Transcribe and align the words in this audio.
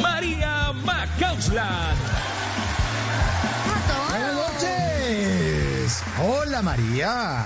María 0.00 0.72
Macausland. 0.84 1.98
Buenas 4.08 4.34
noches. 4.34 6.02
Hola 6.22 6.62
María. 6.62 7.44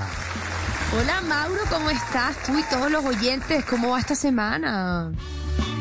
Hola 0.96 1.20
Mauro, 1.22 1.60
¿cómo 1.70 1.90
estás? 1.90 2.42
Tú 2.44 2.58
y 2.58 2.62
todos 2.64 2.90
los 2.90 3.04
oyentes, 3.04 3.64
¿cómo 3.64 3.90
va 3.90 4.00
esta 4.00 4.14
semana? 4.14 5.12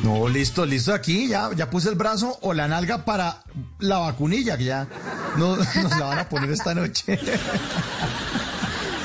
No, 0.04 0.28
listo, 0.28 0.66
listo 0.66 0.94
aquí. 0.94 1.28
Ya, 1.28 1.50
ya 1.56 1.70
puse 1.70 1.90
el 1.90 1.96
brazo 1.96 2.38
o 2.42 2.54
la 2.54 2.68
nalga 2.68 3.06
para 3.06 3.44
la 3.80 4.00
vacunilla 4.00 4.58
que 4.58 4.66
ya 4.66 4.88
no, 5.38 5.56
nos 5.76 5.98
la 5.98 6.06
van 6.06 6.20
a 6.20 6.30
poner 6.30 6.52
esta 6.52 6.74
noche. 6.74 7.20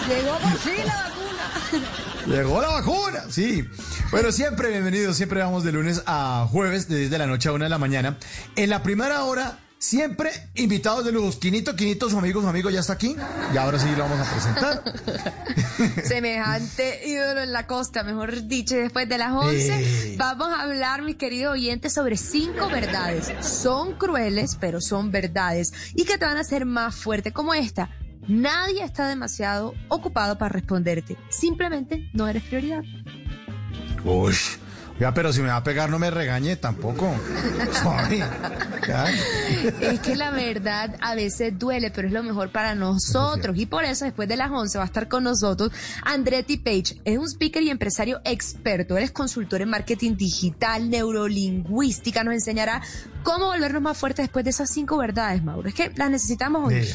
Llegó 0.08 0.38
por 0.38 0.58
fin 0.58 0.86
la 0.86 0.94
vacuna. 0.94 2.03
Llegó 2.26 2.60
la 2.60 2.68
vacuna, 2.68 3.24
sí. 3.28 3.64
Bueno, 4.10 4.32
siempre 4.32 4.70
bienvenidos, 4.70 5.16
siempre 5.16 5.40
vamos 5.40 5.62
de 5.64 5.72
lunes 5.72 6.02
a 6.06 6.46
jueves, 6.50 6.88
de 6.88 6.98
10 6.98 7.10
de 7.10 7.18
la 7.18 7.26
noche 7.26 7.48
a 7.48 7.52
1 7.52 7.64
de 7.64 7.68
la 7.70 7.78
mañana. 7.78 8.18
En 8.56 8.70
la 8.70 8.82
primera 8.82 9.24
hora, 9.24 9.58
siempre 9.78 10.30
invitados 10.54 11.04
de 11.04 11.12
luz. 11.12 11.36
Quinito, 11.36 11.76
Quinito, 11.76 12.08
su 12.08 12.18
amigo, 12.18 12.40
su 12.40 12.48
amigo 12.48 12.70
ya 12.70 12.80
está 12.80 12.94
aquí. 12.94 13.14
Y 13.52 13.56
ahora 13.58 13.78
sí 13.78 13.88
lo 13.94 14.04
vamos 14.08 14.26
a 14.26 14.32
presentar. 14.32 14.82
Semejante 16.04 17.06
ídolo 17.06 17.42
en 17.42 17.52
la 17.52 17.66
costa, 17.66 18.02
mejor 18.04 18.46
dicho, 18.48 18.74
después 18.74 19.06
de 19.06 19.18
las 19.18 19.32
11 19.32 20.12
Eh. 20.12 20.14
vamos 20.16 20.48
a 20.48 20.62
hablar, 20.62 21.02
mis 21.02 21.16
queridos 21.16 21.52
oyentes, 21.52 21.92
sobre 21.92 22.16
cinco 22.16 22.70
verdades. 22.70 23.32
Son 23.46 23.94
crueles, 23.98 24.56
pero 24.58 24.80
son 24.80 25.10
verdades 25.10 25.72
y 25.94 26.04
que 26.04 26.16
te 26.16 26.24
van 26.24 26.38
a 26.38 26.40
hacer 26.40 26.64
más 26.64 26.94
fuerte 26.94 27.32
como 27.32 27.52
esta. 27.52 27.90
Nadie 28.28 28.82
está 28.84 29.08
demasiado 29.08 29.74
ocupado 29.88 30.38
para 30.38 30.50
responderte. 30.50 31.16
Simplemente 31.28 32.08
no 32.12 32.28
eres 32.28 32.42
prioridad. 32.44 32.82
Uy. 34.04 34.34
Ya, 35.00 35.12
pero 35.12 35.32
si 35.32 35.40
me 35.42 35.48
va 35.48 35.56
a 35.56 35.64
pegar, 35.64 35.90
no 35.90 35.98
me 35.98 36.08
regañe 36.10 36.54
tampoco. 36.56 37.12
Ya. 38.86 39.06
Es 39.80 40.00
que 40.00 40.14
la 40.14 40.30
verdad 40.30 40.96
a 41.00 41.14
veces 41.14 41.58
duele, 41.58 41.90
pero 41.90 42.06
es 42.06 42.12
lo 42.12 42.22
mejor 42.22 42.52
para 42.52 42.74
nosotros. 42.74 43.56
Y 43.58 43.66
por 43.66 43.84
eso, 43.84 44.04
después 44.04 44.28
de 44.28 44.36
las 44.36 44.50
11, 44.50 44.78
va 44.78 44.84
a 44.84 44.86
estar 44.86 45.08
con 45.08 45.24
nosotros 45.24 45.72
Andretti 46.04 46.58
Page. 46.58 47.00
Es 47.04 47.18
un 47.18 47.26
speaker 47.26 47.62
y 47.62 47.70
empresario 47.70 48.20
experto. 48.24 48.96
Eres 48.96 49.10
consultor 49.10 49.62
en 49.62 49.70
marketing 49.70 50.16
digital, 50.16 50.88
neurolingüística. 50.90 52.22
Nos 52.22 52.34
enseñará 52.34 52.82
cómo 53.22 53.46
volvernos 53.46 53.82
más 53.82 53.96
fuertes 53.96 54.24
después 54.24 54.44
de 54.44 54.50
esas 54.50 54.70
cinco 54.70 54.98
verdades, 54.98 55.42
Mauro. 55.42 55.68
Es 55.68 55.74
que 55.74 55.90
las 55.96 56.10
necesitamos 56.10 56.68
hoy. 56.68 56.86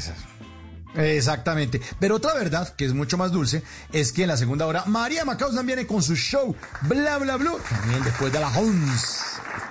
Exactamente. 0.95 1.81
Pero 1.99 2.15
otra 2.15 2.33
verdad, 2.33 2.73
que 2.75 2.85
es 2.85 2.93
mucho 2.93 3.17
más 3.17 3.31
dulce, 3.31 3.63
es 3.91 4.11
que 4.11 4.23
en 4.23 4.29
la 4.29 4.37
segunda 4.37 4.65
hora 4.65 4.85
María 4.85 5.25
Macauslan 5.25 5.65
viene 5.65 5.85
con 5.85 6.01
su 6.01 6.15
show 6.15 6.55
Bla 6.81 7.17
Bla 7.17 7.37
Blue. 7.37 7.57
También 7.69 8.03
después 8.03 8.31
de 8.33 8.39
las 8.39 8.55
11. 8.55 8.71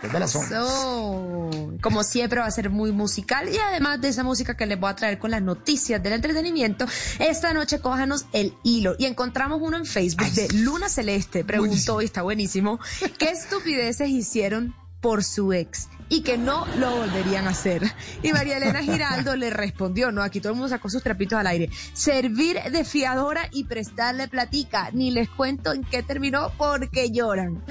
Después 0.02 0.12
de 0.12 0.20
las 0.20 0.36
11. 0.36 0.48
So, 0.54 1.74
como 1.80 2.02
siempre 2.04 2.40
va 2.40 2.46
a 2.46 2.50
ser 2.50 2.70
muy 2.70 2.92
musical 2.92 3.48
y 3.52 3.58
además 3.58 4.00
de 4.00 4.08
esa 4.08 4.22
música 4.22 4.56
que 4.56 4.66
les 4.66 4.78
voy 4.78 4.90
a 4.90 4.96
traer 4.96 5.18
con 5.18 5.30
las 5.30 5.42
noticias 5.42 6.02
del 6.02 6.12
entretenimiento, 6.12 6.86
esta 7.18 7.52
noche 7.52 7.80
cójanos 7.80 8.26
el 8.32 8.54
hilo 8.62 8.94
y 8.98 9.06
encontramos 9.06 9.60
uno 9.60 9.76
en 9.76 9.86
Facebook 9.86 10.30
de 10.32 10.48
Luna 10.54 10.88
Celeste, 10.88 11.44
preguntó 11.44 11.94
Buenísimo. 11.94 12.02
y 12.02 12.04
está 12.04 12.22
buenísimo, 12.22 12.80
¿qué 13.18 13.30
estupideces 13.30 14.08
hicieron 14.08 14.74
por 15.00 15.24
su 15.24 15.52
ex? 15.52 15.88
Y 16.08 16.22
que 16.22 16.38
no 16.38 16.66
lo 16.78 16.96
volverían 16.96 17.46
a 17.46 17.50
hacer. 17.50 17.82
Y 18.22 18.32
María 18.32 18.56
Elena 18.56 18.82
Giraldo 18.82 19.36
le 19.36 19.50
respondió, 19.50 20.10
no, 20.10 20.22
aquí 20.22 20.40
todo 20.40 20.52
el 20.52 20.58
mundo 20.58 20.70
sacó 20.70 20.88
sus 20.88 21.02
trapitos 21.02 21.38
al 21.38 21.46
aire. 21.46 21.70
Servir 21.92 22.58
de 22.72 22.84
fiadora 22.84 23.48
y 23.52 23.64
prestarle 23.64 24.26
platica. 24.28 24.90
Ni 24.92 25.10
les 25.10 25.28
cuento 25.28 25.72
en 25.72 25.84
qué 25.84 26.02
terminó 26.02 26.50
porque 26.56 27.10
lloran. 27.10 27.62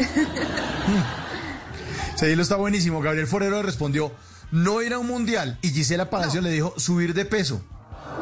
Sí, 2.15 2.35
lo 2.35 2.41
está 2.41 2.55
buenísimo. 2.55 3.01
Gabriel 3.01 3.27
Forero 3.27 3.57
le 3.57 3.63
respondió, 3.63 4.11
no 4.51 4.81
ir 4.81 4.93
a 4.93 4.99
un 4.99 5.07
mundial. 5.07 5.57
Y 5.61 5.69
Gisela 5.69 6.09
Palacio 6.09 6.41
le 6.41 6.49
dijo, 6.49 6.73
subir 6.77 7.13
de 7.13 7.25
peso. 7.25 7.63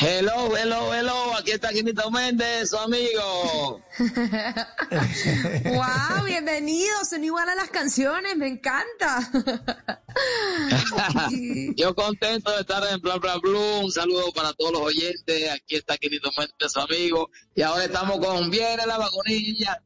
Hello, 0.00 0.56
hello, 0.56 0.94
hello, 0.94 1.34
aquí 1.36 1.50
está 1.50 1.70
Quinito 1.70 2.08
Méndez, 2.12 2.70
su 2.70 2.78
amigo. 2.78 3.82
¡Wow! 5.64 6.24
Bienvenidos, 6.24 7.08
son 7.10 7.24
igual 7.24 7.48
a 7.48 7.56
las 7.56 7.68
canciones, 7.70 8.36
me 8.36 8.46
encanta. 8.46 9.28
Yo 11.76 11.96
contento 11.96 12.52
de 12.52 12.60
estar 12.60 12.80
en 12.92 13.00
Bla 13.00 13.16
Bla 13.16 13.38
Blue, 13.38 13.80
un 13.80 13.90
saludo 13.90 14.30
para 14.32 14.52
todos 14.52 14.70
los 14.70 14.82
oyentes, 14.82 15.50
aquí 15.50 15.74
está 15.74 15.96
Quinito 15.96 16.30
Méndez, 16.38 16.70
su 16.70 16.78
amigo, 16.78 17.28
y 17.56 17.62
ahora 17.62 17.82
estamos 17.82 18.24
con 18.24 18.50
Viene 18.50 18.86
la 18.86 18.98
vacunilla. 18.98 19.82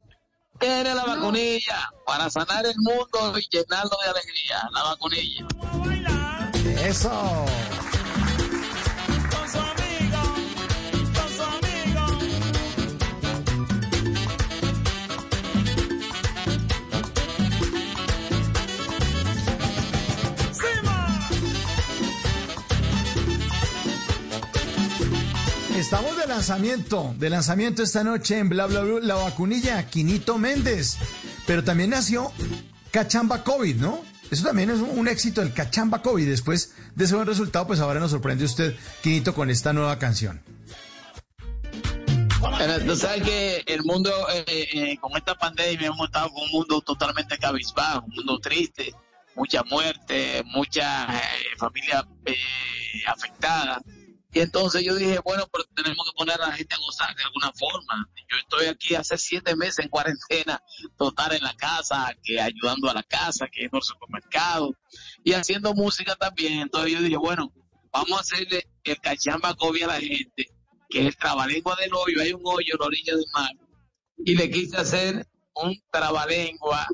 Tiene 0.61 0.95
la 0.95 1.05
vacunilla 1.05 1.91
para 2.05 2.29
sanar 2.29 2.67
el 2.67 2.77
mundo 2.77 3.39
y 3.39 3.49
llenarlo 3.51 3.97
de 4.05 4.11
alegría. 4.11 4.69
La 4.75 4.83
vacunilla. 4.83 5.47
Vamos 5.55 5.75
a 5.75 5.89
bailar 5.89 6.53
Eso. 6.87 7.47
Estamos 25.83 26.17
de 26.17 26.29
lanzamiento, 26.29 27.13
de 27.19 27.29
lanzamiento 27.29 27.83
esta 27.83 28.05
noche 28.05 28.39
en 28.39 28.49
Bla 28.49 28.67
Bla 28.67 28.83
Bla, 28.83 29.01
la 29.01 29.15
vacunilla, 29.17 29.85
Quinito 29.91 30.39
Méndez. 30.39 30.97
Pero 31.45 31.65
también 31.65 31.91
nació 31.91 32.31
Cachamba 32.93 33.43
COVID, 33.43 33.75
¿no? 33.79 34.01
Eso 34.31 34.45
también 34.45 34.71
es 34.71 34.79
un, 34.79 35.09
éxito, 35.09 35.43
el 35.43 35.53
Cachamba 35.53 36.01
COVID. 36.01 36.25
Después 36.25 36.73
de 36.95 37.05
ese 37.05 37.17
buen 37.17 37.27
resultado, 37.27 37.67
pues 37.67 37.81
ahora 37.81 37.99
nos 37.99 38.13
sorprende 38.13 38.45
usted, 38.45 38.77
Quinito, 39.03 39.35
con 39.35 39.51
esta 39.51 39.73
nueva 39.73 39.99
canción. 39.99 40.41
Pero 42.59 42.79
tú 42.85 42.95
sabes 42.95 43.25
que 43.25 43.65
el 43.67 43.83
mundo, 43.83 44.13
eh, 44.33 44.69
eh, 44.73 44.99
con 45.01 45.17
esta 45.17 45.35
pandemia, 45.35 45.89
hemos 45.89 46.07
estado 46.07 46.31
con 46.31 46.45
un 46.45 46.51
mundo 46.53 46.81
totalmente 46.83 47.37
cabizbajo, 47.39 48.07
un 48.07 48.15
mundo 48.15 48.39
triste, 48.39 48.95
mucha 49.35 49.65
muerte, 49.65 50.45
mucha 50.47 51.07
eh, 51.13 51.57
familia 51.59 52.07
eh, 52.25 52.37
afectada. 53.09 53.83
Y 54.35 54.41
entonces 54.41 54.83
yo 54.83 54.95
dije, 54.95 55.19
bueno, 55.23 55.47
pero 55.53 55.65
tenemos 55.75 56.07
que 56.07 56.17
poner 56.17 56.41
a 56.41 56.47
la 56.49 56.53
gente 56.53 56.75
a 56.75 56.79
gozar 56.79 57.15
de 57.15 57.23
alguna 57.23 57.53
forma. 57.53 58.09
Yo 58.31 58.39
estoy 58.39 58.67
aquí 58.67 58.95
hace 58.95 59.19
siete 59.19 59.55
meses 59.55 59.81
en 59.81 59.91
cuarentena, 59.91 60.63
total 60.97 61.35
en 61.35 61.43
la 61.43 61.55
casa, 61.55 62.15
que 62.23 62.41
ayudando 62.41 62.89
a 62.89 62.95
la 62.95 63.03
casa, 63.03 63.47
que 63.53 63.61
yendo 63.61 63.77
al 63.77 63.83
supermercado 63.83 64.75
y 65.23 65.35
haciendo 65.35 65.75
música 65.75 66.17
también. 66.17 66.61
Entonces 66.61 66.93
yo 66.93 67.03
dije, 67.03 67.19
bueno, 67.19 67.53
vamos 67.93 68.13
a 68.13 68.21
hacerle 68.21 68.67
el 68.85 68.99
cachamba 69.01 69.55
COVID 69.55 69.83
a 69.83 69.87
la 69.89 70.01
gente, 70.01 70.47
que 70.89 71.01
es 71.01 71.07
el 71.07 71.17
trabalengua 71.17 71.77
del 71.77 71.93
hoyo. 71.93 72.23
Hay 72.23 72.33
un 72.33 72.41
hoyo 72.43 72.73
en 72.73 72.81
la 72.81 72.87
orilla 72.87 73.15
del 73.15 73.27
mar. 73.35 73.51
Y 74.25 74.35
le 74.35 74.51
quise 74.51 74.79
hacer 74.79 75.27
un 75.57 75.79
trabalengua 75.91 76.87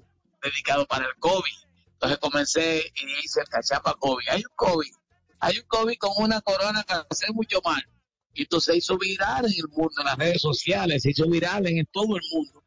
dedicado 0.42 0.86
para 0.86 1.04
el 1.04 1.14
COVID. 1.20 1.52
Entonces 1.92 2.18
comencé 2.18 2.92
y 2.96 3.24
hice 3.24 3.42
el 3.42 3.48
cachamba 3.48 3.94
COVID. 3.94 4.28
Hay 4.28 4.38
un 4.38 4.56
COVID 4.56 4.90
hay 5.40 5.58
un 5.58 5.66
COVID 5.66 5.96
con 5.98 6.10
una 6.16 6.40
corona 6.40 6.84
que 6.84 6.94
hace 7.10 7.32
mucho 7.32 7.60
mal. 7.64 7.82
Y 8.34 8.42
esto 8.42 8.60
se 8.60 8.76
hizo 8.76 8.96
viral 8.98 9.46
en 9.46 9.52
el 9.52 9.68
mundo, 9.68 9.94
en 9.98 10.04
las 10.04 10.16
redes 10.16 10.42
sociales, 10.42 11.02
se 11.02 11.10
hizo 11.10 11.28
viral 11.28 11.66
en 11.66 11.84
todo 11.86 12.16
el 12.16 12.22
mundo. 12.32 12.62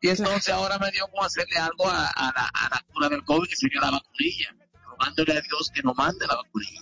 Y 0.00 0.08
entonces 0.08 0.52
ahora 0.52 0.78
me 0.78 0.90
dio 0.90 1.06
como 1.08 1.24
hacerle 1.24 1.56
algo 1.56 1.86
a, 1.88 2.08
a 2.08 2.32
la, 2.32 2.50
a 2.52 2.68
la 2.70 2.84
cura 2.92 3.08
del 3.08 3.24
COVID, 3.24 3.48
que 3.48 3.56
sería 3.56 3.80
la 3.80 3.90
vacunilla. 3.90 4.54
Rogándole 4.86 5.32
a 5.32 5.40
Dios 5.40 5.70
que 5.74 5.82
nos 5.82 5.96
mande 5.96 6.26
la 6.26 6.36
vacunilla. 6.36 6.80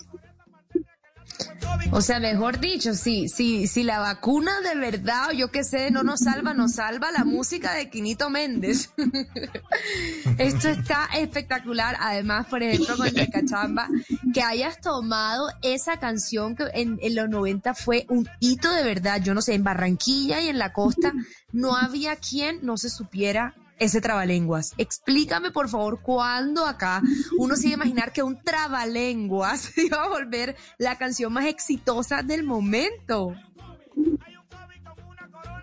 O 1.91 2.01
sea, 2.01 2.19
mejor 2.19 2.59
dicho, 2.59 2.93
si, 2.93 3.29
si, 3.29 3.67
si 3.67 3.83
la 3.83 3.99
vacuna 3.99 4.61
de 4.61 4.75
verdad, 4.75 5.29
o 5.29 5.31
yo 5.31 5.51
qué 5.51 5.63
sé, 5.63 5.89
no 5.89 6.03
nos 6.03 6.21
salva, 6.21 6.53
nos 6.53 6.73
salva 6.73 7.11
la 7.11 7.23
música 7.23 7.73
de 7.73 7.89
Quinito 7.89 8.29
Méndez. 8.29 8.91
Esto 10.37 10.67
está 10.69 11.05
espectacular. 11.15 11.95
Además, 11.99 12.47
por 12.47 12.61
ejemplo, 12.61 12.97
con 12.97 13.07
el 13.07 13.29
cachamba, 13.29 13.87
que 14.33 14.41
hayas 14.41 14.81
tomado 14.81 15.49
esa 15.61 15.97
canción 15.97 16.55
que 16.55 16.65
en, 16.73 16.99
en 17.01 17.15
los 17.15 17.29
90 17.29 17.73
fue 17.73 18.05
un 18.09 18.27
hito 18.39 18.71
de 18.71 18.83
verdad. 18.83 19.21
Yo 19.23 19.33
no 19.33 19.41
sé, 19.41 19.53
en 19.53 19.63
Barranquilla 19.63 20.41
y 20.41 20.49
en 20.49 20.59
la 20.59 20.73
costa 20.73 21.13
no 21.51 21.75
había 21.75 22.17
quien 22.17 22.59
no 22.63 22.77
se 22.77 22.89
supiera 22.89 23.55
ese 23.79 24.01
trabalenguas. 24.01 24.73
Explícame, 24.77 25.51
por 25.51 25.69
favor, 25.69 26.01
cuándo 26.01 26.65
acá 26.65 27.01
uno 27.37 27.55
se 27.55 27.67
iba 27.67 27.73
a 27.73 27.77
imaginar 27.77 28.11
que 28.11 28.23
un 28.23 28.41
trabalenguas 28.41 29.77
iba 29.77 30.03
a 30.03 30.09
volver 30.09 30.55
la 30.77 30.97
canción 30.97 31.33
más 31.33 31.45
exitosa 31.45 32.23
del 32.23 32.43
momento. 32.43 33.35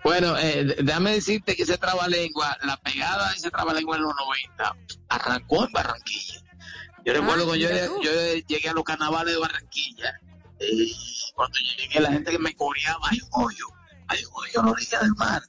Bueno, 0.03 0.37
eh, 0.37 0.75
déjame 0.83 1.13
decirte 1.13 1.55
que 1.55 1.63
ese 1.63 1.79
trabalengua, 1.79 2.55
la 2.63 2.77
pegada 2.77 3.29
de 3.29 3.37
ese 3.37 3.49
trabalengua 3.49 3.97
en 3.97 4.03
los 4.03 4.13
90, 4.15 4.75
arrancó 5.09 5.65
en 5.65 5.71
Barranquilla. 5.71 6.41
Yo 7.03 7.13
recuerdo 7.13 7.51
que 7.51 7.59
yo, 7.59 7.69
yo 8.01 8.11
llegué 8.47 8.69
a 8.69 8.73
los 8.73 8.83
carnavales 8.83 9.33
de 9.33 9.39
Barranquilla. 9.39 10.13
Y 10.59 10.95
cuando 11.33 11.57
llegué, 11.59 11.99
la 11.99 12.11
gente 12.11 12.31
que 12.31 12.39
me 12.39 12.55
coreaba, 12.55 12.99
hay 13.09 13.19
un 13.19 13.43
hoyo, 13.43 13.65
hay 14.07 14.23
un 14.25 14.31
hoyo 14.35 14.59
en 14.59 14.65
la 14.65 14.71
orilla 14.71 14.99
del 14.99 15.15
mar. 15.15 15.41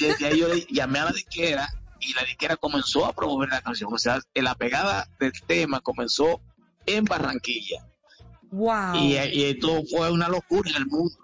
Y 0.00 0.04
desde 0.06 0.26
ahí 0.26 0.38
yo 0.40 0.48
le 0.48 0.66
llamé 0.70 0.98
a 0.98 1.04
la 1.04 1.12
disquera 1.12 1.68
y 2.04 2.12
la 2.14 2.22
disquera 2.24 2.56
comenzó 2.56 3.06
a 3.06 3.12
promover 3.12 3.48
la 3.48 3.62
canción. 3.62 3.92
O 3.92 3.98
sea, 3.98 4.20
la 4.34 4.54
pegada 4.54 5.08
del 5.18 5.32
tema 5.46 5.80
comenzó 5.80 6.40
en 6.86 7.04
Barranquilla. 7.04 7.86
Wow. 8.50 8.96
Y, 8.96 9.14
y 9.14 9.44
esto 9.44 9.82
fue 9.90 10.10
una 10.12 10.28
locura 10.28 10.70
en 10.70 10.76
el 10.76 10.86
mundo. 10.86 11.16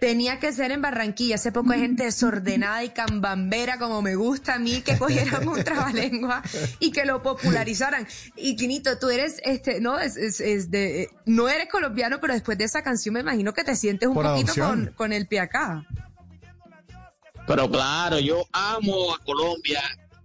Tenía 0.00 0.38
que 0.38 0.52
ser 0.52 0.70
en 0.70 0.82
Barranquilla. 0.82 1.36
Hace 1.36 1.52
poco 1.52 1.72
hay 1.72 1.80
gente 1.80 2.04
desordenada 2.04 2.84
y 2.84 2.90
cambambera, 2.90 3.78
como 3.78 4.02
me 4.02 4.16
gusta 4.16 4.54
a 4.54 4.58
mí, 4.58 4.82
que 4.82 4.98
cogieran 4.98 5.48
un 5.48 5.62
trabalengua 5.64 6.42
y 6.78 6.90
que 6.90 7.06
lo 7.06 7.22
popularizaran. 7.22 8.06
Y 8.36 8.56
Quinito, 8.56 8.98
tú 8.98 9.08
eres, 9.08 9.40
este, 9.44 9.80
no, 9.80 9.98
es, 9.98 10.16
es, 10.16 10.40
es 10.40 10.70
de, 10.70 11.08
no 11.24 11.48
eres 11.48 11.68
colombiano, 11.70 12.20
pero 12.20 12.34
después 12.34 12.58
de 12.58 12.64
esa 12.64 12.82
canción 12.82 13.14
me 13.14 13.20
imagino 13.20 13.54
que 13.54 13.64
te 13.64 13.76
sientes 13.76 14.08
un 14.08 14.14
Por 14.14 14.26
poquito 14.26 14.52
con, 14.56 14.92
con 14.96 15.12
el 15.12 15.26
pie 15.26 15.40
acá. 15.40 15.86
Pero 17.46 17.70
claro, 17.70 18.18
yo 18.18 18.42
amo 18.52 19.14
a 19.14 19.18
Colombia, 19.18 19.82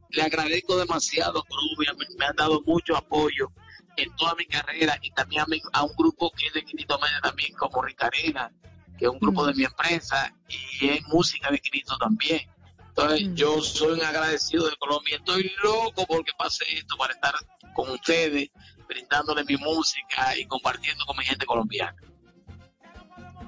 le 0.09 0.21
agradezco 0.21 0.77
demasiado 0.77 1.39
a 1.39 1.43
Colombia, 1.45 1.93
me, 1.97 2.05
me 2.17 2.25
han 2.25 2.35
dado 2.35 2.61
mucho 2.65 2.95
apoyo 2.95 3.51
en 3.97 4.15
toda 4.15 4.33
mi 4.35 4.45
carrera 4.45 4.97
y 5.01 5.11
también 5.11 5.41
a, 5.41 5.45
mi- 5.45 5.61
a 5.73 5.83
un 5.83 5.93
grupo 5.97 6.31
que 6.31 6.47
es 6.47 6.53
de 6.53 6.63
Quinito 6.63 6.97
Media 6.99 7.19
también, 7.21 7.53
como 7.55 7.81
Ricarena, 7.81 8.49
que 8.97 9.05
es 9.05 9.11
un 9.11 9.19
grupo 9.19 9.45
de 9.45 9.53
mi 9.53 9.63
empresa 9.65 10.33
y 10.81 10.87
es 10.89 11.05
música 11.07 11.51
de 11.51 11.59
Quinito 11.59 11.97
también. 11.97 12.41
Entonces 12.87 13.27
Mm. 13.29 13.33
yo 13.35 13.61
soy 13.61 13.93
un 13.99 14.03
agradecido 14.03 14.67
de 14.69 14.75
Colombia, 14.77 15.17
estoy 15.17 15.51
loco 15.63 16.05
porque 16.07 16.31
pase 16.37 16.63
esto 16.73 16.95
para 16.97 17.13
estar 17.13 17.33
con 17.73 17.89
ustedes, 17.91 18.49
brindándole 18.87 19.43
mi 19.43 19.57
música 19.57 20.37
y 20.37 20.45
compartiendo 20.45 21.05
con 21.05 21.17
mi 21.17 21.25
gente 21.25 21.45
colombiana. 21.45 21.95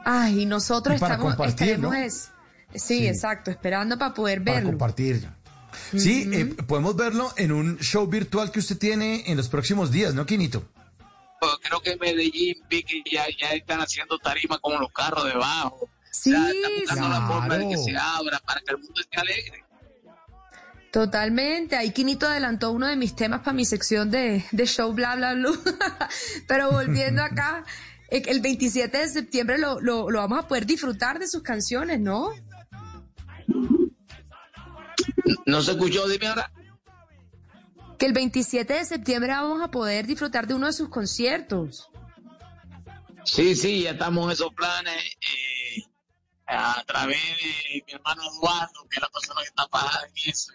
Ay, 0.04 0.42
y 0.42 0.46
nosotros 0.46 0.98
Y 0.98 1.00
para 1.00 1.16
estamos, 1.16 1.36
compartir, 1.36 1.68
estaremos 1.68 1.92
¿no? 1.94 1.98
es, 1.98 2.31
sí, 2.74 3.00
Sí. 3.00 3.08
exacto, 3.08 3.52
esperando 3.52 3.98
para 3.98 4.14
poder 4.14 4.44
Para 4.44 4.56
verlo. 4.58 4.70
compartir. 4.72 5.28
Sí, 5.98 6.30
eh, 6.34 6.46
podemos 6.68 6.96
verlo 6.96 7.32
en 7.38 7.52
un 7.54 7.78
show 7.80 8.06
virtual 8.08 8.52
que 8.52 8.60
usted 8.60 8.78
tiene 8.78 9.24
en 9.32 9.38
los 9.38 9.48
próximos 9.48 9.90
días, 9.92 10.14
¿no, 10.14 10.26
Quinito? 10.26 10.64
Pues 11.40 11.54
creo 11.64 11.82
que 11.82 11.92
en 11.92 12.00
Medellín 12.00 12.56
vi 12.70 12.84
que 12.84 13.02
ya, 13.10 13.24
ya 13.40 13.52
están 13.54 13.80
haciendo 13.80 14.20
tarima 14.20 14.60
con 14.60 14.80
los 14.80 14.92
carros 14.92 15.26
debajo. 15.26 15.90
Sí, 16.12 16.30
están 16.34 16.72
buscando 16.80 17.10
la 17.10 17.28
forma 17.28 17.58
de 17.58 17.70
que 17.70 17.78
se 17.78 17.96
abra 17.98 18.40
para 18.46 18.60
que 18.62 18.72
el 18.74 18.78
mundo 18.80 19.00
esté 19.02 19.18
alegre. 19.20 19.64
Totalmente. 20.92 21.78
Ahí 21.78 21.92
Quinito 21.92 22.28
adelantó 22.28 22.72
uno 22.72 22.88
de 22.88 22.98
mis 22.98 23.16
temas 23.16 23.40
para 23.40 23.54
mi 23.54 23.64
sección 23.66 24.12
de, 24.12 24.44
de 24.52 24.66
show 24.68 24.92
bla 24.94 25.16
bla 25.16 25.34
bla. 25.36 25.52
Pero 26.48 26.70
volviendo 26.72 27.24
acá, 27.24 27.64
el 28.10 28.42
27 28.42 28.98
de 28.98 29.08
septiembre 29.08 29.58
lo, 29.58 29.80
lo, 29.80 30.10
lo 30.10 30.20
vamos 30.20 30.40
a 30.40 30.48
poder 30.48 30.66
disfrutar 30.66 31.18
de 31.18 31.28
sus 31.28 31.42
canciones, 31.44 32.00
¿no? 32.02 32.30
No 35.46 35.62
se 35.62 35.72
escuchó, 35.72 36.08
dime 36.08 36.28
ahora. 36.28 36.52
Que 37.98 38.06
el 38.08 38.14
27 38.14 38.74
de 38.74 38.86
septiembre 38.86 39.32
vamos 39.32 39.62
a 39.62 39.70
poder 39.70 40.08
disfrutar 40.08 40.48
de 40.48 40.56
uno 40.56 40.68
de 40.68 40.74
sus 40.74 40.90
conciertos. 40.90 41.90
Sí, 43.24 43.56
sí, 43.56 43.84
ya 43.84 43.92
estamos 43.92 44.26
en 44.26 44.32
esos 44.32 44.54
planes 44.56 44.96
eh, 45.22 45.84
a 46.48 46.84
través 46.88 47.18
de 47.38 47.84
mi 47.86 47.94
hermano 47.94 48.24
Eduardo, 48.24 48.88
que 48.90 48.96
es 48.98 49.02
la 49.02 49.10
persona 49.10 49.42
que 49.42 49.48
está 49.48 49.68
pagada 49.68 50.02
en 50.08 50.30
eso. 50.32 50.52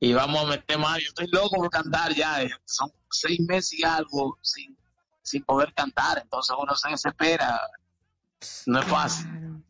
Y, 0.00 0.08
y 0.08 0.12
vamos 0.14 0.44
a 0.44 0.46
meter 0.48 0.78
más. 0.78 0.98
Yo 1.00 1.08
estoy 1.08 1.26
loco 1.30 1.56
por 1.56 1.68
cantar 1.70 2.14
ya. 2.14 2.42
eh, 2.42 2.50
Son 2.64 2.90
seis 3.10 3.38
meses 3.40 3.78
y 3.78 3.84
algo 3.84 4.38
sin, 4.40 4.74
sin 5.22 5.42
poder 5.44 5.74
cantar. 5.74 6.18
Entonces 6.22 6.56
uno 6.58 6.74
se 6.74 6.88
desespera. 6.88 7.60
No 8.66 8.80
es 8.80 8.86
fácil. 8.86 9.26
Claro. 9.26 9.62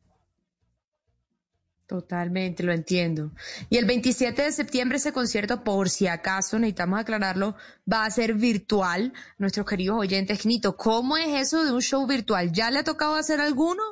Totalmente, 1.86 2.64
lo 2.64 2.72
entiendo. 2.72 3.30
Y 3.70 3.76
el 3.76 3.84
27 3.84 4.42
de 4.42 4.50
septiembre 4.52 4.98
ese 4.98 5.12
concierto, 5.12 5.62
por 5.62 5.88
si 5.88 6.08
acaso 6.08 6.58
necesitamos 6.58 6.98
aclararlo, 6.98 7.54
va 7.90 8.04
a 8.04 8.10
ser 8.10 8.34
virtual. 8.34 9.12
Nuestros 9.38 9.66
queridos 9.66 9.96
oyentes, 9.98 10.40
Quinito, 10.40 10.76
¿cómo 10.76 11.16
es 11.16 11.28
eso 11.28 11.64
de 11.64 11.70
un 11.70 11.80
show 11.80 12.04
virtual? 12.06 12.50
¿Ya 12.52 12.72
le 12.72 12.80
ha 12.80 12.84
tocado 12.84 13.14
hacer 13.14 13.40
alguno 13.40 13.82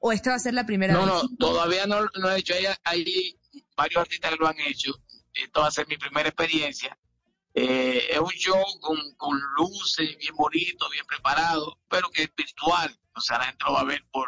o 0.00 0.10
esta 0.10 0.30
va 0.30 0.36
a 0.36 0.40
ser 0.40 0.54
la 0.54 0.66
primera 0.66 0.94
No, 0.94 1.00
vez? 1.06 1.08
no, 1.14 1.36
todavía 1.38 1.86
no 1.86 2.00
lo 2.14 2.30
he 2.32 2.38
hecho. 2.40 2.54
Hay, 2.54 2.66
hay 2.82 3.38
varios 3.76 4.00
artistas 4.02 4.32
que 4.32 4.36
lo 4.36 4.48
han 4.48 4.58
hecho. 4.60 4.92
Esto 5.32 5.60
va 5.60 5.68
a 5.68 5.70
ser 5.70 5.86
mi 5.86 5.96
primera 5.96 6.28
experiencia. 6.28 6.98
Eh, 7.54 8.08
es 8.10 8.18
un 8.18 8.30
show 8.32 8.60
con, 8.80 8.98
con 9.16 9.38
luces, 9.56 10.16
bien 10.18 10.34
bonito, 10.34 10.90
bien 10.90 11.06
preparado, 11.06 11.78
pero 11.88 12.10
que 12.10 12.24
es 12.24 12.30
virtual. 12.36 12.98
O 13.14 13.20
sea, 13.20 13.38
la 13.38 13.44
gente 13.44 13.64
lo 13.64 13.74
va 13.74 13.80
a 13.82 13.84
ver 13.84 14.04
por, 14.10 14.26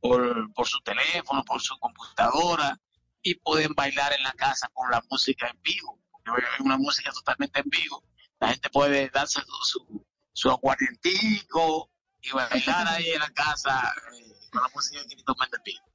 por, 0.00 0.52
por 0.54 0.66
su 0.66 0.80
teléfono, 0.80 1.44
por 1.44 1.60
su 1.60 1.78
computadora. 1.78 2.78
y 3.22 3.34
pueden 3.34 3.74
bailar 3.74 4.14
en 4.14 4.22
la 4.22 4.32
casa 4.32 4.68
con 4.72 4.90
la 4.90 5.02
música 5.10 5.48
en 5.48 5.60
vivo. 5.62 6.00
porque 6.10 6.42
Es 6.54 6.60
una 6.60 6.78
música 6.78 7.10
totalmente 7.12 7.60
en 7.60 7.68
vivo. 7.68 8.02
La 8.40 8.48
gente 8.48 8.70
puede 8.70 9.10
darse 9.10 9.40
su, 9.62 10.06
su, 10.32 10.50
aguardientico 10.50 11.90
y 12.22 12.30
bailar 12.30 12.88
ahí 12.88 13.10
en 13.10 13.20
la 13.20 13.30
casa 13.30 13.92
eh, 14.14 14.48
con 14.50 14.62
la 14.62 14.68
música 14.74 15.00
de 15.00 15.06
Quinito 15.06 15.34
Méndez 15.38 15.58
en 15.58 15.62
vivo. 15.64 15.90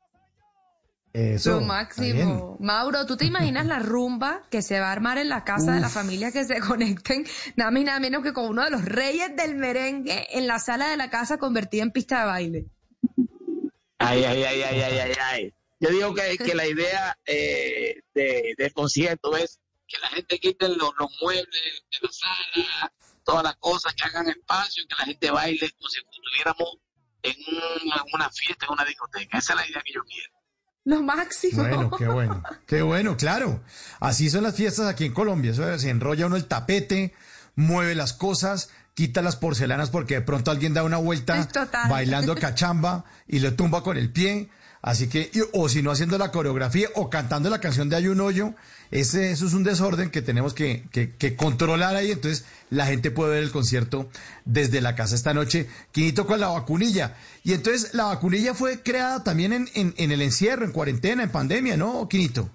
Eso. 1.15 1.51
Lo 1.51 1.61
máximo. 1.61 2.57
Mauro, 2.59 3.05
¿tú 3.05 3.15
te 3.15 3.23
imaginas 3.23 3.65
la 3.65 3.79
rumba 3.79 4.43
que 4.51 4.61
se 4.61 4.81
va 4.81 4.89
a 4.89 4.91
armar 4.91 5.17
en 5.17 5.29
la 5.29 5.45
casa 5.45 5.71
de 5.71 5.79
la 5.79 5.87
familia 5.89 6.31
que 6.31 6.43
se 6.43 6.59
conecten? 6.59 7.25
Nada 7.55 7.71
más 7.71 7.81
y 7.81 7.85
nada 7.85 7.99
menos 8.01 8.21
que 8.21 8.33
con 8.33 8.49
uno 8.49 8.65
de 8.65 8.69
los 8.69 8.83
reyes 8.83 9.33
del 9.35 9.55
merengue 9.55 10.27
en 10.37 10.45
la 10.45 10.59
sala 10.59 10.89
de 10.89 10.97
la 10.97 11.09
casa 11.09 11.37
convertida 11.37 11.83
en 11.83 11.91
pista 11.91 12.19
de 12.19 12.25
baile. 12.25 12.65
Ay, 14.07 14.23
ay, 14.23 14.43
ay, 14.43 14.61
ay, 14.63 14.81
ay, 14.81 14.99
ay, 14.99 15.13
ay. 15.19 15.53
Yo 15.79 15.89
digo 15.89 16.13
que, 16.13 16.37
que 16.37 16.55
la 16.55 16.67
idea 16.67 17.17
eh, 17.25 18.01
de, 18.13 18.53
del 18.57 18.73
concierto 18.73 19.35
es 19.35 19.59
que 19.87 19.97
la 19.99 20.09
gente 20.09 20.39
quite 20.39 20.69
los, 20.69 20.91
los 20.97 21.09
muebles 21.21 21.47
de 21.91 21.99
la 22.01 22.11
sala, 22.11 22.93
todas 23.23 23.43
las 23.43 23.55
cosas, 23.57 23.93
que 23.93 24.03
hagan 24.03 24.29
espacio 24.29 24.83
y 24.83 24.87
que 24.87 24.95
la 24.97 25.05
gente 25.05 25.31
baile 25.31 25.71
como 25.71 25.89
si 25.89 25.99
estuviéramos 25.99 26.77
en 27.23 27.35
una, 27.85 28.03
una 28.13 28.29
fiesta, 28.29 28.65
en 28.67 28.73
una 28.73 28.85
discoteca. 28.85 29.37
Esa 29.37 29.53
es 29.53 29.59
la 29.59 29.67
idea 29.67 29.81
que 29.85 29.93
yo 29.93 30.03
quiero. 30.03 30.33
Lo 30.85 31.01
máximo. 31.01 31.63
Bueno, 31.63 31.91
qué 31.97 32.07
bueno, 32.07 32.43
qué 32.67 32.81
bueno, 32.83 33.17
claro. 33.17 33.63
Así 33.99 34.29
son 34.29 34.43
las 34.43 34.55
fiestas 34.55 34.87
aquí 34.87 35.05
en 35.05 35.13
Colombia. 35.13 35.51
Eso 35.51 35.79
se 35.79 35.89
enrolla 35.89 36.27
uno 36.27 36.35
el 36.35 36.45
tapete, 36.45 37.13
mueve 37.55 37.95
las 37.95 38.13
cosas, 38.13 38.69
quita 38.95 39.21
las 39.21 39.35
porcelanas 39.35 39.91
porque 39.91 40.15
de 40.15 40.21
pronto 40.21 40.49
alguien 40.49 40.73
da 40.73 40.83
una 40.83 40.97
vuelta 40.97 41.47
total. 41.47 41.89
bailando 41.89 42.33
cachamba 42.39 43.05
y 43.27 43.39
le 43.39 43.51
tumba 43.51 43.83
con 43.83 43.97
el 43.97 44.09
pie. 44.11 44.49
Así 44.81 45.07
que, 45.07 45.31
y- 45.33 45.39
o 45.53 45.67
si 45.67 45.81
no 45.81 45.89
haciendo 45.91 46.17
la 46.19 46.31
coreografía 46.31 46.87
o 46.95 47.09
cantando 47.09 47.49
la 47.49 47.59
canción 47.59 47.89
de 47.89 47.95
Hay 47.95 48.07
un 48.07 48.21
hoyo, 48.21 48.53
ese, 48.91 49.31
eso 49.31 49.47
es 49.47 49.53
un 49.53 49.63
desorden 49.63 50.11
que 50.11 50.21
tenemos 50.21 50.53
que, 50.53 50.85
que- 50.91 51.15
que 51.15 51.35
controlar 51.35 51.95
ahí. 51.95 52.11
Entonces 52.11 52.45
la 52.69 52.85
gente 52.85 53.09
puede 53.11 53.31
ver 53.33 53.43
el 53.43 53.51
concierto 53.51 54.09
desde 54.45 54.81
la 54.81 54.95
casa 54.95 55.15
esta 55.15 55.33
noche. 55.33 55.67
Quinito 55.91 56.27
con 56.27 56.39
la 56.39 56.49
vacunilla. 56.49 57.15
Y 57.43 57.53
entonces 57.53 57.95
la 57.95 58.05
vacunilla 58.05 58.53
fue 58.53 58.81
creada 58.83 59.23
también 59.23 59.53
en, 59.53 59.69
en, 59.73 59.93
en 59.97 60.11
el 60.11 60.21
encierro, 60.21 60.65
en 60.65 60.71
cuarentena, 60.71 61.23
en 61.23 61.31
pandemia, 61.31 61.77
¿no, 61.77 62.07
Quinito? 62.07 62.49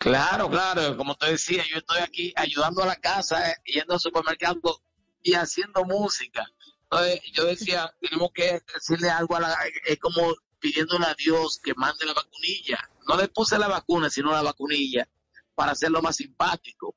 Claro, 0.00 0.48
claro, 0.48 0.96
como 0.96 1.14
te 1.14 1.26
decía, 1.26 1.62
yo 1.70 1.76
estoy 1.76 1.98
aquí 2.00 2.32
ayudando 2.34 2.82
a 2.82 2.86
la 2.86 2.96
casa, 2.96 3.50
eh, 3.50 3.56
yendo 3.66 3.92
al 3.92 4.00
supermercado 4.00 4.82
y 5.22 5.34
haciendo 5.34 5.84
música. 5.84 6.42
Entonces, 6.84 7.20
yo 7.34 7.44
decía, 7.44 7.94
tenemos 8.00 8.30
que 8.32 8.62
decirle 8.72 9.10
algo 9.10 9.36
a 9.36 9.40
la, 9.40 9.58
es 9.84 9.98
como 9.98 10.34
pidiéndole 10.58 11.04
a 11.04 11.14
Dios 11.14 11.60
que 11.62 11.74
mande 11.74 12.06
la 12.06 12.14
vacunilla. 12.14 12.78
No 13.06 13.14
le 13.18 13.28
puse 13.28 13.58
la 13.58 13.68
vacuna, 13.68 14.08
sino 14.08 14.32
la 14.32 14.40
vacunilla, 14.40 15.06
para 15.54 15.72
hacerlo 15.72 16.00
más 16.00 16.16
simpático. 16.16 16.94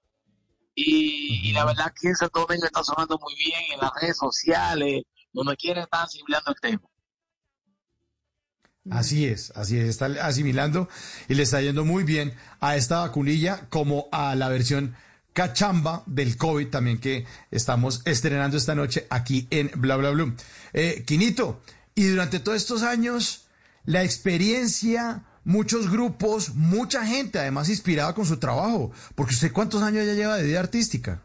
Y, 0.74 1.50
y 1.50 1.51
la 1.51 1.65
verdad 1.65 1.93
que 2.00 2.07
en 2.07 2.15
Santo 2.15 2.39
Domingo 2.39 2.67
está 2.67 2.86
sonando 2.86 3.19
muy 3.19 3.36
bien 3.36 3.63
en 3.74 3.81
las 3.81 3.91
redes 4.00 4.15
sociales, 4.17 5.03
donde 5.33 5.57
quiera 5.57 5.83
estar 5.83 6.05
asimilando 6.05 6.51
el 6.51 6.60
tema. 6.62 6.93
Así 8.90 9.25
es, 9.25 9.52
así 9.56 9.78
es, 9.78 9.88
está 9.88 10.08
asimilando 10.22 10.90
y 11.30 11.36
le 11.36 11.44
está 11.44 11.62
yendo 11.62 11.86
muy 11.86 12.04
bien 12.04 12.34
a 12.60 12.75
esta 12.75 13.00
vacunilla 13.00 13.68
como 13.70 14.10
a 14.12 14.36
la 14.36 14.50
versión 14.50 14.96
cachamba 15.32 16.04
del 16.06 16.36
COVID 16.36 16.68
también 16.68 17.00
que 17.00 17.25
estamos 17.50 18.02
estrenando 18.06 18.58
esta 18.58 18.75
noche 18.75 19.08
aquí 19.10 19.48
en 19.52 19.72
Bla 19.75 19.96
Bla 19.96 20.12
Blue. 20.12 20.36
Eh, 20.74 21.04
Quinito, 21.08 21.62
y 21.96 22.08
durante 22.08 22.40
todos 22.40 22.58
estos 22.58 22.84
años, 22.84 23.46
la 23.86 24.04
experiencia, 24.04 25.24
muchos 25.46 25.90
grupos, 25.90 26.50
mucha 26.56 27.06
gente 27.06 27.40
además 27.40 27.70
inspirada 27.70 28.13
con 28.13 28.25
su 28.25 28.38
trabajo, 28.38 28.92
porque 29.16 29.34
usted 29.34 29.54
cuántos 29.54 29.82
años 29.82 30.06
ya 30.06 30.13
lleva 30.13 30.38
de 30.38 30.44
vida 30.44 30.60
artística. 30.60 31.22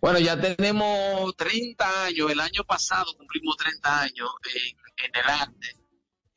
Bueno, 0.00 0.20
ya 0.20 0.40
tenemos 0.40 1.34
30 1.36 2.04
años. 2.04 2.30
El 2.30 2.38
año 2.38 2.62
pasado 2.64 3.06
cumplimos 3.16 3.56
30 3.56 4.02
años 4.02 4.30
en, 4.54 4.85
en 5.04 5.10
el 5.14 5.30
arte. 5.30 5.76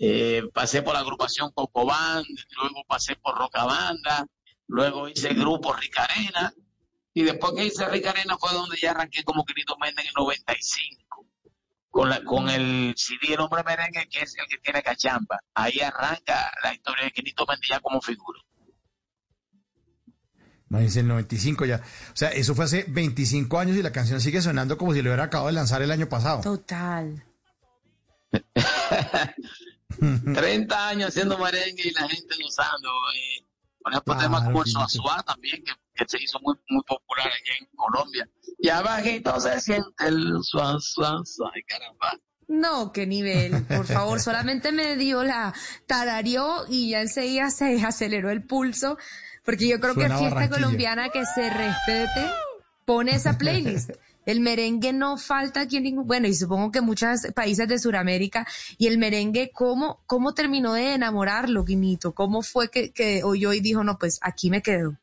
Eh, 0.02 0.44
pasé 0.54 0.82
por 0.82 0.94
la 0.94 1.02
agrupación 1.02 1.52
Coco 1.52 1.86
Band, 1.86 2.26
luego 2.62 2.84
pasé 2.88 3.18
por 3.18 3.38
Roca 3.38 3.66
Banda, 3.66 4.26
luego 4.68 5.10
hice 5.10 5.30
el 5.30 5.40
grupo 5.40 5.74
Ricarena. 5.74 6.54
Y 7.14 7.24
después 7.24 7.54
que 7.54 7.66
hice 7.66 7.88
Ricarena 7.90 8.38
fue 8.38 8.54
donde 8.54 8.78
ya 8.78 8.92
arranqué 8.92 9.24
como 9.24 9.44
Quinito 9.44 9.78
Méndez 9.78 10.06
en 10.06 10.10
el 10.10 10.14
95. 10.16 11.26
Con, 11.90 12.10
la, 12.10 12.24
con 12.24 12.50
el 12.50 12.94
CD 12.96 13.34
El 13.34 13.42
Hombre 13.42 13.64
Merengue, 13.64 14.08
que 14.10 14.22
es 14.22 14.36
el 14.38 14.48
que 14.48 14.60
tiene 14.60 14.82
cachamba. 14.82 15.40
Ahí 15.56 15.80
arranca 15.82 16.52
la 16.64 16.74
historia 16.74 17.06
de 17.06 17.12
Quinito 17.12 17.46
Méndez 17.46 17.68
ya 17.70 17.80
como 17.80 18.00
figura. 18.00 18.40
Imagínense, 20.70 21.00
el 21.00 21.08
95 21.08 21.66
ya. 21.66 21.78
O 21.78 22.16
sea, 22.16 22.30
eso 22.30 22.54
fue 22.54 22.66
hace 22.66 22.86
25 22.88 23.60
años 23.60 23.76
y 23.76 23.82
la 23.82 23.92
canción 23.92 24.22
sigue 24.22 24.42
sonando 24.42 24.78
como 24.78 24.94
si 24.94 25.02
lo 25.02 25.10
hubiera 25.10 25.24
acabado 25.24 25.48
de 25.48 25.54
lanzar 25.54 25.82
el 25.82 25.92
año 25.92 26.08
pasado. 26.08 26.42
Total. 26.42 27.26
30 30.34 30.88
años 30.88 31.10
haciendo 31.10 31.38
merengue 31.38 31.88
y 31.88 31.92
la 31.92 32.08
gente 32.08 32.36
gozando. 32.42 32.90
Eh, 33.16 33.46
por 33.82 33.94
ejemplo, 33.94 34.18
temas 34.18 34.44
como 34.44 34.60
el 34.60 34.66
Quinito. 34.66 34.90
Suazua 34.90 35.24
también, 35.24 35.64
que, 35.64 35.72
que 35.96 36.06
se 36.08 36.22
hizo 36.22 36.40
muy, 36.42 36.56
muy 36.70 36.84
popular 36.84 37.28
allá 37.28 37.58
en 37.60 37.68
Colombia. 37.76 38.30
Y 38.60 38.70
abajito 38.70 39.40
se 39.40 39.60
siente 39.62 40.08
el 40.08 40.38
Suazua, 40.42 41.24
ay 41.54 41.64
caramba. 41.64 42.20
No, 42.48 42.92
qué 42.92 43.06
nivel. 43.06 43.64
Por 43.66 43.86
favor, 43.86 44.20
solamente 44.24 44.72
me 44.72 44.98
dio 44.98 45.24
la 45.24 45.54
tarareó 45.86 46.66
y 46.68 46.90
ya 46.90 47.02
enseguida 47.02 47.52
se 47.52 47.84
aceleró 47.84 48.32
el 48.32 48.44
pulso. 48.44 48.98
Porque 49.46 49.68
yo 49.68 49.80
creo 49.80 49.94
Suena 49.94 50.16
que 50.16 50.20
fiesta 50.20 50.50
colombiana 50.50 51.10
que 51.10 51.26
se 51.26 51.50
respete 51.50 52.30
pone 52.86 53.16
esa 53.16 53.38
playlist. 53.38 53.92
El 54.26 54.42
merengue 54.42 54.94
no 54.94 55.18
falta 55.18 55.62
aquí 55.62 55.78
en 55.78 55.84
ningún, 55.84 56.06
bueno, 56.06 56.28
y 56.28 56.34
supongo 56.34 56.72
que 56.72 56.82
muchos 56.82 57.22
países 57.34 57.68
de 57.68 57.80
Sudamérica, 57.80 58.46
y 58.78 58.88
el 58.88 58.98
merengue, 58.98 59.52
¿cómo, 59.54 60.04
cómo 60.06 60.34
terminó 60.34 60.74
de 60.74 60.94
enamorarlo, 60.94 61.66
Quinito? 61.66 62.14
¿Cómo 62.14 62.42
fue 62.42 62.70
que, 62.70 63.22
oyó 63.24 63.54
y 63.54 63.60
dijo, 63.62 63.84
no, 63.84 63.98
pues 63.98 64.20
aquí 64.22 64.50
me 64.50 64.62
quedo? 64.62 64.98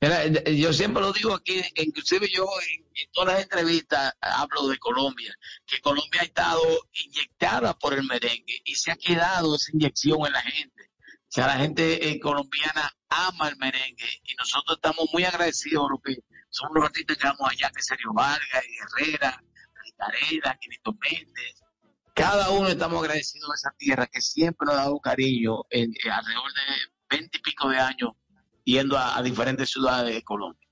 Mira, 0.00 0.24
eh, 0.24 0.56
yo 0.56 0.72
siempre 0.72 1.02
lo 1.02 1.12
digo 1.12 1.34
aquí, 1.34 1.60
inclusive 1.76 2.28
yo 2.34 2.46
en, 2.74 2.86
todas 3.12 3.34
las 3.34 3.42
entrevistas 3.42 4.14
hablo 4.20 4.68
de 4.68 4.78
Colombia, 4.78 5.34
que 5.66 5.80
Colombia 5.80 6.22
ha 6.22 6.24
estado 6.24 6.62
inyectada 7.04 7.78
por 7.78 7.92
el 7.92 8.04
merengue 8.04 8.62
y 8.64 8.74
se 8.74 8.90
ha 8.90 8.96
quedado 8.96 9.56
esa 9.56 9.70
inyección 9.72 10.26
en 10.26 10.32
la 10.32 10.42
gente. 10.42 10.90
O 11.30 11.32
sea, 11.32 11.46
la 11.46 11.58
gente 11.58 12.08
eh, 12.08 12.18
colombiana 12.18 12.90
ama 13.08 13.48
el 13.48 13.56
merengue 13.56 14.20
y 14.24 14.34
nosotros 14.34 14.78
estamos 14.78 15.08
muy 15.12 15.24
agradecidos 15.24 15.86
porque 15.88 16.18
somos 16.50 16.74
los 16.74 16.84
artistas 16.84 17.16
que 17.16 17.26
vamos 17.26 17.50
allá, 17.50 17.70
que 17.74 17.82
Sergio 17.82 18.12
Vargas, 18.12 18.64
Herrera, 18.98 19.42
Ricarena, 19.84 20.58
Quinito 20.60 20.92
Méndez. 21.00 21.62
Cada 22.14 22.50
uno 22.50 22.68
estamos 22.68 23.02
agradecidos 23.02 23.48
de 23.50 23.54
esa 23.54 23.74
tierra 23.78 24.06
que 24.06 24.20
siempre 24.20 24.66
nos 24.66 24.74
ha 24.74 24.78
dado 24.78 25.00
cariño 25.00 25.62
en, 25.70 25.92
en 26.04 26.10
alrededor 26.10 26.52
de 26.52 27.16
veinte 27.16 27.38
y 27.38 27.40
pico 27.40 27.68
de 27.68 27.78
años 27.78 28.10
yendo 28.64 28.98
a, 28.98 29.16
a 29.16 29.22
diferentes 29.22 29.70
ciudades 29.70 30.14
de 30.14 30.22
Colombia. 30.22 30.68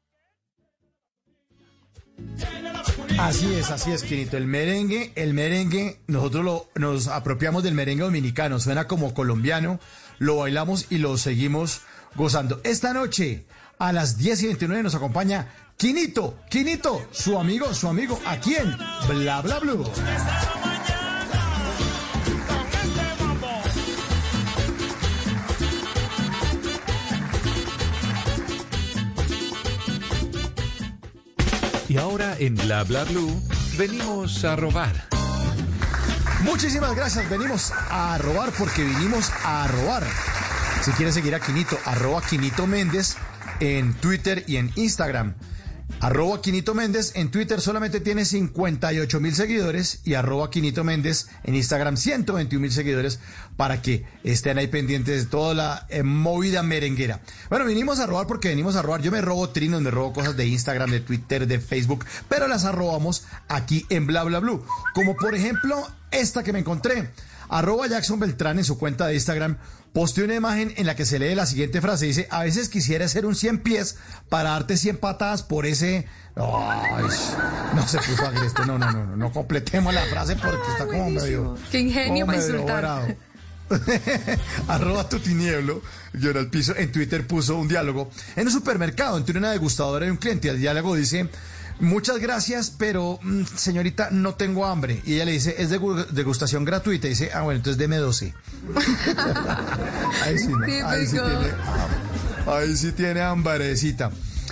Así 3.18 3.52
es, 3.54 3.70
así 3.70 3.90
es, 3.90 4.02
Quinito. 4.02 4.36
El 4.36 4.46
merengue, 4.46 5.12
el 5.16 5.34
merengue, 5.34 6.00
nosotros 6.06 6.44
lo, 6.44 6.68
nos 6.74 7.08
apropiamos 7.08 7.62
del 7.62 7.74
merengue 7.74 8.04
dominicano, 8.04 8.60
suena 8.60 8.86
como 8.86 9.14
colombiano, 9.14 9.80
lo 10.18 10.36
bailamos 10.36 10.90
y 10.90 10.98
lo 10.98 11.16
seguimos 11.16 11.82
gozando. 12.14 12.60
Esta 12.64 12.92
noche, 12.92 13.46
a 13.78 13.92
las 13.92 14.18
10 14.18 14.42
y 14.42 14.46
29, 14.46 14.82
nos 14.82 14.94
acompaña 14.94 15.48
Quinito, 15.78 16.40
Quinito, 16.50 17.06
su 17.12 17.38
amigo, 17.38 17.72
su 17.72 17.86
amigo, 17.86 18.18
aquí 18.26 18.56
en 18.56 18.76
Bla 19.06 19.40
Bla 19.42 19.60
Blue. 19.60 19.84
Y 31.88 31.96
ahora 31.96 32.34
en 32.40 32.56
Bla 32.56 32.82
Bla 32.82 33.04
Blue 33.04 33.40
venimos 33.76 34.44
a 34.44 34.56
robar. 34.56 35.06
Muchísimas 36.42 36.96
gracias, 36.96 37.30
venimos 37.30 37.72
a 37.88 38.18
robar 38.18 38.50
porque 38.58 38.82
vinimos 38.82 39.30
a 39.44 39.68
robar. 39.68 40.02
Si 40.82 40.90
quieres 40.90 41.14
seguir 41.14 41.36
a 41.36 41.40
Quinito, 41.40 41.78
arroba 41.84 42.20
Quinito 42.20 42.66
Méndez 42.66 43.14
en 43.60 43.94
Twitter 43.94 44.42
y 44.48 44.56
en 44.56 44.72
Instagram. 44.74 45.36
Arroba 46.00 46.40
Quinito 46.40 46.74
Méndez 46.74 47.10
en 47.16 47.32
Twitter 47.32 47.60
solamente 47.60 47.98
tiene 47.98 48.24
58 48.24 49.18
mil 49.18 49.34
seguidores 49.34 50.00
y 50.04 50.14
arroba 50.14 50.48
Quinito 50.48 50.84
Méndez 50.84 51.26
en 51.42 51.56
Instagram 51.56 51.96
121 51.96 52.62
mil 52.62 52.70
seguidores 52.70 53.18
para 53.56 53.82
que 53.82 54.04
estén 54.22 54.58
ahí 54.58 54.68
pendientes 54.68 55.24
de 55.24 55.30
toda 55.30 55.54
la 55.54 55.86
eh, 55.88 56.04
movida 56.04 56.62
merenguera. 56.62 57.20
Bueno, 57.50 57.64
vinimos 57.64 57.98
a 57.98 58.06
robar 58.06 58.28
porque 58.28 58.48
venimos 58.48 58.76
a 58.76 58.82
robar. 58.82 59.02
Yo 59.02 59.10
me 59.10 59.20
robo 59.20 59.48
trinos, 59.48 59.82
me 59.82 59.90
robo 59.90 60.12
cosas 60.12 60.36
de 60.36 60.46
Instagram, 60.46 60.92
de 60.92 61.00
Twitter, 61.00 61.48
de 61.48 61.58
Facebook, 61.58 62.04
pero 62.28 62.46
las 62.46 62.64
arrobamos 62.64 63.24
aquí 63.48 63.84
en 63.88 64.06
Bla 64.06 64.22
Bla 64.22 64.38
Blue. 64.38 64.64
Como 64.94 65.16
por 65.16 65.34
ejemplo 65.34 65.84
esta 66.12 66.44
que 66.44 66.52
me 66.52 66.60
encontré. 66.60 67.10
Arroba 67.48 67.88
Jackson 67.88 68.20
Beltrán 68.20 68.58
en 68.58 68.64
su 68.64 68.78
cuenta 68.78 69.06
de 69.06 69.14
Instagram 69.14 69.56
posteó 69.98 70.26
una 70.26 70.36
imagen 70.36 70.72
en 70.76 70.86
la 70.86 70.94
que 70.94 71.04
se 71.04 71.18
lee 71.18 71.34
la 71.34 71.44
siguiente 71.44 71.80
frase. 71.80 72.06
Dice, 72.06 72.28
a 72.30 72.44
veces 72.44 72.68
quisiera 72.68 73.04
hacer 73.06 73.26
un 73.26 73.34
100 73.34 73.58
pies 73.58 73.96
para 74.28 74.50
darte 74.50 74.76
100 74.76 74.98
patadas 74.98 75.42
por 75.42 75.66
ese... 75.66 76.06
Ay, 76.36 77.04
no 77.74 77.88
se 77.88 77.98
puso 77.98 78.24
agreste. 78.24 78.64
No, 78.64 78.78
no, 78.78 78.92
no, 78.92 79.06
no, 79.06 79.16
no 79.16 79.32
completemos 79.32 79.92
la 79.92 80.02
frase 80.02 80.36
porque 80.36 80.70
está 80.70 80.86
como 80.86 81.10
medio... 81.10 81.56
Qué 81.72 81.80
ingenio 81.80 82.26
para 82.26 82.38
insultar. 82.38 83.16
Arroba 84.68 85.08
tu 85.08 85.18
tinieblo, 85.18 85.82
yo 86.12 86.30
en 86.30 86.36
el 86.36 86.46
piso, 86.48 86.76
en 86.76 86.92
Twitter 86.92 87.26
puso 87.26 87.56
un 87.56 87.66
diálogo 87.66 88.08
en 88.36 88.46
un 88.46 88.52
supermercado 88.52 89.18
entre 89.18 89.36
una 89.36 89.50
degustadora 89.50 90.06
y 90.06 90.10
un 90.10 90.16
cliente. 90.16 90.48
El 90.48 90.60
diálogo 90.60 90.94
dice, 90.94 91.28
muchas 91.80 92.18
gracias, 92.18 92.72
pero 92.76 93.18
mm, 93.22 93.44
señorita, 93.56 94.08
no 94.10 94.34
tengo 94.34 94.66
hambre. 94.66 95.00
Y 95.04 95.14
ella 95.14 95.24
le 95.26 95.32
dice, 95.32 95.54
es 95.58 95.70
degu- 95.70 96.06
degustación 96.08 96.64
gratuita. 96.64 97.06
Y 97.06 97.10
dice, 97.10 97.30
ah, 97.32 97.42
bueno, 97.42 97.58
entonces 97.58 97.78
deme 97.78 97.96
12. 97.96 98.34
ahí 100.24 100.38
sí, 100.38 100.48
no, 100.48 100.88
ahí 100.88 101.06
sí 101.06 101.12
tiene, 101.12 101.52
ahí 102.46 102.76
sí 102.76 102.92
tiene 102.92 103.20
hambrecita. 103.22 104.10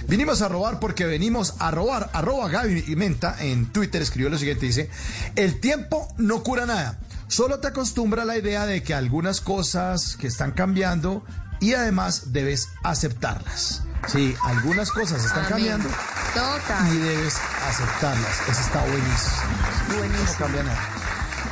Vinimos 0.09 0.41
a 0.43 0.49
robar 0.49 0.79
porque 0.79 1.05
venimos 1.07 1.55
a 1.59 1.71
robar. 1.71 2.11
Arroba 2.13 2.49
Gaby 2.49 2.95
Menta 2.97 3.37
en 3.41 3.67
Twitter 3.73 4.01
escribió 4.03 4.31
lo 4.31 4.39
siguiente, 4.39 4.67
dice, 4.67 4.89
el 5.35 5.59
tiempo 5.61 6.09
no 6.19 6.43
cura 6.43 6.65
nada. 6.67 6.99
Solo 7.29 7.59
te 7.59 7.67
acostumbra 7.69 8.23
a 8.23 8.25
la 8.25 8.39
idea 8.39 8.67
de 8.67 8.85
que 8.85 8.95
algunas 8.95 9.41
cosas 9.41 10.17
que 10.17 10.29
están 10.29 10.53
cambiando 10.53 11.25
y 11.59 11.73
además 11.75 12.33
debes 12.33 12.69
aceptarlas. 12.85 13.83
Sí, 14.07 14.35
algunas 14.45 14.91
cosas 14.91 15.25
están 15.25 15.41
Amén. 15.47 15.51
cambiando 15.51 15.89
Total. 16.35 16.95
y 16.95 16.99
debes 16.99 17.37
aceptarlas. 17.69 18.41
Eso 18.49 18.61
está 18.61 18.81
buenísimo. 18.83 19.99
Buenísimo. 19.99 20.31
No 20.33 20.39
cambia 20.39 20.63
nada. 20.63 20.79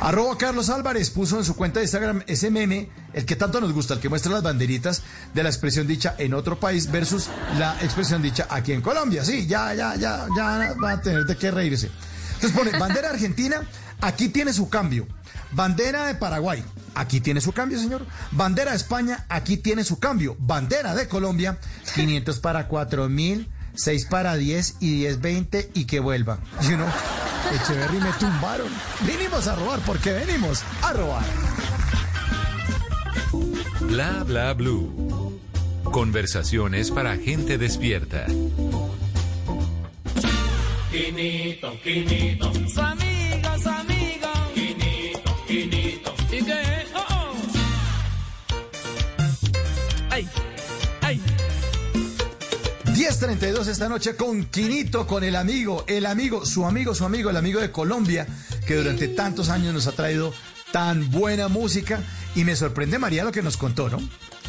Arroba 0.01 0.37
Carlos 0.37 0.69
Álvarez 0.69 1.09
puso 1.09 1.37
en 1.37 1.45
su 1.45 1.55
cuenta 1.55 1.79
de 1.79 1.85
Instagram 1.85 2.21
ese 2.27 2.51
meme, 2.51 2.89
el 3.13 3.25
que 3.25 3.35
tanto 3.35 3.61
nos 3.61 3.71
gusta, 3.73 3.93
el 3.95 3.99
que 3.99 4.09
muestra 4.09 4.31
las 4.31 4.43
banderitas 4.43 5.01
de 5.33 5.41
la 5.41 5.49
expresión 5.49 5.87
dicha 5.87 6.15
en 6.17 6.33
otro 6.33 6.59
país 6.59 6.91
versus 6.91 7.29
la 7.57 7.75
expresión 7.81 8.21
dicha 8.21 8.45
aquí 8.49 8.73
en 8.73 8.81
Colombia. 8.81 9.23
Sí, 9.23 9.47
ya, 9.47 9.73
ya, 9.73 9.95
ya, 9.95 10.27
ya 10.35 10.73
va 10.83 10.91
a 10.91 11.01
tener 11.01 11.23
de 11.25 11.37
qué 11.37 11.49
reírse. 11.49 11.89
Entonces 12.35 12.51
pone, 12.51 12.77
bandera 12.77 13.09
argentina, 13.09 13.61
aquí 14.01 14.27
tiene 14.29 14.51
su 14.53 14.69
cambio. 14.69 15.07
Bandera 15.55 16.05
de 16.07 16.15
Paraguay, 16.15 16.61
aquí 16.95 17.21
tiene 17.21 17.39
su 17.39 17.53
cambio, 17.53 17.79
señor. 17.79 18.05
Bandera 18.31 18.71
de 18.71 18.77
España, 18.77 19.25
aquí 19.29 19.55
tiene 19.55 19.85
su 19.85 19.99
cambio. 19.99 20.35
Bandera 20.37 20.93
de 20.93 21.07
Colombia, 21.07 21.57
500 21.95 22.39
para 22.39 22.67
4000, 22.67 23.47
6 23.73 24.05
para 24.05 24.35
10 24.35 24.75
y 24.81 24.97
10, 24.99 25.21
20 25.21 25.71
y 25.73 25.85
que 25.85 26.01
vuelva. 26.01 26.39
You 26.63 26.75
know, 26.75 26.87
Echeverry 27.53 27.99
me 27.99 28.11
tumbaron. 28.19 28.67
Vinimos 29.07 29.47
a 29.47 29.55
robar 29.55 29.79
porque 29.85 30.11
venimos 30.11 30.61
a 30.81 30.91
robar. 30.91 31.23
Bla 33.79 34.23
bla 34.25 34.53
blue. 34.53 35.39
Conversaciones 35.85 36.91
para 36.91 37.15
gente 37.15 37.57
despierta. 37.57 38.25
Amigo, 40.89 41.71
su 42.53 43.04
10.32 53.05 53.67
esta 53.67 53.87
noche 53.87 54.15
con 54.15 54.45
Quinito, 54.45 55.05
con 55.05 55.23
el 55.23 55.35
amigo, 55.35 55.83
el 55.85 56.07
amigo, 56.07 56.43
su 56.43 56.65
amigo, 56.65 56.95
su 56.95 57.05
amigo, 57.05 57.29
el 57.29 57.37
amigo 57.37 57.61
de 57.61 57.71
Colombia, 57.71 58.25
que 58.65 58.75
durante 58.75 59.07
tantos 59.09 59.49
años 59.49 59.75
nos 59.75 59.85
ha 59.85 59.91
traído 59.91 60.33
tan 60.71 61.11
buena 61.11 61.47
música. 61.47 62.01
Y 62.33 62.45
me 62.45 62.55
sorprende 62.55 62.97
María 62.97 63.23
lo 63.23 63.31
que 63.31 63.43
nos 63.43 63.57
contó, 63.57 63.89
¿no? 63.89 63.99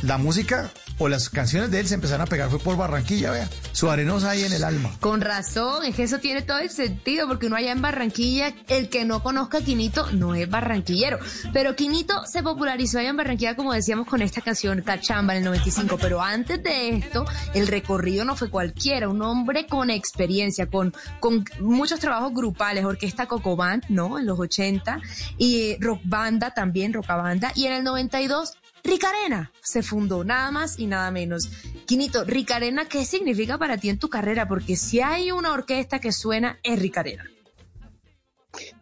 La 0.00 0.16
música 0.16 0.72
o 0.98 1.08
las 1.08 1.28
canciones 1.28 1.70
de 1.70 1.80
él 1.80 1.88
se 1.88 1.94
empezaron 1.94 2.22
a 2.22 2.26
pegar 2.26 2.50
fue 2.50 2.58
por 2.58 2.76
Barranquilla, 2.76 3.30
vea. 3.30 3.49
Su 3.73 3.90
arenosa 3.90 4.30
ahí 4.30 4.44
en 4.44 4.52
el 4.52 4.64
alma. 4.64 4.90
Con 5.00 5.21
razón, 5.21 5.84
es 5.84 5.94
que 5.94 6.04
eso 6.04 6.18
tiene 6.18 6.42
todo 6.42 6.58
el 6.58 6.71
sentido, 6.71 7.28
porque 7.28 7.47
uno 7.47 7.56
allá 7.56 7.73
en 7.73 7.82
Barranquilla, 7.82 8.54
el 8.68 8.88
que 8.88 9.04
no 9.04 9.23
conozca 9.23 9.58
a 9.58 9.60
Quinito 9.60 10.10
no 10.12 10.34
es 10.34 10.49
barranquillero. 10.49 11.18
Pero 11.52 11.76
Quinito 11.76 12.25
se 12.26 12.42
popularizó 12.42 12.99
allá 12.99 13.10
en 13.10 13.16
Barranquilla, 13.16 13.56
como 13.56 13.73
decíamos, 13.73 14.06
con 14.06 14.23
esta 14.23 14.40
canción 14.40 14.82
Cachamba 14.82 15.34
en 15.34 15.38
el 15.38 15.44
95. 15.44 15.99
Pero 16.00 16.23
antes 16.23 16.62
de 16.62 16.97
esto, 16.97 17.25
el 17.54 17.66
recorrido 17.66 18.25
no 18.25 18.36
fue 18.36 18.50
cualquiera, 18.50 19.08
un 19.08 19.23
hombre 19.23 19.66
con 19.66 19.90
experiencia, 19.90 20.66
con, 20.66 20.94
con 21.21 21.44
muchos 21.60 22.00
trabajos 22.00 22.32
grupales, 22.32 22.84
orquesta 22.84 23.26
Cocoband, 23.26 23.84
¿no? 23.88 24.18
En 24.18 24.26
los 24.26 24.38
80, 24.38 25.00
y 25.38 25.76
rock 25.80 26.00
banda 26.04 26.52
también, 26.52 26.92
rockabanda, 26.92 27.52
y 27.54 27.66
en 27.66 27.73
el 27.73 27.84
92 27.84 28.54
Ricarena 28.86 29.52
se 29.62 29.82
fundó, 29.82 30.25
nada 30.25 30.50
más 30.50 30.78
y 30.78 30.86
nada 30.86 31.10
menos. 31.10 31.49
Quinito, 31.86 32.25
Ricarena, 32.25 32.88
¿qué 32.88 33.04
significa 33.04 33.58
para 33.58 33.76
ti 33.78 33.88
en 33.88 33.99
tu 33.99 34.08
carrera? 34.08 34.49
Porque 34.49 34.76
si 34.76 35.00
hay 35.00 35.30
una 35.30 35.52
orquesta 35.52 35.99
que 36.00 36.12
suena, 36.12 36.58
es 36.62 36.78
Ricarena. 36.78 37.25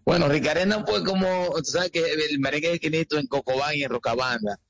Bueno, 0.05 0.29
Ricarena 0.29 0.85
fue 0.87 1.03
como, 1.03 1.51
tú 1.57 1.65
sabes 1.65 1.91
que 1.91 2.01
el 2.31 2.39
merengue 2.39 2.71
de 2.71 2.79
Quinito 2.79 3.19
en 3.19 3.27
Cocobán 3.27 3.75
y 3.75 3.83
en 3.83 3.91
Rocabanda 3.91 4.61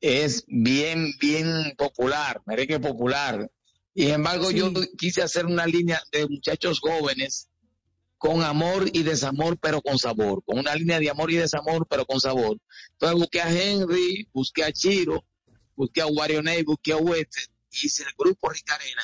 es 0.00 0.44
bien, 0.46 1.12
bien 1.20 1.74
popular, 1.76 2.42
merengue 2.46 2.78
popular. 2.78 3.50
Y 3.94 4.04
sin 4.04 4.14
embargo, 4.14 4.50
Sí. 4.50 4.56
yo 4.56 4.72
quise 4.98 5.22
hacer 5.22 5.46
una 5.46 5.66
línea 5.66 6.02
de 6.12 6.26
muchachos 6.28 6.80
jóvenes 6.80 7.48
con 8.22 8.40
amor 8.44 8.84
y 8.92 9.02
desamor, 9.02 9.58
pero 9.58 9.82
con 9.82 9.98
sabor, 9.98 10.44
con 10.44 10.56
una 10.60 10.76
línea 10.76 11.00
de 11.00 11.10
amor 11.10 11.32
y 11.32 11.36
desamor, 11.38 11.88
pero 11.90 12.06
con 12.06 12.20
sabor. 12.20 12.56
Entonces 12.92 13.18
busqué 13.18 13.42
a 13.42 13.50
Henry, 13.50 14.28
busqué 14.32 14.62
a 14.62 14.70
Chiro, 14.70 15.24
busqué 15.74 16.02
a 16.02 16.06
Wario 16.06 16.40
Ney, 16.40 16.62
busqué 16.62 16.92
a 16.92 16.98
Wester, 16.98 17.42
hice 17.72 18.04
el 18.04 18.10
grupo 18.16 18.48
Ricarena 18.48 19.02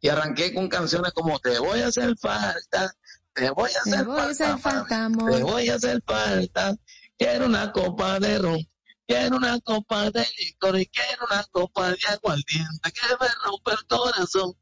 y 0.00 0.08
arranqué 0.08 0.54
con 0.54 0.68
canciones 0.68 1.10
como 1.14 1.40
Te 1.40 1.58
voy 1.58 1.80
a 1.80 1.88
hacer 1.88 2.16
falta, 2.16 2.94
te 3.34 3.50
voy 3.50 3.70
a 3.70 3.82
Te 3.82 3.90
hacer 3.90 4.04
voy 4.06 4.20
a 4.20 4.24
hacer 4.26 4.46
falta, 4.46 4.70
falta, 4.70 5.04
amor. 5.06 5.32
te 5.32 5.42
voy 5.42 5.68
a 5.68 5.74
hacer 5.74 6.00
falta, 6.06 6.76
quiero 7.18 7.46
una 7.46 7.72
copa 7.72 8.20
de 8.20 8.38
ron, 8.38 8.68
quiero 9.08 9.36
una 9.36 9.58
copa 9.62 10.12
de 10.12 10.24
licor 10.38 10.78
y 10.78 10.86
quiero 10.86 11.26
una 11.28 11.42
copa 11.50 11.90
de 11.90 11.98
aguardiente 12.08 12.92
que 12.92 13.16
me 13.20 13.28
rompe 13.44 13.72
el 13.72 13.86
corazón. 13.88 14.54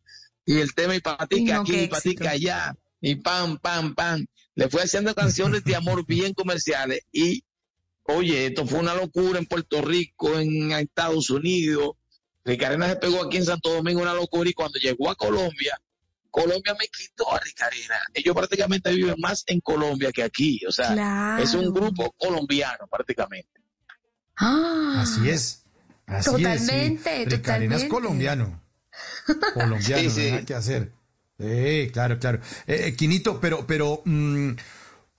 Y 0.46 0.60
el 0.60 0.74
tema 0.74 0.94
y 0.94 1.00
patica 1.00 1.56
no, 1.56 1.60
aquí, 1.60 1.80
y 1.80 1.88
patica 1.88 2.30
allá, 2.30 2.74
y 3.00 3.16
pam, 3.16 3.59
pam, 3.59 3.94
pam. 3.94 4.26
Le 4.54 4.68
fui 4.68 4.80
haciendo 4.80 5.14
canciones 5.14 5.64
de 5.64 5.76
amor 5.76 6.04
bien 6.06 6.32
comerciales 6.35 7.00
y, 7.12 7.44
oye, 8.04 8.46
esto 8.46 8.66
fue 8.66 8.78
una 8.78 8.94
locura 8.94 9.38
en 9.38 9.46
Puerto 9.46 9.82
Rico, 9.82 10.38
en 10.38 10.72
Estados 10.72 11.30
Unidos. 11.30 11.90
Ricarena 12.44 12.88
se 12.88 12.96
pegó 12.96 13.24
aquí 13.24 13.37
en 13.38 13.44
Santo 13.44 13.70
Domingo 13.74 14.00
una 14.02 14.14
locura 14.14 14.48
y 14.48 14.52
cuando 14.54 14.78
llegó 14.78 15.11
a 15.11 15.14
Colombia, 15.16 15.78
Colombia 16.30 16.74
me 16.78 16.87
quitó 16.88 17.32
a 17.35 17.40
Ricarena. 17.40 17.96
Ellos 18.14 18.35
prácticamente 18.35 18.92
viven 18.94 19.16
más 19.18 19.42
en 19.46 19.61
Colombia 19.61 20.12
que 20.12 20.22
aquí. 20.22 20.61
O 20.68 20.72
sea, 20.72 20.92
Claro. 20.92 21.42
es 21.42 21.54
un 21.54 21.72
grupo 21.72 22.12
colombiano 22.18 22.87
prácticamente. 22.90 23.48
Ah, 24.37 24.98
Así 25.02 25.28
es. 25.28 25.64
Así 26.06 26.30
Totalmente, 26.30 26.87
es. 26.87 27.00
sí. 27.02 27.24
Ricarena 27.24 27.76
es 27.76 27.82
totalmente. 27.82 27.88
colombiano. 27.88 28.62
Colombiano, 29.54 30.11
Sí, 30.11 30.30
nada 30.30 30.44
que 30.44 30.54
hacer. 30.54 30.92
Sí, 31.38 31.90
claro, 31.92 32.18
claro. 32.18 32.40
Eh, 32.66 32.87
eh, 32.87 32.96
Quinito, 32.96 33.40
pero, 33.40 33.66
pero, 33.66 34.03
mm, 34.05 34.53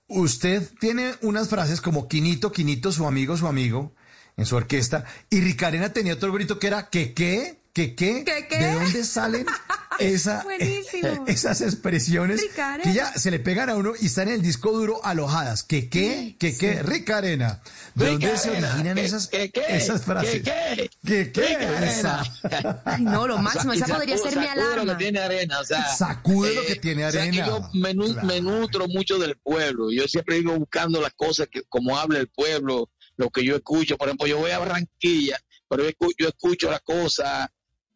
usted 0.07 0.67
tiene 0.79 1.13
unas 1.21 1.49
frases 1.49 1.79
como 1.81 2.07
Quinito, 2.07 2.51
Quinito, 2.51 2.91
su 2.91 3.05
amigo, 3.05 3.37
su 3.37 3.47
amigo, 3.47 3.93
en 4.35 4.45
su 4.45 4.55
orquesta, 4.55 5.05
y 5.29 5.41
Ricarena 5.41 5.93
tenía 5.93 6.13
otro 6.13 6.31
grito 6.33 6.57
que 6.59 6.67
era 6.67 6.89
¿qué 6.89 7.13
qué? 7.13 7.56
¿Qué 7.77 7.93
qué? 7.93 8.23
¿Qué, 8.25 8.47
qué? 8.49 8.57
¿De 8.57 8.73
dónde 8.73 9.03
salen 9.03 9.45
esa, 9.99 10.43
esas 11.27 11.61
expresiones 11.61 12.41
Ricarena. 12.41 12.83
que 12.83 12.91
ya 12.91 13.13
se 13.13 13.29
le 13.29 13.37
pegan 13.39 13.69
a 13.69 13.75
uno 13.75 13.93
y 14.01 14.07
están 14.07 14.29
en 14.29 14.33
el 14.33 14.41
disco 14.41 14.71
duro 14.71 14.99
alojadas? 15.05 15.61
¿Qué 15.61 15.87
qué? 15.87 16.35
¿Qué 16.39 16.57
qué? 16.57 16.81
Ricarena. 16.81 17.61
¿De 17.93 18.07
dónde 18.07 18.35
se 18.39 18.49
originan 18.49 18.95
¿qué- 18.95 19.05
esas, 19.05 19.27
qué- 19.27 19.51
qué? 19.51 19.61
esas 19.69 20.03
frases? 20.03 20.31
¿Qué 20.31 20.41
qué? 20.41 20.89
¿Qué 21.05 21.31
qué? 21.31 21.41
Ricarena. 21.49 21.91
Esa- 21.91 22.81
Ay, 22.83 23.03
no, 23.03 23.27
lo 23.27 23.35
O 23.35 23.37
sea, 23.37 23.43
máximo. 23.43 23.73
y 23.75 23.77
Esa 23.77 23.93
podría 23.95 24.17
ser 24.17 24.37
mi 24.39 24.45
sacude 24.47 24.55
lo 24.65 24.71
alarma. 24.71 24.97
que 24.97 25.03
tiene 25.03 25.19
arena, 25.19 25.59
o 25.59 25.63
sea, 25.63 25.87
Sacude 25.95 26.55
lo 26.55 26.65
que 26.65 26.75
tiene 26.77 27.05
o 27.05 27.11
sea, 27.11 27.21
que 27.21 27.27
arena. 27.29 27.45
yo 27.47 27.69
me, 27.75 27.93
Claro. 27.93 28.23
me 28.27 28.41
nutro 28.41 28.87
mucho 28.87 29.19
del 29.19 29.37
pueblo. 29.37 29.91
Yo 29.91 30.07
siempre 30.07 30.39
vivo 30.39 30.57
buscando 30.57 30.99
las 30.99 31.13
cosas 31.13 31.47
que, 31.51 31.61
como 31.69 31.95
habla 31.95 32.17
el 32.17 32.27
pueblo, 32.29 32.89
lo 33.17 33.29
que 33.29 33.45
yo 33.45 33.55
escucho. 33.55 33.97
Por 33.97 34.07
ejemplo, 34.07 34.25
yo 34.25 34.37
voy 34.39 34.49
a 34.49 34.57
Barranquilla, 34.57 35.37
pero 35.69 35.83
yo 35.83 35.89
escucho, 35.89 36.15
yo 36.19 36.27
escucho 36.29 36.71
las 36.71 36.81
cosas, 36.81 37.47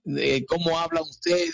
de 0.04 0.46
cómo 0.48 0.80
hablan 0.80 1.04
ustedes, 1.04 1.54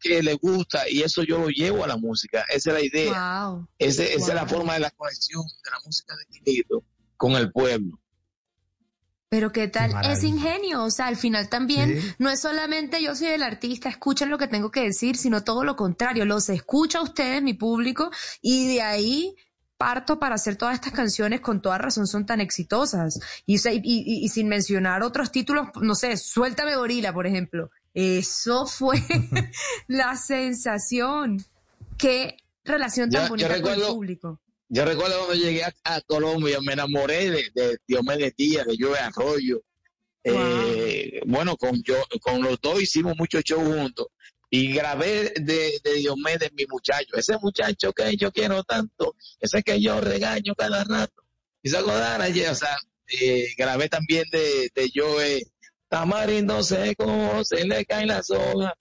qué 0.00 0.22
les 0.22 0.36
gusta, 0.38 0.88
y 0.90 1.02
eso 1.02 1.22
yo 1.22 1.38
lo 1.38 1.48
llevo 1.48 1.84
a 1.84 1.86
la 1.86 1.96
música. 1.96 2.44
Esa 2.52 2.70
es 2.70 2.74
la 2.74 2.82
idea. 2.84 3.44
Wow. 3.48 3.68
Ese- 3.78 4.14
esa 4.14 4.28
es 4.28 4.34
la 4.34 4.46
forma 4.46 4.74
de 4.74 4.80
la 4.80 4.90
conexión 4.90 5.42
de 5.64 5.70
la 5.70 5.78
música 5.84 6.14
de 6.16 6.26
Quinito 6.26 6.82
con 7.16 7.32
el 7.32 7.52
pueblo. 7.52 8.00
Pero 9.28 9.50
qué 9.50 9.66
tal, 9.66 9.92
es 10.08 10.22
ingenio, 10.22 10.84
o 10.84 10.90
sea, 10.90 11.08
al 11.08 11.16
final 11.16 11.48
también 11.48 12.00
Sí. 12.00 12.08
no 12.18 12.30
es 12.30 12.40
solamente 12.40 13.02
yo 13.02 13.16
soy 13.16 13.26
el 13.28 13.42
artista, 13.42 13.88
escuchan 13.88 14.30
lo 14.30 14.38
que 14.38 14.46
tengo 14.46 14.70
que 14.70 14.82
decir, 14.82 15.16
sino 15.16 15.42
todo 15.42 15.64
lo 15.64 15.74
contrario, 15.74 16.24
los 16.24 16.48
escucho 16.48 16.98
a 16.98 17.02
ustedes, 17.02 17.42
mi 17.42 17.52
público, 17.54 18.08
y 18.40 18.68
de 18.74 18.82
ahí 18.82 19.34
parto 19.78 20.18
para 20.18 20.34
hacer 20.36 20.56
todas 20.56 20.74
estas 20.74 20.92
canciones 20.92 21.40
con 21.40 21.60
toda 21.60 21.78
razón 21.78 22.06
son 22.06 22.24
tan 22.26 22.40
exitosas. 22.40 23.18
Y, 23.46 23.56
y, 23.56 23.80
y, 23.82 24.24
y 24.24 24.28
sin 24.28 24.48
mencionar 24.48 25.02
otros 25.02 25.30
títulos, 25.30 25.68
no 25.80 25.94
sé, 25.94 26.16
Suéltame 26.16 26.76
Gorila, 26.76 27.12
por 27.12 27.26
ejemplo. 27.26 27.70
Eso 27.94 28.66
fue 28.66 28.96
la 29.88 30.16
sensación. 30.16 31.44
Qué 31.98 32.36
relación 32.64 33.10
tan 33.10 33.22
Yo- 33.22 33.26
yo 33.26 33.30
bonita 33.48 33.62
con 33.62 33.72
el 33.74 33.80
público. 33.82 34.40
Yo 34.68 34.84
recuerdo 34.84 35.16
cuando 35.26 35.34
llegué 35.34 35.62
a, 35.62 35.72
a 35.84 36.00
Colombia, 36.00 36.58
me 36.60 36.72
enamoré 36.72 37.30
de, 37.30 37.44
de 37.54 37.78
Diomedes 37.86 38.34
Díaz, 38.36 38.66
de 38.66 38.76
Joe 38.76 38.98
Arroyo. 38.98 39.62
Eh, 40.24 41.20
bueno, 41.24 41.56
con, 41.56 41.80
yo, 41.84 41.94
con 42.20 42.42
los 42.42 42.60
dos 42.60 42.82
hicimos 42.82 43.14
muchos 43.16 43.44
shows 43.44 43.62
juntos. 43.62 44.08
Y 44.50 44.72
grabé 44.72 45.32
de, 45.40 45.80
de 45.82 45.94
Diomedes 45.94 46.52
mi 46.52 46.64
muchacho. 46.66 47.16
Ese 47.16 47.36
muchacho 47.38 47.92
que 47.92 48.16
yo 48.16 48.30
quiero 48.32 48.62
tanto. 48.64 49.14
Ese 49.40 49.62
que 49.62 49.80
yo 49.80 50.00
regaño 50.00 50.54
cada 50.54 50.84
rato. 50.84 51.22
Y 51.62 51.68
se 51.70 51.78
acordaron 51.78 52.22
ayer, 52.22 52.48
o 52.50 52.54
sea, 52.54 52.76
eh, 53.20 53.48
grabé 53.58 53.88
también 53.88 54.24
de, 54.30 54.70
de 54.74 54.90
Joe. 54.94 55.42
Tamarindo 55.88 56.62
seco, 56.62 57.44
se 57.44 57.64
le 57.64 57.84
caen 57.84 58.08
las 58.08 58.30
hojas. 58.30 58.72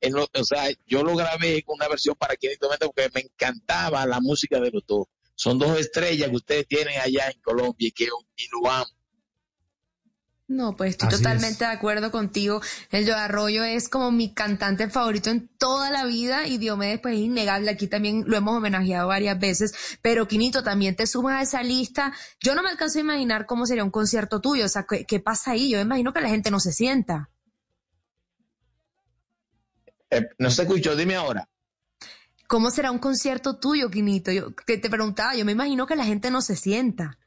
En 0.00 0.12
lo- 0.12 0.28
o 0.32 0.44
sea, 0.44 0.68
yo 0.86 1.02
lo 1.02 1.14
grabé 1.16 1.62
con 1.62 1.76
una 1.76 1.88
versión 1.88 2.14
para 2.16 2.36
Quinito 2.36 2.68
Méndez 2.68 2.88
porque 2.94 3.10
me 3.14 3.20
encantaba 3.22 4.06
la 4.06 4.20
música 4.20 4.60
de 4.60 4.70
los 4.70 4.84
dos. 4.86 5.06
Son 5.34 5.58
dos 5.58 5.78
estrellas 5.78 6.28
que 6.30 6.36
ustedes 6.36 6.66
tienen 6.68 6.98
allá 7.00 7.28
en 7.30 7.40
Colombia 7.40 7.88
y 7.88 7.92
que 7.92 8.06
lo 8.06 8.70
amo. 8.70 8.86
No, 10.48 10.74
pues 10.76 10.92
estoy 10.92 11.08
Así 11.08 11.18
totalmente 11.18 11.52
es. 11.52 11.58
de 11.58 11.66
acuerdo 11.66 12.10
contigo. 12.10 12.62
El 12.90 13.04
Joe 13.04 13.14
Arroyo 13.14 13.64
es 13.64 13.90
como 13.90 14.10
mi 14.10 14.32
cantante 14.32 14.88
favorito 14.88 15.28
en 15.28 15.46
toda 15.58 15.90
la 15.90 16.06
vida 16.06 16.46
y 16.46 16.56
Diomedes 16.56 17.00
pues 17.00 17.16
es 17.16 17.20
innegable. 17.20 17.70
Aquí 17.70 17.86
también 17.86 18.24
lo 18.26 18.34
hemos 18.34 18.56
homenajeado 18.56 19.08
varias 19.08 19.38
veces. 19.38 19.98
Pero 20.00 20.26
Quinito, 20.26 20.62
también 20.62 20.96
te 20.96 21.06
sumas 21.06 21.34
a 21.34 21.42
esa 21.42 21.62
lista. 21.62 22.14
Yo 22.40 22.54
no 22.54 22.62
me 22.62 22.70
alcanzo 22.70 22.96
a 22.98 23.02
imaginar 23.02 23.44
cómo 23.44 23.66
sería 23.66 23.84
un 23.84 23.90
concierto 23.90 24.40
tuyo. 24.40 24.64
O 24.64 24.68
sea, 24.68 24.86
¿qué, 24.88 25.04
qué 25.04 25.20
pasa 25.20 25.50
ahí? 25.50 25.68
Yo 25.68 25.76
me 25.76 25.82
imagino 25.82 26.14
que 26.14 26.22
la 26.22 26.30
gente 26.30 26.50
no 26.50 26.60
se 26.60 26.72
sienta. 26.72 27.28
Eh, 30.10 30.30
no 30.38 30.50
se 30.50 30.62
escuchó, 30.62 30.96
dime 30.96 31.16
ahora. 31.16 31.46
¿Cómo 32.46 32.70
será 32.70 32.90
un 32.90 32.98
concierto 32.98 33.58
tuyo, 33.58 33.90
Quinito? 33.90 34.32
Yo 34.32 34.54
que 34.54 34.78
te 34.78 34.88
preguntaba, 34.88 35.34
yo 35.34 35.44
me 35.44 35.52
imagino 35.52 35.86
que 35.86 35.94
la 35.94 36.06
gente 36.06 36.30
no 36.30 36.40
se 36.40 36.56
sienta. 36.56 37.18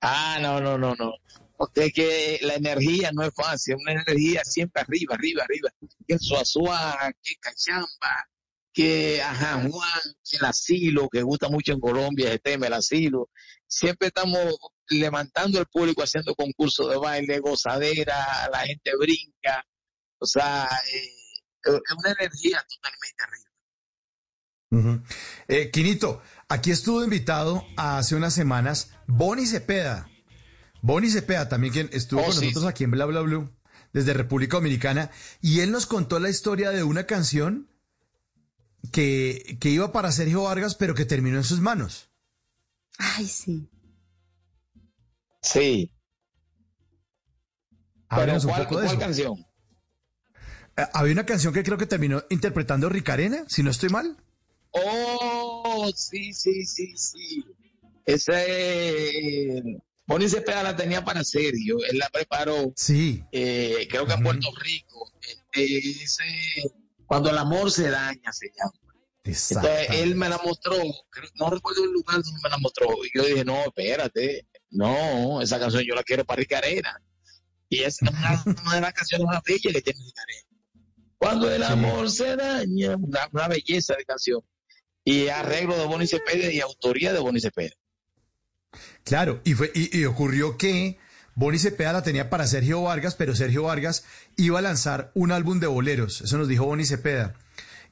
Ah, 0.00 0.38
no, 0.42 0.60
no, 0.60 0.76
no, 0.76 0.96
no. 0.96 1.14
Porque 1.56 1.92
que 1.92 2.38
la 2.42 2.54
energía 2.54 3.10
no 3.12 3.22
es 3.22 3.32
fácil, 3.34 3.76
una 3.76 3.92
energía 3.92 4.42
siempre 4.44 4.82
arriba, 4.82 5.14
arriba, 5.14 5.44
arriba. 5.44 5.70
Que 6.06 6.18
Suazua, 6.18 7.12
que 7.22 7.34
Cachamba, 7.36 8.28
que 8.72 9.22
Ajá 9.22 9.62
Juan, 9.68 10.00
que 10.28 10.36
el 10.36 10.44
asilo, 10.44 11.08
que 11.08 11.22
gusta 11.22 11.48
mucho 11.48 11.72
en 11.72 11.80
Colombia, 11.80 12.28
ese 12.28 12.40
tema, 12.40 12.66
el 12.66 12.72
asilo. 12.72 13.30
Siempre 13.66 14.08
estamos 14.08 14.56
levantando 14.88 15.60
el 15.60 15.66
público, 15.66 16.02
haciendo 16.02 16.34
concursos 16.34 16.90
de 16.90 16.96
baile, 16.96 17.38
gozadera, 17.38 18.48
la 18.52 18.60
gente 18.60 18.90
brinca. 18.98 19.64
O 20.18 20.26
sea, 20.26 20.68
eh, 20.92 21.24
es 21.64 21.96
una 21.96 22.12
energía 22.18 22.64
totalmente 22.68 23.24
arriba. 23.24 23.54
Eh, 25.46 25.70
Quinito, 25.70 26.20
aquí 26.48 26.72
estuvo 26.72 27.04
invitado 27.04 27.64
hace 27.76 28.16
unas 28.16 28.34
semanas 28.34 28.90
Bonnie 29.06 29.46
Cepeda. 29.46 30.08
Bonnie 30.86 31.10
Cepeda 31.10 31.48
también 31.48 31.72
quien 31.72 31.88
estuvo 31.92 32.20
Oh, 32.20 32.24
con 32.26 32.34
sí. 32.34 32.40
nosotros 32.48 32.66
aquí 32.66 32.84
en 32.84 32.90
Bla 32.90 33.06
Bla 33.06 33.22
Blue 33.22 33.50
desde 33.94 34.12
República 34.12 34.58
Dominicana 34.58 35.10
y 35.40 35.60
él 35.60 35.70
nos 35.72 35.86
contó 35.86 36.18
la 36.20 36.28
historia 36.28 36.70
de 36.72 36.82
una 36.82 37.06
canción 37.06 37.70
que, 38.92 39.56
que 39.60 39.70
iba 39.70 39.92
para 39.92 40.12
Sergio 40.12 40.42
Vargas 40.42 40.74
pero 40.74 40.94
que 40.94 41.06
terminó 41.06 41.38
en 41.38 41.44
sus 41.44 41.60
manos. 41.60 42.10
Ay, 42.98 43.26
sí. 43.26 43.66
Sí. 45.40 45.90
Pero 48.10 48.20
Háblenos 48.22 48.44
un 48.44 48.50
¿cuál, 48.50 48.62
poco 48.64 48.76
de 48.80 48.84
cuál 48.86 48.96
eso. 48.96 49.00
canción? 49.06 49.46
Eh, 50.76 50.86
Había 50.92 51.12
una 51.14 51.24
canción 51.26 51.54
que 51.54 51.62
creo 51.64 51.78
que 51.78 51.86
terminó 51.86 52.22
interpretando 52.28 52.90
Ricarena, 52.90 53.44
si 53.48 53.62
no 53.62 53.70
estoy 53.70 53.88
mal. 53.88 54.16
Oh, 54.72 55.90
sí, 55.96 56.32
sí, 56.34 56.66
sí, 56.66 56.92
sí. 56.96 57.44
Ese. 58.04 59.80
Bonnie 60.06 60.28
Cepeda 60.28 60.62
la 60.62 60.76
tenía 60.76 61.04
para 61.04 61.24
Sergio. 61.24 61.78
Él 61.90 61.98
la 61.98 62.08
preparó, 62.10 62.72
Sí. 62.76 63.22
eh, 63.32 63.86
creo 63.90 64.06
que 64.06 64.12
en. 64.14 64.22
Puerto 64.22 64.48
Rico. 64.60 65.10
Ese, 65.52 66.24
cuando 67.06 67.30
el 67.30 67.38
amor 67.38 67.70
se 67.70 67.88
daña, 67.90 68.32
se 68.32 68.48
llama. 68.56 68.72
Exacto. 69.24 69.68
Entonces 69.68 70.00
él 70.02 70.14
me 70.16 70.28
la 70.28 70.38
mostró. 70.44 70.76
No 71.36 71.48
recuerdo 71.50 71.84
el 71.84 71.92
lugar 71.92 72.22
donde 72.22 72.40
me 72.42 72.50
la 72.50 72.58
mostró. 72.58 72.88
Y 73.04 73.10
yo 73.18 73.24
dije, 73.24 73.44
no, 73.44 73.62
espérate. 73.64 74.46
No, 74.70 75.40
esa 75.40 75.58
canción 75.58 75.82
yo 75.86 75.94
la 75.94 76.02
quiero 76.02 76.24
para 76.24 76.40
Ricarena. 76.40 77.00
Y 77.70 77.80
es 77.82 78.02
una, 78.02 78.10
una 78.62 78.74
de 78.74 78.80
las 78.82 78.92
canciones 78.92 79.26
más 79.26 79.42
bellas 79.42 79.72
que 79.72 79.80
tiene 79.82 80.00
Ricarena. 80.04 80.48
Cuando 81.16 81.50
el 81.50 81.62
Sí. 81.64 81.72
amor 81.72 82.10
se 82.10 82.36
daña, 82.36 82.96
una, 82.96 83.28
una 83.32 83.48
belleza 83.48 83.94
de 83.96 84.04
canción. 84.04 84.40
Y 85.04 85.28
arreglo 85.28 85.76
de 85.78 85.86
Bonnie 85.86 86.06
Cepeda 86.06 86.50
y 86.52 86.60
autoría 86.60 87.12
de 87.12 87.18
Bonnie 87.20 87.40
Cepeda. 87.40 87.74
Claro, 89.04 89.40
y, 89.44 89.54
fue, 89.54 89.70
y, 89.74 90.04
ocurrió 90.04 90.56
que 90.56 90.98
Bonnie 91.34 91.58
Cepeda 91.58 91.92
la 91.92 92.02
tenía 92.02 92.30
para 92.30 92.46
Sergio 92.46 92.82
Vargas, 92.82 93.14
pero 93.14 93.34
Sergio 93.34 93.64
Vargas 93.64 94.04
iba 94.36 94.58
a 94.58 94.62
lanzar 94.62 95.10
un 95.14 95.32
álbum 95.32 95.60
de 95.60 95.66
boleros, 95.66 96.20
eso 96.20 96.38
nos 96.38 96.48
dijo 96.48 96.66
Bonnie 96.66 96.86
Cepeda. 96.86 97.34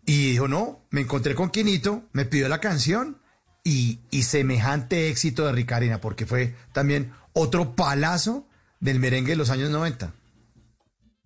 Y 0.04 0.30
dijo, 0.32 0.48
no, 0.48 0.84
me 0.90 1.00
encontré 1.02 1.34
con 1.34 1.50
Quinito, 1.50 2.08
me 2.12 2.24
pidió 2.24 2.48
la 2.48 2.60
canción 2.60 3.20
y, 3.62 4.00
y 4.10 4.24
semejante 4.24 5.08
éxito 5.08 5.46
de 5.46 5.52
Ricarina, 5.52 6.00
porque 6.00 6.26
fue 6.26 6.54
también 6.72 7.12
otro 7.32 7.76
palazo 7.76 8.48
del 8.80 8.98
merengue 8.98 9.30
de 9.30 9.36
los 9.36 9.50
años 9.50 9.70
90. 9.70 10.12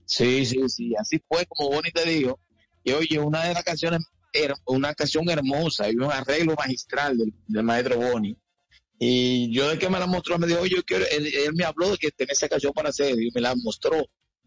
Sí, 0.05 0.47
sí, 0.47 0.61
sí, 0.69 0.95
así 0.99 1.21
fue 1.27 1.47
como 1.47 1.71
Bonnie 1.71 1.91
te 1.91 2.09
dijo. 2.09 2.39
Y 2.85 2.93
oye, 2.93 3.19
una 3.19 3.45
de 3.45 3.55
las 3.55 3.65
canciones, 3.65 4.03
una 4.67 4.95
canción 4.95 5.29
hermosa 5.29 5.91
y 5.91 5.97
un 5.97 6.05
arreglo 6.05 6.55
magistral 6.57 7.19
del, 7.19 7.35
del 7.49 7.63
maestro 7.65 7.97
Bonnie. 7.97 8.37
Y 8.99 9.53
yo 9.53 9.69
de 9.69 9.79
que 9.79 9.91
me 9.91 9.99
la 9.99 10.07
mostró, 10.07 10.39
me 10.39 10.47
dijo, 10.47 10.61
oye, 10.61 10.77
yo 10.77 10.83
quiero, 10.85 11.05
él, 11.11 11.27
él 11.27 11.53
me 11.55 11.65
habló 11.65 11.91
de 11.91 11.99
que 11.99 12.11
tenía 12.11 12.33
esa 12.33 12.49
canción 12.49 12.73
para 12.73 12.89
hacer 12.89 13.21
y 13.21 13.31
me 13.35 13.41
la 13.43 13.55
mostró. 13.57 13.97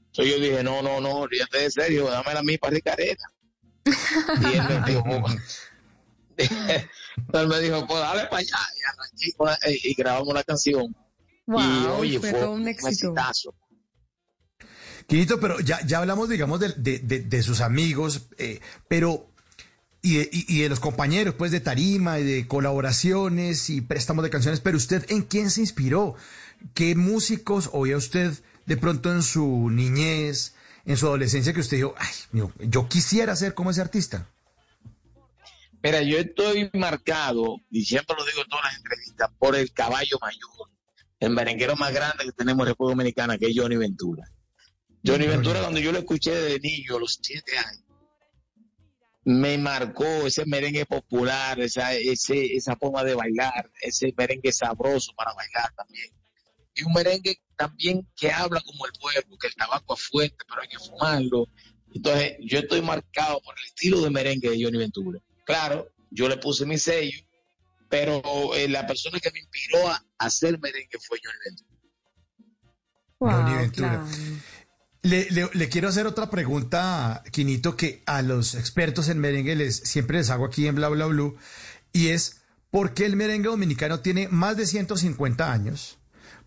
Entonces 0.08 0.36
yo 0.36 0.42
dije, 0.42 0.64
no, 0.64 0.82
no, 0.82 1.00
no, 1.00 1.12
olvídate 1.20 1.60
de 1.60 1.72
serio, 1.72 2.10
dámela 2.10 2.40
a 2.40 2.44
mí 2.44 2.58
para 2.58 2.74
Ricarena. 2.74 3.24
Y 3.86 4.54
él 4.54 4.64
me 4.68 4.92
dijo, 4.92 5.04
él 7.34 7.48
me 7.48 7.60
dijo, 7.60 7.86
pues 7.86 8.00
dale 8.00 8.24
para 8.26 8.38
allá. 8.38 8.58
Y 8.76 8.82
arranqué 8.90 9.34
con 9.38 9.48
la- 9.48 9.60
y, 9.70 9.94
grabamos 9.94 10.34
la 10.34 10.44
canción. 10.44 10.96
Wow, 11.46 11.62
y 11.62 11.86
oye, 11.88 12.20
fue 12.20 12.32
fue, 12.32 12.40
todo 12.40 12.52
un 12.54 12.68
éxito. 12.68 12.90
exitazo. 12.90 13.54
Quinito, 15.08 15.40
pero 15.40 15.60
ya, 15.60 15.80
ya 15.86 15.98
hablamos, 16.00 16.30
digamos, 16.30 16.60
de, 16.60 16.70
de- 16.78 17.00
de- 17.00 17.22
de 17.22 17.44
sus 17.44 17.62
amigos, 17.62 18.28
eh, 18.38 18.60
pero 18.88 19.29
y 20.02 20.18
de, 20.18 20.30
y- 20.32 20.62
de 20.62 20.70
los 20.70 20.80
compañeros, 20.80 21.36
pues, 21.36 21.52
de 21.52 21.60
tarima 21.60 22.20
y 22.20 22.24
de 22.24 22.48
colaboraciones 22.48 23.70
y 23.70 23.82
préstamos 23.82 24.24
de 24.24 24.30
canciones, 24.30 24.60
pero 24.62 24.78
usted, 24.78 25.06
¿en 25.10 25.24
quién 25.24 25.50
se 25.52 25.62
inspiró? 25.62 26.16
¿Qué 26.74 26.96
músicos 26.96 27.70
oía 27.74 27.98
usted 27.98 28.34
de 28.66 28.78
pronto 28.78 29.12
en 29.12 29.24
su 29.24 29.70
niñez, 29.70 30.56
en 30.86 30.98
su 30.98 31.08
adolescencia, 31.08 31.54
que 31.54 31.60
usted 31.60 31.78
dijo, 31.78 31.96
ay, 31.98 32.14
mío, 32.32 32.52
yo 32.60 32.88
quisiera 32.88 33.36
ser 33.36 33.54
como 33.54 33.72
ese 33.72 33.82
artista? 33.82 34.30
Mira, 35.82 36.02
yo 36.02 36.18
estoy 36.18 36.70
marcado, 36.74 37.58
y 37.72 37.86
siempre 37.86 38.16
lo 38.18 38.26
digo 38.26 38.42
en 38.42 38.50
todas 38.50 38.66
las 38.66 38.76
entrevistas, 38.78 39.30
por 39.40 39.56
el 39.56 39.72
caballo 39.72 40.18
mayor, 40.22 40.70
el 41.20 41.30
merenguero 41.32 41.76
más 41.78 41.94
grande 41.94 42.26
que 42.26 42.32
tenemos 42.34 42.66
en 42.66 42.72
República 42.74 42.96
Dominicana, 42.98 43.38
que 43.38 43.48
es 43.48 43.54
Johnny 43.56 43.78
Ventura. 43.78 44.24
Johnny 45.06 45.28
Ventura, 45.28 45.62
cuando 45.62 45.80
yo 45.80 45.94
lo 45.94 46.00
escuché 46.00 46.36
de 46.36 46.60
niño, 46.60 46.98
a 46.98 47.00
los 47.00 47.20
siete 47.22 47.58
años, 47.58 47.84
me 49.30 49.60
marcó 49.60 50.06
ese 50.26 50.44
merengue 50.48 50.88
popular, 50.88 51.60
esa, 51.60 51.94
ese, 51.94 52.56
esa 52.56 52.76
forma 52.76 53.04
de 53.04 53.14
bailar, 53.14 53.70
ese 53.80 54.12
merengue 54.18 54.52
sabroso 54.52 55.14
para 55.16 55.36
bailar 55.36 55.72
también. 55.76 56.10
Y 56.74 56.82
un 56.84 56.94
merengue 56.94 57.40
también 57.56 58.08
que 58.16 58.32
habla 58.32 58.60
como 58.62 58.88
el 58.88 58.92
pueblo, 59.00 59.38
que 59.38 59.46
el 59.48 59.54
tabaco 59.54 59.94
es 59.94 60.02
fuerte, 60.02 60.38
pero 60.48 60.64
hay 60.64 60.68
que 60.68 60.80
fumarlo. 60.80 61.48
Entonces, 61.94 62.38
yo 62.40 62.58
estoy 62.58 62.82
marcado 62.82 63.40
por 63.42 63.54
el 63.60 63.66
estilo 63.66 64.02
de 64.02 64.10
merengue 64.10 64.50
de 64.50 64.64
Johnny 64.64 64.80
Ventura. 64.80 65.20
Claro, 65.46 65.88
yo 66.10 66.28
le 66.28 66.38
puse 66.38 66.66
mi 66.66 66.80
sello, 66.80 67.20
pero 67.88 68.56
eh, 68.56 68.68
la 68.68 68.88
persona 68.88 69.20
que 69.20 69.30
me 69.32 69.42
inspiró 69.42 69.90
a 69.90 70.04
hacer 70.18 70.60
merengue 70.60 70.98
fue 71.08 71.20
Johnny 71.24 71.38
Ventura. 71.46 71.70
Johnny 73.20 73.52
Wow, 73.52 73.60
Ventura. 73.62 73.90
claro. 73.90 74.08
Le, 75.02 75.28
le- 75.32 75.70
quiero 75.70 75.88
hacer 75.88 76.08
otra 76.08 76.30
pregunta, 76.30 77.24
Quinito, 77.32 77.78
que 77.78 78.04
a 78.06 78.22
los 78.22 78.54
expertos 78.56 79.08
en 79.08 79.20
merengue 79.20 79.56
les, 79.56 79.78
siempre 79.78 80.18
les 80.18 80.30
hago 80.30 80.46
aquí 80.46 80.68
en 80.68 80.76
Bla 80.76 80.90
Bla 80.90 81.06
Blue, 81.06 81.38
y 81.94 82.08
es, 82.10 82.42
¿por 82.70 82.94
qué 82.94 83.06
el 83.06 83.16
merengue 83.16 83.48
dominicano 83.50 84.02
tiene 84.02 84.28
más 84.28 84.58
de 84.58 84.66
150 84.68 85.52
años? 85.52 85.98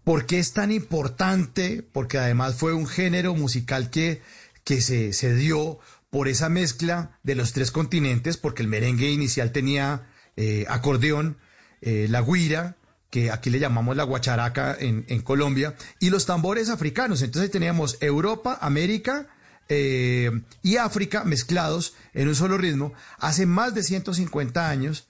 ¿Por 0.05 0.27
qué 0.27 0.39
es 0.39 0.53
tan 0.53 0.71
importante? 0.71 1.83
Porque 1.93 2.19
además 2.19 2.57
fue 2.57 2.75
un 2.75 2.87
género 2.87 3.35
musical 3.35 3.89
que, 3.89 4.21
que 4.65 4.83
se, 4.83 5.13
se 5.15 5.35
dio 5.35 5.79
por 6.11 6.29
esa 6.29 6.51
mezcla 6.51 7.19
de 7.23 7.35
los 7.37 7.53
tres 7.55 7.71
continentes, 7.71 8.37
porque 8.37 8.63
el 8.63 8.69
merengue 8.69 9.11
inicial 9.11 9.51
tenía 9.53 10.11
eh, 10.37 10.67
acordeón, 10.69 11.39
eh, 11.81 12.07
la 12.11 12.21
guira, 12.21 12.77
que 13.13 13.31
aquí 13.31 13.51
le 13.51 13.59
llamamos 13.59 13.95
la 13.95 14.05
guacharaca 14.05 14.75
en, 14.81 15.21
Colombia, 15.21 15.75
y 16.01 16.09
los 16.09 16.25
tambores 16.25 16.71
africanos. 16.71 17.21
Entonces 17.21 17.51
teníamos 17.51 17.99
Europa, 18.01 18.57
América 18.63 19.27
eh, 19.69 20.31
y 20.63 20.79
África 20.79 21.23
mezclados 21.23 21.93
en 22.15 22.29
un 22.29 22.35
solo 22.35 22.57
ritmo 22.57 22.95
hace 23.19 23.45
más 23.45 23.75
de 23.75 23.83
150 23.83 24.67
años. 24.67 25.09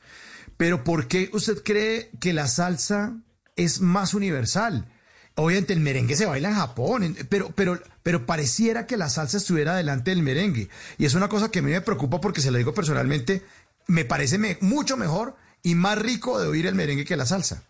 Pero 0.57 0.83
¿por 0.83 1.07
qué 1.07 1.31
usted 1.33 1.63
cree 1.63 2.11
que 2.19 2.33
la 2.33 2.49
salsa 2.49 3.15
es 3.55 3.81
más 3.81 4.15
universal? 4.15 4.89
Obviamente 5.37 5.73
el 5.73 5.79
merengue 5.79 6.17
se 6.17 6.27
baila 6.27 6.49
en 6.49 6.57
Japón, 6.57 7.17
pero, 7.29 7.53
pero, 7.55 7.81
pero 8.03 8.27
pareciera 8.27 8.89
que 8.89 8.97
la 8.97 9.11
salsa 9.11 9.37
estuviera 9.37 9.77
delante 9.77 10.11
del 10.11 10.25
merengue. 10.25 10.69
Y 10.99 11.05
es 11.05 11.15
una 11.15 11.29
cosa 11.29 11.53
que 11.53 11.61
a 11.61 11.63
mí 11.63 11.71
me 11.71 11.81
preocupa 11.83 12.21
porque 12.21 12.41
se 12.41 12.51
lo 12.51 12.59
digo 12.59 12.75
personalmente, 12.75 13.45
me 13.87 14.05
parece 14.05 14.39
me- 14.39 14.59
mucho 14.61 14.97
mejor 14.97 15.37
y 15.63 15.77
más 15.77 15.99
rico 15.99 16.41
de 16.41 16.49
oír 16.49 16.67
el 16.67 16.75
merengue 16.75 17.05
que 17.05 17.17
la 17.17 17.27
salsa. 17.27 17.63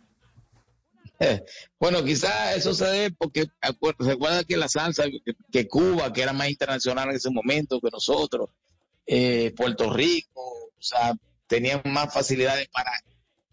Bueno, 1.79 2.05
quizás 2.05 2.57
eso 2.57 2.75
se 2.75 2.85
debe 2.87 3.11
porque 3.19 3.47
acuer- 3.61 3.97
recuerda 3.99 4.45
que 4.45 4.57
la 4.57 4.69
salsa, 4.69 5.05
que, 5.05 5.35
que 5.51 5.69
Cuba, 5.69 6.13
que 6.13 6.23
era 6.23 6.33
más 6.33 6.49
internacional 6.49 7.11
en 7.11 7.17
ese 7.17 7.31
momento 7.31 7.81
que 7.81 7.91
nosotros, 7.93 8.51
eh, 9.07 9.53
Puerto 9.57 9.93
Rico, 9.93 10.41
o 10.41 10.83
sea, 10.83 11.15
tenían 11.47 11.83
más 11.85 12.13
facilidades 12.13 12.69
para, 12.69 12.91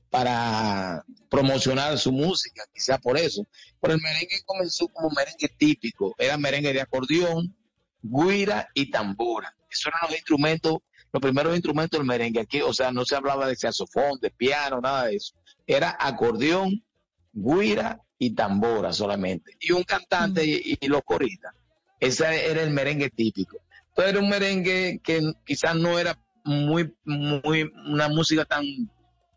para 0.10 1.03
promocionar 1.29 1.97
su 1.97 2.12
música, 2.12 2.63
quizás 2.73 2.99
por 2.99 3.17
eso. 3.17 3.45
Pero 3.82 3.93
el 3.95 4.01
merengue 4.01 4.41
comenzó 4.45 4.88
como 4.88 5.10
merengue 5.10 5.49
típico, 5.58 6.15
era 6.17 6.38
merengue 6.38 6.73
de 6.73 6.82
acordeón, 6.82 7.55
guira 8.01 8.69
y 8.73 8.89
tambora. 8.89 9.55
Esos 9.69 9.88
eran 9.88 10.01
los 10.10 10.15
instrumentos, 10.17 10.77
los 11.12 11.21
primeros 11.21 11.53
instrumentos 11.53 11.99
del 11.99 12.08
merengue. 12.08 12.41
Aquí, 12.41 12.62
o 12.62 12.73
sea, 12.73 12.91
no 12.91 13.05
se 13.05 13.15
hablaba 13.15 13.47
de 13.47 13.55
saxofón, 13.55 14.19
de 14.21 14.32
piano, 14.32 14.79
nada 14.82 15.05
de 15.05 15.15
eso. 15.15 15.36
Era 15.67 15.95
acordeón, 15.99 16.84
guira 17.31 17.99
y 18.17 18.31
tambora 18.35 18.91
solamente. 18.93 19.53
Y 19.59 19.71
un 19.71 19.83
cantante 19.83 20.43
y, 20.45 20.77
y 20.79 20.87
los 20.87 21.01
coristas. 21.03 21.53
Ese 21.99 22.49
era 22.49 22.61
el 22.63 22.71
merengue 22.71 23.09
típico. 23.09 23.57
Entonces 23.89 24.13
era 24.13 24.19
un 24.23 24.29
merengue 24.29 24.99
que 25.03 25.21
quizás 25.45 25.75
no 25.75 25.99
era 25.99 26.17
muy, 26.45 26.93
muy, 27.05 27.69
una 27.87 28.07
música 28.09 28.45
tan, 28.45 28.63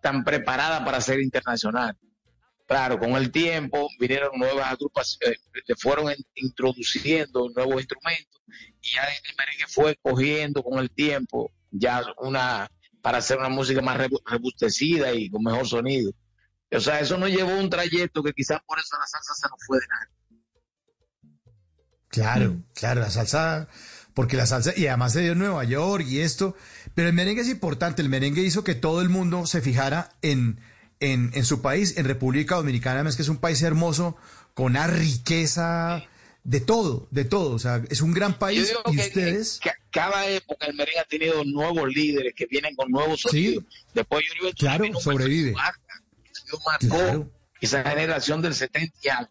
tan 0.00 0.24
preparada 0.24 0.84
para 0.84 1.00
ser 1.00 1.20
internacional. 1.20 1.96
Claro, 2.66 2.98
con 2.98 3.16
el 3.16 3.30
tiempo 3.30 3.88
vinieron 3.98 4.30
nuevas 4.38 4.70
agrupaciones, 4.72 5.38
eh, 5.38 5.60
se 5.66 5.74
fueron 5.74 6.10
in- 6.10 6.24
introduciendo 6.36 7.50
nuevos 7.54 7.76
instrumentos 7.82 8.40
y 8.80 8.94
ya 8.94 9.02
el 9.04 9.36
merengue 9.36 9.64
fue 9.68 9.96
cogiendo 10.00 10.62
con 10.62 10.78
el 10.78 10.90
tiempo 10.90 11.50
ya 11.70 12.02
una, 12.18 12.70
para 13.02 13.18
hacer 13.18 13.38
una 13.38 13.48
música 13.48 13.82
más 13.82 13.98
rebu- 13.98 14.22
robustecida 14.24 15.12
y 15.12 15.28
con 15.28 15.42
mejor 15.42 15.66
sonido. 15.66 16.12
O 16.74 16.80
sea, 16.80 17.00
eso 17.00 17.18
nos 17.18 17.28
llevó 17.30 17.56
un 17.56 17.68
trayecto 17.70 18.22
que 18.22 18.32
quizás 18.32 18.60
por 18.66 18.78
eso 18.78 18.96
la 18.98 19.06
salsa 19.06 19.34
se 19.34 19.48
nos 19.48 19.58
fue 19.66 19.78
de 19.78 19.86
nada. 19.88 20.08
Claro, 22.08 22.56
claro, 22.74 23.00
la 23.00 23.10
salsa, 23.10 23.68
porque 24.14 24.36
la 24.36 24.46
salsa, 24.46 24.72
y 24.76 24.86
además 24.86 25.14
se 25.14 25.20
dio 25.22 25.32
en 25.32 25.38
Nueva 25.38 25.64
York 25.64 26.04
y 26.06 26.20
esto, 26.20 26.54
pero 26.94 27.08
el 27.08 27.14
merengue 27.14 27.40
es 27.40 27.48
importante, 27.48 28.02
el 28.02 28.10
merengue 28.10 28.42
hizo 28.42 28.64
que 28.64 28.74
todo 28.74 29.00
el 29.00 29.08
mundo 29.08 29.46
se 29.46 29.62
fijara 29.62 30.10
en, 30.20 30.60
en, 31.00 31.30
en 31.32 31.44
su 31.46 31.62
país, 31.62 31.96
en 31.96 32.04
República 32.04 32.56
Dominicana, 32.56 32.96
además 32.96 33.16
que 33.16 33.22
es 33.22 33.28
un 33.30 33.38
país 33.38 33.62
hermoso, 33.62 34.16
con 34.52 34.66
una 34.72 34.86
riqueza 34.88 36.02
de 36.44 36.60
todo, 36.60 37.06
de 37.10 37.24
todo, 37.24 37.54
o 37.54 37.58
sea, 37.58 37.82
es 37.88 38.02
un 38.02 38.12
gran 38.12 38.32
Yo 38.32 38.38
país 38.38 38.68
digo 38.68 38.82
y 38.92 38.96
que, 38.96 39.02
ustedes, 39.02 39.58
que 39.62 39.70
cada 39.90 40.26
época 40.28 40.66
el 40.66 40.74
merengue 40.74 41.00
ha 41.00 41.04
tenido 41.04 41.44
nuevos 41.44 41.88
líderes 41.88 42.34
que 42.34 42.44
vienen 42.44 42.76
con 42.76 42.90
nuevos 42.90 43.20
Sí. 43.22 43.28
sonidos. 43.28 43.64
Después 43.94 44.22
Johnny 44.28 44.46
Ventura 44.46 44.76
Claro, 44.76 44.92
con 44.92 45.02
sobrevive. 45.02 45.54
Marcó 46.66 46.96
Claro. 46.96 47.30
esa 47.60 47.82
generación 47.88 48.42
del 48.42 48.54
70 48.54 49.30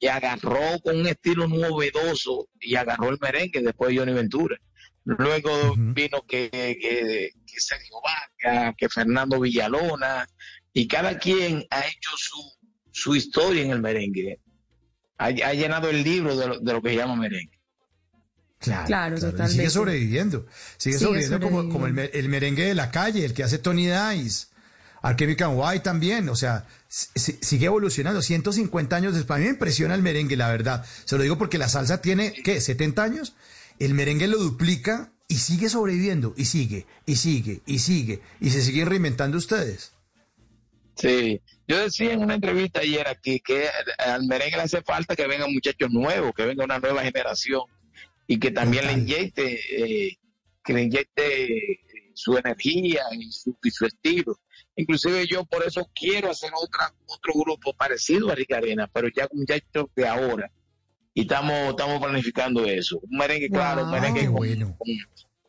y 0.00 0.06
agarró 0.06 0.78
con 0.82 0.96
un 1.00 1.06
estilo 1.06 1.48
novedoso 1.48 2.48
y 2.60 2.76
agarró 2.76 3.08
el 3.10 3.18
merengue 3.20 3.60
después 3.62 3.90
de 3.90 3.98
Johnny 3.98 4.12
Ventura. 4.12 4.56
Luego 5.04 5.74
vino 5.76 6.22
que, 6.28 6.50
que, 6.50 7.30
que 7.46 7.60
Sergio 7.60 7.96
Vaca, 8.04 8.74
que 8.76 8.88
Fernando 8.88 9.40
Villalona, 9.40 10.26
y 10.72 10.86
cada 10.86 11.18
quien 11.18 11.64
ha 11.70 11.80
hecho 11.86 12.10
su, 12.16 12.38
su 12.92 13.16
historia 13.16 13.62
en 13.62 13.70
el 13.70 13.80
merengue. 13.80 14.38
Ha, 15.16 15.26
ha 15.26 15.54
llenado 15.54 15.88
el 15.88 16.04
libro 16.04 16.36
de 16.36 16.46
lo, 16.46 16.58
de 16.60 16.72
lo 16.74 16.82
que 16.82 16.94
llama 16.94 17.16
merengue. 17.16 17.58
claro, 18.58 18.86
Claro, 18.86 19.16
y 19.16 19.20
totalmente. 19.20 19.52
sigue 19.54 19.70
sobreviviendo, 19.70 20.46
sigue, 20.76 20.98
Sigue 20.98 21.06
sobreviviendo, 21.06 21.40
como, 21.40 21.68
como 21.70 21.86
el, 21.86 21.98
el 21.98 22.28
merengue 22.28 22.64
de 22.66 22.74
la 22.74 22.90
calle, 22.90 23.24
el 23.24 23.32
que 23.32 23.44
hace 23.44 23.58
Tony 23.58 23.86
Dice. 23.88 24.47
White 25.16 25.80
también, 25.84 26.28
o 26.28 26.36
sea, 26.36 26.66
si- 26.88 27.08
si- 27.14 27.38
sigue 27.40 27.66
evolucionando. 27.66 28.22
150 28.22 28.96
años 28.96 29.14
después. 29.14 29.36
A 29.36 29.38
mí 29.40 29.44
me 29.46 29.52
impresiona 29.52 29.94
el 29.94 30.02
merengue, 30.02 30.36
la 30.36 30.50
verdad. 30.50 30.84
Se 31.04 31.16
lo 31.16 31.22
digo 31.22 31.38
porque 31.38 31.58
la 31.58 31.68
salsa 31.68 32.00
tiene, 32.00 32.32
¿qué? 32.32 32.60
¿70 32.60 33.02
años? 33.02 33.34
El 33.78 33.94
merengue 33.94 34.26
lo 34.26 34.38
duplica 34.38 35.12
y 35.28 35.36
sigue 35.36 35.68
sobreviviendo, 35.68 36.34
y 36.36 36.46
sigue, 36.46 36.86
y 37.06 37.16
sigue, 37.16 37.60
y 37.66 37.78
sigue, 37.80 38.20
y 38.40 38.50
se 38.50 38.62
siguen 38.62 38.86
reinventando 38.88 39.36
ustedes. 39.38 39.92
Sí, 40.96 41.40
yo 41.68 41.78
decía 41.78 42.12
en 42.12 42.22
una 42.24 42.34
entrevista 42.34 42.80
ayer 42.80 43.06
aquí 43.06 43.38
que 43.40 43.68
al 43.98 44.24
merengue 44.26 44.56
le 44.56 44.62
hace 44.62 44.82
falta 44.82 45.14
que 45.14 45.26
vengan 45.28 45.52
muchachos 45.52 45.90
nuevos, 45.90 46.32
que 46.34 46.44
venga 46.44 46.64
una 46.64 46.80
nueva 46.80 47.02
generación 47.04 47.62
y 48.26 48.38
que 48.40 48.50
también 48.50 48.82
Total. 48.84 48.96
le 48.96 49.02
inyecte, 49.02 49.60
eh, 50.08 50.18
que 50.64 50.72
le 50.72 50.82
inyecte 50.82 51.80
su 52.14 52.36
energía 52.36 53.02
y 53.12 53.30
su, 53.30 53.56
y 53.62 53.70
su 53.70 53.86
estilo. 53.86 54.40
Inclusive 54.80 55.26
yo 55.26 55.44
por 55.44 55.64
eso 55.66 55.90
quiero 55.92 56.30
hacer 56.30 56.50
otra 56.54 56.94
otro 57.06 57.32
grupo 57.34 57.74
parecido 57.74 58.30
a 58.30 58.34
Rica 58.36 58.58
Arena, 58.58 58.88
pero 58.92 59.08
ya 59.14 59.26
con 59.26 59.40
muchachos 59.40 59.86
de 59.96 60.06
ahora. 60.06 60.50
Y 61.14 61.22
estamos 61.22 61.70
estamos 61.70 62.00
planificando 62.00 62.64
eso. 62.64 63.00
Un 63.02 63.18
merengue, 63.18 63.50
claro, 63.50 63.82
un 63.84 63.90
merengue 63.90 64.20
Qué 64.20 64.26
con, 64.26 64.36
bueno. 64.36 64.76
con- 64.78 64.88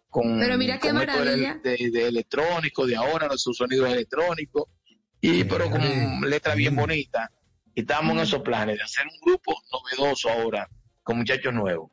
con- 0.10 0.40
Pero 0.40 0.58
mira 0.58 0.80
qué 0.80 0.88
esto 0.88 1.00
de- 1.00 1.06
maravilla. 1.06 1.60
De, 1.64 1.92
de 1.92 2.08
electrónico, 2.08 2.88
de 2.88 2.96
ahora, 2.96 3.30
sus 3.38 3.56
sonidos 3.56 3.88
electrónicos, 3.92 4.64
y 5.22 5.44
pero 5.44 5.70
con 5.70 5.82
letra 6.28 6.56
bien 6.56 6.74
Bien. 6.74 6.82
bonita. 6.88 7.32
Y 7.76 7.82
estamos 7.82 8.14
en 8.16 8.24
esos 8.24 8.42
planes 8.42 8.78
de 8.78 8.84
hacer 8.84 9.06
un 9.06 9.20
grupo 9.22 9.54
novedoso 9.72 10.30
ahora, 10.32 10.68
con 11.04 11.18
muchachos 11.20 11.54
nuevos. 11.54 11.92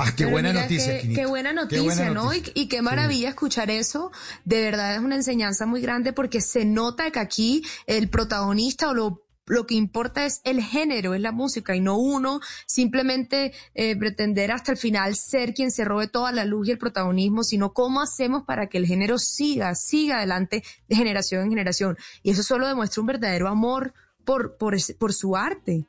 Ah, 0.00 0.12
qué 0.16 0.26
buena 0.26 0.52
noticia, 0.52 1.00
Qué, 1.00 1.12
qué 1.12 1.26
buena 1.26 1.50
Qué 1.50 1.56
noticia, 1.56 2.10
¿no? 2.10 2.24
noticia. 2.24 2.52
Y, 2.54 2.62
y 2.62 2.68
qué 2.68 2.82
maravilla 2.82 3.30
escuchar 3.30 3.70
eso. 3.70 4.12
De 4.44 4.62
verdad 4.62 4.94
es 4.94 5.00
una 5.00 5.16
enseñanza 5.16 5.66
muy 5.66 5.80
grande 5.80 6.12
porque 6.12 6.40
se 6.40 6.64
nota 6.64 7.10
que 7.10 7.18
aquí 7.18 7.62
el 7.86 8.08
protagonista 8.08 8.90
o 8.90 8.94
lo, 8.94 9.26
lo 9.46 9.66
que 9.66 9.74
importa 9.74 10.24
es 10.24 10.40
el 10.44 10.62
género, 10.62 11.14
es 11.14 11.20
la 11.20 11.32
música 11.32 11.74
y 11.74 11.80
no 11.80 11.98
uno 11.98 12.40
simplemente 12.66 13.52
eh, 13.74 13.96
pretender 13.96 14.52
hasta 14.52 14.72
el 14.72 14.78
final 14.78 15.16
ser 15.16 15.52
quien 15.54 15.70
se 15.72 15.84
robe 15.84 16.06
toda 16.06 16.30
la 16.32 16.44
luz 16.44 16.68
y 16.68 16.70
el 16.70 16.78
protagonismo, 16.78 17.42
sino 17.42 17.72
cómo 17.72 18.00
hacemos 18.00 18.44
para 18.44 18.68
que 18.68 18.78
el 18.78 18.86
género 18.86 19.18
siga, 19.18 19.74
siga 19.74 20.18
adelante 20.18 20.62
de 20.88 20.96
generación 20.96 21.42
en 21.42 21.50
generación. 21.50 21.96
Y 22.22 22.30
eso 22.30 22.42
solo 22.42 22.68
demuestra 22.68 23.00
un 23.00 23.06
verdadero 23.08 23.48
amor 23.48 23.94
por, 24.24 24.56
por, 24.58 24.76
por 24.98 25.12
su 25.12 25.34
arte. 25.34 25.86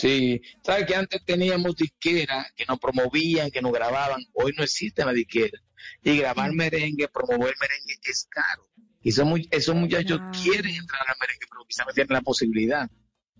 Sí, 0.00 0.40
sabes 0.64 0.86
que 0.86 0.96
antes 0.96 1.24
teníamos 1.24 1.76
disqueras 1.76 2.46
que 2.56 2.64
nos 2.66 2.78
promovían, 2.80 3.50
que 3.50 3.62
nos 3.62 3.72
grababan. 3.72 4.24
Hoy 4.32 4.52
no 4.56 4.64
existe 4.64 5.04
la 5.04 5.12
disquera. 5.12 5.58
Y 6.02 6.16
grabar 6.18 6.52
merengue, 6.52 7.06
promover 7.08 7.54
merengue 7.60 7.94
es 8.02 8.26
caro. 8.28 8.68
Y 9.02 9.10
esos, 9.10 9.24
mu- 9.24 9.36
esos 9.50 9.74
muchachos 9.76 10.18
Claro. 10.18 10.32
quieren 10.42 10.74
entrar 10.74 11.02
al 11.06 11.14
merengue, 11.20 11.46
pero 11.48 11.64
quizás 11.68 11.86
no 11.86 11.92
tienen 11.92 12.12
la 12.14 12.22
posibilidad. 12.22 12.90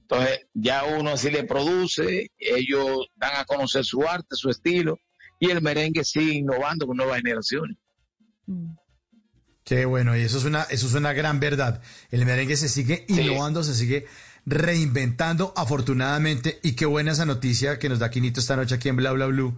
Entonces, 0.02 0.40
ya 0.52 0.84
uno 0.84 1.10
así 1.10 1.30
le 1.30 1.44
produce, 1.44 2.30
ellos 2.38 3.08
dan 3.16 3.36
a 3.36 3.44
conocer 3.46 3.84
su 3.84 4.06
arte, 4.06 4.36
su 4.36 4.50
estilo, 4.50 4.98
y 5.40 5.50
el 5.50 5.60
merengue 5.62 6.04
sigue 6.04 6.34
innovando 6.34 6.86
con 6.86 6.96
nuevas 6.98 7.16
generaciones. 7.16 7.78
Mm. 8.46 8.74
Qué 9.64 9.86
bueno, 9.86 10.14
y 10.14 10.20
eso 10.20 10.36
es 10.36 10.44
una, 10.44 10.64
eso 10.64 10.86
es 10.86 10.92
una 10.92 11.14
gran 11.14 11.40
verdad. 11.40 11.82
El 12.10 12.26
merengue 12.26 12.54
se 12.58 12.68
sigue 12.68 13.06
Sí. 13.08 13.22
innovando, 13.22 13.64
se 13.64 13.74
sigue 13.74 14.06
reinventando, 14.46 15.52
afortunadamente, 15.56 16.60
y 16.62 16.72
qué 16.72 16.86
buena 16.86 17.12
esa 17.12 17.26
noticia 17.26 17.78
que 17.78 17.88
nos 17.88 17.98
da 17.98 18.10
Quinito 18.10 18.40
esta 18.40 18.56
noche 18.56 18.74
aquí 18.74 18.88
en 18.88 18.96
Bla 18.96 19.12
Bla 19.12 19.26
Blue, 19.26 19.56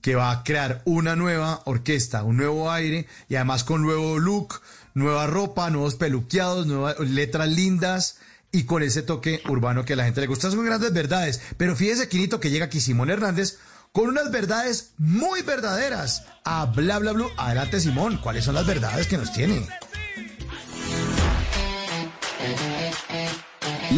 que 0.00 0.14
va 0.14 0.30
a 0.30 0.44
crear 0.44 0.82
una 0.84 1.16
nueva 1.16 1.62
orquesta, 1.64 2.22
un 2.22 2.36
nuevo 2.36 2.70
aire, 2.70 3.06
y 3.28 3.36
además 3.36 3.64
con 3.64 3.82
nuevo 3.82 4.18
look, 4.18 4.60
nueva 4.94 5.26
ropa, 5.26 5.70
nuevos 5.70 5.94
peluqueados, 5.94 6.66
nuevas 6.66 6.98
letras 7.00 7.48
lindas, 7.48 8.18
y 8.52 8.64
con 8.64 8.82
ese 8.82 9.02
toque 9.02 9.42
urbano 9.48 9.84
que 9.84 9.92
a 9.92 9.96
la 9.96 10.04
gente 10.04 10.20
le 10.20 10.26
gusta. 10.26 10.50
Son 10.50 10.64
grandes 10.64 10.92
verdades. 10.92 11.40
Pero 11.56 11.76
fíjese, 11.76 12.08
Quinito, 12.08 12.40
que 12.40 12.50
llega 12.50 12.66
aquí 12.66 12.80
Simón 12.80 13.10
Hernández 13.10 13.58
con 13.92 14.08
unas 14.08 14.30
verdades 14.30 14.92
muy 14.98 15.42
verdaderas 15.42 16.24
a 16.44 16.66
Bla 16.66 16.98
Bla 16.98 17.12
Blue. 17.12 17.30
Adelante, 17.36 17.80
Simón, 17.80 18.18
¿cuáles 18.18 18.44
son 18.44 18.54
las 18.54 18.66
verdades 18.66 19.06
que 19.06 19.18
nos 19.18 19.32
tiene? 19.32 19.66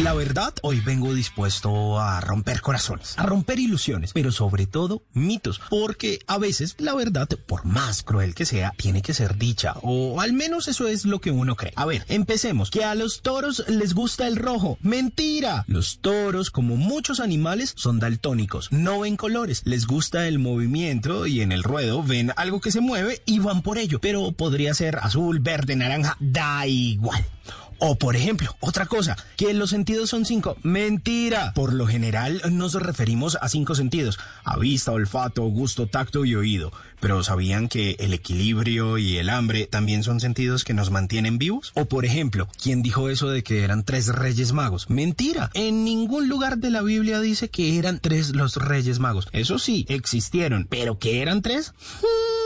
La 0.01 0.15
verdad, 0.15 0.55
hoy 0.63 0.79
vengo 0.79 1.13
dispuesto 1.13 1.99
a 1.99 2.19
romper 2.19 2.61
corazones, 2.61 3.13
a 3.15 3.27
romper 3.27 3.59
ilusiones, 3.59 4.11
pero 4.11 4.31
sobre 4.31 4.65
todo 4.65 5.03
mitos, 5.13 5.61
porque 5.69 6.17
a 6.25 6.39
veces 6.39 6.75
la 6.79 6.95
verdad, 6.95 7.29
por 7.45 7.63
más 7.65 8.01
cruel 8.01 8.33
que 8.33 8.47
sea, 8.47 8.73
tiene 8.75 9.03
que 9.03 9.13
ser 9.13 9.37
dicha, 9.37 9.75
o 9.83 10.19
al 10.19 10.33
menos 10.33 10.67
eso 10.67 10.87
es 10.87 11.05
lo 11.05 11.21
que 11.21 11.29
uno 11.29 11.55
cree. 11.55 11.73
A 11.75 11.85
ver, 11.85 12.03
empecemos, 12.07 12.71
que 12.71 12.83
a 12.83 12.95
los 12.95 13.21
toros 13.21 13.63
les 13.67 13.93
gusta 13.93 14.25
el 14.25 14.35
rojo. 14.35 14.79
Mentira. 14.81 15.63
Los 15.67 15.99
toros, 15.99 16.49
como 16.49 16.75
muchos 16.75 17.19
animales, 17.19 17.73
son 17.77 17.99
daltónicos, 17.99 18.71
no 18.71 19.01
ven 19.01 19.15
colores, 19.15 19.61
les 19.63 19.85
gusta 19.85 20.27
el 20.27 20.39
movimiento 20.39 21.27
y 21.27 21.41
en 21.41 21.51
el 21.51 21.61
ruedo 21.61 22.01
ven 22.01 22.31
algo 22.35 22.61
que 22.61 22.71
se 22.71 22.81
mueve 22.81 23.21
y 23.27 23.37
van 23.37 23.61
por 23.61 23.77
ello, 23.77 24.01
pero 24.01 24.31
podría 24.31 24.73
ser 24.73 24.97
azul, 24.97 25.39
verde, 25.39 25.75
naranja, 25.75 26.17
da 26.19 26.65
igual. 26.65 27.23
O 27.79 27.97
por 27.97 28.15
ejemplo, 28.15 28.55
otra 28.59 28.85
cosa, 28.85 29.15
que 29.37 29.53
los 29.53 29.69
sentidos 29.69 30.09
son 30.09 30.25
cinco. 30.25 30.57
Mentira. 30.63 31.53
Por 31.53 31.73
lo 31.73 31.87
general 31.87 32.41
nos 32.51 32.73
referimos 32.73 33.37
a 33.41 33.49
cinco 33.49 33.75
sentidos, 33.75 34.19
a 34.43 34.57
vista, 34.57 34.91
olfato, 34.91 35.43
gusto, 35.43 35.87
tacto 35.87 36.25
y 36.25 36.35
oído. 36.35 36.71
Pero 37.03 37.21
¿sabían 37.21 37.67
que 37.67 37.97
el 37.99 38.13
equilibrio 38.13 38.97
y 38.97 39.17
el 39.17 39.29
hambre 39.29 39.67
también 39.67 40.03
son 40.03 40.21
sentidos 40.21 40.63
que 40.63 40.73
nos 40.73 40.89
mantienen 40.89 41.37
vivos? 41.37 41.73
O 41.75 41.83
por 41.83 42.05
ejemplo, 42.05 42.47
¿quién 42.63 42.81
dijo 42.81 43.09
eso 43.09 43.27
de 43.27 43.43
que 43.43 43.65
eran 43.65 43.83
tres 43.83 44.07
reyes 44.07 44.53
magos? 44.53 44.89
Mentira. 44.89 45.51
En 45.53 45.83
ningún 45.83 46.29
lugar 46.29 46.59
de 46.59 46.69
la 46.69 46.81
Biblia 46.81 47.19
dice 47.19 47.49
que 47.49 47.77
eran 47.77 47.99
tres 47.99 48.29
los 48.29 48.55
reyes 48.55 48.99
magos. 48.99 49.27
Eso 49.33 49.59
sí, 49.59 49.85
existieron. 49.89 50.65
¿Pero 50.69 50.97
que 50.97 51.21
eran 51.21 51.41
tres? 51.41 51.73
Hmm. 51.99 52.43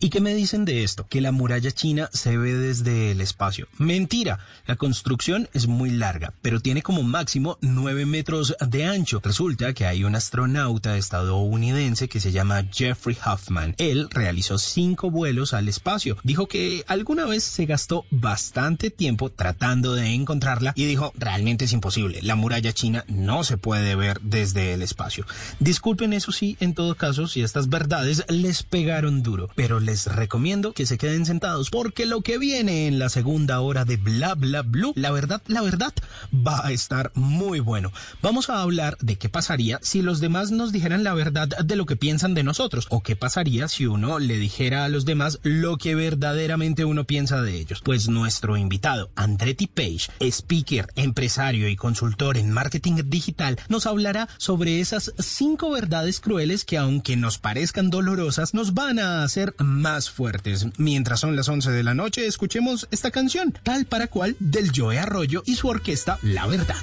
¿Y 0.00 0.10
qué 0.10 0.20
me 0.20 0.34
dicen 0.34 0.64
de 0.64 0.84
esto? 0.84 1.06
Que 1.08 1.20
la 1.20 1.32
muralla 1.32 1.70
china 1.70 2.10
se 2.12 2.36
ve 2.36 2.52
desde 2.52 3.12
el 3.12 3.20
espacio. 3.20 3.68
Mentira. 3.78 4.38
La 4.66 4.76
construcción 4.76 5.48
es 5.52 5.66
muy 5.66 5.90
larga, 5.90 6.34
pero 6.42 6.60
tiene 6.60 6.82
como 6.82 7.02
máximo 7.02 7.58
9 7.62 8.04
metros 8.04 8.54
de 8.60 8.84
ancho. 8.84 9.20
Resulta 9.24 9.72
que 9.72 9.86
hay 9.86 10.04
un 10.04 10.14
astronauta 10.14 10.96
estadounidense 10.96 12.08
que 12.08 12.20
se 12.20 12.32
llama 12.32 12.64
Jeffrey 12.70 13.16
Huffman. 13.16 13.63
Él 13.78 14.08
realizó 14.10 14.58
cinco 14.58 15.10
vuelos 15.10 15.54
al 15.54 15.68
espacio. 15.68 16.16
Dijo 16.22 16.46
que 16.46 16.84
alguna 16.88 17.24
vez 17.24 17.44
se 17.44 17.66
gastó 17.66 18.04
bastante 18.10 18.90
tiempo 18.90 19.30
tratando 19.30 19.94
de 19.94 20.08
encontrarla 20.12 20.72
y 20.76 20.84
dijo, 20.84 21.12
realmente 21.16 21.64
es 21.64 21.72
imposible. 21.72 22.20
La 22.22 22.34
muralla 22.34 22.72
china 22.72 23.04
no 23.08 23.44
se 23.44 23.56
puede 23.56 23.94
ver 23.94 24.20
desde 24.20 24.74
el 24.74 24.82
espacio. 24.82 25.26
Disculpen 25.60 26.12
eso 26.12 26.32
sí, 26.32 26.56
en 26.60 26.74
todo 26.74 26.94
caso, 26.94 27.26
si 27.26 27.42
estas 27.42 27.68
verdades 27.68 28.24
les 28.28 28.62
pegaron 28.62 29.22
duro, 29.22 29.48
pero 29.54 29.80
les 29.80 30.06
recomiendo 30.06 30.72
que 30.72 30.86
se 30.86 30.98
queden 30.98 31.26
sentados 31.26 31.70
porque 31.70 32.06
lo 32.06 32.20
que 32.22 32.38
viene 32.38 32.86
en 32.86 32.98
la 32.98 33.08
segunda 33.08 33.60
hora 33.60 33.84
de 33.84 33.96
Bla 33.96 34.34
Bla 34.34 34.62
Blue, 34.62 34.92
la 34.96 35.10
verdad, 35.10 35.42
la 35.46 35.62
verdad, 35.62 35.92
va 36.34 36.66
a 36.66 36.72
estar 36.72 37.12
muy 37.14 37.60
bueno. 37.60 37.92
Vamos 38.22 38.50
a 38.50 38.60
hablar 38.60 38.96
de 39.00 39.16
qué 39.16 39.28
pasaría 39.28 39.78
si 39.82 40.02
los 40.02 40.20
demás 40.20 40.50
nos 40.50 40.72
dijeran 40.72 41.04
la 41.04 41.14
verdad 41.14 41.48
de 41.48 41.76
lo 41.76 41.86
que 41.86 41.96
piensan 41.96 42.34
de 42.34 42.42
nosotros 42.42 42.86
o 42.90 43.02
qué 43.02 43.16
pasaría 43.16 43.43
si 43.68 43.86
uno 43.86 44.18
le 44.18 44.38
dijera 44.38 44.84
a 44.84 44.88
los 44.88 45.04
demás 45.04 45.38
lo 45.42 45.76
que 45.76 45.94
verdaderamente 45.94 46.84
uno 46.84 47.04
piensa 47.04 47.42
de 47.42 47.58
ellos. 47.58 47.82
Pues 47.84 48.08
nuestro 48.08 48.56
invitado, 48.56 49.10
Andretti 49.16 49.66
Page, 49.66 50.08
speaker, 50.20 50.86
empresario 50.96 51.68
y 51.68 51.76
consultor 51.76 52.38
en 52.38 52.50
marketing 52.50 53.02
digital, 53.06 53.60
nos 53.68 53.86
hablará 53.86 54.28
sobre 54.38 54.80
esas 54.80 55.12
cinco 55.18 55.70
verdades 55.70 56.20
crueles 56.20 56.64
que 56.64 56.78
aunque 56.78 57.16
nos 57.16 57.38
parezcan 57.38 57.90
dolorosas, 57.90 58.54
nos 58.54 58.72
van 58.72 58.98
a 58.98 59.22
hacer 59.22 59.54
más 59.58 60.10
fuertes. 60.10 60.66
Mientras 60.78 61.20
son 61.20 61.36
las 61.36 61.48
11 61.48 61.70
de 61.70 61.82
la 61.82 61.94
noche, 61.94 62.26
escuchemos 62.26 62.88
esta 62.90 63.10
canción, 63.10 63.54
tal 63.62 63.84
para 63.84 64.06
cual, 64.06 64.36
del 64.40 64.70
Joe 64.74 64.98
Arroyo 64.98 65.42
y 65.44 65.56
su 65.56 65.68
orquesta 65.68 66.18
La 66.22 66.46
Verdad. 66.46 66.82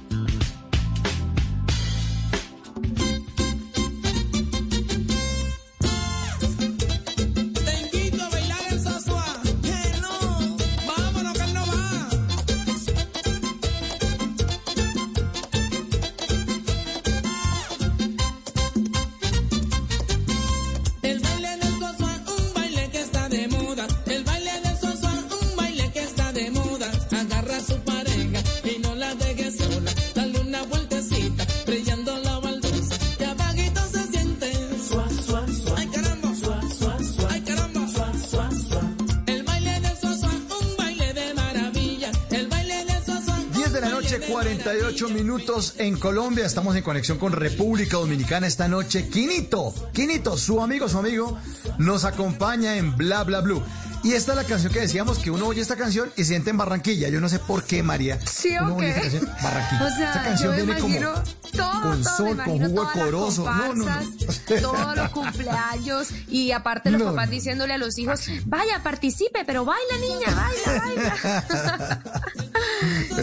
Minutos 45.41 45.73
en 45.79 45.97
Colombia. 45.97 46.45
Estamos 46.45 46.75
en 46.75 46.83
conexión 46.83 47.17
con 47.17 47.31
República 47.31 47.97
Dominicana 47.97 48.45
esta 48.45 48.67
noche. 48.67 49.09
Quinito, 49.09 49.73
Quinito, 49.91 50.37
su 50.37 50.61
amigo, 50.61 50.87
su 50.87 50.99
amigo, 50.99 51.39
nos 51.79 52.05
acompaña 52.05 52.75
en 52.77 52.95
Bla 52.95 53.23
Bla 53.23 53.41
Blue. 53.41 53.63
Y 54.03 54.13
esta 54.13 54.31
es 54.31 54.37
la 54.37 54.43
canción 54.43 54.73
que 54.73 54.81
decíamos 54.81 55.19
que 55.19 55.29
uno 55.29 55.47
oye 55.47 55.61
esta 55.61 55.75
canción 55.75 56.11
y 56.15 56.23
se 56.23 56.29
siente 56.29 56.49
en 56.49 56.57
Barranquilla. 56.57 57.09
Yo 57.09 57.21
no 57.21 57.29
sé 57.29 57.39
por 57.39 57.63
qué, 57.63 57.81
María. 57.83 58.19
Sí, 58.25 58.53
Barranquilla. 58.59 59.85
O 59.85 59.89
sea, 59.89 60.07
esta 60.09 60.23
canción 60.23 60.57
yo 60.57 60.65
me 60.65 60.73
viene 60.73 60.81
como 60.81 61.23
todo, 61.51 61.81
con 61.81 62.03
todo, 62.03 62.17
sol, 62.17 62.35
me 62.35 62.43
con 62.43 62.59
jugo 62.59 62.83
las 62.83 62.91
corozo. 62.91 63.45
No, 63.45 63.73
no, 63.73 63.85
no. 63.85 64.61
todos 64.61 64.95
los 64.95 65.09
cumpleaños 65.09 66.09
y 66.27 66.51
aparte 66.51 66.91
los 66.91 67.01
papás 67.01 67.29
diciéndole 67.29 67.73
a 67.73 67.77
los 67.77 67.97
hijos, 67.97 68.21
vaya, 68.45 68.81
participe, 68.83 69.43
pero 69.45 69.65
baila 69.65 69.97
niña, 69.99 70.27
baila, 70.35 70.83
baila. 70.85 72.03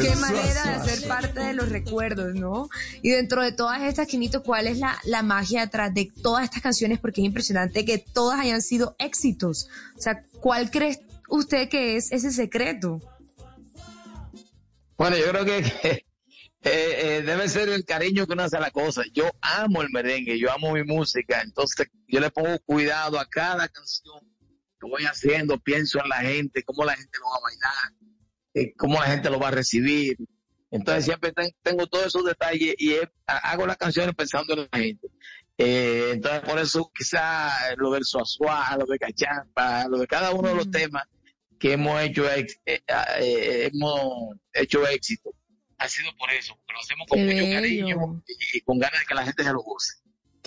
Qué 0.02 0.16
manera 0.16 0.82
de 0.84 0.92
eso. 0.92 1.08
parte 1.08 1.40
de 1.40 1.54
los 1.54 1.68
recuerdos, 1.68 2.34
¿no? 2.34 2.68
Y 3.02 3.10
dentro 3.10 3.42
de 3.42 3.52
todas 3.52 3.82
estas, 3.82 4.06
Quinito, 4.06 4.42
¿cuál 4.42 4.66
es 4.66 4.78
la, 4.78 4.98
la 5.04 5.22
magia 5.22 5.62
detrás 5.62 5.92
de 5.94 6.10
todas 6.22 6.44
estas 6.44 6.62
canciones? 6.62 6.98
Porque 6.98 7.20
es 7.20 7.26
impresionante 7.26 7.84
que 7.84 7.98
todas 7.98 8.40
hayan 8.40 8.62
sido 8.62 8.96
éxitos. 8.98 9.68
O 9.96 10.00
sea, 10.00 10.24
¿cuál 10.40 10.70
cree 10.70 11.00
usted 11.28 11.68
que 11.68 11.96
es 11.96 12.12
ese 12.12 12.30
secreto? 12.30 13.00
Bueno, 14.96 15.16
yo 15.16 15.30
creo 15.30 15.44
que, 15.44 15.62
que, 15.82 16.70
eh, 16.70 17.18
eh, 17.18 17.22
debe 17.22 17.48
ser 17.48 17.68
el 17.68 17.84
cariño 17.84 18.26
que 18.26 18.32
uno 18.32 18.42
hace 18.42 18.56
a 18.56 18.60
la 18.60 18.70
cosa. 18.70 19.02
Yo 19.12 19.30
amo 19.40 19.82
el 19.82 19.90
merengue, 19.90 20.38
yo 20.38 20.52
amo 20.52 20.72
mi 20.72 20.82
música, 20.82 21.40
entonces 21.42 21.86
yo 22.08 22.20
le 22.20 22.30
pongo 22.30 22.58
cuidado 22.66 23.18
a 23.18 23.26
cada 23.26 23.68
canción 23.68 24.20
que 24.80 24.88
voy 24.88 25.04
haciendo, 25.04 25.58
pienso 25.58 26.00
en 26.02 26.08
la 26.08 26.16
gente, 26.16 26.62
cómo 26.64 26.84
la 26.84 26.96
gente 26.96 27.18
lo 27.18 27.26
va 27.26 27.36
a 27.36 27.42
bailar, 27.42 27.92
eh, 28.60 28.72
cómo 28.76 28.94
la 29.00 29.06
gente 29.06 29.30
lo 29.30 29.38
va 29.38 29.48
a 29.48 29.52
recibir. 29.52 30.16
Entonces 30.70 31.04
siempre 31.06 31.32
ten- 31.32 31.54
tengo 31.62 31.86
todos 31.86 32.06
esos 32.06 32.24
detalles 32.24 32.74
y 32.78 32.92
he- 32.92 33.10
hago 33.26 33.66
las 33.66 33.76
canciones 33.76 34.14
pensando 34.14 34.54
en 34.54 34.68
la 34.70 34.78
gente. 34.78 35.08
Eh, 35.56 36.10
entonces 36.14 36.40
por 36.42 36.58
eso 36.58 36.90
quizá 36.96 37.50
lo 37.76 37.90
del 37.90 38.04
suazua, 38.04 38.76
lo 38.78 38.86
de 38.86 38.98
cachampa, 38.98 39.88
lo 39.88 39.98
de 39.98 40.06
cada 40.06 40.30
uno 40.32 40.48
de 40.50 40.54
los 40.54 40.70
temas 40.70 41.04
que 41.58 41.72
hemos 41.72 42.00
hecho 42.02 42.30
eh, 42.32 42.46
eh, 42.66 43.70
hemos 43.72 44.36
hecho 44.52 44.86
éxito 44.86 45.30
ha 45.80 45.88
sido 45.88 46.10
por 46.16 46.28
eso, 46.32 46.54
porque 46.56 46.72
lo 46.72 46.80
hacemos 46.80 47.06
con 47.08 47.18
Qué 47.18 47.24
mucho 47.24 47.36
bello. 47.44 47.54
cariño 47.54 48.22
y 48.52 48.60
con 48.62 48.78
ganas 48.80 48.98
de 49.00 49.06
que 49.06 49.14
la 49.14 49.24
gente 49.24 49.44
se 49.44 49.52
lo 49.52 49.60
goce. 49.60 49.97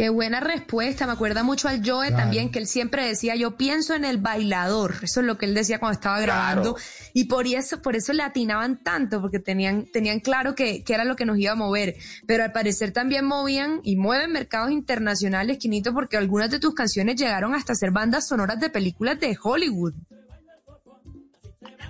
Qué 0.02 0.10
buena 0.10 0.40
respuesta, 0.40 1.06
me 1.06 1.12
acuerda 1.12 1.44
mucho 1.44 1.68
al 1.68 1.88
Joe 1.88 2.08
Claro. 2.08 2.24
también, 2.24 2.50
que 2.50 2.58
él 2.58 2.66
siempre 2.66 3.06
decía, 3.06 3.36
yo 3.36 3.56
pienso 3.56 3.94
en 3.94 4.04
el 4.04 4.18
bailador, 4.18 4.96
eso 5.04 5.20
es 5.20 5.28
lo 5.28 5.38
que 5.38 5.46
él 5.46 5.54
decía 5.54 5.78
cuando 5.78 5.94
estaba 5.94 6.20
grabando, 6.20 6.76
y 7.14 7.26
por 7.26 7.46
eso, 7.46 7.84
por 7.84 7.96
eso 7.96 8.12
le 8.12 8.24
atinaban 8.24 8.82
tanto, 8.82 9.22
porque 9.22 9.38
tenían, 9.38 9.86
tenían 9.92 10.20
claro 10.20 10.56
que, 10.56 10.84
que 10.84 10.96
era 10.96 11.06
lo 11.06 11.16
que 11.16 11.28
nos 11.28 11.38
iba 11.38 11.52
a 11.52 11.56
mover, 11.56 11.98
pero 12.26 12.44
al 12.44 12.52
parecer 12.52 12.92
también 12.92 13.26
movían 13.26 13.80
y 13.84 13.96
mueven 13.96 14.32
mercados 14.32 14.72
internacionales, 14.72 15.60
Quinito, 15.60 15.94
porque 15.94 16.18
algunas 16.18 16.50
de 16.50 16.58
tus 16.58 16.74
canciones 16.74 17.16
llegaron 17.16 17.54
hasta 17.54 17.76
ser 17.76 17.92
bandas 17.92 18.28
sonoras 18.28 18.60
de 18.60 18.72
películas 18.72 19.20
de 19.20 19.38
Hollywood. 19.40 19.94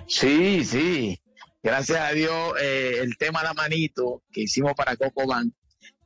Sí, 0.06 0.62
sí. 0.66 1.18
Gracias 1.62 1.98
a 1.98 2.12
Dios, 2.12 2.52
eh, 2.60 2.98
el 3.00 3.16
tema 3.16 3.42
La 3.42 3.54
Manito 3.54 4.22
que 4.30 4.42
hicimos 4.42 4.74
para 4.74 4.96
Coco 4.96 5.26
Band 5.26 5.50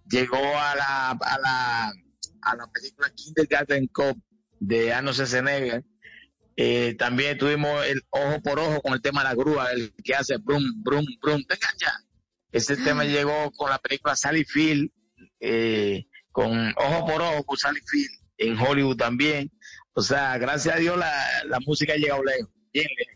llegó 0.09 0.37
a 0.37 0.75
la, 0.75 1.11
a 1.11 1.39
la, 1.39 1.93
a 2.43 2.57
la 2.57 2.67
película 2.73 3.11
Kindergarten 3.15 3.87
Cop 3.89 4.17
de 4.61 4.93
Arnold 4.93 5.15
Schwarzenegger. 5.15 5.85
Eh, 6.57 6.95
también 6.99 7.37
tuvimos 7.37 7.85
el 7.87 8.03
ojo 8.11 8.41
por 8.43 8.59
ojo 8.59 8.81
con 8.81 8.95
el 8.95 9.03
tema 9.03 9.23
de 9.23 9.29
la 9.29 9.35
grúa, 9.35 9.71
el 9.73 9.93
que 10.03 10.15
hace 10.15 10.39
brum, 10.39 10.63
brum, 10.83 11.05
brum, 11.21 11.45
te 11.45 11.55
engancha. 11.55 11.93
Ese 12.51 12.77
tema 12.77 13.05
llegó 13.05 13.51
con 13.53 13.69
la 13.69 13.79
película 13.79 14.17
Sally 14.17 14.45
Field, 14.45 14.91
eh, 15.41 16.07
con 16.33 16.73
ojo 16.79 17.07
por 17.07 17.21
ojo 17.21 17.45
con 17.45 17.59
Sally 17.59 17.81
Field, 17.87 18.11
en 18.39 18.59
Hollywood 18.59 18.97
también. 18.97 19.53
O 19.93 20.01
sea, 20.01 20.39
gracias 20.39 20.75
a 20.75 20.79
Dios 20.79 20.97
la, 20.97 21.13
la 21.47 21.59
música 21.61 21.93
ha 21.93 21.97
llegado 21.97 22.25
lejos, 22.25 22.51
bien 22.73 22.87
lejos. 22.97 23.16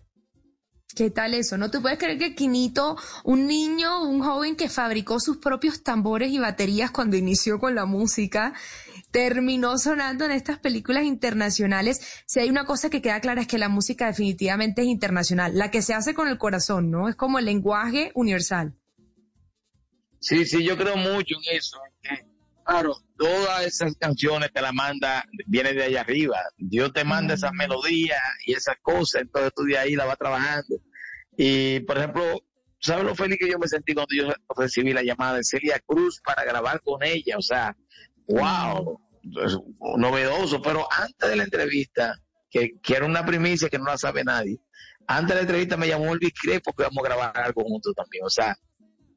¿Qué 1.00 1.08
tal 1.08 1.32
eso? 1.32 1.56
¿No 1.56 1.70
te 1.70 1.80
puedes 1.80 1.98
creer 1.98 2.18
que 2.18 2.34
Quinito, 2.34 2.94
un 3.24 3.46
niño, 3.46 4.02
un 4.02 4.22
joven 4.22 4.54
que 4.54 4.68
fabricó 4.68 5.18
sus 5.18 5.38
propios 5.38 5.82
tambores 5.82 6.30
y 6.30 6.38
baterías 6.38 6.90
cuando 6.90 7.16
inició 7.16 7.58
con 7.58 7.74
la 7.74 7.86
música, 7.86 8.52
terminó 9.10 9.78
sonando 9.78 10.26
en 10.26 10.32
estas 10.32 10.58
películas 10.58 11.04
internacionales? 11.04 12.22
Si 12.26 12.38
hay 12.38 12.50
una 12.50 12.66
cosa 12.66 12.90
que 12.90 13.00
queda 13.00 13.18
clara 13.22 13.40
es 13.40 13.46
que 13.46 13.56
la 13.56 13.70
música 13.70 14.08
definitivamente 14.08 14.82
es 14.82 14.88
internacional, 14.88 15.56
la 15.56 15.70
que 15.70 15.80
se 15.80 15.94
hace 15.94 16.12
con 16.12 16.28
el 16.28 16.36
corazón, 16.36 16.90
¿no? 16.90 17.08
Es 17.08 17.16
como 17.16 17.38
el 17.38 17.46
lenguaje 17.46 18.12
universal. 18.14 18.74
Sí, 20.18 20.44
sí, 20.44 20.62
yo 20.62 20.76
creo 20.76 20.98
mucho 20.98 21.34
en 21.34 21.56
eso. 21.56 21.78
claro, 22.62 22.94
todas 23.16 23.64
esas 23.64 23.96
canciones 23.96 24.52
te 24.52 24.60
las 24.60 24.74
manda, 24.74 25.24
viene 25.46 25.72
de 25.72 25.84
allá 25.84 26.02
arriba. 26.02 26.36
Dios 26.58 26.92
te 26.92 27.04
manda 27.04 27.32
esas 27.32 27.52
melodías 27.54 28.20
y 28.44 28.52
esas 28.52 28.76
cosas, 28.82 29.22
entonces 29.22 29.50
tú 29.56 29.62
de 29.62 29.78
ahí 29.78 29.96
la 29.96 30.04
vas 30.04 30.18
trabajando. 30.18 30.76
Y, 31.42 31.80
por 31.80 31.96
ejemplo, 31.96 32.22
¿sabes 32.80 33.02
lo 33.04 33.14
feliz 33.14 33.38
que 33.38 33.48
yo 33.50 33.58
me 33.58 33.66
sentí 33.66 33.94
cuando 33.94 34.14
yo 34.14 34.30
recibí 34.54 34.92
la 34.92 35.02
llamada 35.02 35.36
de 35.38 35.44
Celia 35.44 35.80
Cruz 35.86 36.20
para 36.22 36.44
grabar 36.44 36.82
con 36.82 37.02
ella? 37.02 37.36
O 37.38 37.42
sea, 37.42 37.74
wow, 38.28 39.00
es 39.42 39.56
novedoso. 39.96 40.60
Pero 40.60 40.86
antes 40.92 41.30
de 41.30 41.36
la 41.36 41.44
entrevista, 41.44 42.14
que, 42.50 42.78
que 42.82 42.94
era 42.94 43.06
una 43.06 43.24
primicia 43.24 43.70
que 43.70 43.78
no 43.78 43.86
la 43.86 43.96
sabe 43.96 44.22
nadie, 44.22 44.60
antes 45.06 45.28
de 45.30 45.34
la 45.36 45.40
entrevista 45.40 45.78
me 45.78 45.88
llamó 45.88 46.12
Elvis 46.12 46.34
Crespo 46.38 46.74
que 46.74 46.82
vamos 46.82 46.98
a 46.98 47.08
grabar 47.08 47.38
algo 47.38 47.62
juntos 47.64 47.94
también. 47.96 48.22
O 48.26 48.30
sea, 48.30 48.54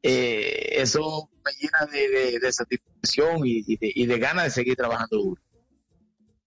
eh, 0.01 0.69
eso 0.81 1.29
me 1.43 1.51
llena 1.59 1.85
de, 1.91 2.07
de- 2.09 2.39
de 2.39 2.51
satisfacción 2.53 3.45
y, 3.45 3.63
y 3.67 3.75
de, 3.77 3.91
y 3.93 4.05
de 4.05 4.17
ganas 4.17 4.45
de 4.45 4.49
seguir 4.51 4.77
trabajando 4.77 5.17
duro. 5.17 5.41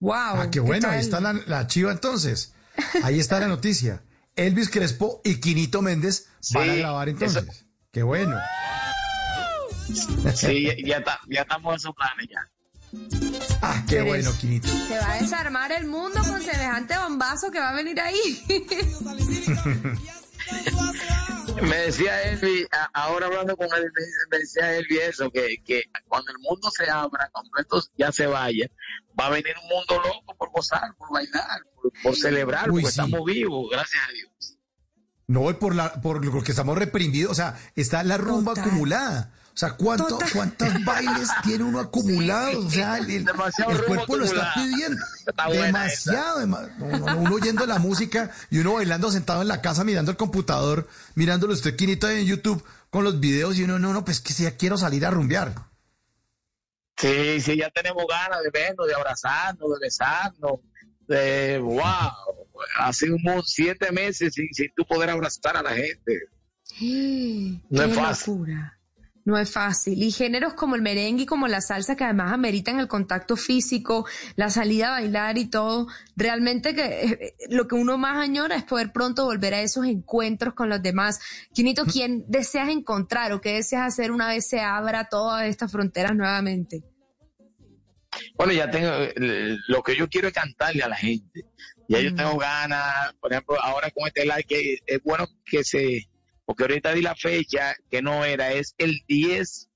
Wow. 0.01 0.13
Ah, 0.15 0.49
qué 0.51 0.61
bueno, 0.61 0.89
ahí 0.89 1.01
está 1.01 1.21
la, 1.21 1.35
la 1.47 1.67
chiva 1.67 1.93
entonces. 1.93 2.55
Ahí 3.03 3.19
está 3.21 3.41
la 3.41 3.49
noticia. 3.49 4.03
Elvis 4.37 4.71
Crespo 4.71 5.21
y 5.25 5.41
Quinito 5.41 5.83
Méndez 5.83 6.27
van 6.53 6.71
a 6.71 6.75
grabar 6.75 7.09
entonces. 7.09 7.65
Qué 7.91 8.03
bueno. 8.03 8.39
Sí, 10.35 10.69
ya, 10.85 10.99
está- 10.99 11.21
ya 11.29 11.43
estamos 11.43 11.73
en 11.73 11.77
esos 11.77 11.95
planes 11.95 12.29
ya. 12.31 12.41
Ah, 13.63 13.83
qué 13.89 13.97
Pero 13.97 14.07
bueno, 14.07 14.31
Quinito. 14.39 14.69
Se 14.69 14.99
va 14.99 15.13
a 15.13 15.21
desarmar 15.21 15.73
el 15.73 15.87
mundo 15.87 16.21
con 16.23 16.41
semejante 16.43 16.97
bombazo 16.99 17.51
que 17.51 17.59
va 17.59 17.71
a 17.71 17.75
venir 17.75 17.99
ahí. 18.01 18.45
Me 21.63 21.77
decía 21.77 22.23
Elvi, 22.23 22.67
ahora 22.93 23.27
hablando 23.27 23.57
con 23.57 23.67
él, 23.67 23.85
me, 23.95 24.05
dice- 24.05 24.27
me 24.31 24.39
decía 24.39 24.77
Elvi 24.77 24.99
eso, 24.99 25.31
que, 25.31 25.57
que 25.65 25.85
cuando 26.09 26.31
el 26.33 26.39
mundo 26.39 26.71
se 26.71 26.89
abra, 26.91 27.29
cuando 27.33 27.51
esto 27.59 27.83
ya 27.97 28.13
se 28.13 28.27
vaya, 28.27 28.67
va 29.19 29.27
a 29.27 29.31
venir 29.31 29.55
un 29.63 29.69
mundo 29.69 29.97
loco 30.07 30.37
por 30.37 30.51
gozar, 30.53 30.95
por 30.97 31.13
bailar, 31.13 31.61
por, 31.75 31.93
por 32.03 32.17
celebrar, 32.17 32.71
Uy, 32.71 32.83
porque 32.83 32.93
sí. 32.93 33.01
estamos 33.01 33.25
vivos, 33.27 33.67
gracias 33.71 34.03
a 34.09 34.13
Dios. 34.13 34.59
No, 35.29 35.51
y 35.51 35.55
por, 35.55 35.75
la, 35.75 36.01
por 36.01 36.25
lo 36.25 36.43
que 36.43 36.53
estamos 36.53 36.79
reprimidos. 36.79 37.33
O 37.33 37.35
sea, 37.35 37.59
está 37.75 38.05
la 38.05 38.17
rumba 38.17 38.53
Total. 38.55 38.65
acumulada. 38.69 39.33
O 39.53 39.57
sea, 39.59 39.73
¿cuánto, 39.73 40.07
Total. 40.07 40.31
¿cuántos 40.33 40.85
bailes 40.85 41.29
tiene 41.43 41.65
uno 41.65 41.81
acumulados? 41.81 42.67
O 42.67 42.71
sea, 42.71 42.99
el, 42.99 43.11
el- 43.11 43.25
cuerpo 43.87 44.17
lo 44.17 44.25
está 44.25 44.51
acumulado. 44.51 44.55
pidiendo. 44.55 45.03
Está 45.37 45.49
buena 45.49 45.67
Demasiado. 45.67 46.41
dema- 46.41 46.77
no, 46.79 46.87
no, 46.87 46.99
no, 47.07 47.17
uno 47.19 47.35
oyendo 47.35 47.67
la 47.67 47.79
música 47.79 48.31
y 48.51 48.59
uno 48.59 48.75
bailando 48.75 49.11
sentado 49.11 49.43
en 49.43 49.49
la 49.49 49.61
casa 49.61 49.85
mirando 49.85 50.11
el 50.11 50.17
computador, 50.17 50.89
mirándolo 51.15 51.53
usted, 51.53 51.77
Quinito, 51.77 52.09
en 52.09 52.25
YouTube 52.27 52.65
con 52.89 53.05
los 53.05 53.21
videos 53.21 53.59
y 53.59 53.65
uno, 53.65 53.79
no, 53.79 53.93
no, 53.93 54.03
pues 54.05 54.21
que 54.23 54.33
si 54.33 54.45
ya 54.45 54.57
quiero 54.57 54.79
salir 54.79 55.05
a 55.05 55.11
rumbear. 55.11 55.55
Sí, 56.97 57.41
sí, 57.43 57.57
ya 57.59 57.69
tenemos 57.71 58.05
ganas 58.09 58.43
de 58.43 58.49
vernos, 58.51 58.87
de 58.87 58.95
abrazarnos, 58.95 59.69
de 59.71 59.79
besarnos, 59.79 60.61
de 61.07 61.59
wow, 61.59 62.11
ha 62.79 62.93
sido 62.95 63.17
un, 63.17 63.43
siete 63.45 63.93
meses 63.93 64.33
sin, 64.33 64.49
sin 64.53 64.73
tú 64.75 64.87
poder 64.87 65.11
abrazar 65.11 65.59
a 65.59 65.63
la 65.63 65.73
gente. 65.73 66.31
No 66.81 67.83
Qué 67.83 67.89
es 67.91 67.95
fácil. 67.95 68.33
locura. 68.35 68.76
No 69.27 69.37
es 69.37 69.51
fácil. 69.51 70.01
Y 70.05 70.13
géneros 70.13 70.55
como 70.55 70.77
el 70.77 70.83
merengue 70.83 71.25
y 71.25 71.27
como 71.27 71.49
la 71.49 71.61
salsa 71.61 71.97
que 71.97 72.05
además 72.05 72.33
ameritan 72.33 72.79
el 72.79 72.87
contacto 72.87 73.37
físico, 73.37 74.07
la 74.37 74.51
salida 74.51 74.87
a 74.87 75.01
bailar 75.01 75.37
y 75.37 75.47
todo, 75.47 75.89
realmente 76.15 76.77
que 76.77 76.83
eh, 77.03 77.35
lo 77.51 77.67
que 77.67 77.75
uno 77.75 77.99
más 77.99 78.19
añora 78.19 78.55
es 78.55 78.63
poder 78.63 78.93
pronto 78.93 79.25
volver 79.25 79.53
a 79.55 79.63
esos 79.63 79.85
encuentros 79.85 80.55
con 80.55 80.69
los 80.69 80.81
demás. 80.81 81.19
Quinito, 81.53 81.85
¿quién 81.87 82.25
deseas 82.29 82.69
encontrar 82.69 83.33
o 83.33 83.41
qué 83.41 83.55
deseas 83.55 83.89
hacer 83.89 84.13
una 84.13 84.29
vez 84.29 84.47
se 84.47 84.61
abra 84.61 85.09
todas 85.09 85.49
estas 85.49 85.73
fronteras 85.73 86.15
nuevamente? 86.15 86.85
Bueno, 88.37 88.53
ya 88.53 88.71
tengo, 88.71 88.89
eh, 88.93 89.57
lo 89.67 89.83
que 89.83 89.97
yo 89.97 90.09
quiero 90.09 90.29
es 90.29 90.35
cantarle 90.35 90.85
a 90.85 90.89
la 90.89 90.97
gente. 90.97 91.47
Ya 91.89 91.99
yo 91.99 92.15
tengo 92.15 92.39
ganas, 92.39 93.13
por 93.21 93.33
ejemplo, 93.33 93.61
ahora 93.61 93.91
con 93.91 94.07
este 94.07 94.25
live, 94.25 94.45
que 94.45 94.79
es 94.87 95.03
bueno 95.03 95.27
que 95.45 95.65
se, 95.65 96.09
porque 96.47 96.63
ahorita 96.65 96.93
di 96.93 97.03
la 97.03 97.15
fecha 97.15 97.75
que 97.91 98.01
no 98.01 98.25
era, 98.25 98.53
es 98.53 98.75
el 98.79 99.01
10 99.09 99.69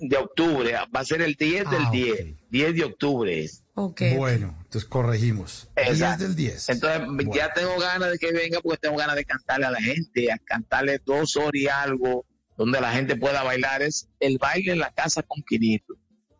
de 0.00 0.16
octubre, 0.16 0.72
va 0.94 1.00
a 1.00 1.04
ser 1.04 1.22
el 1.22 1.34
10 1.34 1.70
del 1.70 1.82
Ah, 1.86 1.90
10, 1.92 2.12
ok. 2.20 2.26
10 2.50 2.74
de 2.74 2.84
octubre 2.84 3.40
es. 3.44 3.64
Ok. 3.74 4.02
Bueno, 4.16 4.54
entonces 4.64 4.88
corregimos. 4.88 5.68
10 5.76 5.88
Exacto. 5.88 6.24
del 6.24 6.36
10. 6.36 6.68
Entonces 6.68 7.00
Bueno. 7.06 7.30
ya 7.34 7.52
tengo 7.52 7.78
ganas 7.78 8.10
de 8.12 8.18
que 8.18 8.32
venga 8.32 8.60
porque 8.60 8.78
tengo 8.78 8.96
ganas 8.96 9.16
de 9.16 9.24
cantarle 9.24 9.66
a 9.66 9.70
la 9.70 9.80
gente, 9.80 10.30
a 10.30 10.38
cantarle 10.38 11.00
dos 11.04 11.36
horas 11.36 11.54
y 11.54 11.68
algo 11.68 12.26
donde 12.56 12.80
la 12.80 12.92
gente 12.92 13.16
pueda 13.16 13.42
bailar. 13.42 13.82
Es 13.82 14.08
el 14.20 14.38
baile 14.38 14.72
en 14.72 14.78
la 14.78 14.92
casa 14.92 15.22
con 15.22 15.42
Quinito, 15.42 15.94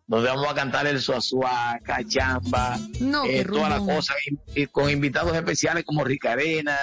donde 0.06 0.28
vamos 0.28 0.46
a 0.48 0.54
cantar 0.54 0.86
el 0.86 1.00
suazua, 1.00 1.80
cachamba, 1.82 2.78
No, 3.00 3.24
eh, 3.24 3.44
todas 3.46 3.70
las 3.70 3.78
rumbón. 3.78 3.96
cosas, 3.96 4.16
y, 4.54 4.62
y 4.62 4.66
con 4.66 4.90
invitados 4.90 5.34
especiales 5.34 5.84
como 5.84 6.04
Rica 6.04 6.32
Arena 6.32 6.76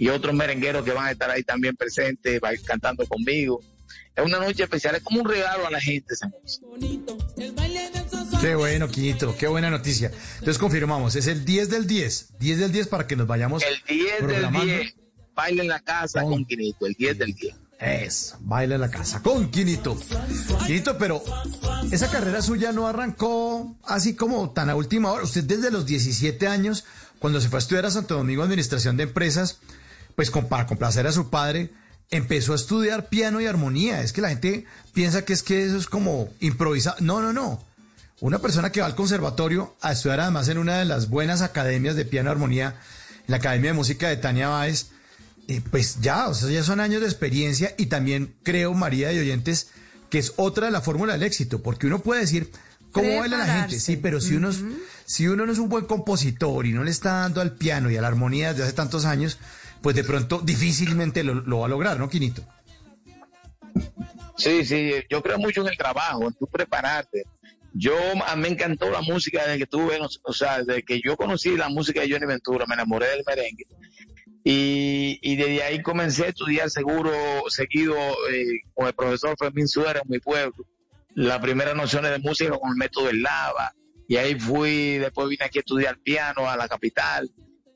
y 0.00 0.08
otros 0.08 0.34
merengueros 0.34 0.82
que 0.82 0.92
van 0.92 1.06
a 1.08 1.10
estar 1.10 1.30
ahí 1.30 1.42
también 1.44 1.76
presentes, 1.76 2.40
va- 2.42 2.50
cantando 2.64 3.06
conmigo. 3.06 3.60
Es 4.16 4.24
una 4.24 4.38
noche 4.38 4.62
especial, 4.64 4.94
es 4.96 5.02
como 5.02 5.20
un 5.20 5.28
regalo 5.28 5.66
a 5.66 5.70
la 5.70 5.80
gente 5.80 6.14
esa 6.14 6.26
noche. 6.28 6.58
Qué 8.40 8.54
bueno, 8.54 8.88
Quinito, 8.88 9.36
qué 9.36 9.46
buena 9.46 9.68
noticia. 9.70 10.10
Entonces 10.38 10.58
confirmamos, 10.58 11.16
es 11.16 11.26
el 11.26 11.44
10 11.44 11.68
del 11.70 11.86
10. 11.86 12.38
10 12.38 12.58
del 12.58 12.72
10 12.72 12.88
para 12.88 13.06
que 13.06 13.14
nos 13.16 13.26
vayamos 13.26 13.62
El 13.62 13.74
10 13.86 14.10
del 14.12 14.18
programando. 14.24 14.64
10, 14.64 14.94
baile 15.34 15.62
en 15.62 15.68
la 15.68 15.80
casa 15.80 16.22
Con- 16.22 16.30
con 16.32 16.44
Quinito, 16.46 16.86
el 16.86 16.94
10 16.94 17.18
del 17.18 17.34
10. 17.34 17.54
Es, 17.78 18.34
baila 18.40 18.74
en 18.76 18.80
la 18.80 18.90
casa 18.90 19.22
con 19.22 19.50
Quinito. 19.50 19.98
Quinito, 20.66 20.96
pero 20.98 21.22
esa 21.90 22.10
carrera 22.10 22.40
suya 22.42 22.72
no 22.72 22.86
arrancó 22.86 23.76
así 23.84 24.14
como 24.14 24.50
tan 24.50 24.70
a 24.70 24.76
última 24.76 25.12
hora. 25.12 25.24
Usted 25.24 25.44
desde 25.44 25.70
los 25.70 25.84
17 25.86 26.46
años, 26.46 26.84
cuando 27.18 27.40
se 27.40 27.48
fue 27.48 27.58
a 27.58 27.60
estudiar 27.60 27.86
a 27.86 27.90
Santo 27.90 28.16
Domingo 28.16 28.42
Administración 28.42 28.96
de 28.96 29.04
Empresas, 29.04 29.60
pues 30.20 30.30
con- 30.30 30.48
para 30.50 30.66
complacer 30.66 31.06
a 31.06 31.12
su 31.12 31.30
padre, 31.30 31.70
empezó 32.10 32.52
a 32.52 32.56
estudiar 32.56 33.08
piano 33.08 33.40
y 33.40 33.46
armonía. 33.46 34.02
Es 34.02 34.12
que 34.12 34.20
la 34.20 34.28
gente 34.28 34.66
piensa 34.92 35.24
que 35.24 35.32
es 35.32 35.42
que 35.42 35.64
eso 35.64 35.78
es 35.78 35.86
como 35.86 36.28
improvisar. 36.40 37.00
No, 37.00 37.22
no, 37.22 37.32
no. 37.32 37.64
Una 38.20 38.38
persona 38.38 38.70
que 38.70 38.82
va 38.82 38.86
al 38.86 38.94
conservatorio 38.94 39.74
a 39.80 39.92
estudiar 39.92 40.20
además 40.20 40.46
en 40.48 40.58
una 40.58 40.78
de 40.78 40.84
las 40.84 41.08
buenas 41.08 41.40
academias 41.40 41.96
de 41.96 42.04
piano 42.04 42.28
y 42.28 42.32
armonía, 42.32 42.76
en 43.20 43.24
la 43.28 43.38
Academia 43.38 43.70
de 43.70 43.76
Música 43.78 44.10
de 44.10 44.18
Tania 44.18 44.48
Báez, 44.48 44.88
eh, 45.48 45.62
pues 45.70 46.02
ya, 46.02 46.28
o 46.28 46.34
sea, 46.34 46.50
ya 46.50 46.62
son 46.64 46.80
años 46.80 47.00
de 47.00 47.06
experiencia 47.06 47.74
y 47.78 47.86
también 47.86 48.34
creo, 48.42 48.74
María 48.74 49.10
y 49.14 49.18
oyentes, 49.20 49.68
que 50.10 50.18
es 50.18 50.34
otra 50.36 50.66
de 50.66 50.72
la 50.72 50.82
fórmula 50.82 51.14
del 51.14 51.22
éxito, 51.22 51.62
porque 51.62 51.86
uno 51.86 52.00
puede 52.00 52.20
decir, 52.20 52.50
¿cómo 52.92 53.20
baila 53.20 53.38
la 53.38 53.46
gente? 53.60 53.80
Sí, 53.80 53.96
pero 53.96 54.20
si 54.20 54.34
uno, 54.36 54.50
si 55.06 55.28
uno 55.28 55.46
no 55.46 55.52
es 55.52 55.58
un 55.58 55.70
buen 55.70 55.86
compositor 55.86 56.66
y 56.66 56.74
no 56.74 56.84
le 56.84 56.90
está 56.90 57.20
dando 57.20 57.40
al 57.40 57.52
piano 57.56 57.90
y 57.90 57.96
a 57.96 58.02
la 58.02 58.08
armonía 58.08 58.50
desde 58.50 58.64
hace 58.64 58.74
tantos 58.74 59.06
años, 59.06 59.38
pues 59.82 59.96
de 59.96 60.04
pronto 60.04 60.40
difícilmente 60.40 61.24
lo, 61.24 61.58
va 61.58 61.66
a 61.66 61.68
lograr, 61.68 61.98
¿no, 61.98 62.08
Quinito? 62.08 62.42
Sí, 64.36 64.64
sí, 64.64 64.92
yo 65.08 65.22
creo 65.22 65.38
mucho 65.38 65.62
en 65.62 65.68
el 65.68 65.76
trabajo, 65.76 66.26
en 66.26 66.34
tu 66.34 66.46
prepararte. 66.46 67.24
Yo, 67.72 67.94
a 68.26 68.36
me 68.36 68.48
encantó 68.48 68.90
la 68.90 69.00
música 69.00 69.44
desde 69.44 69.58
que 69.58 69.66
tuve, 69.66 69.98
o 70.22 70.32
sea, 70.32 70.62
desde 70.62 70.82
que 70.82 71.00
yo 71.04 71.16
conocí 71.16 71.56
la 71.56 71.68
música 71.68 72.00
de 72.00 72.10
Johnny 72.10 72.26
Ventura, 72.26 72.66
me 72.66 72.74
enamoré 72.74 73.06
del 73.08 73.22
merengue. 73.26 73.66
Y, 74.42 75.18
y 75.22 75.36
desde 75.36 75.62
ahí 75.62 75.82
comencé 75.82 76.24
a 76.24 76.28
estudiar 76.28 76.70
seguro, 76.70 77.12
seguido 77.48 77.94
eh, 78.32 78.62
con 78.74 78.86
el 78.86 78.94
profesor 78.94 79.36
Fermín 79.38 79.68
Suera 79.68 80.00
en 80.00 80.10
mi 80.10 80.18
pueblo. 80.18 80.64
Las 81.14 81.38
primeras 81.40 81.76
nociones 81.76 82.10
de 82.10 82.18
música 82.18 82.50
con 82.58 82.70
el 82.70 82.76
método 82.76 83.06
del 83.06 83.22
lava. 83.22 83.72
Y 84.08 84.16
ahí 84.16 84.38
fui, 84.38 84.98
después 84.98 85.28
vine 85.28 85.44
aquí 85.44 85.58
a 85.58 85.60
estudiar 85.60 85.98
piano 85.98 86.48
a 86.48 86.56
la 86.56 86.66
capital. 86.66 87.30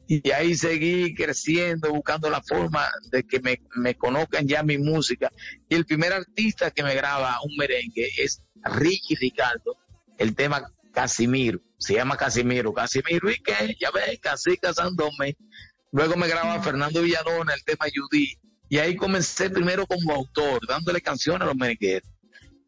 Y 0.07 0.31
ahí 0.31 0.55
seguí 0.55 1.15
creciendo, 1.15 1.91
buscando 1.91 2.29
la 2.29 2.43
forma 2.43 2.87
de 3.11 3.25
que 3.25 3.41
me, 3.41 3.61
me 3.75 3.95
conozcan 3.95 4.47
ya 4.47 4.63
mi 4.63 4.77
música. 4.79 5.31
Y 5.69 5.75
el 5.75 5.87
primer 5.87 6.13
artista 6.13 6.71
que 6.71 6.83
me 6.83 6.95
graba 6.95 7.39
un 7.43 7.57
merengue 7.57 8.09
es 8.19 8.43
Ricky 8.63 9.15
Ricardo, 9.15 9.77
el 10.19 10.35
tema 10.35 10.71
Casimiro. 10.93 11.61
Se 11.79 11.95
llama 11.95 12.17
Casimiro. 12.17 12.73
Casimiro, 12.73 13.31
¿y 13.31 13.43
qué? 13.43 13.77
Ya 13.81 13.91
ves, 13.91 14.19
casi 14.21 14.57
casándome. 14.57 15.37
Luego 15.91 16.17
me 16.17 16.29
graba 16.29 16.63
Fernando 16.63 17.03
Villalona, 17.03 17.55
el 17.55 17.65
tema 17.65 17.87
Judy. 17.95 18.39
Y 18.69 18.79
ahí 18.79 18.97
comencé 18.97 19.51
primero 19.51 19.87
como 19.87 20.15
autor, 20.15 20.67
dándole 20.67 21.01
canciones 21.01 21.43
a 21.43 21.47
los 21.47 21.57
merengueros. 21.57 22.09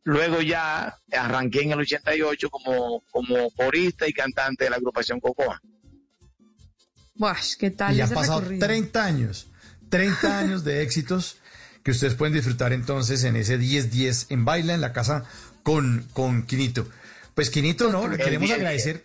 Luego 0.05 0.41
ya 0.41 0.97
arranqué 1.11 1.63
en 1.63 1.73
el 1.73 1.81
88 1.81 2.49
como, 2.51 3.03
como 3.11 3.51
corista 3.51 4.07
y 4.07 4.13
cantante 4.13 4.65
de 4.65 4.71
la 4.71 4.77
agrupación 4.77 5.19
Cocoa. 5.19 5.61
Buah, 7.19 7.37
¿qué 7.59 7.71
tal 7.71 7.97
Y 7.97 8.01
han 8.01 8.11
pasado 8.11 8.41
recorrido? 8.41 8.67
30 8.67 9.05
años, 9.05 9.49
30 9.89 10.39
años 10.39 10.65
de 10.65 10.83
éxitos 10.83 11.37
que 11.83 11.93
ustedes 11.93 12.15
pueden 12.15 12.35
disfrutar 12.35 12.73
entonces 12.73 13.23
en 13.25 13.37
ese 13.37 13.59
10-10 13.59 14.27
en 14.31 14.45
Baila 14.45 14.75
en 14.75 14.81
la 14.81 14.93
casa 14.93 15.25
con, 15.63 16.07
con 16.13 16.43
Quinito. 16.45 16.89
Pues 17.35 17.51
Quinito, 17.51 17.91
no, 17.91 18.09
le 18.09 18.17
queremos 18.19 18.51
10-10. 18.51 18.55
agradecer. 18.55 19.05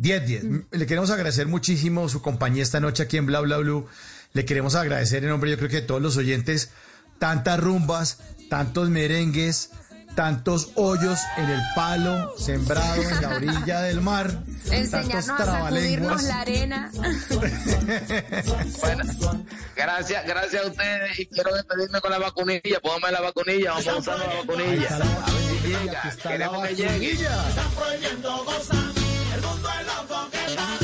10-10. 0.00 0.66
Le 0.70 0.86
queremos 0.86 1.10
agradecer 1.10 1.48
muchísimo 1.48 2.08
su 2.08 2.22
compañía 2.22 2.62
esta 2.62 2.80
noche 2.80 3.02
aquí 3.02 3.16
en 3.16 3.26
Bla 3.26 3.40
Bla 3.40 3.58
Blue. 3.58 3.86
Le 4.32 4.44
queremos 4.44 4.74
agradecer 4.74 5.24
en 5.24 5.30
nombre, 5.30 5.50
yo 5.50 5.56
creo 5.58 5.68
que 5.68 5.80
de 5.80 5.86
todos 5.86 6.00
los 6.00 6.16
oyentes, 6.16 6.70
tantas 7.18 7.60
rumbas, 7.60 8.18
tantos 8.48 8.88
merengues, 8.88 9.70
tantos 10.14 10.70
hoyos 10.76 11.18
en 11.36 11.50
el 11.50 11.60
palo, 11.74 12.34
sembrado 12.38 13.02
en 13.02 13.22
la 13.22 13.28
orilla 13.30 13.80
del 13.82 14.00
mar, 14.00 14.30
Enseñarnos 14.70 15.26
tantos 15.26 15.48
a 15.48 15.60
sacudirnos 15.60 16.22
trabalenguas. 16.22 16.24
la 16.24 16.40
arena. 16.40 16.90
Bueno, 18.80 19.04
gracias, 19.76 20.26
gracias 20.26 20.64
a 20.64 20.66
ustedes 20.68 21.18
y 21.18 21.26
quiero 21.26 21.54
despedirme 21.54 22.00
con 22.00 22.10
la 22.10 22.18
vacunilla. 22.18 22.80
Póngame 22.82 23.12
la 23.12 23.20
vacunilla, 23.20 23.70
vamos 23.72 23.88
a 23.88 23.96
usar 23.96 24.18
la 24.18 24.26
vacunilla. 24.26 24.82
Está 24.88 24.98
la 24.98 25.04
A 25.04 25.08
ver 25.08 25.42
si 25.62 25.72
vacunilla, 25.72 26.02
está 26.08 26.28
la 26.28 26.32
Queremos 26.36 26.68
que 26.68 26.74
llegue. 26.74 27.14
vacunilla. 27.14 27.44
prohibiendo 27.76 28.44
gozar. 28.44 28.76
El 29.34 29.40
mundo 29.42 29.68
es 29.80 29.86
loco 29.86 30.30
que 30.30 30.44
está. 30.44 30.81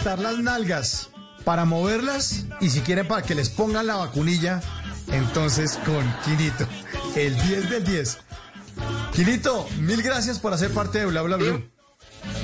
Listar 0.00 0.18
las 0.18 0.38
nalgas 0.38 1.10
para 1.44 1.66
moverlas 1.66 2.46
y 2.58 2.70
si 2.70 2.80
quieren 2.80 3.06
para 3.06 3.20
que 3.20 3.34
les 3.34 3.50
pongan 3.50 3.86
la 3.86 3.96
vacunilla, 3.96 4.62
entonces 5.12 5.78
con 5.84 6.10
Quinito, 6.24 6.66
el 7.16 7.38
10 7.38 7.68
del 7.68 7.84
10. 7.84 8.18
Quinito, 9.12 9.68
mil 9.78 10.00
gracias 10.00 10.38
por 10.38 10.54
hacer 10.54 10.70
parte 10.70 11.00
de 11.00 11.04
Bla 11.04 11.20
Bla 11.20 11.36
Blue. 11.36 11.70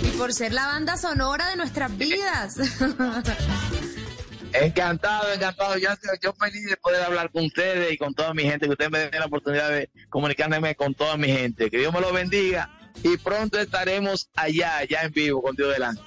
Y 0.02 0.08
por 0.18 0.34
ser 0.34 0.52
la 0.52 0.66
banda 0.66 0.98
sonora 0.98 1.48
de 1.48 1.56
nuestras 1.56 1.96
vidas. 1.96 2.56
Encantado, 4.52 5.32
encantado. 5.32 5.78
Yo, 5.78 5.88
yo 6.22 6.34
feliz 6.34 6.66
de 6.66 6.76
poder 6.76 7.04
hablar 7.04 7.30
con 7.32 7.46
ustedes 7.46 7.90
y 7.90 7.96
con 7.96 8.12
toda 8.12 8.34
mi 8.34 8.42
gente, 8.42 8.66
que 8.66 8.72
ustedes 8.72 8.90
me 8.90 8.98
den 8.98 9.18
la 9.18 9.26
oportunidad 9.26 9.70
de 9.70 9.88
comunicarme 10.10 10.74
con 10.74 10.94
toda 10.94 11.16
mi 11.16 11.28
gente. 11.28 11.70
Que 11.70 11.78
Dios 11.78 11.94
me 11.94 12.02
lo 12.02 12.12
bendiga 12.12 12.70
y 13.02 13.16
pronto 13.16 13.58
estaremos 13.58 14.28
allá, 14.34 14.76
allá 14.76 15.04
en 15.04 15.12
vivo, 15.12 15.40
con 15.40 15.56
Dios 15.56 15.72
delante. 15.72 16.02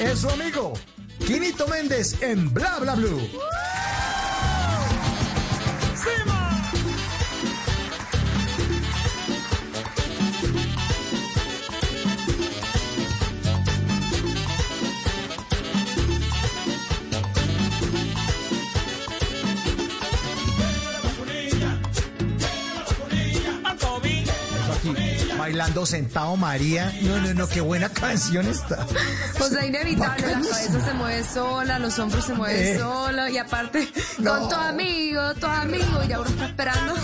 Es 0.00 0.20
su 0.20 0.28
amigo, 0.30 0.74
Quinito 1.26 1.66
Méndez 1.66 2.22
en 2.22 2.52
Bla 2.54 2.78
Bla 2.78 2.94
Blue. 2.94 3.20
Bailando 25.48 25.86
sentado 25.86 26.36
María. 26.36 26.92
No, 27.02 27.18
no, 27.20 27.32
no, 27.34 27.48
qué 27.48 27.60
buena 27.62 27.88
canción 27.92 28.46
está. 28.46 28.86
O 29.40 29.44
sea, 29.48 29.64
inevitable, 29.64 30.26
la 30.26 30.32
cabeza 30.34 30.84
se 30.84 30.94
mueve 30.94 31.24
sola, 31.24 31.78
los 31.78 31.98
hombros 31.98 32.24
se 32.26 32.34
mueven 32.34 32.62
Eh. 32.76 32.78
solos, 32.78 33.30
y 33.30 33.38
aparte, 33.38 33.88
No. 34.18 34.38
con 34.40 34.48
tu 34.50 34.54
amigo, 34.56 35.34
tu 35.34 35.46
amigo, 35.46 36.02
y 36.04 36.08
ya 36.08 36.20
uno 36.20 36.28
está 36.28 36.46
esperando. 36.46 36.94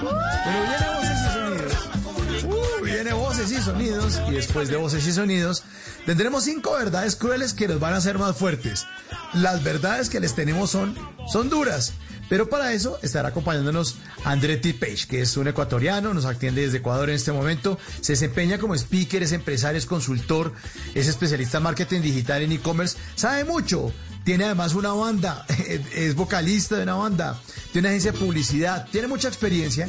Pero 0.00 0.62
viene 0.62 0.82
voces 0.86 1.20
y 1.20 1.32
sonidos. 1.32 2.82
Viene 2.82 3.12
voces 3.12 3.50
y 3.52 3.60
sonidos. 3.62 4.20
Y 4.28 4.32
después 4.32 4.68
de 4.68 4.76
voces 4.76 5.06
y 5.06 5.12
sonidos, 5.12 5.62
tendremos 6.06 6.44
cinco 6.44 6.72
verdades 6.72 7.16
crueles 7.16 7.52
que 7.54 7.68
nos 7.68 7.78
van 7.80 7.94
a 7.94 7.98
hacer 7.98 8.18
más 8.18 8.36
fuertes. 8.36 8.86
Las 9.34 9.62
verdades 9.62 10.08
que 10.10 10.20
les 10.20 10.34
tenemos 10.34 10.70
son, 10.70 10.96
son 11.30 11.50
duras. 11.50 11.92
Pero 12.28 12.48
para 12.48 12.72
eso 12.72 12.98
estará 13.02 13.28
acompañándonos 13.28 13.96
Andretti 14.24 14.72
Page, 14.72 15.06
que 15.08 15.20
es 15.22 15.36
un 15.36 15.48
ecuatoriano, 15.48 16.14
nos 16.14 16.24
atiende 16.24 16.62
desde 16.62 16.78
Ecuador 16.78 17.10
en 17.10 17.16
este 17.16 17.32
momento, 17.32 17.78
se 18.00 18.12
desempeña 18.12 18.58
como 18.58 18.74
speaker, 18.74 19.22
es 19.22 19.32
empresario, 19.32 19.78
es 19.78 19.86
consultor, 19.86 20.52
es 20.94 21.06
especialista 21.06 21.58
en 21.58 21.64
marketing 21.64 22.00
digital 22.00 22.42
en 22.42 22.52
e-commerce, 22.52 22.96
sabe 23.14 23.44
mucho, 23.44 23.92
tiene 24.24 24.44
además 24.44 24.74
una 24.74 24.92
banda, 24.92 25.44
es 25.94 26.14
vocalista 26.14 26.76
de 26.76 26.84
una 26.84 26.94
banda, 26.94 27.38
tiene 27.72 27.88
una 27.88 27.90
agencia 27.90 28.12
de 28.12 28.18
publicidad, 28.18 28.88
tiene 28.90 29.06
mucha 29.06 29.28
experiencia 29.28 29.88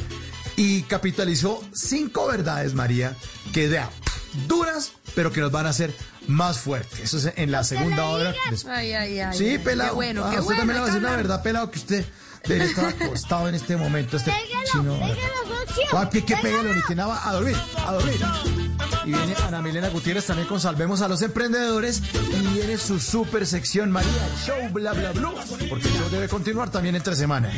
y 0.56 0.82
capitalizó 0.82 1.62
cinco 1.74 2.26
verdades, 2.26 2.74
María, 2.74 3.14
que 3.52 3.66
vea, 3.68 3.90
duras, 4.46 4.92
pero 5.14 5.32
que 5.32 5.40
nos 5.40 5.50
van 5.50 5.66
a 5.66 5.70
hacer 5.70 5.94
más 6.28 6.58
fuertes. 6.58 7.00
Eso 7.00 7.18
es 7.18 7.32
en 7.36 7.50
la 7.50 7.62
segunda 7.64 8.04
hora. 8.06 8.34
Ay, 8.68 8.92
ay, 8.92 9.20
ay. 9.20 9.38
Sí, 9.38 9.58
pelado. 9.58 9.90
Qué 9.90 9.94
bueno, 9.94 10.24
Ah, 10.24 10.30
qué 10.32 10.40
usted 10.40 10.44
bueno. 10.44 10.60
también 10.60 10.74
le 10.76 10.80
va 10.80 10.84
a 10.86 10.88
decir 10.88 11.02
la 11.02 11.16
verdad, 11.16 11.42
pelado, 11.42 11.70
que 11.70 11.78
usted 11.78 12.04
debería 12.46 12.66
estar 12.66 12.86
acostado 12.86 13.48
en 13.48 13.54
este 13.54 13.76
momento. 13.76 14.16
Este 14.16 14.32
chino. 14.70 14.98
Papi, 15.90 16.22
que 16.22 16.36
pégalo, 16.36 16.74
ni 16.74 16.82
que 16.82 16.94
nada, 16.94 17.28
a 17.28 17.32
dormir, 17.34 17.56
a 17.86 17.92
dormir. 17.92 18.20
Y 19.04 19.12
viene 19.12 19.34
Ana 19.46 19.62
Milena 19.62 19.88
Gutiérrez 19.88 20.26
también 20.26 20.48
con 20.48 20.60
Salvemos 20.60 21.00
a 21.00 21.06
los 21.06 21.22
Emprendedores. 21.22 22.02
Y 22.14 22.46
viene 22.54 22.76
su 22.76 22.98
super 22.98 23.46
sección 23.46 23.92
María, 23.92 24.10
show 24.44 24.56
bla 24.72 24.92
bla 24.92 25.12
bla. 25.12 25.32
Porque 25.68 25.86
el 25.86 25.94
show 25.94 26.08
debe 26.10 26.28
continuar 26.28 26.70
también 26.70 26.96
entre 26.96 27.14
semana. 27.14 27.50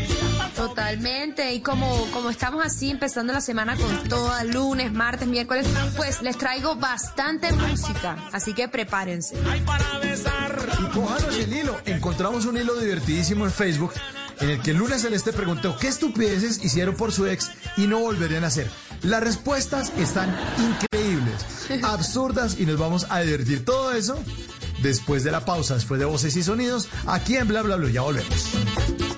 Totalmente, 0.54 1.52
y 1.54 1.60
como, 1.60 2.06
como 2.10 2.30
estamos 2.30 2.64
así 2.64 2.90
empezando 2.90 3.32
la 3.32 3.40
semana 3.40 3.76
con 3.76 4.08
todo, 4.08 4.30
lunes, 4.44 4.92
martes, 4.92 5.26
miércoles, 5.26 5.66
pues 5.96 6.20
les 6.20 6.36
traigo 6.36 6.76
bastante 6.76 7.50
música, 7.52 8.16
así 8.32 8.52
que 8.52 8.68
prepárense. 8.68 9.36
Y 9.36 10.84
cójanos 10.94 11.34
el 11.38 11.52
hilo. 11.52 11.78
Encontramos 11.86 12.44
un 12.44 12.58
hilo 12.58 12.76
divertidísimo 12.76 13.46
en 13.46 13.52
Facebook 13.52 13.92
en 14.40 14.50
el 14.50 14.62
que 14.62 14.74
lunes 14.74 15.02
Celeste 15.02 15.32
preguntó 15.32 15.76
qué 15.78 15.88
estupideces 15.88 16.64
hicieron 16.64 16.94
por 16.94 17.12
su 17.12 17.26
ex 17.26 17.50
y 17.76 17.86
no 17.86 18.00
volverían 18.00 18.44
a 18.44 18.48
hacer. 18.48 18.70
Las 19.02 19.22
respuestas 19.22 19.92
están 19.98 20.34
increíbles, 20.58 21.44
absurdas 21.82 22.56
y 22.58 22.66
nos 22.66 22.78
vamos 22.78 23.06
a 23.10 23.20
divertir. 23.20 23.64
Todo 23.64 23.92
eso 23.92 24.18
después 24.82 25.24
de 25.24 25.32
la 25.32 25.44
pausa, 25.44 25.74
después 25.74 26.00
de 26.00 26.06
voces 26.06 26.36
y 26.36 26.42
sonidos, 26.42 26.88
aquí 27.06 27.36
en 27.36 27.48
Bla 27.48 27.62
Bla 27.62 27.76
Bla. 27.76 27.90
Ya 27.90 28.02
volvemos. 28.02 29.17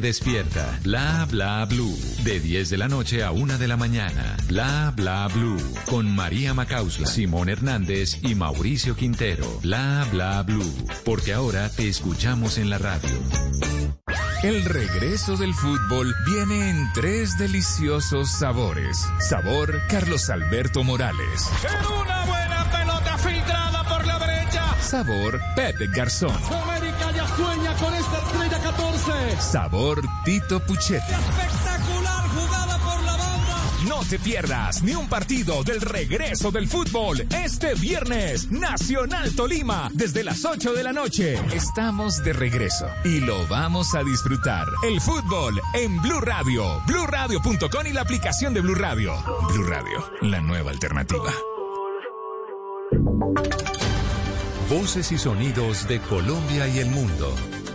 despierta. 0.00 0.78
Bla 0.82 1.26
bla 1.30 1.64
blue. 1.66 1.96
De 2.24 2.40
10 2.40 2.70
de 2.70 2.78
la 2.78 2.88
noche 2.88 3.22
a 3.22 3.32
1 3.32 3.58
de 3.58 3.68
la 3.68 3.76
mañana. 3.76 4.36
Bla 4.46 4.92
bla 4.94 5.28
blue. 5.28 5.60
Con 5.86 6.14
María 6.14 6.54
Macausla, 6.54 7.06
Simón 7.06 7.48
Hernández 7.48 8.18
y 8.22 8.34
Mauricio 8.34 8.96
Quintero. 8.96 9.46
Bla 9.62 10.06
bla 10.10 10.42
blue. 10.42 10.86
Porque 11.04 11.32
ahora 11.32 11.68
te 11.68 11.88
escuchamos 11.88 12.58
en 12.58 12.70
la 12.70 12.78
radio. 12.78 13.10
El 14.42 14.64
regreso 14.64 15.36
del 15.36 15.54
fútbol 15.54 16.12
viene 16.26 16.70
en 16.70 16.92
tres 16.92 17.38
deliciosos 17.38 18.28
sabores. 18.28 18.98
Sabor 19.20 19.80
Carlos 19.88 20.30
Alberto 20.30 20.82
Morales. 20.82 21.48
En 21.62 21.86
una 22.00 22.24
buena 22.24 22.70
pelota 22.72 23.18
filtrada 23.18 23.84
por 23.88 24.04
la 24.04 24.18
derecha. 24.18 24.74
Sabor 24.80 25.40
Pepe 25.54 25.86
Garzón. 25.94 26.36
América 26.52 26.91
Sabor 29.42 30.00
Tito 30.24 30.60
Puchetti. 30.60 31.12
Espectacular 31.12 32.28
jugada 32.28 32.78
por 32.78 33.02
la 33.02 33.16
banda. 33.16 33.56
No 33.88 34.04
te 34.08 34.18
pierdas 34.18 34.82
ni 34.82 34.94
un 34.94 35.08
partido 35.08 35.64
del 35.64 35.80
regreso 35.80 36.50
del 36.50 36.68
fútbol 36.68 37.26
este 37.44 37.74
viernes. 37.74 38.50
Nacional 38.50 39.34
Tolima, 39.34 39.90
desde 39.92 40.22
las 40.22 40.44
8 40.44 40.72
de 40.72 40.84
la 40.84 40.92
noche. 40.92 41.34
Estamos 41.52 42.22
de 42.22 42.32
regreso 42.32 42.86
y 43.04 43.20
lo 43.20 43.46
vamos 43.48 43.94
a 43.94 44.04
disfrutar. 44.04 44.66
El 44.88 45.00
fútbol 45.00 45.60
en 45.74 46.00
Blue 46.00 46.20
Radio, 46.20 46.80
bluradio.com 46.86 47.86
y 47.86 47.92
la 47.92 48.02
aplicación 48.02 48.54
de 48.54 48.60
Blue 48.60 48.76
Radio. 48.76 49.12
Blue 49.52 49.66
Radio, 49.66 50.10
la 50.22 50.40
nueva 50.40 50.70
alternativa. 50.70 51.32
Voces 54.70 55.12
y 55.12 55.18
sonidos 55.18 55.86
de 55.88 56.00
Colombia 56.00 56.68
y 56.68 56.78
el 56.78 56.88
mundo 56.88 57.34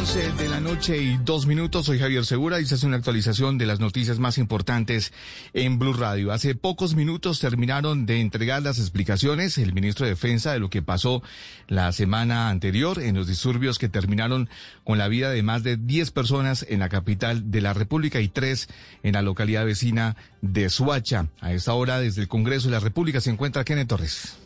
11 0.00 0.32
de 0.32 0.48
la 0.48 0.60
noche 0.60 0.96
y 0.96 1.18
dos 1.18 1.44
minutos. 1.44 1.84
Soy 1.84 1.98
Javier 1.98 2.24
Segura 2.24 2.58
y 2.58 2.64
se 2.64 2.76
hace 2.76 2.86
una 2.86 2.96
actualización 2.96 3.58
de 3.58 3.66
las 3.66 3.80
noticias 3.80 4.18
más 4.18 4.38
importantes 4.38 5.12
en 5.52 5.78
Blue 5.78 5.92
Radio. 5.92 6.32
Hace 6.32 6.54
pocos 6.54 6.94
minutos 6.94 7.38
terminaron 7.38 8.06
de 8.06 8.22
entregar 8.22 8.62
las 8.62 8.78
explicaciones 8.78 9.58
el 9.58 9.74
ministro 9.74 10.06
de 10.06 10.12
Defensa 10.12 10.54
de 10.54 10.58
lo 10.58 10.70
que 10.70 10.80
pasó 10.80 11.22
la 11.68 11.92
semana 11.92 12.48
anterior 12.48 12.98
en 12.98 13.14
los 13.14 13.26
disturbios 13.26 13.78
que 13.78 13.90
terminaron 13.90 14.48
con 14.84 14.96
la 14.96 15.08
vida 15.08 15.28
de 15.28 15.42
más 15.42 15.64
de 15.64 15.76
10 15.76 16.12
personas 16.12 16.64
en 16.66 16.80
la 16.80 16.88
capital 16.88 17.50
de 17.50 17.60
la 17.60 17.74
República 17.74 18.22
y 18.22 18.28
tres 18.28 18.68
en 19.02 19.12
la 19.12 19.20
localidad 19.20 19.66
vecina 19.66 20.16
de 20.40 20.70
Suacha. 20.70 21.26
A 21.42 21.52
esta 21.52 21.74
hora, 21.74 22.00
desde 22.00 22.22
el 22.22 22.28
Congreso 22.28 22.68
de 22.68 22.72
la 22.72 22.80
República, 22.80 23.20
se 23.20 23.28
encuentra 23.28 23.64
Kenneth 23.64 23.88
Torres. 23.88 24.39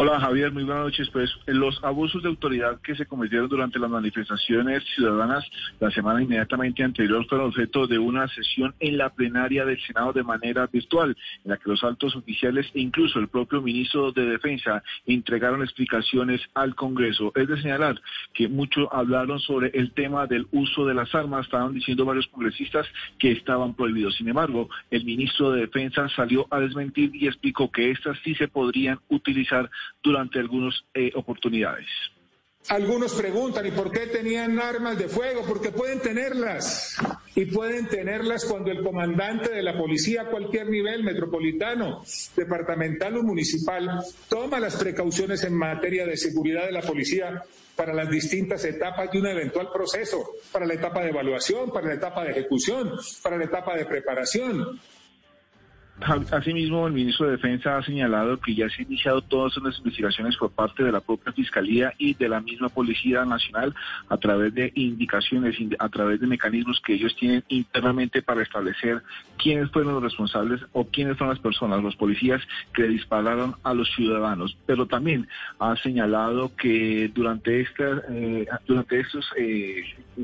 Hola 0.00 0.20
Javier, 0.20 0.52
muy 0.52 0.62
buenas 0.62 0.84
noches. 0.84 1.10
Pues 1.10 1.28
los 1.46 1.82
abusos 1.82 2.22
de 2.22 2.28
autoridad 2.28 2.80
que 2.82 2.94
se 2.94 3.04
cometieron 3.04 3.48
durante 3.48 3.80
las 3.80 3.90
manifestaciones 3.90 4.84
ciudadanas 4.94 5.44
la 5.80 5.90
semana 5.90 6.22
inmediatamente 6.22 6.84
anterior 6.84 7.26
fueron 7.26 7.48
objeto 7.48 7.88
de 7.88 7.98
una 7.98 8.28
sesión 8.28 8.72
en 8.78 8.96
la 8.96 9.10
plenaria 9.10 9.64
del 9.64 9.80
Senado 9.84 10.12
de 10.12 10.22
manera 10.22 10.68
virtual, 10.68 11.16
en 11.44 11.50
la 11.50 11.56
que 11.56 11.68
los 11.68 11.82
altos 11.82 12.14
oficiales 12.14 12.70
e 12.74 12.80
incluso 12.80 13.18
el 13.18 13.26
propio 13.26 13.60
ministro 13.60 14.12
de 14.12 14.24
Defensa 14.26 14.84
entregaron 15.04 15.62
explicaciones 15.62 16.42
al 16.54 16.76
Congreso. 16.76 17.32
Es 17.34 17.48
de 17.48 17.60
señalar 17.60 18.00
que 18.34 18.46
muchos 18.46 18.86
hablaron 18.92 19.40
sobre 19.40 19.72
el 19.74 19.90
tema 19.94 20.28
del 20.28 20.46
uso 20.52 20.86
de 20.86 20.94
las 20.94 21.12
armas, 21.12 21.46
estaban 21.46 21.74
diciendo 21.74 22.04
varios 22.04 22.28
congresistas 22.28 22.86
que 23.18 23.32
estaban 23.32 23.74
prohibidos. 23.74 24.14
Sin 24.14 24.28
embargo, 24.28 24.68
el 24.92 25.04
ministro 25.04 25.50
de 25.50 25.62
Defensa 25.62 26.08
salió 26.10 26.46
a 26.52 26.60
desmentir 26.60 27.10
y 27.16 27.26
explicó 27.26 27.72
que 27.72 27.90
estas 27.90 28.16
sí 28.22 28.36
se 28.36 28.46
podrían 28.46 29.00
utilizar 29.08 29.68
durante 30.02 30.38
algunas 30.38 30.74
eh, 30.94 31.10
oportunidades. 31.14 31.86
Algunos 32.68 33.14
preguntan, 33.14 33.64
¿y 33.66 33.70
por 33.70 33.90
qué 33.90 34.08
tenían 34.08 34.58
armas 34.58 34.98
de 34.98 35.08
fuego? 35.08 35.42
Porque 35.46 35.70
pueden 35.70 36.00
tenerlas. 36.00 36.98
Y 37.34 37.46
pueden 37.46 37.88
tenerlas 37.88 38.44
cuando 38.44 38.70
el 38.70 38.82
comandante 38.82 39.50
de 39.50 39.62
la 39.62 39.78
policía 39.78 40.22
a 40.22 40.26
cualquier 40.26 40.68
nivel, 40.68 41.02
metropolitano, 41.02 42.02
departamental 42.36 43.16
o 43.16 43.22
municipal, 43.22 44.04
toma 44.28 44.60
las 44.60 44.76
precauciones 44.76 45.44
en 45.44 45.54
materia 45.54 46.04
de 46.04 46.16
seguridad 46.16 46.66
de 46.66 46.72
la 46.72 46.82
policía 46.82 47.42
para 47.74 47.94
las 47.94 48.10
distintas 48.10 48.62
etapas 48.64 49.10
de 49.12 49.20
un 49.20 49.28
eventual 49.28 49.70
proceso, 49.72 50.32
para 50.52 50.66
la 50.66 50.74
etapa 50.74 51.00
de 51.00 51.10
evaluación, 51.10 51.72
para 51.72 51.86
la 51.86 51.94
etapa 51.94 52.24
de 52.24 52.32
ejecución, 52.32 52.92
para 53.22 53.38
la 53.38 53.44
etapa 53.44 53.76
de 53.76 53.86
preparación. 53.86 54.78
Asimismo, 56.00 56.86
el 56.86 56.92
ministro 56.92 57.26
de 57.26 57.32
Defensa 57.32 57.76
ha 57.76 57.82
señalado 57.82 58.38
que 58.38 58.54
ya 58.54 58.68
se 58.68 58.82
han 58.82 58.88
iniciado 58.88 59.20
todas 59.20 59.56
las 59.56 59.78
investigaciones 59.78 60.36
por 60.36 60.52
parte 60.52 60.84
de 60.84 60.92
la 60.92 61.00
propia 61.00 61.32
Fiscalía 61.32 61.92
y 61.98 62.14
de 62.14 62.28
la 62.28 62.40
misma 62.40 62.68
Policía 62.68 63.24
Nacional 63.24 63.74
a 64.08 64.16
través 64.16 64.54
de 64.54 64.70
indicaciones, 64.76 65.56
a 65.78 65.88
través 65.88 66.20
de 66.20 66.28
mecanismos 66.28 66.80
que 66.84 66.94
ellos 66.94 67.16
tienen 67.16 67.42
internamente 67.48 68.22
para 68.22 68.42
establecer 68.42 69.02
quiénes 69.38 69.70
fueron 69.70 69.94
los 69.94 70.02
responsables 70.02 70.60
o 70.72 70.86
quiénes 70.86 71.16
son 71.16 71.30
las 71.30 71.40
personas, 71.40 71.82
los 71.82 71.96
policías 71.96 72.42
que 72.72 72.84
dispararon 72.84 73.56
a 73.64 73.74
los 73.74 73.90
ciudadanos. 73.94 74.56
Pero 74.66 74.86
también 74.86 75.28
ha 75.58 75.74
señalado 75.76 76.54
que 76.54 77.10
durante 77.12 77.60
esta, 77.60 78.02
eh, 78.08 78.46
durante 78.66 79.00
estos 79.00 79.26
eh, 79.36 79.82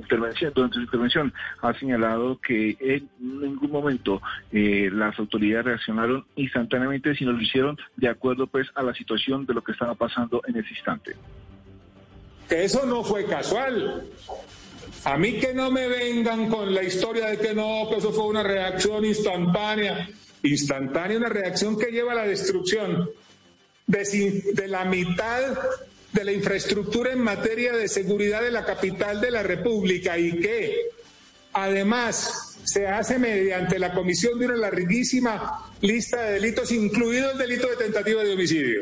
durante 0.08 0.74
su 0.74 0.80
intervención 0.80 1.32
ha 1.62 1.72
señalado 1.74 2.38
que 2.40 2.76
en 2.80 3.08
ningún 3.18 3.70
momento 3.70 4.22
eh, 4.52 4.90
las 4.92 5.18
autoridades 5.18 5.63
reaccionaron 5.64 6.24
instantáneamente, 6.36 7.14
sino 7.16 7.32
lo 7.32 7.40
hicieron 7.40 7.76
de 7.96 8.08
acuerdo 8.08 8.46
pues 8.46 8.68
a 8.74 8.82
la 8.82 8.94
situación 8.94 9.46
de 9.46 9.54
lo 9.54 9.62
que 9.62 9.72
estaba 9.72 9.94
pasando 9.94 10.42
en 10.46 10.56
ese 10.56 10.70
instante. 10.70 11.16
Eso 12.48 12.86
no 12.86 13.02
fue 13.02 13.26
casual. 13.26 14.04
A 15.04 15.18
mí 15.18 15.34
que 15.34 15.52
no 15.54 15.70
me 15.70 15.88
vengan 15.88 16.48
con 16.48 16.74
la 16.74 16.82
historia 16.82 17.26
de 17.26 17.38
que 17.38 17.54
no, 17.54 17.88
que 17.90 17.96
eso 17.96 18.12
fue 18.12 18.26
una 18.26 18.42
reacción 18.42 19.04
instantánea. 19.04 20.08
Instantánea, 20.42 21.16
una 21.16 21.30
reacción 21.30 21.78
que 21.78 21.90
lleva 21.90 22.12
a 22.12 22.16
la 22.16 22.26
destrucción 22.26 23.10
de 23.86 24.68
la 24.68 24.84
mitad 24.84 25.58
de 26.12 26.24
la 26.24 26.32
infraestructura 26.32 27.12
en 27.12 27.20
materia 27.20 27.72
de 27.72 27.88
seguridad 27.88 28.42
de 28.42 28.50
la 28.50 28.64
capital 28.64 29.20
de 29.20 29.30
la 29.30 29.42
República 29.42 30.16
y 30.16 30.38
que 30.38 30.90
además 31.52 32.53
se 32.64 32.86
hace 32.88 33.18
mediante 33.18 33.78
la 33.78 33.92
comisión 33.92 34.38
de 34.38 34.46
una 34.46 34.56
larguísima 34.56 35.62
lista 35.80 36.20
de 36.22 36.32
delitos, 36.40 36.72
incluido 36.72 37.30
el 37.32 37.38
delito 37.38 37.68
de 37.68 37.76
tentativa 37.76 38.22
de 38.22 38.34
homicidio. 38.34 38.80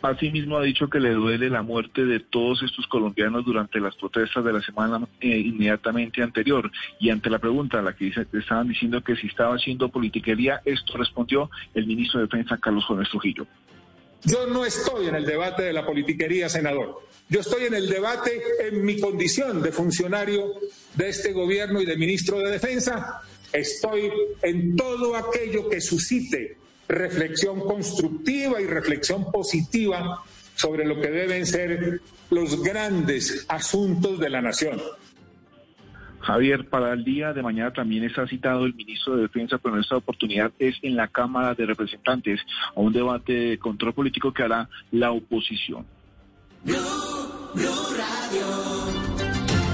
Asimismo 0.00 0.56
ha 0.58 0.62
dicho 0.62 0.88
que 0.88 1.00
le 1.00 1.10
duele 1.10 1.50
la 1.50 1.62
muerte 1.62 2.04
de 2.04 2.20
todos 2.20 2.62
estos 2.62 2.86
colombianos 2.86 3.44
durante 3.44 3.80
las 3.80 3.96
protestas 3.96 4.44
de 4.44 4.52
la 4.52 4.62
semana 4.62 5.04
eh, 5.20 5.26
inmediatamente 5.38 6.22
anterior. 6.22 6.70
Y 7.00 7.10
ante 7.10 7.28
la 7.28 7.40
pregunta 7.40 7.80
a 7.80 7.82
la 7.82 7.94
que 7.96 8.04
dice- 8.04 8.26
estaban 8.32 8.68
diciendo 8.68 9.02
que 9.02 9.16
si 9.16 9.26
estaba 9.26 9.56
haciendo 9.56 9.88
politiquería, 9.88 10.62
esto 10.64 10.96
respondió 10.96 11.50
el 11.74 11.86
ministro 11.86 12.20
de 12.20 12.26
Defensa 12.26 12.56
Carlos 12.58 12.84
Jóvenes 12.84 13.10
Trujillo. 13.10 13.44
Yo 14.24 14.46
no 14.46 14.64
estoy 14.64 15.08
en 15.08 15.16
el 15.16 15.24
debate 15.24 15.64
de 15.64 15.72
la 15.72 15.84
politiquería, 15.84 16.48
senador. 16.48 17.00
Yo 17.30 17.40
estoy 17.40 17.64
en 17.64 17.74
el 17.74 17.88
debate 17.88 18.42
en 18.60 18.84
mi 18.84 18.98
condición 18.98 19.62
de 19.62 19.70
funcionario 19.70 20.54
de 20.94 21.08
este 21.10 21.32
gobierno 21.32 21.80
y 21.82 21.84
de 21.84 21.96
ministro 21.96 22.38
de 22.38 22.50
Defensa. 22.50 23.20
Estoy 23.52 24.10
en 24.42 24.76
todo 24.76 25.14
aquello 25.14 25.68
que 25.68 25.80
suscite 25.80 26.56
reflexión 26.88 27.60
constructiva 27.60 28.62
y 28.62 28.66
reflexión 28.66 29.30
positiva 29.30 30.22
sobre 30.54 30.86
lo 30.86 31.00
que 31.00 31.10
deben 31.10 31.46
ser 31.46 32.00
los 32.30 32.62
grandes 32.62 33.44
asuntos 33.48 34.18
de 34.18 34.30
la 34.30 34.40
nación. 34.40 34.80
Javier, 36.20 36.68
para 36.68 36.94
el 36.94 37.04
día 37.04 37.32
de 37.32 37.42
mañana 37.42 37.72
también 37.72 38.04
está 38.04 38.26
citado 38.26 38.64
el 38.64 38.74
ministro 38.74 39.16
de 39.16 39.22
Defensa, 39.22 39.58
pero 39.58 39.76
en 39.76 39.82
esta 39.82 39.96
oportunidad 39.96 40.50
es 40.58 40.76
en 40.82 40.96
la 40.96 41.08
Cámara 41.08 41.54
de 41.54 41.66
Representantes 41.66 42.40
a 42.74 42.80
un 42.80 42.92
debate 42.92 43.32
de 43.32 43.58
control 43.58 43.92
político 43.92 44.32
que 44.32 44.42
hará 44.42 44.68
la 44.90 45.12
oposición. 45.12 45.86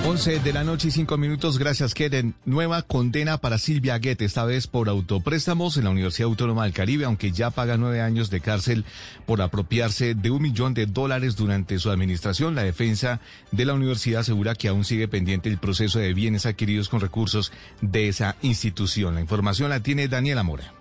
11 0.07 0.41
de 0.41 0.53
la 0.53 0.65
noche 0.65 0.89
y 0.89 0.91
5 0.91 1.17
minutos, 1.17 1.59
gracias 1.59 1.95
Keren. 1.95 2.35
Nueva 2.45 2.83
condena 2.83 3.39
para 3.39 3.57
Silvia 3.57 3.97
Guete, 3.99 4.27
esta 4.27 4.45
vez 4.45 4.67
por 4.67 4.91
autopréstamos 4.91 5.79
en 5.79 5.85
la 5.85 5.91
Universidad 5.91 6.29
Autónoma 6.29 6.65
del 6.65 6.75
Caribe, 6.75 7.07
aunque 7.07 7.33
ya 7.33 7.51
paga 7.51 7.79
nueve 7.79 8.03
años 8.03 8.29
de 8.29 8.41
cárcel 8.41 8.85
por 9.25 9.41
apropiarse 9.41 10.15
de 10.15 10.31
un 10.31 10.43
millón 10.43 10.75
de 10.75 10.85
dólares 10.85 11.37
durante 11.37 11.79
su 11.79 11.91
administración. 11.91 12.55
La 12.55 12.65
defensa 12.65 13.21
de 13.51 13.65
la 13.65 13.73
universidad 13.73 14.21
asegura 14.21 14.55
que 14.55 14.69
aún 14.69 14.85
sigue 14.85 15.09
pendiente 15.09 15.49
el 15.49 15.57
proceso 15.57 15.99
de 15.99 16.13
bienes 16.13 16.45
adquiridos 16.45 16.91
con 16.91 17.01
recursos 17.01 17.51
de 17.81 18.09
esa 18.09 18.37
institución. 18.43 19.15
La 19.15 19.23
información 19.23 19.71
la 19.71 19.83
tiene 19.83 20.07
Daniela 20.09 20.43
Mora. 20.43 20.74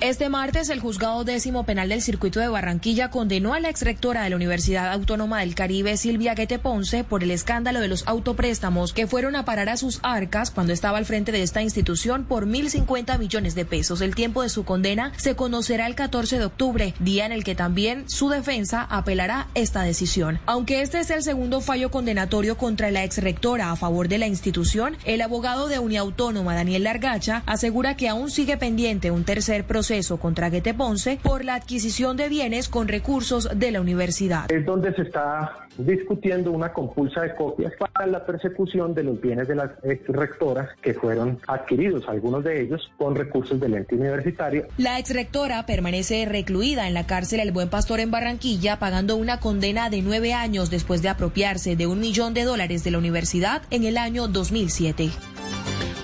Este 0.00 0.28
martes, 0.28 0.68
el 0.68 0.78
juzgado 0.78 1.24
décimo 1.24 1.64
penal 1.64 1.88
del 1.88 2.02
circuito 2.02 2.38
de 2.38 2.46
Barranquilla 2.46 3.10
condenó 3.10 3.52
a 3.52 3.58
la 3.58 3.68
exrectora 3.68 4.22
de 4.22 4.30
la 4.30 4.36
Universidad 4.36 4.92
Autónoma 4.92 5.40
del 5.40 5.56
Caribe, 5.56 5.96
Silvia 5.96 6.36
Guete 6.36 6.60
Ponce, 6.60 7.02
por 7.02 7.24
el 7.24 7.32
escándalo 7.32 7.80
de 7.80 7.88
los 7.88 8.06
autopréstamos 8.06 8.92
que 8.92 9.08
fueron 9.08 9.34
a 9.34 9.44
parar 9.44 9.68
a 9.68 9.76
sus 9.76 9.98
arcas 10.04 10.52
cuando 10.52 10.72
estaba 10.72 10.98
al 10.98 11.04
frente 11.04 11.32
de 11.32 11.42
esta 11.42 11.62
institución 11.62 12.26
por 12.26 12.46
1.050 12.46 13.18
millones 13.18 13.56
de 13.56 13.64
pesos. 13.64 14.00
El 14.00 14.14
tiempo 14.14 14.44
de 14.44 14.50
su 14.50 14.64
condena 14.64 15.12
se 15.16 15.34
conocerá 15.34 15.88
el 15.88 15.96
14 15.96 16.38
de 16.38 16.44
octubre, 16.44 16.94
día 17.00 17.26
en 17.26 17.32
el 17.32 17.42
que 17.42 17.56
también 17.56 18.08
su 18.08 18.28
defensa 18.28 18.86
apelará 18.88 19.48
esta 19.54 19.82
decisión. 19.82 20.38
Aunque 20.46 20.82
este 20.82 21.00
es 21.00 21.10
el 21.10 21.24
segundo 21.24 21.60
fallo 21.60 21.90
condenatorio 21.90 22.56
contra 22.56 22.92
la 22.92 23.02
exrectora 23.02 23.72
a 23.72 23.76
favor 23.76 24.06
de 24.06 24.18
la 24.18 24.28
institución, 24.28 24.96
el 25.04 25.22
abogado 25.22 25.66
de 25.66 25.80
Uniautónoma, 25.80 26.54
Daniel 26.54 26.84
Largacha, 26.84 27.42
asegura 27.46 27.96
que 27.96 28.08
aún 28.08 28.30
sigue 28.30 28.56
pendiente 28.56 29.10
un 29.10 29.24
tercer 29.24 29.66
proceso 29.66 29.87
proceso 29.88 30.18
contra 30.18 30.50
Guete 30.50 30.74
Ponce 30.74 31.18
por 31.22 31.46
la 31.46 31.54
adquisición 31.54 32.18
de 32.18 32.28
bienes 32.28 32.68
con 32.68 32.88
recursos 32.88 33.48
de 33.54 33.70
la 33.70 33.80
universidad. 33.80 34.52
Es 34.52 34.66
donde 34.66 34.94
se 34.94 35.00
está 35.00 35.66
discutiendo 35.78 36.52
una 36.52 36.74
compulsa 36.74 37.22
de 37.22 37.34
copias 37.34 37.72
para 37.78 38.06
la 38.06 38.26
persecución 38.26 38.92
de 38.92 39.04
los 39.04 39.18
bienes 39.18 39.48
de 39.48 39.54
las 39.54 39.70
ex 39.84 40.06
rectoras 40.08 40.68
que 40.82 40.92
fueron 40.92 41.38
adquiridos, 41.46 42.06
algunos 42.06 42.44
de 42.44 42.60
ellos 42.60 42.90
con 42.98 43.16
recursos 43.16 43.58
del 43.58 43.74
ente 43.74 43.94
universitario. 43.94 44.66
La 44.76 44.98
ex 44.98 45.14
rectora 45.14 45.64
permanece 45.64 46.26
recluida 46.26 46.86
en 46.86 46.92
la 46.92 47.06
cárcel 47.06 47.40
El 47.40 47.52
Buen 47.52 47.70
Pastor 47.70 48.00
en 48.00 48.10
Barranquilla, 48.10 48.78
pagando 48.78 49.16
una 49.16 49.40
condena 49.40 49.88
de 49.88 50.02
nueve 50.02 50.34
años 50.34 50.68
después 50.68 51.00
de 51.00 51.08
apropiarse 51.08 51.76
de 51.76 51.86
un 51.86 51.98
millón 51.98 52.34
de 52.34 52.44
dólares 52.44 52.84
de 52.84 52.90
la 52.90 52.98
universidad 52.98 53.62
en 53.70 53.84
el 53.84 53.96
año 53.96 54.28
2007. 54.28 55.08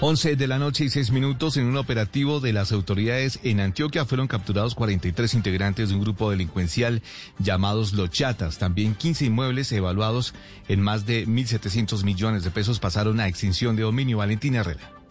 11 0.07 0.37
de 0.37 0.47
la 0.47 0.59
noche 0.59 0.85
y 0.85 0.91
6 0.91 1.13
minutos 1.13 1.57
en 1.57 1.65
un 1.65 1.79
operativo 1.79 2.39
de 2.39 2.53
las 2.53 2.73
autoridades 2.73 3.41
en 3.43 3.59
Antioquia 3.59 4.05
fueron 4.05 4.29
capturados 4.29 4.75
43 4.75 5.33
integrantes 5.33 5.89
de 5.89 5.95
un 5.95 6.03
grupo 6.03 6.31
delincuencial 6.31 7.01
llamados 7.39 7.95
Los 7.95 8.11
Chatas. 8.11 8.59
También 8.59 8.97
15 8.97 9.25
inmuebles 9.25 9.73
evaluados 9.73 10.35
en 10.69 10.83
más 10.83 11.07
de 11.07 11.27
1.700 11.27 12.05
millones 12.05 12.45
de 12.45 12.51
pesos 12.51 12.81
pasaron 12.81 13.19
a 13.19 13.29
extinción 13.29 13.77
de 13.77 13.85
dominio. 13.85 14.19
Valentina 14.19 14.61
Herrera. 14.61 15.04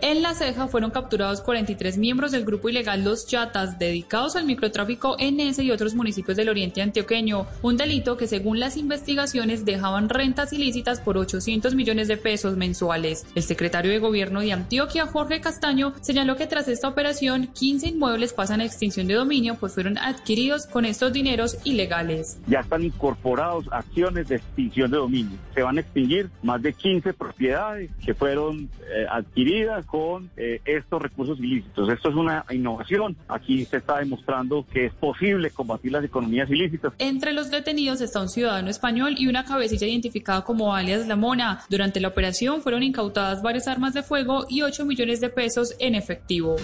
En 0.00 0.22
La 0.22 0.32
Ceja 0.32 0.68
fueron 0.68 0.92
capturados 0.92 1.40
43 1.40 1.98
miembros 1.98 2.30
del 2.30 2.44
grupo 2.44 2.68
ilegal 2.68 3.02
Los 3.02 3.26
Chatas, 3.26 3.80
dedicados 3.80 4.36
al 4.36 4.44
microtráfico 4.44 5.16
en 5.18 5.40
ese 5.40 5.64
y 5.64 5.72
otros 5.72 5.96
municipios 5.96 6.36
del 6.36 6.48
oriente 6.48 6.82
antioqueño, 6.82 7.46
un 7.62 7.76
delito 7.76 8.16
que 8.16 8.28
según 8.28 8.60
las 8.60 8.76
investigaciones 8.76 9.64
dejaban 9.64 10.08
rentas 10.08 10.52
ilícitas 10.52 11.00
por 11.00 11.18
800 11.18 11.74
millones 11.74 12.06
de 12.06 12.16
pesos 12.16 12.56
mensuales. 12.56 13.26
El 13.34 13.42
secretario 13.42 13.90
de 13.90 13.98
Gobierno 13.98 14.40
de 14.40 14.52
Antioquia, 14.52 15.06
Jorge 15.06 15.40
Castaño, 15.40 15.92
señaló 16.00 16.36
que 16.36 16.46
tras 16.46 16.68
esta 16.68 16.86
operación, 16.86 17.48
15 17.48 17.88
inmuebles 17.88 18.32
pasan 18.32 18.60
a 18.60 18.66
extinción 18.66 19.08
de 19.08 19.14
dominio, 19.14 19.56
pues 19.56 19.74
fueron 19.74 19.98
adquiridos 19.98 20.66
con 20.66 20.84
estos 20.84 21.12
dineros 21.12 21.58
ilegales. 21.64 22.38
Ya 22.46 22.60
están 22.60 22.84
incorporados 22.84 23.64
acciones 23.72 24.28
de 24.28 24.36
extinción 24.36 24.92
de 24.92 24.98
dominio. 24.98 25.36
Se 25.56 25.62
van 25.62 25.76
a 25.76 25.80
extinguir 25.80 26.30
más 26.44 26.62
de 26.62 26.72
15 26.72 27.14
propiedades 27.14 27.90
que 28.04 28.14
fueron 28.14 28.70
eh, 28.88 29.06
adquiridas 29.10 29.87
con 29.90 30.30
eh, 30.36 30.60
estos 30.64 31.02
recursos 31.02 31.38
ilícitos. 31.38 31.88
Esto 31.88 32.10
es 32.10 32.14
una 32.14 32.44
innovación. 32.50 33.16
Aquí 33.26 33.64
se 33.64 33.78
está 33.78 33.98
demostrando 33.98 34.64
que 34.72 34.86
es 34.86 34.92
posible 34.94 35.50
combatir 35.50 35.92
las 35.92 36.04
economías 36.04 36.48
ilícitas. 36.50 36.92
Entre 36.98 37.32
los 37.32 37.50
detenidos 37.50 38.00
está 38.00 38.20
un 38.20 38.28
ciudadano 38.28 38.70
español 38.70 39.14
y 39.18 39.26
una 39.26 39.44
cabecilla 39.44 39.86
identificada 39.86 40.42
como 40.42 40.74
alias 40.74 41.08
La 41.08 41.16
Mona. 41.16 41.62
Durante 41.68 42.00
la 42.00 42.08
operación 42.08 42.60
fueron 42.62 42.82
incautadas 42.82 43.42
varias 43.42 43.66
armas 43.66 43.94
de 43.94 44.02
fuego 44.02 44.44
y 44.48 44.62
8 44.62 44.84
millones 44.84 45.20
de 45.20 45.30
pesos 45.30 45.74
en 45.80 45.94
efectivo. 45.94 46.56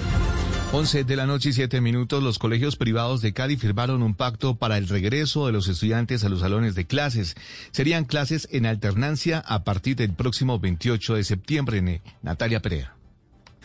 11 0.72 1.04
de 1.04 1.14
la 1.14 1.24
noche 1.24 1.50
y 1.50 1.52
7 1.52 1.80
minutos, 1.80 2.20
los 2.20 2.40
colegios 2.40 2.74
privados 2.74 3.22
de 3.22 3.32
Cali 3.32 3.56
firmaron 3.56 4.02
un 4.02 4.14
pacto 4.14 4.56
para 4.56 4.76
el 4.76 4.88
regreso 4.88 5.46
de 5.46 5.52
los 5.52 5.68
estudiantes 5.68 6.24
a 6.24 6.28
los 6.28 6.40
salones 6.40 6.74
de 6.74 6.84
clases. 6.84 7.36
Serían 7.70 8.04
clases 8.04 8.48
en 8.50 8.66
alternancia 8.66 9.38
a 9.38 9.62
partir 9.62 9.94
del 9.94 10.14
próximo 10.14 10.58
28 10.58 11.14
de 11.14 11.22
septiembre. 11.22 12.02
Natalia 12.22 12.60
Perea. 12.60 12.93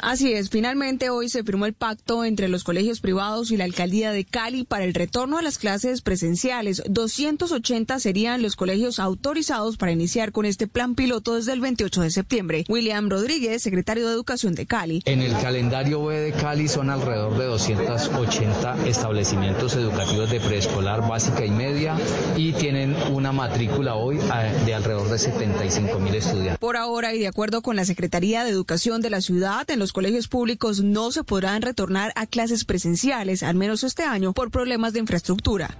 Así 0.01 0.31
es, 0.31 0.49
finalmente 0.49 1.09
hoy 1.09 1.27
se 1.27 1.43
firmó 1.43 1.65
el 1.65 1.73
pacto 1.73 2.23
entre 2.23 2.47
los 2.47 2.63
colegios 2.63 3.01
privados 3.01 3.51
y 3.51 3.57
la 3.57 3.65
alcaldía 3.65 4.11
de 4.11 4.23
Cali 4.23 4.63
para 4.63 4.85
el 4.85 4.93
retorno 4.93 5.37
a 5.37 5.41
las 5.41 5.57
clases 5.57 6.01
presenciales. 6.01 6.81
280 6.87 7.99
serían 7.99 8.41
los 8.41 8.55
colegios 8.55 8.99
autorizados 8.99 9.75
para 9.75 9.91
iniciar 9.91 10.31
con 10.31 10.45
este 10.45 10.67
plan 10.67 10.95
piloto 10.95 11.35
desde 11.35 11.51
el 11.51 11.59
28 11.59 12.01
de 12.01 12.11
septiembre. 12.11 12.63
William 12.69 13.09
Rodríguez, 13.09 13.61
secretario 13.61 14.07
de 14.07 14.13
Educación 14.13 14.55
de 14.55 14.65
Cali. 14.65 15.01
En 15.03 15.21
el 15.21 15.33
calendario 15.33 16.05
B 16.05 16.17
de 16.17 16.31
Cali 16.31 16.69
son 16.69 16.89
alrededor 16.89 17.37
de 17.37 17.45
280 17.45 18.87
establecimientos 18.87 19.75
educativos 19.75 20.29
de 20.31 20.39
preescolar 20.39 21.07
básica 21.07 21.45
y 21.45 21.51
media 21.51 21.97
y 22.37 22.53
tienen 22.53 22.95
una 23.11 23.33
matrícula 23.33 23.95
hoy 23.95 24.17
de 24.65 24.73
alrededor 24.73 25.09
de 25.09 25.19
75 25.19 25.99
mil 25.99 26.15
estudiantes. 26.15 26.57
Por 26.57 26.77
ahora 26.77 27.13
y 27.13 27.19
de 27.19 27.27
acuerdo 27.27 27.61
con 27.61 27.75
la 27.75 27.83
Secretaría 27.83 28.45
de 28.45 28.51
Educación 28.51 29.01
de 29.01 29.09
la 29.09 29.19
ciudad, 29.19 29.69
en 29.69 29.79
los 29.79 29.88
colegios 29.93 30.27
públicos 30.27 30.81
no 30.81 31.11
se 31.11 31.23
podrán 31.23 31.61
retornar 31.61 32.11
a 32.15 32.25
clases 32.25 32.65
presenciales, 32.65 33.43
al 33.43 33.55
menos 33.55 33.83
este 33.83 34.03
año, 34.03 34.33
por 34.33 34.51
problemas 34.51 34.93
de 34.93 34.99
infraestructura. 34.99 35.77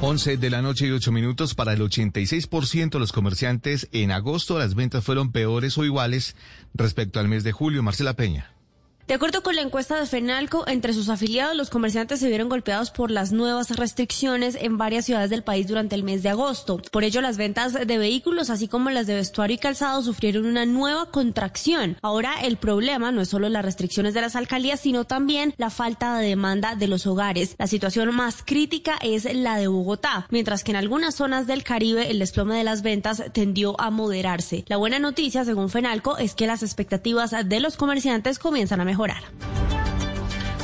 11 0.00 0.36
de 0.36 0.50
la 0.50 0.60
noche 0.60 0.86
y 0.86 0.90
8 0.90 1.12
minutos 1.12 1.54
para 1.54 1.72
el 1.72 1.80
86% 1.80 2.90
de 2.90 2.98
los 2.98 3.12
comerciantes. 3.12 3.88
En 3.92 4.10
agosto 4.10 4.58
las 4.58 4.74
ventas 4.74 5.02
fueron 5.02 5.32
peores 5.32 5.78
o 5.78 5.84
iguales 5.84 6.36
respecto 6.74 7.20
al 7.20 7.28
mes 7.28 7.42
de 7.42 7.52
julio. 7.52 7.82
Marcela 7.82 8.14
Peña. 8.14 8.53
De 9.06 9.12
acuerdo 9.12 9.42
con 9.42 9.54
la 9.54 9.60
encuesta 9.60 10.00
de 10.00 10.06
FENALCO, 10.06 10.66
entre 10.66 10.94
sus 10.94 11.10
afiliados 11.10 11.54
los 11.54 11.68
comerciantes 11.68 12.20
se 12.20 12.28
vieron 12.28 12.48
golpeados 12.48 12.90
por 12.90 13.10
las 13.10 13.32
nuevas 13.32 13.68
restricciones 13.68 14.56
en 14.58 14.78
varias 14.78 15.04
ciudades 15.04 15.28
del 15.28 15.44
país 15.44 15.66
durante 15.66 15.94
el 15.94 16.04
mes 16.04 16.22
de 16.22 16.30
agosto. 16.30 16.80
Por 16.90 17.04
ello, 17.04 17.20
las 17.20 17.36
ventas 17.36 17.74
de 17.74 17.98
vehículos, 17.98 18.48
así 18.48 18.66
como 18.66 18.88
las 18.88 19.06
de 19.06 19.14
vestuario 19.14 19.56
y 19.56 19.58
calzado, 19.58 20.02
sufrieron 20.02 20.46
una 20.46 20.64
nueva 20.64 21.10
contracción. 21.10 21.98
Ahora, 22.00 22.40
el 22.44 22.56
problema 22.56 23.12
no 23.12 23.20
es 23.20 23.28
solo 23.28 23.50
las 23.50 23.62
restricciones 23.62 24.14
de 24.14 24.22
las 24.22 24.36
alcaldías, 24.36 24.80
sino 24.80 25.04
también 25.04 25.52
la 25.58 25.68
falta 25.68 26.16
de 26.16 26.28
demanda 26.28 26.74
de 26.74 26.88
los 26.88 27.06
hogares. 27.06 27.56
La 27.58 27.66
situación 27.66 28.14
más 28.14 28.42
crítica 28.42 28.96
es 29.02 29.26
la 29.34 29.58
de 29.58 29.68
Bogotá, 29.68 30.26
mientras 30.30 30.64
que 30.64 30.70
en 30.70 30.76
algunas 30.76 31.14
zonas 31.14 31.46
del 31.46 31.62
Caribe 31.62 32.10
el 32.10 32.20
desplome 32.20 32.56
de 32.56 32.64
las 32.64 32.80
ventas 32.80 33.22
tendió 33.34 33.78
a 33.78 33.90
moderarse. 33.90 34.64
La 34.66 34.78
buena 34.78 34.98
noticia, 34.98 35.44
según 35.44 35.68
FENALCO, 35.68 36.16
es 36.16 36.34
que 36.34 36.46
las 36.46 36.62
expectativas 36.62 37.34
de 37.44 37.60
los 37.60 37.76
comerciantes 37.76 38.38
comienzan 38.38 38.80
a 38.80 38.84
mejorar 38.86 38.93
mejorar. 38.94 39.24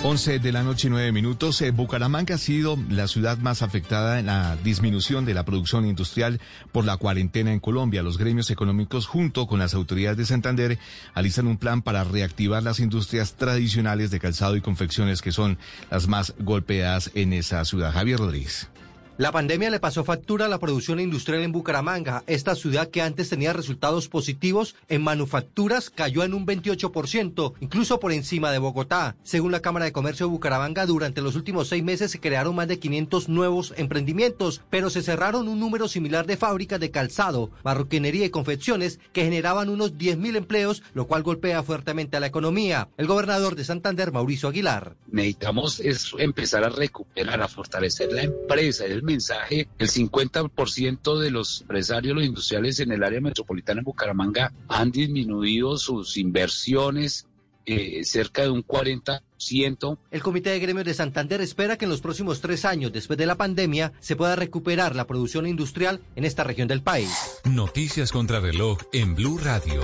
11 0.03 0.39
de 0.39 0.53
la 0.53 0.63
noche 0.63 0.87
y 0.87 0.91
9 0.91 1.13
minutos. 1.13 1.61
Eh, 1.61 1.73
Bucaramanga 1.73 2.37
ha 2.37 2.39
sido 2.39 2.79
la 2.89 3.07
ciudad 3.07 3.37
más 3.39 3.61
afectada 3.61 4.19
en 4.19 4.27
la 4.27 4.57
disminución 4.63 5.27
de 5.27 5.35
la 5.35 5.45
producción 5.45 5.85
industrial 5.85 6.41
por 6.73 6.85
la 6.87 6.97
cuarentena 6.97 7.53
en 7.53 7.61
Colombia. 7.61 8.03
Los 8.03 8.17
gremios 8.17 8.51
económicos, 8.51 9.07
junto 9.07 9.47
con 9.47 9.59
las 9.59 9.75
autoridades 9.75 10.17
de 10.17 10.25
Santander, 10.25 10.79
alistan 11.13 11.49
un 11.49 11.59
plan 11.59 11.83
para 11.83 12.05
reactivar 12.05 12.63
las 12.63 12.81
industrias 12.81 13.35
tradicionales 13.35 14.11
de 14.11 14.21
calzado 14.21 14.57
y 14.57 14.63
confecciones 14.63 15.21
que 15.21 15.33
son 15.33 15.59
las 15.91 16.07
más 16.07 16.35
golpeadas 16.39 17.11
en 17.15 17.35
esa 17.35 17.63
ciudad. 17.65 17.93
Javier 17.93 18.21
Rodríguez. 18.21 18.71
La 19.19 19.33
pandemia 19.33 19.69
le 19.69 19.81
pasó 19.81 20.03
factura 20.03 20.47
a 20.47 20.49
la 20.49 20.59
producción 20.59 20.99
industrial 20.99 21.43
en 21.43 21.53
Bucaramanga. 21.53 22.25
Esta 22.27 22.55
ciudad 22.55 22.89
que 22.89 23.03
antes 23.03 23.29
tenía 23.29 23.53
resultados 23.53 24.09
positivos 24.09 24.77
en 24.89 25.03
manufacturas 25.03 25.91
cayó 25.91 26.25
en 26.25 26.33
un 26.33 26.47
28%, 26.47 27.53
incluso 27.61 28.01
por 28.01 28.13
encima 28.13 28.51
de 28.51 28.59
Bogotá. 28.59 29.17
Según 29.23 29.53
la 29.53 29.61
Cámara 29.61 29.85
de 29.85 29.93
Comercio 29.93 30.27
de 30.27 30.33
Bucaramanga, 30.33 30.87
durante 30.87 31.21
los 31.21 31.37
últimos 31.37 31.69
seis 31.69 31.85
meses 31.85 32.13
se 32.13 32.21
crearon 32.21 32.55
más 32.55 32.69
de 32.69 32.79
500 32.79 33.29
nuevos 33.29 33.75
emprendimientos, 33.77 34.63
pero 34.71 34.89
se 34.89 35.03
cerraron 35.03 35.49
un 35.49 35.61
número 35.61 35.87
similar 35.87 36.27
de 36.27 36.39
fábricas 36.39 36.81
de 36.81 36.91
calzado, 36.91 37.51
marroquinería 37.63 38.25
y 38.25 38.31
confecciones 38.31 39.01
que 39.13 39.25
generaban 39.25 39.69
unos 39.69 39.95
10.000 39.99 40.37
empleos, 40.37 40.83
lo 40.95 41.07
cual 41.07 41.23
golpea 41.23 41.63
fuertemente 41.63 42.17
a 42.17 42.21
la 42.21 42.27
economía. 42.29 42.89
El 42.97 43.07
gobernador 43.07 43.55
de 43.55 43.65
Santander, 43.65 44.13
Mauricio 44.13 44.49
Aguilar. 44.49 44.97
Necesitamos 45.09 45.81
es 45.81 46.13
empezar 46.19 46.65
a 46.65 46.71
recuperar, 46.71 47.43
a 47.43 47.49
fortalecer 47.49 48.13
la 48.13 48.23
empresa, 48.23 48.87
mensaje, 49.11 49.69
el 49.79 49.89
50% 49.89 51.19
de 51.19 51.31
los 51.31 51.63
empresarios, 51.63 52.15
los 52.15 52.25
industriales 52.25 52.81
en 52.81 52.93
el 52.93 53.03
área 53.03 53.21
metropolitana 53.21 53.81
de 53.81 53.85
Bucaramanga 53.85 54.53
han 54.69 54.91
disminuido 54.91 55.77
sus 55.79 56.17
inversiones 56.17 57.27
eh, 57.67 58.05
cerca 58.05 58.43
de 58.43 58.51
un 58.51 58.65
40%. 58.65 59.99
El 60.11 60.23
Comité 60.23 60.51
de 60.51 60.61
Gremios 60.61 60.87
de 60.87 60.95
Santander 60.95 61.41
espera 61.41 61.77
que 61.77 61.85
en 61.85 61.91
los 61.91 62.01
próximos 62.01 62.41
tres 62.41 62.65
años 62.65 62.93
después 62.93 63.19
de 63.19 63.27
la 63.27 63.37
pandemia 63.37 63.93
se 64.01 64.17
pueda 64.17 64.37
recuperar 64.37 64.97
la 64.97 65.07
producción 65.07 65.47
industrial 65.47 66.01
en 66.17 66.25
esta 66.25 66.45
región 66.45 66.69
del 66.69 66.83
país. 66.83 67.11
Noticias 67.45 68.13
contra 68.13 68.41
reloj 68.41 68.79
en 68.93 69.15
Blue 69.15 69.39
Radio. 69.39 69.83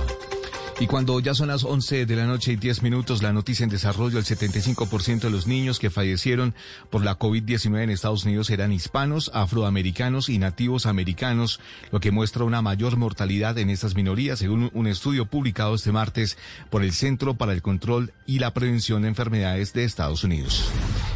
Y 0.79 0.85
cuando 0.85 1.19
ya 1.19 1.33
son 1.33 1.47
las 1.47 1.63
11 1.63 2.05
de 2.05 2.15
la 2.15 2.27
noche 2.27 2.51
y 2.51 2.55
10 2.55 2.83
minutos, 2.83 3.23
la 3.23 3.33
noticia 3.33 3.63
en 3.63 3.69
desarrollo, 3.71 4.19
el 4.19 4.25
75% 4.25 5.21
de 5.21 5.31
los 5.31 5.47
niños 5.47 5.79
que 5.79 5.89
fallecieron 5.89 6.53
por 6.91 7.03
la 7.03 7.17
COVID-19 7.17 7.81
en 7.81 7.89
Estados 7.89 8.25
Unidos 8.25 8.51
eran 8.51 8.71
hispanos, 8.71 9.31
afroamericanos 9.33 10.29
y 10.29 10.37
nativos 10.37 10.85
americanos, 10.85 11.59
lo 11.91 11.99
que 11.99 12.11
muestra 12.11 12.43
una 12.43 12.61
mayor 12.61 12.95
mortalidad 12.95 13.57
en 13.57 13.71
estas 13.71 13.95
minorías, 13.95 14.37
según 14.37 14.69
un 14.71 14.85
estudio 14.85 15.25
publicado 15.25 15.73
este 15.73 15.91
martes 15.91 16.37
por 16.69 16.83
el 16.83 16.93
Centro 16.93 17.33
para 17.33 17.53
el 17.53 17.63
Control 17.63 18.13
y 18.27 18.37
la 18.37 18.53
Prevención 18.53 19.01
de 19.01 19.07
Enfermedades 19.07 19.73
de 19.73 19.83
Estados 19.83 20.23
Unidos. 20.23 20.69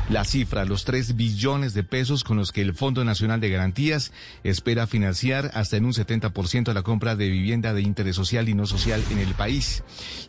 La 0.10 0.26
cifra, 0.26 0.66
los 0.66 0.86
3 0.86 1.16
billones 1.16 1.76
de 1.76 1.84
pesos 1.84 2.24
con 2.24 2.36
los 2.36 2.52
que 2.52 2.62
el 2.62 2.74
Fondo 2.74 3.06
Nacional 3.06 3.40
de 3.40 3.50
Garantías 3.50 4.12
espera 4.44 4.88
financiar 4.88 5.52
hasta 5.54 5.78
en 5.78 5.86
un 5.86 5.94
70% 5.94 6.74
la 6.74 6.82
compra 6.82 7.16
de 7.16 7.30
vivienda 7.30 7.74
de 7.74 7.82
interés 7.84 8.16
social 8.16 8.50
y 8.50 8.56
no 8.56 8.66
social 8.66 9.04
en 9.12 9.20
el 9.20 9.34
país. 9.36 9.51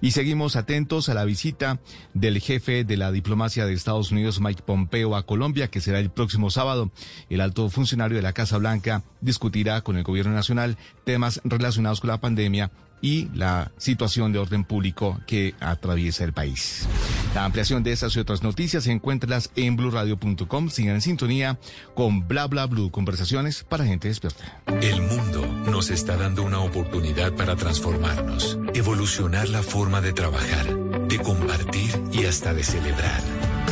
Y 0.00 0.10
seguimos 0.10 0.56
atentos 0.56 1.08
a 1.08 1.14
la 1.14 1.24
visita 1.24 1.78
del 2.12 2.40
jefe 2.40 2.82
de 2.82 2.96
la 2.96 3.12
diplomacia 3.12 3.66
de 3.66 3.72
Estados 3.72 4.10
Unidos, 4.10 4.40
Mike 4.40 4.62
Pompeo, 4.66 5.14
a 5.14 5.24
Colombia, 5.24 5.68
que 5.68 5.80
será 5.80 6.00
el 6.00 6.10
próximo 6.10 6.50
sábado. 6.50 6.90
El 7.30 7.40
alto 7.40 7.70
funcionario 7.70 8.16
de 8.16 8.22
la 8.22 8.32
Casa 8.32 8.58
Blanca 8.58 9.04
discutirá 9.20 9.82
con 9.82 9.96
el 9.96 10.02
gobierno 10.02 10.32
nacional 10.32 10.76
temas 11.04 11.40
relacionados 11.44 12.00
con 12.00 12.08
la 12.08 12.20
pandemia 12.20 12.72
y 13.02 13.28
la 13.34 13.72
situación 13.76 14.32
de 14.32 14.38
orden 14.38 14.64
público 14.64 15.20
que 15.26 15.54
atraviesa 15.60 16.24
el 16.24 16.32
país. 16.32 16.88
La 17.34 17.44
ampliación 17.44 17.82
de 17.82 17.92
estas 17.92 18.14
y 18.16 18.20
otras 18.20 18.42
noticias 18.42 18.86
encuéntralas 18.86 19.50
en 19.56 19.76
blurradio.com. 19.76 20.70
Sigan 20.70 20.94
en 20.94 21.00
sintonía 21.00 21.58
con 21.94 22.28
Bla 22.28 22.46
Bla 22.46 22.66
Blue, 22.66 22.90
conversaciones 22.90 23.64
para 23.64 23.84
gente 23.84 24.08
despierta. 24.08 24.62
El 24.80 25.02
mundo 25.02 25.46
nos 25.66 25.90
está 25.90 26.16
dando 26.16 26.42
una 26.42 26.60
oportunidad 26.60 27.32
para 27.32 27.56
transformarnos, 27.56 28.58
evolucionar 28.74 29.48
la 29.48 29.62
forma 29.62 30.00
de 30.00 30.12
trabajar, 30.12 30.66
de 31.08 31.18
compartir 31.18 31.90
y 32.12 32.24
hasta 32.24 32.54
de 32.54 32.62
celebrar. 32.62 33.20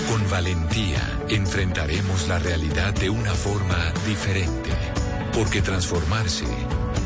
Con 0.08 0.28
valentía 0.30 1.00
enfrentaremos 1.28 2.26
la 2.26 2.38
realidad 2.38 2.94
de 2.94 3.10
una 3.10 3.32
forma 3.32 3.92
diferente, 4.06 4.70
porque 5.32 5.62
transformarse 5.62 6.46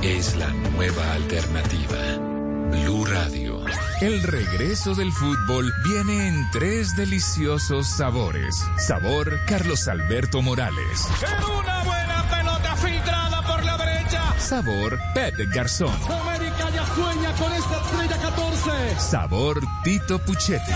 es 0.04 0.36
la 0.36 0.50
nueva 0.52 1.14
alternativa. 1.14 1.96
Blue 2.70 3.06
Radio. 3.06 3.64
El 4.02 4.22
regreso 4.22 4.94
del 4.94 5.10
fútbol 5.10 5.72
viene 5.82 6.28
en 6.28 6.50
tres 6.50 6.94
deliciosos 6.94 7.86
sabores. 7.86 8.54
Sabor 8.76 9.40
Carlos 9.46 9.88
Alberto 9.88 10.42
Morales. 10.42 11.08
Una 11.58 11.82
buena 11.84 12.28
pelota 12.28 12.76
filtrada 12.76 13.42
por 13.42 13.64
la 13.64 13.78
derecha. 13.78 14.38
Sabor 14.38 14.98
Pep 15.14 15.36
Garzón. 15.54 15.98
América 16.10 16.68
ya 16.74 16.86
sueña 16.94 17.32
con 17.32 17.52
esta 17.54 17.80
estrella 17.82 18.18
14. 18.18 19.00
Sabor 19.00 19.60
Tito 19.82 20.18
Puchetti. 20.18 20.72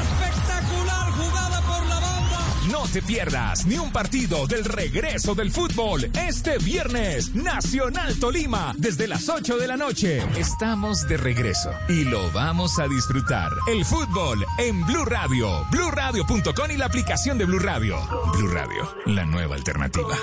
No 2.71 2.87
te 2.93 3.01
pierdas 3.03 3.65
ni 3.67 3.79
un 3.79 3.91
partido 3.91 4.47
del 4.47 4.65
regreso 4.65 5.35
del 5.35 5.51
fútbol 5.51 6.11
este 6.27 6.59
viernes. 6.59 7.35
Nacional 7.35 8.19
Tolima, 8.19 8.75
desde 8.77 9.09
las 9.09 9.29
8 9.29 9.57
de 9.57 9.67
la 9.67 9.77
noche. 9.77 10.23
Estamos 10.37 11.09
de 11.09 11.17
regreso 11.17 11.71
y 11.89 12.05
lo 12.05 12.31
vamos 12.33 12.79
a 12.79 12.87
disfrutar. 12.87 13.51
El 13.69 13.85
fútbol 13.85 14.45
en 14.59 14.85
Blue 14.87 15.05
Radio, 15.05 15.67
bluradio.com 15.71 16.71
y 16.71 16.77
la 16.77 16.87
aplicación 16.87 17.39
de 17.39 17.47
Blue 17.47 17.59
Radio. 17.59 17.97
Blue 18.35 18.49
Radio, 18.49 18.95
la 19.07 19.25
nueva 19.25 19.57
alternativa. 19.57 20.17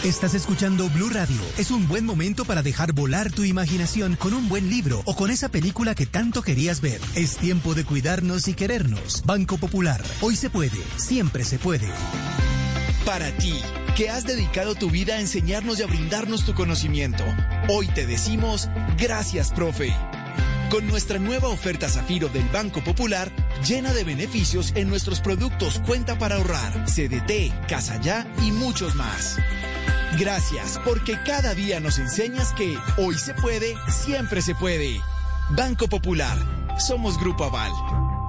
Estás 0.00 0.34
escuchando 0.34 0.88
Blue 0.88 1.10
Radio. 1.10 1.40
Es 1.58 1.70
un 1.70 1.86
buen 1.86 2.04
momento 2.04 2.44
para 2.44 2.60
dejar 2.60 2.92
volar 2.92 3.30
tu 3.30 3.44
imaginación 3.44 4.16
con 4.16 4.34
un 4.34 4.48
buen 4.48 4.68
libro 4.68 5.00
o 5.04 5.14
con 5.14 5.30
esa 5.30 5.48
película 5.48 5.94
que 5.94 6.06
tanto 6.06 6.42
querías 6.42 6.80
ver. 6.80 7.00
Es 7.14 7.36
tiempo 7.36 7.74
de 7.74 7.84
cuidarnos 7.84 8.48
y 8.48 8.54
querernos. 8.54 9.22
Banco 9.24 9.58
Popular. 9.58 10.02
Hoy 10.20 10.34
se 10.34 10.50
puede. 10.50 10.82
Siempre 10.96 11.44
se 11.44 11.60
puede. 11.60 11.88
Para 13.06 13.30
ti, 13.36 13.54
que 13.96 14.10
has 14.10 14.24
dedicado 14.24 14.74
tu 14.74 14.90
vida 14.90 15.14
a 15.14 15.20
enseñarnos 15.20 15.78
y 15.78 15.84
a 15.84 15.86
brindarnos 15.86 16.44
tu 16.44 16.52
conocimiento, 16.54 17.22
hoy 17.68 17.86
te 17.86 18.04
decimos 18.04 18.68
gracias, 18.98 19.52
profe. 19.52 19.94
Con 20.68 20.88
nuestra 20.88 21.18
nueva 21.18 21.48
oferta 21.48 21.88
Zafiro 21.88 22.28
del 22.28 22.48
Banco 22.48 22.82
Popular, 22.82 23.30
llena 23.68 23.92
de 23.92 24.04
beneficios 24.04 24.72
en 24.74 24.88
nuestros 24.88 25.20
productos 25.20 25.80
Cuenta 25.86 26.18
para 26.18 26.36
ahorrar, 26.36 26.86
CDT, 26.86 27.68
Casa 27.68 28.00
Ya 28.00 28.26
y 28.42 28.50
muchos 28.52 28.94
más. 28.94 29.36
Gracias, 30.18 30.80
porque 30.84 31.18
cada 31.24 31.54
día 31.54 31.80
nos 31.80 31.98
enseñas 31.98 32.52
que 32.52 32.76
hoy 32.96 33.16
se 33.16 33.34
puede, 33.34 33.74
siempre 33.88 34.42
se 34.42 34.54
puede. 34.54 35.00
Banco 35.50 35.88
Popular, 35.88 36.38
somos 36.78 37.18
Grupo 37.18 37.44
Aval. 37.44 37.72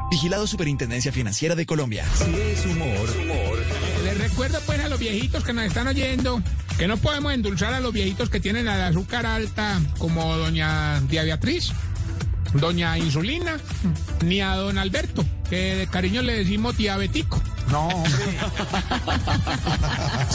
Vigilado 0.09 0.45
Superintendencia 0.45 1.11
Financiera 1.11 1.55
de 1.55 1.65
Colombia. 1.65 2.05
Si 2.15 2.33
es 2.35 2.65
humor, 2.65 3.09
humor. 3.19 3.59
Les 4.03 4.17
recuerdo 4.17 4.59
pues 4.65 4.79
a 4.79 4.87
los 4.87 4.99
viejitos 4.99 5.43
que 5.43 5.53
nos 5.53 5.65
están 5.65 5.87
oyendo 5.87 6.41
que 6.77 6.87
no 6.87 6.97
podemos 6.97 7.33
endulzar 7.33 7.73
a 7.73 7.79
los 7.79 7.93
viejitos 7.93 8.29
que 8.29 8.39
tienen 8.39 8.65
la 8.65 8.87
azúcar 8.87 9.25
alta 9.25 9.81
como 9.97 10.35
doña 10.37 11.01
Dia 11.01 11.23
Beatriz, 11.23 11.71
doña 12.53 12.97
Insulina, 12.97 13.57
ni 14.23 14.41
a 14.41 14.55
don 14.55 14.77
Alberto, 14.77 15.25
que 15.53 15.75
de 15.75 15.87
cariño 15.87 16.23
le 16.23 16.33
decimos 16.33 16.75
diabético. 16.75 17.39
No, 17.69 17.87
hombre. 17.87 18.11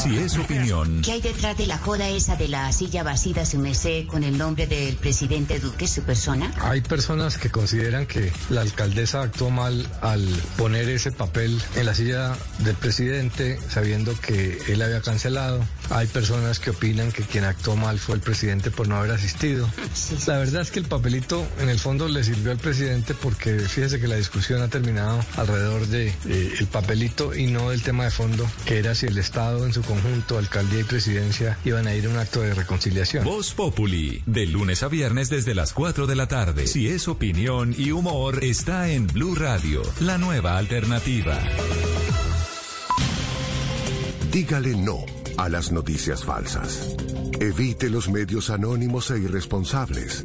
Si 0.02 0.16
es 0.16 0.36
opinión, 0.38 1.02
¿Qué 1.04 1.12
hay 1.12 1.20
detrás 1.20 1.56
de 1.58 1.66
la 1.66 1.76
joda 1.76 2.08
esa 2.08 2.36
de 2.36 2.48
la 2.48 2.72
silla 2.72 3.02
vacía, 3.02 3.44
su 3.44 3.58
merced, 3.58 4.06
con 4.06 4.22
el 4.22 4.38
nombre 4.38 4.66
del 4.66 4.94
presidente 4.96 5.58
Duque, 5.58 5.86
su 5.88 6.02
persona? 6.02 6.52
Hay 6.60 6.80
personas 6.80 7.36
que 7.36 7.50
consideran 7.50 8.06
que 8.06 8.32
la 8.48 8.60
alcaldesa 8.60 9.22
actuó 9.22 9.50
mal 9.50 9.86
al 10.00 10.24
poner 10.56 10.88
ese 10.88 11.10
papel 11.10 11.60
en 11.74 11.86
la 11.86 11.94
silla 11.94 12.36
del 12.60 12.76
presidente 12.76 13.58
sabiendo 13.68 14.18
que 14.20 14.58
él 14.68 14.80
había 14.82 15.00
cancelado. 15.00 15.60
Hay 15.90 16.06
personas 16.06 16.60
que 16.60 16.70
opinan 16.70 17.10
que 17.12 17.22
quien 17.22 17.44
actuó 17.44 17.76
mal 17.76 17.98
fue 17.98 18.14
el 18.14 18.20
presidente 18.20 18.70
por 18.70 18.88
no 18.88 18.96
haber 18.96 19.12
asistido. 19.12 19.68
La 20.26 20.38
verdad 20.38 20.62
es 20.62 20.70
que 20.70 20.78
el 20.78 20.86
papelito 20.86 21.46
en 21.60 21.68
el 21.68 21.78
fondo 21.78 22.08
le 22.08 22.22
sirvió 22.22 22.52
al 22.52 22.58
presidente 22.58 23.14
porque 23.14 23.58
fíjese 23.58 24.00
que 24.00 24.06
la 24.06 24.16
discusión 24.16 24.62
ha 24.62 24.68
terminado 24.68 25.07
alrededor 25.36 25.86
de 25.86 26.08
eh, 26.08 26.54
el 26.58 26.66
papelito 26.66 27.34
y 27.34 27.46
no 27.46 27.70
del 27.70 27.82
tema 27.82 28.04
de 28.04 28.10
fondo 28.10 28.48
que 28.64 28.78
era 28.78 28.94
si 28.94 29.06
el 29.06 29.18
Estado 29.18 29.66
en 29.66 29.72
su 29.72 29.82
conjunto, 29.82 30.38
alcaldía 30.38 30.80
y 30.80 30.84
presidencia 30.84 31.58
iban 31.64 31.86
a 31.86 31.94
ir 31.94 32.06
a 32.06 32.10
un 32.10 32.16
acto 32.16 32.40
de 32.40 32.54
reconciliación. 32.54 33.24
Voz 33.24 33.54
Populi, 33.54 34.22
de 34.26 34.46
lunes 34.46 34.82
a 34.82 34.88
viernes 34.88 35.30
desde 35.30 35.54
las 35.54 35.72
4 35.72 36.06
de 36.06 36.16
la 36.16 36.28
tarde. 36.28 36.66
Si 36.66 36.88
es 36.88 37.08
opinión 37.08 37.74
y 37.76 37.90
humor, 37.90 38.42
está 38.42 38.88
en 38.88 39.06
Blue 39.06 39.34
Radio, 39.34 39.82
la 40.00 40.18
nueva 40.18 40.58
alternativa. 40.58 41.38
Dígale 44.30 44.76
no 44.76 44.98
a 45.36 45.48
las 45.48 45.72
noticias 45.72 46.24
falsas. 46.24 46.96
Evite 47.40 47.88
los 47.88 48.08
medios 48.08 48.50
anónimos 48.50 49.10
e 49.10 49.18
irresponsables. 49.18 50.24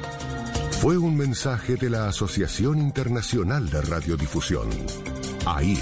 Fue 0.81 0.97
un 0.97 1.15
mensaje 1.15 1.75
de 1.75 1.91
la 1.91 2.07
Asociación 2.07 2.79
Internacional 2.79 3.69
de 3.69 3.81
Radiodifusión, 3.83 4.67
AIR. 5.45 5.77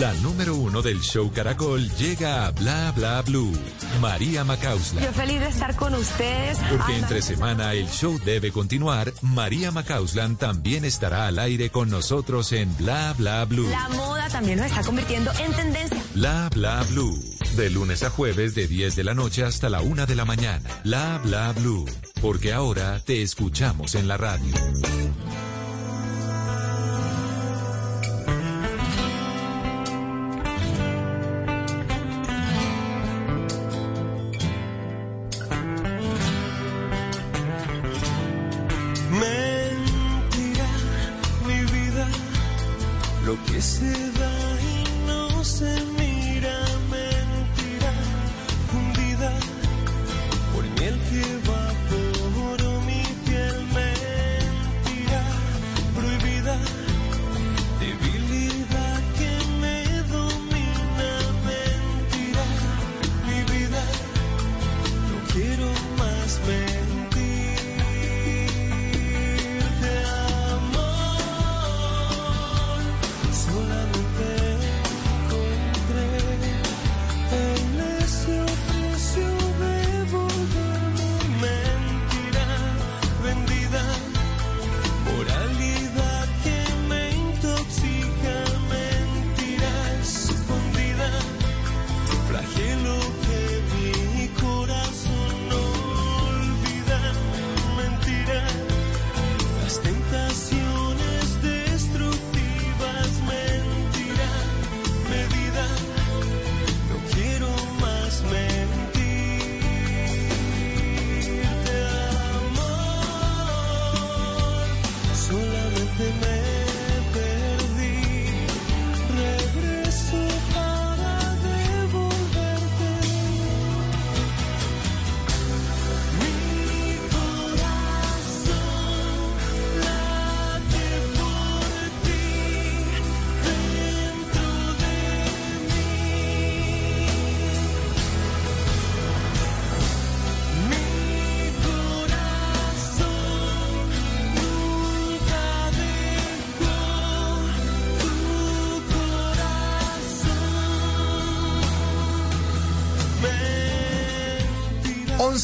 La 0.00 0.12
número 0.14 0.56
uno 0.56 0.82
del 0.82 1.00
show 1.00 1.30
Caracol 1.32 1.88
llega 1.90 2.46
a 2.46 2.50
Bla 2.50 2.90
Bla 2.96 3.22
Blue. 3.22 3.52
María 4.00 4.42
Macausla. 4.42 5.00
Yo 5.00 5.12
feliz 5.12 5.38
de 5.38 5.46
estar 5.46 5.76
con 5.76 5.94
ustedes. 5.94 6.58
Porque 6.68 6.92
Ay, 6.92 6.98
entre 6.98 7.22
semana 7.22 7.72
el 7.74 7.88
show 7.88 8.18
debe 8.24 8.50
continuar, 8.50 9.12
María 9.22 9.70
Macauslan 9.70 10.34
también 10.34 10.84
estará 10.84 11.28
al 11.28 11.38
aire 11.38 11.70
con 11.70 11.88
nosotros 11.88 12.50
en 12.50 12.76
Bla 12.78 13.14
Bla 13.16 13.44
Blue. 13.44 13.68
La 13.70 13.88
moda 13.90 14.28
también 14.28 14.58
nos 14.58 14.66
está 14.66 14.82
convirtiendo 14.82 15.30
en 15.38 15.52
tendencia. 15.52 16.02
Bla 16.14 16.50
Bla 16.52 16.82
Blue. 16.90 17.37
De 17.56 17.70
lunes 17.70 18.02
a 18.02 18.10
jueves 18.10 18.54
de 18.54 18.66
10 18.66 18.96
de 18.96 19.04
la 19.04 19.14
noche 19.14 19.42
hasta 19.42 19.68
la 19.68 19.80
1 19.80 20.06
de 20.06 20.14
la 20.14 20.24
mañana. 20.24 20.68
Bla 20.84 21.20
Bla 21.24 21.52
Blue. 21.52 21.86
Porque 22.20 22.52
ahora 22.52 23.00
te 23.04 23.22
escuchamos 23.22 23.94
en 23.94 24.08
la 24.08 24.16
radio. 24.16 24.54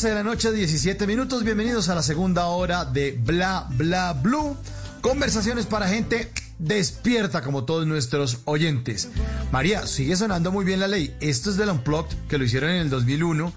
11 0.05 0.09
de 0.11 0.23
la 0.23 0.23
noche, 0.23 0.53
17 0.53 1.07
minutos. 1.07 1.45
Bienvenidos 1.45 1.89
a 1.89 1.95
la 1.95 2.03
segunda 2.03 2.49
hora 2.49 2.85
de 2.85 3.13
Bla 3.13 3.67
Bla 3.71 4.13
Blue. 4.13 4.55
Conversaciones 5.01 5.65
para 5.65 5.89
gente 5.89 6.31
despierta 6.59 7.41
como 7.41 7.65
todos 7.65 7.87
nuestros 7.87 8.41
oyentes. 8.45 9.09
María, 9.51 9.87
sigue 9.87 10.15
sonando 10.15 10.53
muy 10.53 10.67
bien 10.67 10.81
la 10.81 10.89
ley. 10.89 11.17
Esto 11.23 11.49
es 11.49 11.57
del 11.57 11.71
Unplugged, 11.71 12.15
que 12.29 12.37
lo 12.37 12.45
hicieron 12.45 12.69
en 12.69 12.81
el 12.83 12.91
2001. 12.91 13.51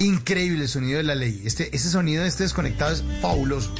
Increíble 0.00 0.64
el 0.64 0.68
sonido 0.68 0.98
de 0.98 1.04
la 1.04 1.14
ley. 1.14 1.40
Este, 1.46 1.74
ese 1.74 1.88
sonido 1.88 2.24
de 2.24 2.28
este 2.28 2.42
desconectado 2.42 2.92
es 2.92 3.02
fabuloso. 3.22 3.72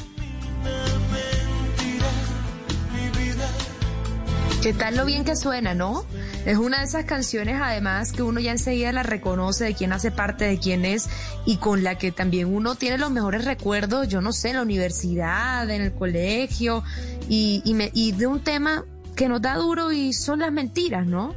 ¿Qué 4.62 4.74
tal 4.74 4.94
lo 4.94 5.06
bien 5.06 5.24
que 5.24 5.36
suena, 5.36 5.72
no? 5.72 6.04
Es 6.44 6.58
una 6.58 6.80
de 6.80 6.84
esas 6.84 7.06
canciones 7.06 7.58
además 7.62 8.12
que 8.12 8.22
uno 8.22 8.40
ya 8.40 8.52
enseguida 8.52 8.92
la 8.92 9.02
reconoce 9.02 9.64
de 9.64 9.74
quién 9.74 9.94
hace 9.94 10.10
parte, 10.10 10.44
de 10.44 10.58
quién 10.58 10.84
es 10.84 11.08
y 11.46 11.56
con 11.56 11.82
la 11.82 11.96
que 11.98 12.12
también 12.12 12.52
uno 12.54 12.74
tiene 12.74 12.98
los 12.98 13.10
mejores 13.10 13.44
recuerdos, 13.44 14.08
yo 14.08 14.20
no 14.20 14.32
sé, 14.32 14.50
en 14.50 14.56
la 14.56 14.62
universidad, 14.62 15.68
en 15.70 15.82
el 15.82 15.92
colegio 15.92 16.84
y, 17.28 17.62
y, 17.64 17.74
me- 17.74 17.90
y 17.94 18.12
de 18.12 18.26
un 18.26 18.40
tema 18.40 18.84
que 19.16 19.28
nos 19.28 19.40
da 19.42 19.56
duro 19.56 19.90
y 19.92 20.12
son 20.12 20.40
las 20.40 20.52
mentiras, 20.52 21.06
¿no? 21.06 21.34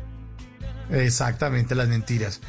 Exactamente, 0.89 1.75
las 1.75 1.87
mentiras. 1.87 2.39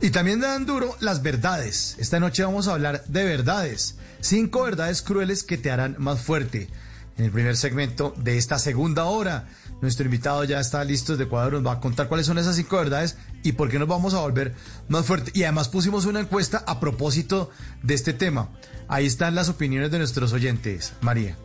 Y 0.00 0.10
también 0.10 0.40
dan 0.40 0.66
duro 0.66 0.96
las 1.00 1.22
verdades. 1.22 1.96
Esta 1.98 2.18
noche 2.20 2.42
vamos 2.44 2.68
a 2.68 2.72
hablar 2.72 3.04
de 3.06 3.24
verdades. 3.24 3.96
Cinco 4.20 4.62
verdades 4.64 5.02
crueles 5.02 5.42
que 5.44 5.58
te 5.58 5.70
harán 5.70 5.96
más 5.98 6.20
fuerte. 6.20 6.68
En 7.16 7.26
el 7.26 7.30
primer 7.30 7.56
segmento 7.56 8.12
de 8.16 8.36
esta 8.38 8.58
segunda 8.58 9.04
hora, 9.04 9.46
nuestro 9.84 10.04
invitado 10.06 10.42
ya 10.44 10.58
está 10.58 10.82
listo 10.82 11.12
desde 11.12 11.24
Ecuador, 11.24 11.52
nos 11.52 11.66
va 11.66 11.72
a 11.72 11.80
contar 11.80 12.08
cuáles 12.08 12.26
son 12.26 12.38
esas 12.38 12.56
cinco 12.56 12.76
verdades 12.76 13.16
y 13.42 13.52
por 13.52 13.68
qué 13.68 13.78
nos 13.78 13.86
vamos 13.88 14.14
a 14.14 14.20
volver 14.20 14.54
más 14.88 15.06
fuerte. 15.06 15.30
Y 15.34 15.44
además 15.44 15.68
pusimos 15.68 16.06
una 16.06 16.20
encuesta 16.20 16.64
a 16.66 16.80
propósito 16.80 17.50
de 17.82 17.94
este 17.94 18.12
tema. 18.12 18.48
Ahí 18.88 19.06
están 19.06 19.34
las 19.34 19.48
opiniones 19.48 19.90
de 19.90 19.98
nuestros 19.98 20.32
oyentes. 20.32 20.94
María. 21.00 21.36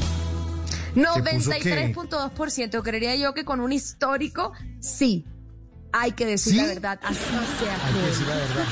Puso 1.04 1.50
qué? 1.50 1.94
93.2%, 1.94 2.82
creería 2.82 3.16
yo 3.16 3.34
que 3.34 3.44
con 3.44 3.60
un 3.60 3.72
histórico, 3.72 4.52
sí. 4.80 5.24
Hay 5.92 6.12
que 6.12 6.26
decir 6.26 6.52
¿Sí? 6.52 6.58
la 6.58 6.66
verdad, 6.66 7.00
así 7.02 7.16
sea. 7.18 7.78
Hay 7.86 7.94
que 7.94 8.00
decir 8.06 8.26
la 8.26 8.34
verdad. 8.36 8.64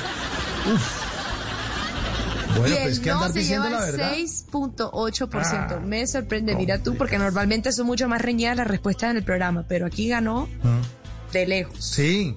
Bueno, 2.59 2.75
y 2.75 2.79
pues 2.79 2.97
el 2.99 3.03
que 3.05 3.11
no 3.11 3.29
se 3.29 3.45
lleva 3.45 3.67
el 3.69 3.73
verdad. 3.75 4.13
6.8%. 4.17 5.67
Ah, 5.77 5.81
Me 5.85 6.07
sorprende, 6.07 6.55
mira 6.57 6.83
tú, 6.83 6.97
porque 6.97 7.19
normalmente 7.19 7.71
son 7.73 7.87
mucho 7.87 8.09
más 8.09 8.21
reñidas 8.23 8.57
las 8.57 8.67
respuestas 8.67 9.11
en 9.11 9.19
el 9.19 9.25
programa, 9.25 9.65
pero 9.69 9.87
aquí 9.87 10.09
ganó 10.09 10.49
Ah. 10.65 10.81
de 11.33 11.47
lejos. 11.47 11.77
Sí, 11.85 12.37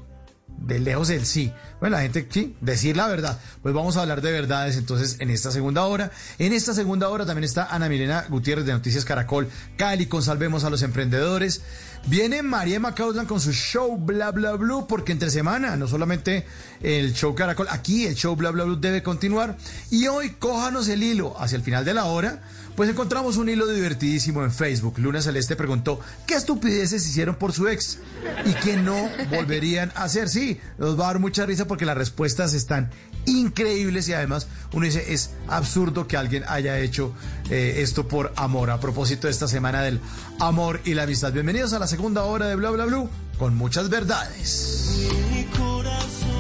de 0.66 0.80
lejos 0.80 1.10
el 1.10 1.26
sí. 1.26 1.54
Bueno, 1.80 1.96
la 1.96 2.02
gente, 2.02 2.28
sí, 2.30 2.56
decir 2.62 2.98
la 2.98 3.08
verdad. 3.08 3.40
Pues 3.62 3.74
vamos 3.74 3.98
a 3.98 4.02
hablar 4.02 4.22
de 4.22 4.32
verdades 4.32 4.78
entonces 4.78 5.18
en 5.20 5.30
esta 5.30 5.52
segunda 5.52 5.86
hora. 5.86 6.12
En 6.38 6.54
esta 6.54 6.74
segunda 6.74 7.10
hora 7.10 7.26
también 7.26 7.46
está 7.46 7.66
Ana 7.66 7.90
Milena 7.90 8.26
Gutiérrez 8.30 8.66
de 8.66 8.74
Noticias 8.74 9.06
Caracol, 9.06 9.50
Cali, 9.78 10.08
con 10.08 10.22
Salvemos 10.22 10.64
a 10.64 10.70
los 10.70 10.82
Emprendedores. 10.82 11.62
Viene 12.08 12.44
María 12.44 12.80
Macauslan 12.80 13.26
con 13.26 13.42
su 13.42 13.52
show 13.52 13.98
Bla 13.98 14.32
Bla 14.32 14.54
Blue, 14.54 14.88
porque 14.88 15.12
entre 15.12 15.30
semana, 15.30 15.76
no 15.76 15.88
solamente 15.88 16.46
el 16.82 17.14
show 17.14 17.36
Caracol, 17.36 17.68
aquí 17.70 18.06
el 18.06 18.16
show 18.16 18.36
Bla 18.36 18.52
Bla 18.52 18.64
Blue 18.64 18.78
debe 18.78 19.04
continuar. 19.04 19.58
Y 19.90 20.08
hoy 20.08 20.32
cójanos 20.32 20.88
el 20.88 21.04
hilo 21.04 21.40
hacia 21.40 21.56
el 21.56 21.62
final 21.62 21.86
de 21.86 21.94
la 21.94 22.06
hora. 22.06 22.42
Pues 22.80 22.90
encontramos 22.90 23.36
un 23.36 23.50
hilo 23.50 23.68
divertidísimo 23.68 24.42
en 24.42 24.54
Facebook. 24.54 25.00
Luna 25.00 25.22
Celeste 25.22 25.58
preguntó 25.58 26.00
qué 26.26 26.36
estupideces 26.36 27.06
hicieron 27.06 27.36
por 27.36 27.52
su 27.52 27.68
ex 27.68 27.98
y 28.46 28.54
que 28.54 28.78
no 28.78 29.10
volverían 29.30 29.92
a 29.96 30.06
hacer. 30.06 30.30
Sí, 30.30 30.62
nos 30.78 30.98
va 30.98 31.04
a 31.04 31.08
dar 31.08 31.20
mucha 31.20 31.46
risa 31.46 31.68
porque 31.68 31.86
las 31.86 31.98
respuestas 31.98 32.54
están 32.54 32.90
increíbles 33.26 34.08
y 34.08 34.14
además 34.14 34.48
uno 34.72 34.86
dice 34.86 35.12
es 35.12 35.32
absurdo 35.50 36.08
que 36.08 36.16
alguien 36.16 36.46
haya 36.48 36.80
hecho 36.80 37.14
eh, 37.50 37.80
esto 37.80 38.08
por 38.08 38.32
amor. 38.38 38.70
A 38.72 38.80
propósito 38.80 39.28
de 39.28 39.32
esta 39.32 39.50
semana 39.50 39.82
del 39.82 40.00
amor 40.40 40.80
y 40.86 40.94
la 40.94 41.04
amistad. 41.04 41.34
Bienvenidos 41.34 41.74
a 41.74 41.80
la 41.80 41.88
segunda 41.88 42.24
hora 42.24 42.48
de 42.48 42.56
Bla 42.56 42.70
Bla 42.70 42.86
Blue 42.86 43.10
con 43.38 43.58
muchas 43.58 43.90
verdades. 43.90 45.10
Mi 45.34 45.44
corazón 45.58 46.40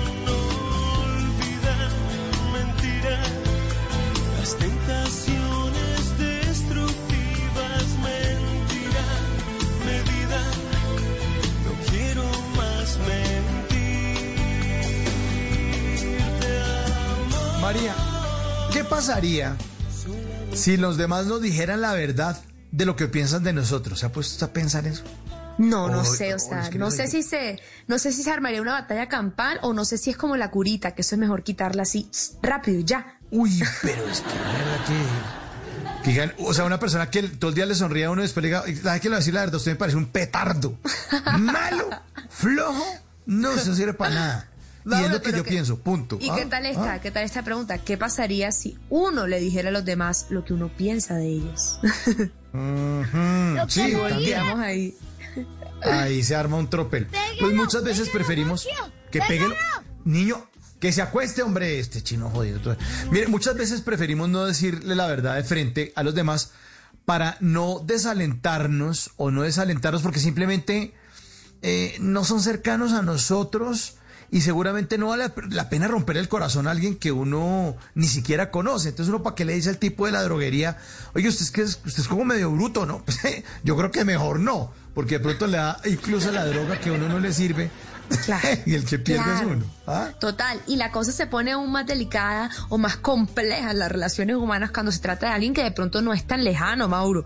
María, 17.71 17.93
¿qué 18.73 18.83
pasaría 18.83 19.55
si 20.55 20.75
los 20.75 20.97
demás 20.97 21.27
nos 21.27 21.39
dijeran 21.39 21.81
la 21.81 21.93
verdad 21.93 22.41
de 22.71 22.83
lo 22.83 22.95
que 22.95 23.07
piensan 23.07 23.43
de 23.43 23.53
nosotros? 23.53 23.99
¿Se 23.99 24.07
ha 24.07 24.11
puesto 24.11 24.43
a 24.43 24.47
pensar 24.47 24.87
eso? 24.87 25.03
No, 25.59 25.87
no 25.87 26.03
sé, 26.03 26.33
o 26.33 26.39
sea, 26.39 26.63
es 26.63 26.69
que 26.69 26.79
no 26.79 26.85
no 26.85 26.91
sé 26.91 27.07
si 27.07 27.21
se, 27.21 27.59
no 27.85 27.99
sé 27.99 28.11
si 28.11 28.23
se 28.23 28.31
armaría 28.31 28.59
una 28.59 28.71
batalla 28.71 29.07
campal 29.07 29.59
o 29.61 29.73
no 29.73 29.85
sé 29.85 29.99
si 29.99 30.09
es 30.09 30.17
como 30.17 30.35
la 30.35 30.49
curita, 30.49 30.95
que 30.95 31.03
eso 31.03 31.13
es 31.13 31.19
mejor 31.19 31.43
quitarla 31.43 31.83
así, 31.83 32.09
rápido, 32.41 32.79
ya. 32.79 33.19
Uy, 33.29 33.61
pero 33.83 34.03
es 34.09 34.21
que 34.21 34.29
la 34.29 34.51
verdad 34.51 34.85
que. 34.87 36.03
que 36.05 36.09
digan, 36.09 36.33
o 36.39 36.51
sea, 36.55 36.65
una 36.65 36.79
persona 36.79 37.11
que 37.11 37.21
todo 37.21 37.49
el 37.49 37.55
día 37.55 37.67
le 37.67 37.75
sonríe 37.75 38.05
a 38.05 38.09
uno 38.09 38.21
y 38.21 38.23
después 38.23 38.41
le 38.41 38.47
diga, 38.47 38.63
¿sabes 38.81 38.99
qué 38.99 39.09
le 39.09 39.13
voy 39.13 39.17
a 39.17 39.19
decir 39.19 39.33
la 39.35 39.41
verdad? 39.41 39.57
Usted 39.57 39.73
me 39.73 39.77
parece 39.77 39.95
un 39.95 40.07
petardo. 40.07 40.75
Malo, 41.37 41.87
flojo, 42.31 42.83
no 43.27 43.55
se 43.59 43.75
sirve 43.75 43.93
para 43.93 44.15
nada. 44.15 44.49
Y 44.85 44.93
es 45.03 45.11
lo 45.11 45.21
que 45.21 45.31
yo 45.31 45.43
que- 45.43 45.49
pienso, 45.51 45.79
punto. 45.79 46.17
¿Y 46.21 46.29
Ah, 46.29 46.35
qué 46.37 46.45
tal 46.45 46.65
esta? 46.65 46.93
ah. 46.93 47.01
¿Qué 47.01 47.11
tal 47.11 47.23
esta 47.23 47.43
pregunta? 47.43 47.77
¿Qué 47.79 47.97
pasaría 47.97 48.51
si 48.51 48.77
uno 48.89 49.27
le 49.27 49.39
dijera 49.39 49.69
a 49.69 49.71
los 49.71 49.85
demás 49.85 50.27
lo 50.29 50.43
que 50.45 50.53
uno 50.53 50.69
piensa 50.75 51.15
de 51.15 51.27
ellos? 51.27 51.79
Sí, 53.67 53.91
también. 53.93 54.23
Quedamos 54.25 54.59
ahí. 54.59 54.97
Ahí 55.83 56.23
se 56.23 56.35
arma 56.35 56.57
un 56.57 56.69
tropel. 56.69 57.07
Pues 57.39 57.53
muchas 57.53 57.83
veces 57.83 58.09
preferimos 58.09 58.67
que 59.11 59.19
pegue 59.27 59.45
el 59.45 59.53
niño. 60.05 60.45
Que 60.79 60.91
se 60.93 61.01
acueste, 61.01 61.43
hombre, 61.43 61.77
este 61.77 62.01
chino 62.01 62.29
jodido. 62.29 62.75
Mire, 63.11 63.27
muchas 63.27 63.55
veces 63.55 63.81
preferimos 63.81 64.29
no 64.29 64.45
decirle 64.45 64.95
la 64.95 65.07
verdad 65.07 65.35
de 65.35 65.43
frente 65.43 65.91
a 65.95 66.03
los 66.03 66.15
demás 66.15 66.51
para 67.03 67.35
no 67.41 67.83
desalentarnos 67.85 69.11
o 69.17 69.29
no 69.29 69.41
desalentarnos 69.41 70.01
porque 70.01 70.19
simplemente 70.19 70.93
eh, 71.61 71.97
no 71.99 72.23
son 72.23 72.41
cercanos 72.41 72.93
a 72.93 73.01
nosotros 73.01 73.95
y 74.31 74.41
seguramente 74.41 74.97
no 74.97 75.07
vale 75.07 75.31
la 75.49 75.69
pena 75.69 75.87
romper 75.87 76.17
el 76.17 76.29
corazón 76.29 76.67
a 76.67 76.71
alguien 76.71 76.95
que 76.95 77.11
uno 77.11 77.75
ni 77.95 78.07
siquiera 78.07 78.51
conoce. 78.51 78.89
Entonces 78.89 79.13
uno 79.13 79.23
para 79.23 79.35
qué 79.35 79.45
le 79.45 79.53
dice 79.53 79.69
al 79.69 79.77
tipo 79.77 80.05
de 80.05 80.11
la 80.11 80.23
droguería, 80.23 80.77
oye, 81.15 81.27
usted 81.27 81.45
es 81.45 81.51
que 81.51 81.61
es, 81.61 81.79
usted 81.85 82.03
es 82.03 82.07
como 82.07 82.25
medio 82.25 82.51
bruto, 82.51 82.85
¿no? 82.85 83.03
Pues, 83.09 83.43
yo 83.63 83.75
creo 83.75 83.91
que 83.91 84.05
mejor 84.05 84.39
no, 84.39 84.71
porque 84.93 85.17
de 85.17 85.23
pronto 85.23 85.47
le 85.47 85.57
da 85.57 85.79
incluso 85.85 86.31
la 86.31 86.45
droga 86.45 86.79
que 86.79 86.89
a 86.89 86.93
uno 86.93 87.09
no 87.09 87.19
le 87.19 87.33
sirve 87.33 87.69
y 88.65 88.73
el 88.75 88.85
que 88.85 88.99
pierde 88.99 89.33
es 89.35 89.41
uno. 89.43 89.65
¿ah? 89.87 90.09
Total, 90.19 90.59
y 90.67 90.75
la 90.75 90.91
cosa 90.91 91.11
se 91.11 91.27
pone 91.27 91.51
aún 91.51 91.71
más 91.71 91.85
delicada 91.85 92.49
o 92.69 92.77
más 92.77 92.97
compleja 92.97 93.71
en 93.71 93.79
las 93.79 93.91
relaciones 93.91 94.35
humanas 94.35 94.71
cuando 94.71 94.91
se 94.91 94.99
trata 94.99 95.27
de 95.27 95.33
alguien 95.33 95.53
que 95.53 95.63
de 95.63 95.71
pronto 95.71 96.01
no 96.01 96.13
es 96.13 96.25
tan 96.25 96.43
lejano, 96.43 96.87
Mauro. 96.87 97.23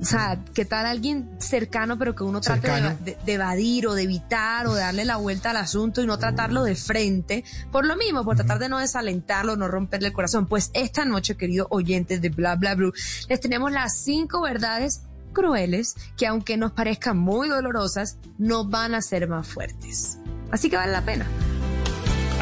O 0.00 0.04
sea, 0.04 0.38
¿qué 0.54 0.64
tal 0.64 0.86
alguien 0.86 1.30
cercano 1.38 1.98
pero 1.98 2.14
que 2.14 2.24
uno 2.24 2.40
trate 2.40 2.68
de, 2.68 2.74
Cercano. 2.74 2.98
de- 3.04 3.16
de 3.24 3.32
evadir 3.32 3.86
o 3.86 3.94
de 3.94 4.02
evitar 4.02 4.66
o 4.66 4.74
de 4.74 4.80
darle 4.80 5.04
la 5.04 5.16
vuelta 5.16 5.50
al 5.50 5.56
asunto 5.58 6.02
y 6.02 6.06
no 6.06 6.18
tratarlo 6.18 6.64
de 6.64 6.74
frente? 6.76 7.44
Por 7.70 7.86
lo 7.86 7.96
mismo, 7.96 8.24
por 8.24 8.36
tratar 8.36 8.58
de 8.58 8.68
no 8.68 8.78
desalentarlo, 8.78 9.56
no 9.56 9.68
romperle 9.68 10.08
el 10.08 10.12
corazón. 10.14 10.46
Pues 10.46 10.70
esta 10.74 11.04
noche, 11.04 11.36
queridos 11.36 11.68
oyentes 11.70 12.20
de 12.20 12.28
Bla 12.30 12.56
Bla 12.56 12.74
Blue, 12.74 12.92
les 13.28 13.40
tenemos 13.40 13.70
las 13.72 14.02
cinco 14.02 14.42
verdades 14.42 15.02
crueles 15.32 15.96
que 16.16 16.26
aunque 16.26 16.56
nos 16.56 16.72
parezcan 16.72 17.18
muy 17.18 17.48
dolorosas, 17.48 18.18
no 18.38 18.64
van 18.64 18.94
a 18.94 19.02
ser 19.02 19.28
más 19.28 19.48
fuertes. 19.48 20.18
Así 20.50 20.68
que 20.68 20.76
vale 20.76 20.92
la 20.92 21.04
pena. 21.04 21.26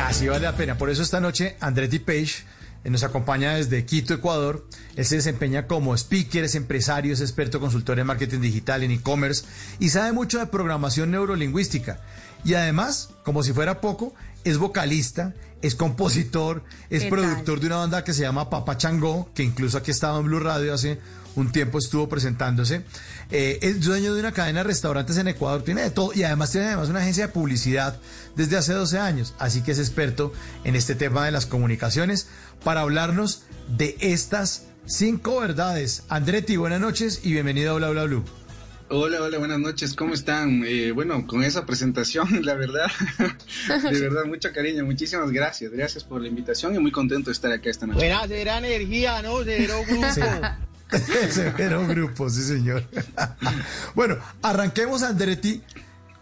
Así 0.07 0.29
vale 0.29 0.45
la 0.45 0.57
pena. 0.57 0.77
Por 0.77 0.91
eso 0.91 1.03
esta 1.03 1.21
noche 1.21 1.57
Andretti 1.61 1.99
Page 1.99 2.45
eh, 2.85 2.91
nos 2.91 3.05
acompaña 3.05 3.55
desde 3.55 3.85
Quito, 3.85 4.15
Ecuador. 4.15 4.67
Él 4.97 5.05
se 5.05 5.17
desempeña 5.17 5.67
como 5.67 5.95
speaker, 5.95 6.45
es 6.45 6.55
empresario, 6.55 7.13
es 7.13 7.21
experto 7.21 7.61
consultor 7.61 7.99
en 7.99 8.07
marketing 8.07 8.41
digital, 8.41 8.83
en 8.83 8.91
e-commerce 8.93 9.45
y 9.79 9.91
sabe 9.91 10.13
mucho 10.13 10.39
de 10.39 10.47
programación 10.47 11.11
neurolingüística. 11.11 12.01
Y 12.45 12.55
además, 12.55 13.11
como 13.25 13.43
si 13.43 13.53
fuera 13.53 13.81
poco, 13.81 14.15
es 14.45 14.57
vocalista, 14.57 15.35
es 15.61 15.75
compositor, 15.75 16.65
es 16.89 17.03
¿Qué 17.05 17.11
productor 17.11 17.61
de 17.61 17.67
una 17.67 17.77
banda 17.77 18.05
que 18.05 18.15
se 18.15 18.23
llama 18.23 18.49
Papa 18.49 18.79
Changó, 18.79 19.31
que 19.35 19.43
incluso 19.43 19.77
aquí 19.77 19.91
estaba 19.91 20.19
en 20.19 20.25
Blue 20.25 20.41
Radio 20.41 20.73
hace 20.73 20.99
un 21.37 21.53
tiempo 21.53 21.79
estuvo 21.79 22.09
presentándose. 22.09 22.83
Eh, 23.31 23.59
es 23.63 23.81
dueño 23.81 24.15
de 24.15 24.21
una 24.21 24.33
cadena 24.33 24.61
de 24.61 24.65
restaurantes 24.65 25.17
en 25.17 25.29
Ecuador, 25.29 25.63
tiene 25.63 25.83
de 25.83 25.91
todo 25.91 26.13
y 26.15 26.23
además 26.23 26.51
tiene 26.53 26.69
además 26.69 26.89
una 26.89 27.01
agencia 27.01 27.27
de 27.27 27.33
publicidad 27.33 27.99
desde 28.37 28.57
hace 28.57 28.73
12 28.73 28.99
años, 28.99 29.35
así 29.39 29.63
que 29.63 29.73
es 29.73 29.79
experto 29.79 30.33
en 30.65 30.77
este 30.77 30.95
tema 30.95 31.25
de 31.25 31.31
las 31.31 31.47
comunicaciones 31.47 32.29
para 32.65 32.81
hablarnos 32.81 33.45
de 33.69 33.97
estas 34.01 34.67
cinco 34.87 35.41
verdades. 35.41 36.05
Andretti, 36.09 36.57
buenas 36.57 36.81
noches 36.81 37.21
y 37.23 37.33
bienvenido 37.33 37.73
a 37.73 37.77
Bla 37.77 37.91
Bla 37.91 38.05
Blue. 38.05 38.25
Hola, 38.93 39.23
hola, 39.23 39.39
buenas 39.39 39.61
noches, 39.61 39.95
¿cómo 39.95 40.15
están? 40.15 40.65
Eh, 40.67 40.91
bueno, 40.91 41.25
con 41.25 41.45
esa 41.45 41.65
presentación, 41.65 42.27
la 42.45 42.55
verdad, 42.55 42.91
de 43.69 44.01
verdad, 44.01 44.25
mucho 44.25 44.53
cariño, 44.53 44.85
muchísimas 44.85 45.31
gracias, 45.31 45.71
gracias 45.71 46.03
por 46.03 46.21
la 46.21 46.27
invitación 46.27 46.75
y 46.75 46.81
muy 46.81 46.91
contento 46.91 47.31
de 47.31 47.35
estar 47.35 47.53
acá 47.53 47.71
esta 47.71 47.87
noche. 47.87 48.01
Buena, 48.01 48.27
será 48.27 48.59
energía, 48.59 49.23
¿no? 49.23 49.45
Cero 49.45 49.85
grupo. 49.87 50.09
Severo 51.31 51.87
grupo, 51.87 52.29
sí 52.31 52.43
señor. 52.43 52.85
bueno, 53.95 54.17
arranquemos 54.43 55.03
Andretti. 55.03 55.63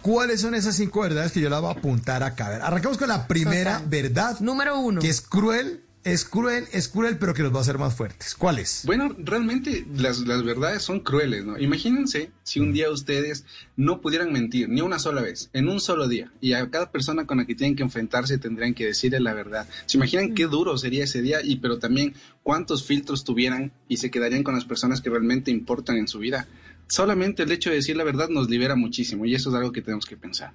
¿Cuáles 0.03 0.41
son 0.41 0.55
esas 0.55 0.77
cinco 0.77 1.01
verdades 1.01 1.33
que 1.33 1.41
yo 1.41 1.51
las 1.51 1.61
voy 1.61 1.75
a 1.75 1.79
apuntar 1.79 2.23
acá? 2.23 2.47
A 2.47 2.51
ver, 2.51 2.63
arranquemos 2.63 2.99
con 2.99 3.09
la 3.09 3.27
primera 3.27 3.83
verdad. 3.85 4.39
Número 4.41 4.79
uno. 4.79 5.01
Que 5.01 5.09
es 5.09 5.21
cruel, 5.21 5.85
es 6.05 6.25
cruel, 6.25 6.65
es 6.73 6.89
cruel, 6.89 7.19
pero 7.19 7.35
que 7.35 7.43
los 7.43 7.53
va 7.53 7.59
a 7.59 7.61
hacer 7.63 7.77
más 7.79 7.95
fuertes. 7.95 8.35
¿Cuál 8.35 8.59
es? 8.59 8.83
Bueno, 8.87 9.15
realmente 9.19 9.85
las, 9.95 10.21
las 10.21 10.43
verdades 10.43 10.83
son 10.83 11.01
crueles, 11.01 11.45
¿no? 11.45 11.59
Imagínense 11.59 12.31
si 12.45 12.61
un 12.61 12.73
día 12.73 12.91
ustedes 12.91 13.45
no 13.77 14.01
pudieran 14.01 14.33
mentir 14.33 14.69
ni 14.69 14.81
una 14.81 14.99
sola 14.99 15.21
vez, 15.23 15.51
en 15.53 15.69
un 15.69 15.81
solo 15.81 16.09
día, 16.09 16.33
y 16.41 16.55
a 16.55 16.71
cada 16.71 16.91
persona 16.91 17.27
con 17.27 17.39
la 17.39 17.47
que 17.47 17.55
tienen 17.55 17.77
que 17.77 17.83
enfrentarse 17.83 18.39
tendrían 18.39 18.75
que 18.75 18.87
decirle 18.87 19.21
la 19.21 19.35
verdad. 19.35 19.69
¿Se 19.87 19.99
imaginan 19.99 20.35
qué 20.35 20.47
duro 20.47 20.79
sería 20.79 21.05
ese 21.05 21.21
día? 21.21 21.41
Y 21.43 21.57
pero 21.57 21.79
también 21.79 22.15
cuántos 22.43 22.85
filtros 22.85 23.25
tuvieran 23.25 23.73
y 23.89 23.99
se 23.99 24.11
quedarían 24.11 24.43
con 24.45 24.55
las 24.55 24.65
personas 24.65 25.01
que 25.01 25.11
realmente 25.11 25.51
importan 25.51 25.97
en 25.97 26.09
su 26.09 26.19
vida. 26.21 26.47
Solamente 26.87 27.43
el 27.43 27.53
hecho 27.53 27.69
de 27.69 27.77
decir 27.77 27.97
la 27.97 28.05
verdad 28.05 28.31
nos 28.31 28.49
libera 28.49 28.75
muchísimo 28.77 29.27
y 29.27 29.35
eso 29.35 29.51
es 29.51 29.57
algo 29.57 29.73
que 29.73 29.83
tenemos 29.83 30.07
que 30.07 30.17
pensar. 30.17 30.55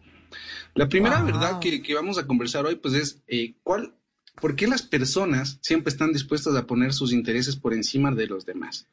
La 0.73 0.89
primera 0.89 1.17
Wow. 1.17 1.27
verdad 1.27 1.59
que, 1.59 1.83
que 1.83 1.93
vamos 1.93 2.17
a 2.17 2.25
conversar 2.25 2.65
hoy 2.65 2.75
pues 2.77 2.95
es 2.95 3.21
eh, 3.27 3.53
cuál, 3.61 3.93
¿por 4.39 4.55
qué 4.55 4.67
las 4.67 4.81
personas 4.81 5.59
siempre 5.61 5.91
están 5.91 6.13
dispuestas 6.13 6.55
a 6.55 6.65
poner 6.65 6.93
sus 6.93 7.13
intereses 7.13 7.55
por 7.55 7.73
encima 7.73 8.11
de 8.11 8.27
los 8.27 8.45
demás? 8.45 8.87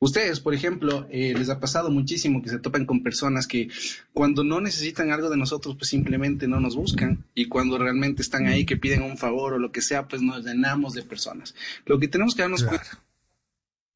Ustedes, 0.00 0.38
por 0.38 0.54
ejemplo, 0.54 1.08
eh, 1.10 1.34
les 1.36 1.50
ha 1.50 1.58
pasado 1.58 1.90
muchísimo 1.90 2.40
que 2.40 2.50
se 2.50 2.60
topan 2.60 2.86
con 2.86 3.02
personas 3.02 3.48
que 3.48 3.68
cuando 4.12 4.44
no 4.44 4.60
necesitan 4.60 5.10
algo 5.10 5.28
de 5.28 5.36
nosotros, 5.36 5.74
pues 5.76 5.90
simplemente 5.90 6.46
no 6.46 6.60
nos 6.60 6.76
buscan. 6.76 7.24
Y 7.34 7.46
cuando 7.46 7.78
realmente 7.78 8.22
están 8.22 8.46
ahí, 8.46 8.64
que 8.64 8.76
piden 8.76 9.02
un 9.02 9.18
favor 9.18 9.54
o 9.54 9.58
lo 9.58 9.72
que 9.72 9.82
sea, 9.82 10.06
pues 10.06 10.22
nos 10.22 10.44
llenamos 10.44 10.94
de 10.94 11.02
personas. 11.02 11.54
Lo 11.84 11.98
que 11.98 12.06
tenemos 12.06 12.36
que 12.36 12.42
darnos 12.42 12.62
cuenta 12.62 13.02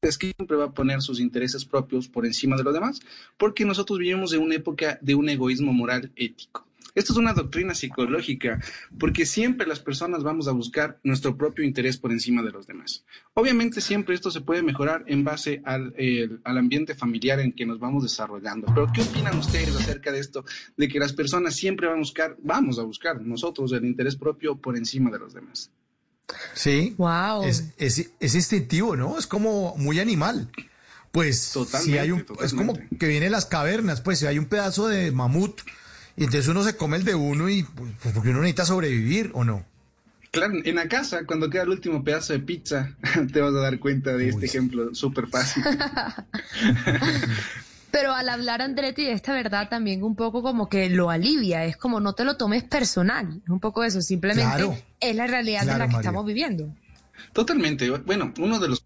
es 0.01 0.17
que 0.17 0.33
siempre 0.35 0.57
va 0.57 0.65
a 0.65 0.73
poner 0.73 1.01
sus 1.01 1.21
intereses 1.21 1.63
propios 1.63 2.09
por 2.09 2.25
encima 2.25 2.57
de 2.57 2.63
los 2.63 2.73
demás, 2.73 2.99
porque 3.37 3.63
nosotros 3.63 3.99
vivimos 3.99 4.33
en 4.33 4.41
una 4.41 4.55
época 4.55 4.99
de 5.01 5.15
un 5.15 5.29
egoísmo 5.29 5.71
moral 5.71 6.11
ético. 6.17 6.67
Esto 6.95 7.13
es 7.13 7.17
una 7.17 7.33
doctrina 7.33 7.73
psicológica, 7.73 8.59
porque 8.99 9.25
siempre 9.25 9.65
las 9.65 9.79
personas 9.79 10.21
vamos 10.23 10.47
a 10.47 10.51
buscar 10.51 10.99
nuestro 11.03 11.35
propio 11.35 11.63
interés 11.65 11.97
por 11.97 12.11
encima 12.11 12.43
de 12.43 12.51
los 12.51 12.67
demás. 12.67 13.03
Obviamente 13.33 13.81
siempre 13.81 14.13
esto 14.13 14.29
se 14.29 14.41
puede 14.41 14.61
mejorar 14.61 15.03
en 15.07 15.23
base 15.23 15.61
al, 15.65 15.93
el- 15.97 16.39
al 16.43 16.57
ambiente 16.57 16.93
familiar 16.95 17.39
en 17.39 17.51
que 17.53 17.65
nos 17.65 17.79
vamos 17.79 18.03
desarrollando. 18.03 18.67
Pero 18.73 18.87
¿qué 18.93 19.01
opinan 19.01 19.37
ustedes 19.39 19.75
acerca 19.75 20.11
de 20.11 20.19
esto? 20.19 20.45
De 20.77 20.87
que 20.87 20.99
las 20.99 21.13
personas 21.13 21.55
siempre 21.55 21.87
van 21.87 21.95
a 21.95 21.99
buscar, 21.99 22.37
vamos 22.43 22.77
a 22.77 22.83
buscar 22.83 23.21
nosotros 23.21 23.71
el 23.71 23.85
interés 23.85 24.15
propio 24.15 24.55
por 24.57 24.77
encima 24.77 25.09
de 25.09 25.19
los 25.19 25.33
demás. 25.33 25.71
Sí. 26.53 26.93
Wow. 26.97 27.43
Es, 27.43 27.73
es, 27.77 28.11
es 28.19 28.35
instintivo, 28.35 28.95
¿no? 28.95 29.17
Es 29.17 29.27
como 29.27 29.75
muy 29.77 29.99
animal. 29.99 30.49
Pues 31.11 31.39
si 31.41 31.53
Totalmente, 31.53 31.99
hay 31.99 32.11
un, 32.11 32.25
es 32.41 32.53
como 32.53 32.73
que 32.99 33.07
vienen 33.07 33.31
las 33.31 33.45
cavernas, 33.45 34.01
pues 34.01 34.19
si 34.19 34.25
hay 34.25 34.39
un 34.39 34.45
pedazo 34.45 34.87
de 34.87 35.11
mamut 35.11 35.61
y 36.15 36.23
entonces 36.25 36.47
uno 36.47 36.63
se 36.63 36.75
come 36.77 36.97
el 36.97 37.03
de 37.03 37.15
uno 37.15 37.49
y 37.49 37.63
pues, 37.63 37.91
pues, 38.01 38.13
porque 38.13 38.29
uno 38.29 38.39
necesita 38.41 38.65
sobrevivir 38.65 39.31
o 39.33 39.43
no. 39.43 39.65
Claro, 40.31 40.53
en 40.63 40.75
la 40.75 40.87
casa, 40.87 41.25
cuando 41.27 41.47
queda 41.49 41.61
el 41.63 41.69
último 41.69 42.03
pedazo 42.03 42.33
de 42.33 42.39
pizza, 42.39 42.95
te 43.33 43.39
vas 43.41 43.53
a 43.53 43.59
dar 43.59 43.77
cuenta 43.79 44.13
de 44.17 44.29
este 44.29 44.45
ejemplo 44.47 44.93
súper 44.95 45.27
fácil. 45.27 45.63
Pero 47.91 48.11
al 48.15 48.27
hablar 48.29 48.61
Andretti 48.63 49.03
de 49.05 49.11
esta 49.11 49.33
verdad 49.33 49.69
también 49.69 50.03
un 50.03 50.15
poco 50.15 50.41
como 50.41 50.67
que 50.67 50.89
lo 50.89 51.11
alivia, 51.11 51.63
es 51.65 51.77
como 51.77 51.99
no 51.99 52.13
te 52.13 52.23
lo 52.25 52.37
tomes 52.37 52.63
personal, 52.63 53.39
es 53.43 53.49
un 53.49 53.59
poco 53.59 53.83
eso, 53.83 54.01
simplemente 54.01 54.49
Claro. 54.49 54.75
es 54.99 55.15
la 55.15 55.27
realidad 55.27 55.61
Claro, 55.61 55.73
de 55.73 55.79
la 55.79 55.85
que 55.85 55.93
María. 55.93 56.09
estamos 56.09 56.25
viviendo. 56.25 56.75
Totalmente. 57.33 57.87
Bueno, 57.91 58.33
uno 58.39 58.59
de 58.59 58.69
los 58.69 58.83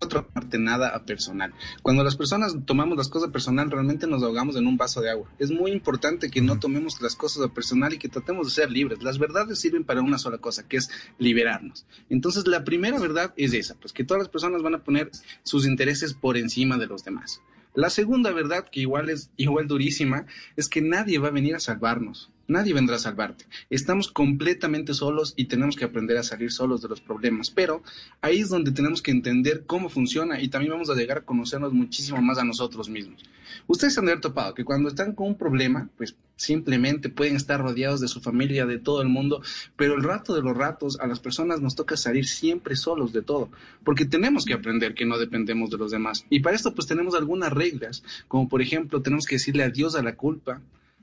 otra 0.00 0.26
parte 0.26 0.58
nada 0.58 0.88
a 0.94 1.04
personal. 1.04 1.52
Cuando 1.82 2.02
las 2.02 2.16
personas 2.16 2.56
tomamos 2.64 2.96
las 2.96 3.08
cosas 3.08 3.30
personal, 3.30 3.70
realmente 3.70 4.06
nos 4.06 4.22
ahogamos 4.22 4.56
en 4.56 4.66
un 4.66 4.76
vaso 4.76 5.00
de 5.00 5.10
agua. 5.10 5.28
Es 5.38 5.50
muy 5.50 5.70
importante 5.72 6.30
que 6.30 6.40
no 6.40 6.58
tomemos 6.58 7.00
las 7.00 7.14
cosas 7.16 7.44
a 7.44 7.52
personal 7.52 7.92
y 7.92 7.98
que 7.98 8.08
tratemos 8.08 8.46
de 8.46 8.52
ser 8.52 8.70
libres. 8.70 9.02
Las 9.02 9.18
verdades 9.18 9.58
sirven 9.60 9.84
para 9.84 10.00
una 10.00 10.18
sola 10.18 10.38
cosa, 10.38 10.66
que 10.66 10.78
es 10.78 10.90
liberarnos. 11.18 11.86
Entonces, 12.08 12.46
la 12.46 12.64
primera 12.64 12.98
verdad 12.98 13.32
es 13.36 13.52
esa, 13.52 13.74
pues 13.74 13.92
que 13.92 14.04
todas 14.04 14.22
las 14.22 14.28
personas 14.28 14.62
van 14.62 14.74
a 14.74 14.84
poner 14.84 15.10
sus 15.42 15.66
intereses 15.66 16.14
por 16.14 16.36
encima 16.36 16.78
de 16.78 16.86
los 16.86 17.04
demás. 17.04 17.40
La 17.74 17.90
segunda 17.90 18.32
verdad, 18.32 18.68
que 18.68 18.80
igual 18.80 19.10
es 19.10 19.30
igual 19.36 19.68
durísima, 19.68 20.26
es 20.56 20.68
que 20.68 20.82
nadie 20.82 21.18
va 21.18 21.28
a 21.28 21.32
venir 21.32 21.54
a 21.54 21.60
salvarnos. 21.60 22.30
Nadie 22.50 22.74
vendrá 22.74 22.96
a 22.96 22.98
salvarte. 22.98 23.44
Estamos 23.70 24.10
completamente 24.10 24.92
solos 24.92 25.34
y 25.36 25.44
tenemos 25.44 25.76
que 25.76 25.84
aprender 25.84 26.16
a 26.16 26.24
salir 26.24 26.50
solos 26.50 26.82
de 26.82 26.88
los 26.88 27.00
problemas. 27.00 27.48
Pero 27.48 27.84
ahí 28.22 28.40
es 28.40 28.48
donde 28.48 28.72
tenemos 28.72 29.02
que 29.02 29.12
entender 29.12 29.62
cómo 29.68 29.88
funciona 29.88 30.40
y 30.40 30.48
también 30.48 30.72
vamos 30.72 30.90
a 30.90 30.96
llegar 30.96 31.18
a 31.18 31.24
conocernos 31.24 31.72
muchísimo 31.72 32.20
más 32.20 32.38
a 32.38 32.44
nosotros 32.44 32.88
mismos. 32.88 33.22
Ustedes 33.68 33.96
han 33.98 34.06
de 34.06 34.10
haber 34.10 34.20
topado 34.20 34.52
que 34.54 34.64
cuando 34.64 34.88
están 34.88 35.14
con 35.14 35.28
un 35.28 35.36
problema, 35.36 35.90
pues 35.96 36.16
simplemente 36.34 37.08
pueden 37.08 37.36
estar 37.36 37.60
rodeados 37.60 38.00
de 38.00 38.08
su 38.08 38.20
familia, 38.20 38.66
de 38.66 38.80
todo 38.80 39.00
el 39.00 39.08
mundo, 39.08 39.42
pero 39.76 39.94
el 39.94 40.02
rato 40.02 40.34
de 40.34 40.42
los 40.42 40.56
ratos 40.56 40.98
a 40.98 41.06
las 41.06 41.20
personas 41.20 41.60
nos 41.60 41.76
toca 41.76 41.96
salir 41.96 42.26
siempre 42.26 42.74
solos 42.74 43.12
de 43.12 43.22
todo, 43.22 43.48
porque 43.84 44.06
tenemos 44.06 44.44
que 44.44 44.54
aprender 44.54 44.94
que 44.94 45.06
no 45.06 45.18
dependemos 45.18 45.70
de 45.70 45.78
los 45.78 45.92
demás. 45.92 46.26
Y 46.30 46.40
para 46.40 46.56
esto 46.56 46.74
pues 46.74 46.88
tenemos 46.88 47.14
algunas 47.14 47.52
reglas, 47.52 48.02
como 48.26 48.48
por 48.48 48.60
ejemplo 48.60 49.02
tenemos 49.02 49.26
que 49.26 49.36
decirle 49.36 49.62
adiós 49.62 49.94
a 49.94 50.02
la 50.02 50.16
culpa, 50.16 50.60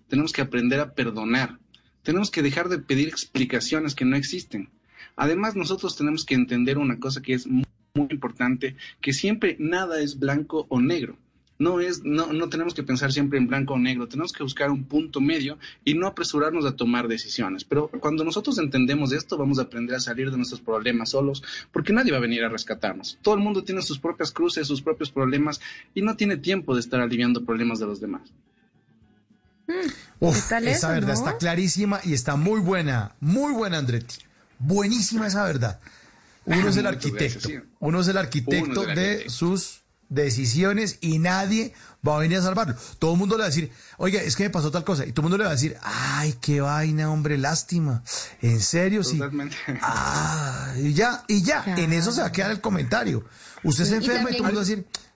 tenemos 0.08 0.34
que 0.34 0.42
aprender 0.42 0.80
a 0.80 0.94
perdonar, 0.94 1.60
tenemos 2.04 2.32
que 2.32 2.42
dejar 2.42 2.70
de 2.70 2.80
pedir 2.80 3.10
explicaciones 3.10 3.94
que 3.94 4.06
no 4.06 4.16
existen. 4.16 4.70
Además, 5.18 5.56
nosotros 5.56 5.98
tenemos 5.98 6.24
que 6.24 6.36
entender 6.36 6.78
una 6.78 7.00
cosa 7.00 7.22
que 7.22 7.34
es 7.34 7.48
muy, 7.48 7.66
importante, 8.10 8.76
que 9.02 9.12
siempre 9.12 9.56
nada 9.60 10.00
es 10.00 10.20
blanco 10.20 10.68
o 10.70 10.80
negro. 10.80 11.18
No, 11.60 11.80
es, 11.80 12.04
no, 12.04 12.32
no 12.32 12.48
tenemos 12.48 12.76
que 12.76 12.84
pensar 12.84 13.12
siempre 13.12 13.40
en 13.40 13.48
blanco 13.48 13.74
o 13.74 13.80
negro, 13.80 14.08
tenemos 14.08 14.32
que 14.32 14.44
buscar 14.44 14.70
un 14.70 14.84
punto 14.84 15.20
medio 15.20 15.58
y 15.84 15.96
no 15.96 16.06
apresurarnos 16.06 16.66
a 16.66 16.76
tomar 16.76 17.08
decisiones. 17.08 17.64
Pero 17.64 17.90
cuando 18.00 18.24
nosotros 18.24 18.60
entendemos 18.60 19.12
esto, 19.12 19.36
vamos 19.36 19.58
a 19.58 19.64
aprender 19.64 19.96
a 19.96 20.00
salir 20.00 20.30
de 20.30 20.38
nuestros 20.38 20.62
problemas 20.62 21.10
solos, 21.10 21.44
porque 21.72 21.92
nadie 21.92 22.12
va 22.12 22.20
a 22.20 22.22
venir 22.22 22.44
a 22.44 22.50
rescatarnos. 22.50 23.18
Todo 23.24 23.34
el 23.34 23.42
mundo 23.42 23.64
tiene 23.64 23.82
sus 23.82 23.98
propias 23.98 24.32
cruces, 24.32 24.68
sus 24.68 24.84
propios 24.84 25.12
problemas 25.12 25.60
y 25.96 26.04
no 26.04 26.16
tiene 26.16 26.38
tiempo 26.38 26.76
de 26.76 26.82
estar 26.82 27.02
aliviando 27.02 27.44
problemas 27.44 27.80
de 27.80 27.88
los 27.88 28.00
demás. 28.00 28.32
Uf, 30.20 30.36
¿Qué 30.36 30.50
tal 30.50 30.68
esa 30.68 30.78
eso, 30.78 30.88
verdad 30.90 31.14
no? 31.14 31.20
está 31.20 31.38
clarísima 31.38 32.00
y 32.04 32.14
está 32.14 32.36
muy 32.36 32.60
buena, 32.60 33.16
muy 33.20 33.54
buena, 33.54 33.78
Andretti. 33.78 34.16
Buenísima 34.60 35.28
esa 35.28 35.44
verdad. 35.44 35.80
Uno 36.46 36.70
es 36.70 36.78
el 36.78 36.88
arquitecto, 36.88 37.50
uno 37.80 38.00
es 38.00 38.08
el 38.08 38.18
arquitecto 38.18 38.86
de 38.86 39.30
sus 39.30 39.82
decisiones 40.10 40.98
y 41.02 41.20
nadie 41.20 41.74
va 42.08 42.16
a 42.16 42.20
venir 42.20 42.38
a 42.38 42.42
salvarlo. 42.42 42.76
Todo 43.00 43.14
el 43.14 43.18
mundo 43.18 43.36
le 43.36 43.42
va 43.42 43.46
a 43.48 43.50
decir, 43.50 43.72
oiga, 43.98 44.22
es 44.22 44.36
que 44.38 44.44
me 44.44 44.50
pasó 44.50 44.72
tal 44.72 44.86
cosa. 44.86 45.06
Y 45.06 45.12
todo 45.12 45.22
el 45.22 45.24
mundo 45.24 45.38
le 45.38 45.44
va 45.44 45.50
a 45.50 45.54
decir, 45.54 45.76
ay, 45.82 46.36
qué 46.40 46.62
vaina, 46.62 47.12
hombre, 47.12 47.38
lástima. 47.38 48.04
En 48.42 48.62
serio, 48.62 49.04
sí. 49.04 49.18
Totalmente. 49.18 49.58
Ah, 49.82 50.74
y 50.78 50.94
ya, 50.94 51.24
y 51.28 51.42
ya, 51.44 51.66
en 51.78 51.92
eso 51.92 52.12
se 52.12 52.22
va 52.22 52.28
a 52.28 52.32
quedar 52.32 52.52
el 52.52 52.62
comentario. 52.62 53.26
Usted 53.64 53.86
se 53.86 53.98
enferma 53.98 54.30
y, 54.32 54.38
todo 54.38 54.48
el 54.48 54.54
mundo 54.54 54.62
va 54.62 54.62
a 54.62 54.66
decir, 54.66 54.78
"Mm, 54.80 55.07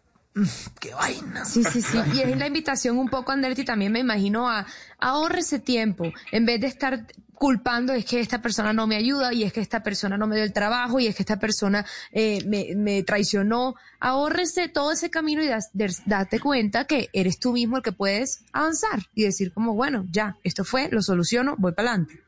qué 0.79 0.93
vaina. 0.93 1.45
Sí, 1.45 1.63
sí, 1.63 1.81
sí. 1.81 1.97
Y 2.13 2.19
es 2.21 2.37
la 2.37 2.47
invitación 2.47 2.97
un 2.97 3.09
poco, 3.09 3.31
Andretti, 3.31 3.63
también 3.65 3.91
me 3.91 3.99
imagino 3.99 4.49
a 4.49 4.65
ahorrese 4.99 5.59
tiempo. 5.59 6.11
En 6.31 6.45
vez 6.45 6.61
de 6.61 6.67
estar 6.67 7.05
culpando 7.33 7.91
es 7.93 8.05
que 8.05 8.19
esta 8.19 8.39
persona 8.39 8.71
no 8.71 8.85
me 8.85 8.95
ayuda 8.95 9.33
y 9.33 9.41
es 9.43 9.51
que 9.51 9.61
esta 9.61 9.81
persona 9.81 10.15
no 10.15 10.27
me 10.27 10.35
dio 10.35 10.43
el 10.45 10.53
trabajo 10.53 10.99
y 10.99 11.07
es 11.07 11.15
que 11.15 11.23
esta 11.23 11.39
persona 11.39 11.83
eh, 12.11 12.43
me, 12.45 12.75
me 12.75 13.01
traicionó. 13.03 13.73
Ahórrese 13.99 14.69
todo 14.69 14.91
ese 14.91 15.09
camino 15.09 15.41
y 15.41 15.47
das- 15.47 15.71
date 16.05 16.39
cuenta 16.39 16.85
que 16.85 17.09
eres 17.13 17.39
tú 17.39 17.51
mismo 17.53 17.77
el 17.77 17.83
que 17.83 17.91
puedes 17.93 18.43
avanzar 18.53 18.99
y 19.15 19.23
decir 19.23 19.51
como, 19.53 19.73
bueno, 19.73 20.05
ya, 20.11 20.37
esto 20.43 20.63
fue, 20.63 20.89
lo 20.91 21.01
soluciono, 21.01 21.55
voy 21.57 21.73
para 21.73 21.89
adelante. 21.89 22.21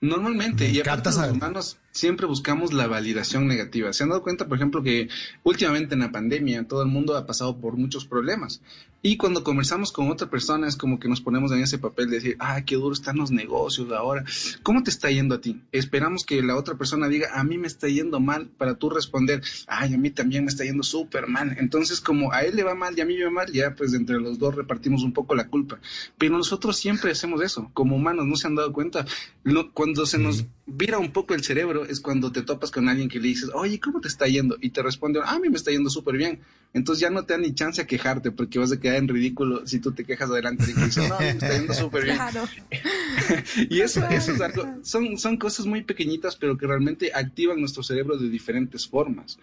Normalmente, 0.00 0.68
y 0.68 0.78
aparte 0.80 1.10
los 1.10 1.30
humanos 1.30 1.78
siempre 1.90 2.26
buscamos 2.26 2.72
la 2.72 2.86
validación 2.86 3.46
negativa. 3.46 3.92
¿Se 3.92 4.02
han 4.02 4.10
dado 4.10 4.22
cuenta, 4.22 4.46
por 4.46 4.58
ejemplo, 4.58 4.82
que 4.82 5.08
últimamente 5.42 5.94
en 5.94 6.00
la 6.00 6.12
pandemia 6.12 6.68
todo 6.68 6.82
el 6.82 6.88
mundo 6.88 7.16
ha 7.16 7.26
pasado 7.26 7.58
por 7.58 7.76
muchos 7.76 8.04
problemas? 8.04 8.60
Y 9.08 9.16
cuando 9.16 9.44
conversamos 9.44 9.92
con 9.92 10.10
otra 10.10 10.28
persona 10.28 10.66
es 10.66 10.74
como 10.74 10.98
que 10.98 11.06
nos 11.08 11.20
ponemos 11.20 11.52
en 11.52 11.60
ese 11.62 11.78
papel 11.78 12.10
de 12.10 12.16
decir, 12.16 12.36
ah, 12.40 12.60
qué 12.64 12.74
duro 12.74 12.92
están 12.92 13.16
los 13.18 13.30
negocios 13.30 13.92
ahora. 13.92 14.24
¿Cómo 14.64 14.82
te 14.82 14.90
está 14.90 15.08
yendo 15.12 15.36
a 15.36 15.40
ti? 15.40 15.62
Esperamos 15.70 16.24
que 16.24 16.42
la 16.42 16.56
otra 16.56 16.74
persona 16.76 17.06
diga, 17.06 17.28
a 17.38 17.44
mí 17.44 17.56
me 17.56 17.68
está 17.68 17.86
yendo 17.86 18.18
mal, 18.18 18.48
para 18.58 18.74
tú 18.74 18.90
responder, 18.90 19.42
ay, 19.68 19.94
a 19.94 19.96
mí 19.96 20.10
también 20.10 20.44
me 20.44 20.50
está 20.50 20.64
yendo 20.64 20.82
súper 20.82 21.28
mal. 21.28 21.54
Entonces, 21.60 22.00
como 22.00 22.32
a 22.32 22.40
él 22.40 22.56
le 22.56 22.64
va 22.64 22.74
mal 22.74 22.98
y 22.98 23.00
a 23.00 23.04
mí 23.04 23.16
me 23.16 23.26
va 23.26 23.30
mal, 23.30 23.52
ya 23.52 23.76
pues 23.76 23.94
entre 23.94 24.18
los 24.18 24.40
dos 24.40 24.56
repartimos 24.56 25.04
un 25.04 25.12
poco 25.12 25.36
la 25.36 25.46
culpa. 25.46 25.78
Pero 26.18 26.36
nosotros 26.36 26.76
siempre 26.76 27.12
hacemos 27.12 27.40
eso, 27.42 27.70
como 27.74 27.94
humanos, 27.94 28.26
¿no 28.26 28.34
se 28.34 28.48
han 28.48 28.56
dado 28.56 28.72
cuenta? 28.72 29.06
Lo- 29.44 29.70
cuando 29.72 30.04
se 30.06 30.18
nos 30.18 30.46
vira 30.66 30.98
un 30.98 31.12
poco 31.12 31.32
el 31.34 31.44
cerebro 31.44 31.84
es 31.86 32.00
cuando 32.00 32.32
te 32.32 32.42
topas 32.42 32.70
con 32.72 32.88
alguien 32.88 33.08
que 33.08 33.20
le 33.20 33.28
dices, 33.28 33.50
oye, 33.54 33.78
¿cómo 33.78 34.00
te 34.00 34.08
está 34.08 34.26
yendo? 34.26 34.56
Y 34.60 34.70
te 34.70 34.82
responde, 34.82 35.20
"Ah, 35.24 35.34
a 35.34 35.38
mí 35.38 35.48
me 35.48 35.56
está 35.56 35.70
yendo 35.70 35.88
súper 35.90 36.16
bien. 36.16 36.40
Entonces 36.74 37.00
ya 37.00 37.08
no 37.10 37.24
te 37.24 37.34
da 37.34 37.38
ni 37.38 37.54
chance 37.54 37.80
a 37.80 37.86
quejarte 37.86 38.32
porque 38.32 38.58
vas 38.58 38.72
a 38.72 38.80
quedar 38.80 38.96
en 38.96 39.08
ridículo 39.08 39.66
si 39.66 39.78
tú 39.78 39.92
te 39.92 40.04
quejas 40.04 40.28
adelante 40.28 40.66
de 40.66 40.74
que 40.74 40.84
dices, 40.84 41.08
no, 41.08 41.14
a 41.14 41.20
mí 41.20 41.26
me 41.26 41.30
está 41.32 41.56
yendo 41.56 41.72
súper 41.72 42.04
bien. 42.04 42.18
Y 43.70 43.80
eso, 43.80 44.06
eso 44.08 44.32
es 44.32 44.40
algo, 44.40 44.66
son, 44.82 45.16
son 45.18 45.36
cosas 45.36 45.66
muy 45.66 45.82
pequeñitas, 45.82 46.36
pero 46.36 46.58
que 46.58 46.66
realmente 46.66 47.12
activan 47.14 47.60
nuestro 47.60 47.82
cerebro 47.82 48.18
de 48.18 48.28
diferentes 48.28 48.86
formas. 48.86 49.38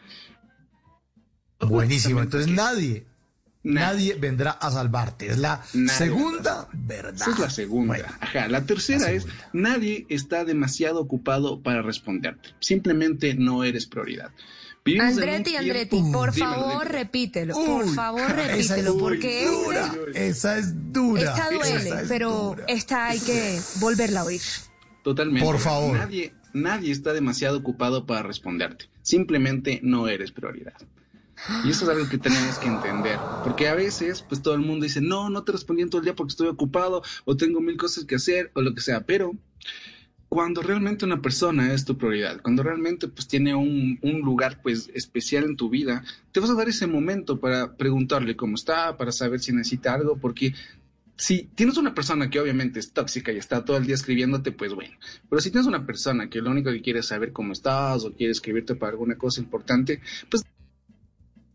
Buenísimo. 1.60 2.22
Entonces 2.22 2.52
nadie, 2.52 3.06
nadie 3.64 4.16
vendrá 4.16 4.52
a 4.52 4.72
salvarte. 4.72 5.28
Es 5.28 5.38
la 5.38 5.62
Nadie 5.74 5.90
segunda 5.90 6.68
verdad. 6.74 7.16
Esa 7.16 7.32
es 7.32 7.40
la 7.40 7.50
segunda. 7.50 8.18
Ajá. 8.20 8.48
La 8.48 8.66
tercera 8.66 9.12
es, 9.12 9.26
nadie 9.54 10.06
está 10.10 10.46
demasiado 10.46 11.00
ocupado 11.00 11.62
para 11.62 11.82
responderte. 11.82 12.50
Simplemente 12.60 13.34
no 13.34 13.64
eres 13.64 13.86
prioridad. 13.86 14.32
Vivimos 14.86 15.14
Andretti, 15.14 15.56
Andretti, 15.56 16.02
por 16.12 16.34
favor, 16.34 16.86
repítelo. 16.86 17.54
Por 17.54 17.88
favor, 17.94 18.22
Esa 18.22 18.42
es 18.42 18.70
repítelo. 18.70 18.98
Porque 18.98 19.46
dura. 19.46 19.96
Esa 20.14 20.58
es 20.58 20.92
dura. 20.92 21.22
esta 21.22 21.50
duele, 21.50 21.76
Esa 21.88 22.02
es 22.02 22.10
pero 22.10 22.56
esta 22.68 23.08
hay 23.08 23.20
que 23.20 23.62
volverla 23.80 24.22
a 24.22 24.24
oír. 24.26 24.42
Totalmente. 25.04 25.46
Por 25.46 25.60
favor. 25.60 25.98
Nadie, 25.98 26.34
nadie 26.52 26.92
está 26.92 27.14
demasiado 27.14 27.58
ocupado 27.58 28.06
para 28.06 28.24
responderte. 28.24 28.90
Simplemente 29.02 29.80
no 29.84 30.10
eres 30.10 30.32
prioridad. 30.34 30.74
Y 31.64 31.70
eso 31.70 31.84
es 31.84 31.90
algo 31.90 32.10
que 32.10 32.18
tenemos 32.18 32.58
que 32.58 32.68
entender, 32.68 33.20
porque 33.44 33.68
a 33.68 33.76
veces 33.76 34.22
pues 34.22 34.42
todo 34.42 34.54
el 34.54 34.62
mundo 34.62 34.86
dice, 34.86 35.02
no, 35.02 35.30
no 35.30 35.44
te 35.44 35.52
respondí 35.52 35.82
en 35.82 35.90
todo 35.90 36.00
el 36.00 36.06
día 36.06 36.16
porque 36.16 36.32
estoy 36.32 36.48
ocupado 36.48 37.04
o 37.26 37.36
tengo 37.36 37.60
mil 37.60 37.78
cosas 37.78 38.06
que 38.06 38.16
hacer 38.16 38.52
o 38.54 38.62
lo 38.62 38.74
que 38.74 38.82
sea, 38.82 39.06
pero 39.06 39.34
cuando 40.30 40.62
realmente 40.62 41.06
una 41.06 41.22
persona 41.22 41.74
es 41.74 41.86
tu 41.86 41.98
prioridad, 41.98 42.42
cuando 42.42 42.64
realmente 42.64 43.08
pues 43.08 43.28
tiene 43.28 43.54
un, 43.54 44.00
un 44.02 44.22
lugar 44.22 44.62
pues 44.64 44.90
especial 44.94 45.44
en 45.44 45.58
tu 45.58 45.70
vida, 45.70 46.04
te 46.32 46.40
vas 46.40 46.50
a 46.50 46.56
dar 46.56 46.70
ese 46.70 46.88
momento 46.88 47.40
para 47.40 47.76
preguntarle 47.76 48.36
cómo 48.36 48.56
está, 48.56 48.98
para 48.98 49.12
saber 49.12 49.40
si 49.42 49.52
necesita 49.52 49.94
algo, 49.94 50.18
porque 50.18 50.54
si 51.16 51.44
tienes 51.56 51.78
una 51.78 51.94
persona 51.94 52.30
que 52.30 52.40
obviamente 52.40 52.80
es 52.80 52.92
tóxica 52.92 53.32
y 53.32 53.38
está 53.38 53.64
todo 53.64 53.78
el 53.78 53.86
día 53.86 53.96
escribiéndote, 53.96 54.52
pues 54.52 54.74
bueno. 54.74 54.96
Pero 55.30 55.42
si 55.42 55.52
tienes 55.52 55.68
una 55.68 55.86
persona 55.86 56.30
que 56.30 56.42
lo 56.42 56.52
único 56.52 56.72
que 56.72 56.82
quiere 56.82 57.00
es 57.00 57.08
saber 57.08 57.32
cómo 57.32 57.54
estás 57.54 58.04
o 58.04 58.14
quiere 58.14 58.32
escribirte 58.32 58.76
para 58.76 58.94
alguna 58.94 59.16
cosa 59.16 59.40
importante, 59.40 60.02
pues 60.30 60.42
es 60.42 60.63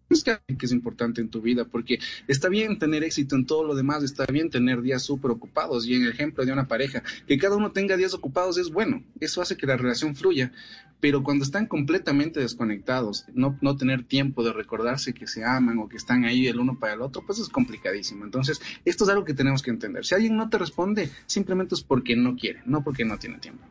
que 0.09 0.57
que 0.57 0.67
es 0.67 0.73
importante 0.73 1.21
en 1.21 1.29
tu 1.29 1.41
vida, 1.41 1.65
porque 1.65 1.99
está 2.27 2.49
bien 2.49 2.79
tener 2.79 3.05
éxito 3.05 3.37
en 3.37 3.47
todo 3.47 3.65
lo 3.65 3.75
demás, 3.75 4.03
está 4.03 4.25
bien 4.27 4.51
tener 4.51 4.81
días 4.83 5.03
súper 5.03 5.31
ocupados, 5.31 5.87
y 5.87 5.95
en 5.95 6.05
el 6.05 6.11
ejemplo 6.11 6.45
de 6.45 6.53
una 6.53 6.67
pareja, 6.67 7.03
que 7.27 7.39
cada 7.39 7.57
uno 7.57 7.73
tenga 7.73 7.97
días 7.97 8.15
ocupados 8.15 8.59
es 8.59 8.71
bueno, 8.71 9.03
eso 9.21 9.43
hace 9.43 9.57
que 9.57 9.67
la 9.67 9.77
relación 9.77 10.17
fluya, 10.17 10.53
pero 11.01 11.23
cuando 11.23 11.45
están 11.45 11.67
completamente 11.67 12.41
desconectados, 12.41 13.27
no, 13.33 13.57
no 13.61 13.77
tener 13.77 14.03
tiempo 14.03 14.43
de 14.43 14.53
recordarse 14.53 15.15
que 15.15 15.27
se 15.29 15.45
aman 15.45 15.79
o 15.79 15.89
que 15.89 15.97
están 15.97 16.25
ahí 16.25 16.49
el 16.49 16.59
uno 16.59 16.79
para 16.79 16.95
el 16.95 17.03
otro, 17.03 17.23
pues 17.25 17.39
es 17.39 17.49
complicadísimo. 17.49 18.25
Entonces, 18.25 18.61
esto 18.85 19.05
es 19.05 19.11
algo 19.11 19.25
que 19.25 19.35
tenemos 19.35 19.63
que 19.63 19.71
entender. 19.71 20.05
Si 20.05 20.17
alguien 20.17 20.37
no 20.37 20.51
te 20.51 20.59
responde, 20.59 21.09
simplemente 21.27 21.77
es 21.77 21.83
porque 21.83 22.17
no 22.17 22.35
quiere, 22.35 22.63
no 22.65 22.83
porque 22.83 23.05
no 23.05 23.17
tiene 23.17 23.39
tiempo. 23.39 23.65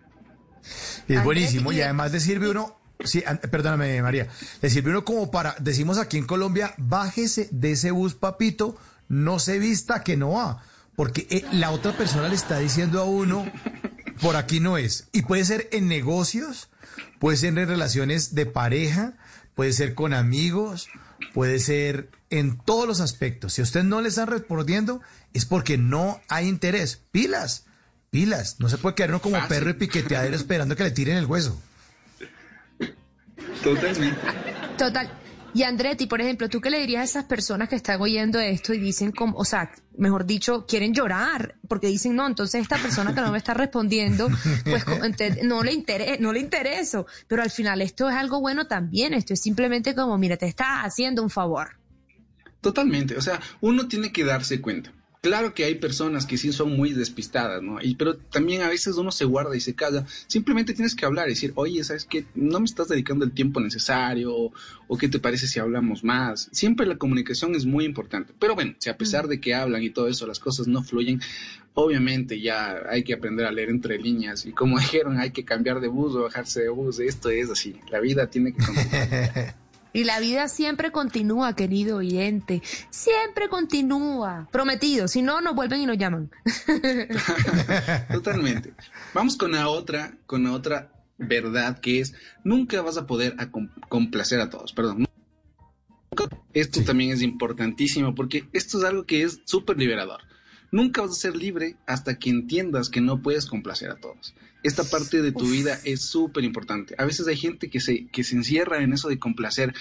Es 1.08 1.22
buenísimo. 1.24 1.74
Y 1.74 1.82
además 1.82 2.14
le 2.14 2.22
sirve 2.22 2.50
uno, 2.50 2.78
sí, 3.04 3.24
perdóname 3.52 4.02
María, 4.02 4.28
le 4.62 4.70
sirve 4.70 4.92
uno 4.92 5.06
como 5.06 5.32
para, 5.32 5.56
decimos 5.60 5.98
aquí 5.98 6.18
en 6.18 6.26
Colombia, 6.26 6.74
bájese 6.78 7.50
de 7.52 7.72
ese 7.72 7.92
bus, 7.92 8.16
papito, 8.16 8.78
no 9.10 9.40
se 9.40 9.60
vista 9.60 10.04
que 10.04 10.18
no 10.18 10.32
va. 10.32 10.64
Porque 10.96 11.28
eh, 11.30 11.46
la 11.52 11.70
otra 11.72 11.96
persona 11.96 12.28
le 12.28 12.36
está 12.36 12.58
diciendo 12.58 13.00
a 13.00 13.04
uno, 13.04 13.46
por 14.20 14.36
aquí 14.36 14.60
no 14.60 14.78
es. 14.78 15.08
Y 15.12 15.22
puede 15.22 15.46
ser 15.46 15.70
en 15.72 15.88
negocios, 15.88 16.70
puede 17.20 17.38
ser 17.38 17.58
en 17.58 17.68
relaciones 17.68 18.34
de 18.34 18.48
pareja, 18.48 19.14
puede 19.54 19.74
ser 19.74 19.94
con 19.94 20.14
amigos, 20.14 20.90
puede 21.36 21.60
ser 21.60 22.10
en 22.32 22.58
todos 22.58 22.88
los 22.88 23.00
aspectos. 23.00 23.54
Si 23.54 23.62
usted 23.62 23.84
no 23.84 24.02
le 24.02 24.10
están 24.10 24.28
respondiendo, 24.28 25.02
es 25.34 25.46
porque 25.46 25.78
no 25.78 26.20
hay 26.30 26.48
interés. 26.48 27.02
Pilas, 27.12 27.66
pilas. 28.10 28.60
No 28.60 28.68
se 28.68 28.80
puede 28.80 28.96
quedar 28.96 29.12
uno 29.12 29.22
como 29.22 29.36
Fácil. 29.36 29.50
perro 29.50 29.70
y 29.70 29.74
piqueteadero 29.74 30.36
esperando 30.36 30.76
que 30.76 30.84
le 30.84 30.92
tiren 30.92 31.18
el 31.18 31.28
hueso. 31.28 31.62
Totalmente. 33.64 34.20
Total. 34.78 35.10
Y 35.54 35.64
Andretti, 35.64 36.06
por 36.06 36.22
ejemplo, 36.22 36.50
¿tú 36.50 36.62
qué 36.62 36.70
le 36.70 36.80
dirías 36.80 37.02
a 37.02 37.06
esas 37.06 37.26
personas 37.26 37.68
que 37.68 37.76
están 37.76 38.00
oyendo 38.00 38.40
esto 38.40 38.74
y 38.74 38.80
dicen 38.80 39.12
como, 39.12 39.38
o 39.38 39.46
sea, 39.46 39.72
mejor 39.98 40.26
dicho, 40.26 40.68
quieren 40.68 40.94
llorar 40.94 41.56
porque 41.68 41.88
dicen, 41.88 42.16
no, 42.16 42.28
entonces 42.28 42.62
esta 42.62 42.78
persona 42.78 43.16
que 43.16 43.22
no 43.22 43.32
me 43.32 43.40
está 43.40 43.56
respondiendo, 43.56 44.30
pues 44.66 44.86
no 45.44 45.64
le 45.64 45.74
interesa, 45.74 46.18
no 46.20 46.32
le 46.32 46.42
intereso, 46.42 47.08
pero 47.28 47.42
al 47.42 47.50
final 47.50 47.82
esto 47.82 48.08
es 48.08 48.16
algo 48.16 48.40
bueno 48.40 48.68
también, 48.68 49.14
esto 49.14 49.34
es 49.34 49.42
simplemente 49.42 49.96
como, 49.96 50.18
mira, 50.20 50.38
te 50.38 50.46
está 50.46 50.84
haciendo 50.84 51.24
un 51.24 51.30
favor. 51.32 51.70
Totalmente, 52.62 53.18
o 53.18 53.22
sea, 53.22 53.40
uno 53.62 53.88
tiene 53.88 54.12
que 54.12 54.24
darse 54.24 54.62
cuenta. 54.62 54.92
Claro 55.28 55.54
que 55.54 55.66
hay 55.66 55.76
personas 55.76 56.26
que 56.26 56.38
sí 56.38 56.54
son 56.54 56.78
muy 56.78 56.94
despistadas, 56.94 57.62
¿no? 57.62 57.82
Y, 57.82 57.96
pero 57.96 58.16
también 58.16 58.62
a 58.62 58.70
veces 58.70 58.96
uno 58.96 59.12
se 59.12 59.26
guarda 59.26 59.58
y 59.58 59.60
se 59.60 59.76
calla. 59.76 60.06
Simplemente 60.28 60.74
tienes 60.74 60.96
que 60.96 61.06
hablar 61.06 61.28
y 61.28 61.32
decir, 61.32 61.52
oye, 61.56 61.84
¿sabes 61.84 62.06
qué? 62.06 62.26
No 62.34 62.62
me 62.62 62.66
estás 62.66 62.88
dedicando 62.88 63.26
el 63.26 63.34
tiempo 63.34 63.60
necesario 63.60 64.34
o, 64.34 64.54
o 64.88 64.98
qué 64.98 65.10
te 65.10 65.20
parece 65.20 65.48
si 65.48 65.60
hablamos 65.60 66.06
más. 66.06 66.48
Siempre 66.54 66.86
la 66.86 66.98
comunicación 66.98 67.56
es 67.56 67.66
muy 67.66 67.84
importante. 67.84 68.34
Pero 68.40 68.56
bueno, 68.56 68.76
si 68.78 68.90
a 68.90 68.98
pesar 68.98 69.28
de 69.28 69.42
que 69.42 69.54
hablan 69.54 69.84
y 69.84 69.90
todo 69.90 70.08
eso, 70.08 70.26
las 70.26 70.40
cosas 70.40 70.70
no 70.70 70.82
fluyen, 70.82 71.20
obviamente 71.74 72.40
ya 72.40 72.84
hay 72.90 73.04
que 73.04 73.14
aprender 73.14 73.48
a 73.48 73.52
leer 73.52 73.70
entre 73.70 73.98
líneas. 73.98 74.46
Y 74.46 74.54
como 74.54 74.80
dijeron, 74.80 75.20
hay 75.20 75.32
que 75.32 75.44
cambiar 75.44 75.82
de 75.82 75.90
bus 75.90 76.16
o 76.16 76.24
bajarse 76.24 76.62
de 76.62 76.70
bus. 76.70 77.02
Esto 77.02 77.30
es 77.30 77.50
así. 77.50 77.76
La 77.92 78.00
vida 78.00 78.28
tiene 78.28 78.54
que 78.54 78.64
continuar. 78.64 79.56
Y 79.98 80.04
la 80.04 80.20
vida 80.20 80.48
siempre 80.48 80.92
continúa, 80.92 81.56
querido 81.56 81.98
oyente, 81.98 82.62
siempre 82.92 83.50
continúa. 83.50 84.48
Prometido, 84.52 85.08
si 85.08 85.24
no, 85.24 85.42
nos 85.42 85.56
vuelven 85.56 85.82
y 85.82 85.88
nos 85.88 85.98
llaman. 85.98 86.30
Totalmente. 88.12 88.76
Vamos 89.16 89.38
con 89.38 89.54
la 89.54 89.70
otra, 89.70 90.16
con 90.28 90.44
la 90.44 90.52
otra 90.52 90.92
verdad 91.18 91.80
que 91.80 92.00
es 92.00 92.14
nunca 92.44 92.80
vas 92.84 92.98
a 92.98 93.08
poder 93.08 93.34
a 93.40 93.50
complacer 93.90 94.40
a 94.40 94.52
todos, 94.52 94.72
perdón. 94.72 95.08
Esto 96.54 96.84
también 96.84 97.10
es 97.10 97.24
importantísimo 97.24 98.14
porque 98.14 98.48
esto 98.54 98.78
es 98.78 98.84
algo 98.84 99.04
que 99.04 99.24
es 99.24 99.42
súper 99.46 99.80
liberador. 99.80 100.22
Nunca 100.72 101.02
vas 101.02 101.12
a 101.12 101.16
ser 101.16 101.36
libre 101.36 101.76
hasta 101.86 102.20
que 102.20 102.30
entiendas 102.30 102.90
que 102.90 103.02
no 103.02 103.22
puedes 103.22 103.46
complacer 103.46 103.90
a 103.90 103.96
todos. 103.96 104.36
Esta 104.64 104.84
parte 104.84 105.22
de 105.22 105.32
tu 105.32 105.46
Uf. 105.46 105.52
vida 105.52 105.80
es 105.86 106.02
súper 106.02 106.44
importante. 106.44 106.96
A 106.98 107.06
veces 107.06 107.28
hay 107.28 107.38
gente 107.38 107.70
que 107.70 107.80
se, 107.80 108.08
que 108.08 108.24
se 108.24 108.36
encierra 108.36 108.84
en 108.84 108.92
eso 108.92 109.08
de 109.08 109.20
complacer 109.20 109.74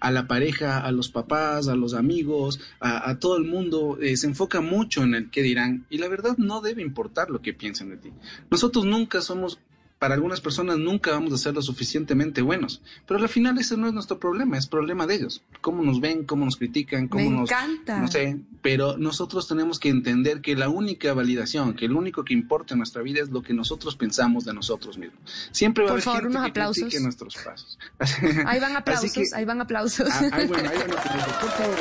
a 0.00 0.10
la 0.10 0.26
pareja, 0.26 0.80
a 0.80 0.90
los 0.92 1.08
papás, 1.08 1.68
a 1.68 1.76
los 1.76 1.94
amigos, 1.94 2.60
a, 2.80 3.08
a 3.08 3.18
todo 3.18 3.36
el 3.38 3.44
mundo. 3.44 3.96
eh, 4.00 4.16
se 4.16 4.26
enfoca 4.26 4.60
mucho 4.60 5.02
en 5.02 5.14
el 5.14 5.30
qué 5.30 5.42
dirán 5.42 5.86
y 5.88 5.98
la 5.98 6.08
verdad 6.08 6.36
no 6.36 6.60
debe 6.60 6.82
importar 6.82 7.30
lo 7.30 7.40
que 7.40 7.54
piensen 7.54 7.88
de 7.90 7.96
ti. 7.96 8.12
Nosotros 8.50 8.84
nunca 8.84 9.22
somos, 9.22 9.60
para 9.98 10.14
algunas 10.14 10.40
personas 10.42 10.76
nunca 10.76 11.12
vamos 11.12 11.32
a 11.32 11.38
ser 11.38 11.54
lo 11.54 11.62
suficientemente 11.62 12.42
buenos, 12.42 12.82
pero 13.06 13.20
al 13.20 13.28
final 13.28 13.56
ese 13.58 13.76
no 13.78 13.86
es 13.86 13.94
nuestro 13.94 14.18
problema, 14.18 14.58
es 14.58 14.66
problema 14.66 15.06
de 15.06 15.14
ellos. 15.14 15.42
Cómo 15.62 15.82
nos 15.82 16.00
ven, 16.00 16.24
cómo 16.24 16.44
nos 16.44 16.56
critican, 16.56 17.08
cómo 17.08 17.24
Me 17.30 17.30
nos... 17.38 17.50
encanta. 17.50 18.00
No 18.00 18.08
sé, 18.08 18.38
pero 18.60 18.98
nosotros 18.98 19.48
tenemos 19.48 19.78
que 19.78 19.88
entender 19.88 20.42
que 20.42 20.56
la 20.56 20.68
única 20.68 21.14
validación, 21.14 21.74
que 21.74 21.88
lo 21.88 21.96
único 21.98 22.22
que 22.24 22.34
importa 22.34 22.74
en 22.74 22.78
nuestra 22.78 23.00
vida 23.02 23.22
es 23.22 23.30
lo 23.30 23.40
que 23.42 23.54
nosotros 23.54 23.96
pensamos 23.96 24.44
de 24.44 24.52
nosotros 24.52 24.98
mismos. 24.98 25.20
Siempre 25.52 25.84
va 25.84 25.88
Por 25.88 25.92
a 25.92 25.94
haber 25.94 26.04
favor, 26.04 26.20
gente 26.22 26.36
unos 26.36 26.44
que 26.44 26.50
aplausos. 26.50 26.82
critique 26.82 27.02
nuestros 27.02 27.36
pasos. 27.36 27.78
Ahí 28.46 28.60
van 28.60 28.76
aplausos, 28.76 29.12
que- 29.12 29.24
ahí 29.34 29.44
van 29.46 29.60
aplausos. 29.62 30.08
Ah, 30.12 30.28
ay, 30.32 30.46
bueno, 30.48 30.68
ahí 30.68 30.76
van 30.78 30.90
aplausos. 30.98 31.32
Por 31.40 31.50
favor. 31.50 31.76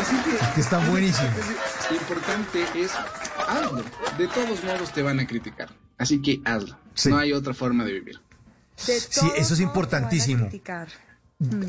Así 0.00 0.16
que, 0.24 0.54
que 0.54 0.60
está 0.60 0.78
buenísimo. 0.88 1.28
Lo 1.90 1.96
importante 1.96 2.64
es 2.74 2.90
hazlo. 3.50 3.84
De 4.18 4.28
todos 4.28 4.64
modos 4.64 4.92
te 4.92 5.02
van 5.02 5.20
a 5.20 5.26
criticar. 5.26 5.68
Así 5.98 6.20
que 6.22 6.40
hazlo. 6.44 6.78
No 7.06 7.18
hay 7.18 7.32
otra 7.32 7.54
forma 7.54 7.84
de 7.84 7.92
vivir. 7.92 8.20
Sí, 8.76 8.92
eso 9.36 9.54
es 9.54 9.60
importantísimo. 9.60 10.48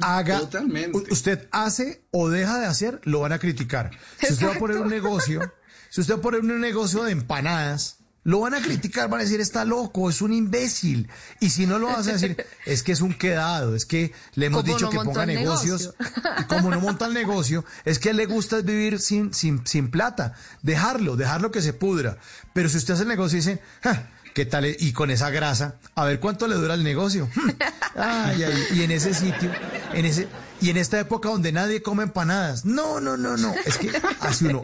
Haga, 0.02 0.40
Totalmente. 0.40 0.98
usted 1.12 1.48
hace 1.52 2.04
o 2.12 2.30
deja 2.30 2.60
de 2.60 2.66
hacer, 2.66 3.00
lo 3.04 3.22
van 3.22 3.32
a 3.32 3.40
criticar. 3.40 3.92
Si 4.20 4.34
usted 4.34 4.48
va 4.48 4.56
a 4.56 4.60
poner 4.60 4.78
un 4.78 4.90
negocio, 4.90 5.54
si 5.90 6.02
usted 6.02 6.16
va 6.16 6.18
a 6.20 6.22
poner 6.22 6.42
un 6.42 6.60
negocio 6.60 7.04
de 7.04 7.12
empanadas, 7.14 7.98
Lo 8.24 8.42
van 8.42 8.54
a 8.54 8.62
criticar, 8.62 9.10
van 9.10 9.22
a 9.22 9.24
decir, 9.24 9.42
está 9.42 9.66
loco, 9.66 10.10
es 10.10 10.22
un 10.22 10.32
imbécil. 10.32 11.10
Y 11.40 11.50
si 11.50 11.66
no 11.66 11.80
lo 11.80 11.88
vas 11.88 12.08
a 12.08 12.14
decir, 12.14 12.38
es 12.66 12.84
que 12.84 12.92
es 12.92 13.02
un 13.02 13.16
quedado, 13.16 13.76
es 13.76 13.86
que 13.86 14.14
le 14.36 14.46
hemos 14.46 14.64
dicho 14.64 14.86
no 14.86 14.90
que 14.92 14.98
ponga 14.98 15.26
negocios. 15.26 15.96
Y 16.40 16.44
como 16.44 16.70
no 16.70 16.80
monta 16.80 17.08
el 17.08 17.14
negocio, 17.14 17.66
es 17.84 17.98
que 17.98 18.14
le 18.14 18.28
gusta 18.28 18.62
vivir 18.62 19.00
sin, 19.00 19.34
sin, 19.34 19.66
sin 19.66 19.90
plata. 19.90 20.36
Dejarlo, 20.62 21.16
dejarlo 21.16 21.52
que 21.52 21.62
se 21.62 21.74
pudra. 21.74 22.18
Pero 22.54 22.70
si 22.70 22.78
usted 22.78 22.94
hace 22.94 23.04
el 23.04 23.10
negocio 23.10 23.38
y 23.38 23.42
dice, 23.42 23.62
"Ja, 23.82 24.12
¿qué 24.36 24.46
tal? 24.46 24.66
es?", 24.66 24.78
Y 24.80 24.94
con 24.94 25.10
esa 25.10 25.32
grasa, 25.32 25.76
a 25.96 26.06
ver 26.06 26.20
cuánto 26.20 26.48
le 26.48 26.56
dura 26.56 26.76
el 26.76 26.84
negocio. 26.84 27.28
Ay, 27.96 28.44
ay, 28.44 28.68
y 28.74 28.84
en 28.84 28.92
ese 28.92 29.14
sitio, 29.14 29.52
en 29.94 30.06
ese, 30.06 30.26
y 30.62 30.70
en 30.70 30.78
esta 30.78 31.00
época 31.00 31.30
donde 31.30 31.52
nadie 31.52 31.82
come 31.82 32.04
empanadas. 32.04 32.66
No, 32.66 33.00
no, 33.02 33.18
no, 33.18 33.36
no. 33.38 33.54
Es 33.66 33.78
que 33.78 33.92
hace 34.20 34.46
uno. 34.48 34.64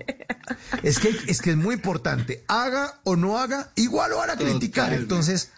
Es 0.83 0.99
que, 0.99 1.09
es 1.27 1.41
que 1.41 1.51
es 1.51 1.57
muy 1.57 1.75
importante. 1.75 2.43
Haga 2.47 2.99
o 3.03 3.15
no 3.15 3.37
haga, 3.39 3.71
igual 3.75 4.11
lo 4.11 4.17
van 4.17 4.29
a 4.29 4.35
criticar. 4.35 4.85
Totalmente. 4.85 5.01
Entonces, 5.03 5.51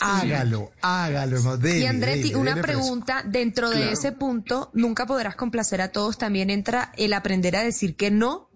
hágalo, 0.00 0.72
hágalo. 0.80 1.56
Dele, 1.58 1.78
Y 1.80 1.86
Andretti, 1.86 2.22
dele, 2.28 2.36
una 2.36 2.50
dele 2.52 2.62
pregunta, 2.62 3.22
dentro 3.26 3.70
de 3.70 3.76
Claro. 3.76 3.92
ese 3.92 4.12
punto, 4.12 4.70
nunca 4.72 5.06
podrás 5.06 5.36
complacer 5.36 5.80
a 5.80 5.88
todos, 5.88 6.18
también 6.18 6.50
entra 6.50 6.92
el 6.96 7.12
aprender 7.12 7.56
a 7.56 7.62
decir 7.62 7.96
que 7.96 8.10
no. 8.10 8.48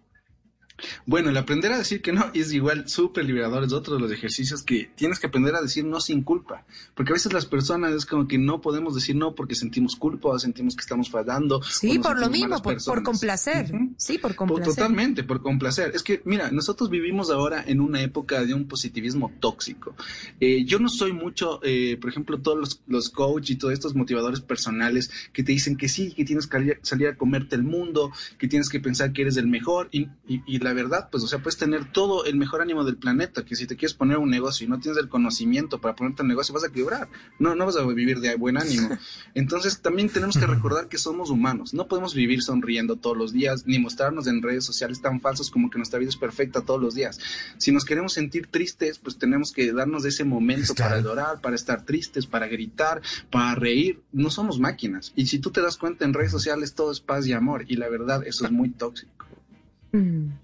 Bueno, 1.06 1.30
el 1.30 1.36
aprender 1.36 1.72
a 1.72 1.78
decir 1.78 2.02
que 2.02 2.12
no 2.12 2.30
es 2.34 2.52
igual 2.52 2.88
súper 2.88 3.24
liberador, 3.24 3.64
es 3.64 3.72
otro 3.72 3.94
de 3.94 4.00
los 4.00 4.12
ejercicios 4.12 4.62
que 4.62 4.90
tienes 4.94 5.18
que 5.18 5.26
aprender 5.26 5.54
a 5.54 5.62
decir 5.62 5.84
no 5.84 6.00
sin 6.00 6.22
culpa, 6.22 6.64
porque 6.94 7.12
a 7.12 7.14
veces 7.14 7.32
las 7.32 7.46
personas 7.46 7.92
es 7.94 8.04
como 8.06 8.28
que 8.28 8.38
no 8.38 8.60
podemos 8.60 8.94
decir 8.94 9.16
no 9.16 9.34
porque 9.34 9.54
sentimos 9.54 9.96
culpa 9.96 10.28
o 10.28 10.38
sentimos 10.38 10.76
que 10.76 10.82
estamos 10.82 11.08
fallando. 11.10 11.62
Sí, 11.62 11.98
por 11.98 12.18
lo 12.18 12.28
mismo, 12.28 12.62
por, 12.62 13.02
complacer. 13.02 13.72
Sí, 13.96 14.18
por 14.18 14.34
complacer. 14.34 14.74
Totalmente, 14.74 15.24
por 15.24 15.42
complacer. 15.42 15.92
Es 15.94 16.02
que, 16.02 16.20
mira, 16.24 16.50
nosotros 16.50 16.90
vivimos 16.90 17.30
ahora 17.30 17.64
en 17.66 17.80
una 17.80 18.02
época 18.02 18.44
de 18.44 18.52
un 18.54 18.66
positivismo 18.68 19.32
tóxico. 19.40 19.94
Eh, 20.40 20.64
yo 20.64 20.78
no 20.78 20.88
soy 20.88 21.12
mucho, 21.12 21.60
eh, 21.62 21.96
por 22.00 22.10
ejemplo, 22.10 22.38
todos 22.38 22.58
los, 22.58 22.80
los 22.86 23.08
coach 23.10 23.50
y 23.50 23.56
todos 23.56 23.72
estos 23.72 23.94
motivadores 23.94 24.40
personales 24.40 25.10
que 25.32 25.42
te 25.42 25.52
dicen 25.52 25.76
que 25.76 25.88
sí, 25.88 26.12
que 26.12 26.24
tienes 26.24 26.46
que 26.46 26.56
salir- 26.58 26.78
salir 26.82 27.08
a 27.08 27.16
comerte 27.16 27.56
el 27.56 27.62
mundo, 27.62 28.12
que 28.38 28.48
tienes 28.48 28.68
que 28.68 28.80
pensar 28.80 29.12
que 29.12 29.22
eres 29.22 29.36
el 29.36 29.46
mejor. 29.46 29.88
Y, 29.90 30.08
y- 30.28 30.42
y 30.46 30.58
la 30.66 30.72
verdad, 30.72 31.08
pues, 31.12 31.22
o 31.22 31.28
sea, 31.28 31.38
puedes 31.38 31.56
tener 31.56 31.92
todo 31.92 32.24
el 32.24 32.34
mejor 32.34 32.60
ánimo 32.60 32.82
del 32.82 32.96
planeta, 32.96 33.44
que 33.44 33.54
si 33.54 33.68
te 33.68 33.76
quieres 33.76 33.94
poner 33.94 34.18
un 34.18 34.28
negocio 34.28 34.66
y 34.66 34.68
no 34.68 34.80
tienes 34.80 35.00
el 35.00 35.08
conocimiento 35.08 35.80
para 35.80 35.94
ponerte 35.94 36.22
un 36.22 36.28
negocio, 36.28 36.52
vas 36.52 36.64
a 36.64 36.72
quebrar. 36.72 37.08
No, 37.38 37.54
no 37.54 37.66
vas 37.66 37.76
a 37.76 37.86
vivir 37.86 38.18
de 38.18 38.34
buen 38.34 38.56
ánimo. 38.56 38.88
Entonces, 39.34 39.80
también 39.80 40.08
tenemos 40.08 40.36
que 40.36 40.44
recordar 40.44 40.88
que 40.88 40.98
somos 40.98 41.30
humanos. 41.30 41.72
No 41.72 41.86
podemos 41.86 42.14
vivir 42.14 42.42
sonriendo 42.42 42.96
todos 42.96 43.16
los 43.16 43.32
días, 43.32 43.64
ni 43.64 43.78
mostrarnos 43.78 44.26
en 44.26 44.42
redes 44.42 44.64
sociales 44.64 45.00
tan 45.00 45.20
falsos 45.20 45.52
como 45.52 45.70
que 45.70 45.78
nuestra 45.78 46.00
vida 46.00 46.08
es 46.08 46.16
perfecta 46.16 46.62
todos 46.62 46.80
los 46.80 46.96
días. 46.96 47.20
Si 47.58 47.70
nos 47.70 47.84
queremos 47.84 48.12
sentir 48.12 48.48
tristes, 48.48 48.98
pues 48.98 49.18
tenemos 49.18 49.52
que 49.52 49.72
darnos 49.72 50.04
ese 50.04 50.24
momento 50.24 50.74
para 50.74 51.00
llorar, 51.00 51.40
para 51.40 51.54
estar 51.54 51.84
tristes, 51.84 52.26
para 52.26 52.48
gritar, 52.48 53.02
para 53.30 53.54
reír. 53.54 54.02
No 54.10 54.30
somos 54.30 54.58
máquinas. 54.58 55.12
Y 55.14 55.26
si 55.26 55.38
tú 55.38 55.52
te 55.52 55.62
das 55.62 55.76
cuenta 55.76 56.04
en 56.04 56.12
redes 56.12 56.32
sociales, 56.32 56.74
todo 56.74 56.90
es 56.90 56.98
paz 56.98 57.24
y 57.28 57.34
amor. 57.34 57.66
Y 57.68 57.76
la 57.76 57.88
verdad, 57.88 58.26
eso 58.26 58.46
es 58.46 58.50
muy 58.50 58.70
tóxico. 58.70 59.26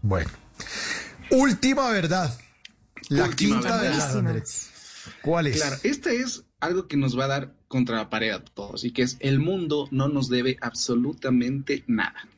Bueno. 0.02 0.30
Última 1.30 1.90
verdad. 1.90 2.38
La 3.08 3.24
Última 3.24 3.60
quinta 3.60 3.80
verdad. 3.80 4.18
Andrés. 4.18 4.70
¿Cuál 5.22 5.48
es? 5.48 5.56
Claro, 5.56 5.76
este 5.82 6.16
es 6.16 6.44
algo 6.60 6.86
que 6.86 6.96
nos 6.96 7.18
va 7.18 7.24
a 7.24 7.28
dar 7.28 7.54
contra 7.68 7.96
la 7.96 8.10
pared 8.10 8.30
a 8.30 8.44
todos 8.44 8.84
y 8.84 8.92
que 8.92 9.02
es 9.02 9.16
el 9.20 9.40
mundo 9.40 9.88
no 9.90 10.08
nos 10.08 10.28
debe 10.28 10.58
absolutamente 10.60 11.84
nada. 11.86 12.28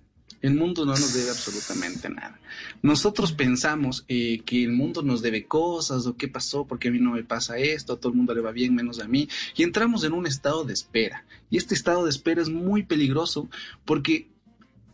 El 0.40 0.56
mundo 0.56 0.84
no 0.84 0.92
nos 0.92 1.14
debe 1.14 1.30
absolutamente 1.30 2.10
nada. 2.10 2.38
Nosotros 2.82 3.32
pensamos 3.32 4.04
eh, 4.08 4.42
que 4.44 4.62
el 4.62 4.72
mundo 4.72 5.02
nos 5.02 5.22
debe 5.22 5.46
cosas 5.46 6.06
o 6.06 6.18
qué 6.18 6.28
pasó, 6.28 6.66
porque 6.66 6.88
a 6.88 6.90
mí 6.90 6.98
no 6.98 7.12
me 7.12 7.24
pasa 7.24 7.56
esto, 7.56 7.94
a 7.94 7.96
todo 7.96 8.12
el 8.12 8.18
mundo 8.18 8.34
le 8.34 8.42
va 8.42 8.52
bien 8.52 8.74
menos 8.74 9.00
a 9.00 9.08
mí, 9.08 9.26
y 9.56 9.62
entramos 9.62 10.04
en 10.04 10.12
un 10.12 10.26
estado 10.26 10.64
de 10.64 10.74
espera. 10.74 11.24
Y 11.48 11.56
este 11.56 11.74
estado 11.74 12.04
de 12.04 12.10
espera 12.10 12.42
es 12.42 12.50
muy 12.50 12.82
peligroso 12.82 13.48
porque 13.86 14.28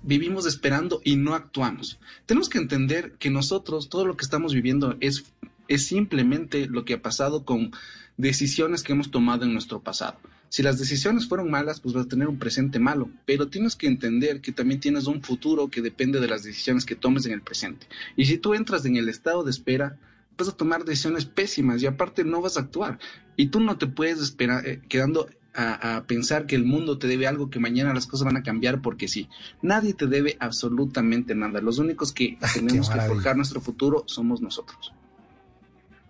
vivimos 0.03 0.47
esperando 0.47 1.01
y 1.05 1.17
no 1.17 1.35
actuamos. 1.35 1.99
Tenemos 2.27 2.49
que 2.49 2.59
entender 2.59 3.13
que 3.19 3.31
nosotros, 3.31 3.89
todo 3.89 4.07
lo 4.07 4.17
que 4.17 4.25
estamos 4.25 4.55
viviendo 4.55 4.97
es, 5.01 5.25
es 5.69 5.87
simplemente 5.87 6.67
lo 6.67 6.85
que 6.85 6.95
ha 6.95 7.03
pasado 7.03 7.45
con 7.45 7.73
decisiones 8.17 8.83
que 8.83 8.93
hemos 8.93 9.11
tomado 9.11 9.45
en 9.45 9.53
nuestro 9.53 9.81
pasado. 9.81 10.19
Si 10.49 10.65
las 10.65 10.79
decisiones 10.79 11.29
fueron 11.29 11.51
malas, 11.51 11.81
pues 11.81 11.95
vas 11.95 12.07
a 12.07 12.09
tener 12.09 12.27
un 12.27 12.39
presente 12.39 12.81
malo, 12.81 13.09
pero 13.25 13.49
tienes 13.49 13.77
que 13.77 13.87
entender 13.87 14.41
que 14.41 14.51
también 14.51 14.81
tienes 14.81 15.07
un 15.07 15.23
futuro 15.23 15.69
que 15.69 15.81
depende 15.81 16.19
de 16.19 16.27
las 16.27 16.43
decisiones 16.43 16.85
que 16.85 16.97
tomes 16.97 17.25
en 17.27 17.33
el 17.33 17.43
presente. 17.43 17.87
Y 18.17 18.25
si 18.25 18.37
tú 18.37 18.55
entras 18.55 18.85
en 18.85 18.97
el 18.97 19.09
estado 19.09 19.45
de 19.45 19.53
espera, 19.53 19.97
vas 20.37 20.49
a 20.49 20.57
tomar 20.57 20.85
decisiones 20.85 21.25
pésimas 21.25 21.81
y 21.83 21.87
aparte 21.87 22.25
no 22.25 22.41
vas 22.41 22.57
a 22.57 22.61
actuar. 22.61 22.99
Y 23.37 23.47
tú 23.47 23.61
no 23.61 23.79
te 23.79 23.87
puedes 23.87 24.19
esperar 24.21 24.67
eh, 24.67 24.83
quedando 24.89 25.29
a, 25.55 25.97
a 25.97 26.05
pensar 26.05 26.47
que 26.47 26.57
el 26.57 26.65
mundo 26.65 26.99
te 26.99 27.07
debe 27.07 27.27
algo, 27.27 27.51
que 27.51 27.59
mañana 27.59 27.93
las 27.95 28.07
cosas 28.07 28.25
van 28.25 28.37
a 28.37 28.43
cambiar 28.43 28.81
porque 28.81 29.09
sí. 29.09 29.29
Nadie 29.63 29.95
te 29.95 30.07
debe 30.07 30.37
absolutamente 30.41 31.35
nada. 31.35 31.61
Los 31.61 31.79
únicos 31.79 32.13
que 32.13 32.39
tenemos 32.55 32.89
que 32.91 33.01
forjar 33.01 33.37
nuestro 33.37 33.61
futuro 33.61 34.05
somos 34.07 34.41
nosotros. 34.41 34.93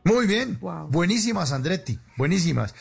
Muy 0.02 0.26
bien. 0.26 0.58
Buenísimas, 0.88 1.52
Andretti. 1.52 1.98
Buenísimas. 2.16 2.74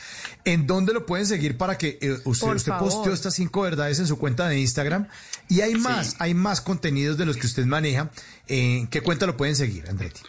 ¿En 0.45 0.65
dónde 0.65 0.93
lo 0.93 1.05
pueden 1.05 1.25
seguir 1.25 1.57
para 1.57 1.77
que 1.77 1.99
eh, 2.01 2.17
usted, 2.23 2.47
Por 2.47 2.55
usted 2.55 2.71
favor. 2.71 2.89
posteó 2.89 3.13
estas 3.13 3.35
cinco 3.35 3.61
verdades 3.61 3.99
en 3.99 4.07
su 4.07 4.17
cuenta 4.17 4.47
de 4.47 4.59
Instagram? 4.59 5.07
Y 5.49 5.61
hay 5.61 5.75
más, 5.75 6.15
hay 6.19 6.33
más 6.33 6.61
contenidos 6.61 7.17
de 7.17 7.25
los 7.25 7.35
que 7.35 7.45
usted 7.45 7.65
maneja. 7.65 8.09
¿En 8.47 8.87
qué 8.87 9.01
cuenta 9.01 9.25
lo 9.25 9.35
pueden 9.35 9.55
seguir, 9.57 9.89
Andretti? 9.89 10.21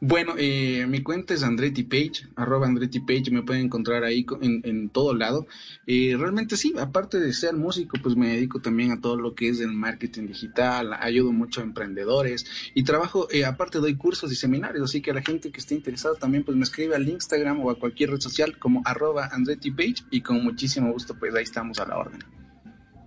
Bueno, 0.00 0.34
eh, 0.36 0.84
mi 0.86 1.02
cuenta 1.02 1.32
es 1.32 1.42
Andretti 1.42 1.82
Page, 1.82 2.28
arroba 2.36 2.66
Andretti 2.66 3.00
Page, 3.00 3.30
me 3.30 3.42
pueden 3.42 3.64
encontrar 3.64 4.04
ahí 4.04 4.26
en, 4.42 4.60
en 4.64 4.90
todo 4.90 5.14
lado. 5.14 5.46
Eh, 5.86 6.14
realmente 6.18 6.58
sí, 6.58 6.74
aparte 6.78 7.18
de 7.18 7.32
ser 7.32 7.54
músico, 7.54 7.96
pues 8.02 8.14
me 8.14 8.28
dedico 8.28 8.60
también 8.60 8.92
a 8.92 9.00
todo 9.00 9.16
lo 9.16 9.34
que 9.34 9.48
es 9.48 9.60
el 9.60 9.72
marketing 9.72 10.26
digital, 10.26 10.92
ayudo 10.92 11.32
mucho 11.32 11.62
a 11.62 11.64
emprendedores 11.64 12.44
y 12.74 12.84
trabajo, 12.84 13.28
eh, 13.30 13.46
aparte 13.46 13.78
doy 13.78 13.96
cursos 13.96 14.30
y 14.30 14.36
seminarios, 14.36 14.84
así 14.84 15.00
que 15.00 15.12
a 15.12 15.14
la 15.14 15.22
gente 15.22 15.50
que 15.50 15.60
esté 15.60 15.74
interesada 15.74 16.14
también 16.16 16.44
pues 16.44 16.56
me 16.56 16.64
escribe 16.64 16.94
al 16.94 17.08
Instagram 17.08 17.60
o 17.60 17.70
a 17.70 17.78
cualquier 17.78 18.10
red 18.10 18.20
social 18.20 18.58
como 18.58 18.82
arroba 18.84 19.30
Andretti 19.32 19.70
Page 19.70 20.04
y 20.10 20.20
con 20.20 20.44
muchísimo 20.44 20.92
gusto 20.92 21.18
pues 21.18 21.34
ahí 21.34 21.44
estamos 21.44 21.78
a 21.78 21.86
la 21.86 21.96
orden. 21.96 22.22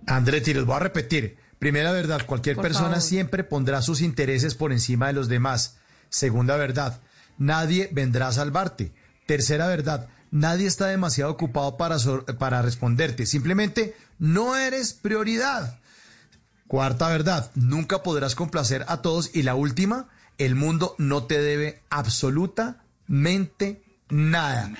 Andretti, 0.06 0.54
les 0.54 0.64
voy 0.64 0.76
a 0.76 0.80
repetir. 0.80 1.36
Primera 1.60 1.92
verdad, 1.92 2.26
cualquier 2.26 2.56
Por 2.56 2.64
persona 2.64 2.88
favor. 2.88 3.02
siempre 3.02 3.44
pondrá 3.44 3.82
sus 3.82 4.00
intereses 4.00 4.54
por 4.54 4.72
encima 4.72 5.08
de 5.08 5.12
los 5.12 5.28
demás. 5.28 5.79
Segunda 6.10 6.56
verdad, 6.56 7.00
nadie 7.38 7.88
vendrá 7.92 8.28
a 8.28 8.32
salvarte. 8.32 8.92
Tercera 9.26 9.66
verdad, 9.68 10.08
nadie 10.30 10.66
está 10.66 10.86
demasiado 10.86 11.30
ocupado 11.30 11.76
para, 11.76 11.96
para 12.38 12.62
responderte. 12.62 13.26
Simplemente 13.26 13.96
no 14.18 14.56
eres 14.56 14.92
prioridad. 14.92 15.78
Cuarta 16.66 17.08
verdad, 17.08 17.50
nunca 17.54 18.02
podrás 18.02 18.34
complacer 18.34 18.84
a 18.88 19.02
todos. 19.02 19.30
Y 19.34 19.42
la 19.42 19.54
última, 19.54 20.08
el 20.38 20.54
mundo 20.54 20.94
no 20.98 21.24
te 21.24 21.40
debe 21.40 21.82
absolutamente 21.90 23.82
nada. 24.08 24.70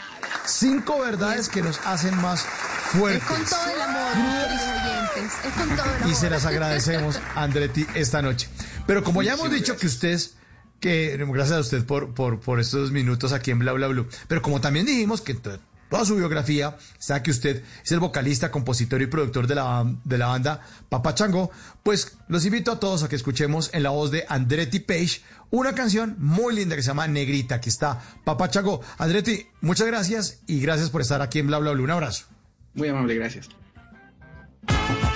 Cinco 0.46 1.00
verdades 1.00 1.48
que 1.48 1.62
nos 1.62 1.80
hacen 1.84 2.16
más 2.16 2.42
fuertes. 2.42 3.22
Es 3.22 3.28
con 3.28 3.44
todo 3.44 3.74
el 3.74 3.80
amor, 3.80 4.02
oyentes. 4.16 5.32
Es 5.44 5.52
con 5.52 5.76
todo 5.76 5.84
el 5.84 5.96
amor. 5.96 6.08
Y 6.10 6.14
se 6.14 6.30
las 6.30 6.44
agradecemos, 6.46 7.20
Andretti, 7.34 7.86
esta 7.94 8.22
noche. 8.22 8.48
Pero 8.86 9.02
como 9.04 9.22
ya 9.22 9.34
hemos 9.34 9.50
dicho 9.50 9.76
que 9.76 9.86
usted 9.86 10.10
es, 10.10 10.34
que 10.80 11.16
gracias 11.28 11.58
a 11.58 11.60
usted 11.60 11.84
por, 11.84 12.14
por, 12.14 12.40
por 12.40 12.58
estos 12.58 12.90
minutos 12.90 13.32
aquí 13.32 13.50
en 13.50 13.58
Bla 13.60 13.72
Bla 13.72 13.88
Blue. 13.88 14.08
Pero 14.26 14.42
como 14.42 14.60
también 14.60 14.86
dijimos 14.86 15.20
que 15.20 15.34
toda 15.34 16.04
su 16.04 16.16
biografía 16.16 16.76
está 16.98 17.22
que 17.22 17.30
usted 17.30 17.62
es 17.84 17.92
el 17.92 18.00
vocalista, 18.00 18.50
compositor 18.50 19.02
y 19.02 19.06
productor 19.06 19.46
de 19.46 19.56
la, 19.56 19.84
de 20.04 20.18
la 20.18 20.26
banda 20.26 20.60
Papa 20.88 21.14
Chango, 21.14 21.50
pues 21.82 22.16
los 22.28 22.44
invito 22.46 22.72
a 22.72 22.80
todos 22.80 23.02
a 23.02 23.08
que 23.08 23.16
escuchemos 23.16 23.70
en 23.72 23.82
la 23.82 23.90
voz 23.90 24.10
de 24.10 24.24
Andretti 24.28 24.80
Page 24.80 25.20
una 25.50 25.74
canción 25.74 26.16
muy 26.18 26.54
linda 26.54 26.76
que 26.76 26.82
se 26.82 26.88
llama 26.88 27.08
Negrita. 27.08 27.56
Aquí 27.56 27.68
está 27.68 28.00
Papa 28.24 28.48
Chango. 28.48 28.80
Andretti, 28.98 29.46
muchas 29.60 29.86
gracias 29.86 30.40
y 30.46 30.60
gracias 30.60 30.90
por 30.90 31.02
estar 31.02 31.22
aquí 31.22 31.40
en 31.40 31.48
Bla 31.48 31.58
Bla 31.58 31.72
Blue. 31.72 31.84
Un 31.84 31.90
abrazo. 31.90 32.26
Muy 32.74 32.88
amable, 32.88 33.16
gracias. 33.16 33.48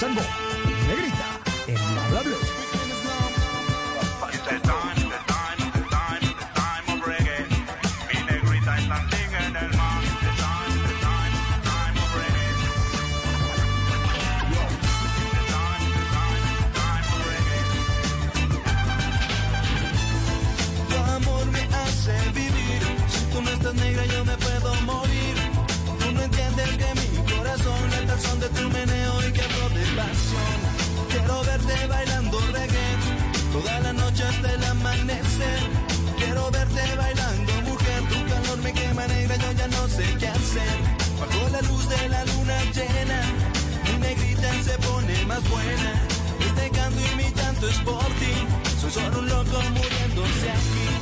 Chango, 0.01 0.21
toda 33.65 33.81
la 33.81 33.93
noche 33.93 34.23
hasta 34.25 34.53
el 34.53 34.65
amanecer. 34.65 35.61
Quiero 36.19 36.51
verte 36.51 36.83
bailando, 36.97 37.53
mujer, 37.63 38.01
tu 38.11 38.19
calor 38.31 38.59
me 38.63 38.73
quema 38.73 39.07
negra, 39.07 39.37
yo 39.37 39.53
ya 39.53 39.69
no 39.69 39.89
sé 39.89 40.05
qué 40.19 40.29
hacer. 40.29 40.77
Bajo 41.21 41.49
la 41.51 41.61
luz 41.63 41.89
de 41.89 42.09
la 42.09 42.25
luna 42.25 42.57
llena, 42.77 43.21
mi 43.85 43.99
negrita 43.99 44.51
se 44.63 44.77
pone 44.87 45.25
más 45.27 45.43
buena. 45.49 45.93
Este 46.47 46.71
canto 46.71 47.01
y 47.01 47.17
mi 47.17 47.31
tanto 47.31 47.69
es 47.69 47.79
por 47.79 48.09
ti, 48.21 48.35
soy 48.81 48.91
solo 48.91 49.19
un 49.21 49.29
loco 49.29 49.59
muriéndose 49.77 50.51
aquí. 50.51 50.94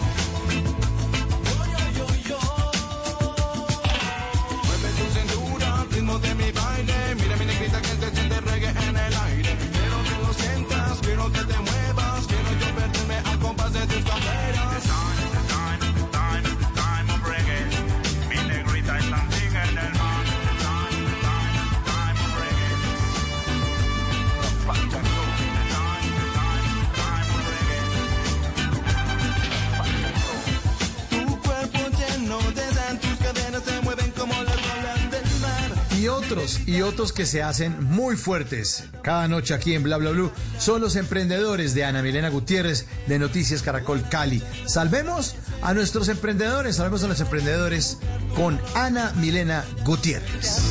Y 36.67 36.81
otros 36.81 37.13
que 37.13 37.27
se 37.27 37.43
hacen 37.43 37.85
muy 37.85 38.17
fuertes 38.17 38.85
cada 39.03 39.29
noche 39.29 39.53
aquí 39.53 39.75
en 39.75 39.83
Bla 39.83 39.99
Bla 39.99 40.11
Blue 40.11 40.33
son 40.59 40.81
los 40.81 40.97
emprendedores 40.97 41.75
de 41.75 41.85
Ana 41.85 42.03
Milena 42.03 42.31
Gutiérrez 42.31 42.87
de 43.07 43.19
Noticias 43.19 43.63
Caracol 43.63 44.03
Cali. 44.09 44.43
Salvemos 44.67 45.35
a 45.61 45.75
nuestros 45.75 46.09
emprendedores, 46.09 46.77
salvemos 46.77 47.03
a 47.05 47.09
los 47.09 47.21
emprendedores 47.21 47.99
con 48.35 48.59
Ana 48.75 49.13
Milena 49.17 49.65
Gutiérrez. 49.85 50.63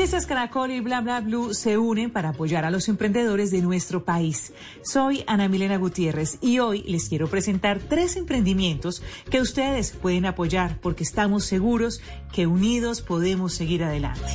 Noticias 0.00 0.24
Caracol 0.24 0.70
y 0.70 0.80
Bla 0.80 1.02
Bla 1.02 1.20
Blue 1.20 1.52
se 1.52 1.76
unen 1.76 2.10
para 2.10 2.30
apoyar 2.30 2.64
a 2.64 2.70
los 2.70 2.88
emprendedores 2.88 3.50
de 3.50 3.60
nuestro 3.60 4.02
país. 4.02 4.54
Soy 4.82 5.24
Ana 5.26 5.46
Milena 5.46 5.76
Gutiérrez 5.76 6.38
y 6.40 6.58
hoy 6.58 6.82
les 6.84 7.10
quiero 7.10 7.28
presentar 7.28 7.80
tres 7.80 8.16
emprendimientos 8.16 9.02
que 9.30 9.42
ustedes 9.42 9.90
pueden 9.90 10.24
apoyar 10.24 10.78
porque 10.80 11.04
estamos 11.04 11.44
seguros 11.44 12.00
que 12.32 12.46
unidos 12.46 13.02
podemos 13.02 13.52
seguir 13.52 13.84
adelante. 13.84 14.32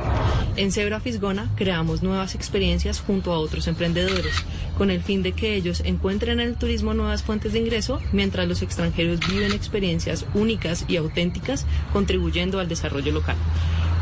En 0.55 0.71
Zebra 0.71 1.01
Fisgona 1.01 1.51
creamos 1.57 2.01
nuevas 2.01 2.33
experiencias 2.33 3.01
junto 3.01 3.33
a 3.33 3.39
otros 3.39 3.67
emprendedores, 3.67 4.35
con 4.77 4.89
el 4.89 5.01
fin 5.01 5.21
de 5.21 5.33
que 5.33 5.55
ellos 5.55 5.81
encuentren 5.83 6.39
en 6.39 6.47
el 6.47 6.55
turismo 6.55 6.93
nuevas 6.93 7.23
fuentes 7.23 7.51
de 7.51 7.59
ingreso, 7.59 7.99
mientras 8.13 8.47
los 8.47 8.61
extranjeros 8.61 9.19
viven 9.27 9.51
experiencias 9.51 10.25
únicas 10.33 10.85
y 10.87 10.95
auténticas, 10.95 11.65
contribuyendo 11.91 12.59
al 12.59 12.69
desarrollo 12.69 12.84
local. 12.93 13.35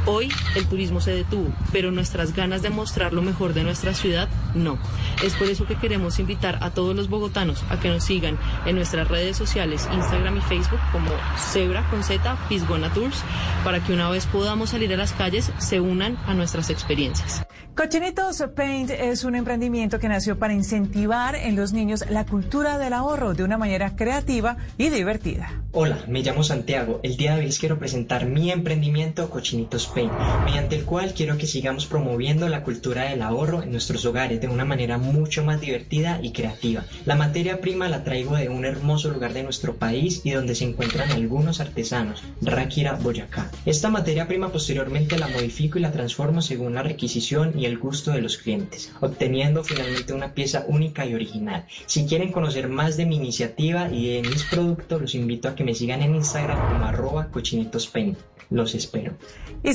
Hoy 0.05 0.29
el 0.57 0.67
turismo 0.67 0.99
se 0.99 1.11
detuvo, 1.11 1.53
pero 1.71 1.89
nuestras 1.89 2.35
ganas 2.35 2.61
de 2.61 2.69
mostrar 2.69 3.13
lo 3.13 3.21
mejor 3.21 3.53
de 3.53 3.63
nuestra 3.63 3.93
ciudad 3.93 4.27
no. 4.53 4.77
Es 5.23 5.33
por 5.35 5.47
eso 5.47 5.65
que 5.65 5.77
queremos 5.77 6.19
invitar 6.19 6.59
a 6.61 6.71
todos 6.71 6.93
los 6.93 7.09
bogotanos 7.09 7.63
a 7.69 7.79
que 7.79 7.87
nos 7.87 8.03
sigan 8.03 8.37
en 8.65 8.75
nuestras 8.75 9.07
redes 9.07 9.37
sociales, 9.37 9.87
Instagram 9.93 10.37
y 10.37 10.41
Facebook 10.41 10.81
como 10.91 11.09
Zebra 11.37 11.87
con 11.89 12.03
Z, 12.03 12.35
Fisgona 12.49 12.91
Tours, 12.91 13.23
para 13.63 13.81
que 13.81 13.93
una 13.93 14.09
vez 14.09 14.25
podamos 14.25 14.71
salir 14.71 14.93
a 14.93 14.97
las 14.97 15.13
calles 15.13 15.53
se 15.57 15.79
unan 15.79 16.17
a 16.25 16.33
nuestras 16.33 16.69
experiencias. 16.69 17.45
Cochinitos 17.75 18.43
Paint 18.55 18.91
es 18.91 19.23
un 19.23 19.33
emprendimiento 19.33 19.97
que 19.97 20.07
nació 20.07 20.37
para 20.37 20.53
incentivar 20.53 21.35
en 21.35 21.55
los 21.55 21.73
niños 21.73 22.05
la 22.07 22.23
cultura 22.23 22.77
del 22.77 22.93
ahorro 22.93 23.33
de 23.33 23.43
una 23.43 23.57
manera 23.57 23.95
creativa 23.95 24.57
y 24.77 24.89
divertida. 24.89 25.63
Hola, 25.71 25.97
me 26.07 26.21
llamo 26.21 26.43
Santiago. 26.43 26.99
El 27.01 27.17
día 27.17 27.33
de 27.33 27.39
hoy 27.39 27.45
les 27.47 27.57
quiero 27.57 27.79
presentar 27.79 28.27
mi 28.27 28.51
emprendimiento 28.51 29.27
Cochinitos 29.31 29.87
Mediante 29.95 30.75
el 30.75 30.85
cual 30.85 31.13
quiero 31.13 31.37
que 31.37 31.45
sigamos 31.45 31.85
promoviendo 31.85 32.49
la 32.49 32.63
cultura 32.63 33.03
del 33.09 33.21
ahorro 33.21 33.61
en 33.61 33.71
nuestros 33.71 34.03
hogares 34.05 34.41
de 34.41 34.47
una 34.47 34.65
manera 34.65 34.97
mucho 34.97 35.45
más 35.45 35.61
divertida 35.61 36.19
y 36.23 36.31
creativa. 36.31 36.85
La 37.05 37.15
materia 37.15 37.61
prima 37.61 37.87
la 37.89 38.03
traigo 38.03 38.35
de 38.35 38.49
un 38.49 38.65
hermoso 38.65 39.11
lugar 39.11 39.33
de 39.33 39.43
nuestro 39.43 39.75
país 39.75 40.21
y 40.23 40.31
donde 40.31 40.55
se 40.55 40.65
encuentran 40.65 41.11
algunos 41.11 41.59
artesanos, 41.59 42.23
Ráquira, 42.41 42.93
Boyacá. 42.93 43.51
Esta 43.67 43.89
materia 43.89 44.27
prima 44.27 44.51
posteriormente 44.51 45.19
la 45.19 45.27
modifico 45.27 45.77
y 45.77 45.81
la 45.81 45.91
transformo 45.91 46.41
según 46.41 46.73
la 46.73 46.81
requisición 46.81 47.53
y 47.59 47.65
el 47.65 47.77
gusto 47.77 48.11
de 48.11 48.21
los 48.21 48.37
clientes, 48.37 48.91
obteniendo 48.99 49.63
finalmente 49.63 50.13
una 50.13 50.33
pieza 50.33 50.65
única 50.67 51.05
y 51.05 51.13
original. 51.13 51.65
Si 51.85 52.07
quieren 52.07 52.31
conocer 52.31 52.67
más 52.67 52.97
de 52.97 53.05
mi 53.05 53.17
iniciativa 53.17 53.89
y 53.91 54.15
de 54.15 54.27
mis 54.27 54.43
productos, 54.45 55.01
los 55.01 55.13
invito 55.13 55.49
a 55.49 55.55
que 55.55 55.63
me 55.63 55.75
sigan 55.75 56.01
en 56.01 56.15
Instagram 56.15 56.57
como 56.69 56.85
arroba 56.85 57.27
cochinitospaint. 57.27 58.17
Los 58.49 58.75
espero. 58.75 59.13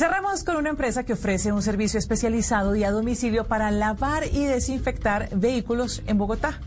Cerramos 0.09 0.43
con 0.43 0.57
una 0.57 0.71
empresa 0.71 1.05
que 1.05 1.13
ofrece 1.13 1.53
un 1.53 1.61
servicio 1.61 1.99
especializado 1.99 2.75
y 2.75 2.83
a 2.83 2.91
domicilio 2.91 3.45
para 3.45 3.71
lavar 3.71 4.25
y 4.33 4.47
desinfectar 4.47 5.29
vehículos 5.37 6.03
en 6.07 6.17
Bogotá. 6.17 6.61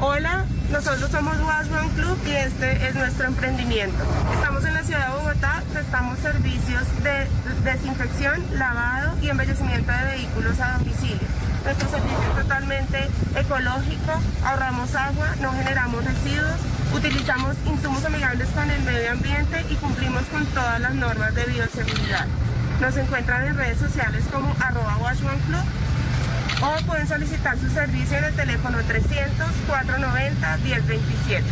Hola, 0.00 0.44
nosotros 0.70 1.10
somos 1.10 1.36
Wasman 1.40 1.88
Club 1.96 2.16
y 2.24 2.30
este 2.30 2.86
es 2.86 2.94
nuestro 2.94 3.26
emprendimiento. 3.26 3.98
Estamos 4.32 4.64
en 4.64 4.74
la 4.74 4.84
ciudad 4.84 5.08
de 5.08 5.18
Bogotá, 5.18 5.64
prestamos 5.72 6.20
servicios 6.20 6.84
de 7.02 7.26
desinfección, 7.68 8.44
lavado 8.56 9.18
y 9.22 9.28
embellecimiento 9.28 9.90
de 9.90 10.16
vehículos 10.16 10.60
a 10.60 10.78
domicilio. 10.78 11.26
Nuestro 11.64 11.90
servicio 11.90 12.18
es 12.30 12.42
totalmente 12.42 13.08
ecológico, 13.34 14.12
ahorramos 14.44 14.94
agua, 14.94 15.34
no 15.40 15.50
generamos 15.50 16.04
residuos, 16.04 16.60
utilizamos 16.94 17.56
insumos 17.66 18.04
amigables 18.04 18.48
con 18.50 18.70
el 18.70 18.80
medio 18.82 19.10
ambiente 19.10 19.64
y 19.68 19.74
cumplimos 19.74 20.22
con 20.30 20.46
todas 20.46 20.80
las 20.80 20.94
normas 20.94 21.34
de 21.34 21.44
bioseguridad. 21.46 22.28
Nos 22.80 22.96
encuentran 22.96 23.48
en 23.48 23.56
redes 23.56 23.78
sociales 23.78 24.24
como 24.32 24.54
arroba 24.60 24.96
Club 25.46 25.64
o 26.62 26.76
pueden 26.86 27.08
solicitar 27.08 27.58
su 27.58 27.68
servicio 27.70 28.18
en 28.18 28.24
el 28.24 28.34
teléfono 28.34 28.78
300-490-1027. 28.78 31.42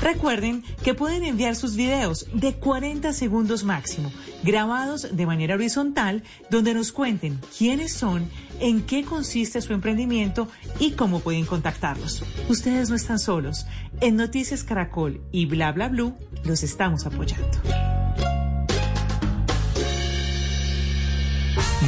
Recuerden 0.00 0.64
que 0.82 0.94
pueden 0.94 1.24
enviar 1.24 1.56
sus 1.56 1.76
videos 1.76 2.26
de 2.32 2.54
40 2.54 3.12
segundos 3.12 3.64
máximo, 3.64 4.10
grabados 4.42 5.14
de 5.14 5.26
manera 5.26 5.54
horizontal, 5.54 6.22
donde 6.50 6.74
nos 6.74 6.90
cuenten 6.90 7.38
quiénes 7.56 7.92
son, 7.92 8.28
en 8.60 8.82
qué 8.82 9.04
consiste 9.04 9.60
su 9.60 9.72
emprendimiento 9.72 10.48
y 10.78 10.92
cómo 10.92 11.20
pueden 11.20 11.44
contactarlos. 11.44 12.24
Ustedes 12.48 12.88
no 12.88 12.96
están 12.96 13.18
solos. 13.18 13.66
En 14.00 14.16
Noticias 14.16 14.64
Caracol 14.64 15.20
y 15.32 15.46
Bla 15.46 15.72
Bla 15.72 15.88
Blue 15.88 16.14
los 16.44 16.62
estamos 16.62 17.06
apoyando. 17.06 17.58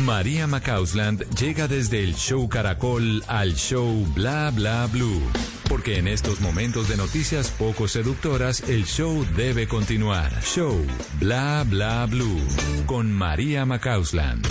María 0.04 0.48
Macausland 0.48 1.24
llega 1.38 1.68
desde 1.68 2.02
el 2.02 2.14
show 2.14 2.48
Caracol 2.48 3.22
al 3.28 3.54
show 3.54 4.04
Bla 4.14 4.50
Bla 4.50 4.86
Blue. 4.86 5.22
Porque 5.68 5.98
en 5.98 6.08
estos 6.08 6.40
momentos 6.40 6.88
de 6.88 6.96
noticias 6.96 7.50
poco 7.50 7.86
seductoras, 7.86 8.68
el 8.68 8.84
show 8.84 9.24
debe 9.36 9.68
continuar. 9.68 10.32
Show 10.42 10.84
Bla 11.20 11.64
Bla 11.68 12.06
Blue 12.06 12.40
con 12.86 13.12
María 13.12 13.64
Macausland. 13.64 14.44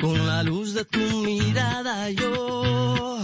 Con 0.00 0.26
la 0.26 0.42
luz 0.42 0.72
de 0.72 0.84
tu 0.84 0.98
mirada. 0.98 2.10
Yo 2.10 3.20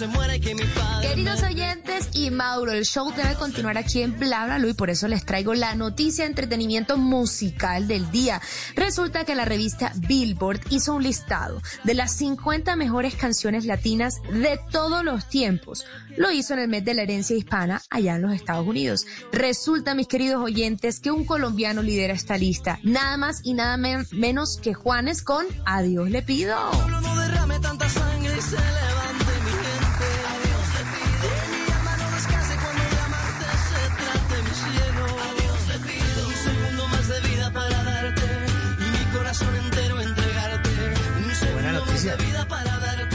se 0.00 0.06
muera 0.06 0.34
y 0.34 0.40
que 0.40 0.54
mi 0.54 0.62
padre. 0.64 1.08
Queridos 1.08 1.42
oyentes 1.42 2.08
y 2.14 2.30
Mauro, 2.30 2.72
el 2.72 2.86
show 2.86 3.12
debe 3.14 3.34
continuar 3.34 3.76
aquí 3.76 4.00
en 4.00 4.18
Bla 4.18 4.58
y 4.66 4.72
por 4.72 4.88
eso 4.88 5.06
les 5.08 5.26
traigo 5.26 5.52
la 5.52 5.74
noticia 5.74 6.24
de 6.24 6.30
entretenimiento 6.30 6.96
musical 6.96 7.86
del 7.86 8.10
día. 8.10 8.40
Resulta 8.76 9.26
que 9.26 9.34
la 9.34 9.44
revista 9.44 9.92
Billboard 9.96 10.60
hizo 10.70 10.94
un 10.94 11.02
listado 11.02 11.60
de 11.84 11.92
las 11.92 12.16
50 12.16 12.76
mejores 12.76 13.14
canciones 13.14 13.66
latinas 13.66 14.14
de 14.32 14.58
todos 14.70 15.04
los 15.04 15.28
tiempos. 15.28 15.84
Lo 16.16 16.30
hizo 16.30 16.54
en 16.54 16.60
el 16.60 16.68
mes 16.68 16.82
de 16.82 16.94
la 16.94 17.02
herencia 17.02 17.36
hispana 17.36 17.82
allá 17.90 18.14
en 18.16 18.22
los 18.22 18.32
Estados 18.32 18.66
Unidos. 18.66 19.04
Resulta, 19.32 19.94
mis 19.94 20.06
queridos 20.08 20.42
oyentes, 20.42 20.98
que 21.00 21.10
un 21.10 21.26
colombiano 21.26 21.82
lidera 21.82 22.14
esta 22.14 22.38
lista. 22.38 22.78
Nada 22.82 23.18
más 23.18 23.40
y 23.44 23.52
nada 23.52 23.76
men- 23.76 24.06
menos 24.12 24.58
que 24.62 24.72
Juanes 24.72 25.20
con 25.22 25.44
Adiós 25.66 26.08
le 26.08 26.22
pido. 26.22 26.56
No 26.88 27.20
derrame 27.20 27.58
tanta 27.60 27.86
sangre 27.86 28.34
y 28.38 28.40
se 28.40 28.56
levante 28.56 29.29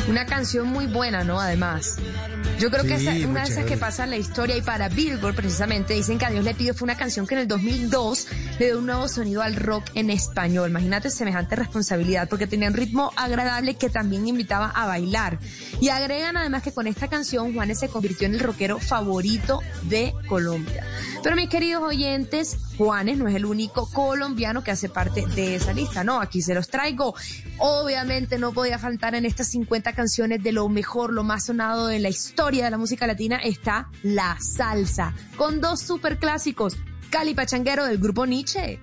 Una 0.07 0.25
canción 0.27 0.67
muy 0.67 0.85
buena, 0.85 1.23
¿no? 1.23 1.39
Además. 1.39 1.97
Yo 2.59 2.69
creo 2.69 2.83
que 2.83 2.99
Sí, 2.99 3.05
muy 3.09 3.25
una 3.25 3.43
de 3.43 3.51
esas 3.51 3.65
que 3.65 3.75
pasa 3.75 4.05
en 4.05 4.11
la 4.11 4.17
historia 4.17 4.55
y 4.55 4.61
para 4.61 4.87
Billboard 4.87 5.35
precisamente 5.35 5.93
dicen 5.93 6.17
que 6.17 6.25
a 6.25 6.29
Dios 6.29 6.45
le 6.45 6.53
pido 6.53 6.73
fue 6.73 6.85
una 6.85 6.95
canción 6.95 7.27
que 7.27 7.33
en 7.33 7.41
el 7.41 7.47
2002 7.47 8.27
le 8.59 8.65
dio 8.67 8.79
un 8.79 8.85
nuevo 8.85 9.07
sonido 9.07 9.41
al 9.41 9.55
rock 9.55 9.83
en 9.95 10.09
español. 10.09 10.69
Imagínate 10.69 11.09
semejante 11.09 11.55
responsabilidad 11.55 12.29
porque 12.29 12.47
tenía 12.47 12.69
un 12.69 12.75
ritmo 12.75 13.11
agradable 13.17 13.75
que 13.75 13.89
también 13.89 14.27
invitaba 14.27 14.69
a 14.69 14.85
bailar. 14.85 15.39
Y 15.81 15.89
agregan 15.89 16.37
además 16.37 16.63
que 16.63 16.71
con 16.71 16.87
esta 16.87 17.07
canción 17.09 17.53
Juanes 17.53 17.79
se 17.79 17.89
convirtió 17.89 18.27
en 18.27 18.35
el 18.35 18.39
rockero 18.39 18.79
favorito 18.79 19.59
de 19.83 20.13
Colombia. 20.29 20.85
Pero 21.23 21.35
mis 21.35 21.49
queridos 21.49 21.83
oyentes, 21.83 22.57
Juanes 22.77 23.17
no 23.17 23.27
es 23.27 23.35
el 23.35 23.45
único 23.45 23.89
colombiano 23.91 24.63
que 24.63 24.71
hace 24.71 24.89
parte 24.89 25.25
de 25.35 25.55
esa 25.55 25.73
lista, 25.73 26.03
no, 26.03 26.21
aquí 26.21 26.41
se 26.41 26.53
los 26.53 26.69
traigo. 26.69 27.15
Obviamente 27.57 28.37
no 28.37 28.53
podía 28.53 28.77
faltar 28.77 29.15
en 29.15 29.25
estas 29.25 29.47
50 29.47 29.94
canciones 29.95 30.43
de 30.43 30.51
lo 30.51 30.69
mejor, 30.69 31.13
lo 31.13 31.23
más 31.23 31.45
sonado 31.45 31.87
de 31.87 31.99
la 31.99 32.09
historia 32.09 32.65
de 32.65 32.71
la 32.71 32.77
música 32.77 33.07
latina 33.07 33.37
está 33.37 33.89
la 34.03 34.37
salsa, 34.39 35.13
con 35.37 35.61
dos 35.61 35.79
super 35.81 36.19
clásicos, 36.19 36.77
Cali 37.09 37.33
Pachanguero 37.33 37.85
del 37.85 37.97
grupo 37.97 38.25
Nietzsche. 38.25 38.79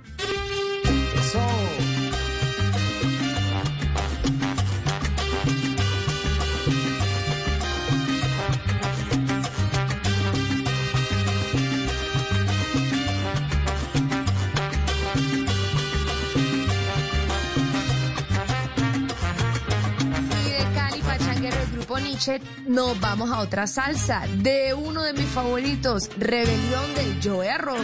Nos 22.67 23.01
vamos 23.01 23.31
a 23.31 23.41
otra 23.41 23.67
salsa 23.67 24.27
de 24.37 24.75
uno 24.75 25.03
de 25.03 25.13
mis 25.13 25.27
favoritos, 25.27 26.11
Rebelión 26.19 26.95
del 26.95 27.19
Joe 27.23 27.49
Arroyo. 27.49 27.83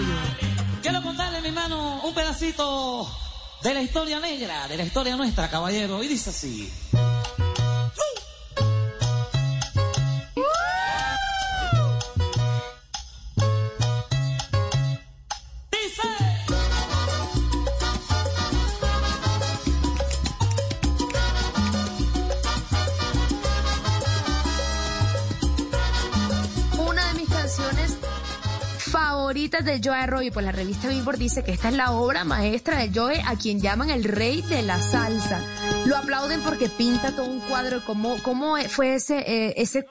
Quiero 0.82 1.02
contarle, 1.02 1.40
mi 1.40 1.48
hermano, 1.48 2.02
un 2.04 2.14
pedacito 2.14 3.08
de 3.62 3.74
la 3.74 3.82
historia 3.82 4.20
negra, 4.20 4.68
de 4.68 4.76
la 4.76 4.84
historia 4.84 5.16
nuestra, 5.16 5.48
caballero. 5.48 6.02
Y 6.02 6.08
dice 6.08 6.30
así. 6.30 6.70
Favoritas 29.28 29.62
de 29.62 29.78
Joe 29.84 29.94
Arroyo, 29.94 30.32
pues 30.32 30.46
la 30.46 30.52
revista 30.52 30.88
Billboard 30.88 31.18
dice 31.18 31.44
que 31.44 31.52
esta 31.52 31.68
es 31.68 31.74
la 31.74 31.92
obra 31.92 32.24
maestra 32.24 32.78
de 32.78 32.90
Joe, 32.98 33.20
a 33.26 33.36
quien 33.36 33.60
llaman 33.60 33.90
el 33.90 34.04
rey 34.04 34.40
de 34.40 34.62
la 34.62 34.80
salsa. 34.80 35.44
Lo 35.84 35.98
aplauden 35.98 36.40
porque 36.40 36.70
pinta 36.70 37.14
todo 37.14 37.26
un 37.26 37.40
cuadro 37.40 37.84
cómo, 37.84 38.16
cómo 38.22 38.56
fue 38.70 38.94
ese, 38.94 39.18
eh, 39.18 39.52
ese 39.58 39.84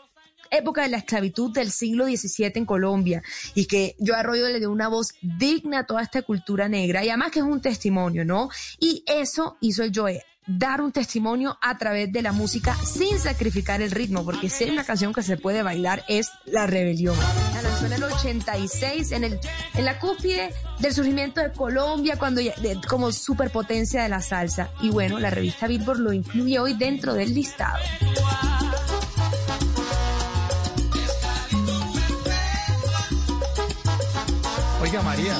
época 0.49 0.81
de 0.81 0.89
la 0.89 0.97
esclavitud 0.97 1.51
del 1.53 1.69
siglo 1.69 2.05
XVII 2.07 2.53
en 2.55 2.65
Colombia 2.65 3.21
y 3.53 3.67
que 3.67 3.95
Joe 4.03 4.15
Arroyo 4.15 4.49
le 4.49 4.57
dio 4.57 4.71
una 4.71 4.87
voz 4.87 5.13
digna 5.21 5.81
a 5.81 5.85
toda 5.85 6.01
esta 6.01 6.23
cultura 6.23 6.67
negra 6.67 7.05
y 7.05 7.09
además 7.09 7.29
que 7.29 7.37
es 7.37 7.45
un 7.45 7.61
testimonio, 7.61 8.25
¿no? 8.25 8.49
Y 8.79 9.03
eso 9.05 9.57
hizo 9.61 9.83
el 9.83 9.91
Joe 9.93 10.19
dar 10.47 10.81
un 10.81 10.91
testimonio 10.91 11.57
a 11.61 11.77
través 11.77 12.11
de 12.11 12.21
la 12.21 12.31
música 12.31 12.75
sin 12.75 13.19
sacrificar 13.19 13.81
el 13.81 13.91
ritmo, 13.91 14.23
porque 14.23 14.49
si 14.49 14.63
hay 14.63 14.69
una 14.71 14.83
canción 14.85 15.13
que 15.13 15.21
se 15.23 15.37
puede 15.37 15.61
bailar 15.61 16.03
es 16.07 16.31
La 16.45 16.65
Rebelión. 16.67 17.15
La 17.53 17.61
lanzó 17.61 17.85
en 17.87 17.93
el 17.93 18.03
86, 18.03 19.11
en, 19.11 19.23
el, 19.25 19.39
en 19.75 19.85
la 19.85 19.99
cúspide 19.99 20.53
del 20.79 20.93
surgimiento 20.93 21.41
de 21.41 21.51
Colombia, 21.51 22.15
cuando 22.17 22.39
ya- 22.41 22.55
de- 22.61 22.79
como 22.87 23.11
superpotencia 23.11 24.03
de 24.03 24.09
la 24.09 24.21
salsa. 24.21 24.69
Y 24.81 24.89
bueno, 24.89 25.19
la 25.19 25.29
revista 25.29 25.67
Billboard 25.67 25.99
lo 25.99 26.13
incluye 26.13 26.59
hoy 26.59 26.73
dentro 26.73 27.13
del 27.13 27.33
listado. 27.33 27.77
Oiga, 34.81 35.01
María. 35.01 35.35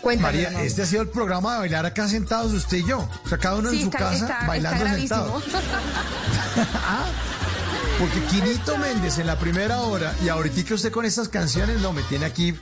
Cuéntame, 0.00 0.28
María, 0.32 0.46
hermano. 0.48 0.64
este 0.64 0.82
ha 0.82 0.86
sido 0.86 1.02
el 1.02 1.08
programa 1.08 1.52
de 1.54 1.58
bailar 1.60 1.86
acá 1.86 2.08
sentados 2.08 2.52
usted 2.52 2.78
y 2.78 2.84
yo. 2.86 3.08
O 3.24 3.28
sea, 3.28 3.38
cada 3.38 3.56
uno 3.56 3.70
Sí, 3.70 3.76
en 3.76 3.82
su 3.82 3.88
está, 3.88 3.98
casa 3.98 4.14
está- 4.16 4.46
bailando 4.46 4.84
está 4.84 4.96
sentado. 4.98 5.24
gravísimo. 5.26 5.60
Porque 7.98 8.20
Quinito 8.24 8.78
Méndez 8.78 9.18
en 9.18 9.26
la 9.26 9.38
primera 9.38 9.80
hora 9.80 10.14
y 10.24 10.28
ahorita 10.30 10.64
que 10.64 10.74
usted 10.74 10.90
con 10.90 11.04
estas 11.04 11.28
canciones, 11.28 11.80
no, 11.80 11.92
me 11.92 12.02
tiene 12.04 12.24
aquí. 12.26 12.58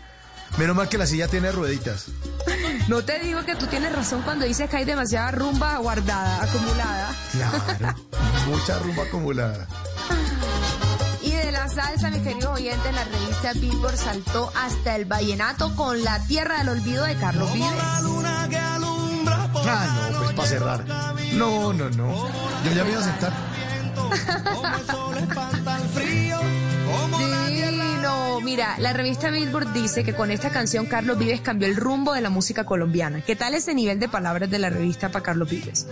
Menos 0.56 0.74
mal 0.74 0.88
que 0.88 0.98
la 0.98 1.06
silla 1.06 1.28
tiene 1.28 1.52
rueditas. 1.52 2.06
No 2.88 3.04
te 3.04 3.18
digo 3.18 3.44
que 3.44 3.54
tú 3.54 3.66
tienes 3.66 3.92
razón 3.94 4.22
cuando 4.22 4.46
dices 4.46 4.70
que 4.70 4.78
hay 4.78 4.86
demasiada 4.86 5.30
rumba 5.32 5.76
guardada, 5.76 6.42
acumulada. 6.42 7.14
Claro, 7.32 7.94
mucha 8.46 8.78
rumba 8.78 9.02
acumulada. 9.02 9.66
Salsa, 11.78 12.10
mis 12.10 12.22
queridos 12.22 12.58
oyentes, 12.58 12.92
la 12.92 13.04
revista 13.04 13.52
Billboard 13.52 13.96
saltó 13.96 14.50
hasta 14.56 14.96
el 14.96 15.04
vallenato 15.04 15.76
con 15.76 16.02
La 16.02 16.18
Tierra 16.26 16.58
del 16.58 16.70
Olvido 16.70 17.04
de 17.04 17.14
Carlos 17.14 17.52
Vives. 17.52 17.70
Ah, 17.80 18.00
no, 20.10 20.18
pues 20.18 20.32
para 20.32 20.48
cerrar. 20.48 20.84
No, 21.34 21.72
no, 21.72 21.88
no. 21.90 22.26
Yo 22.64 22.72
ya 22.74 22.82
me 22.82 22.90
iba 22.90 23.00
a 23.00 23.04
sentar. 23.04 23.32
Divino. 28.08 28.28
Mira, 28.48 28.76
la 28.78 28.92
revista 28.92 29.30
Billboard 29.30 29.72
dice 29.72 30.04
que 30.04 30.14
con 30.14 30.30
esta 30.30 30.50
canción 30.50 30.86
Carlos 30.86 31.18
Vives 31.18 31.40
cambió 31.40 31.68
el 31.68 31.76
rumbo 31.76 32.14
de 32.14 32.20
la 32.20 32.30
música 32.30 32.64
colombiana. 32.64 33.20
¿Qué 33.20 33.36
tal 33.36 33.54
ese 33.54 33.74
nivel 33.74 34.00
de 34.00 34.08
palabras 34.08 34.48
de 34.48 34.58
la 34.58 34.70
revista 34.70 35.10
para 35.10 35.22
Carlos 35.22 35.50
Vives? 35.50 35.86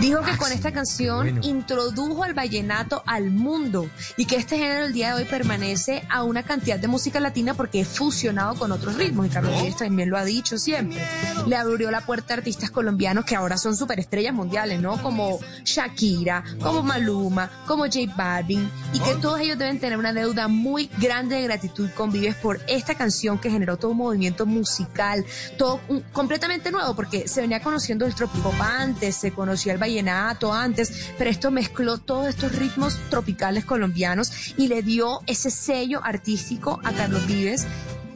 Dijo 0.00 0.20
que 0.22 0.36
con 0.36 0.52
esta 0.52 0.72
canción 0.72 1.22
bueno. 1.22 1.40
introdujo 1.42 2.24
al 2.24 2.34
vallenato 2.34 3.02
al 3.06 3.30
mundo 3.30 3.88
y 4.16 4.26
que 4.26 4.36
este 4.36 4.58
género 4.58 4.84
el 4.84 4.92
día 4.92 5.14
de 5.14 5.22
hoy 5.22 5.24
permanece 5.24 6.04
a 6.10 6.24
una 6.24 6.42
cantidad 6.42 6.78
de 6.78 6.88
música 6.88 7.20
latina 7.20 7.54
porque 7.54 7.80
es 7.80 7.88
fusionado 7.88 8.54
con 8.56 8.72
otros 8.72 8.96
ritmos 8.96 9.26
y 9.26 9.30
Carlos 9.30 9.56
Vives 9.62 9.76
también 9.76 10.10
lo 10.10 10.18
ha 10.18 10.24
dicho 10.24 10.58
siempre. 10.58 11.00
Le 11.46 11.56
abrió 11.56 11.90
la 11.90 12.02
puerta 12.02 12.34
a 12.34 12.36
artistas 12.36 12.70
colombianos 12.70 13.24
que 13.24 13.36
ahora 13.36 13.56
son 13.56 13.76
superestrellas 13.76 14.34
mundiales, 14.34 14.80
¿no? 14.80 15.00
Como 15.00 15.38
Shakira, 15.64 16.44
como 16.60 16.82
Maluma, 16.82 17.50
como 17.66 17.84
J 17.84 18.12
Balvin 18.16 18.70
y 18.92 19.00
que 19.00 19.14
todos 19.14 19.40
ellos 19.40 19.56
deben 19.56 19.78
tener 19.78 19.96
una 19.96 20.12
deuda 20.12 20.48
muy 20.48 20.90
grande 20.98 21.36
de 21.36 21.53
gratitud 21.54 21.88
con 21.90 22.10
Vives 22.10 22.34
por 22.36 22.60
esta 22.66 22.94
canción 22.96 23.38
que 23.38 23.48
generó 23.50 23.76
todo 23.76 23.92
un 23.92 23.98
movimiento 23.98 24.44
musical, 24.44 25.24
todo 25.56 25.80
un- 25.88 26.00
completamente 26.12 26.70
nuevo 26.72 26.94
porque 26.96 27.28
se 27.28 27.40
venía 27.40 27.60
conociendo 27.60 28.06
el 28.06 28.14
tropipop 28.14 28.54
antes, 28.60 29.14
se 29.16 29.32
conocía 29.32 29.72
el 29.72 29.78
vallenato 29.78 30.52
antes, 30.52 31.10
pero 31.16 31.30
esto 31.30 31.50
mezcló 31.52 31.98
todos 31.98 32.26
estos 32.28 32.52
ritmos 32.56 32.98
tropicales 33.08 33.64
colombianos 33.64 34.54
y 34.56 34.66
le 34.68 34.82
dio 34.82 35.20
ese 35.26 35.50
sello 35.50 36.00
artístico 36.04 36.80
a 36.82 36.92
Carlos 36.92 37.26
Vives 37.26 37.66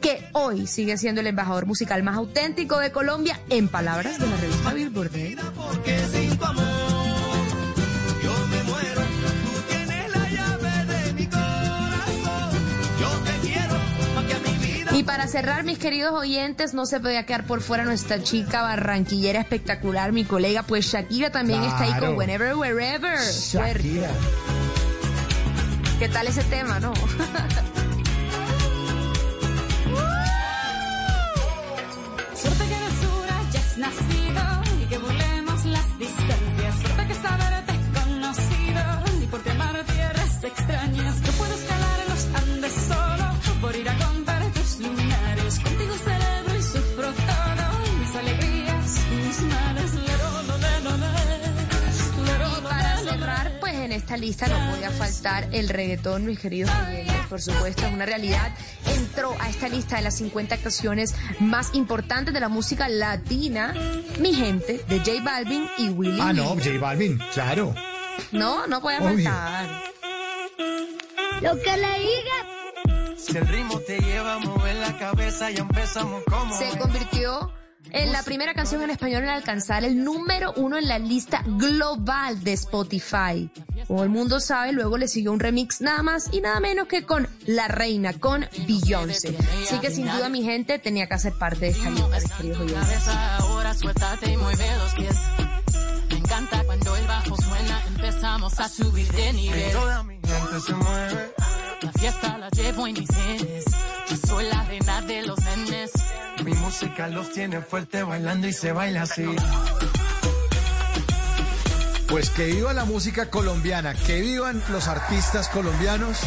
que 0.01 0.25
hoy 0.33 0.65
sigue 0.67 0.97
siendo 0.97 1.21
el 1.21 1.27
embajador 1.27 1.65
musical 1.65 2.03
más 2.03 2.15
auténtico 2.17 2.79
de 2.79 2.91
Colombia 2.91 3.39
en 3.49 3.67
palabras 3.67 4.17
de 4.19 4.27
la 4.27 4.37
revista 4.37 4.73
Billboard. 4.73 5.11
Y 14.91 15.03
para 15.03 15.27
cerrar, 15.27 15.63
mis 15.63 15.77
queridos 15.77 16.13
oyentes, 16.13 16.73
no 16.73 16.85
se 16.85 16.99
podía 16.99 17.25
quedar 17.25 17.45
por 17.45 17.61
fuera 17.61 17.85
nuestra 17.85 18.21
chica 18.23 18.63
barranquillera 18.63 19.39
espectacular, 19.39 20.11
mi 20.11 20.25
colega, 20.25 20.63
pues 20.63 20.85
Shakira 20.87 21.31
también 21.31 21.63
está 21.63 21.83
ahí 21.83 21.93
con. 21.99 22.17
Whenever, 22.17 22.55
Wherever. 22.55 23.19
Shakira. 23.19 24.09
¿Qué 25.99 26.09
tal 26.09 26.27
ese 26.27 26.43
tema, 26.45 26.79
no? 26.79 26.93
Suerte 32.35 32.63
que 32.67 32.73
en 32.73 32.83
el 32.83 32.91
sur 33.01 33.27
hayas 33.29 33.77
nacido 33.77 34.41
y 34.81 34.85
que 34.85 34.97
burlemos 34.97 35.65
las 35.65 35.99
distancias. 35.99 36.75
Suerte 36.81 37.07
que 37.07 37.13
saberte 37.15 37.73
conocido 37.93 38.81
y 39.21 39.27
por 39.27 39.49
amar 39.49 39.83
tierras 39.83 40.43
extrañas. 40.43 41.18
Esta 54.09 54.17
lista 54.17 54.47
no 54.47 54.71
podía 54.71 54.89
faltar 54.89 55.47
el 55.51 55.69
reggaetón, 55.69 56.25
mis 56.25 56.39
queridos 56.39 56.71
oyentes. 56.87 57.15
Por 57.29 57.39
supuesto, 57.39 57.85
es 57.85 57.93
una 57.93 58.07
realidad. 58.07 58.51
Entró 58.87 59.35
a 59.39 59.49
esta 59.49 59.69
lista 59.69 59.97
de 59.97 60.01
las 60.01 60.15
50 60.15 60.57
canciones 60.57 61.13
más 61.39 61.75
importantes 61.75 62.33
de 62.33 62.39
la 62.39 62.49
música 62.49 62.89
latina, 62.89 63.71
mi 64.17 64.33
gente, 64.33 64.83
de 64.89 64.97
J 64.97 65.23
Balvin 65.23 65.67
y 65.77 65.89
Willy. 65.89 66.19
Ah, 66.19 66.33
no. 66.33 66.55
J 66.55 66.79
Balvin, 66.79 67.19
claro. 67.35 67.75
No, 68.31 68.65
no 68.65 68.81
puede 68.81 68.97
Obvio. 68.97 69.29
faltar. 69.29 69.83
Lo 71.41 71.55
que 71.61 71.77
le 71.77 71.99
diga. 71.99 73.15
Si 73.15 73.37
el 73.37 73.47
ritmo 73.47 73.79
te 73.81 73.99
lleva 73.99 74.33
a 74.33 74.39
mover 74.39 74.75
la 74.77 74.97
cabeza, 74.97 75.51
ya 75.51 75.61
empezamos 75.61 76.23
como. 76.27 76.57
se 76.57 76.75
convirtió 76.79 77.51
en 77.91 78.11
la 78.11 78.23
primera 78.23 78.53
canción 78.53 78.81
en 78.81 78.89
español 78.89 79.23
en 79.23 79.29
alcanzar 79.29 79.83
el 79.83 80.03
número 80.03 80.53
uno 80.55 80.77
en 80.77 80.87
la 80.87 80.99
lista 80.99 81.43
global 81.45 82.43
de 82.43 82.53
Spotify. 82.53 83.49
Como 83.87 84.03
el 84.03 84.09
mundo 84.09 84.39
sabe, 84.39 84.71
luego 84.71 84.97
le 84.97 85.07
siguió 85.07 85.31
un 85.31 85.39
remix 85.39 85.81
nada 85.81 86.03
más 86.03 86.29
y 86.31 86.41
nada 86.41 86.59
menos 86.59 86.87
que 86.87 87.03
con 87.03 87.27
La 87.45 87.67
Reina, 87.67 88.13
con 88.13 88.45
Beyoncé. 88.67 89.35
Así 89.63 89.79
que 89.79 89.91
sin 89.91 90.05
duda 90.05 90.29
mi 90.29 90.43
gente 90.43 90.79
tenía 90.79 91.07
que 91.07 91.15
hacer 91.15 91.33
parte 91.33 91.65
de 91.65 91.69
esta 91.69 91.89
lista, 91.89 92.19
mis 92.19 92.31
queridos 92.33 92.59
oyentes. 92.59 92.83
cabeza 92.83 93.37
ahora 93.37 93.73
suéltate 93.73 94.31
y 94.31 94.37
mueve 94.37 94.65
los 94.77 94.93
pies. 94.93 95.15
Me 96.09 96.17
encanta 96.17 96.63
cuando 96.65 96.95
el 96.95 97.07
bajo 97.07 97.35
suena, 97.35 97.83
empezamos 97.87 98.59
a 98.59 98.69
subir 98.69 99.11
de 99.11 99.33
nivel. 99.33 99.71
Toda 99.71 100.03
mi 100.03 100.15
gente 100.15 100.59
se 100.65 100.73
mueve. 100.73 101.33
La 101.81 101.91
fiesta 101.93 102.37
la 102.37 102.49
llevo 102.49 102.87
en 102.87 102.93
mis 102.93 103.09
genes. 103.09 103.65
Yo 104.09 104.15
soy 104.27 104.45
la 104.47 104.63
reina 104.63 105.01
de 105.01 105.21
los 105.23 105.39
nenes. 105.39 105.91
Mi 106.43 106.53
música 106.53 107.07
los 107.07 107.31
tiene 107.31 107.61
fuerte 107.61 108.03
bailando 108.03 108.47
y 108.47 108.53
se 108.53 108.71
baila 108.71 109.03
así. 109.03 109.25
Pues 112.07 112.29
que 112.29 112.45
viva 112.45 112.73
la 112.73 112.85
música 112.85 113.29
colombiana, 113.29 113.93
que 113.93 114.21
vivan 114.21 114.61
los 114.69 114.87
artistas 114.87 115.49
colombianos 115.49 116.19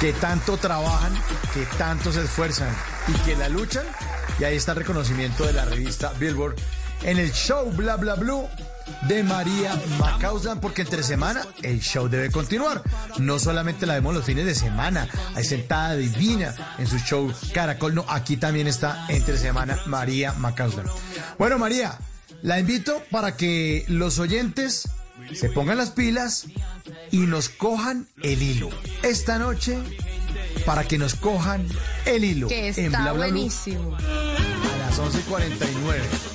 que 0.00 0.12
tanto 0.12 0.56
trabajan, 0.56 1.14
que 1.54 1.64
tanto 1.78 2.12
se 2.12 2.22
esfuerzan 2.22 2.68
y 3.08 3.12
que 3.24 3.36
la 3.36 3.48
luchan. 3.48 3.86
Y 4.38 4.44
ahí 4.44 4.56
está 4.56 4.72
el 4.72 4.78
reconocimiento 4.78 5.46
de 5.46 5.52
la 5.52 5.64
revista 5.64 6.12
Billboard 6.18 6.56
en 7.04 7.18
el 7.18 7.32
show 7.32 7.70
Bla 7.70 7.96
Bla 7.96 8.14
Blue 8.16 8.48
de 9.08 9.22
María 9.22 9.78
Macauslan, 9.98 10.60
porque 10.60 10.82
entre 10.82 11.02
semana 11.02 11.46
el 11.62 11.80
show 11.80 12.08
debe 12.08 12.30
continuar. 12.30 12.82
No 13.18 13.38
solamente 13.38 13.86
la 13.86 13.94
vemos 13.94 14.14
los 14.14 14.24
fines 14.24 14.46
de 14.46 14.54
semana, 14.54 15.08
hay 15.34 15.44
sentada 15.44 15.94
divina 15.96 16.54
en 16.78 16.86
su 16.86 16.98
show 16.98 17.32
Caracol, 17.52 17.94
no, 17.94 18.04
aquí 18.08 18.36
también 18.36 18.66
está 18.66 19.06
entre 19.08 19.38
semana 19.38 19.78
María 19.86 20.32
Macauslan. 20.32 20.86
Bueno, 21.38 21.58
María, 21.58 21.98
la 22.42 22.58
invito 22.58 23.02
para 23.10 23.36
que 23.36 23.84
los 23.88 24.18
oyentes 24.18 24.88
se 25.32 25.48
pongan 25.48 25.78
las 25.78 25.90
pilas 25.90 26.46
y 27.10 27.18
nos 27.18 27.48
cojan 27.48 28.06
el 28.22 28.42
hilo. 28.42 28.68
Esta 29.02 29.38
noche, 29.38 29.78
para 30.66 30.84
que 30.84 30.98
nos 30.98 31.14
cojan 31.14 31.66
el 32.04 32.24
hilo. 32.24 32.48
Que 32.48 32.68
en 32.68 32.86
está 32.86 32.88
Bla 32.88 33.12
Bla 33.12 33.26
buenísimo. 33.26 33.96
a 33.96 34.78
las 34.78 34.98
11.49. 34.98 36.33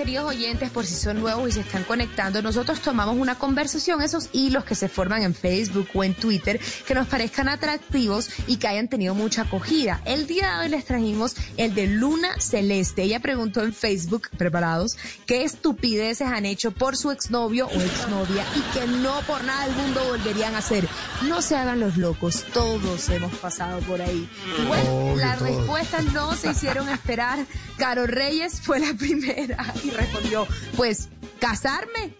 queridos 0.00 0.30
oyentes, 0.30 0.70
por 0.70 0.86
si 0.86 0.94
son 0.94 1.20
nuevos 1.20 1.46
y 1.50 1.52
se 1.52 1.60
están 1.60 1.84
conectando, 1.84 2.40
nosotros 2.40 2.80
tomamos 2.80 3.18
una 3.18 3.34
conversación, 3.34 4.00
esos 4.00 4.30
hilos 4.32 4.64
que 4.64 4.74
se 4.74 4.88
forman 4.88 5.22
en 5.22 5.34
Facebook 5.34 5.88
o 5.92 6.02
en 6.02 6.14
Twitter, 6.14 6.58
que 6.86 6.94
nos 6.94 7.06
parezcan 7.06 7.50
atractivos 7.50 8.30
y 8.46 8.56
que 8.56 8.66
hayan 8.66 8.88
tenido 8.88 9.14
mucha 9.14 9.42
acogida. 9.42 10.00
El 10.06 10.26
día 10.26 10.54
de 10.54 10.64
hoy 10.64 10.68
les 10.70 10.86
trajimos 10.86 11.36
el 11.58 11.74
de 11.74 11.86
Luna 11.86 12.30
Celeste. 12.38 13.02
Ella 13.02 13.20
preguntó 13.20 13.62
en 13.62 13.74
Facebook, 13.74 14.30
preparados, 14.38 14.96
qué 15.26 15.44
estupideces 15.44 16.28
han 16.28 16.46
hecho 16.46 16.70
por 16.70 16.96
su 16.96 17.10
exnovio 17.10 17.66
o 17.66 17.80
exnovia 17.82 18.46
y 18.56 18.78
que 18.78 18.86
no 18.86 19.20
por 19.26 19.44
nada 19.44 19.66
del 19.66 19.76
mundo 19.76 20.02
volverían 20.08 20.54
a 20.54 20.58
hacer. 20.58 20.88
No 21.28 21.42
se 21.42 21.56
hagan 21.56 21.78
los 21.78 21.98
locos, 21.98 22.46
todos 22.54 23.06
hemos 23.10 23.34
pasado 23.34 23.80
por 23.80 24.00
ahí. 24.00 24.26
Y 24.62 24.64
Bueno, 24.64 25.16
las 25.16 25.40
respuestas 25.40 26.06
no 26.14 26.34
se 26.36 26.52
hicieron 26.52 26.88
esperar. 26.88 27.44
Caro 27.76 28.06
Reyes 28.06 28.62
fue 28.62 28.80
la 28.80 28.94
primera 28.98 29.74
y 29.84 29.89
respondió, 29.90 30.46
pues, 30.76 31.08
casarme. 31.38 32.14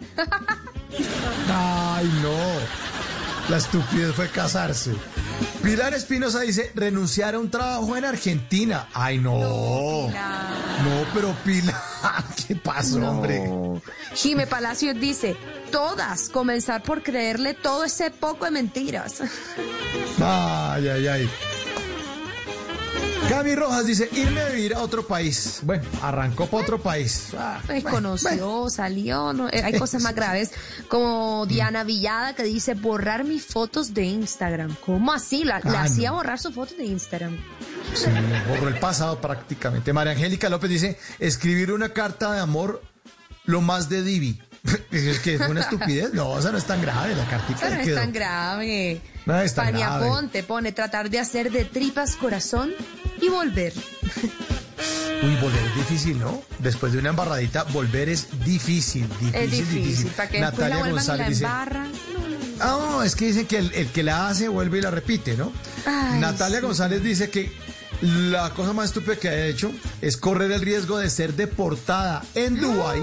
Ay, 1.49 2.11
no. 2.23 2.91
La 3.49 3.57
estupidez 3.57 4.15
fue 4.15 4.29
casarse. 4.29 4.93
Pilar 5.63 5.93
Espinosa 5.95 6.41
dice 6.41 6.71
renunciar 6.75 7.35
a 7.35 7.39
un 7.39 7.51
trabajo 7.51 7.97
en 7.97 8.05
Argentina. 8.05 8.89
Ay, 8.95 9.19
no. 9.19 9.39
No, 10.09 11.05
pero 11.13 11.35
Pilar, 11.45 11.75
¿qué 12.47 12.55
pasó, 12.55 12.99
hombre? 12.99 13.43
Jime 14.15 14.47
Palacios 14.47 14.99
dice, 15.01 15.37
todas, 15.73 16.29
comenzar 16.29 16.83
por 16.83 17.03
creerle 17.03 17.55
todo 17.55 17.85
ese 17.85 18.11
poco 18.11 18.45
de 18.45 18.51
mentiras. 18.53 19.21
Ay, 20.21 20.89
ay, 20.89 21.07
ay. 21.09 21.31
Cami 23.31 23.55
Rojas 23.55 23.87
dice 23.87 24.09
irme 24.13 24.41
a 24.41 24.49
vivir 24.49 24.75
a 24.75 24.81
otro 24.81 25.07
país. 25.07 25.61
Bueno, 25.63 25.85
arrancó 26.03 26.47
para 26.47 26.65
otro 26.65 26.83
país. 26.83 27.29
Ah, 27.39 27.61
Pues 27.65 27.85
bueno, 27.85 27.97
conoció, 27.97 28.69
salió, 28.69 29.33
no, 29.33 29.49
Eh, 29.49 29.63
hay 29.63 29.79
cosas 29.79 30.03
más 30.03 30.15
graves, 30.17 30.51
como 30.89 31.47
Diana 31.47 31.85
Villada 31.85 32.35
que 32.35 32.43
dice 32.43 32.75
borrar 32.75 33.23
mis 33.23 33.47
fotos 33.47 33.95
de 33.95 34.03
Instagram. 34.03 34.75
¿Cómo 34.85 35.13
así? 35.13 35.45
La, 35.45 35.61
la 35.63 35.83
Ah, 35.83 35.85
hacía 35.85 36.11
borrar 36.11 36.41
sus 36.41 36.53
fotos 36.55 36.77
de 36.77 36.87
Instagram. 36.87 37.37
Sí, 37.95 38.07
borró 38.49 38.67
el 38.67 38.79
pasado 38.81 39.21
prácticamente. 39.21 39.93
María 39.93 40.13
Angélica 40.13 40.49
López 40.49 40.69
dice, 40.69 40.99
escribir 41.21 41.71
una 41.71 41.91
carta 41.91 42.33
de 42.33 42.41
amor 42.41 42.83
lo 43.45 43.61
más 43.61 43.89
de 43.89 44.03
Divi. 44.03 44.41
Es 44.91 45.21
que 45.21 45.37
es 45.37 45.41
una 45.49 45.61
estupidez. 45.61 46.13
No, 46.15 46.31
o 46.31 46.43
sea, 46.43 46.51
no 46.51 46.59
es 46.59 46.65
tan 46.65 46.83
grave 46.83 47.15
la 47.15 47.25
cartita. 47.27 47.61
Pero 47.63 47.77
no 47.77 47.83
quedó. 47.85 47.97
es 47.97 48.03
tan 48.03 48.13
grave. 48.13 49.01
No. 49.27 50.01
Ponte 50.01 50.43
pone 50.43 50.73
tratar 50.73 51.11
de 51.11 51.19
hacer 51.19 51.51
de 51.51 51.65
tripas 51.65 52.17
corazón 52.17 52.73
y 53.21 53.29
volver. 53.29 53.73
Uy, 55.23 55.37
volver 55.37 55.63
es 55.63 55.75
difícil, 55.77 56.19
¿no? 56.19 56.43
Después 56.59 56.93
de 56.93 56.99
una 56.99 57.11
embarradita, 57.11 57.65
volver 57.65 58.09
es 58.09 58.29
difícil, 58.43 59.07
difícil, 59.21 59.35
Es 59.35 59.51
difícil, 59.51 60.07
para 60.09 60.29
que 60.31 60.41
después 60.41 61.07
la 61.07 61.17
la 61.17 61.29
dice. 61.29 61.45
Ah, 61.47 61.77
no, 62.61 63.03
es 63.03 63.17
que 63.17 63.27
dicen 63.27 63.47
que 63.47 63.59
el, 63.59 63.73
el 63.75 63.89
que 63.89 64.03
la 64.03 64.29
hace 64.29 64.49
vuelve 64.49 64.79
y 64.79 64.81
la 64.83 64.91
repite, 64.91 65.37
¿no? 65.37 65.53
Ay, 65.87 66.21
Natalia 66.21 66.61
sí. 66.61 66.67
González 66.67 67.03
dice 67.03 67.31
que 67.31 67.53
la 68.03 68.51
cosa 68.51 68.73
más 68.73 68.87
estúpida 68.87 69.17
que 69.17 69.29
ha 69.29 69.47
hecho 69.47 69.73
es 70.01 70.17
correr 70.17 70.51
el 70.53 70.61
riesgo 70.61 70.99
de 70.99 71.11
ser 71.11 71.35
deportada 71.35 72.23
en 72.35 72.59
Dubái 72.59 73.03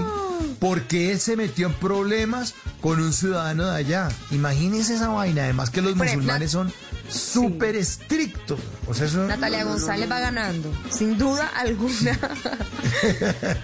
porque 0.58 1.12
él 1.12 1.20
se 1.20 1.36
metió 1.36 1.66
en 1.66 1.74
problemas 1.74 2.54
con 2.80 3.00
un 3.00 3.12
ciudadano 3.12 3.66
de 3.66 3.76
allá. 3.76 4.08
Imagínense 4.30 4.94
esa 4.94 5.08
vaina, 5.08 5.44
además 5.44 5.70
que 5.70 5.82
los 5.82 5.94
Por 5.94 6.06
ejemplo, 6.06 6.24
musulmanes 6.24 6.50
son 6.50 6.72
súper 7.08 7.76
estrictos. 7.76 8.60
O 8.86 8.94
sea, 8.94 9.06
eso 9.06 9.26
Natalia 9.26 9.64
González 9.64 10.10
va 10.10 10.20
ganando, 10.20 10.72
sin 10.90 11.16
duda 11.18 11.50
alguna. 11.56 12.18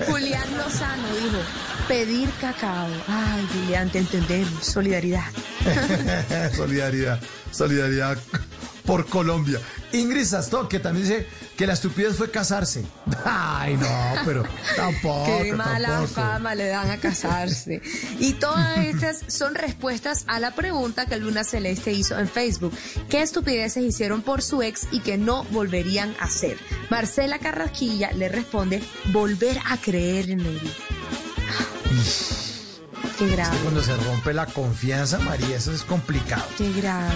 Julián 0.09 0.57
Lozano 0.57 1.09
dijo, 1.17 1.39
pedir 1.89 2.29
cacao. 2.41 2.89
Ay, 3.09 3.47
Julián, 3.53 3.91
te 3.91 3.99
entendemos. 3.99 4.65
Solidaridad. 4.65 5.27
solidaridad, 6.57 7.21
solidaridad 7.51 8.19
por 8.85 9.07
Colombia. 9.07 9.61
Ingrid 9.93 10.25
Sastó, 10.25 10.69
que 10.69 10.79
también 10.79 11.07
dice 11.07 11.27
que 11.57 11.67
la 11.67 11.73
estupidez 11.75 12.17
fue 12.17 12.31
casarse. 12.31 12.85
Ay, 13.25 13.77
no, 13.77 13.89
pero 14.25 14.45
tampoco. 14.77 15.27
Qué 15.43 15.53
mala 15.53 15.89
tampoco. 15.89 16.15
fama 16.15 16.55
le 16.55 16.69
dan 16.69 16.91
a 16.91 16.99
casarse. 16.99 17.81
Y 18.19 18.35
todas 18.35 18.79
estas 18.79 19.23
son 19.29 19.55
respuestas 19.55 20.25
a 20.27 20.41
la 20.41 20.55
pregunta 20.55 21.07
que 21.07 21.17
Luna 21.17 21.45
Celeste 21.45 21.93
hizo 21.93 22.19
en 22.19 22.29
Facebook. 22.29 22.73
¿Qué 23.09 23.23
estupideces 23.23 23.85
hicieron 23.85 24.23
por 24.23 24.43
su 24.43 24.63
ex 24.63 24.89
y 24.91 25.01
que 25.01 25.17
no 25.17 25.45
volverían 25.45 26.15
a 26.21 26.25
hacer? 26.25 26.57
Marcela 26.91 27.39
Carrasquilla 27.39 28.13
le 28.13 28.29
responde, 28.29 28.83
volver 29.13 29.59
a 29.69 29.77
creer 29.77 30.31
en 30.31 30.41
él. 30.41 30.61
Qué 33.19 33.29
grave. 33.29 33.57
Cuando 33.63 33.83
se 33.83 33.97
rompe 33.97 34.33
la 34.35 34.47
confianza, 34.47 35.19
María, 35.19 35.57
eso 35.57 35.73
es 35.73 35.83
complicado. 35.83 36.45
Qué 36.59 36.73
grave. 36.73 37.15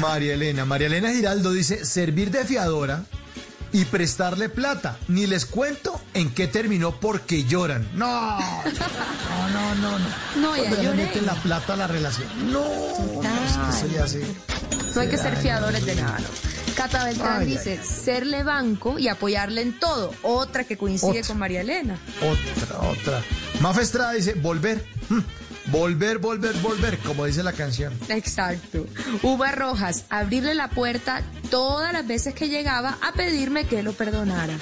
María 0.00 0.34
Elena. 0.34 0.64
María 0.64 0.86
Elena 0.86 1.10
Giraldo 1.10 1.52
dice, 1.52 1.84
servir 1.84 2.30
de 2.30 2.44
fiadora 2.44 3.04
y 3.72 3.84
prestarle 3.86 4.48
plata. 4.48 4.96
Ni 5.08 5.26
les 5.26 5.46
cuento 5.46 6.00
en 6.14 6.30
qué 6.32 6.46
terminó 6.46 6.98
porque 7.00 7.44
lloran. 7.44 7.88
No, 7.94 8.38
no, 8.38 9.74
no, 9.74 9.74
no. 9.74 9.98
No, 9.98 10.08
No, 10.36 10.56
ya 10.56 10.70
le 10.70 10.82
lloré. 10.84 10.96
meten 10.96 11.26
la 11.26 11.34
plata 11.34 11.74
a 11.74 11.76
la 11.76 11.86
relación. 11.86 12.28
No, 12.52 12.60
no, 12.60 13.22
es 13.22 13.78
que 13.80 13.86
eso 13.86 13.94
ya 13.96 14.06
se... 14.08 14.20
No 14.94 15.00
hay 15.00 15.08
que 15.08 15.16
se 15.16 15.24
ser 15.24 15.36
fiadores 15.36 15.84
de 15.84 15.96
nada, 15.96 16.18
¿no? 16.20 16.26
Cata 16.74 17.04
Beltrán 17.04 17.40
Ay, 17.42 17.46
dice, 17.46 17.80
serle 17.84 18.42
banco 18.42 18.98
y 18.98 19.08
apoyarle 19.08 19.62
en 19.62 19.78
todo. 19.78 20.12
Otra 20.22 20.64
que 20.64 20.76
coincide 20.76 21.10
Otra. 21.20 21.26
con 21.28 21.38
María 21.38 21.60
Elena. 21.60 21.98
Otra, 22.20 22.80
otra. 22.88 23.22
Mafe 23.60 23.82
Estrada 23.82 24.12
dice, 24.12 24.34
volver. 24.34 24.84
Hmm. 25.08 25.20
Volver, 25.66 26.18
volver, 26.18 26.52
volver, 26.56 26.98
como 26.98 27.24
dice 27.24 27.42
la 27.42 27.54
canción. 27.54 27.94
Exacto. 28.10 28.86
Uva 29.22 29.50
Rojas, 29.50 30.04
abrirle 30.10 30.54
la 30.54 30.68
puerta 30.68 31.22
todas 31.50 31.90
las 31.94 32.06
veces 32.06 32.34
que 32.34 32.50
llegaba 32.50 32.98
a 33.00 33.12
pedirme 33.14 33.64
que 33.66 33.82
lo 33.82 33.94
perdonara. 33.94 34.52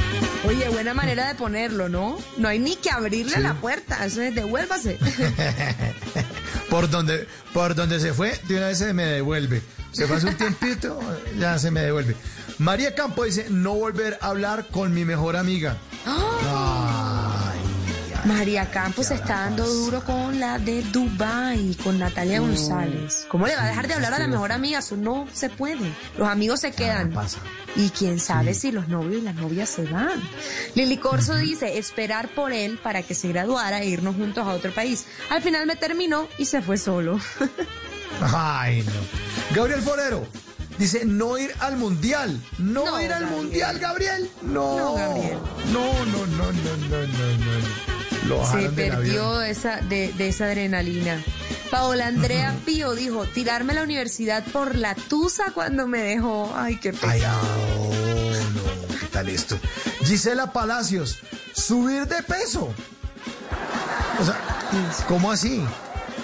Oye, 0.47 0.69
buena 0.69 0.95
manera 0.95 1.27
de 1.27 1.35
ponerlo, 1.35 1.89
¿no? 1.89 2.17
No 2.37 2.47
hay 2.47 2.61
ni 2.61 2.77
que 2.77 2.91
abrirle 2.91 3.35
Sí. 3.35 3.41
la 3.41 3.55
puerta, 3.55 4.05
eso 4.07 4.23
es 4.23 4.33
devuélvase. 4.33 4.97
Por 6.71 6.89
donde, 6.89 7.27
por 7.53 7.75
donde 7.75 8.01
se 8.01 8.15
fue, 8.15 8.39
de 8.49 8.57
una 8.57 8.69
vez 8.69 8.79
se 8.79 8.95
me 8.95 9.05
devuelve. 9.05 9.61
Se 9.93 10.07
pasa 10.07 10.29
un 10.29 10.37
tiempito, 10.37 10.99
ya 11.39 11.59
se 11.59 11.71
me 11.71 11.83
devuelve. 11.83 12.17
María 12.59 12.95
Campo 12.95 13.25
dice, 13.25 13.47
no 13.51 13.75
volver 13.75 14.19
a 14.21 14.29
hablar 14.29 14.69
con 14.69 14.95
mi 14.95 15.05
mejor 15.05 15.37
amiga. 15.37 15.77
María 18.25 18.71
Campos 18.71 19.11
está 19.11 19.41
dando 19.41 19.67
duro 19.67 20.03
con 20.05 20.39
la 20.39 20.59
de 20.59 20.83
Dubai, 20.83 21.77
con 21.83 21.99
Natalia 21.99 22.41
González. 22.41 23.27
¿Cómo 23.29 23.47
le 23.47 23.57
va 23.57 23.65
a 23.65 23.69
dejar 23.69 23.89
de 23.89 23.95
hablar 23.95 24.15
a 24.15 24.19
la 24.21 24.29
mejor 24.29 24.53
amiga? 24.53 24.79
Eso 24.79 24.97
no 24.97 25.27
se 25.33 25.51
puede. 25.51 25.93
Los 26.17 26.29
amigos 26.29 26.61
se 26.61 26.73
quedan. 26.73 27.13
Y 27.75 27.91
quién 27.91 28.21
sabe 28.21 28.55
si 28.55 28.71
los 28.71 28.89
novios 28.89 29.23
y 29.23 29.25
las 29.25 29.35
novias 29.35 29.69
se 29.69 29.85
van. 29.85 30.23
Lili 30.75 30.99
Corso 30.99 31.35
dice, 31.35 31.79
esperar 31.79 32.29
por 32.29 32.53
él 32.53 32.79
para 32.83 33.03
que 33.03 33.15
se 33.15 33.29
graduara 33.29 33.83
e 33.83 33.89
irnos 33.89 34.15
juntos 34.15 34.47
a 34.47 34.53
otro 34.53 34.73
país. 34.73 35.05
Al 35.29 35.43
final 35.43 35.67
me 35.67 35.77
terminó 35.77 36.29
y 36.39 36.47
se 36.47 36.63
fue 36.63 36.79
solo. 36.79 37.19
Ay, 38.21 38.83
no. 38.83 39.57
Gabriel 39.57 39.83
Forero 39.83 40.27
dice, 40.79 41.05
no 41.05 41.39
ir 41.39 41.53
al 41.61 41.77
mundial. 41.77 42.41
No, 42.59 43.01
ir 43.01 43.13
al 43.13 43.27
mundial, 43.27 43.79
Gabriel. 43.79 44.31
No. 44.43 44.77
No, 44.77 44.95
Gabriel. 44.95 45.39
No, 45.73 46.05
no, 46.07 46.27
no, 46.27 46.53
no, 46.53 46.53
no, 46.53 47.07
no, 47.07 47.37
no. 47.39 47.93
Lo 48.29 48.47
Se 48.47 48.69
perdió 48.71 49.39
de 49.39 49.51
esa, 49.51 49.77
de, 49.79 50.13
de 50.13 50.29
esa 50.29 50.45
adrenalina. 50.45 51.23
Paola 51.71 52.07
Andrea 52.07 52.55
Pío 52.65 52.95
dijo, 52.95 53.25
tirarme 53.27 53.73
a 53.73 53.77
la 53.77 53.83
universidad 53.83 54.45
por 54.53 54.77
la 54.77 54.95
tusa 54.95 55.53
cuando 55.55 55.89
me 55.89 56.03
dejó. 56.03 56.53
Ay, 56.55 56.77
qué 56.77 56.93
pena. 56.93 57.13
Ay, 57.13 57.23
oh, 57.25 58.35
no, 58.55 58.99
¿qué 59.01 59.07
tal 59.07 59.29
esto? 59.29 59.59
Gisela 60.05 60.53
Palacios, 60.53 61.19
subir 61.55 62.07
de 62.07 62.23
peso. 62.23 62.73
O 64.21 64.25
sea, 64.25 64.39
¿cómo 65.09 65.33
así? 65.33 65.65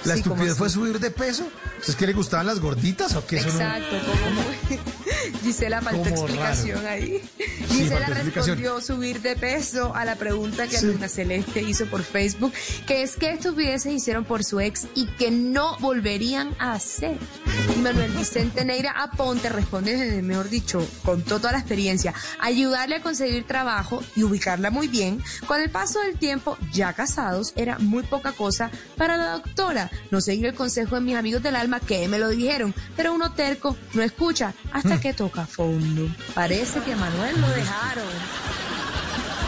¿La 0.05 0.15
Sí, 0.15 0.23
¿cómo 0.23 0.35
estupidez 0.35 0.57
fue 0.57 0.69
subir 0.71 1.01
de 1.01 1.11
peso? 1.11 1.49
¿Es 1.87 1.97
que 1.97 2.07
le 2.07 2.13
gustaban 2.13 2.47
las 2.47 2.61
gorditas 2.61 3.15
o 3.15 3.27
qué? 3.27 3.37
Exacto, 3.39 3.97
como 4.07 4.43
Gisela 5.43 5.81
faltó 5.81 6.09
explicación 6.09 6.77
raro. 6.83 6.89
ahí. 6.89 7.23
Sí, 7.39 7.45
Gisela 7.69 8.07
explicación. 8.07 8.59
respondió 8.59 8.81
subir 8.81 9.21
de 9.23 9.37
peso 9.37 9.95
a 9.95 10.05
la 10.05 10.17
pregunta 10.17 10.67
que 10.67 10.79
Sí. 10.79 10.87
Luna 10.87 11.09
Celeste 11.09 11.63
hizo 11.63 11.87
por 11.87 12.03
Facebook, 12.03 12.53
que 12.87 13.03
es 13.03 13.17
que 13.17 13.31
estupideces 13.33 13.93
hicieron 13.93 14.25
por 14.25 14.45
su 14.45 14.61
ex 14.61 14.87
y 14.95 15.07
que 15.07 15.31
no 15.31 15.77
volverían 15.79 16.55
a 16.59 16.73
hacer. 16.73 17.17
Y 17.77 17.79
Manuel 17.81 18.11
Vicente 18.13 18.65
Neira 18.65 18.93
Aponte 18.93 19.49
responde, 19.49 20.19
eh, 20.19 20.23
mejor 20.23 20.49
dicho, 20.49 20.87
contó 21.05 21.39
toda 21.39 21.53
la 21.53 21.59
experiencia, 21.59 22.15
ayudarle 22.41 22.97
a 22.97 23.03
conseguir 23.03 23.45
trabajo 23.47 24.03
y 24.17 24.23
ubicarla 24.25 24.71
muy 24.71 24.89
bien. 24.89 25.23
Con 25.47 25.61
el 25.61 25.71
paso 25.71 26.01
del 26.01 26.19
tiempo, 26.19 26.57
ya 26.73 26.93
casados, 26.93 27.53
era 27.57 27.79
muy 27.79 28.03
poca 28.03 28.33
cosa 28.33 28.71
para 28.97 29.17
la 29.17 29.33
doctora. 29.33 29.91
No 30.11 30.21
seguir 30.21 30.47
el 30.47 30.55
consejo 30.55 30.95
de 30.97 31.01
mis 31.03 31.17
amigos 31.17 31.43
del 31.43 31.57
alma 31.57 31.68
que 31.81 32.09
me 32.09 32.19
lo 32.19 32.29
dijeron, 32.31 32.75
pero 32.97 33.13
uno 33.13 33.33
terco 33.33 33.77
no 33.95 34.03
escucha 34.03 34.53
hasta 34.73 35.01
que 35.01 35.13
toca 35.15 35.47
fondo. 35.47 36.09
Parece 36.35 36.81
que 36.81 36.93
a 36.93 36.97
Manuel 36.97 37.41
lo 37.41 37.49
dejaron. 37.49 38.05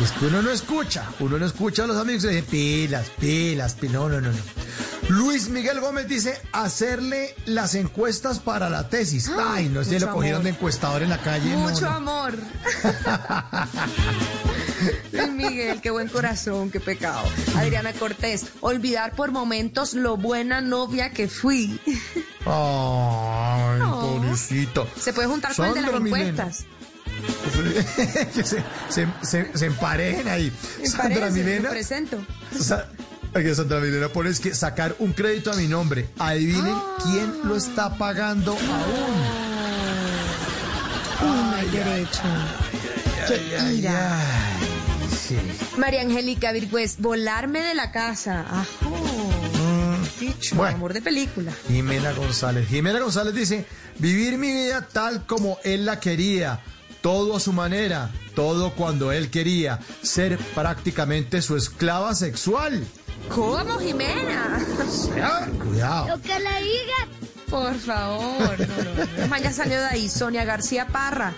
Es 0.02 0.12
que 0.12 0.26
uno 0.26 0.40
no 0.42 0.51
escucha, 0.51 1.05
uno 1.20 1.38
no 1.38 1.44
escucha 1.47 1.84
a 1.84 1.86
los 1.86 1.97
amigos 1.98 2.24
y 2.24 2.28
dice 2.28 2.42
pilas, 2.44 3.10
pilas, 3.20 3.74
pilas. 3.74 3.94
No, 3.94 4.09
no, 4.09 4.20
no, 4.20 4.30
no. 4.32 4.38
Luis 5.09 5.48
Miguel 5.48 5.80
Gómez 5.80 6.06
dice 6.06 6.40
hacerle 6.52 7.34
las 7.44 7.74
encuestas 7.74 8.38
para 8.38 8.70
la 8.70 8.88
tesis. 8.88 9.28
Ay, 9.36 9.68
no 9.68 9.82
sé, 9.84 9.98
lo 9.98 10.12
cogieron 10.12 10.36
amor. 10.40 10.44
de 10.44 10.51
encuestador 10.51 11.02
en 11.02 11.10
la 11.10 11.18
calle. 11.18 11.51
no, 11.51 11.59
Mucho 11.59 11.80
no. 11.82 11.90
amor. 11.97 12.34
Luis 15.12 15.31
Miguel, 15.31 15.81
qué 15.81 15.90
buen 15.90 16.09
corazón, 16.09 16.70
qué 16.70 16.81
pecado. 16.81 17.23
Adriana 17.57 17.93
Cortés, 17.93 18.47
olvidar 18.61 19.15
por 19.15 19.31
momentos 19.32 19.94
lo 19.94 20.16
buena 20.16 20.61
novia 20.61 21.11
que 21.11 21.28
fui. 21.28 21.81
Ay, 22.47 23.81
pobrecito. 23.81 24.89
Se 24.98 25.12
puede 25.12 25.28
juntar 25.28 25.55
con 25.55 25.66
el 25.66 25.74
de 25.74 25.81
las 25.82 25.94
encuestas. 25.94 26.65
que 28.35 28.43
se, 28.44 28.62
se, 28.89 29.07
se, 29.23 29.51
se 29.59 29.66
emparejen 29.66 30.28
ahí. 30.28 30.52
Sandra 30.85 31.31
Milena. 31.31 31.70
presento. 31.70 32.19
Sa- 32.59 32.86
Aquí 33.32 33.55
Sandra 33.55 33.78
Milena 33.78 34.09
pone 34.09 34.31
es 34.31 34.40
que 34.40 34.55
sacar 34.57 34.97
un 34.98 35.12
crédito 35.12 35.52
a 35.52 35.55
mi 35.55 35.69
nombre. 35.69 36.09
Adivinen 36.19 36.74
quién 37.05 37.32
lo 37.44 37.55
está 37.57 37.97
pagando 37.97 38.52
aún. 38.52 39.20
Uy, 41.23 41.28
no 41.28 41.55
hay 41.55 41.69
derecho. 41.69 42.23
Qué 43.28 43.73
ira. 43.74 44.19
Sí. 45.31 45.39
María 45.78 46.01
Angélica 46.01 46.51
Virgüez, 46.51 46.97
volarme 46.98 47.61
de 47.61 47.74
la 47.77 47.93
casa. 47.93 48.40
Ajo. 48.51 48.97
Dicho, 50.19 50.57
bueno. 50.57 50.74
amor 50.74 50.93
de 50.93 51.01
película. 51.01 51.52
Jimena 51.69 52.11
González. 52.12 52.69
Jimena 52.69 52.98
González 52.98 53.32
dice, 53.32 53.65
vivir 53.98 54.39
mi 54.39 54.52
vida 54.52 54.89
tal 54.93 55.24
como 55.27 55.59
él 55.62 55.86
la 55.86 56.01
quería, 56.01 56.61
todo 57.01 57.36
a 57.36 57.40
su 57.40 57.52
manera, 57.52 58.11
todo 58.35 58.73
cuando 58.73 59.12
él 59.12 59.31
quería, 59.31 59.78
ser 60.02 60.36
prácticamente 60.36 61.43
su 61.43 61.57
esclava 61.57 62.12
sexual. 62.16 62.85
¿Cómo, 63.28 63.78
Jimena? 63.78 64.59
Ah, 65.23 65.47
Cuidado. 65.65 66.09
Lo 66.09 66.23
que 66.23 66.39
le 66.40 66.65
diga. 66.65 67.31
Por 67.48 67.74
favor. 67.77 68.57
No, 69.19 69.27
no, 69.28 69.36
ya 69.39 69.52
salió 69.52 69.78
de 69.78 69.86
ahí. 69.86 70.09
Sonia 70.09 70.44
García 70.44 70.89
Parra. 70.89 71.35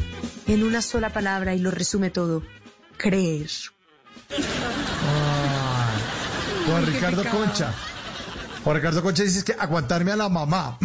En 0.47 0.62
una 0.62 0.81
sola 0.81 1.10
palabra 1.10 1.55
y 1.55 1.59
lo 1.59 1.70
resume 1.70 2.10
todo. 2.10 2.43
Creer. 2.97 3.51
Juan 6.66 6.84
Qué 6.84 6.90
Ricardo. 6.92 7.24
Concha. 7.30 7.72
Juan 8.64 8.76
Ricardo 8.76 9.02
Concha 9.02 9.22
dice 9.24 9.44
que 9.44 9.52
aguantarme 9.52 10.12
a 10.12 10.16
la 10.16 10.28
mamá. 10.28 10.78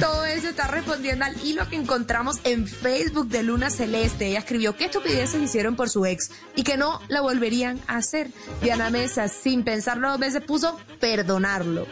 Todo 0.00 0.24
eso 0.24 0.48
está 0.48 0.66
respondiendo 0.66 1.24
al 1.24 1.40
hilo 1.44 1.68
que 1.68 1.76
encontramos 1.76 2.40
en 2.44 2.66
Facebook 2.66 3.28
de 3.28 3.44
Luna 3.44 3.70
Celeste. 3.70 4.26
Ella 4.26 4.40
escribió 4.40 4.76
qué 4.76 4.86
estupideces 4.86 5.40
hicieron 5.40 5.76
por 5.76 5.88
su 5.88 6.04
ex 6.04 6.32
y 6.56 6.64
que 6.64 6.76
no 6.76 7.00
la 7.08 7.20
volverían 7.20 7.80
a 7.86 7.98
hacer. 7.98 8.30
Diana 8.60 8.90
Mesa, 8.90 9.28
sin 9.28 9.62
pensarlo 9.62 10.10
dos 10.10 10.18
veces, 10.18 10.42
puso 10.42 10.76
perdonarlo. 11.00 11.86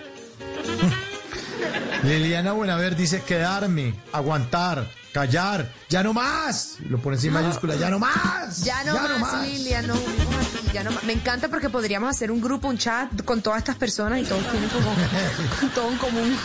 Liliana 2.05 2.53
Buenaver 2.53 2.97
dice 2.97 3.23
quedarme, 3.23 3.95
aguantar, 4.13 4.89
callar, 5.13 5.71
ya 5.89 6.03
no 6.03 6.13
más. 6.13 6.77
Lo 6.89 6.99
pone 6.99 7.17
en 7.17 7.33
mayúscula, 7.33 7.77
ya 7.77 7.91
no 7.91 7.99
más. 7.99 8.65
Ya 8.65 8.83
no 8.85 8.95
más, 9.19 9.47
Lilia, 9.47 9.83
no, 9.83 9.95
aquí, 9.95 10.71
ya 10.73 10.83
no 10.83 10.91
más. 10.91 11.05
Me 11.05 11.13
encanta 11.13 11.49
porque 11.49 11.69
podríamos 11.69 12.11
hacer 12.11 12.31
un 12.33 12.41
grupo, 12.41 12.69
un 12.69 12.79
chat 12.79 13.25
con 13.25 13.41
todas 13.41 13.59
estas 13.59 13.77
personas 13.77 14.21
y 14.21 14.25
todos 14.25 14.43
tienen 14.51 14.69
como 14.71 15.71
todo 15.75 15.89
en 15.93 15.99
común. 15.99 16.37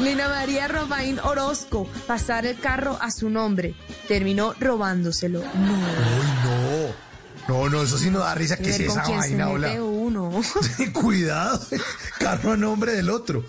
Lina 0.00 0.28
María 0.28 0.66
Romain 0.68 1.18
Orozco, 1.20 1.86
pasar 2.06 2.46
el 2.46 2.58
carro 2.58 2.96
a 3.00 3.10
su 3.10 3.28
nombre. 3.28 3.74
Terminó 4.08 4.54
robándoselo. 4.58 5.40
No. 5.40 5.74
Uy, 5.74 6.26
no. 6.44 7.10
No, 7.48 7.68
no, 7.68 7.82
eso 7.82 7.98
sí 7.98 8.10
no 8.10 8.20
da 8.20 8.34
risa. 8.34 8.56
¿Qué 8.56 8.70
es 8.70 8.78
Ver 8.78 8.86
con 8.86 8.98
esa 9.00 9.10
vaina, 9.10 9.48
hola? 9.48 9.82
uno. 9.82 10.30
Cuidado, 10.92 11.60
carro 12.20 12.52
a 12.52 12.56
nombre 12.56 12.92
del 12.92 13.10
otro. 13.10 13.44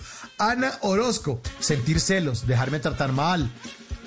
Ana 0.49 0.73
Orozco, 0.81 1.39
sentir 1.59 1.99
celos, 1.99 2.47
dejarme 2.47 2.79
tratar 2.79 3.11
mal. 3.11 3.49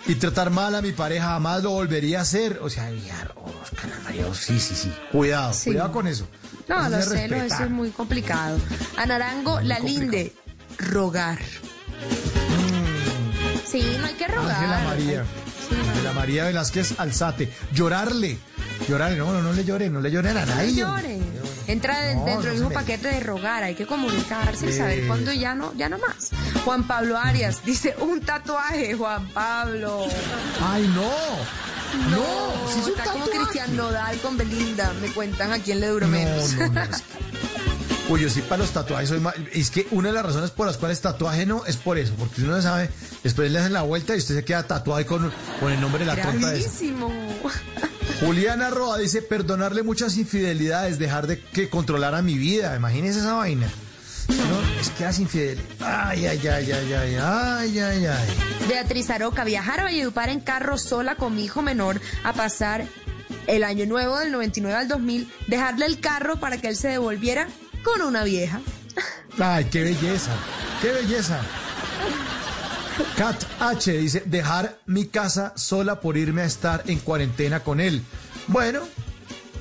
Y 0.06 0.16
tratar 0.16 0.50
mal 0.50 0.74
a 0.74 0.82
mi 0.82 0.92
pareja 0.92 1.28
jamás 1.28 1.62
lo 1.62 1.70
volvería 1.70 2.18
a 2.18 2.22
hacer. 2.22 2.58
O 2.62 2.68
sea, 2.68 2.90
ya, 2.90 3.30
Orozco, 3.36 3.76
Ana 3.84 3.98
María, 4.04 4.26
sí, 4.34 4.58
sí, 4.60 4.74
sí. 4.74 4.92
Cuidado, 5.12 5.52
Sí. 5.54 5.70
cuidado 5.70 5.92
con 5.92 6.06
eso. 6.06 6.26
No, 6.68 6.80
Eso 6.86 6.90
los 6.96 7.04
celos, 7.06 7.30
respeta. 7.30 7.46
eso 7.54 7.64
es 7.64 7.70
muy 7.70 7.90
complicado. 7.90 8.58
A 8.98 9.06
Narango, 9.06 9.60
la 9.62 9.78
linde, 9.78 10.34
rogar. 10.78 11.38
Sí, 13.66 13.96
no 13.98 14.06
hay 14.06 14.14
que 14.14 14.26
rogar. 14.28 14.56
Ángela 14.56 14.84
María. 14.84 15.24
Ángela 15.88 16.12
María 16.12 16.44
Velázquez 16.44 16.94
Alzate. 16.98 17.50
Llorarle. 17.72 18.38
Llorarle. 18.88 19.16
No, 19.18 19.32
no, 19.32 19.42
no 19.42 19.52
le 19.52 19.64
llore, 19.64 19.88
no 19.90 20.00
le 20.00 20.10
lloren 20.10 20.36
a 20.36 20.44
No 20.46 20.54
nadie. 20.54 20.72
llore. 20.74 21.18
Entra 21.66 22.14
No, 22.14 22.24
dentro 22.24 22.42
del 22.50 22.52
mismo 22.54 22.70
paquete 22.70 23.08
de 23.08 23.20
rogar, 23.20 23.62
hay 23.64 23.74
que 23.74 23.86
comunicarse 23.86 24.68
y 24.68 24.72
saber 24.72 25.06
cuándo 25.06 25.32
ya 25.32 25.54
no, 25.54 25.72
ya 25.74 25.88
no 25.88 25.98
más. 25.98 26.30
Juan 26.64 26.86
Pablo 26.86 27.18
Arias 27.18 27.64
dice, 27.64 27.94
un 28.00 28.20
tatuaje, 28.20 28.94
Juan 28.94 29.26
Pablo. 29.28 30.06
Ay, 30.62 30.86
no. 30.94 31.10
No, 32.10 32.70
si 32.72 32.80
es 32.80 32.86
está 32.88 33.04
como. 33.04 33.24
Cristian 33.26 33.76
Nodal 33.76 34.18
con 34.18 34.36
Belinda, 34.36 34.92
me 35.00 35.08
cuentan 35.08 35.52
a 35.52 35.58
quién 35.60 35.80
le 35.80 35.86
duró 35.88 36.06
No, 36.06 36.12
menos. 36.12 36.52
no, 36.54 36.66
no. 36.68 36.82
es 36.82 36.88
que- 37.02 37.43
Uy, 38.08 38.20
yo 38.20 38.28
sí 38.28 38.42
para 38.42 38.58
los 38.58 38.70
tatuajes 38.70 39.08
soy 39.08 39.20
más... 39.20 39.34
Es 39.52 39.70
que 39.70 39.86
una 39.90 40.08
de 40.08 40.14
las 40.14 40.26
razones 40.26 40.50
por 40.50 40.66
las 40.66 40.76
cuales 40.76 41.00
tatuaje 41.00 41.46
no 41.46 41.64
es 41.64 41.76
por 41.76 41.96
eso, 41.96 42.12
porque 42.18 42.42
uno 42.42 42.60
sabe, 42.60 42.90
después 43.22 43.50
le 43.50 43.58
hacen 43.58 43.72
la 43.72 43.80
vuelta 43.80 44.14
y 44.14 44.18
usted 44.18 44.34
se 44.34 44.44
queda 44.44 44.62
tatuado 44.66 44.98
ahí 44.98 45.06
con, 45.06 45.32
con 45.58 45.72
el 45.72 45.80
nombre 45.80 46.00
de 46.00 46.06
la 46.06 46.22
tonta. 46.22 46.48
Gravísimo. 46.48 47.10
Juliana 48.20 48.68
Roa 48.68 48.98
dice, 48.98 49.22
perdonarle 49.22 49.82
muchas 49.82 50.18
infidelidades, 50.18 50.98
dejar 50.98 51.26
de 51.26 51.40
que 51.40 51.70
controlara 51.70 52.20
mi 52.20 52.36
vida. 52.36 52.76
Imagínese 52.76 53.20
esa 53.20 53.34
vaina. 53.34 53.68
No, 54.28 54.80
es 54.80 54.90
que 54.90 55.04
las 55.04 55.18
infidelidades... 55.18 55.80
Ay, 55.80 56.26
ay, 56.26 56.46
ay, 56.46 56.72
ay, 56.72 56.92
ay, 56.92 57.16
ay, 57.16 57.78
ay, 57.78 58.06
ay. 58.06 58.28
Beatriz 58.68 59.08
Aroca, 59.08 59.44
viajar 59.44 59.80
a 59.80 59.84
Valledupar 59.84 60.28
en 60.28 60.40
carro 60.40 60.76
sola 60.76 61.16
con 61.16 61.34
mi 61.34 61.44
hijo 61.44 61.62
menor 61.62 62.02
a 62.22 62.34
pasar 62.34 62.86
el 63.46 63.64
año 63.64 63.86
nuevo 63.86 64.18
del 64.18 64.30
99 64.30 64.78
al 64.78 64.88
2000, 64.88 65.32
dejarle 65.46 65.86
el 65.86 66.00
carro 66.00 66.36
para 66.36 66.58
que 66.58 66.68
él 66.68 66.76
se 66.76 66.88
devolviera 66.88 67.48
con 67.84 68.02
una 68.02 68.24
vieja. 68.24 68.60
Ay, 69.38 69.66
qué 69.66 69.82
belleza, 69.84 70.32
qué 70.82 70.90
belleza. 70.92 71.40
Kat 73.16 73.44
H 73.60 73.92
dice, 73.92 74.22
dejar 74.26 74.78
mi 74.86 75.06
casa 75.06 75.52
sola 75.56 76.00
por 76.00 76.16
irme 76.16 76.42
a 76.42 76.46
estar 76.46 76.82
en 76.86 76.98
cuarentena 76.98 77.60
con 77.60 77.80
él. 77.80 78.02
Bueno, 78.46 78.80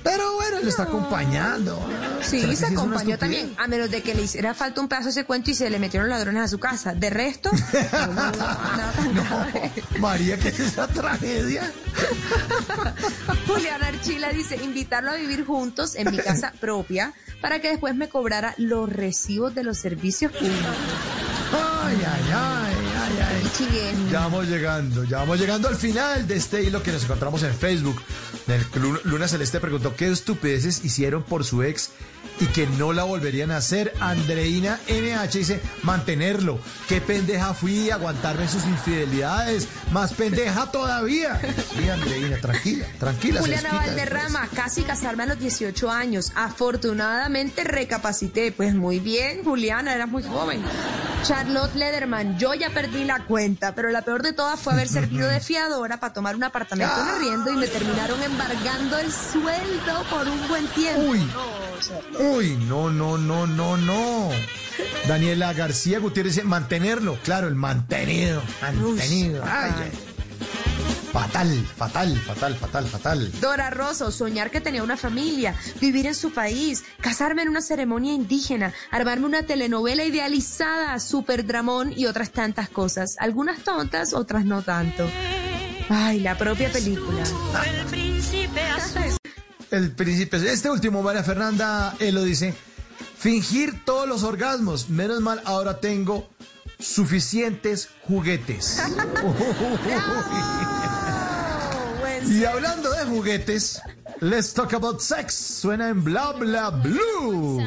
pero 0.04 0.34
bueno, 0.36 0.58
él 0.58 0.68
está 0.68 0.84
acompañando. 0.84 1.80
Sí, 2.22 2.40
¿Será 2.42 2.50
que 2.52 2.56
se 2.58 2.66
acompañó 2.68 3.18
también, 3.18 3.54
a 3.58 3.68
menos 3.68 3.90
de 3.90 4.02
que 4.02 4.14
le 4.14 4.24
hiciera 4.24 4.54
falta 4.54 4.82
un 4.82 4.88
pedazo 4.88 5.06
de 5.06 5.12
ese 5.12 5.26
cuento 5.26 5.52
y 5.52 5.56
se 5.56 5.70
le 5.70 5.80
metieron 5.80 6.10
ladrones 6.10 6.44
a 6.44 6.48
su 6.48 6.60
casa. 6.60 6.94
De 6.94 7.10
resto, 7.10 7.52
no, 7.92 8.14
no, 8.14 9.14
grave. 9.14 9.72
María, 10.00 10.38
¿qué 10.38 10.50
es 10.50 10.60
esa 10.60 10.88
tragedia? 10.88 11.72
Juliana 13.48 13.88
Archila 13.88 14.30
dice, 14.30 14.58
invitarlo 14.58 15.12
a 15.12 15.16
vivir 15.16 15.46
juntos 15.46 15.96
en 15.96 16.12
mi 16.12 16.18
casa 16.18 16.54
propia 16.60 17.14
para 17.42 17.60
que 17.60 17.70
después 17.70 17.96
me 17.96 18.10
cobrara 18.10 18.54
los 18.58 18.90
recibos 18.90 19.54
de 19.56 19.64
los 19.64 19.78
servicios 19.78 20.32
públicos. 20.32 20.76
Ay, 21.54 21.98
ay, 21.98 22.34
ay, 22.34 22.93
Ya 24.12 24.20
vamos 24.22 24.48
llegando, 24.48 25.04
ya 25.04 25.18
vamos 25.20 25.40
llegando 25.40 25.68
al 25.68 25.76
final 25.76 26.28
de 26.28 26.36
este 26.36 26.64
hilo 26.64 26.82
que 26.84 26.92
nos 26.92 27.04
encontramos 27.04 27.44
en 27.44 27.54
Facebook. 27.54 28.02
El 28.48 28.82
Lu- 28.82 29.00
Luna 29.06 29.28
Celeste 29.28 29.60
preguntó 29.60 29.96
qué 29.96 30.08
estupideces 30.12 30.84
hicieron 30.86 31.24
por 31.24 31.44
su 31.44 31.64
ex 31.64 31.92
y 32.40 32.48
que 32.48 32.68
no 32.68 32.94
la 32.94 33.04
volverían 33.04 33.52
a 33.52 33.58
hacer. 33.58 33.94
Andreina 34.00 34.80
NH 34.88 35.38
dice 35.38 35.62
mantenerlo. 35.84 36.60
Qué 36.88 37.02
pendeja 37.02 37.54
fui 37.54 37.90
aguantarme 37.90 38.48
sus 38.48 38.66
infidelidades. 38.66 39.68
Más 39.92 40.14
pendeja 40.14 40.72
todavía. 40.72 41.40
Sí, 41.76 41.90
Andreina, 41.90 42.38
tranquila, 42.38 42.86
tranquila. 43.00 43.42
Juliana 43.42 43.74
Valderrama, 43.74 44.48
casi 44.54 44.84
casarme 44.84 45.24
a 45.24 45.28
los 45.28 45.40
18 45.40 45.90
años. 45.90 46.32
Afortunadamente 46.36 47.64
recapacité. 47.64 48.52
Pues 48.52 48.76
muy 48.76 49.00
bien, 49.00 49.44
Juliana, 49.44 49.94
eras 49.94 50.10
muy 50.10 50.24
joven. 50.24 50.62
Charlotte 51.24 51.74
Lederman, 51.76 52.38
yo 52.38 52.54
ya 52.54 52.70
perdí 52.72 53.06
la 53.06 53.26
cuenta, 53.26 53.74
pero 53.74 53.90
la 53.92 54.02
peor 54.02 54.24
de 54.24 54.34
todas 54.34 54.60
fue 54.60 54.74
haber 54.74 54.90
servido 54.90 55.28
de 55.28 55.40
fiadora 55.42 56.00
para 56.00 56.14
tomar 56.14 56.36
un 56.36 56.44
apartamento 56.44 56.94
en 57.02 57.08
arriendo 57.08 57.54
y 57.54 57.56
me 57.56 57.68
terminaron 57.68 58.22
embargando 58.22 58.98
el 58.98 59.10
sueldo 59.10 60.04
por 60.10 60.28
un 60.28 60.48
buen 60.50 60.68
tiempo. 60.68 61.02
Uy. 61.02 61.20
No, 61.20 61.78
o 61.78 61.82
sea, 61.82 62.00
Uy, 62.24 62.56
no, 62.70 62.90
no, 62.90 63.18
no, 63.18 63.46
no, 63.48 63.76
no. 63.76 64.30
Daniela 65.08 65.52
García 65.54 66.00
Gutiérrez 66.00 66.44
mantenerlo. 66.46 67.18
Claro, 67.24 67.48
el 67.48 67.56
mantenido. 67.56 68.42
Mantenido. 68.62 69.44
Ay, 69.46 69.72
ay. 69.84 69.92
Fatal, 71.12 71.68
fatal, 71.78 72.18
fatal, 72.18 72.56
fatal, 72.56 72.88
fatal. 72.88 73.32
Dora 73.40 73.70
Rosso, 73.70 74.10
soñar 74.10 74.50
que 74.50 74.62
tenía 74.62 74.82
una 74.82 74.98
familia, 74.98 75.54
vivir 75.80 76.08
en 76.08 76.16
su 76.16 76.32
país, 76.32 76.84
casarme 77.02 77.44
en 77.44 77.50
una 77.50 77.62
ceremonia 77.62 78.14
indígena, 78.14 78.74
armarme 78.90 79.28
una 79.28 79.44
telenovela 79.44 80.06
idealizada, 80.06 81.00
super 81.00 81.46
dramón 81.46 81.94
y 81.96 82.08
otras 82.08 82.32
tantas 82.32 82.70
cosas. 82.70 83.16
Algunas 83.20 83.60
tontas, 83.60 84.14
otras 84.14 84.46
no 84.46 84.64
tanto. 84.64 85.08
Ay, 85.90 86.22
la 86.22 86.36
propia 86.36 86.72
película. 86.72 87.24
El 87.68 87.86
príncipe 87.86 88.62
azul. 88.62 89.23
El 89.74 89.92
príncipe. 89.92 90.38
Este 90.38 90.70
último, 90.70 91.02
María 91.02 91.24
Fernanda, 91.24 91.96
él 92.00 92.14
lo 92.14 92.24
dice. 92.24 92.54
Fingir 93.18 93.84
todos 93.84 94.08
los 94.08 94.22
orgasmos. 94.22 94.90
Menos 94.90 95.20
mal, 95.20 95.42
ahora 95.46 95.80
tengo 95.80 96.30
suficientes 96.78 97.90
juguetes. 98.04 98.78
y 102.30 102.46
hablando 102.46 102.92
de 102.92 103.04
juguetes, 103.06 103.82
let's 104.20 104.54
talk 104.54 104.76
about 104.76 105.00
sex. 105.00 105.34
Suena 105.34 105.90
en 105.90 106.04
bla 106.04 106.34
bla 106.34 106.70
blue. 106.70 107.66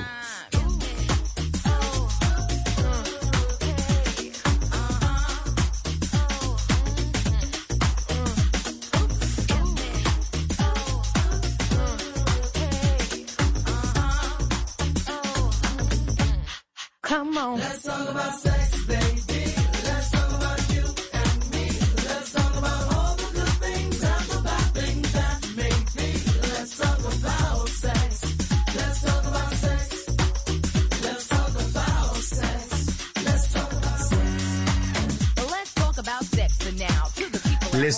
Let's 17.55 17.83
talk 17.83 18.09
about 18.09 18.35
sex, 18.41 18.56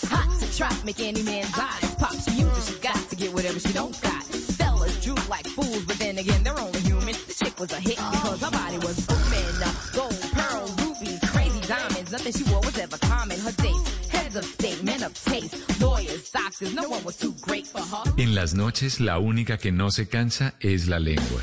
hot 0.09 0.41
to 0.41 0.57
trap, 0.57 0.85
make 0.85 1.01
any 1.01 1.23
man's 1.23 1.59
eyes 1.59 1.95
pop. 1.97 2.13
She 2.13 2.43
she 2.67 2.79
got 2.81 2.97
to 3.11 3.17
get 3.17 3.33
whatever 3.33 3.59
she 3.59 3.73
don't 3.73 4.01
got. 4.01 4.23
Fellas 4.23 5.05
droop 5.05 5.29
like 5.29 5.47
fools, 5.47 5.85
but 5.85 5.99
then 5.99 6.19
again, 6.19 6.43
they're 6.45 6.59
only 6.59 6.81
human. 6.81 7.15
The 7.27 7.35
chick 7.45 7.59
was 7.59 7.73
a 7.73 7.81
hit 7.81 7.97
because 7.97 8.41
her 8.41 8.51
body 8.51 8.79
was 8.79 9.07
booming. 9.07 9.49
Gold, 9.95 10.21
pearl, 10.33 10.67
rubies, 10.83 11.21
crazy 11.31 11.61
diamonds. 11.67 12.13
Nothing 12.13 12.33
she 12.33 12.45
wore 12.51 12.61
was 12.61 12.79
ever 12.79 12.99
common. 12.99 13.39
Her 13.41 13.53
dates, 13.53 14.09
heads 14.09 14.37
of 14.37 14.45
state, 14.45 14.83
men 14.83 15.03
of 15.03 15.13
taste, 15.25 15.81
lawyers, 15.81 16.31
doctors. 16.31 16.75
No 16.75 16.89
one 16.89 17.05
was 17.05 17.17
too 17.17 17.35
great 17.41 17.67
for 17.67 17.81
her. 17.81 18.05
En 18.19 18.35
las 18.35 18.55
noches, 18.55 19.01
la 19.01 19.19
única 19.19 19.59
que 19.59 19.73
no 19.73 19.91
se 19.91 20.07
cansa 20.09 20.55
es 20.61 20.89
la 20.89 20.99
lengua. 20.99 21.43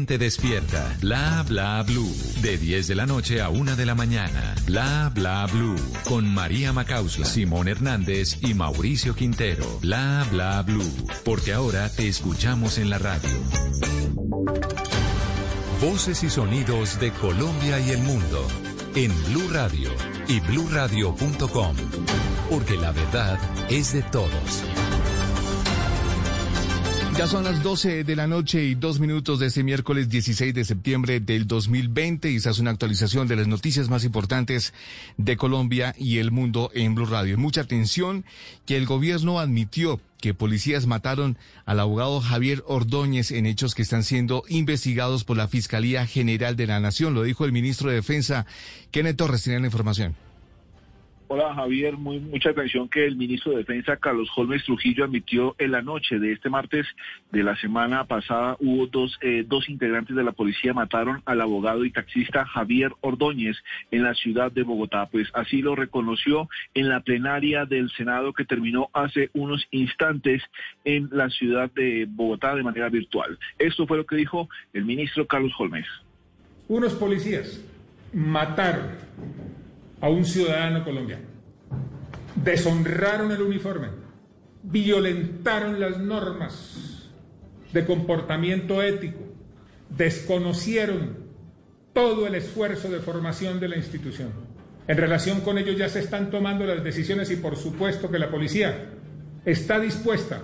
te 0.05 0.17
despierta. 0.17 0.95
Bla 1.01 1.43
bla 1.47 1.83
blue. 1.83 2.13
De 2.41 2.57
10 2.57 2.87
de 2.87 2.95
la 2.95 3.05
noche 3.05 3.41
a 3.41 3.49
1 3.49 3.75
de 3.75 3.85
la 3.85 3.95
mañana. 3.95 4.55
Bla 4.65 5.11
bla 5.13 5.45
blue. 5.47 5.75
Con 6.05 6.27
María 6.33 6.73
Macausla, 6.73 7.25
Simón 7.25 7.67
Hernández 7.67 8.37
y 8.41 8.53
Mauricio 8.53 9.15
Quintero. 9.15 9.65
Bla 9.81 10.25
bla 10.31 10.61
blue. 10.61 10.91
Porque 11.23 11.53
ahora 11.53 11.89
te 11.89 12.07
escuchamos 12.07 12.77
en 12.77 12.89
la 12.89 12.97
radio. 12.97 13.29
Voces 15.81 16.23
y 16.23 16.29
sonidos 16.29 16.99
de 16.99 17.11
Colombia 17.11 17.79
y 17.79 17.91
el 17.91 17.99
mundo. 17.99 18.47
En 18.95 19.11
Blue 19.25 19.49
Radio 19.51 19.89
y 20.27 20.39
bluradio.com. 20.41 21.75
Porque 22.49 22.77
la 22.77 22.91
verdad 22.91 23.39
es 23.69 23.93
de 23.93 24.01
todos. 24.03 24.63
Ya 27.21 27.27
son 27.27 27.43
las 27.43 27.61
12 27.61 28.03
de 28.03 28.15
la 28.15 28.25
noche 28.25 28.63
y 28.63 28.73
dos 28.73 28.99
minutos 28.99 29.37
de 29.37 29.45
este 29.45 29.63
miércoles 29.63 30.09
16 30.09 30.55
de 30.55 30.65
septiembre 30.65 31.19
del 31.19 31.45
2020 31.45 32.31
y 32.31 32.39
se 32.39 32.49
hace 32.49 32.63
una 32.63 32.71
actualización 32.71 33.27
de 33.27 33.35
las 33.35 33.45
noticias 33.45 33.89
más 33.89 34.03
importantes 34.05 34.73
de 35.17 35.37
Colombia 35.37 35.93
y 35.99 36.17
el 36.17 36.31
mundo 36.31 36.71
en 36.73 36.95
Blue 36.95 37.05
Radio. 37.05 37.37
Mucha 37.37 37.61
atención 37.61 38.25
que 38.65 38.75
el 38.75 38.87
gobierno 38.87 39.39
admitió 39.39 40.01
que 40.19 40.33
policías 40.33 40.87
mataron 40.87 41.37
al 41.67 41.79
abogado 41.81 42.21
Javier 42.21 42.63
Ordóñez 42.65 43.29
en 43.29 43.45
hechos 43.45 43.75
que 43.75 43.83
están 43.83 44.01
siendo 44.01 44.43
investigados 44.49 45.23
por 45.23 45.37
la 45.37 45.47
Fiscalía 45.47 46.07
General 46.07 46.55
de 46.55 46.65
la 46.65 46.79
Nación. 46.79 47.13
Lo 47.13 47.21
dijo 47.21 47.45
el 47.45 47.51
ministro 47.51 47.89
de 47.89 47.97
Defensa, 47.97 48.47
Kenneth 48.89 49.17
Torres, 49.17 49.43
tiene 49.43 49.59
la 49.59 49.67
información. 49.67 50.15
Hola 51.33 51.55
Javier, 51.55 51.95
muy 51.95 52.19
mucha 52.19 52.49
atención 52.49 52.89
que 52.89 53.05
el 53.05 53.15
ministro 53.15 53.53
de 53.53 53.59
Defensa 53.59 53.95
Carlos 53.95 54.29
Holmes 54.35 54.65
Trujillo 54.65 55.05
admitió 55.05 55.55
en 55.59 55.71
la 55.71 55.81
noche 55.81 56.19
de 56.19 56.33
este 56.33 56.49
martes 56.49 56.85
de 57.31 57.41
la 57.41 57.55
semana 57.55 58.03
pasada 58.03 58.57
hubo 58.59 58.85
dos 58.87 59.17
eh, 59.21 59.45
dos 59.47 59.69
integrantes 59.69 60.13
de 60.13 60.25
la 60.25 60.33
policía 60.33 60.73
mataron 60.73 61.21
al 61.25 61.39
abogado 61.39 61.85
y 61.85 61.91
taxista 61.93 62.45
Javier 62.45 62.91
Ordóñez 62.99 63.55
en 63.91 64.03
la 64.03 64.13
ciudad 64.13 64.51
de 64.51 64.63
Bogotá. 64.63 65.05
Pues 65.05 65.29
así 65.33 65.61
lo 65.61 65.73
reconoció 65.73 66.49
en 66.73 66.89
la 66.89 66.99
plenaria 66.99 67.63
del 67.63 67.89
Senado 67.91 68.33
que 68.33 68.43
terminó 68.43 68.89
hace 68.91 69.29
unos 69.31 69.65
instantes 69.71 70.43
en 70.83 71.07
la 71.13 71.29
ciudad 71.29 71.71
de 71.71 72.09
Bogotá 72.09 72.55
de 72.55 72.63
manera 72.63 72.89
virtual. 72.89 73.39
Esto 73.57 73.87
fue 73.87 73.95
lo 73.95 74.05
que 74.05 74.17
dijo 74.17 74.49
el 74.73 74.83
ministro 74.83 75.25
Carlos 75.27 75.53
Holmes. 75.57 75.87
Unos 76.67 76.93
policías 76.95 77.63
mataron 78.11 78.97
a 80.01 80.09
un 80.09 80.25
ciudadano 80.25 80.83
colombiano. 80.83 81.25
Deshonraron 82.35 83.31
el 83.31 83.41
uniforme, 83.41 83.87
violentaron 84.63 85.79
las 85.79 85.99
normas 85.99 87.09
de 87.71 87.85
comportamiento 87.85 88.81
ético, 88.81 89.19
desconocieron 89.89 91.21
todo 91.93 92.25
el 92.27 92.35
esfuerzo 92.35 92.89
de 92.89 92.99
formación 92.99 93.59
de 93.59 93.69
la 93.69 93.77
institución. 93.77 94.29
En 94.87 94.97
relación 94.97 95.41
con 95.41 95.57
ello 95.57 95.73
ya 95.73 95.87
se 95.87 95.99
están 95.99 96.31
tomando 96.31 96.65
las 96.65 96.83
decisiones 96.83 97.29
y 97.31 97.35
por 97.35 97.55
supuesto 97.55 98.09
que 98.09 98.19
la 98.19 98.31
policía 98.31 98.89
está 99.45 99.79
dispuesta 99.79 100.41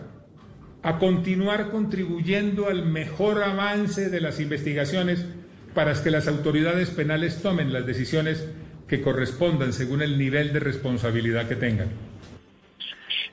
a 0.83 0.99
continuar 0.99 1.69
contribuyendo 1.69 2.67
al 2.67 2.85
mejor 2.85 3.43
avance 3.43 4.09
de 4.09 4.21
las 4.21 4.39
investigaciones 4.39 5.25
para 5.73 5.93
que 6.01 6.11
las 6.11 6.27
autoridades 6.27 6.89
penales 6.91 7.41
tomen 7.41 7.73
las 7.73 7.85
decisiones 7.85 8.47
que 8.87 9.01
correspondan 9.01 9.73
según 9.73 10.01
el 10.01 10.17
nivel 10.17 10.53
de 10.53 10.59
responsabilidad 10.59 11.47
que 11.47 11.55
tengan. 11.55 12.06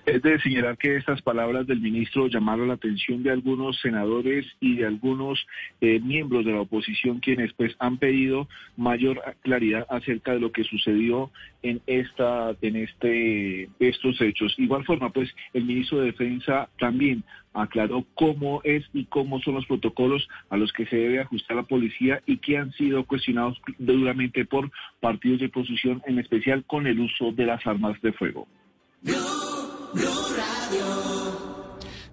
Es 0.06 0.20
de 0.20 0.38
señalar 0.40 0.76
que 0.76 0.96
estas 0.96 1.22
palabras 1.22 1.66
del 1.66 1.80
ministro 1.80 2.26
llamaron 2.26 2.68
la 2.68 2.74
atención 2.74 3.22
de 3.22 3.30
algunos 3.30 3.80
senadores 3.80 4.44
y 4.60 4.76
de 4.76 4.84
algunos 4.84 5.46
eh, 5.80 5.98
miembros 5.98 6.44
de 6.44 6.52
la 6.52 6.60
oposición 6.60 7.20
quienes 7.20 7.54
pues 7.54 7.74
han 7.78 7.96
pedido 7.96 8.46
mayor 8.76 9.22
claridad 9.40 9.86
acerca 9.88 10.32
de 10.32 10.40
lo 10.40 10.52
que 10.52 10.64
sucedió 10.64 11.30
en 11.62 11.80
esta 11.86 12.54
en 12.60 12.76
este 12.76 13.70
estos 13.78 14.20
hechos. 14.20 14.54
Igual 14.58 14.84
forma 14.84 15.08
pues 15.08 15.34
el 15.54 15.64
ministro 15.64 16.00
de 16.00 16.06
Defensa 16.06 16.68
también 16.78 17.24
aclaró 17.54 18.04
cómo 18.14 18.60
es 18.62 18.84
y 18.92 19.06
cómo 19.06 19.40
son 19.40 19.54
los 19.54 19.64
protocolos 19.64 20.28
a 20.50 20.58
los 20.58 20.70
que 20.74 20.84
se 20.84 20.96
debe 20.96 21.20
ajustar 21.20 21.56
la 21.56 21.62
policía 21.62 22.20
y 22.26 22.36
que 22.36 22.58
han 22.58 22.72
sido 22.72 23.04
cuestionados 23.04 23.58
duramente 23.78 24.44
por 24.44 24.70
partidos 25.00 25.40
de 25.40 25.46
oposición, 25.46 26.02
en 26.06 26.18
especial 26.18 26.62
con 26.66 26.86
el 26.86 27.00
uso 27.00 27.32
de 27.32 27.46
las 27.46 27.66
armas 27.66 27.98
de 28.02 28.12
fuego. 28.12 28.46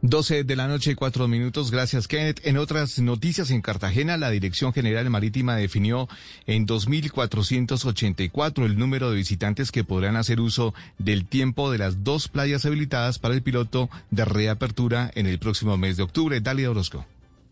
12 0.04 0.44
de 0.44 0.56
la 0.56 0.68
noche 0.68 0.92
y 0.92 0.96
cuatro 0.96 1.28
minutos. 1.28 1.70
Gracias, 1.70 2.08
Kenneth. 2.08 2.42
En 2.44 2.58
otras 2.58 2.98
noticias, 3.00 3.52
en 3.52 3.62
Cartagena, 3.62 4.18
la 4.18 4.32
Dirección 4.32 4.74
General 4.74 5.08
Marítima 5.10 5.56
definió 5.56 6.10
en 6.48 6.66
2.484 6.68 8.66
el 8.66 8.80
número 8.80 9.12
de 9.12 9.18
visitantes 9.18 9.72
que 9.72 9.84
podrán 9.84 10.16
hacer 10.16 10.40
uso 10.40 10.74
del 10.98 11.26
tiempo 11.26 11.72
de 11.72 11.78
las 11.78 12.04
dos 12.04 12.28
playas 12.30 12.66
habilitadas 12.66 13.20
para 13.20 13.36
el 13.36 13.44
piloto 13.44 13.90
de 14.10 14.26
reapertura 14.26 15.12
en 15.14 15.28
el 15.28 15.38
próximo 15.38 15.78
mes 15.78 15.98
de 15.98 16.04
octubre. 16.04 16.42
Dalia 16.42 16.72
Orozco. 16.72 17.06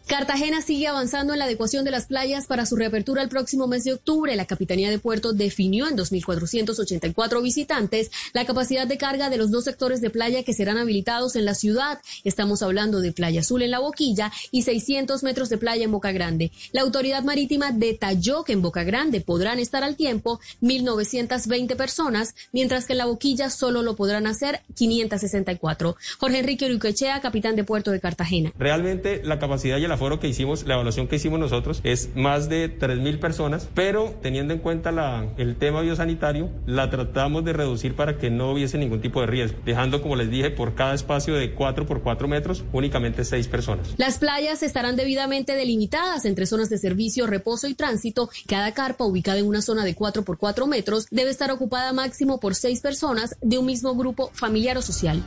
Cartagena 0.10 0.64
sigue 0.64 0.88
avanzando 0.88 1.34
en 1.34 1.40
la 1.40 1.46
adecuación 1.46 1.86
de 1.86 1.92
las 1.92 2.08
playas 2.08 2.48
para 2.48 2.66
su 2.66 2.76
reapertura 2.76 3.22
el 3.22 3.30
próximo 3.30 3.68
mes 3.68 3.84
de 3.84 3.94
octubre. 3.94 4.36
La 4.36 4.48
Capitanía 4.48 4.90
de 4.90 4.98
Puerto 4.98 5.34
definió 5.34 5.88
en 5.88 5.96
2.484 5.96 7.44
visitantes 7.44 8.10
la 8.34 8.44
capacidad 8.44 8.88
de 8.88 8.98
carga 8.98 9.30
de 9.30 9.38
los 9.38 9.52
dos 9.52 9.66
sectores 9.66 10.02
de 10.02 10.10
playa 10.10 10.42
que 10.42 10.56
serán 10.56 10.80
habilitados 10.80 11.36
en 11.36 11.46
la 11.46 11.54
ciudad. 11.54 12.00
Estamos 12.24 12.64
hablando 12.64 13.02
de 13.02 13.12
Playa 13.12 13.42
Azul 13.42 13.62
en 13.62 13.70
La 13.70 13.78
Boquilla 13.78 14.32
y 14.50 14.64
600 14.64 15.22
metros 15.22 15.48
de 15.48 15.60
playa 15.60 15.86
en 15.86 15.92
Boca 15.92 16.12
Grande. 16.12 16.52
La 16.72 16.82
autoridad 16.82 17.24
marítima 17.24 17.72
detalló 17.72 18.44
que 18.44 18.54
en 18.54 18.64
Boca 18.64 18.84
Grande 18.84 19.22
podrán 19.22 19.60
estar 19.60 19.84
al 19.84 19.96
tiempo 19.96 20.40
1.920 20.64 21.76
personas, 21.76 22.34
mientras 22.52 22.88
que 22.88 22.94
en 22.94 22.98
La 22.98 23.06
Boquilla 23.06 23.52
solo 23.52 23.84
lo 23.84 23.96
podrán 23.96 24.26
hacer 24.26 24.62
564. 24.74 25.96
Jorge 26.18 26.40
Enrique 26.40 26.66
Uriquechea, 26.66 27.22
capitán 27.22 27.56
de 27.56 27.64
Puerto 27.64 27.92
de 27.92 28.00
Cartagena. 28.00 28.52
Realmente 28.58 29.22
la 29.24 29.38
capacidad 29.38 29.78
y 29.78 29.84
el 29.84 29.99
aforo 30.00 30.22
que 30.22 30.30
hicimos, 30.30 30.66
la 30.66 30.76
evaluación 30.76 31.10
que 31.10 31.18
hicimos 31.18 31.42
nosotros 31.42 31.82
es 31.84 32.16
más 32.16 32.48
de 32.48 32.80
3.000 32.80 33.20
personas, 33.20 33.68
pero 33.74 34.16
teniendo 34.22 34.54
en 34.54 34.62
cuenta 34.62 34.94
la, 34.94 35.28
el 35.36 35.58
tema 35.58 35.82
biosanitario, 35.82 36.50
la 36.66 36.90
tratamos 36.90 37.44
de 37.44 37.52
reducir 37.52 37.98
para 37.98 38.18
que 38.18 38.30
no 38.30 38.54
hubiese 38.54 38.78
ningún 38.78 39.02
tipo 39.02 39.20
de 39.20 39.28
riesgo, 39.28 39.60
dejando, 39.66 40.02
como 40.02 40.16
les 40.16 40.32
dije, 40.32 40.52
por 40.52 40.74
cada 40.74 40.94
espacio 40.94 41.34
de 41.34 41.54
4 41.54 41.86
por 41.86 42.02
4 42.02 42.30
metros, 42.30 42.64
únicamente 42.72 43.26
6 43.26 43.50
personas. 43.50 43.94
Las 43.98 44.20
playas 44.20 44.64
estarán 44.64 44.96
debidamente 44.96 45.58
delimitadas 45.58 46.24
entre 46.24 46.46
zonas 46.46 46.70
de 46.70 46.78
servicio, 46.78 47.28
reposo 47.28 47.68
y 47.68 47.74
tránsito. 47.74 48.30
Cada 48.48 48.74
carpa 48.74 49.04
ubicada 49.04 49.40
en 49.40 49.48
una 49.48 49.62
zona 49.62 49.84
de 49.84 49.96
4 49.96 50.24
por 50.24 50.38
4 50.38 50.66
metros 50.66 51.08
debe 51.12 51.30
estar 51.30 51.52
ocupada 51.52 51.92
máximo 51.92 52.40
por 52.40 52.56
6 52.56 52.80
personas 52.80 53.36
de 53.42 53.58
un 53.58 53.66
mismo 53.66 53.94
grupo 53.96 54.32
familiar 54.34 54.78
o 54.78 54.82
social. 54.82 55.22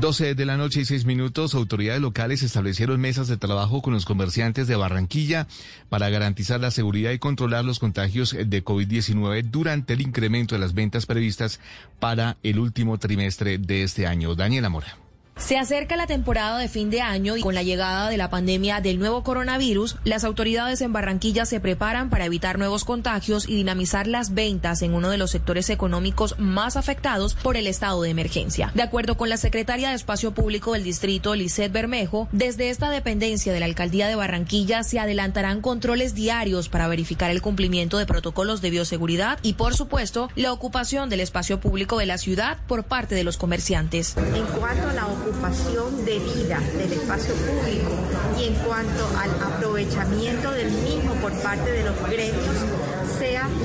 12 0.00 0.34
de 0.34 0.46
la 0.46 0.56
noche 0.56 0.80
y 0.80 0.84
6 0.84 1.04
minutos, 1.04 1.54
autoridades 1.54 2.00
locales 2.00 2.42
establecieron 2.42 3.00
mesas 3.00 3.28
de 3.28 3.36
trabajo 3.36 3.82
con 3.82 3.92
los 3.92 4.04
comerciantes 4.04 4.66
de 4.66 4.74
Barranquilla 4.74 5.46
para 5.88 6.08
garantizar 6.08 6.60
la 6.60 6.70
seguridad 6.70 7.12
y 7.12 7.18
controlar 7.18 7.64
los 7.64 7.78
contagios 7.78 8.32
de 8.32 8.64
COVID-19 8.64 9.42
durante 9.44 9.92
el 9.92 10.00
incremento 10.00 10.54
de 10.54 10.60
las 10.60 10.74
ventas 10.74 11.06
previstas 11.06 11.60
para 12.00 12.36
el 12.42 12.58
último 12.58 12.98
trimestre 12.98 13.58
de 13.58 13.82
este 13.82 14.06
año. 14.06 14.34
Daniela 14.34 14.70
Mora. 14.70 14.96
Se 15.36 15.58
acerca 15.58 15.96
la 15.96 16.06
temporada 16.06 16.58
de 16.58 16.68
fin 16.68 16.88
de 16.90 17.00
año 17.00 17.36
y 17.36 17.40
con 17.40 17.54
la 17.54 17.62
llegada 17.62 18.08
de 18.08 18.16
la 18.16 18.30
pandemia 18.30 18.80
del 18.80 18.98
nuevo 18.98 19.22
coronavirus, 19.22 19.96
las 20.04 20.24
autoridades 20.24 20.80
en 20.82 20.92
Barranquilla 20.92 21.46
se 21.46 21.58
preparan 21.58 22.10
para 22.10 22.26
evitar 22.26 22.58
nuevos 22.58 22.84
contagios 22.84 23.48
y 23.48 23.56
dinamizar 23.56 24.06
las 24.06 24.34
ventas 24.34 24.82
en 24.82 24.94
uno 24.94 25.10
de 25.10 25.18
los 25.18 25.30
sectores 25.30 25.68
económicos 25.70 26.36
más 26.38 26.76
afectados 26.76 27.34
por 27.34 27.56
el 27.56 27.66
estado 27.66 28.02
de 28.02 28.10
emergencia. 28.10 28.70
De 28.74 28.82
acuerdo 28.82 29.16
con 29.16 29.28
la 29.28 29.36
secretaria 29.36 29.88
de 29.88 29.96
Espacio 29.96 30.32
Público 30.32 30.74
del 30.74 30.84
distrito, 30.84 31.34
Lisette 31.34 31.72
Bermejo, 31.72 32.28
desde 32.32 32.70
esta 32.70 32.90
dependencia 32.90 33.52
de 33.52 33.60
la 33.60 33.66
alcaldía 33.66 34.08
de 34.08 34.14
Barranquilla 34.14 34.84
se 34.84 35.00
adelantarán 35.00 35.60
controles 35.60 36.14
diarios 36.14 36.68
para 36.68 36.88
verificar 36.88 37.30
el 37.30 37.42
cumplimiento 37.42 37.98
de 37.98 38.06
protocolos 38.06 38.60
de 38.60 38.70
bioseguridad 38.70 39.38
y, 39.42 39.54
por 39.54 39.74
supuesto, 39.74 40.28
la 40.36 40.52
ocupación 40.52 41.08
del 41.08 41.20
espacio 41.20 41.58
público 41.58 41.98
de 41.98 42.06
la 42.06 42.18
ciudad 42.18 42.58
por 42.68 42.84
parte 42.84 43.14
de 43.14 43.24
los 43.24 43.38
comerciantes. 43.38 44.16
En 44.16 44.46
cuanto 44.58 44.88
a 44.88 44.92
la 44.92 45.06
ocupación 45.22 46.04
debida 46.04 46.58
del 46.76 46.92
espacio 46.92 47.34
público 47.34 47.92
y 48.38 48.48
en 48.48 48.54
cuanto 48.56 49.06
al 49.18 49.30
aprovechamiento 49.52 50.50
del 50.50 50.70
mismo 50.70 51.14
por 51.20 51.32
parte 51.42 51.70
de 51.70 51.84
los 51.84 51.96
gremios, 52.10 52.56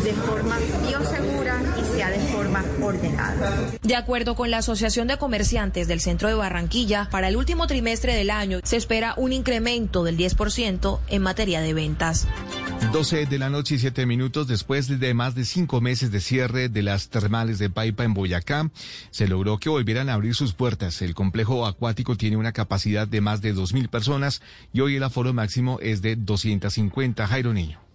de 0.04 0.14
forma 0.14 0.58
biosegura 0.88 1.62
y 1.80 1.96
sea 1.96 2.10
de 2.10 2.20
forma 2.28 2.64
ordenada. 2.82 3.72
De 3.82 3.96
acuerdo 3.96 4.36
con 4.36 4.52
la 4.52 4.60
Asociación 4.60 5.08
de 5.08 5.18
Comerciantes 5.18 5.88
del 5.88 6.02
Centro 6.02 6.28
de 6.28 6.36
Barranquilla, 6.36 7.10
para 7.10 7.28
el 7.28 7.36
último 7.36 7.68
trimestre 7.68 8.16
del 8.16 8.30
año 8.30 8.60
se 8.64 8.78
espera 8.78 9.14
un 9.18 9.34
incremento 9.34 10.04
del 10.04 10.18
10% 10.18 11.00
en 11.10 11.22
materia 11.22 11.62
de 11.62 11.74
ventas. 11.74 12.28
12 12.92 13.26
de 13.26 13.40
la 13.40 13.50
noche 13.50 13.76
y 13.76 13.80
7 13.80 14.06
minutos 14.06 14.48
después 14.48 14.88
de 15.00 15.14
más 15.14 15.36
de 15.36 15.46
cinco 15.46 15.82
meses 15.82 16.12
de 16.12 16.22
cierre 16.22 16.70
de 16.70 16.82
las 16.84 17.10
termales 17.10 17.60
de 17.60 17.70
Paipa 17.70 18.04
en 18.04 18.14
Boyacá, 18.14 18.70
se 19.12 19.28
logró 19.28 19.58
que 19.58 19.70
volvieran 19.70 20.10
a 20.10 20.14
abrir 20.14 20.36
sus 20.36 20.54
puertas. 20.54 21.02
El 21.02 21.16
complejo 21.16 21.66
acuático 21.66 22.16
tiene 22.16 22.38
una 22.38 22.54
capacidad 22.54 23.08
de 23.08 23.22
más 23.22 23.42
de 23.42 23.54
2.000 23.54 23.90
personas 23.90 24.42
y 24.74 24.82
hoy 24.82 24.96
el 24.96 25.04
aforo 25.04 25.34
máximo 25.34 25.80
es 25.82 26.02
de 26.02 26.16
250. 26.16 27.28
Jairo 27.28 27.54
Niño. 27.54 27.87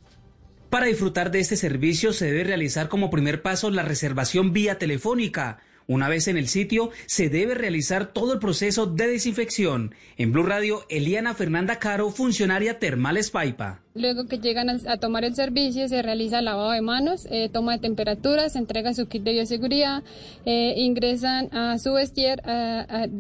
Para 0.73 0.87
disfrutar 0.87 1.31
de 1.31 1.39
este 1.39 1.57
servicio 1.57 2.15
se 2.15 2.25
debe 2.25 2.45
realizar 2.45 2.89
como 2.89 3.11
primer 3.11 3.43
paso 3.43 3.71
la 3.71 3.83
reservación 3.83 4.55
vía 4.55 4.79
telefónica. 4.79 5.59
Una 5.87 6.09
vez 6.09 6.29
en 6.29 6.39
el 6.39 6.49
sitio, 6.49 6.89
se 7.05 7.29
debe 7.29 7.55
realizar 7.55 8.15
todo 8.15 8.33
el 8.33 8.39
proceso 8.39 8.87
de 8.87 9.07
desinfección. 9.07 9.95
En 10.17 10.33
Blue 10.33 10.45
Radio, 10.45 10.87
Eliana 10.89 11.35
Fernanda 11.35 11.79
Caro, 11.79 12.09
funcionaria 12.09 12.79
Termales 12.79 13.31
Paipa. 13.31 13.83
Luego 13.95 14.25
que 14.25 14.39
llegan 14.39 14.71
a, 14.71 14.97
tomar 14.97 15.27
el 15.27 15.35
servicio, 15.35 15.87
se 15.89 16.01
realiza 16.01 16.41
lavado 16.41 16.71
de 16.71 16.81
manos, 16.81 17.27
eh, 17.31 17.51
toma 17.53 17.73
de 17.73 17.81
temperatura, 17.81 18.49
se 18.49 18.57
entrega 18.57 18.95
su 18.95 19.09
kit 19.09 19.25
de 19.25 19.33
bioseguridad, 19.33 20.03
eh, 20.47 20.73
ingresan 20.79 21.55
a 21.55 21.79
su 21.79 21.93
vestier, 21.93 22.41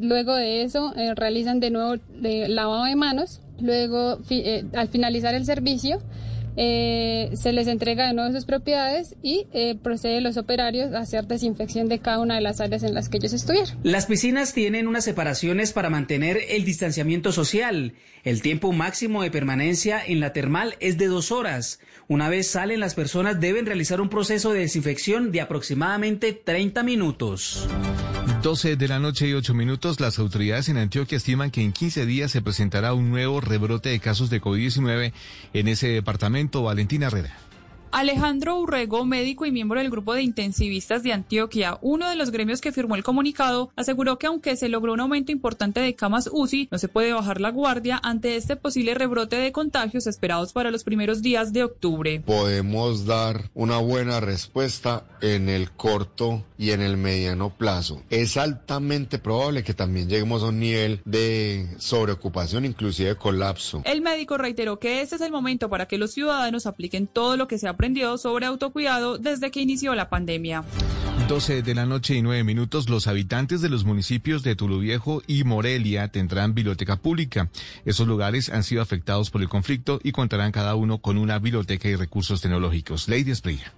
luego 0.01 0.35
de 0.35 0.62
eso 0.62 0.95
eh, 0.97 1.15
realizan 1.15 1.61
de 1.61 1.69
nuevo 1.69 1.97
lavado 2.23 2.85
de 2.85 2.97
manos, 2.97 3.43
luego 3.61 4.20
al 4.73 4.89
finalizar 4.89 5.35
el 5.35 5.45
servicio 5.45 6.01
eh, 6.57 7.31
se 7.35 7.53
les 7.53 7.66
entrega 7.66 8.07
de 8.07 8.15
nuevo 8.15 8.33
sus 8.33 8.45
propiedades 8.45 9.16
y 9.23 9.47
eh, 9.53 9.77
proceden 9.83 10.24
los 10.24 10.37
operarios 10.37 10.93
a 10.93 11.01
hacer 11.01 11.27
desinfección 11.27 11.89
de 11.89 11.99
cada 11.99 12.20
una 12.20 12.35
de 12.35 12.41
las 12.41 12.61
áreas 12.61 12.83
en 12.83 12.95
las 12.95 13.09
que 13.09 13.19
ellos 13.19 13.33
estuvieron. 13.33 13.79
Las 13.83 14.07
piscinas 14.07 14.53
tienen 14.53 14.89
unas 14.89 15.05
separaciones 15.05 15.73
para 15.73 15.91
mantener 15.91 16.39
el 16.49 16.65
distanciamiento 16.65 17.33
social. 17.33 17.95
El 18.24 18.43
tiempo 18.43 18.73
máximo 18.73 19.23
de 19.23 19.31
permanencia 19.31 20.01
en 20.05 20.20
la 20.20 20.33
termal 20.33 20.77
es 20.81 20.99
de 20.99 21.07
dos 21.07 21.33
horas. 21.33 21.81
Una 22.12 22.28
vez 22.28 22.47
salen, 22.47 22.78
las 22.78 22.94
personas 22.94 23.40
deben 23.40 23.64
realizar 23.64 23.98
un 24.02 24.10
proceso 24.10 24.52
de 24.52 24.60
desinfección 24.60 25.32
de 25.32 25.40
aproximadamente 25.40 26.34
30 26.34 26.82
minutos. 26.82 27.66
12 28.43 28.76
de 28.76 28.86
la 28.86 28.98
noche 28.98 29.28
y 29.28 29.32
8 29.32 29.55
minutos, 29.55 29.98
las 29.98 30.18
autoridades 30.18 30.68
en 30.68 30.76
Antioquia 30.76 31.16
estiman 31.16 31.51
que 31.51 31.62
en 31.62 31.72
15 31.72 32.05
días 32.05 32.30
se 32.30 32.43
presentará 32.43 32.93
un 32.93 33.10
nuevo 33.10 33.40
rebrote 33.40 33.89
de 33.89 33.98
casos 33.98 34.28
de 34.28 34.43
COVID-19 34.43 35.14
en 35.55 35.68
ese 35.68 35.89
departamento. 35.89 36.62
Valentina 36.62 37.06
Herrera. 37.06 37.34
Alejandro 37.93 38.59
Urrego, 38.59 39.05
médico 39.05 39.44
y 39.44 39.52
miembro 39.52 39.78
del 39.78 39.90
grupo 39.90 40.14
de 40.14 40.23
intensivistas 40.23 41.02
de 41.02 41.12
Antioquia, 41.12 41.78
uno 41.82 42.09
de 42.09 42.16
los 42.16 42.31
gremios 42.31 42.62
que 42.62 42.73
firmó 42.73 42.97
el 42.97 43.05
comunicado, 43.05 43.70
aseguró 43.77 44.19
que 44.19 44.27
aunque 44.27 44.56
se 44.56 44.70
logró 44.70 44.94
un 44.94 45.01
aumento 45.01 45.31
importante 45.31 45.78
de 45.81 45.94
camas 45.94 46.31
UCI, 46.32 46.69
no 46.70 46.78
se 46.78 46.89
puede 46.89 47.12
bajar 47.12 47.43
la 47.43 47.51
guardia 47.51 48.01
ante 48.02 48.36
este 48.36 48.56
posible 48.56 48.94
rebrote 48.94 49.36
de 49.36 49.52
contagios 49.52 50.06
esperados 50.06 50.55
para 50.55 50.70
los 50.70 50.85
primeros 50.85 51.20
días 51.20 51.52
de 51.52 51.64
octubre. 51.64 52.20
podemos 52.24 53.05
dar 53.05 53.51
una 53.52 53.77
buena 53.77 54.20
respuesta 54.20 55.05
en 55.20 55.51
el 55.51 55.70
corto 55.70 56.44
y 56.56 56.70
en 56.70 56.81
el 56.81 56.97
mediano 56.97 57.51
plazo. 57.51 58.02
Es 58.09 58.39
altamente 58.39 59.19
probable 59.19 59.64
que 59.64 59.74
también 59.74 60.09
lleguemos 60.09 60.43
a 60.43 60.47
un 60.47 60.60
nivel 60.60 61.02
de 61.05 61.69
sobreocupación, 61.78 62.64
inclusive 62.64 63.16
colapso. 63.16 63.82
El 63.85 64.01
médico 64.01 64.39
reiteró 64.39 64.78
que 64.78 65.02
este 65.02 65.16
es 65.16 65.20
el 65.20 65.31
momento 65.31 65.69
para 65.69 65.86
que 65.86 65.98
los 65.98 66.12
ciudadanos 66.12 66.66
apliquen 66.66 67.06
todo 67.06 67.36
lo 67.36 67.48
que 67.48 67.59
se 67.59 67.69
aprendió 67.83 68.17
sobre 68.17 68.47
autocuidado 68.47 69.19
desde 69.19 69.51
que 69.51 69.61
inició 69.61 69.97
la 69.97 70.09
pandemia. 70.09 70.63
12 71.27 71.63
de 71.63 71.75
la 71.75 71.85
noche 71.85 72.15
y 72.15 72.23
9 72.23 72.45
minutos, 72.45 72.89
los 72.89 73.09
habitantes 73.09 73.61
de 73.61 73.69
los 73.69 73.85
municipios 73.85 74.45
de 74.45 74.55
Tuluviejo 74.55 75.21
y 75.27 75.43
Morelia 75.43 76.07
tendrán 76.07 76.55
biblioteca 76.55 76.95
pública. 76.95 77.51
Esos 77.85 78.07
lugares 78.07 78.51
han 78.51 78.63
sido 78.63 78.83
afectados 78.83 79.31
por 79.31 79.43
el 79.43 79.49
conflicto 79.49 79.99
y 80.05 80.13
contarán 80.13 80.53
cada 80.53 80.77
uno 80.77 80.99
con 80.99 81.19
una 81.19 81.41
biblioteca 81.41 81.89
y 81.89 81.97
recursos 81.97 82.41
tecnológicos. 82.41 83.09
Lady 83.09 83.33
Esprilla. 83.33 83.73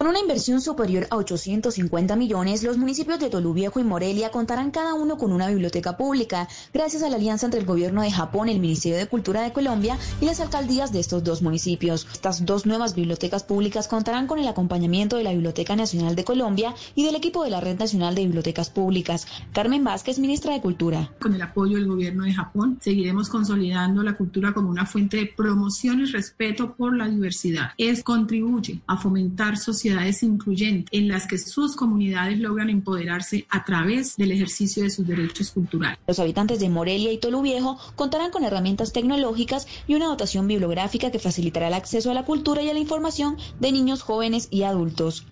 Con 0.00 0.08
una 0.08 0.20
inversión 0.20 0.62
superior 0.62 1.06
a 1.10 1.16
850 1.16 2.16
millones, 2.16 2.62
los 2.62 2.78
municipios 2.78 3.20
de 3.20 3.28
Toluviejo 3.28 3.80
y 3.80 3.84
Morelia 3.84 4.30
contarán 4.30 4.70
cada 4.70 4.94
uno 4.94 5.18
con 5.18 5.30
una 5.30 5.48
biblioteca 5.48 5.98
pública, 5.98 6.48
gracias 6.72 7.02
a 7.02 7.10
la 7.10 7.16
alianza 7.16 7.44
entre 7.44 7.60
el 7.60 7.66
gobierno 7.66 8.00
de 8.00 8.10
Japón, 8.10 8.48
el 8.48 8.60
Ministerio 8.60 8.96
de 8.96 9.08
Cultura 9.08 9.42
de 9.42 9.52
Colombia 9.52 9.98
y 10.18 10.24
las 10.24 10.40
alcaldías 10.40 10.90
de 10.90 11.00
estos 11.00 11.22
dos 11.22 11.42
municipios. 11.42 12.08
Estas 12.14 12.46
dos 12.46 12.64
nuevas 12.64 12.94
bibliotecas 12.94 13.44
públicas 13.44 13.88
contarán 13.88 14.26
con 14.26 14.38
el 14.38 14.48
acompañamiento 14.48 15.18
de 15.18 15.24
la 15.24 15.32
Biblioteca 15.32 15.76
Nacional 15.76 16.16
de 16.16 16.24
Colombia 16.24 16.74
y 16.94 17.04
del 17.04 17.16
equipo 17.16 17.44
de 17.44 17.50
la 17.50 17.60
Red 17.60 17.78
Nacional 17.78 18.14
de 18.14 18.22
Bibliotecas 18.22 18.70
Públicas. 18.70 19.26
Carmen 19.52 19.84
Vázquez, 19.84 20.18
ministra 20.18 20.54
de 20.54 20.62
Cultura. 20.62 21.12
Con 21.20 21.34
el 21.34 21.42
apoyo 21.42 21.76
del 21.76 21.88
gobierno 21.88 22.24
de 22.24 22.32
Japón, 22.32 22.78
seguiremos 22.80 23.28
consolidando 23.28 24.02
la 24.02 24.16
cultura 24.16 24.54
como 24.54 24.70
una 24.70 24.86
fuente 24.86 25.18
de 25.18 25.26
promoción 25.26 26.00
y 26.00 26.06
respeto 26.06 26.72
por 26.72 26.96
la 26.96 27.06
diversidad. 27.06 27.72
Es 27.76 28.02
contribuye 28.02 28.80
a 28.86 28.96
fomentar 28.96 29.58
sociedades 29.58 29.89
incluyentes 30.22 30.88
en 30.92 31.08
las 31.08 31.26
que 31.26 31.38
sus 31.38 31.76
comunidades 31.76 32.38
logran 32.38 32.70
empoderarse 32.70 33.46
a 33.50 33.64
través 33.64 34.16
del 34.16 34.32
ejercicio 34.32 34.82
de 34.82 34.90
sus 34.90 35.06
derechos 35.06 35.50
culturales. 35.50 35.98
Los 36.06 36.18
habitantes 36.18 36.60
de 36.60 36.68
Morelia 36.68 37.12
y 37.12 37.18
Toluviejo 37.18 37.78
contarán 37.96 38.30
con 38.30 38.44
herramientas 38.44 38.92
tecnológicas 38.92 39.66
y 39.86 39.94
una 39.94 40.06
dotación 40.06 40.46
bibliográfica 40.46 41.10
que 41.10 41.18
facilitará 41.18 41.68
el 41.68 41.74
acceso 41.74 42.10
a 42.10 42.14
la 42.14 42.24
cultura 42.24 42.62
y 42.62 42.70
a 42.70 42.74
la 42.74 42.80
información 42.80 43.36
de 43.58 43.72
niños, 43.72 44.02
jóvenes 44.02 44.48
y 44.50 44.62
adultos. 44.62 45.26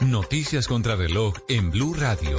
Noticias 0.00 0.68
contra 0.68 0.96
reloj 0.96 1.34
en 1.48 1.70
Blue 1.70 1.94
Radio. 1.94 2.38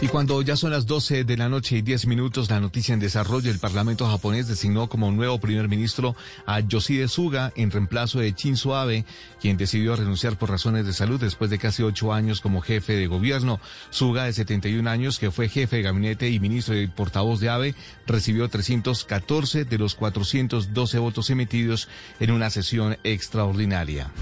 Y 0.00 0.06
cuando 0.06 0.40
ya 0.42 0.54
son 0.54 0.70
las 0.70 0.86
12 0.86 1.24
de 1.24 1.36
la 1.36 1.48
noche 1.48 1.76
y 1.76 1.82
10 1.82 2.06
minutos, 2.06 2.48
la 2.50 2.60
noticia 2.60 2.94
en 2.94 3.00
desarrollo, 3.00 3.50
el 3.50 3.58
Parlamento 3.58 4.06
japonés 4.06 4.46
designó 4.46 4.88
como 4.88 5.10
nuevo 5.10 5.40
primer 5.40 5.68
ministro 5.68 6.14
a 6.46 6.60
Yoshide 6.60 7.08
Suga 7.08 7.52
en 7.56 7.72
reemplazo 7.72 8.20
de 8.20 8.30
Shinzo 8.30 8.76
Abe, 8.76 9.04
quien 9.40 9.56
decidió 9.56 9.96
renunciar 9.96 10.38
por 10.38 10.50
razones 10.50 10.86
de 10.86 10.92
salud 10.92 11.18
después 11.18 11.50
de 11.50 11.58
casi 11.58 11.82
ocho 11.82 12.12
años 12.12 12.40
como 12.40 12.60
jefe 12.60 12.92
de 12.92 13.08
gobierno. 13.08 13.60
Suga, 13.90 14.22
de 14.24 14.32
71 14.34 14.88
años, 14.88 15.18
que 15.18 15.32
fue 15.32 15.48
jefe 15.48 15.76
de 15.76 15.82
gabinete 15.82 16.30
y 16.30 16.38
ministro 16.38 16.80
y 16.80 16.86
portavoz 16.86 17.40
de 17.40 17.48
Abe, 17.48 17.74
recibió 18.06 18.48
314 18.48 19.64
de 19.64 19.78
los 19.78 19.96
412 19.96 20.98
votos 21.00 21.28
emitidos 21.30 21.88
en 22.20 22.30
una 22.30 22.50
sesión 22.50 22.98
extraordinaria. 23.02 24.12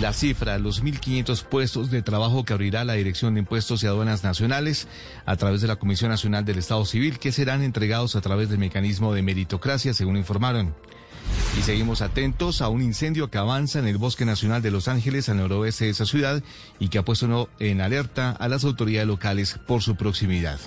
La 0.00 0.14
cifra, 0.14 0.58
los 0.58 0.82
1.500 0.82 1.44
puestos 1.44 1.90
de 1.90 2.00
trabajo 2.00 2.46
que 2.46 2.54
abrirá 2.54 2.86
la 2.86 2.94
Dirección 2.94 3.34
de 3.34 3.40
Impuestos 3.40 3.82
y 3.82 3.86
Aduanas 3.86 4.24
Nacionales 4.24 4.88
a 5.24 5.36
través 5.36 5.60
de 5.60 5.68
la 5.68 5.76
Comisión 5.76 6.10
Nacional 6.10 6.44
del 6.44 6.58
Estado 6.58 6.84
Civil, 6.84 7.18
que 7.18 7.32
serán 7.32 7.62
entregados 7.62 8.16
a 8.16 8.20
través 8.20 8.48
del 8.48 8.58
mecanismo 8.58 9.14
de 9.14 9.22
meritocracia, 9.22 9.94
según 9.94 10.16
informaron. 10.16 10.74
Y 11.58 11.62
seguimos 11.62 12.00
atentos 12.00 12.62
a 12.62 12.68
un 12.68 12.82
incendio 12.82 13.30
que 13.30 13.38
avanza 13.38 13.78
en 13.78 13.88
el 13.88 13.98
Bosque 13.98 14.24
Nacional 14.24 14.62
de 14.62 14.70
Los 14.70 14.88
Ángeles, 14.88 15.28
al 15.28 15.38
noroeste 15.38 15.86
de 15.86 15.90
esa 15.90 16.06
ciudad, 16.06 16.42
y 16.78 16.88
que 16.88 16.98
ha 16.98 17.04
puesto 17.04 17.50
en 17.58 17.80
alerta 17.80 18.30
a 18.30 18.48
las 18.48 18.64
autoridades 18.64 19.08
locales 19.08 19.58
por 19.66 19.82
su 19.82 19.96
proximidad. 19.96 20.58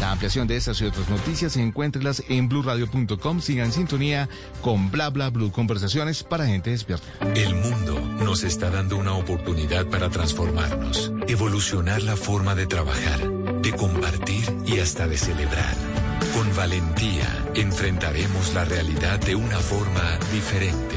La 0.00 0.12
ampliación 0.12 0.46
de 0.46 0.56
estas 0.56 0.80
y 0.80 0.84
otras 0.84 1.08
noticias 1.10 1.56
encuéntrelas 1.56 2.22
en 2.28 2.48
blurradio.com. 2.48 3.40
Sigan 3.40 3.66
en 3.66 3.72
sintonía 3.72 4.28
con 4.62 4.90
Bla 4.90 5.10
Bla 5.10 5.30
Blue, 5.30 5.50
conversaciones 5.50 6.22
para 6.22 6.46
gente 6.46 6.70
despierta. 6.70 7.06
El 7.34 7.54
mundo 7.54 8.00
nos 8.24 8.42
está 8.42 8.70
dando 8.70 8.96
una 8.96 9.12
oportunidad 9.12 9.86
para 9.86 10.08
transformarnos, 10.08 11.12
evolucionar 11.28 12.02
la 12.02 12.16
forma 12.16 12.54
de 12.54 12.66
trabajar, 12.66 13.30
de 13.60 13.72
compartir 13.72 14.44
y 14.64 14.78
hasta 14.78 15.06
de 15.06 15.18
celebrar. 15.18 15.99
Con 16.34 16.54
valentía 16.54 17.44
enfrentaremos 17.54 18.54
la 18.54 18.64
realidad 18.64 19.18
de 19.20 19.34
una 19.34 19.58
forma 19.58 20.18
diferente, 20.32 20.96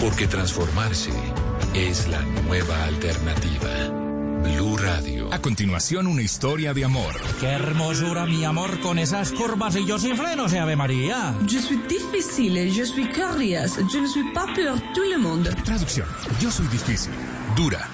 porque 0.00 0.26
transformarse 0.26 1.10
es 1.74 2.08
la 2.08 2.22
nueva 2.22 2.84
alternativa. 2.84 3.70
Blue 4.42 4.76
Radio. 4.76 5.28
A 5.32 5.40
continuación, 5.40 6.06
una 6.06 6.22
historia 6.22 6.72
de 6.72 6.84
amor. 6.84 7.14
Qué 7.40 7.46
hermosura, 7.46 8.26
mi 8.26 8.44
amor, 8.44 8.80
con 8.80 8.98
esas 8.98 9.32
curvas 9.32 9.76
y 9.76 9.84
yo 9.84 9.98
sin 9.98 10.16
frenos, 10.16 10.54
Ave 10.54 10.76
María. 10.76 11.34
Je 11.46 11.60
suis 11.60 11.80
difficile, 11.88 12.70
je 12.70 12.84
suis 12.84 13.08
curious, 13.08 13.76
je 13.92 13.98
ne 14.00 14.08
suis 14.08 14.32
pas 14.32 14.46
pour 14.46 14.80
tout 14.94 15.08
le 15.10 15.18
monde. 15.18 15.54
Traducción. 15.64 16.06
Yo 16.40 16.50
soy 16.50 16.66
difícil. 16.68 17.12
Dura. 17.54 17.86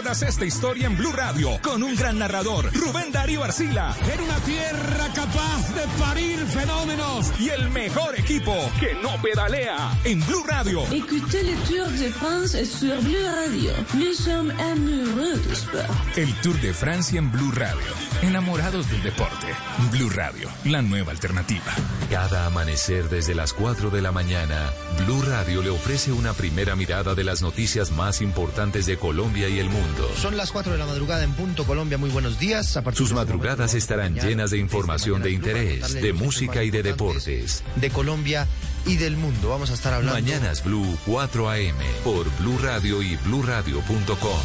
esta 0.00 0.46
historia 0.46 0.86
en 0.86 0.96
Blue 0.96 1.12
Radio 1.12 1.60
con 1.62 1.82
un 1.82 1.94
gran 1.94 2.18
narrador, 2.18 2.72
Rubén 2.72 3.12
Darío 3.12 3.44
Arcila. 3.44 3.94
En 4.12 4.20
una 4.20 4.38
tierra 4.40 5.06
capaz 5.14 5.74
de 5.74 5.86
parir 6.02 6.38
fenómenos. 6.46 7.30
Y 7.38 7.50
el 7.50 7.70
mejor 7.70 8.18
equipo 8.18 8.54
que 8.80 8.94
no 8.94 9.20
pedalea 9.22 9.92
en 10.04 10.24
Blue 10.26 10.42
Radio. 10.46 10.82
Écoutez 10.90 11.44
le 11.44 11.54
Tour 11.68 11.88
de 11.90 12.10
France 12.10 12.66
sur 12.66 12.98
Blue 13.02 13.24
Radio. 13.24 13.72
Nous 13.94 14.14
sommes 14.16 14.50
amoureux 14.58 15.38
du 15.46 15.54
sport. 15.54 15.84
El 16.16 16.32
Tour 16.40 16.56
de 16.60 16.72
Francia 16.72 17.18
en 17.18 17.30
Blue 17.30 17.52
Radio. 17.52 17.92
Enamorados 18.22 18.90
del 18.90 19.02
deporte. 19.02 19.46
Blue 19.92 20.10
Radio, 20.10 20.48
la 20.64 20.82
nueva 20.82 21.12
alternativa. 21.12 21.72
Cada 22.10 22.46
amanecer 22.46 23.08
desde 23.08 23.34
las 23.34 23.52
4 23.52 23.90
de 23.90 24.02
la 24.02 24.12
mañana, 24.12 24.72
Blue 25.04 25.22
Radio 25.22 25.62
le 25.62 25.70
ofrece 25.70 26.10
una 26.10 26.32
primera 26.32 26.74
mirada 26.74 27.14
de 27.14 27.24
las 27.24 27.42
noticias 27.42 27.92
más 27.92 28.20
importantes 28.22 28.86
de 28.86 28.98
Colombia 28.98 29.48
y 29.48 29.58
el 29.58 29.70
mundo. 29.70 29.89
Son 30.16 30.36
las 30.36 30.52
4 30.52 30.72
de 30.72 30.78
la 30.78 30.86
madrugada 30.86 31.24
en 31.24 31.32
Punto 31.32 31.64
Colombia. 31.64 31.98
Muy 31.98 32.10
buenos 32.10 32.38
días. 32.38 32.76
A 32.76 32.82
partir 32.82 32.98
Sus 32.98 33.10
de 33.10 33.14
madrugadas 33.16 33.58
momento, 33.58 33.76
estarán 33.78 34.12
mañana, 34.12 34.28
llenas 34.28 34.50
de 34.50 34.58
información 34.58 35.22
de 35.22 35.30
interés, 35.30 35.94
de 35.94 36.12
música 36.12 36.62
y 36.62 36.70
de 36.70 36.82
deportes. 36.82 37.62
De 37.76 37.90
Colombia 37.90 38.46
y 38.86 38.96
del 38.96 39.16
mundo. 39.16 39.50
Vamos 39.50 39.70
a 39.70 39.74
estar 39.74 39.92
hablando. 39.94 40.20
Mañanas 40.20 40.64
Blue 40.64 40.98
4 41.06 41.50
AM 41.50 41.76
por 42.04 42.26
Blue 42.38 42.58
Radio 42.58 43.02
y 43.02 43.16
bluradio.com. 43.16 44.40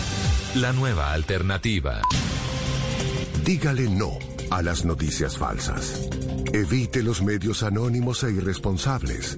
La 0.56 0.74
nueva 0.74 1.12
alternativa. 1.14 2.02
Dígale 3.44 3.90
no 3.90 4.18
a 4.50 4.62
las 4.62 4.86
noticias 4.86 5.38
falsas. 5.38 6.08
Evite 6.54 7.04
los 7.04 7.22
medios 7.22 7.64
anónimos 7.64 8.24
e 8.24 8.32
irresponsables. 8.32 9.38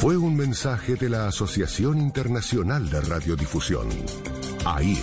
Fue 0.00 0.16
un 0.18 0.36
mensaje 0.36 0.94
de 0.94 1.08
la 1.08 1.26
Asociación 1.26 1.98
Internacional 1.98 2.88
de 2.90 3.00
Radiodifusión, 3.00 3.88
AIR. 4.66 5.02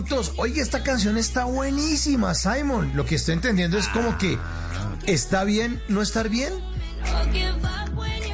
Minutos. 0.04 0.34
Oiga, 0.38 0.62
esta 0.62 0.84
canción 0.84 1.18
está 1.18 1.46
buenísima, 1.46 2.34
Simon. 2.36 2.92
Lo 2.96 3.06
que 3.06 3.16
estoy 3.16 3.36
entendiendo 3.36 3.78
es 3.78 3.88
como 3.88 4.18
que 4.18 4.38
está 5.06 5.44
bien 5.44 5.82
no 5.88 6.02
estar 6.02 6.30
bien. 6.30 6.54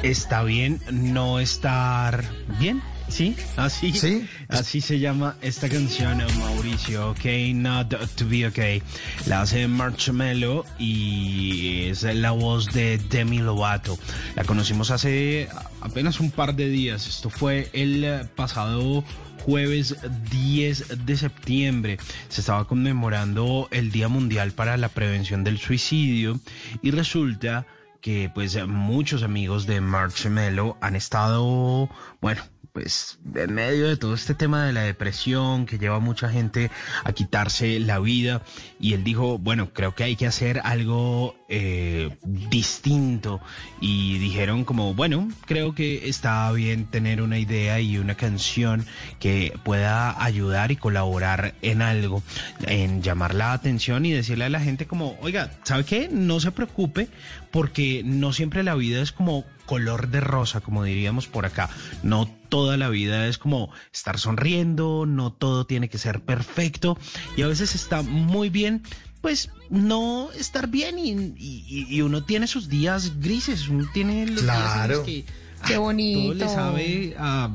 Está 0.02 0.42
bien 0.42 0.80
no 0.90 1.38
estar 1.40 2.24
bien. 2.58 2.82
Sí, 3.08 3.34
así, 3.56 4.28
así 4.48 4.80
se 4.80 5.00
llama 5.00 5.36
esta 5.42 5.68
canción, 5.68 6.22
Mauricio. 6.38 7.10
Ok, 7.10 7.24
not 7.54 7.88
to 8.14 8.28
be 8.28 8.46
okay. 8.46 8.82
La 9.26 9.42
hace 9.42 9.66
Marshmello 9.66 10.64
y 10.78 11.88
es 11.88 12.04
la 12.04 12.30
voz 12.30 12.66
de 12.72 12.98
Demi 12.98 13.38
Lovato. 13.38 13.98
La 14.36 14.44
conocimos 14.44 14.92
hace 14.92 15.48
apenas 15.80 16.20
un 16.20 16.30
par 16.30 16.54
de 16.54 16.68
días. 16.68 17.08
Esto 17.08 17.30
fue 17.30 17.68
el 17.72 18.28
pasado 18.36 19.04
jueves 19.44 19.96
10 20.30 21.06
de 21.06 21.16
septiembre. 21.16 21.98
Se 22.28 22.40
estaba 22.40 22.66
conmemorando 22.66 23.68
el 23.70 23.90
Día 23.90 24.08
Mundial 24.08 24.52
para 24.52 24.76
la 24.76 24.88
Prevención 24.88 25.44
del 25.44 25.58
Suicidio 25.58 26.38
y 26.82 26.90
resulta 26.90 27.66
que 28.00 28.30
pues 28.32 28.56
muchos 28.66 29.22
amigos 29.22 29.66
de 29.66 29.80
Marshmello 29.80 30.76
han 30.80 30.96
estado, 30.96 31.90
bueno, 32.20 32.42
pues 32.72 33.18
en 33.34 33.54
medio 33.54 33.88
de 33.88 33.96
todo 33.96 34.14
este 34.14 34.34
tema 34.34 34.66
de 34.66 34.72
la 34.72 34.82
depresión 34.82 35.66
que 35.66 35.78
lleva 35.78 35.96
a 35.96 36.00
mucha 36.00 36.28
gente 36.28 36.70
a 37.04 37.12
quitarse 37.12 37.78
la 37.80 37.98
vida 37.98 38.42
y 38.78 38.94
él 38.94 39.04
dijo, 39.04 39.38
bueno, 39.38 39.72
creo 39.72 39.94
que 39.94 40.04
hay 40.04 40.16
que 40.16 40.26
hacer 40.26 40.60
algo 40.64 41.36
eh, 41.48 42.16
distinto 42.24 43.40
y 43.80 44.18
dijeron 44.18 44.64
como, 44.64 44.94
bueno, 44.94 45.28
creo 45.46 45.74
que 45.74 46.08
está 46.08 46.50
bien 46.52 46.86
tener 46.86 47.22
una 47.22 47.38
idea 47.38 47.80
y 47.80 47.98
una 47.98 48.14
canción 48.14 48.86
que 49.18 49.52
pueda 49.64 50.22
ayudar 50.22 50.70
y 50.70 50.76
colaborar 50.76 51.54
en 51.62 51.82
algo, 51.82 52.22
en 52.66 53.02
llamar 53.02 53.34
la 53.34 53.52
atención 53.52 54.06
y 54.06 54.12
decirle 54.12 54.44
a 54.44 54.50
la 54.50 54.60
gente 54.60 54.86
como, 54.86 55.18
oiga, 55.20 55.50
¿sabe 55.64 55.84
qué? 55.84 56.08
No 56.10 56.40
se 56.40 56.52
preocupe 56.52 57.08
porque 57.50 58.02
no 58.04 58.32
siempre 58.32 58.62
la 58.62 58.74
vida 58.74 59.02
es 59.02 59.12
como 59.12 59.44
color 59.70 60.08
de 60.08 60.20
rosa, 60.20 60.60
como 60.60 60.82
diríamos 60.82 61.28
por 61.28 61.46
acá. 61.46 61.70
No 62.02 62.26
toda 62.48 62.76
la 62.76 62.88
vida 62.88 63.28
es 63.28 63.38
como 63.38 63.70
estar 63.92 64.18
sonriendo, 64.18 65.06
no 65.06 65.32
todo 65.32 65.64
tiene 65.64 65.88
que 65.88 65.96
ser 65.98 66.20
perfecto 66.20 66.98
y 67.36 67.42
a 67.42 67.46
veces 67.46 67.76
está 67.76 68.02
muy 68.02 68.50
bien 68.50 68.82
pues 69.20 69.50
no 69.68 70.30
estar 70.32 70.66
bien 70.68 70.98
y, 70.98 71.10
y- 71.38 71.86
y 71.88 72.00
uno 72.02 72.24
tiene 72.24 72.46
sus 72.48 72.68
días 72.68 73.20
grises, 73.20 73.68
uno 73.68 73.86
tiene 73.92 74.26
los 74.26 74.42
días 74.42 74.56
en 74.56 74.62
los 74.64 74.72
Claro. 74.72 75.04
que 75.04 75.24
Qué 75.66 75.74
ah, 75.74 75.78
bonito. 75.78 76.20
todo 76.22 76.34
le 76.34 76.48
sabe 76.48 77.14
a, 77.18 77.50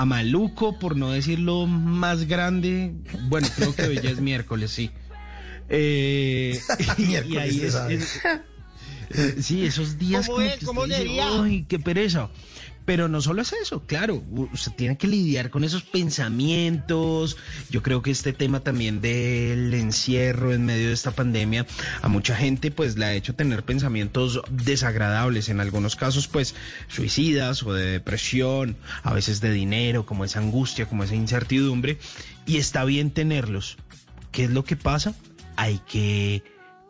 a 0.00 0.04
maluco, 0.04 0.76
por 0.80 0.96
no 0.96 1.12
decirlo 1.12 1.66
más 1.66 2.24
grande. 2.26 2.92
Bueno, 3.28 3.46
creo 3.56 3.74
que 3.76 3.82
hoy 3.84 4.00
ya 4.02 4.10
es 4.10 4.20
miércoles, 4.20 4.72
sí. 4.72 4.90
Eh, 5.68 6.60
y 6.98 7.02
Miércoles, 7.02 7.38
ahí 7.42 7.58
se 7.60 7.66
es- 7.68 7.72
sabe. 7.72 7.94
es- 7.94 8.20
sí, 9.40 9.64
esos 9.64 9.98
días 9.98 10.26
¿Cómo 10.26 10.36
como 10.38 10.48
es? 10.48 10.58
que 10.58 10.66
¿Cómo 10.66 10.84
dice? 10.86 11.20
"Ay, 11.20 11.64
qué 11.68 11.78
pereza. 11.78 12.30
Pero 12.84 13.08
no 13.08 13.22
solo 13.22 13.40
es 13.40 13.54
eso, 13.54 13.80
claro, 13.86 14.22
usted 14.52 14.72
tiene 14.72 14.98
que 14.98 15.06
lidiar 15.06 15.48
con 15.48 15.64
esos 15.64 15.82
pensamientos. 15.84 17.38
Yo 17.70 17.82
creo 17.82 18.02
que 18.02 18.10
este 18.10 18.34
tema 18.34 18.60
también 18.60 19.00
del 19.00 19.72
encierro 19.72 20.52
en 20.52 20.66
medio 20.66 20.88
de 20.88 20.92
esta 20.92 21.10
pandemia 21.10 21.64
a 22.02 22.08
mucha 22.08 22.36
gente 22.36 22.70
pues 22.70 22.98
le 22.98 23.06
ha 23.06 23.14
hecho 23.14 23.34
tener 23.34 23.62
pensamientos 23.64 24.42
desagradables, 24.50 25.48
en 25.48 25.60
algunos 25.60 25.96
casos 25.96 26.28
pues 26.28 26.54
suicidas 26.88 27.62
o 27.62 27.72
de 27.72 27.86
depresión, 27.86 28.76
a 29.02 29.14
veces 29.14 29.40
de 29.40 29.50
dinero, 29.50 30.04
como 30.04 30.26
esa 30.26 30.40
angustia, 30.40 30.86
como 30.86 31.04
esa 31.04 31.14
incertidumbre. 31.14 31.98
Y 32.44 32.58
está 32.58 32.84
bien 32.84 33.10
tenerlos. 33.10 33.78
¿Qué 34.30 34.44
es 34.44 34.50
lo 34.50 34.64
que 34.64 34.76
pasa? 34.76 35.14
Hay 35.56 35.80
que 35.88 36.42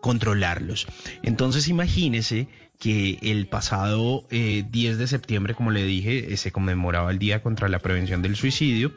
controlarlos. 0.04 0.86
Entonces 1.22 1.66
imagínese 1.68 2.46
que 2.78 3.18
el 3.22 3.46
pasado 3.46 4.26
10 4.28 4.66
eh, 4.70 4.96
de 4.96 5.06
septiembre, 5.06 5.54
como 5.54 5.70
le 5.70 5.82
dije, 5.82 6.34
eh, 6.34 6.36
se 6.36 6.52
conmemoraba 6.52 7.10
el 7.10 7.18
Día 7.18 7.42
contra 7.42 7.70
la 7.70 7.78
Prevención 7.78 8.20
del 8.20 8.36
Suicidio 8.36 8.92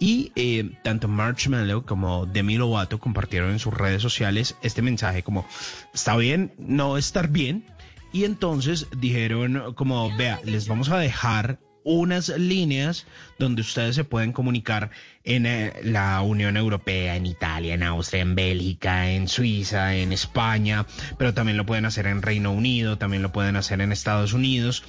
y 0.00 0.32
eh, 0.34 0.72
tanto 0.82 1.06
Marshmallow 1.06 1.84
como 1.84 2.26
Demi 2.26 2.56
Lovato 2.56 2.98
compartieron 2.98 3.52
en 3.52 3.60
sus 3.60 3.72
redes 3.72 4.02
sociales 4.02 4.56
este 4.60 4.82
mensaje 4.82 5.22
como, 5.22 5.46
está 5.94 6.16
bien 6.16 6.52
no 6.58 6.98
estar 6.98 7.28
bien, 7.28 7.64
y 8.12 8.24
entonces 8.24 8.88
dijeron 8.96 9.74
como, 9.74 10.10
vea, 10.16 10.40
les 10.44 10.66
vamos 10.66 10.88
a 10.88 10.98
dejar 10.98 11.60
unas 11.88 12.28
líneas 12.28 13.06
donde 13.38 13.62
ustedes 13.62 13.94
se 13.94 14.04
pueden 14.04 14.32
comunicar 14.32 14.90
en 15.24 15.46
eh, 15.46 15.72
la 15.82 16.20
Unión 16.20 16.58
Europea, 16.58 17.16
en 17.16 17.24
Italia, 17.24 17.72
en 17.72 17.82
Austria, 17.82 18.20
en 18.20 18.34
Bélgica, 18.34 19.10
en 19.10 19.26
Suiza, 19.26 19.96
en 19.96 20.12
España, 20.12 20.86
pero 21.16 21.32
también 21.32 21.56
lo 21.56 21.64
pueden 21.64 21.86
hacer 21.86 22.06
en 22.06 22.20
Reino 22.20 22.52
Unido, 22.52 22.98
también 22.98 23.22
lo 23.22 23.32
pueden 23.32 23.56
hacer 23.56 23.80
en 23.80 23.90
Estados 23.90 24.34
Unidos 24.34 24.84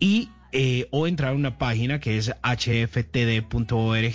y 0.00 0.30
eh, 0.50 0.88
o 0.90 1.06
entrar 1.06 1.30
a 1.30 1.36
una 1.36 1.56
página 1.56 2.00
que 2.00 2.18
es 2.18 2.32
hftd.org 2.42 4.08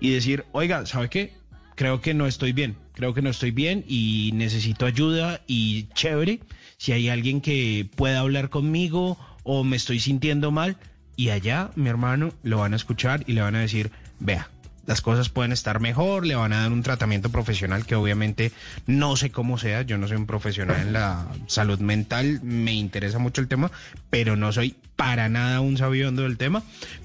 y 0.00 0.10
decir, 0.10 0.46
oiga, 0.50 0.84
¿sabe 0.84 1.08
qué? 1.08 1.32
Creo 1.76 2.00
que 2.00 2.12
no 2.12 2.26
estoy 2.26 2.50
bien, 2.50 2.76
creo 2.94 3.14
que 3.14 3.22
no 3.22 3.30
estoy 3.30 3.52
bien 3.52 3.84
y 3.86 4.32
necesito 4.34 4.84
ayuda 4.84 5.42
y 5.46 5.86
chévere, 5.94 6.40
si 6.76 6.90
hay 6.90 7.08
alguien 7.08 7.40
que 7.40 7.88
pueda 7.94 8.18
hablar 8.18 8.50
conmigo 8.50 9.16
o 9.44 9.62
me 9.62 9.76
estoy 9.76 10.00
sintiendo 10.00 10.50
mal, 10.50 10.76
y 11.18 11.30
allá, 11.30 11.72
mi 11.74 11.88
hermano, 11.88 12.32
lo 12.44 12.58
van 12.58 12.74
a 12.74 12.76
escuchar 12.76 13.24
y 13.26 13.32
le 13.32 13.40
van 13.40 13.56
a 13.56 13.60
decir, 13.60 13.90
vea, 14.20 14.48
las 14.86 15.00
cosas 15.00 15.28
pueden 15.28 15.50
estar 15.50 15.80
mejor, 15.80 16.24
le 16.24 16.36
van 16.36 16.52
a 16.52 16.60
dar 16.60 16.70
un 16.70 16.84
tratamiento 16.84 17.28
profesional 17.28 17.84
que 17.84 17.96
obviamente 17.96 18.52
no 18.86 19.16
sé 19.16 19.30
cómo 19.30 19.58
sea, 19.58 19.82
yo 19.82 19.98
no 19.98 20.06
soy 20.06 20.16
un 20.16 20.26
profesional 20.26 20.80
en 20.80 20.92
la 20.92 21.26
salud 21.48 21.80
mental, 21.80 22.38
me 22.44 22.72
interesa 22.72 23.18
mucho 23.18 23.40
el 23.40 23.48
tema, 23.48 23.72
pero 24.10 24.36
no 24.36 24.52
soy 24.52 24.76
para 24.94 25.28
nada 25.28 25.60
un 25.60 25.76
sabiondo 25.76 26.22
del 26.22 26.38
tema, 26.38 26.62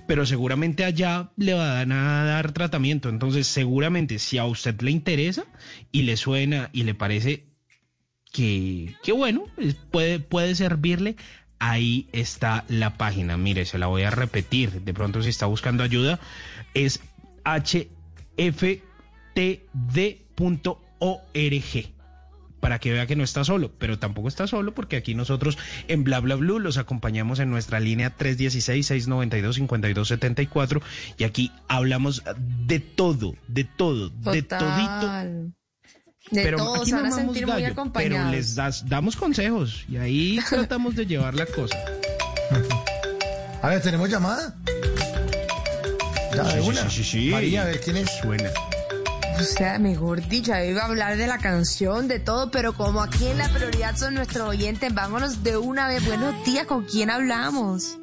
pero 0.08 0.28
seguramente 0.28 0.86
allá 0.86 1.32
le 1.36 1.56
van 1.56 1.92
a 1.92 2.24
dar 2.24 2.52
tratamiento, 2.52 3.10
entonces 3.10 3.48
seguramente 3.48 4.20
si 4.20 4.38
a 4.38 4.46
usted 4.46 4.80
le 4.82 4.92
interesa 4.92 5.44
y 5.92 6.04
le 6.04 6.18
suena 6.18 6.70
y 6.72 6.84
le 6.84 6.94
parece 6.94 7.48
que, 8.32 8.96
que 9.02 9.12
bueno, 9.12 9.46
puede, 9.92 10.20
puede 10.20 10.54
servirle, 10.54 11.16
ahí 11.64 12.08
está 12.12 12.66
la 12.68 12.98
página. 12.98 13.38
Mire, 13.38 13.66
se 13.66 13.78
la 13.78 13.88
voy 13.88 14.04
a 14.04 14.10
repetir. 14.10 14.82
De 14.82 14.94
pronto 14.94 15.24
si 15.24 15.30
está 15.30 15.46
buscando 15.46 15.82
ayuda, 15.84 16.20
es 16.74 17.00
hftd.org 17.46 18.00
para 22.60 22.80
que 22.80 22.92
vea 22.94 23.08
que 23.08 23.16
no 23.16 23.24
está 23.24 23.44
solo, 23.44 23.72
pero 23.78 24.00
tampoco 24.00 24.30
está 24.30 24.48
solo 24.48 24.74
porque 24.74 24.96
aquí 24.98 25.14
nosotros 25.16 25.58
en 25.88 26.04
Bla 26.04 26.20
Bla 26.20 26.36
Blue 26.36 26.60
los 26.60 26.78
acompañamos 26.78 27.40
en 27.40 27.50
nuestra 27.50 27.80
línea 27.82 28.16
316-692-5274 28.18 30.82
y 31.18 31.24
aquí 31.26 31.52
hablamos 31.68 32.24
de 32.68 32.80
todo, 32.80 33.36
de 33.48 33.66
todo, 33.66 34.10
de 34.10 34.44
todito 34.44 35.54
pero 36.34 36.58
todos 36.58 36.92
van 36.92 37.06
a 37.06 37.12
sentir 37.12 37.48
muy 37.48 37.66
acompañados. 37.66 38.32
Pero 38.32 38.66
les 38.66 38.88
damos 38.88 39.16
consejos 39.16 39.86
y 39.88 39.98
ahí 39.98 40.40
tratamos 40.50 40.96
de 40.96 41.06
llevar 41.06 41.36
la 41.36 41.46
cosa. 41.46 41.78
A 43.62 43.70
ver, 43.70 43.82
¿tenemos 43.82 44.10
llamada? 44.10 44.56
Ya, 46.36 46.46
sí, 46.46 46.60
una. 46.60 46.90
Sí, 46.90 47.04
sí, 47.04 47.30
María, 47.30 47.62
a 47.62 47.66
ver 47.66 47.80
quién 47.80 47.98
es. 47.98 48.10
Suena. 48.22 48.50
O 49.40 49.44
sea, 49.44 49.80
mejor 49.80 50.26
dicho, 50.28 50.54
iba 50.56 50.82
a 50.82 50.86
hablar 50.86 51.18
de 51.18 51.28
la 51.28 51.38
canción, 51.38 52.08
de 52.08 52.20
todo, 52.20 52.52
pero 52.52 52.74
como 52.74 53.02
aquí 53.02 53.26
en 53.26 53.40
la 53.40 53.50
prioridad 53.50 53.96
son 53.96 54.14
nuestros 54.14 54.48
oyentes, 54.48 54.94
vámonos 54.94 55.44
de 55.44 55.58
una 55.58 55.88
vez. 55.88 56.06
Buenos 56.06 56.46
días, 56.46 56.66
¿con 56.68 56.86
quién 56.86 57.10
hablamos? 57.10 57.98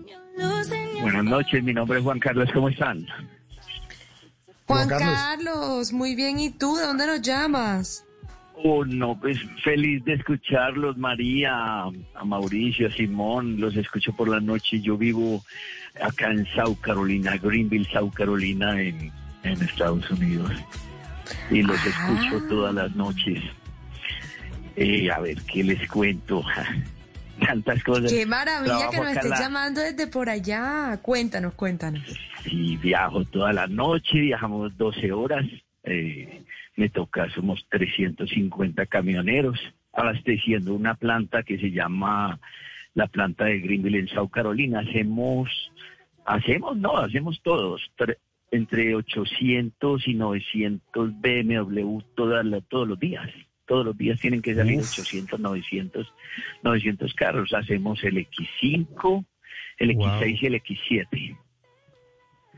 Buenas 1.00 1.24
noches, 1.24 1.62
mi 1.62 1.72
nombre 1.72 1.98
es 1.98 2.04
Juan 2.04 2.18
Carlos, 2.18 2.48
¿cómo 2.52 2.68
están? 2.68 3.06
Juan, 4.66 4.88
Carlos. 4.88 5.08
Carlos, 5.08 5.92
muy 5.92 6.14
bien, 6.14 6.38
¿y 6.38 6.50
tú? 6.50 6.76
¿De 6.76 6.86
dónde 6.86 7.06
nos 7.06 7.20
llamas? 7.22 8.04
Oh, 8.62 8.84
no, 8.84 9.18
pues 9.18 9.38
feliz 9.64 10.04
de 10.04 10.14
escucharlos, 10.14 10.98
María, 10.98 11.52
a 11.84 12.24
Mauricio, 12.24 12.88
a 12.88 12.90
Simón, 12.90 13.58
los 13.58 13.74
escucho 13.74 14.12
por 14.12 14.28
la 14.28 14.40
noche. 14.40 14.80
Yo 14.80 14.98
vivo 14.98 15.42
acá 16.02 16.30
en 16.30 16.46
South 16.54 16.76
Carolina, 16.80 17.38
Greenville, 17.38 17.88
South 17.90 18.12
Carolina, 18.12 18.80
en, 18.80 19.12
Estados 19.42 20.10
Unidos. 20.10 20.52
Y 21.50 21.62
los 21.62 21.78
escucho 21.86 22.46
todas 22.48 22.74
las 22.74 22.94
noches. 22.94 23.42
Eh, 24.76 25.10
a 25.10 25.20
ver, 25.20 25.40
¿qué 25.42 25.64
les 25.64 25.88
cuento? 25.88 26.44
Tantas 27.40 27.82
cosas. 27.82 28.12
Qué 28.12 28.26
maravilla 28.26 28.90
que 28.90 28.98
nos 28.98 29.12
estés 29.12 29.40
llamando 29.40 29.80
desde 29.80 30.06
por 30.06 30.28
allá. 30.28 30.98
Cuéntanos, 31.00 31.54
cuéntanos. 31.54 32.02
Sí, 32.44 32.76
viajo 32.76 33.24
toda 33.24 33.54
la 33.54 33.66
noche, 33.66 34.20
viajamos 34.20 34.76
12 34.76 35.12
horas. 35.12 35.46
Eh, 35.84 36.44
me 36.80 36.88
toca, 36.88 37.28
somos 37.34 37.66
350 37.68 38.86
camioneros 38.86 39.60
abasteciendo 39.92 40.74
una 40.74 40.94
planta 40.94 41.42
que 41.42 41.58
se 41.58 41.70
llama 41.70 42.40
la 42.94 43.06
planta 43.06 43.44
de 43.44 43.60
Greenville 43.60 43.98
en 43.98 44.08
South 44.08 44.30
Carolina. 44.30 44.80
Hacemos, 44.80 45.50
hacemos, 46.24 46.78
no, 46.78 46.96
hacemos 46.96 47.42
todos, 47.42 47.82
entre 48.50 48.94
800 48.94 50.08
y 50.08 50.14
900 50.14 51.20
BMW 51.20 51.98
todos 52.14 52.88
los 52.88 52.98
días. 52.98 53.28
Todos 53.66 53.84
los 53.84 53.98
días 53.98 54.18
tienen 54.18 54.40
que 54.40 54.54
salir 54.54 54.80
800, 54.80 55.38
900, 55.38 56.14
900 56.62 57.14
carros. 57.14 57.52
Hacemos 57.52 58.02
el 58.04 58.26
X5, 58.26 59.24
el 59.78 59.90
X6 59.90 60.38
y 60.40 60.46
el 60.46 60.54
X7. 60.54 61.36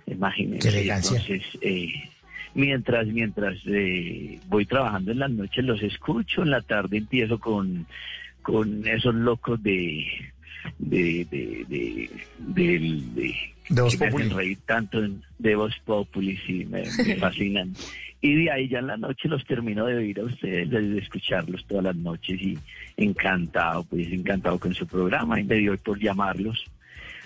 Imagínense. 0.07 0.81
Entonces, 0.81 1.43
eh, 1.61 1.93
mientras 2.54 3.06
mientras 3.06 3.56
eh, 3.66 4.38
voy 4.48 4.66
trabajando 4.66 5.12
en 5.12 5.18
las 5.18 5.30
noches 5.30 5.64
los 5.64 5.82
escucho, 5.82 6.42
en 6.42 6.50
la 6.50 6.60
tarde 6.60 6.98
empiezo 6.98 7.38
con, 7.38 7.86
con 8.42 8.86
esos 8.86 9.14
locos 9.14 9.62
de 9.62 10.06
de 10.78 11.26
de 11.30 11.66
de, 11.68 12.06
de, 12.48 12.94
de, 13.68 14.28
reír 14.28 14.58
tanto 14.66 15.00
de 15.38 15.56
Voz 15.56 15.74
Populi, 15.84 16.36
sí, 16.46 16.64
me, 16.66 16.84
fascinan. 17.20 17.74
Y 18.20 18.36
de 18.36 18.52
ahí 18.52 18.68
ya 18.68 18.78
en 18.78 18.86
la 18.86 18.96
noche 18.96 19.28
los 19.28 19.44
termino 19.44 19.84
de 19.84 19.96
oír 19.96 20.20
a 20.20 20.24
ustedes, 20.24 20.70
de 20.70 20.98
escucharlos 20.98 21.64
todas 21.66 21.84
las 21.84 21.96
noches 21.96 22.40
y 22.40 22.56
encantado, 22.96 23.82
pues 23.82 24.12
encantado 24.12 24.60
con 24.60 24.72
su 24.74 24.86
programa 24.86 25.40
y 25.40 25.44
me 25.44 25.56
dio 25.56 25.76
por 25.78 25.98
llamarlos. 25.98 26.64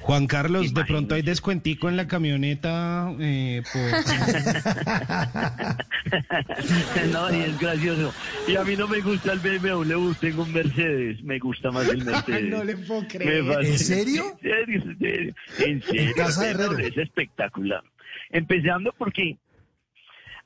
Juan 0.01 0.27
Carlos, 0.27 0.73
de 0.73 0.85
pronto 0.85 1.15
hay 1.15 1.23
descuentico 1.23 1.89
en 1.89 1.97
la 1.97 2.07
camioneta. 2.07 3.13
Eh, 3.19 3.63
no, 7.13 7.35
y 7.35 7.41
es 7.41 7.59
gracioso. 7.59 8.13
Y 8.47 8.57
a 8.57 8.65
mí 8.65 8.77
no 8.77 8.87
me 8.87 9.01
gusta 9.01 9.33
el 9.33 9.41
BMW, 9.41 10.13
tengo 10.21 10.43
un 10.43 10.53
Mercedes. 10.53 11.23
Me 11.23 11.39
gusta 11.39 11.71
más 11.71 11.89
el 11.89 12.05
Mercedes. 12.05 12.51
no 12.51 12.63
le 12.63 12.77
puedo 12.77 13.07
creer. 13.09 13.45
¿En 13.65 13.79
serio? 13.79 14.37
En 14.43 14.51
serio, 14.51 14.83
en 14.83 14.99
serio. 14.99 15.35
En 15.59 15.83
serio. 15.83 16.79
es 16.79 16.97
espectacular. 16.97 17.83
Empezando 18.31 18.95
porque 18.97 19.37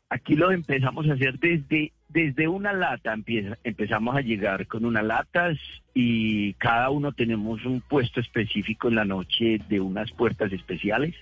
aquí 0.08 0.36
lo 0.36 0.52
empezamos 0.52 1.06
a 1.08 1.14
hacer 1.14 1.38
desde 1.38 1.92
desde 2.12 2.48
una 2.48 2.72
lata 2.72 3.12
empieza, 3.12 3.56
empezamos 3.62 4.16
a 4.16 4.20
llegar 4.20 4.66
con 4.66 4.84
unas 4.84 5.04
latas 5.04 5.58
y 5.94 6.54
cada 6.54 6.90
uno 6.90 7.12
tenemos 7.12 7.64
un 7.64 7.80
puesto 7.80 8.20
específico 8.20 8.88
en 8.88 8.96
la 8.96 9.04
noche 9.04 9.60
de 9.68 9.80
unas 9.80 10.10
puertas 10.12 10.52
especiales. 10.52 11.14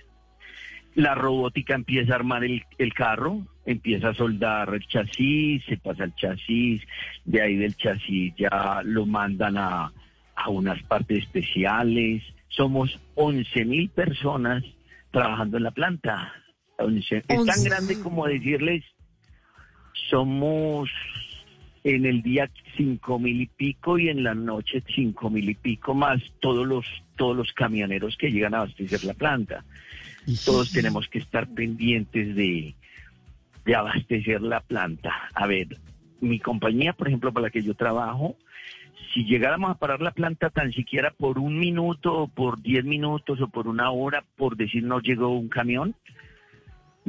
La 0.95 1.13
robótica 1.13 1.75
empieza 1.75 2.13
a 2.13 2.15
armar 2.15 2.43
el, 2.43 2.93
carro, 2.95 3.45
empieza 3.65 4.09
a 4.09 4.13
soldar 4.15 4.73
el 4.73 4.85
chasis, 4.87 5.63
se 5.65 5.77
pasa 5.77 6.05
el 6.05 6.15
chasis, 6.15 6.81
de 7.23 7.41
ahí 7.41 7.55
del 7.55 7.75
chasis 7.75 8.33
ya 8.35 8.81
lo 8.83 9.05
mandan 9.05 9.57
a, 9.57 9.93
a 10.35 10.49
unas 10.49 10.81
partes 10.83 11.19
especiales. 11.19 12.23
Somos 12.47 12.99
11 13.13 13.65
mil 13.65 13.89
personas 13.89 14.63
trabajando 15.11 15.57
en 15.57 15.63
la 15.63 15.71
planta. 15.71 16.33
Es 16.79 17.45
tan 17.45 17.63
grande 17.63 17.99
como 18.01 18.25
decirles 18.25 18.83
somos 20.09 20.89
En 21.83 22.05
el 22.05 22.21
día 22.21 22.49
cinco 22.75 23.19
mil 23.19 23.41
y 23.41 23.45
pico 23.47 23.97
y 23.97 24.09
en 24.09 24.23
la 24.23 24.33
noche 24.33 24.83
cinco 24.93 25.29
mil 25.29 25.49
y 25.49 25.55
pico 25.55 25.93
más 25.93 26.21
todos 26.39 26.67
los 26.67 26.85
todos 27.15 27.35
los 27.35 27.53
camioneros 27.53 28.17
que 28.17 28.31
llegan 28.31 28.53
a 28.53 28.59
abastecer 28.59 29.03
la 29.03 29.13
planta. 29.13 29.63
Todos 30.45 30.71
tenemos 30.71 31.07
que 31.07 31.19
estar 31.19 31.47
pendientes 31.47 32.35
de, 32.35 32.75
de 33.65 33.75
abastecer 33.75 34.41
la 34.41 34.59
planta. 34.61 35.13
A 35.33 35.47
ver, 35.47 35.67
mi 36.21 36.39
compañía, 36.39 36.93
por 36.93 37.07
ejemplo, 37.07 37.33
para 37.33 37.47
la 37.47 37.49
que 37.49 37.63
yo 37.63 37.73
trabajo, 37.73 38.35
si 39.13 39.25
llegáramos 39.25 39.71
a 39.71 39.79
parar 39.79 40.01
la 40.01 40.11
planta 40.11 40.49
tan 40.49 40.71
siquiera 40.71 41.11
por 41.11 41.39
un 41.39 41.57
minuto, 41.57 42.13
o 42.13 42.27
por 42.27 42.61
diez 42.61 42.85
minutos, 42.85 43.41
o 43.41 43.47
por 43.47 43.67
una 43.67 43.91
hora, 43.91 44.23
por 44.37 44.55
decir 44.55 44.83
no 44.83 44.99
llegó 44.99 45.29
un 45.29 45.49
camión, 45.49 45.95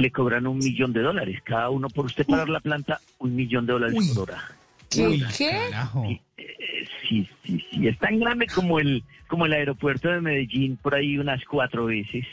le 0.01 0.11
cobran 0.11 0.47
un 0.47 0.59
millón 0.59 0.93
de 0.93 1.03
dólares. 1.03 1.41
Cada 1.45 1.71
uno 1.71 1.89
por 1.89 2.07
usted 2.07 2.27
parar 2.27 2.49
la 2.49 2.61
planta, 2.61 3.01
un 3.19 3.37
millón 3.37 3.67
de 3.67 3.73
dólares 3.75 4.13
por 4.15 4.31
hora. 4.31 4.43
¿Qué? 4.89 5.23
¿Qué? 5.37 5.53
Sí, 5.93 6.21
eh, 6.37 6.85
sí, 7.09 7.29
sí, 7.45 7.65
sí. 7.71 7.89
Es 7.89 7.99
tan 7.99 8.19
grande 8.19 8.47
como 8.47 8.81
el, 8.81 9.05
como 9.29 9.47
el 9.47 9.53
aeropuerto 9.53 10.09
de 10.09 10.21
Medellín, 10.21 10.77
por 10.77 10.95
ahí 10.95 11.19
unas 11.19 11.45
cuatro 11.45 11.87
veces. 11.87 12.27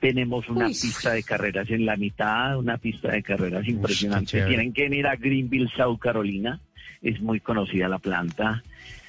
Tenemos 0.00 0.48
una 0.48 0.66
Uy. 0.66 0.72
pista 0.72 1.12
de 1.12 1.22
carreras 1.22 1.70
en 1.70 1.86
la 1.86 1.96
mitad, 1.96 2.58
una 2.58 2.76
pista 2.76 3.12
de 3.12 3.22
carreras 3.22 3.66
impresionante. 3.66 4.44
Tienen 4.44 4.72
que 4.72 4.82
venir 4.82 5.06
a 5.06 5.16
Greenville, 5.16 5.70
South 5.76 5.98
Carolina. 5.98 6.60
Es 7.00 7.20
muy 7.20 7.40
conocida 7.40 7.88
la 7.88 7.98
planta. 7.98 8.62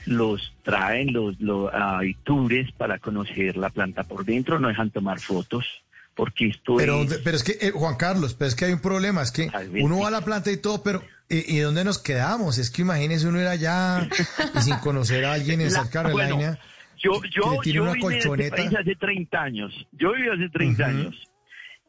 Los 0.05 0.53
traen, 0.63 1.11
los, 1.11 1.39
los 1.41 1.73
hay 1.73 2.13
tours 2.23 2.71
para 2.73 2.99
conocer 2.99 3.57
la 3.57 3.71
planta 3.71 4.03
por 4.03 4.23
dentro. 4.23 4.59
No 4.59 4.67
dejan 4.67 4.91
tomar 4.91 5.19
fotos 5.19 5.65
porque 6.15 6.47
esto 6.47 6.75
Pero, 6.77 7.01
es... 7.03 7.19
pero 7.23 7.35
es 7.37 7.43
que, 7.43 7.57
eh, 7.59 7.71
Juan 7.71 7.95
Carlos, 7.97 8.33
pero 8.33 8.47
es 8.47 8.55
que 8.55 8.65
hay 8.65 8.73
un 8.73 8.79
problema, 8.81 9.21
es 9.21 9.31
que 9.31 9.49
uno 9.81 9.99
va 9.99 10.07
a 10.07 10.11
la 10.11 10.21
planta 10.21 10.51
y 10.51 10.57
todo, 10.57 10.81
pero 10.81 11.03
¿y, 11.29 11.55
y 11.57 11.59
dónde 11.59 11.83
nos 11.83 11.97
quedamos? 11.99 12.57
Es 12.57 12.71
que 12.71 12.81
imagínese 12.83 13.27
uno 13.27 13.41
ir 13.41 13.47
allá 13.47 14.07
y 14.55 14.61
sin 14.61 14.77
conocer 14.77 15.25
a 15.25 15.33
alguien 15.33 15.61
en 15.61 15.71
South 15.71 15.89
Carolina. 15.91 16.35
bueno, 16.35 16.57
Yo, 16.97 17.21
yo, 17.29 17.61
yo 17.63 17.83
una 17.83 17.93
vine 17.93 18.17
este 18.17 18.49
país 18.49 18.75
hace 18.75 18.95
30 18.95 19.41
años. 19.41 19.87
Yo 19.91 20.13
viví 20.13 20.29
hace 20.29 20.49
30 20.49 20.83
Ujú. 20.83 20.91
años. 20.91 21.15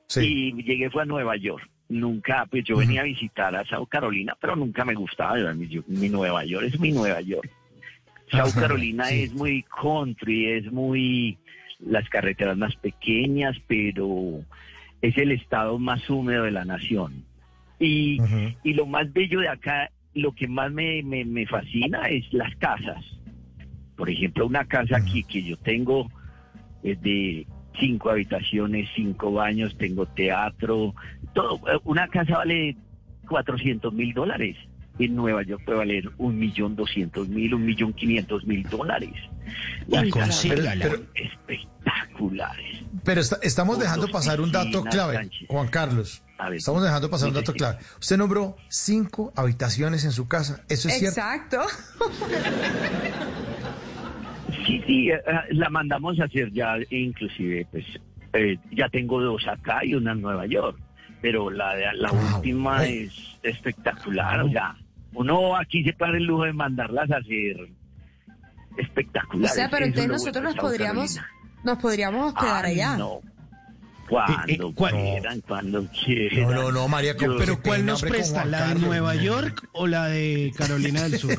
Sí. 0.09 0.53
Y 0.57 0.63
llegué 0.63 0.91
fue 0.91 1.03
a 1.03 1.07
Nueva 1.07 1.37
York. 1.37 1.69
Nunca, 1.89 2.47
pues 2.51 2.65
yo 2.65 2.77
venía 2.77 3.03
a 3.03 3.05
visitar 3.05 3.55
a 3.55 3.65
South 3.65 3.89
Carolina, 3.89 4.37
pero 4.41 4.57
nunca 4.57 4.85
me 4.85 4.95
gustaba. 4.95 5.37
Mi, 5.55 5.69
mi 5.87 6.09
Nueva 6.09 6.45
York 6.45 6.67
es 6.67 6.81
mi 6.81 6.91
Nueva 6.91 7.21
York. 7.21 7.49
South 8.31 8.55
Carolina 8.55 9.07
sí. 9.07 9.23
es 9.23 9.33
muy 9.33 9.65
country, 9.65 10.51
es 10.51 10.73
muy 10.73 11.39
las 11.81 12.09
carreteras 12.09 12.57
más 12.57 12.75
pequeñas, 12.77 13.57
pero 13.67 14.41
es 15.03 15.17
el 15.19 15.33
estado 15.33 15.79
más 15.79 16.09
húmedo 16.09 16.45
de 16.45 16.51
la 16.51 16.65
nación. 16.65 17.25
Y, 17.79 18.19
y 18.63 18.73
lo 18.73 18.87
más 18.87 19.13
bello 19.13 19.41
de 19.41 19.49
acá, 19.49 19.91
lo 20.15 20.33
que 20.33 20.49
más 20.49 20.73
me, 20.73 21.03
me, 21.03 21.25
me 21.25 21.47
fascina 21.47 22.09
es 22.09 22.33
las 22.33 22.55
casas. 22.57 23.05
Por 23.97 24.09
ejemplo, 24.11 24.47
una 24.47 24.65
casa 24.65 24.97
aquí 24.97 25.23
que 25.25 25.43
yo 25.43 25.57
tengo 25.59 26.11
es 26.83 27.01
de 27.03 27.47
cinco 27.79 28.11
habitaciones, 28.11 28.89
cinco 28.95 29.33
baños, 29.33 29.77
tengo 29.77 30.07
teatro, 30.07 30.95
todo. 31.35 31.57
Eh, 31.69 31.79
Una 31.85 32.09
casa 32.09 32.39
vale 32.39 32.77
400 33.29 33.93
mil 33.93 34.13
dólares. 34.15 34.57
En 34.99 35.15
Nueva 35.15 35.43
York 35.43 35.63
puede 35.65 35.79
valer 35.79 36.11
un 36.19 36.39
millón 36.39 36.75
doscientos 36.75 37.29
mil, 37.29 37.53
un 37.55 37.65
millón 37.67 37.93
quinientos 37.93 38.45
mil 38.47 38.63
dólares. 38.69 39.13
Las 39.89 40.05
Uy, 40.05 40.11
son 40.11 40.23
espectaculares. 41.15 42.81
Pero 43.05 43.21
está- 43.21 43.39
estamos 43.43 43.79
dejando 43.79 44.09
pasar 44.09 44.41
un 44.41 44.51
dato 44.53 44.83
clave. 44.85 45.31
Juan 45.49 45.69
Carlos. 45.69 46.23
Estamos 46.53 46.83
dejando 46.83 47.09
pasar 47.11 47.29
un 47.29 47.35
dato 47.35 47.53
clave. 47.53 47.79
Usted 48.01 48.17
nombró 48.17 48.57
cinco 48.69 49.33
habitaciones 49.37 50.05
en 50.05 50.13
su 50.13 50.27
casa. 50.29 50.65
¿Eso 50.69 50.89
es 50.89 50.99
cierto? 50.99 51.21
Exacto. 51.21 51.59
Sí, 54.67 54.83
sí, 54.87 55.11
eh, 55.11 55.15
eh, 55.15 55.21
la 55.51 55.69
mandamos 55.71 56.19
a 56.21 56.25
hacer 56.25 56.51
ya, 56.53 56.77
inclusive, 56.91 57.67
pues 57.71 57.85
eh, 58.33 58.59
ya 58.73 58.89
tengo 58.89 59.21
dos 59.21 59.47
acá 59.47 59.85
y 59.85 59.95
una 59.95 60.13
en 60.13 60.21
Nueva 60.23 60.47
York, 60.47 60.79
pero 61.23 61.51
la, 61.51 61.75
de- 61.75 61.93
la 61.95 62.11
última 62.13 62.85
es 62.85 63.13
espectacular, 63.43 64.41
o 64.43 64.51
sea, 64.51 64.77
uno 65.17 65.57
aquí 65.57 65.83
se 65.85 65.93
para 65.93 66.17
el 66.17 66.25
lujo 66.25 66.45
de 66.45 66.53
mandarlas 66.53 67.11
a 67.11 67.17
hacer 67.17 67.57
O 67.61 68.81
espectaculares. 68.81 69.55
sea, 69.55 69.69
pero 69.71 69.87
entonces 69.87 70.11
nosotros 70.11 70.45
nos 70.45 70.55
podríamos, 70.57 71.15
Carolina. 71.17 71.61
nos 71.65 71.79
podríamos 71.79 72.33
hospedar 72.35 72.65
Ay, 72.67 72.75
allá. 72.75 72.97
no. 72.97 73.21
Cuando 74.09 74.73
quieran, 74.73 75.41
cuando 75.41 75.85
quieran. 75.89 76.43
No, 76.51 76.55
no, 76.55 76.71
no, 76.73 76.87
María, 76.89 77.17
Yo- 77.17 77.37
Pero 77.39 77.61
¿cuál 77.61 77.85
nos 77.85 78.03
presta? 78.03 78.45
¿La 78.45 78.69
de 78.73 78.77
Nueva. 78.77 79.17
York 79.17 79.69
o 79.73 79.89
la 79.89 80.07
de 80.07 80.53
Carolina 80.57 81.03
del 81.09 81.19
Sur? 81.19 81.35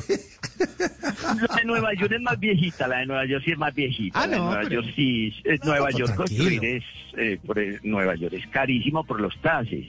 La 1.50 1.56
de 1.56 1.66
Nueva 1.66 1.94
York 1.94 2.12
es 2.14 2.22
más 2.22 2.40
viejita, 2.40 2.88
la 2.88 2.98
de 3.00 3.06
Nueva 3.06 3.26
York 3.26 3.44
sí 3.46 3.52
es 3.52 3.58
más 3.58 3.74
viejita. 3.74 4.20
Ah, 4.20 4.28
la 4.28 4.34
de 4.34 4.38
no, 4.40 4.46
Nueva 4.48 4.62
pero- 4.64 4.82
York 4.82 4.94
sí, 4.96 5.34
es 5.46 5.64
Nueva 5.64 5.92
York 5.92 6.14
tranquilo. 6.16 6.16
construir 6.16 6.66
es, 6.66 6.84
eh, 7.18 7.40
por 7.46 7.60
el- 7.60 7.80
Nueva 7.84 8.16
York 8.16 8.34
es 8.34 8.48
carísimo 8.48 9.04
por 9.06 9.22
los 9.22 9.40
tases, 9.42 9.86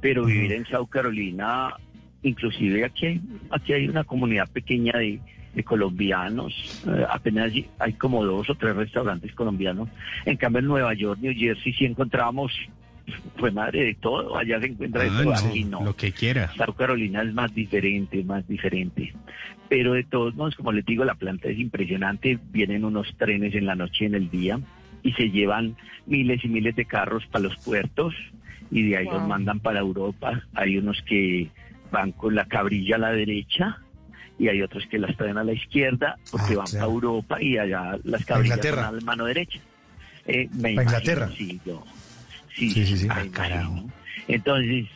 pero 0.00 0.24
vivir 0.24 0.52
en 0.52 0.64
South 0.66 0.88
Carolina, 0.88 1.74
inclusive 2.22 2.84
aquí 2.84 3.06
hay, 3.06 3.20
aquí 3.50 3.72
hay 3.72 3.88
una 3.88 4.04
comunidad 4.04 4.48
pequeña 4.50 4.92
de, 4.92 5.20
de 5.54 5.64
colombianos, 5.64 6.52
eh, 6.86 7.04
apenas 7.10 7.52
hay- 7.78 7.92
como 7.94 8.24
dos 8.24 8.48
o 8.50 8.54
tres 8.54 8.74
restaurantes 8.76 9.32
colombianos, 9.34 9.88
en 10.24 10.36
cambio 10.36 10.60
en 10.60 10.66
Nueva 10.66 10.94
York, 10.94 11.20
New 11.20 11.34
Jersey 11.36 11.72
sí 11.72 11.84
encontramos, 11.84 12.52
fue 13.36 13.50
madre 13.50 13.84
de 13.84 13.94
todo, 13.94 14.36
allá 14.36 14.60
se 14.60 14.66
encuentra 14.66 15.02
de 15.02 15.08
Ah, 15.10 15.22
todo, 15.22 15.32
no, 15.32 15.36
aquí 15.48 15.64
no. 15.64 15.84
Lo 15.84 15.94
que 15.94 16.12
quiera. 16.12 16.52
South 16.56 16.74
Carolina 16.76 17.22
es 17.22 17.32
más 17.32 17.54
diferente, 17.54 18.22
más 18.24 18.46
diferente. 18.46 19.14
Pero 19.68 19.94
de 19.94 20.04
todos 20.04 20.34
modos, 20.34 20.54
como 20.56 20.72
les 20.72 20.84
digo, 20.84 21.04
la 21.04 21.14
planta 21.14 21.48
es 21.48 21.58
impresionante. 21.58 22.38
Vienen 22.52 22.84
unos 22.84 23.06
trenes 23.16 23.54
en 23.54 23.64
la 23.66 23.74
noche 23.74 24.04
y 24.04 24.06
en 24.06 24.14
el 24.14 24.30
día 24.30 24.60
y 25.02 25.12
se 25.12 25.30
llevan 25.30 25.76
miles 26.06 26.44
y 26.44 26.48
miles 26.48 26.74
de 26.76 26.84
carros 26.84 27.24
para 27.26 27.44
los 27.44 27.56
puertos 27.58 28.14
y 28.70 28.82
de 28.88 28.96
ahí 28.98 29.04
los 29.06 29.22
mandan 29.26 29.60
para 29.60 29.80
Europa. 29.80 30.42
Hay 30.54 30.76
unos 30.76 31.00
que 31.02 31.48
van 31.90 32.12
con 32.12 32.34
la 32.34 32.44
cabrilla 32.46 32.96
a 32.96 32.98
la 32.98 33.12
derecha 33.12 33.78
y 34.38 34.48
hay 34.48 34.62
otros 34.62 34.86
que 34.86 34.98
las 34.98 35.16
traen 35.16 35.38
a 35.38 35.44
la 35.44 35.52
izquierda 35.52 36.16
porque 36.30 36.54
Ah, 36.54 36.58
van 36.58 36.70
claro. 36.70 36.86
para 36.86 36.92
Europa 36.92 37.42
y 37.42 37.58
allá 37.58 37.98
las 38.04 38.24
cabrillas 38.24 38.58
van 38.76 38.84
a 38.84 38.92
la 38.92 39.00
mano 39.00 39.24
derecha. 39.24 39.58
Eh, 40.26 40.48
me 40.52 40.74
Pa' 40.74 40.82
imagino, 40.82 40.82
Inglaterra. 40.82 41.30
sí, 41.36 41.60
yo. 41.64 41.84
Sí, 42.56 42.70
Sí, 42.72 42.84
sí, 42.96 43.06
Ah, 43.10 43.24
imagino. 43.24 43.88
Entonces, 44.26 44.86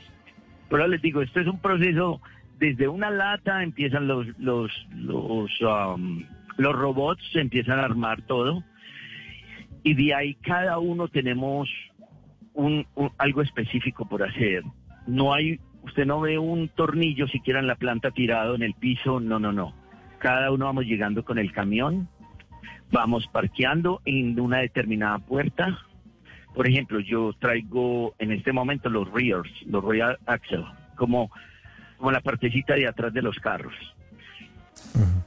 pero 0.69 0.87
les 0.87 1.01
digo, 1.03 1.23
esto 1.23 1.41
es 1.41 1.47
un 1.47 1.61
proceso, 1.61 2.21
desde 2.59 2.89
una 2.89 3.11
lata 3.11 3.63
empiezan 3.63 4.07
los, 4.09 4.27
los, 4.39 4.71
los, 4.95 5.51
um, 5.61 6.25
los 6.59 6.75
robots, 6.75 7.23
se 7.33 7.41
empiezan 7.41 7.79
a 7.79 7.85
armar 7.85 8.23
todo, 8.23 8.63
y 9.83 9.95
de 9.95 10.15
ahí 10.15 10.35
cada 10.35 10.79
uno 10.79 11.09
tenemos 11.09 11.69
un, 12.55 12.87
un- 12.95 13.11
algo 13.19 13.43
específico 13.43 14.07
por 14.09 14.23
hacer. 14.23 14.63
No 15.07 15.33
hay, 15.35 15.59
usted 15.83 16.07
no 16.07 16.21
ve 16.21 16.39
un 16.39 16.69
tornillo 16.69 17.27
siquiera 17.29 17.61
en 17.61 17.67
la 17.67 17.77
planta 17.77 18.11
tirado 18.11 18.55
en 18.55 18.63
el 18.63 18.75
piso, 18.75 19.21
no, 19.21 19.39
no, 19.39 19.53
no. 19.53 19.75
Cada 20.19 20.51
uno 20.51 20.67
vamos 20.67 20.85
llegando 20.85 21.25
con 21.25 21.39
el 21.39 21.53
camión, 21.53 22.09
vamos 22.91 23.27
parqueando 23.27 24.01
en 24.05 24.39
una 24.39 24.59
determinada 24.59 25.19
puerta. 25.19 25.79
Por 26.55 26.69
ejemplo, 26.69 27.01
yo 27.01 27.33
traigo 27.39 28.15
en 28.19 28.33
este 28.33 28.53
momento 28.53 28.89
los 28.89 29.11
rears, 29.11 29.51
los 29.67 29.85
rear 29.85 30.19
axle, 30.27 30.65
como, 30.97 31.31
como 31.97 32.13
la 32.13 32.21
partecita 32.21 32.75
de 32.75 32.87
atrás 32.87 33.13
de 33.13 33.23
los 33.23 33.39
carros. 33.39 33.75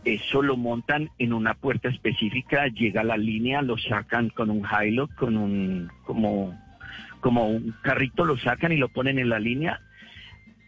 Eso 0.03 0.43
lo 0.43 0.55
montan 0.55 1.09
en 1.17 1.33
una 1.33 1.55
puerta 1.55 1.89
específica, 1.89 2.67
llega 2.67 3.01
a 3.01 3.05
la 3.05 3.17
línea, 3.17 3.63
lo 3.63 3.77
sacan 3.77 4.29
con 4.29 4.51
un 4.51 4.65
hilo, 4.81 5.09
con 5.15 5.35
un 5.35 5.89
como 6.05 6.55
como 7.21 7.47
un 7.47 7.73
carrito, 7.81 8.23
lo 8.23 8.37
sacan 8.37 8.71
y 8.71 8.77
lo 8.77 8.89
ponen 8.89 9.17
en 9.17 9.29
la 9.29 9.39
línea. 9.39 9.81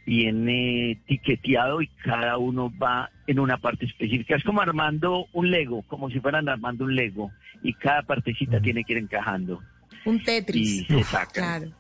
Viene 0.07 0.91
etiqueteado 0.91 1.81
y 1.81 1.87
cada 2.01 2.37
uno 2.37 2.71
va 2.81 3.11
en 3.27 3.39
una 3.39 3.57
parte 3.57 3.85
específica. 3.85 4.37
Es 4.37 4.43
como 4.45 4.61
armando 4.61 5.25
un 5.33 5.51
Lego, 5.51 5.83
como 5.89 6.09
si 6.09 6.21
fueran 6.21 6.47
armando 6.47 6.85
un 6.85 6.95
Lego. 6.95 7.29
Y 7.61 7.73
cada 7.73 8.03
partecita 8.03 8.61
tiene 8.61 8.85
que 8.85 8.93
ir 8.93 8.99
encajando. 8.99 9.61
Un 10.05 10.23
Tetris. 10.23 10.89
Y 10.89 11.03
se. 11.03 11.17
Claro. 11.33 11.73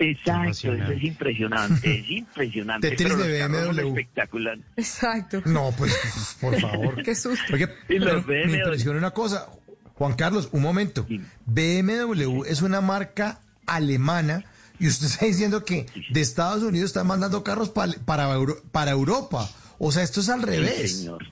Exacto, 0.00 0.72
eso 0.72 0.72
es 0.92 1.02
impresionante, 1.04 2.00
es 2.00 2.10
impresionante. 2.10 2.90
Tetris 2.90 3.12
pero 3.12 3.22
de 3.22 3.48
los 3.48 3.76
BMW. 3.76 3.88
espectacular. 3.88 4.58
Exacto. 4.76 5.42
No, 5.44 5.72
pues, 5.78 6.36
por 6.40 6.60
favor. 6.60 7.00
Qué 7.04 7.14
susto. 7.14 7.54
Oye, 7.54 7.68
me 7.88 8.56
impresiona 8.56 8.98
una 8.98 9.12
cosa. 9.12 9.46
Juan 9.94 10.14
Carlos, 10.14 10.48
un 10.52 10.62
momento. 10.62 11.06
BMW 11.46 12.42
es 12.44 12.62
una 12.62 12.80
marca 12.80 13.40
alemana 13.66 14.44
y 14.80 14.86
usted 14.88 15.06
está 15.06 15.26
diciendo 15.26 15.64
que 15.64 15.86
de 16.10 16.20
Estados 16.20 16.62
Unidos 16.62 16.90
están 16.90 17.06
mandando 17.06 17.42
carros 17.42 17.70
pa- 17.70 17.88
para, 18.04 18.32
Euro- 18.32 18.56
para 18.72 18.90
Europa. 18.92 19.48
O 19.78 19.90
sea, 19.92 20.02
esto 20.02 20.20
es 20.20 20.28
al 20.28 20.40
Sí, 20.40 20.46
revés. 20.46 20.98
señor. 21.00 21.24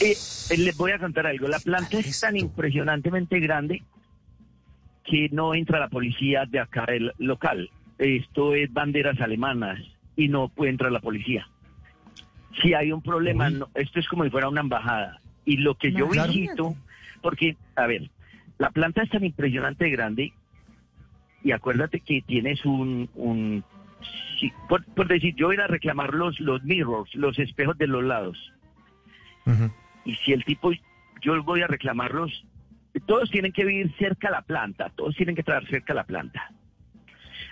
Eh, 0.00 0.16
eh, 0.50 0.56
les 0.58 0.76
voy 0.76 0.92
a 0.92 0.98
contar 0.98 1.26
algo. 1.26 1.48
La 1.48 1.58
planta 1.60 1.98
es 1.98 2.20
tan 2.20 2.36
impresionantemente 2.36 3.38
grande 3.40 3.82
que 5.04 5.28
no 5.30 5.54
entra 5.54 5.78
la 5.80 5.88
policía 5.88 6.44
de 6.48 6.60
acá 6.60 6.86
del 6.86 7.12
local. 7.18 7.70
Esto 7.98 8.54
es 8.54 8.72
banderas 8.72 9.20
alemanas 9.20 9.78
y 10.16 10.28
no 10.28 10.48
puede 10.48 10.70
entrar 10.70 10.90
la 10.92 11.00
policía. 11.00 11.48
Si 12.60 12.74
hay 12.74 12.92
un 12.92 13.02
problema, 13.02 13.48
no, 13.50 13.68
esto 13.74 13.98
es 14.00 14.08
como 14.08 14.24
si 14.24 14.30
fuera 14.30 14.48
una 14.48 14.60
embajada. 14.60 15.20
Y 15.44 15.56
lo 15.58 15.74
que 15.76 15.92
yo 15.92 16.08
Claro. 16.08 16.32
visito, 16.32 16.76
porque, 17.20 17.56
a 17.76 17.86
ver, 17.86 18.10
la 18.58 18.70
planta 18.70 19.02
es 19.02 19.10
tan 19.10 19.24
impresionante 19.24 19.84
de 19.84 19.90
grande 19.90 20.32
y 21.44 21.52
acuérdate 21.52 22.00
que 22.00 22.22
tienes 22.22 22.64
un, 22.64 23.08
un 23.14 23.64
sí, 24.38 24.52
por, 24.68 24.84
por 24.84 25.08
decir, 25.08 25.34
yo 25.34 25.48
voy 25.48 25.56
a 25.56 25.66
reclamar 25.66 26.14
los, 26.14 26.38
los 26.40 26.62
mirrors, 26.64 27.14
los 27.14 27.38
espejos 27.38 27.76
de 27.78 27.86
los 27.86 28.04
lados. 28.04 28.52
Y 30.04 30.14
si 30.16 30.32
el 30.32 30.44
tipo, 30.44 30.72
yo 31.20 31.42
voy 31.42 31.62
a 31.62 31.66
reclamarlos, 31.66 32.44
todos 33.06 33.30
tienen 33.30 33.52
que 33.52 33.64
vivir 33.64 33.92
cerca 33.98 34.28
a 34.28 34.32
la 34.32 34.42
planta, 34.42 34.90
todos 34.94 35.16
tienen 35.16 35.34
que 35.34 35.42
traer 35.42 35.66
cerca 35.66 35.92
a 35.92 35.96
la 35.96 36.04
planta. 36.04 36.50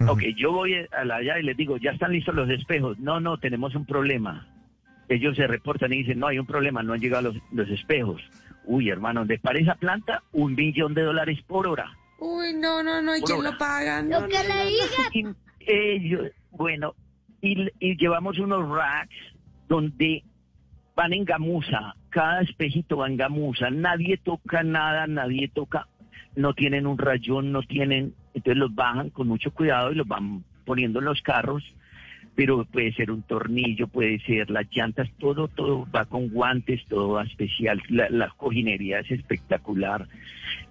Ok, 0.09 0.23
yo 0.37 0.53
voy 0.53 0.75
a 0.75 1.05
la 1.05 1.17
allá 1.17 1.39
y 1.39 1.43
les 1.43 1.57
digo, 1.57 1.77
ya 1.77 1.91
están 1.91 2.13
listos 2.13 2.35
los 2.35 2.49
espejos. 2.49 2.99
No, 2.99 3.21
no, 3.21 3.37
tenemos 3.39 3.75
un 3.75 3.85
problema. 3.85 4.47
Ellos 5.09 5.37
se 5.37 5.47
reportan 5.47 5.93
y 5.93 5.99
dicen, 5.99 6.19
no, 6.21 6.29
hay 6.29 6.39
un 6.39 6.47
problema, 6.47 6.83
no 6.83 6.95
han 6.95 7.01
llegado 7.01 7.33
los, 7.33 7.37
los 7.53 7.69
espejos. 7.69 8.23
Uy, 8.65 8.89
hermano, 8.89 9.27
de 9.27 9.39
para 9.39 9.59
esa 9.59 9.75
planta, 9.75 10.23
un 10.33 10.57
billón 10.57 10.95
de 10.95 11.03
dólares 11.03 11.43
por 11.47 11.67
hora. 11.67 11.99
Uy, 12.21 12.53
no, 12.55 12.83
no, 12.83 13.01
no, 13.03 13.17
¿y 13.17 13.23
quién 13.23 13.43
lo 13.43 13.57
paga? 13.59 14.03
No, 14.03 14.21
Lo 14.21 14.29
que 14.29 14.35
no, 14.37 14.43
le 14.43 14.49
no, 14.49 14.55
no. 14.55 14.65
diga. 14.67 14.87
Y 15.13 15.27
ellos, 15.67 16.31
bueno, 16.51 16.95
y, 17.41 17.69
y 17.79 17.97
llevamos 17.97 18.39
unos 18.39 18.69
racks 18.69 19.15
donde 19.69 20.23
van 20.95 21.13
en 21.15 21.25
gamuza, 21.25 21.95
cada 22.11 22.43
espejito 22.43 22.99
va 22.99 23.09
en 23.09 23.17
gamuza, 23.17 23.71
nadie 23.71 24.19
toca 24.19 24.63
nada, 24.63 25.07
nadie 25.07 25.49
toca, 25.49 25.89
no 26.37 26.53
tienen 26.53 26.87
un 26.87 26.99
rayón, 26.99 27.53
no 27.53 27.63
tienen, 27.63 28.15
entonces 28.35 28.57
los 28.59 28.75
bajan 28.75 29.11
con 29.11 29.27
mucho 29.29 29.51
cuidado 29.53 29.93
y 29.93 29.95
los 29.95 30.07
van 30.07 30.45
poniendo 30.67 30.99
en 30.99 31.07
los 31.07 31.23
carros, 31.23 31.65
pero 32.35 32.65
puede 32.65 32.93
ser 32.95 33.11
un 33.11 33.23
tornillo, 33.23 33.87
puede 33.89 34.19
ser 34.21 34.51
las 34.51 34.67
llantas, 34.75 35.09
todo, 35.19 35.49
todo 35.49 35.87
va 35.95 36.07
con 36.07 36.29
guantes, 36.29 36.81
todo 36.89 37.11
va 37.11 37.25
especial, 37.25 37.83
la, 37.89 38.09
la 38.09 38.29
cojinería 38.31 39.01
es 39.01 39.11
espectacular, 39.11 40.07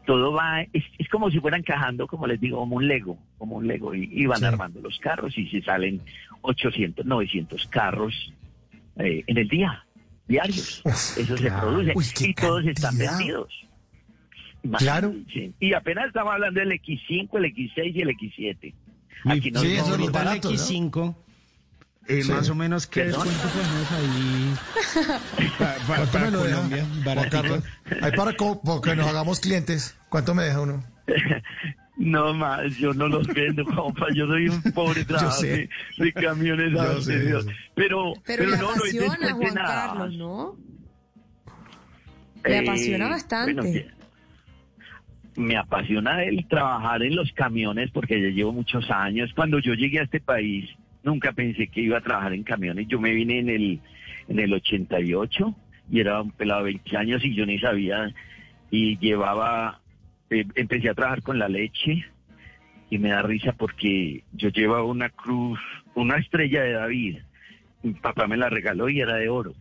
todo 0.05 0.31
va, 0.33 0.61
es, 0.73 0.83
es 0.97 1.07
como 1.09 1.29
si 1.29 1.39
fueran 1.39 1.59
encajando, 1.59 2.07
como 2.07 2.25
les 2.25 2.39
digo, 2.39 2.57
como 2.59 2.77
un 2.77 2.87
Lego, 2.87 3.19
como 3.37 3.57
un 3.57 3.67
Lego, 3.67 3.93
y, 3.93 4.09
y 4.11 4.25
van 4.25 4.43
armando 4.43 4.79
los 4.81 4.97
carros 4.99 5.37
y 5.37 5.47
se 5.49 5.61
salen 5.61 6.01
800, 6.41 7.05
900 7.05 7.67
carros 7.67 8.33
eh, 8.97 9.23
en 9.27 9.37
el 9.37 9.47
día, 9.47 9.85
diarios. 10.27 10.81
Eso 10.85 11.37
se 11.37 11.47
claro. 11.49 11.67
produce 11.69 11.93
Uy, 11.95 12.05
y 12.29 12.33
todos 12.33 12.65
están 12.65 12.91
cantidad. 12.97 13.17
vendidos. 13.17 13.65
Claro. 14.77 15.13
Sí. 15.31 15.53
Y 15.59 15.73
apenas 15.73 16.07
estamos 16.07 16.33
hablando 16.33 16.59
del 16.59 16.71
X5, 16.71 17.29
el 17.37 17.43
X6 17.55 17.95
y 17.95 18.01
el 18.01 18.09
X7. 18.09 18.73
Aquí 19.25 19.51
no 19.51 19.59
sí, 19.61 19.67
no- 19.67 19.73
eso 19.73 19.97
no- 19.97 20.03
ahorita 20.03 20.33
el 20.33 20.41
X5. 20.41 21.15
Eh, 22.09 22.23
Sí. 22.23 22.31
Más 22.31 22.49
o 22.49 22.55
menos, 22.55 22.87
¿qué 22.87 23.05
descuento 23.05 23.47
ponemos 23.49 23.91
ahí 23.91 24.53
pa- 25.57 25.75
pa- 25.75 25.85
¿Cuánto 25.85 26.11
para 26.11 26.25
me 26.25 26.31
lo 26.31 26.43
deja, 26.43 26.55
Colombia? 26.55 26.85
Baratito. 27.05 27.41
Carlos? 27.41 27.63
Ahí 28.01 28.11
para 28.13 28.33
co- 28.33 28.61
para 28.61 28.81
que 28.81 28.95
nos 28.95 29.07
hagamos 29.07 29.39
clientes. 29.39 29.95
¿Cuánto 30.09 30.33
me 30.35 30.43
deja 30.43 30.61
uno? 30.61 30.83
No 32.01 32.33
más, 32.33 32.61
yo 32.77 32.93
no 32.93 33.09
los 33.09 33.27
vendo, 33.27 33.65
compa. 33.65 34.05
Yo 34.15 34.25
soy 34.25 34.47
un 34.47 34.61
pobre 34.61 35.03
trabajador 35.05 35.41
de, 35.45 35.69
de 35.97 36.13
camiones 36.13 36.71
Yo 36.71 37.01
sé, 37.01 37.29
yo 37.29 37.41
sé. 37.41 37.49
Pero, 37.75 38.13
Pero, 38.23 38.23
pero, 38.25 38.43
le 38.51 38.55
no, 38.55 38.61
no 38.63 38.69
apasiona, 38.69 39.07
Juan 39.17 39.19
descontenado. 39.19 39.67
Carlos, 39.67 40.13
¿no? 40.15 40.55
Le 42.45 42.55
Eh, 42.55 42.59
apasiona 42.59 43.09
bastante. 43.09 43.53
bueno, 43.53 43.69
me 45.35 45.57
apasiona 45.57 46.23
el 46.23 46.47
trabajar 46.47 47.03
en 47.03 47.17
los 47.17 47.33
camiones 47.33 47.91
porque 47.91 48.21
ya 48.21 48.29
llevo 48.29 48.53
muchos 48.53 48.89
años. 48.89 49.31
Cuando 49.35 49.59
yo 49.59 49.73
llegué 49.73 49.99
a 49.99 50.03
este 50.03 50.21
país, 50.21 50.69
nunca 51.03 51.31
pensé 51.31 51.67
que 51.67 51.81
iba 51.81 51.97
a 51.97 52.01
trabajar 52.01 52.33
en 52.33 52.43
camiones. 52.43 52.87
Yo 52.87 52.99
me 52.99 53.11
vine 53.11 53.39
en 53.39 53.49
el, 53.49 53.79
en 54.27 54.39
el 54.39 54.53
88 54.53 55.55
y 55.91 55.99
era 55.99 56.21
un 56.21 56.31
pelado 56.31 56.63
de 56.63 56.73
20 56.73 56.97
años 56.97 57.25
y 57.25 57.33
yo 57.35 57.45
ni 57.45 57.59
sabía. 57.59 58.13
Y 58.71 58.97
llevaba, 58.99 59.81
eh, 60.29 60.45
empecé 60.55 60.89
a 60.89 60.93
trabajar 60.93 61.21
con 61.21 61.39
la 61.39 61.49
leche 61.49 62.05
y 62.89 62.97
me 62.97 63.09
da 63.09 63.21
risa 63.21 63.53
porque 63.53 64.23
yo 64.33 64.49
llevaba 64.49 64.83
una 64.83 65.09
cruz, 65.09 65.59
una 65.95 66.17
estrella 66.17 66.63
de 66.63 66.73
David. 66.73 67.17
Mi 67.83 67.93
papá 67.93 68.27
me 68.27 68.37
la 68.37 68.49
regaló 68.49 68.89
y 68.89 68.99
era 68.99 69.15
de 69.15 69.29
oro. 69.29 69.53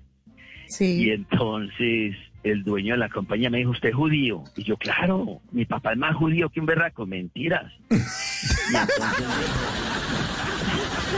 Y 0.81 1.11
entonces 1.11 2.17
el 2.43 2.63
dueño 2.63 2.95
de 2.95 2.99
la 2.99 3.09
compañía 3.09 3.51
me 3.51 3.59
dijo, 3.59 3.71
¿usted 3.71 3.91
es 3.91 3.95
judío? 3.95 4.45
Y 4.57 4.65
yo, 4.65 4.77
claro, 4.77 5.41
mi 5.51 5.65
papá 5.65 5.93
es 5.93 5.99
más 5.99 6.15
judío 6.17 6.51
que 6.51 6.61
un 6.61 6.67
berraco, 6.67 7.07
mentiras. 7.07 7.73
Y 7.91 8.77
entonces, 8.77 9.27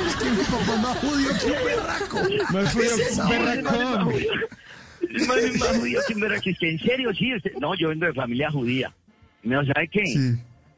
Es 0.07 0.17
que 0.17 0.31
mi 0.31 0.45
papá 0.45 0.75
es 0.75 0.81
más 0.81 0.99
judío 0.99 1.29
que 1.41 1.47
un 1.47 1.65
berraco. 1.65 2.53
Más 2.53 2.75
¿Qué 2.75 2.81
es 2.83 2.99
esa 2.99 3.25
judío 3.25 3.39
que 3.39 3.41
un 3.41 3.47
berracón. 3.47 4.13
es 5.03 5.29
más, 5.29 5.39
más 5.59 5.79
judío 5.79 6.01
que 6.07 6.15
un 6.15 6.21
berraco. 6.21 6.51
Es 6.51 6.59
que, 6.59 6.71
¿En 6.71 6.79
serio? 6.79 7.15
Sí, 7.15 7.35
usted- 7.35 7.53
no, 7.61 7.75
yo 7.75 7.89
vengo 7.89 8.07
de 8.07 8.13
familia 8.15 8.51
judía. 8.51 8.93
Dijo, 9.43 9.65
¿sabe 9.65 9.89
qué? 9.89 10.03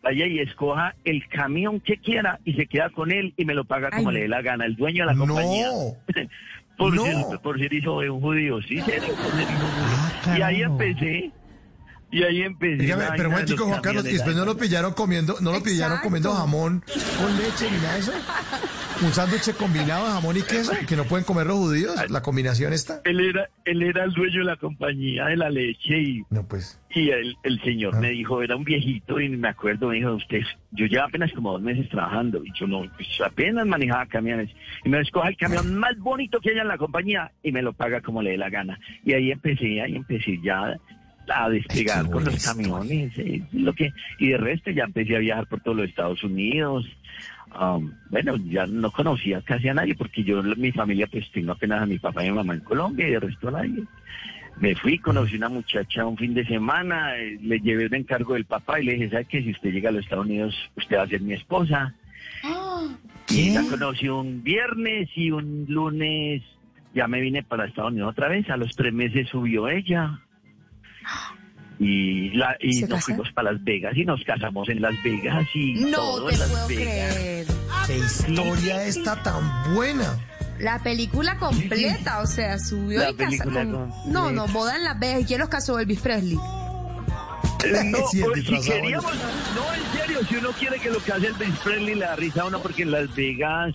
Vaya 0.02 0.26
y 0.26 0.40
escoja 0.40 0.94
el 1.04 1.26
camión 1.28 1.78
que 1.80 1.96
quiera 1.96 2.40
y 2.44 2.54
se 2.54 2.66
queda 2.66 2.90
con 2.90 3.12
él 3.12 3.34
y 3.36 3.44
me 3.44 3.54
lo 3.54 3.64
paga 3.64 3.90
como 3.90 4.08
Ay. 4.10 4.14
le 4.16 4.20
dé 4.22 4.28
la 4.28 4.42
gana, 4.42 4.64
el 4.66 4.74
dueño 4.76 5.06
de 5.06 5.12
la 5.12 5.18
compañía. 5.18 5.68
por, 6.78 6.92
No. 6.94 7.04
ser, 7.04 7.16
por 7.42 7.58
ser 7.58 7.72
hijo 7.72 8.00
de 8.00 8.10
un 8.10 8.20
judío, 8.20 8.60
sí, 8.62 8.80
serio, 8.80 9.14
por 9.14 9.30
ser 9.32 9.42
hijo 9.42 9.50
de 9.50 9.54
un 9.54 9.70
Ah, 9.84 10.20
judío. 10.24 10.38
Y 10.38 10.42
ahí 10.42 10.62
empecé. 10.62 11.30
Y 12.12 12.22
ahí 12.22 12.42
empecé. 12.42 12.76
Dígame, 12.76 13.04
pero 13.16 13.30
un 13.30 13.32
momentico, 13.32 13.66
Juan 13.66 13.80
Carlos, 13.80 14.06
y 14.06 14.12
después 14.12 14.36
no 14.36 14.44
lo 14.44 14.54
pillaron 14.56 14.92
comiendo, 14.92 15.36
no 15.40 15.50
lo 15.50 15.62
pillaron 15.62 15.98
comiendo 16.00 16.32
jamón 16.34 16.84
con 17.18 17.36
leche 17.38 17.70
ni 17.70 17.78
nada 17.78 17.94
de 17.94 18.00
eso. 18.00 18.12
Un 19.02 19.12
sándwich 19.12 19.54
combinado 19.56 20.06
de 20.06 20.12
jamón 20.12 20.36
y 20.36 20.42
queso, 20.42 20.72
que 20.86 20.94
no 20.94 21.04
pueden 21.04 21.24
comer 21.24 21.46
los 21.46 21.56
judíos, 21.56 21.94
la 22.10 22.20
combinación 22.20 22.74
está. 22.74 23.00
Él 23.04 23.18
era, 23.18 23.48
él 23.64 23.82
era 23.82 24.04
el 24.04 24.12
dueño 24.12 24.40
de 24.40 24.44
la 24.44 24.56
compañía 24.56 25.24
de 25.24 25.36
la 25.38 25.48
leche 25.48 25.98
y, 25.98 26.22
no, 26.28 26.46
pues. 26.46 26.78
y 26.90 27.08
el, 27.08 27.34
el 27.44 27.60
señor 27.62 27.98
me 27.98 28.10
dijo, 28.10 28.42
era 28.42 28.56
un 28.56 28.64
viejito 28.64 29.18
y 29.18 29.30
me 29.30 29.48
acuerdo, 29.48 29.88
me 29.88 29.96
dijo, 29.96 30.12
usted, 30.12 30.42
yo 30.72 30.84
llevo 30.84 31.04
apenas 31.04 31.32
como 31.32 31.52
dos 31.52 31.62
meses 31.62 31.88
trabajando 31.88 32.44
y 32.44 32.52
yo 32.54 32.66
no, 32.66 32.82
pues 32.94 33.08
apenas 33.24 33.66
manejaba 33.66 34.04
camiones 34.06 34.50
y 34.84 34.88
me 34.90 35.00
escoja 35.00 35.28
el 35.28 35.36
camión 35.38 35.74
más 35.76 35.98
bonito 35.98 36.40
que 36.40 36.50
haya 36.50 36.60
en 36.60 36.68
la 36.68 36.78
compañía 36.78 37.32
y 37.42 37.52
me 37.52 37.62
lo 37.62 37.72
paga 37.72 38.02
como 38.02 38.20
le 38.20 38.32
dé 38.32 38.36
la 38.36 38.50
gana. 38.50 38.78
Y 39.02 39.14
ahí 39.14 39.32
empecé, 39.32 39.80
ahí 39.80 39.96
empecé 39.96 40.38
ya 40.44 40.78
a 41.28 41.48
despegar 41.48 42.10
con 42.10 42.24
los 42.24 42.44
camiones, 42.44 43.16
eh, 43.18 43.42
lo 43.52 43.72
que, 43.74 43.92
y 44.18 44.28
de 44.28 44.36
resto 44.36 44.70
ya 44.70 44.84
empecé 44.84 45.16
a 45.16 45.20
viajar 45.20 45.46
por 45.46 45.60
todos 45.60 45.76
los 45.76 45.88
Estados 45.88 46.22
Unidos. 46.24 46.86
Um, 47.58 47.92
bueno, 48.10 48.36
ya 48.36 48.66
no 48.66 48.90
conocía 48.90 49.42
casi 49.42 49.68
a 49.68 49.74
nadie 49.74 49.94
porque 49.94 50.24
yo, 50.24 50.42
mi 50.42 50.72
familia, 50.72 51.06
pues 51.06 51.30
tengo 51.32 51.52
apenas 51.52 51.82
a 51.82 51.86
mi 51.86 51.98
papá 51.98 52.24
y 52.24 52.30
mi 52.30 52.36
mamá 52.36 52.54
en 52.54 52.60
Colombia 52.60 53.06
y 53.06 53.10
de 53.12 53.20
resto 53.20 53.48
a 53.48 53.52
nadie. 53.52 53.84
Me 54.58 54.74
fui, 54.74 54.98
conocí 54.98 55.36
una 55.36 55.48
muchacha 55.48 56.06
un 56.06 56.16
fin 56.16 56.34
de 56.34 56.46
semana, 56.46 57.16
eh, 57.16 57.38
le 57.40 57.60
llevé 57.60 57.84
el 57.84 57.94
encargo 57.94 58.34
del 58.34 58.44
papá 58.44 58.80
y 58.80 58.84
le 58.84 58.92
dije, 58.92 59.10
¿sabe 59.10 59.24
qué? 59.26 59.42
Si 59.42 59.50
usted 59.50 59.72
llega 59.72 59.90
a 59.90 59.92
los 59.92 60.04
Estados 60.04 60.26
Unidos, 60.26 60.54
usted 60.76 60.96
va 60.96 61.02
a 61.02 61.08
ser 61.08 61.20
mi 61.20 61.34
esposa. 61.34 61.94
Y 63.28 63.50
la 63.50 63.62
conocí 63.62 64.08
un 64.08 64.42
viernes 64.42 65.08
y 65.14 65.30
un 65.30 65.66
lunes 65.68 66.42
ya 66.94 67.08
me 67.08 67.20
vine 67.20 67.42
para 67.42 67.66
Estados 67.66 67.92
Unidos 67.92 68.10
otra 68.10 68.28
vez. 68.28 68.48
A 68.50 68.56
los 68.56 68.74
tres 68.76 68.92
meses 68.92 69.28
subió 69.28 69.68
ella. 69.68 70.20
Y, 71.78 72.30
la, 72.30 72.56
y 72.60 72.74
¿Se 72.74 72.86
nos 72.86 73.04
fuimos 73.04 73.28
para 73.32 73.52
Las 73.52 73.64
Vegas 73.64 73.92
y 73.96 74.04
nos 74.04 74.22
casamos 74.24 74.68
en 74.68 74.80
Las 74.82 74.92
Vegas 75.02 75.46
y 75.54 75.74
No 75.86 75.96
todo 75.96 76.26
te 76.28 76.34
en 76.34 76.40
Las 76.40 76.50
puedo 76.50 76.66
Vegas. 76.68 77.14
creer. 77.16 77.46
Qué 77.88 77.96
historia 77.98 78.84
está 78.84 79.20
tan 79.22 79.74
buena. 79.74 80.16
La 80.60 80.78
película 80.80 81.36
completa, 81.38 82.20
o 82.20 82.26
sea, 82.26 82.56
subió 82.58 83.00
La 83.00 83.10
y 83.10 83.38
con... 83.38 83.90
No, 84.06 84.30
no, 84.30 84.46
boda 84.48 84.76
en 84.76 84.84
Las 84.84 85.00
Vegas. 85.00 85.22
¿Y 85.22 85.24
quién 85.24 85.40
los 85.40 85.48
casó? 85.48 85.78
Elvis 85.80 86.00
Presley. 86.00 86.38
Eh, 87.64 87.82
No, 87.90 87.98
Sí, 88.10 88.20
el 88.20 88.34
si 88.34 88.40
disfrazado. 88.40 88.80
queríamos, 88.80 89.12
no, 89.14 89.74
en 89.74 90.00
serio, 90.00 90.18
si 90.28 90.36
uno 90.36 90.48
quiere 90.52 90.78
que 90.78 90.90
lo 90.90 90.98
case 91.00 91.26
Elvis 91.28 91.58
Presley, 91.64 91.94
le 91.96 92.04
da 92.04 92.14
risa 92.16 92.42
a 92.42 92.44
uno 92.46 92.60
porque 92.62 92.82
en 92.82 92.90
Las 92.92 93.12
Vegas 93.16 93.74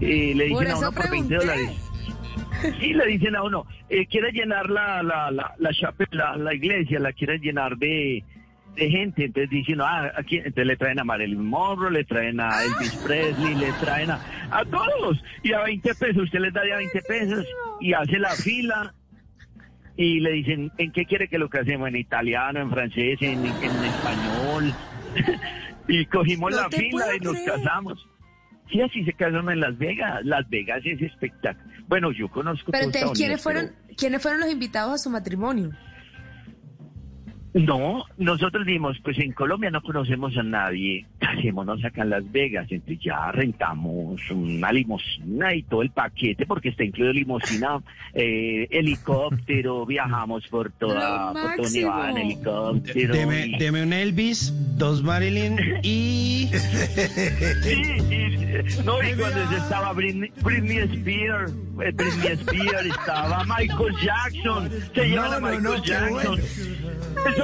eh, 0.00 0.32
le 0.34 0.44
dicen 0.46 0.70
a 0.70 0.76
uno 0.78 0.92
por 0.92 1.10
20 1.10 1.28
pregunté. 1.28 1.34
dólares. 1.36 1.70
Sí, 2.80 2.92
le 2.94 3.06
dicen 3.06 3.36
a 3.36 3.42
uno, 3.42 3.66
eh, 3.88 4.06
quiere 4.06 4.32
llenar 4.32 4.68
la, 4.70 5.02
la, 5.02 5.30
la, 5.30 5.54
la, 5.58 5.70
chape- 5.70 6.08
la, 6.10 6.36
la 6.36 6.54
iglesia, 6.54 6.98
la 6.98 7.12
quiere 7.12 7.38
llenar 7.38 7.76
de, 7.76 8.22
de 8.76 8.90
gente. 8.90 9.24
Entonces 9.26 9.50
dicen, 9.50 9.80
ah, 9.80 10.10
aquí, 10.16 10.36
entonces 10.38 10.66
le 10.66 10.76
traen 10.76 10.98
a 10.98 11.04
Marilyn 11.04 11.44
Monroe, 11.44 11.90
le 11.90 12.04
traen 12.04 12.40
a 12.40 12.62
Elvis 12.62 12.94
Presley, 13.06 13.54
le 13.54 13.72
traen 13.80 14.10
a, 14.10 14.20
a 14.50 14.64
todos. 14.64 15.22
Y 15.42 15.52
a 15.52 15.62
20 15.62 15.94
pesos, 15.94 16.22
usted 16.24 16.40
les 16.40 16.52
da 16.52 16.62
de 16.62 16.72
a 16.72 16.76
20 16.78 17.02
pesos 17.02 17.46
y 17.80 17.92
hace 17.92 18.18
la 18.18 18.30
fila 18.30 18.94
y 19.96 20.20
le 20.20 20.30
dicen, 20.32 20.70
¿en 20.78 20.92
qué 20.92 21.04
quiere 21.06 21.28
que 21.28 21.38
lo 21.38 21.48
casemos? 21.48 21.88
¿En 21.88 21.96
italiano, 21.96 22.60
en 22.60 22.70
francés, 22.70 23.18
en, 23.22 23.44
en 23.46 23.84
español? 23.84 24.72
y 25.88 26.04
cogimos 26.06 26.50
No 26.50 26.62
la 26.62 26.68
fila 26.70 27.04
y 27.16 27.20
nos 27.20 27.32
creer. 27.34 27.46
casamos. 27.52 28.08
Sí, 28.70 28.80
así 28.80 29.04
se 29.04 29.12
casaron 29.12 29.50
en 29.50 29.60
Las 29.60 29.78
Vegas. 29.78 30.24
Las 30.24 30.48
Vegas 30.48 30.80
es 30.84 31.00
espectacular. 31.00 31.56
Bueno, 31.88 32.10
yo 32.12 32.28
conozco 32.28 32.72
Pero 32.72 32.84
entonces, 32.84 33.12
¿quiénes 33.12 33.40
fueron, 33.40 33.70
¿quiénes 33.96 34.20
fueron 34.20 34.40
los 34.40 34.50
invitados 34.50 34.94
a 34.94 34.98
su 34.98 35.10
matrimonio? 35.10 35.70
No, 37.56 38.04
nosotros 38.18 38.66
dimos, 38.66 38.98
pues 39.02 39.18
en 39.18 39.32
Colombia 39.32 39.70
no 39.70 39.80
conocemos 39.80 40.36
a 40.36 40.42
nadie, 40.42 41.06
hacémonos 41.20 41.82
acá 41.86 42.02
en 42.02 42.10
Las 42.10 42.30
Vegas, 42.30 42.66
entonces 42.70 43.02
ya 43.02 43.32
rentamos 43.32 44.20
una 44.30 44.70
limusina 44.72 45.54
y 45.54 45.62
todo 45.62 45.80
el 45.80 45.88
paquete, 45.90 46.44
porque 46.44 46.68
está 46.68 46.84
incluido 46.84 47.14
limusina, 47.14 47.80
eh, 48.14 48.66
helicóptero, 48.70 49.86
viajamos 49.86 50.46
por 50.48 50.70
toda, 50.72 51.32
por 51.32 51.56
todo 51.56 51.70
Nevada 51.70 52.10
en 52.10 52.16
helicóptero. 52.18 53.14
Deme, 53.14 53.46
y- 53.46 53.58
deme 53.58 53.82
un 53.84 53.92
Elvis, 53.94 54.52
dos 54.76 55.02
Marilyn 55.02 55.56
y... 55.82 56.50
Sí, 57.62 57.82
y- 58.10 58.82
no, 58.84 59.02
y 59.02 59.14
cuando 59.14 59.40
estaba 59.56 59.92
Britney, 59.94 60.30
Britney 60.42 60.78
Spears, 60.78 61.52
eh, 61.52 61.90
Britney 61.94 62.32
Spears, 62.32 62.86
estaba 62.86 63.44
Michael 63.44 63.94
Jackson, 64.02 64.70
se 64.94 65.08
llevan 65.08 65.32
a 65.32 65.40
no, 65.40 65.46
Michael 65.46 65.62
no, 65.62 65.84
Jackson. 65.84 66.40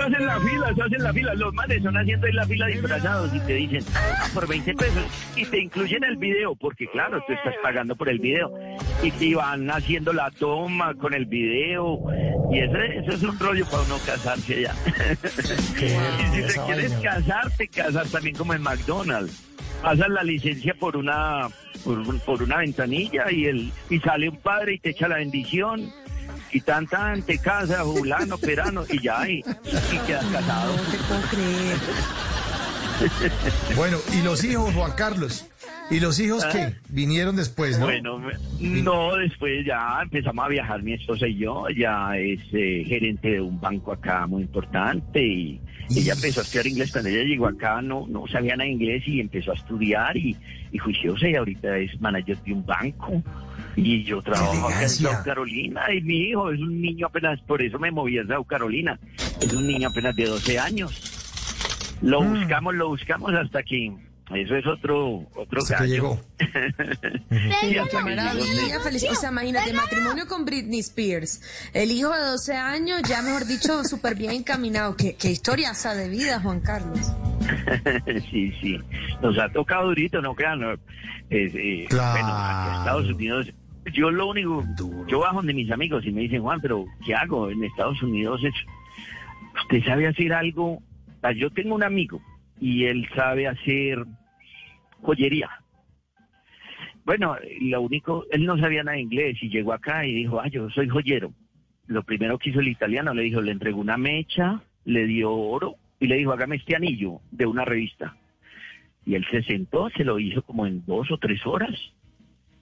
Hacen 0.03 0.27
la 0.27 0.41
fila, 0.41 0.71
eso 0.71 0.85
hacen 0.85 1.03
la 1.03 1.13
fila. 1.13 1.35
Los 1.35 1.55
manes 1.55 1.83
son 1.83 1.97
haciendo 1.97 2.27
ahí 2.27 2.33
la 2.33 2.47
fila 2.47 2.67
disfrazados 2.67 3.35
y 3.35 3.41
te 3.41 3.55
dicen 3.55 3.85
"Ah, 3.95 4.29
por 4.35 4.49
20 4.49 4.75
pesos 4.75 5.05
y 5.37 5.45
te 5.47 5.61
incluyen 5.61 6.05
el 6.05 6.17
video, 6.17 6.55
porque 6.55 6.87
claro, 6.89 7.23
tú 7.27 7.33
estás 7.33 7.55
pagando 7.63 7.97
por 7.97 8.09
el 8.09 8.19
video 8.19 8.51
y 9.03 9.11
te 9.11 9.35
van 9.35 9.71
haciendo 9.71 10.13
la 10.13 10.31
toma 10.31 10.95
con 10.95 11.15
el 11.15 11.27
video 11.27 12.01
y 12.53 12.59
eso, 12.61 12.77
eso 12.77 13.11
es 13.13 13.23
un 13.23 13.39
rollo 13.39 13.65
para 13.67 13.83
uno 13.83 13.97
casarse 14.05 14.63
ya. 14.63 14.75
y 14.87 16.37
si 16.37 16.55
te 16.55 16.61
quieres 16.67 16.93
casar, 16.95 17.51
te 17.57 17.69
casas 17.69 18.11
también 18.11 18.37
como 18.37 18.55
en 18.55 18.63
McDonald's. 18.63 19.49
Pasas 19.83 20.09
la 20.11 20.23
licencia 20.23 20.75
por 20.75 20.97
una 20.97 21.49
por, 21.85 22.21
por 22.21 22.43
una 22.43 22.59
ventanilla 22.59 23.31
y 23.33 23.47
el 23.47 23.73
y 23.91 23.99
sale 24.01 24.29
un 24.29 24.37
padre 24.37 24.75
y 24.75 24.79
te 24.79 24.91
echa 24.91 25.09
la 25.09 25.17
bendición 25.17 25.91
y 26.53 26.61
tan 26.61 26.87
tan 26.87 27.23
te 27.23 27.39
casa 27.39 27.83
fulano 27.85 28.37
perano 28.39 28.85
y 28.89 29.03
ya 29.03 29.29
y, 29.29 29.39
y 29.39 29.99
quedas 30.07 30.25
casado 30.27 30.77
No 30.77 30.83
te 30.83 30.99
puedo 30.99 31.21
creer. 31.31 31.77
Bueno, 33.77 33.99
y 34.13 34.23
los 34.23 34.45
hijos, 34.45 34.73
Juan 34.75 34.93
Carlos. 34.93 35.47
¿Y 35.91 36.01
los 36.01 36.19
hijos 36.21 36.45
Ah. 36.45 36.51
qué? 36.53 36.75
Vinieron 36.89 37.37
después, 37.37 37.79
¿no? 37.79 37.87
bueno 37.87 38.21
no 38.61 39.17
después 39.17 39.67
ya 39.67 39.99
empezamos 40.03 40.45
a 40.45 40.49
viajar 40.49 40.83
mi 40.83 40.95
esposa 40.95 41.27
y 41.27 41.37
yo 41.39 41.69
ya 41.77 42.17
es 42.17 42.41
eh, 42.53 42.85
gerente 42.87 43.33
de 43.33 43.41
un 43.41 43.61
banco 43.61 43.93
acá 43.93 44.27
muy 44.27 44.43
importante 44.43 45.23
y 45.23 45.61
ella 45.91 46.15
empezó 46.15 46.41
a 46.41 46.45
estudiar 46.45 46.67
inglés 46.69 46.93
cuando 46.93 47.11
ella 47.11 47.25
llegó 47.25 47.47
acá 47.49 47.83
no 47.83 48.07
no 48.09 48.27
sabía 48.29 48.57
nada 48.57 48.65
de 48.67 48.71
inglés 48.73 49.03
y 49.07 49.21
empezó 49.21 49.51
a 49.51 49.55
estudiar 49.55 50.17
y, 50.17 50.37
y 50.71 50.79
juiciosa 50.79 51.29
y 51.29 51.35
ahorita 51.35 51.77
es 51.77 52.01
manager 52.01 52.39
de 52.43 52.53
un 52.53 52.65
banco 52.65 53.23
y 53.77 54.05
yo 54.05 54.21
trabajo 54.23 54.69
acá 54.69 54.83
en. 54.83 54.89
South 54.89 55.25
Carolina 55.25 55.83
y 55.95 56.01
mi 56.03 56.17
hijo 56.29 56.51
es 56.51 56.61
un 56.61 56.81
niño 56.81 57.07
apenas, 57.07 57.41
por 57.43 57.63
eso 57.63 57.79
me 57.79 57.91
moví 57.91 58.19
a 58.19 58.27
South 58.27 58.47
Carolina, 58.47 58.99
es 59.41 59.53
un 59.53 59.67
niño 59.67 59.89
apenas 59.89 60.15
de 60.17 60.25
12 60.27 60.59
años. 60.59 61.99
Lo 62.03 62.21
Mm. 62.23 62.35
buscamos, 62.41 62.75
lo 62.75 62.89
buscamos 62.89 63.33
hasta 63.35 63.63
que 63.63 63.93
eso 64.35 64.57
es 64.57 64.67
otro 64.67 65.27
otro 65.37 65.59
Hasta 65.61 65.77
que 65.77 65.83
gallo. 65.83 65.93
llegó. 65.95 66.21
Qué 67.61 67.81
hasta 67.81 67.99
que 67.99 68.05
maravilla, 68.05 68.67
llegó. 68.67 68.81
feliz. 68.83 69.05
O 69.11 69.15
sea, 69.15 69.31
imagínate, 69.31 69.73
matrimonio 69.73 70.27
con 70.27 70.45
Britney 70.45 70.81
Spears. 70.81 71.41
El 71.75 71.91
hijo 71.91 72.11
de 72.15 72.21
12 72.23 72.55
años, 72.57 73.03
ya 73.09 73.21
mejor 73.23 73.47
dicho, 73.47 73.85
súper 73.89 74.15
bien 74.15 74.33
encaminado. 74.33 74.97
¿Qué, 74.97 75.15
qué 75.17 75.31
historiaza 75.31 75.95
de 75.95 76.09
vida, 76.09 76.41
Juan 76.41 76.61
Carlos. 76.61 77.13
sí, 78.31 78.53
sí. 78.61 78.79
Nos 79.23 79.39
ha 79.39 79.49
tocado 79.51 79.87
durito, 79.89 80.21
no 80.23 80.35
crean. 80.35 80.63
Es, 81.31 81.53
eh, 81.55 81.87
Claro. 81.89 82.13
Bueno, 82.13 82.35
aquí 82.35 82.69
en 82.71 82.75
Estados 82.79 83.11
Unidos, 83.11 83.47
yo 83.93 84.11
lo 84.11 84.29
único, 84.29 84.65
yo 85.09 85.21
bajo 85.21 85.37
donde 85.37 85.55
mis 85.55 85.71
amigos 85.71 86.05
y 86.07 86.13
me 86.13 86.23
dicen, 86.23 86.43
Juan, 86.43 86.61
pero 86.61 86.85
¿qué 87.05 87.15
hago? 87.15 87.51
En 87.51 87.65
Estados 87.65 88.03
Unidos 88.03 88.43
es, 88.45 88.55
usted 89.63 89.85
sabe 89.85 90.07
hacer 90.07 90.33
algo. 90.33 90.83
Ah, 91.23 91.33
Yo 91.33 91.51
tengo 91.51 91.75
un 91.75 91.83
amigo 91.83 92.21
y 92.61 92.85
él 92.85 93.09
sabe 93.15 93.47
hacer 93.47 94.05
joyería. 95.03 95.51
Bueno, 97.05 97.37
lo 97.61 97.83
único, 97.83 98.25
él 98.31 98.45
no 98.47 98.57
sabía 98.59 98.85
nada 98.85 98.97
de 98.97 99.03
inglés 99.03 99.37
y 99.43 99.49
llegó 99.49 99.73
acá 99.73 100.07
y 100.07 100.15
dijo, 100.15 100.41
ah, 100.41 100.49
yo 100.49 100.71
soy 100.71 100.89
joyero. 100.89 101.33
Lo 101.87 102.05
primero 102.05 102.39
que 102.39 102.51
hizo 102.51 102.61
el 102.61 102.69
italiano, 102.69 103.13
le 103.13 103.23
dijo, 103.23 103.41
le 103.41 103.51
entregó 103.51 103.81
una 103.81 103.97
mecha, 103.97 104.63
le 104.85 105.07
dio 105.07 105.33
oro 105.33 105.77
y 105.99 106.07
le 106.07 106.17
dijo, 106.17 106.33
hágame 106.33 106.57
este 106.57 106.77
anillo 106.77 107.21
de 107.33 107.47
una 107.47 107.65
revista. 107.65 108.17
Y 109.05 109.17
él 109.17 109.27
se 109.31 109.43
sentó, 109.43 109.91
se 109.91 110.05
lo 110.05 110.21
hizo 110.21 110.43
como 110.43 110.67
en 110.67 110.85
dos 110.87 111.11
o 111.11 111.19
tres 111.19 111.45
horas. 111.45 111.77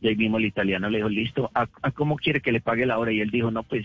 Y 0.00 0.08
ahí 0.08 0.16
mismo 0.16 0.38
el 0.38 0.46
italiano 0.46 0.88
le 0.88 0.98
dijo, 0.98 1.08
listo, 1.08 1.50
¿a, 1.54 1.68
a 1.82 1.90
cómo 1.90 2.16
quiere 2.16 2.40
que 2.40 2.52
le 2.52 2.60
pague 2.60 2.86
la 2.86 2.98
hora? 2.98 3.12
Y 3.12 3.20
él 3.20 3.30
dijo, 3.30 3.50
no, 3.50 3.62
pues 3.62 3.84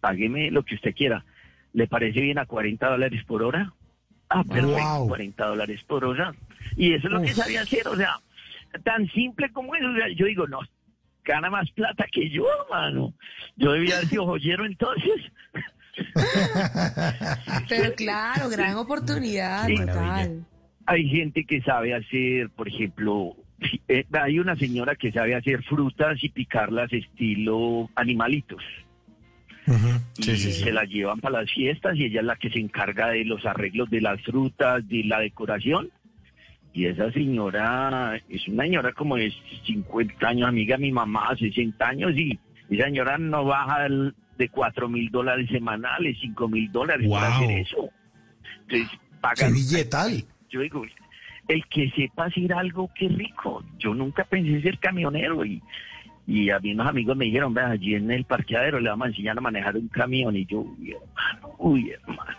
págueme 0.00 0.50
lo 0.50 0.62
que 0.62 0.74
usted 0.76 0.94
quiera. 0.94 1.24
¿Le 1.72 1.86
parece 1.86 2.20
bien 2.20 2.38
a 2.38 2.46
40 2.46 2.88
dólares 2.88 3.22
por 3.26 3.42
hora? 3.42 3.72
Ah, 4.30 4.42
perfecto, 4.44 4.98
Wow. 4.98 5.08
40 5.08 5.46
dólares 5.46 5.84
por 5.86 6.04
hora. 6.04 6.34
Y 6.76 6.94
eso 6.94 7.08
es 7.08 7.12
lo 7.12 7.20
que 7.20 7.34
sabía 7.34 7.62
hacer, 7.62 7.86
o 7.88 7.96
sea, 7.96 8.14
tan 8.84 9.06
simple 9.10 9.50
como 9.52 9.74
eso. 9.74 9.86
O 9.88 9.94
sea, 9.96 10.08
yo 10.16 10.26
digo, 10.26 10.46
no, 10.46 10.60
gana 11.24 11.50
más 11.50 11.70
plata 11.72 12.06
que 12.10 12.30
yo, 12.30 12.44
hermano. 12.64 13.12
Yo 13.56 13.72
debía 13.72 13.96
haber 13.96 14.08
sido 14.08 14.24
joyero 14.26 14.64
entonces. 14.64 15.20
Pero 17.68 17.94
claro, 17.94 18.48
gran 18.48 18.76
oportunidad, 18.76 19.66
Sí. 19.66 19.76
total. 19.76 20.46
Hay 20.86 21.08
gente 21.08 21.44
que 21.44 21.62
sabe 21.62 21.94
hacer, 21.94 22.50
por 22.50 22.68
ejemplo, 22.68 23.36
eh, 23.88 24.04
hay 24.12 24.38
una 24.38 24.56
señora 24.56 24.94
que 24.96 25.12
sabe 25.12 25.34
hacer 25.34 25.62
frutas 25.64 26.22
y 26.22 26.28
picarlas 26.28 26.92
estilo 26.92 27.88
animalitos. 27.94 28.62
y 30.18 30.22
Sí, 30.22 30.36
sí, 30.36 30.52
sí. 30.52 30.64
se 30.64 30.72
las 30.72 30.88
llevan 30.88 31.20
para 31.20 31.40
las 31.40 31.50
fiestas 31.52 31.96
y 31.96 32.04
ella 32.04 32.20
es 32.20 32.26
la 32.26 32.36
que 32.36 32.50
se 32.50 32.58
encarga 32.60 33.08
de 33.08 33.24
los 33.24 33.44
arreglos 33.46 33.88
de 33.90 34.00
las 34.00 34.20
frutas, 34.22 34.86
de 34.88 35.04
la 35.04 35.20
decoración. 35.20 35.90
Y 36.72 36.86
esa 36.86 37.10
señora 37.12 38.20
es 38.28 38.48
una 38.48 38.64
señora 38.64 38.92
como 38.92 39.16
de 39.16 39.32
50 39.64 40.28
años, 40.28 40.48
amiga 40.48 40.76
de 40.76 40.82
mi 40.82 40.92
mamá, 40.92 41.34
60 41.36 41.86
años, 41.88 42.12
y 42.16 42.38
esa 42.68 42.84
señora 42.86 43.16
no 43.16 43.44
baja 43.44 43.86
de 44.38 44.48
4 44.48 44.88
mil 44.88 45.08
dólares 45.10 45.48
semanales, 45.50 46.18
5 46.20 46.48
mil 46.48 46.70
dólares 46.72 47.06
Wow. 47.06 47.16
hacer 47.18 47.50
eso. 47.52 47.88
Entonces, 48.62 48.88
¡Qué 48.90 48.98
pagan. 49.20 49.52
billetal! 49.52 50.24
Yo 50.50 50.60
digo, 50.60 50.84
el 51.48 51.66
que 51.66 51.90
sepa 51.90 52.26
hacer 52.26 52.52
algo, 52.52 52.90
qué 52.94 53.08
rico. 53.08 53.62
Yo 53.78 53.94
nunca 53.94 54.24
pensé 54.24 54.62
ser 54.62 54.78
camionero 54.78 55.44
y, 55.44 55.62
y 56.26 56.50
a 56.50 56.58
mí 56.58 56.72
unos 56.72 56.86
amigos 56.86 57.16
me 57.16 57.26
dijeron, 57.26 57.52
vea, 57.52 57.70
allí 57.70 57.94
en 57.94 58.10
el 58.10 58.24
parqueadero 58.24 58.80
le 58.80 58.90
vamos 58.90 59.06
a 59.06 59.08
enseñar 59.10 59.38
a 59.38 59.42
manejar 59.42 59.76
un 59.76 59.88
camión 59.88 60.36
y 60.36 60.46
yo, 60.46 60.60
uy, 60.60 60.90
hermano, 60.90 61.54
uy, 61.58 61.90
hermano. 61.90 62.38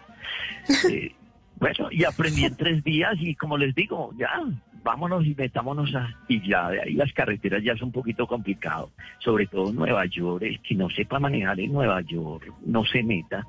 Eh, 0.92 1.12
bueno, 1.58 1.90
y 1.92 2.04
aprendí 2.04 2.44
en 2.44 2.56
tres 2.56 2.84
días 2.84 3.14
y 3.20 3.36
como 3.36 3.56
les 3.56 3.76
digo, 3.76 4.12
ya, 4.18 4.42
vámonos 4.84 5.26
y 5.26 5.36
metámonos 5.36 5.94
a... 5.96 6.10
Y 6.28 6.48
ya, 6.48 6.70
de 6.70 6.82
ahí 6.82 6.94
las 6.94 7.14
carreteras 7.14 7.64
ya 7.64 7.76
son 7.78 7.88
un 7.88 7.92
poquito 7.94 8.28
complicado, 8.28 8.92
sobre 9.20 9.48
todo 9.48 9.70
en 9.70 9.76
Nueva 9.76 10.06
York, 10.06 10.44
el 10.44 10.60
que 10.62 10.76
no 10.76 10.90
sepa 10.90 11.20
manejar 11.20 11.60
en 11.60 11.72
Nueva 11.72 12.02
York, 12.02 12.52
no 12.66 12.84
se 12.86 13.04
meta, 13.04 13.46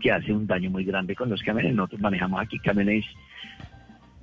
que 0.00 0.10
hace 0.10 0.32
un 0.32 0.46
daño 0.46 0.70
muy 0.70 0.84
grande 0.84 1.14
con 1.14 1.28
los 1.28 1.42
camiones. 1.42 1.74
Nosotros 1.74 2.00
manejamos 2.00 2.40
aquí 2.40 2.58
camiones 2.58 3.04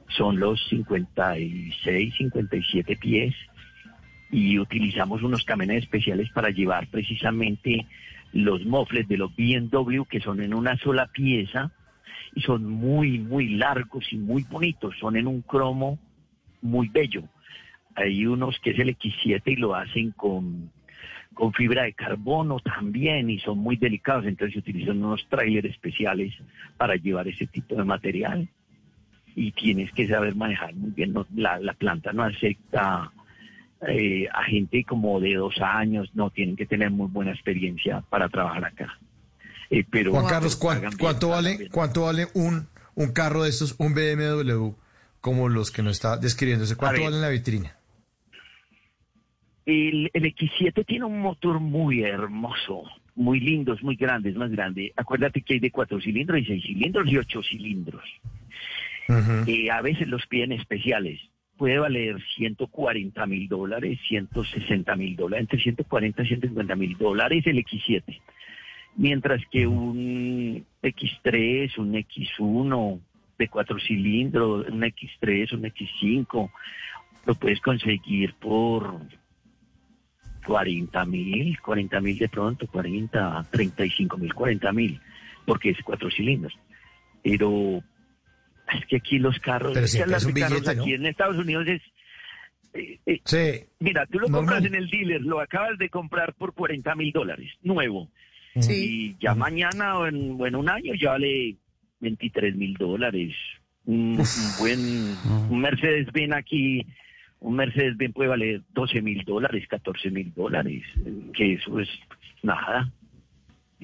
son 0.09 0.39
los 0.39 0.65
56, 0.69 2.15
57 2.15 2.95
pies 2.95 3.35
y 4.31 4.59
utilizamos 4.59 5.23
unos 5.23 5.43
camiones 5.43 5.83
especiales 5.83 6.29
para 6.31 6.49
llevar 6.49 6.87
precisamente 6.87 7.85
los 8.33 8.65
mofles 8.65 9.07
de 9.07 9.17
los 9.17 9.35
BMW 9.35 10.03
que 10.03 10.19
son 10.19 10.41
en 10.41 10.53
una 10.53 10.77
sola 10.77 11.07
pieza 11.07 11.71
y 12.35 12.41
son 12.41 12.65
muy, 12.69 13.19
muy 13.19 13.49
largos 13.55 14.11
y 14.11 14.17
muy 14.17 14.43
bonitos, 14.43 14.95
son 14.99 15.15
en 15.15 15.27
un 15.27 15.41
cromo 15.41 15.97
muy 16.61 16.89
bello. 16.89 17.23
Hay 17.95 18.25
unos 18.25 18.59
que 18.59 18.71
es 18.71 18.79
el 18.79 18.95
X7 18.97 19.41
y 19.45 19.55
lo 19.55 19.73
hacen 19.75 20.11
con, 20.11 20.71
con 21.33 21.53
fibra 21.53 21.83
de 21.83 21.93
carbono 21.93 22.59
también 22.59 23.29
y 23.29 23.39
son 23.39 23.57
muy 23.57 23.75
delicados, 23.77 24.25
entonces 24.25 24.53
se 24.53 24.59
utilizan 24.59 25.03
unos 25.03 25.27
trailers 25.29 25.69
especiales 25.69 26.33
para 26.77 26.95
llevar 26.95 27.27
ese 27.27 27.47
tipo 27.47 27.75
de 27.75 27.85
material 27.85 28.47
y 29.39 29.51
tienes 29.51 29.91
que 29.93 30.07
saber 30.07 30.33
manejar 30.35 30.73
muy 30.73 30.89
bien. 30.91 31.13
No, 31.13 31.27
la, 31.35 31.59
la 31.59 31.73
planta 31.75 32.11
no 32.11 32.23
acepta 32.23 33.11
eh, 33.87 34.27
a 34.33 34.43
gente 34.45 34.83
como 34.83 35.19
de 35.19 35.35
dos 35.35 35.53
años, 35.61 36.09
no 36.15 36.31
tienen 36.31 36.55
que 36.55 36.65
tener 36.65 36.89
muy 36.89 37.07
buena 37.07 37.31
experiencia 37.33 38.01
para 38.09 38.27
trabajar 38.29 38.65
acá. 38.65 38.97
Eh, 39.69 39.83
pero 39.89 40.11
Juan 40.11 40.25
Carlos, 40.25 40.55
¿cuán- 40.55 40.81
bien, 40.81 40.93
¿cuánto 40.99 41.29
vale, 41.29 41.69
cuánto 41.71 42.01
vale 42.03 42.25
un, 42.33 42.67
un 42.95 43.11
carro 43.13 43.43
de 43.43 43.49
estos, 43.51 43.75
un 43.77 43.93
BMW, 43.93 44.71
como 45.21 45.49
los 45.49 45.69
que 45.69 45.83
nos 45.83 45.91
está 45.93 46.17
describiéndose? 46.17 46.75
¿Cuánto 46.75 47.03
vale 47.03 47.15
en 47.17 47.21
la 47.21 47.29
vitrina? 47.29 47.75
El, 49.65 50.09
el 50.13 50.23
X7 50.35 50.85
tiene 50.85 51.05
un 51.05 51.19
motor 51.19 51.59
muy 51.59 52.01
hermoso, 52.01 52.83
muy 53.15 53.39
lindo, 53.41 53.73
es 53.73 53.83
muy 53.83 53.97
grande, 53.97 54.29
es 54.29 54.35
más 54.35 54.49
grande. 54.49 54.93
Acuérdate 54.95 55.41
que 55.41 55.55
hay 55.55 55.59
de 55.59 55.71
cuatro 55.71 55.99
cilindros 55.99 56.39
y 56.39 56.45
seis 56.45 56.63
cilindros 56.63 57.07
y 57.11 57.17
ocho 57.17 57.43
cilindros. 57.43 58.03
A 59.09 59.81
veces 59.81 60.07
los 60.07 60.25
piden 60.27 60.51
especiales. 60.51 61.19
Puede 61.57 61.79
valer 61.79 62.21
140 62.35 63.25
mil 63.25 63.47
dólares, 63.47 63.99
160 64.07 64.95
mil 64.95 65.15
dólares, 65.15 65.43
entre 65.43 65.59
140 65.59 66.21
y 66.21 66.27
150 66.27 66.75
mil 66.75 66.97
dólares 66.97 67.43
el 67.47 67.57
X7. 67.57 68.21
Mientras 68.97 69.41
que 69.51 69.65
un 69.65 70.65
X3, 70.81 71.77
un 71.77 71.93
X1 71.93 72.99
de 73.37 73.47
cuatro 73.47 73.79
cilindros, 73.79 74.67
un 74.69 74.81
X3, 74.81 75.53
un 75.53 75.63
X5, 75.63 76.51
lo 77.25 77.35
puedes 77.35 77.59
conseguir 77.61 78.33
por 78.35 78.99
40 80.45 81.05
mil, 81.05 81.59
40 81.59 82.01
mil 82.01 82.17
de 82.17 82.29
pronto, 82.29 82.67
40, 82.67 83.47
35 83.51 84.17
mil, 84.17 84.33
40 84.33 84.71
mil, 84.71 84.99
porque 85.45 85.71
es 85.71 85.77
cuatro 85.83 86.09
cilindros. 86.09 86.57
Pero 87.21 87.83
es 88.73 88.85
que 88.87 88.97
aquí 88.97 89.19
los 89.19 89.37
carros, 89.39 89.73
Pero 89.73 89.85
es 89.85 89.91
que 89.91 89.97
siempre 89.97 90.11
las 90.11 90.23
es 90.23 90.27
un 90.27 90.33
carros 90.33 90.51
billete, 90.61 90.75
¿no? 90.75 90.81
aquí 90.83 90.93
en 90.93 91.05
Estados 91.05 91.37
Unidos 91.37 91.67
es... 91.67 91.81
eh, 92.73 92.99
eh, 93.05 93.21
Sí. 93.25 93.65
Mira, 93.79 94.05
tú 94.07 94.19
lo 94.19 94.27
Normal. 94.27 94.39
compras 94.55 94.65
en 94.65 94.75
el 94.75 94.89
dealer, 94.89 95.21
lo 95.21 95.39
acabas 95.39 95.77
de 95.77 95.89
comprar 95.89 96.33
por 96.33 96.53
40 96.53 96.95
mil 96.95 97.11
dólares, 97.11 97.51
nuevo. 97.63 98.09
Sí. 98.59 99.15
Y 99.19 99.23
ya 99.23 99.35
mañana 99.35 99.97
o 99.99 100.07
en, 100.07 100.35
o 100.39 100.47
en 100.47 100.55
un 100.55 100.69
año 100.69 100.93
ya 100.99 101.11
vale 101.11 101.55
23 101.99 102.55
mil 102.55 102.73
dólares. 102.73 103.33
Un, 103.85 104.19
un 104.19 104.25
buen 104.59 105.15
un 105.49 105.59
Mercedes-Benz 105.61 106.33
aquí, 106.33 106.85
un 107.39 107.55
Mercedes-Benz 107.55 108.13
puede 108.13 108.29
valer 108.29 108.61
12 108.73 109.01
mil 109.01 109.23
dólares, 109.23 109.65
14 109.69 110.09
mil 110.11 110.33
dólares, 110.33 110.83
que 111.33 111.53
eso 111.53 111.79
es 111.79 111.87
nada. 112.43 112.91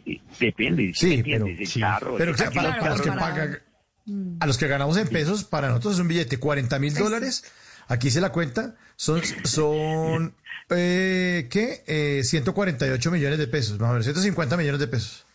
Eh, 0.06 0.20
Depende, 0.40 0.92
¿sí 0.94 0.94
Sí, 0.94 1.08
me 1.08 1.14
entiendes? 1.16 1.50
pero- 1.54 1.62
el 1.62 1.68
sí. 1.68 1.80
carro. 1.80 2.16
Pero 2.18 2.32
el 2.32 2.38
que 2.38 2.44
aquí 2.44 2.56
para, 2.56 2.68
los 2.70 2.78
para 2.78 2.90
los 2.92 3.02
que 3.02 3.10
pagan, 3.12 3.58
a 4.40 4.46
los 4.48 4.58
que 4.58 4.68
ganamos 4.68 4.98
en 4.98 5.08
pesos, 5.08 5.44
para 5.44 5.70
nosotros 5.70 5.94
es 5.96 6.00
un 6.00 6.08
billete 6.08 6.38
40 6.38 6.80
mil 6.80 6.94
dólares. 6.94 7.44
Aquí 7.88 8.10
se 8.12 8.22
la 8.22 8.32
cuenta, 8.32 8.76
son, 8.96 9.22
son 9.44 10.34
eh, 10.70 11.48
¿qué? 11.50 11.84
Eh, 11.88 12.24
148 12.24 13.12
millones 13.12 13.40
de 13.40 13.48
pesos, 13.48 13.80
más 13.80 13.90
o 13.90 13.94
menos, 13.94 14.06
150 14.06 14.58
millones 14.58 14.80
de 14.80 14.88
pesos. 14.88 15.26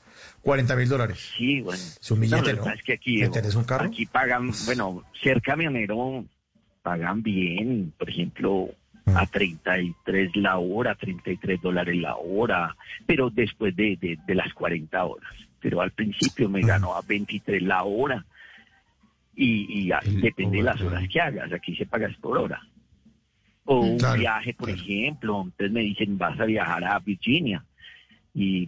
40 0.43 0.77
mil 0.77 0.89
dólares. 0.89 1.19
Sí, 1.37 1.61
bueno. 1.61 1.83
Es 2.01 2.11
un 2.11 2.21
billete, 2.21 2.55
¿no? 2.55 2.71
Es 2.71 2.83
que 2.83 2.95
aquí, 2.95 3.19
¿Me 3.19 3.29
tenés 3.29 3.55
un 3.55 3.65
carro? 3.65 3.87
aquí 3.87 4.07
pagan, 4.07 4.51
bueno, 4.67 5.05
ser 5.23 5.43
camionero 5.43 6.25
pagan 6.83 7.23
bien, 7.23 7.93
por 7.99 8.09
ejemplo, 8.09 8.69
Mm. 9.05 9.17
a 9.17 9.27
33 9.27 10.37
la 10.37 10.59
hora, 10.59 10.95
33 10.95 11.63
dólares 11.63 11.97
la 11.97 12.17
hora, 12.17 12.77
pero 13.07 13.31
después 13.31 13.75
de, 13.75 13.97
de, 13.99 14.19
de 14.27 14.35
las 14.35 14.53
40 14.53 15.03
horas. 15.03 15.31
Pero 15.61 15.81
al 15.81 15.93
principio 15.93 16.49
Mm. 16.49 16.53
me 16.53 16.61
ganó 16.61 16.95
a 16.95 17.01
23 17.01 17.63
la 17.63 17.85
hora 17.85 18.25
y, 19.39 19.85
y 19.85 19.93
a- 19.93 20.03
depende 20.05 20.59
de 20.59 20.65
las 20.65 20.83
horas 20.83 21.09
que 21.09 21.21
hagas, 21.21 21.53
aquí 21.53 21.77
se 21.77 21.87
pagas 21.87 22.15
por 22.17 22.37
hora. 22.39 22.61
O 23.65 23.81
un 23.83 24.01
Claro, 24.01 24.19
viaje, 24.19 24.53
por 24.55 24.69
ejemplo, 24.69 25.43
entonces 25.45 25.71
me 25.73 25.81
dicen 25.83 26.19
vas 26.19 26.39
a 26.41 26.45
viajar 26.45 26.83
a 26.85 26.99
Virginia 26.99 27.65
y 28.35 28.67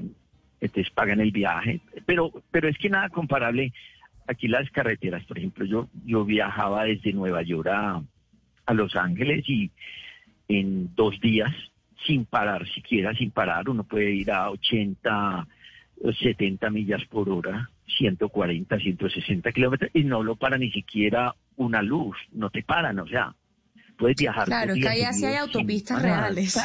entonces 0.60 0.92
pagan 0.92 1.20
el 1.20 1.32
viaje, 1.32 1.80
pero 2.06 2.30
pero 2.50 2.68
es 2.68 2.78
que 2.78 2.88
nada 2.90 3.08
comparable 3.08 3.72
aquí 4.28 4.46
las 4.46 4.70
carreteras, 4.70 5.24
por 5.24 5.38
ejemplo, 5.38 5.64
yo 5.64 5.88
yo 6.04 6.24
viajaba 6.24 6.84
desde 6.84 7.12
Nueva 7.12 7.42
York 7.42 7.66
a, 7.68 8.02
a 8.66 8.74
Los 8.74 8.94
Ángeles 8.94 9.44
y 9.48 9.70
en 10.48 10.94
dos 10.94 11.18
días 11.20 11.52
sin 12.06 12.24
parar 12.26 12.66
siquiera 12.68 13.12
sin 13.14 13.30
parar 13.30 13.68
uno 13.68 13.84
puede 13.84 14.10
ir 14.12 14.30
a 14.30 14.50
80 14.50 15.46
o 16.02 16.12
70 16.12 16.70
millas 16.70 17.04
por 17.06 17.28
hora 17.28 17.70
140 17.98 18.78
160 18.78 19.52
kilómetros 19.52 19.90
y 19.94 20.04
no 20.04 20.22
lo 20.22 20.36
para 20.36 20.58
ni 20.58 20.70
siquiera 20.70 21.34
una 21.56 21.82
luz 21.82 22.16
no 22.32 22.50
te 22.50 22.62
paran 22.62 22.98
o 22.98 23.06
sea 23.06 23.34
puedes 23.98 24.16
viajar 24.16 24.46
Claro, 24.46 24.74
que 24.74 24.88
ahí 24.88 25.02
así 25.02 25.26
hay 25.26 25.36
autopistas 25.36 26.00
parar. 26.00 26.20
reales. 26.32 26.58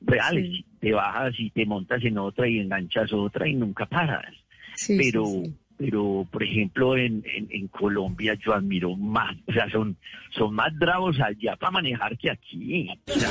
reales. 0.00 0.64
Te 0.80 0.92
bajas 0.92 1.34
y 1.38 1.50
te 1.50 1.66
montas 1.66 2.02
en 2.04 2.18
otra 2.18 2.48
y 2.48 2.58
enganchas 2.60 3.12
otra 3.12 3.48
y 3.48 3.54
nunca 3.54 3.86
paras. 3.86 4.32
Sí, 4.76 4.96
pero, 4.96 5.26
sí, 5.26 5.44
sí. 5.44 5.56
Pero 5.78 6.26
por 6.30 6.42
ejemplo, 6.42 6.96
en, 6.96 7.22
en, 7.24 7.46
en 7.50 7.68
Colombia 7.68 8.34
yo 8.44 8.52
admiro 8.52 8.96
más, 8.96 9.36
o 9.46 9.52
sea, 9.52 9.70
son, 9.70 9.96
son 10.30 10.52
más 10.52 10.76
bravos 10.76 11.20
allá 11.20 11.54
para 11.54 11.70
manejar 11.70 12.18
que 12.18 12.32
aquí. 12.32 12.90
O 13.06 13.12
sea, 13.12 13.28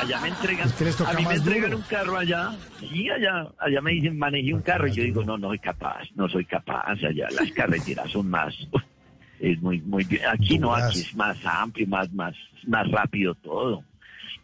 allá 0.00 0.20
me 0.20 0.28
entregan, 0.28 0.68
a 0.68 1.12
mí 1.14 1.24
me 1.24 1.34
entregan 1.34 1.70
duro. 1.70 1.76
un 1.76 1.84
carro 1.84 2.18
allá, 2.18 2.50
sí, 2.80 3.08
allá, 3.08 3.46
allá 3.60 3.80
me 3.80 3.92
dicen 3.92 4.18
maneje 4.18 4.52
un 4.52 4.62
carro 4.62 4.88
y 4.88 4.92
yo 4.92 5.04
digo, 5.04 5.22
no, 5.22 5.38
no 5.38 5.48
soy 5.48 5.60
capaz, 5.60 6.08
no 6.16 6.28
soy 6.28 6.44
capaz, 6.44 6.98
allá 7.04 7.28
las 7.30 7.52
carreteras 7.52 8.10
son 8.10 8.28
más, 8.28 8.52
es 9.40 9.62
muy, 9.62 9.80
muy 9.82 10.02
bien. 10.02 10.22
Aquí 10.28 10.58
no, 10.58 10.74
aquí 10.74 11.02
es 11.02 11.14
más 11.14 11.38
amplio, 11.46 11.86
más, 11.86 12.12
más, 12.12 12.34
más 12.66 12.90
rápido 12.90 13.36
todo. 13.36 13.84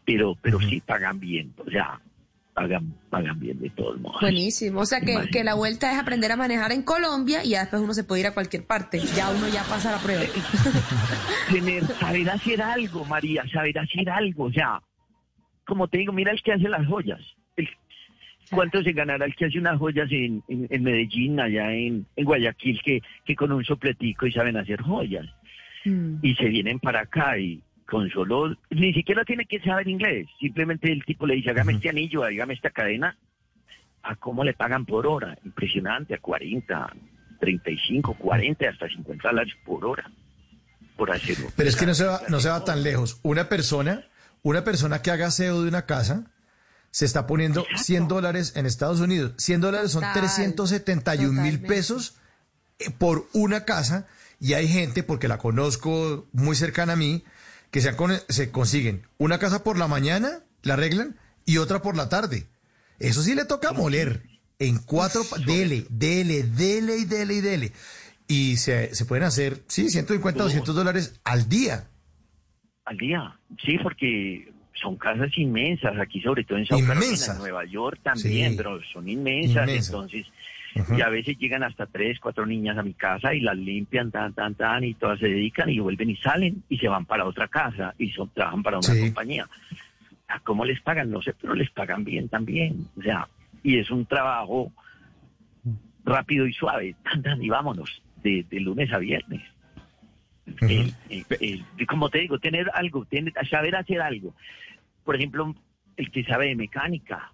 Pero, 0.04 0.36
pero 0.40 0.58
sí 0.60 0.80
pagan 0.80 1.20
bien, 1.20 1.52
o 1.58 1.70
sea, 1.70 2.00
pagan, 2.58 2.94
pagan 3.10 3.38
bien 3.38 3.58
de 3.60 3.70
todos 3.70 4.00
modos. 4.00 4.20
Buenísimo. 4.20 4.80
O 4.80 4.86
sea 4.86 5.00
que, 5.00 5.28
que 5.30 5.44
la 5.44 5.54
vuelta 5.54 5.92
es 5.92 5.98
aprender 5.98 6.32
a 6.32 6.36
manejar 6.36 6.72
en 6.72 6.82
Colombia 6.82 7.44
y 7.44 7.50
ya 7.50 7.60
después 7.60 7.80
uno 7.82 7.94
se 7.94 8.04
puede 8.04 8.22
ir 8.22 8.26
a 8.26 8.34
cualquier 8.34 8.64
parte. 8.64 8.98
Ya 9.14 9.30
uno 9.30 9.48
ya 9.48 9.62
pasa 9.64 9.92
la 9.92 9.98
prueba. 9.98 10.22
Tener, 11.52 11.84
saber 11.84 12.28
hacer 12.30 12.60
algo, 12.62 13.04
María, 13.04 13.44
saber 13.52 13.78
hacer 13.78 14.10
algo, 14.10 14.44
o 14.44 14.52
sea, 14.52 14.80
como 15.66 15.86
te 15.88 15.98
digo, 15.98 16.12
mira 16.12 16.32
el 16.32 16.42
que 16.42 16.52
hace 16.52 16.68
las 16.68 16.86
joyas. 16.86 17.20
El- 17.56 17.68
¿Cuánto 18.50 18.82
se 18.82 18.92
ganará 18.92 19.26
el 19.26 19.36
que 19.36 19.44
hace 19.44 19.58
unas 19.58 19.78
joyas 19.78 20.10
en, 20.10 20.42
en, 20.48 20.66
en 20.70 20.82
Medellín, 20.82 21.38
allá 21.38 21.70
en, 21.72 22.06
en 22.16 22.24
Guayaquil, 22.24 22.80
que, 22.82 23.02
que 23.26 23.36
con 23.36 23.52
un 23.52 23.62
sopletico 23.64 24.26
y 24.26 24.32
saben 24.32 24.56
hacer 24.56 24.80
joyas? 24.82 25.26
y 25.84 26.34
se 26.34 26.48
vienen 26.48 26.78
para 26.80 27.00
acá 27.00 27.38
y 27.38 27.62
con 27.88 28.10
solo, 28.10 28.54
ni 28.70 28.92
siquiera 28.92 29.24
tiene 29.24 29.46
que 29.46 29.60
saber 29.60 29.88
inglés, 29.88 30.28
simplemente 30.38 30.92
el 30.92 31.04
tipo 31.04 31.26
le 31.26 31.36
dice, 31.36 31.50
hágame 31.50 31.72
este 31.72 31.88
anillo, 31.88 32.22
hágame 32.22 32.54
esta 32.54 32.70
cadena, 32.70 33.16
a 34.02 34.14
cómo 34.16 34.44
le 34.44 34.52
pagan 34.52 34.84
por 34.84 35.06
hora, 35.06 35.38
impresionante, 35.44 36.14
a 36.14 36.18
40, 36.18 36.94
35, 37.40 38.14
40, 38.14 38.68
hasta 38.68 38.88
50 38.88 39.28
dólares 39.28 39.54
por 39.64 39.84
hora, 39.86 40.10
por 40.96 41.10
hacerlo. 41.10 41.48
Pero 41.56 41.68
es 41.68 41.76
que 41.76 41.86
no 41.86 41.94
se 41.94 42.04
va, 42.04 42.20
no 42.28 42.40
se 42.40 42.50
va 42.50 42.62
tan 42.64 42.82
lejos. 42.82 43.20
Una 43.22 43.48
persona, 43.48 44.04
una 44.42 44.64
persona 44.64 45.00
que 45.00 45.10
haga 45.10 45.28
aseo 45.28 45.62
de 45.62 45.68
una 45.68 45.86
casa, 45.86 46.30
se 46.90 47.06
está 47.06 47.26
poniendo 47.26 47.66
100 47.74 48.08
dólares 48.08 48.52
en 48.56 48.66
Estados 48.66 49.00
Unidos. 49.00 49.32
100 49.38 49.60
dólares 49.62 49.92
son 49.92 50.02
Total, 50.02 50.20
371 50.20 51.42
mil 51.42 51.60
pesos 51.62 52.16
eh, 52.78 52.90
por 52.90 53.28
una 53.32 53.64
casa. 53.64 54.06
Y 54.40 54.52
hay 54.52 54.68
gente, 54.68 55.02
porque 55.02 55.26
la 55.26 55.38
conozco 55.38 56.28
muy 56.32 56.54
cercana 56.54 56.92
a 56.92 56.96
mí, 56.96 57.24
que 57.70 57.80
se, 57.80 57.94
con- 57.96 58.18
se 58.28 58.50
consiguen 58.50 59.02
una 59.18 59.38
casa 59.38 59.62
por 59.64 59.76
la 59.78 59.88
mañana, 59.88 60.40
la 60.62 60.74
arreglan, 60.74 61.16
y 61.44 61.58
otra 61.58 61.82
por 61.82 61.96
la 61.96 62.08
tarde. 62.08 62.46
Eso 62.98 63.22
sí 63.22 63.34
le 63.34 63.44
toca 63.44 63.72
moler. 63.72 64.22
En 64.60 64.78
cuatro, 64.78 65.22
dele, 65.46 65.86
dele, 65.88 66.42
dele 66.42 66.96
y 66.98 67.04
dele 67.04 67.34
y 67.34 67.40
dele. 67.40 67.72
Y 68.26 68.56
se, 68.56 68.92
se 68.94 69.04
pueden 69.04 69.24
hacer, 69.24 69.62
sí, 69.68 69.88
150, 69.88 70.42
200 70.42 70.74
dólares 70.74 71.20
al 71.24 71.48
día. 71.48 71.88
Al 72.84 72.96
día, 72.96 73.38
sí, 73.64 73.78
porque 73.82 74.52
son 74.82 74.96
casas 74.96 75.30
inmensas, 75.36 75.92
aquí 76.00 76.20
sobre 76.20 76.44
todo 76.44 76.58
en 76.58 76.66
South 76.66 76.84
Carolina, 76.86 77.26
en 77.32 77.38
Nueva 77.38 77.64
York 77.66 78.00
también, 78.02 78.50
Sí. 78.52 78.56
pero 78.56 78.80
son 78.92 79.08
inmensas, 79.08 79.62
Inmensas. 79.68 79.88
entonces, 79.88 80.26
Y 80.96 81.00
a 81.02 81.08
veces 81.08 81.36
llegan 81.38 81.62
hasta 81.62 81.86
tres, 81.86 82.18
cuatro 82.20 82.46
niñas 82.46 82.76
a 82.78 82.82
mi 82.82 82.94
casa 82.94 83.34
y 83.34 83.40
las 83.40 83.56
limpian, 83.56 84.10
tan, 84.10 84.32
tan, 84.34 84.54
tan, 84.54 84.84
y 84.84 84.94
todas 84.94 85.18
se 85.18 85.26
dedican 85.28 85.68
y 85.70 85.78
vuelven 85.80 86.10
y 86.10 86.16
salen 86.16 86.62
y 86.68 86.78
se 86.78 86.88
van 86.88 87.04
para 87.06 87.24
otra 87.24 87.48
casa 87.48 87.94
y 87.98 88.10
son, 88.10 88.28
trabajan 88.30 88.62
para 88.62 88.78
una 88.78 88.88
Sí. 88.88 89.00
compañía. 89.00 89.48
¿A 90.28 90.40
¿Cómo 90.40 90.64
les 90.64 90.80
pagan? 90.82 91.10
No 91.10 91.22
sé, 91.22 91.34
pero 91.40 91.54
les 91.54 91.70
pagan 91.70 92.04
bien 92.04 92.28
también, 92.28 92.86
o 92.98 93.02
sea, 93.02 93.26
y 93.62 93.78
es 93.78 93.90
un 93.90 94.04
trabajo 94.06 94.72
rápido 96.04 96.46
y 96.46 96.52
suave, 96.52 96.94
tan, 97.04 97.22
tan, 97.22 97.42
y 97.42 97.48
vámonos, 97.48 98.02
de, 98.22 98.44
de 98.50 98.60
lunes 98.60 98.92
a 98.92 98.98
viernes. 98.98 99.42
El- 100.62 100.94
el- 101.10 101.26
el- 101.78 101.86
como 101.86 102.08
te 102.08 102.18
digo, 102.20 102.38
tener 102.38 102.70
algo, 102.74 103.04
tener, 103.04 103.32
saber 103.50 103.76
hacer 103.76 104.00
algo. 104.00 104.34
Por 105.04 105.16
ejemplo, 105.16 105.54
el 105.96 106.10
que 106.10 106.24
sabe 106.24 106.46
de 106.48 106.56
mecánica. 106.56 107.32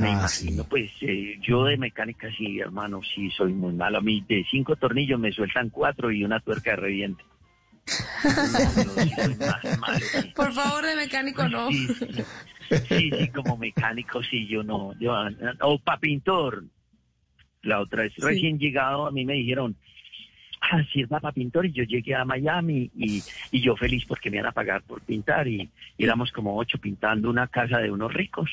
Me 0.00 0.08
Ah, 0.08 0.12
imagino, 0.18 0.64
pues 0.64 0.90
eh, 1.02 1.36
yo 1.42 1.64
de 1.64 1.76
mecánica 1.76 2.28
sí, 2.36 2.58
hermano, 2.58 3.00
sí 3.14 3.30
soy 3.30 3.52
muy 3.52 3.72
malo. 3.74 3.98
A 3.98 4.00
mí 4.00 4.24
de 4.28 4.46
cinco 4.50 4.76
tornillos 4.76 5.20
me 5.20 5.30
sueltan 5.32 5.68
cuatro 5.70 6.10
y 6.10 6.24
una 6.24 6.40
tuerca 6.40 6.70
de 6.70 6.76
reviente. 6.76 7.22
No, 8.24 8.84
no, 8.84 9.02
sí 9.02 9.10
soy 9.10 9.34
más 9.36 9.78
malo, 9.78 9.98
sí. 10.22 10.32
Por 10.34 10.52
favor, 10.52 10.84
de 10.86 10.96
mecánico 10.96 11.48
no. 11.48 11.68
Sí, 11.70 11.86
sí, 11.88 12.24
sí, 12.88 13.10
sí, 13.18 13.28
como 13.28 13.56
mecánico, 13.56 14.22
sí, 14.22 14.46
yo 14.46 14.62
no. 14.62 14.94
Yo, 15.00 15.14
o 15.60 15.78
para 15.78 15.98
pintor. 15.98 16.64
La 17.62 17.80
otra 17.80 18.04
vez, 18.04 18.14
Sí. 18.14 18.22
recién 18.22 18.58
llegado, 18.58 19.06
a 19.06 19.10
mí 19.10 19.26
me 19.26 19.34
dijeron, 19.34 19.76
ah, 20.62 20.82
sirva 20.92 21.20
para 21.20 21.32
pintor, 21.34 21.66
y 21.66 21.72
yo 21.72 21.84
llegué 21.84 22.14
a 22.14 22.24
Miami 22.24 22.90
y, 22.96 23.22
y 23.50 23.60
yo 23.60 23.76
feliz 23.76 24.04
porque 24.06 24.30
me 24.30 24.38
iban 24.38 24.48
a 24.48 24.52
pagar 24.52 24.82
por 24.82 25.02
pintar, 25.02 25.46
y, 25.46 25.68
y 25.98 26.04
éramos 26.04 26.32
como 26.32 26.56
ocho 26.56 26.78
pintando 26.78 27.28
una 27.28 27.48
casa 27.48 27.78
de 27.78 27.90
unos 27.90 28.14
ricos. 28.14 28.50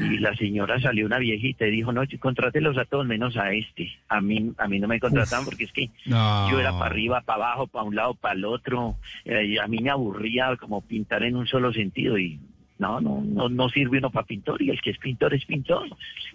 Y 0.00 0.18
la 0.18 0.34
señora 0.36 0.80
salió 0.80 1.06
una 1.06 1.18
viejita 1.18 1.66
y 1.66 1.70
dijo, 1.70 1.92
no, 1.92 2.02
contrátelos 2.20 2.78
a 2.78 2.84
todos 2.84 3.06
menos 3.06 3.36
a 3.36 3.52
este. 3.52 3.90
A 4.08 4.20
mí, 4.20 4.52
a 4.58 4.66
mí 4.68 4.78
no 4.80 4.88
me 4.88 4.98
contrataban 5.00 5.44
porque 5.44 5.64
es 5.64 5.72
que 5.72 5.90
No. 6.06 6.50
yo 6.50 6.58
era 6.60 6.72
para 6.72 6.86
arriba, 6.86 7.20
para 7.20 7.44
abajo, 7.46 7.66
para 7.66 7.84
un 7.84 7.94
lado, 7.94 8.14
para 8.14 8.34
el 8.34 8.44
otro. 8.44 8.96
Eh, 9.24 9.44
y 9.46 9.58
a 9.58 9.66
mí 9.66 9.78
me 9.80 9.90
aburría 9.90 10.56
como 10.56 10.80
pintar 10.80 11.22
en 11.22 11.36
un 11.36 11.46
solo 11.46 11.72
sentido 11.72 12.18
y 12.18 12.38
No, 12.78 13.00
no, 13.00 13.20
no, 13.22 13.48
no 13.48 13.68
sirve 13.70 13.98
uno 13.98 14.10
para 14.10 14.24
pintor 14.26 14.62
y 14.62 14.70
el 14.70 14.80
que 14.80 14.90
es 14.90 14.98
pintor 14.98 15.34
es 15.34 15.44
pintor. 15.44 15.86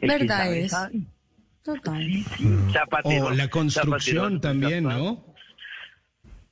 El 0.01 0.09
que 0.11 0.17
¿Verdad 0.19 0.37
sabe, 0.43 0.63
es? 0.65 0.71
sabe. 0.71 0.99
Total. 1.63 2.07
Zapatero, 2.73 3.25
O 3.27 3.31
la 3.31 3.47
construcción 3.47 4.33
zapatero, 4.33 4.39
también, 4.41 4.83
¿no? 4.83 5.23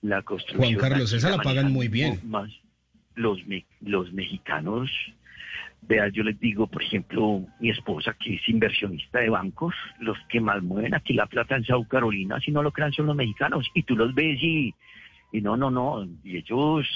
La 0.01 0.21
construcción. 0.21 0.73
Juan 0.79 0.89
Carlos, 0.89 1.13
esa 1.13 1.29
la 1.29 1.37
pagan 1.43 1.71
muy 1.71 1.87
bien. 1.89 2.19
Más 2.23 2.49
los, 3.15 3.45
me- 3.45 3.65
los 3.81 4.11
mexicanos, 4.13 4.89
vea, 5.81 6.07
yo 6.09 6.23
les 6.23 6.39
digo, 6.39 6.67
por 6.67 6.83
ejemplo, 6.83 7.45
mi 7.59 7.69
esposa 7.69 8.15
que 8.19 8.35
es 8.35 8.49
inversionista 8.49 9.19
de 9.19 9.29
bancos, 9.29 9.73
los 9.99 10.17
que 10.29 10.39
más 10.39 10.61
mueven 10.63 10.93
aquí 10.93 11.13
la 11.13 11.25
plata 11.25 11.55
en 11.55 11.65
South 11.65 11.87
Carolina, 11.87 12.39
si 12.39 12.51
no 12.51 12.61
lo 12.63 12.71
crean, 12.71 12.93
son 12.93 13.07
los 13.07 13.15
mexicanos. 13.15 13.67
Y 13.73 13.83
tú 13.83 13.95
los 13.95 14.13
ves 14.13 14.41
y, 14.41 14.73
y 15.31 15.41
no, 15.41 15.57
no, 15.57 15.71
no, 15.71 16.07
y 16.23 16.37
ellos, 16.37 16.87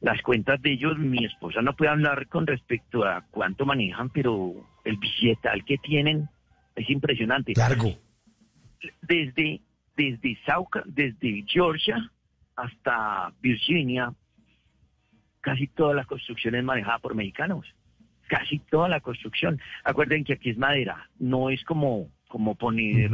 las 0.00 0.22
cuentas 0.22 0.62
de 0.62 0.72
ellos, 0.72 0.96
mi 0.98 1.24
esposa 1.24 1.60
no 1.60 1.74
puede 1.74 1.90
hablar 1.90 2.28
con 2.28 2.46
respecto 2.46 3.04
a 3.04 3.22
cuánto 3.30 3.66
manejan, 3.66 4.10
pero 4.10 4.54
el 4.84 4.96
billetal 4.96 5.64
que 5.64 5.78
tienen 5.78 6.28
es 6.76 6.88
impresionante. 6.88 7.52
Largo. 7.56 7.98
Desde, 9.02 9.60
desde, 9.96 10.38
South 10.46 10.68
Ca- 10.70 10.84
desde 10.86 11.44
Georgia 11.48 12.10
hasta 12.54 13.32
Virginia, 13.40 14.12
casi 15.40 15.66
toda 15.68 15.94
la 15.94 16.04
construcción 16.04 16.54
es 16.54 16.64
manejada 16.64 16.98
por 16.98 17.14
mexicanos. 17.14 17.66
Casi 18.26 18.58
toda 18.58 18.88
la 18.88 19.00
construcción. 19.00 19.58
Acuerden 19.84 20.22
que 20.24 20.34
aquí 20.34 20.50
es 20.50 20.58
madera, 20.58 21.08
no 21.18 21.48
es 21.50 21.64
como, 21.64 22.10
como 22.28 22.54
poner, 22.56 23.10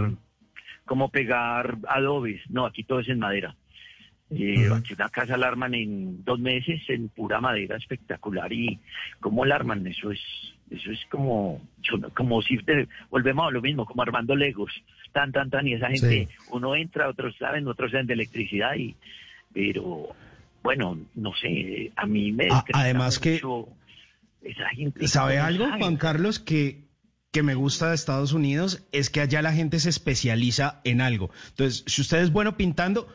como 0.85 1.09
pegar 1.11 1.79
adobes. 1.89 2.41
No, 2.51 2.67
aquí 2.67 2.83
todo 2.85 3.01
es 3.01 3.09
en 3.09 3.21
madera. 3.21 3.55
Eh, 4.31 4.69
Aquí 4.73 4.95
una 4.95 5.11
casa 5.11 5.37
la 5.37 5.47
arman 5.49 5.75
en 5.75 6.25
dos 6.25 6.41
meses 6.41 6.81
en 6.89 7.09
pura 7.11 7.41
madera 7.41 7.77
espectacular 7.77 8.53
y 8.53 8.81
cómo 9.21 9.45
la 9.45 9.55
arman 9.57 9.87
eso 9.87 10.11
es 10.11 10.21
eso 10.71 10.91
es 10.91 11.05
como 11.11 11.61
como 12.15 12.41
si 12.41 12.57
te- 12.57 12.89
volvemos 13.11 13.47
a 13.47 13.51
lo 13.51 13.61
mismo 13.61 13.85
como 13.85 14.01
armando 14.03 14.35
legos 14.35 14.73
tan 15.13 15.31
tan 15.31 15.51
tan 15.51 15.69
y 15.69 15.75
esa 15.75 15.89
gente 15.91 16.29
uno 16.51 16.75
entra 16.75 17.11
otros 17.11 17.37
saben 17.37 17.69
otros 17.69 17.91
saben 17.93 18.07
de 18.07 18.15
electricidad 18.15 18.75
y 18.75 18.97
pero 19.53 20.09
bueno 20.65 20.99
no 21.15 21.33
sé 21.41 21.93
a 21.95 22.07
mí 22.07 22.33
me 22.33 22.49
además 22.73 23.21
que- 23.21 23.41
esa 24.43 24.69
gente 24.75 25.07
¿Sabe 25.09 25.39
algo, 25.39 25.67
sabe. 25.67 25.79
Juan 25.81 25.97
Carlos, 25.97 26.39
que, 26.39 26.85
que 27.31 27.43
me 27.43 27.55
gusta 27.55 27.89
de 27.91 27.95
Estados 27.95 28.33
Unidos? 28.35 28.83
Es 28.93 29.09
que 29.09 29.21
allá 29.23 29.41
la 29.41 29.53
gente 29.55 29.81
se 29.81 29.89
especializa 29.89 30.81
en 30.85 31.01
algo. 31.01 31.31
Entonces, 31.51 31.83
si 31.87 32.03
usted 32.03 32.19
es 32.19 32.31
bueno 32.31 32.59
pintando, 32.59 33.09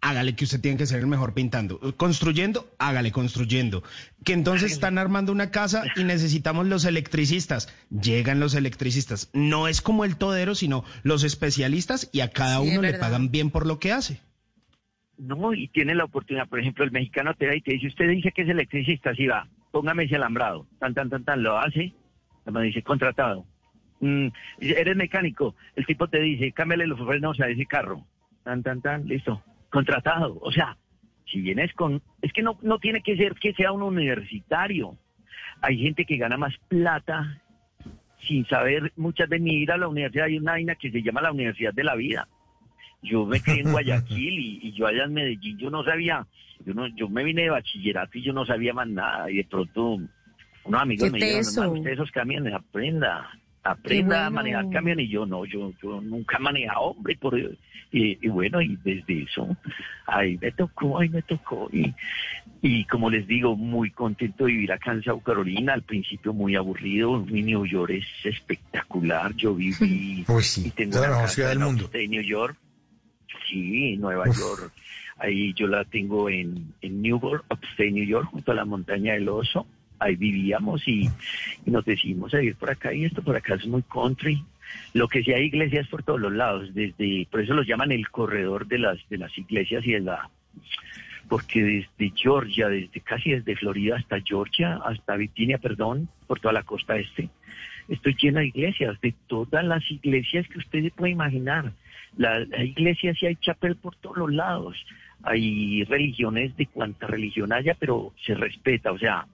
hágale 0.00 0.34
que 0.34 0.44
usted 0.44 0.58
tiene 0.60 0.78
que 0.78 0.86
ser 0.86 1.00
el 1.00 1.06
mejor 1.06 1.34
pintando. 1.34 1.78
Construyendo, 1.98 2.66
hágale 2.78 3.12
construyendo. 3.12 3.82
Que 4.24 4.32
entonces 4.32 4.72
están 4.72 4.96
armando 4.96 5.32
una 5.32 5.50
casa 5.50 5.84
y 5.96 6.04
necesitamos 6.04 6.66
los 6.66 6.86
electricistas. 6.86 7.68
Llegan 7.90 8.40
los 8.40 8.54
electricistas. 8.54 9.28
No 9.34 9.68
es 9.68 9.82
como 9.82 10.06
el 10.06 10.16
todero, 10.16 10.54
sino 10.54 10.82
los 11.02 11.24
especialistas 11.24 12.08
y 12.10 12.20
a 12.20 12.30
cada 12.30 12.60
Sí, 12.62 12.70
uno 12.70 12.80
le 12.80 12.94
pagan 12.94 13.30
bien 13.30 13.50
por 13.50 13.66
lo 13.66 13.78
que 13.78 13.92
hace. 13.92 14.18
No, 15.22 15.54
y 15.54 15.68
tiene 15.68 15.94
la 15.94 16.04
oportunidad. 16.04 16.48
Por 16.48 16.58
ejemplo, 16.58 16.84
el 16.84 16.90
mexicano 16.90 17.32
te 17.34 17.46
da 17.46 17.54
y 17.54 17.60
te 17.60 17.72
dice, 17.72 17.86
usted 17.86 18.08
dice 18.08 18.32
que 18.32 18.42
es 18.42 18.48
electricista, 18.48 19.14
sí 19.14 19.28
va, 19.28 19.46
póngame 19.70 20.04
ese 20.04 20.16
alambrado. 20.16 20.66
Tan, 20.80 20.94
tan, 20.94 21.10
tan, 21.10 21.24
tan, 21.24 21.44
lo 21.44 21.58
hace. 21.58 21.92
Me 22.44 22.62
dice, 22.62 22.82
contratado. 22.82 23.46
Mm, 24.00 24.28
eres 24.58 24.96
mecánico. 24.96 25.54
El 25.76 25.86
tipo 25.86 26.08
te 26.08 26.18
dice, 26.18 26.50
cámbiale 26.50 26.88
los 26.88 26.98
frenos 26.98 27.40
a 27.40 27.48
ese 27.48 27.66
carro. 27.66 28.04
Tan, 28.42 28.64
tan, 28.64 28.82
tan, 28.82 29.06
listo. 29.06 29.40
Contratado. 29.70 30.38
O 30.40 30.50
sea, 30.50 30.76
si 31.26 31.40
vienes 31.40 31.72
con... 31.74 32.02
Es 32.20 32.32
que 32.32 32.42
no, 32.42 32.58
no 32.62 32.80
tiene 32.80 33.00
que 33.00 33.16
ser 33.16 33.34
que 33.34 33.54
sea 33.54 33.70
un 33.70 33.82
universitario. 33.82 34.96
Hay 35.60 35.78
gente 35.78 36.04
que 36.04 36.16
gana 36.16 36.36
más 36.36 36.56
plata 36.66 37.40
sin 38.26 38.44
saber 38.46 38.92
muchas 38.96 39.28
veces 39.28 39.44
ni 39.44 39.54
ir 39.54 39.70
a 39.70 39.76
la 39.76 39.86
universidad. 39.86 40.26
Hay 40.26 40.38
una 40.38 40.52
vaina 40.52 40.74
que 40.74 40.90
se 40.90 41.00
llama 41.00 41.22
la 41.22 41.30
Universidad 41.30 41.72
de 41.72 41.84
la 41.84 41.94
Vida. 41.94 42.26
Yo 43.02 43.26
me 43.26 43.40
crié 43.40 43.60
en 43.60 43.72
Guayaquil 43.72 44.38
y, 44.38 44.60
y 44.62 44.72
yo 44.72 44.86
allá 44.86 45.04
en 45.04 45.14
Medellín, 45.14 45.58
yo 45.58 45.70
no 45.70 45.84
sabía, 45.84 46.26
yo 46.64 46.74
no, 46.74 46.86
yo 46.88 47.08
me 47.08 47.24
vine 47.24 47.42
de 47.42 47.50
bachillerato 47.50 48.18
y 48.18 48.22
yo 48.22 48.32
no 48.32 48.46
sabía 48.46 48.72
más 48.72 48.88
nada 48.88 49.30
y 49.30 49.38
de 49.38 49.44
pronto 49.44 49.98
unos 50.64 50.82
amigos 50.82 51.10
me 51.10 51.18
dijeron, 51.18 51.44
hermano, 51.48 51.72
usted 51.72 51.90
esos 51.90 52.10
camiones, 52.12 52.54
aprenda, 52.54 53.30
aprenda 53.64 54.26
a 54.26 54.30
manejar 54.30 54.70
camiones 54.70 55.06
y 55.06 55.08
yo 55.08 55.26
no, 55.26 55.44
yo, 55.44 55.72
yo 55.82 56.00
nunca 56.00 56.36
he 56.36 56.40
manejado, 56.40 56.80
hombre, 56.82 57.16
por, 57.16 57.36
y, 57.92 58.18
y 58.20 58.28
bueno, 58.28 58.62
y 58.62 58.76
desde 58.82 59.22
eso, 59.22 59.56
ahí 60.06 60.38
me 60.40 60.50
tocó, 60.52 60.98
ahí 60.98 61.08
me 61.08 61.22
tocó. 61.22 61.68
Y, 61.72 61.94
y 62.62 62.84
como 62.86 63.10
les 63.10 63.26
digo, 63.26 63.56
muy 63.56 63.90
contento 63.90 64.44
de 64.46 64.52
vivir 64.52 64.72
acá 64.72 64.92
en 64.92 65.02
South 65.02 65.22
Carolina, 65.22 65.74
al 65.74 65.82
principio 65.82 66.32
muy 66.32 66.56
aburrido, 66.56 67.18
mi 67.20 67.42
New 67.42 67.66
York 67.66 67.90
es 67.90 68.06
espectacular, 68.24 69.34
yo 69.34 69.54
viví 69.54 70.24
Pues 70.26 70.46
sí, 70.46 70.68
y 70.68 70.70
tengo 70.70 71.00
la 71.00 71.08
mejor 71.08 71.28
ciudad 71.28 71.48
del 71.50 71.58
mundo. 71.58 71.84
upstate 71.84 72.08
New 72.08 72.22
York. 72.22 72.56
Sí, 73.48 73.96
Nueva 73.96 74.28
Uf. 74.28 74.38
York. 74.38 74.72
Ahí 75.18 75.52
yo 75.54 75.66
la 75.66 75.84
tengo 75.84 76.28
en, 76.28 76.74
en 76.80 77.02
Newport, 77.02 77.44
upstate 77.50 77.90
New 77.90 78.04
York, 78.04 78.28
junto 78.30 78.52
a 78.52 78.54
la 78.54 78.64
montaña 78.64 79.14
del 79.14 79.28
Oso. 79.28 79.66
Ahí 79.98 80.16
vivíamos 80.16 80.86
y, 80.88 81.08
y 81.64 81.70
nos 81.70 81.84
decidimos 81.84 82.34
a 82.34 82.38
vivir 82.38 82.56
por 82.56 82.70
acá 82.70 82.92
y 82.92 83.04
esto 83.04 83.22
por 83.22 83.36
acá 83.36 83.54
es 83.54 83.66
muy 83.66 83.82
country. 83.82 84.44
Lo 84.94 85.06
que 85.06 85.22
sí 85.22 85.32
hay 85.32 85.44
iglesias 85.44 85.86
por 85.88 86.02
todos 86.02 86.20
los 86.20 86.32
lados, 86.32 86.74
desde, 86.74 87.26
por 87.30 87.40
eso 87.40 87.54
los 87.54 87.66
llaman 87.66 87.92
el 87.92 88.08
corredor 88.08 88.66
de 88.66 88.78
las, 88.78 88.98
de 89.10 89.18
las 89.18 89.36
iglesias 89.36 89.86
y 89.86 89.92
de 89.92 90.00
la, 90.00 90.30
porque 91.28 91.62
desde 91.62 92.12
Georgia, 92.16 92.68
desde 92.68 93.00
casi 93.00 93.30
desde 93.30 93.56
Florida 93.56 93.96
hasta 93.96 94.20
Georgia, 94.20 94.80
hasta 94.84 95.16
Virginia, 95.16 95.58
perdón, 95.58 96.08
por 96.26 96.40
toda 96.40 96.54
la 96.54 96.62
costa 96.62 96.96
este, 96.96 97.28
estoy 97.88 98.16
lleno 98.20 98.40
de 98.40 98.46
iglesias, 98.46 99.00
de 99.00 99.14
todas 99.26 99.64
las 99.64 99.88
iglesias 99.90 100.46
que 100.48 100.58
usted 100.58 100.82
se 100.82 100.90
puede 100.90 101.12
imaginar. 101.12 101.72
La, 102.16 102.36
hay 102.56 102.68
iglesias 102.68 103.22
y 103.22 103.26
hay 103.26 103.36
chapel 103.36 103.76
por 103.76 103.96
todos 103.96 104.16
los 104.16 104.32
lados. 104.32 104.76
Hay 105.22 105.84
religiones 105.84 106.56
de 106.56 106.66
cuanta 106.66 107.06
religión 107.06 107.52
haya, 107.52 107.74
pero 107.78 108.12
se 108.24 108.34
respeta, 108.34 108.92
o 108.92 108.98
sea, 108.98 109.26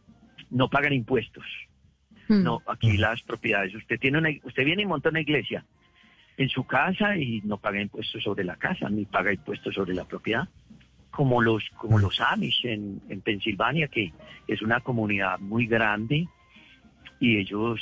no 0.50 0.68
pagan 0.68 0.92
impuestos. 0.92 1.44
No, 2.28 2.62
aquí 2.66 2.98
las 2.98 3.22
propiedades, 3.22 3.74
usted 3.74 3.98
tiene 3.98 4.18
una, 4.18 4.28
usted 4.42 4.62
viene 4.62 4.82
y 4.82 4.86
monta 4.86 5.08
una 5.08 5.22
iglesia 5.22 5.64
en 6.36 6.50
su 6.50 6.66
casa 6.66 7.16
y 7.16 7.40
no 7.42 7.56
paga 7.56 7.80
impuestos 7.80 8.22
sobre 8.22 8.44
la 8.44 8.56
casa, 8.56 8.90
ni 8.90 9.06
paga 9.06 9.32
impuestos 9.32 9.74
sobre 9.74 9.94
la 9.94 10.04
propiedad 10.04 10.46
como 11.18 11.42
los 11.42 11.68
como 11.76 11.98
los 11.98 12.20
Amish 12.20 12.64
en, 12.64 13.00
en 13.08 13.20
Pensilvania, 13.22 13.88
que 13.88 14.12
es 14.46 14.62
una 14.62 14.80
comunidad 14.80 15.40
muy 15.40 15.66
grande 15.66 16.28
y 17.18 17.38
ellos 17.38 17.80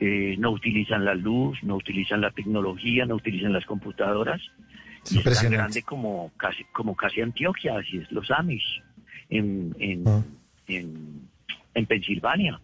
eh, 0.00 0.36
no 0.38 0.50
utilizan 0.50 1.04
la 1.04 1.14
luz, 1.14 1.62
no 1.62 1.76
utilizan 1.76 2.20
la 2.20 2.30
tecnología, 2.30 3.06
no 3.06 3.14
utilizan 3.16 3.52
las 3.52 3.64
computadoras. 3.66 4.40
Y 5.10 5.18
es 5.18 5.24
tan 5.24 5.50
grande 5.52 5.82
como 5.82 6.32
casi 6.36 6.64
como 6.72 6.96
casi 6.96 7.20
Antioquia, 7.20 7.78
así 7.78 7.98
es 7.98 8.10
los 8.10 8.30
Amish 8.30 8.82
en, 9.30 9.74
en, 9.78 10.04
en, 10.66 11.28
en 11.74 11.86
Pensilvania. 11.86 12.60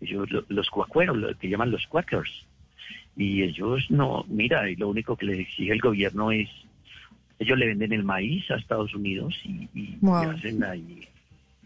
Ellos, 0.00 0.30
lo- 0.30 0.44
los 0.48 0.68
cuacueros, 0.68 1.16
lo 1.16 1.34
que 1.38 1.48
llaman 1.48 1.70
los 1.70 1.86
quakers. 1.86 2.30
Y 3.16 3.42
ellos 3.42 3.90
no, 3.90 4.24
mira, 4.28 4.68
y 4.70 4.76
lo 4.76 4.88
único 4.90 5.16
que 5.16 5.24
les 5.26 5.38
exige 5.40 5.72
el 5.72 5.80
gobierno 5.80 6.30
es 6.32 6.48
ellos 7.38 7.58
le 7.58 7.66
venden 7.66 7.92
el 7.92 8.02
maíz 8.04 8.50
a 8.50 8.56
Estados 8.56 8.94
Unidos 8.94 9.34
y, 9.44 9.68
y- 9.74 9.96
Wow. 10.00 10.22
y 10.22 10.26
hacen 10.36 10.64
ahí. 10.64 11.08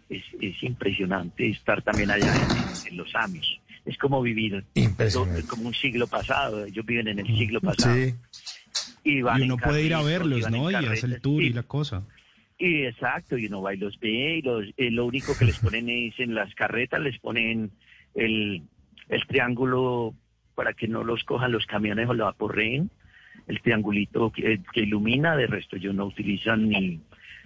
Es, 0.08 0.22
es 0.40 0.60
impresionante 0.64 1.48
estar 1.48 1.82
también 1.82 2.10
allá 2.10 2.36
en, 2.36 2.52
en 2.84 2.96
los 2.96 3.14
Amish. 3.14 3.60
Es 3.84 3.96
como 3.98 4.20
vivir 4.22 4.64
Impresionante. 4.74 5.46
como 5.46 5.68
un 5.68 5.74
siglo 5.74 6.06
pasado. 6.06 6.64
Ellos 6.66 6.84
viven 6.84 7.08
en 7.08 7.18
el 7.20 7.26
siglo 7.26 7.60
pasado. 7.60 7.94
Sí. 7.94 8.14
Y, 9.04 9.22
van 9.22 9.40
Y 9.40 9.44
uno 9.44 9.56
puede 9.56 9.82
ir 9.84 9.94
a 9.94 10.02
y 10.02 10.04
verlos, 10.04 10.50
¿no? 10.50 10.70
Y 10.70 10.74
hace 10.74 11.06
el 11.06 11.20
tour 11.20 11.42
y 11.42 11.46
Y- 11.46 11.52
la 11.52 11.62
cosa. 11.62 12.04
y 12.58 12.82
exacto, 12.84 13.38
y 13.38 13.46
uno 13.46 13.62
va 13.62 13.72
y 13.74 13.78
los 13.78 13.98
ve, 13.98 14.36
y 14.38 14.42
los, 14.42 14.66
eh, 14.76 14.90
lo 14.90 15.06
único 15.06 15.36
que 15.38 15.46
les 15.46 15.58
ponen 15.60 15.88
es 15.88 16.18
en 16.20 16.34
las 16.34 16.54
carretas, 16.54 17.00
les 17.00 17.18
ponen 17.18 17.70
el, 18.14 18.62
el 19.08 19.26
triángulo 19.26 20.14
para 20.54 20.74
que 20.74 20.86
no 20.86 21.02
los 21.02 21.24
cojan 21.24 21.52
los 21.52 21.64
camiones 21.64 22.06
o 22.08 22.12
lo 22.14 22.26
aporreen, 22.28 22.90
el 23.46 23.62
triangulito 23.62 24.30
que, 24.30 24.60
que 24.74 24.80
ilumina, 24.82 25.34
de 25.36 25.46
resto 25.46 25.76
ellos 25.76 25.94
no 25.94 26.04
utilizan 26.04 26.68
ni, 26.68 27.00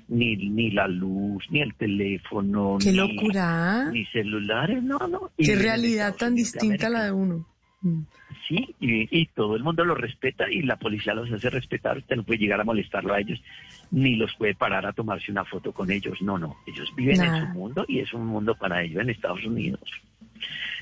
ni, 0.08 0.36
ni 0.36 0.70
la 0.70 0.86
luz, 0.89 1.44
ni 1.50 1.60
el 1.60 1.74
teléfono, 1.74 2.78
Qué 2.81 2.91
ni, 2.92 2.97
locura. 2.99 3.91
ni 3.91 4.05
celulares, 4.07 4.83
no, 4.83 4.99
no. 5.08 5.31
Y 5.36 5.47
Qué 5.47 5.57
realidad 5.57 6.15
tan 6.16 6.34
distinta 6.34 6.86
a 6.89 6.91
la 6.91 7.05
de 7.05 7.12
uno. 7.12 7.47
Mm. 7.81 8.02
Sí, 8.49 8.74
y, 8.81 9.08
y 9.20 9.26
todo 9.26 9.57
el 9.57 9.62
mundo 9.62 9.84
los 9.84 9.99
respeta 9.99 10.50
y 10.50 10.62
la 10.62 10.76
policía 10.76 11.15
los 11.15 11.31
hace 11.33 11.49
respetar. 11.49 11.97
Usted 11.99 12.16
no 12.16 12.24
puede 12.24 12.39
llegar 12.39 12.60
a 12.60 12.65
molestarlo 12.65 13.15
a 13.15 13.20
ellos, 13.20 13.42
ni 13.91 14.16
los 14.16 14.34
puede 14.34 14.55
parar 14.55 14.84
a 14.86 14.92
tomarse 14.92 15.31
una 15.33 15.44
foto 15.44 15.73
con 15.73 15.91
ellos. 15.91 16.20
No, 16.20 16.36
no. 16.39 16.57
Ellos 16.66 16.92
viven 16.94 17.23
en 17.23 17.41
su 17.41 17.47
mundo 17.55 17.84
y 17.89 18.00
es 18.00 18.12
un 18.12 18.26
mundo 18.26 18.55
para 18.55 18.83
ellos 18.83 19.00
en 19.00 19.10
Estados 19.10 19.44
Unidos. 19.47 19.81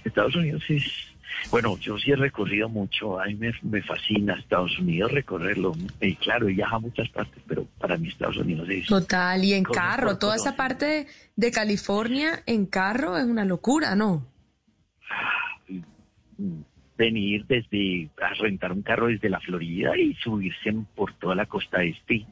Estados 0.05 0.35
Unidos 0.35 0.65
es, 0.69 1.12
Bueno, 1.51 1.77
yo 1.79 1.99
sí 1.99 2.11
he 2.13 2.17
recorrido 2.17 2.69
mucho, 2.69 3.21
a 3.21 3.27
mí 3.27 3.35
me, 3.35 3.53
me 3.63 3.83
fascina 3.83 4.35
Estados 4.35 4.79
Unidos 4.79 5.13
recorrerlo. 5.13 5.73
Y 6.01 6.15
claro, 6.17 6.49
he 6.49 6.53
viajado 6.55 6.77
a 6.77 6.81
muchas 6.81 7.09
partes, 7.11 7.43
pero 7.47 7.67
para 7.79 7.97
mí 7.97 8.09
Estados 8.09 8.37
Unidos 8.39 8.69
es... 8.71 8.87
Total, 8.87 9.45
y 9.45 9.55
en 9.55 9.65
carro, 9.65 10.19
toda 10.19 10.37
esa 10.37 10.57
parte 10.57 11.07
de 11.37 11.51
California 11.51 12.43
en 12.47 12.67
carro 12.67 13.19
es 13.19 13.25
una 13.25 13.45
locura, 13.45 13.95
¿no? 13.95 14.27
venir 16.97 17.45
desde 17.47 18.11
a 18.23 18.33
rentar 18.35 18.71
un 18.73 18.83
carro 18.83 19.07
desde 19.09 19.29
la 19.29 19.41
Florida 19.41 19.97
y 19.97 20.15
subirse 20.15 20.73
por 20.95 21.13
toda 21.15 21.35
la 21.35 21.47
costa 21.47 21.83
este 21.83 22.25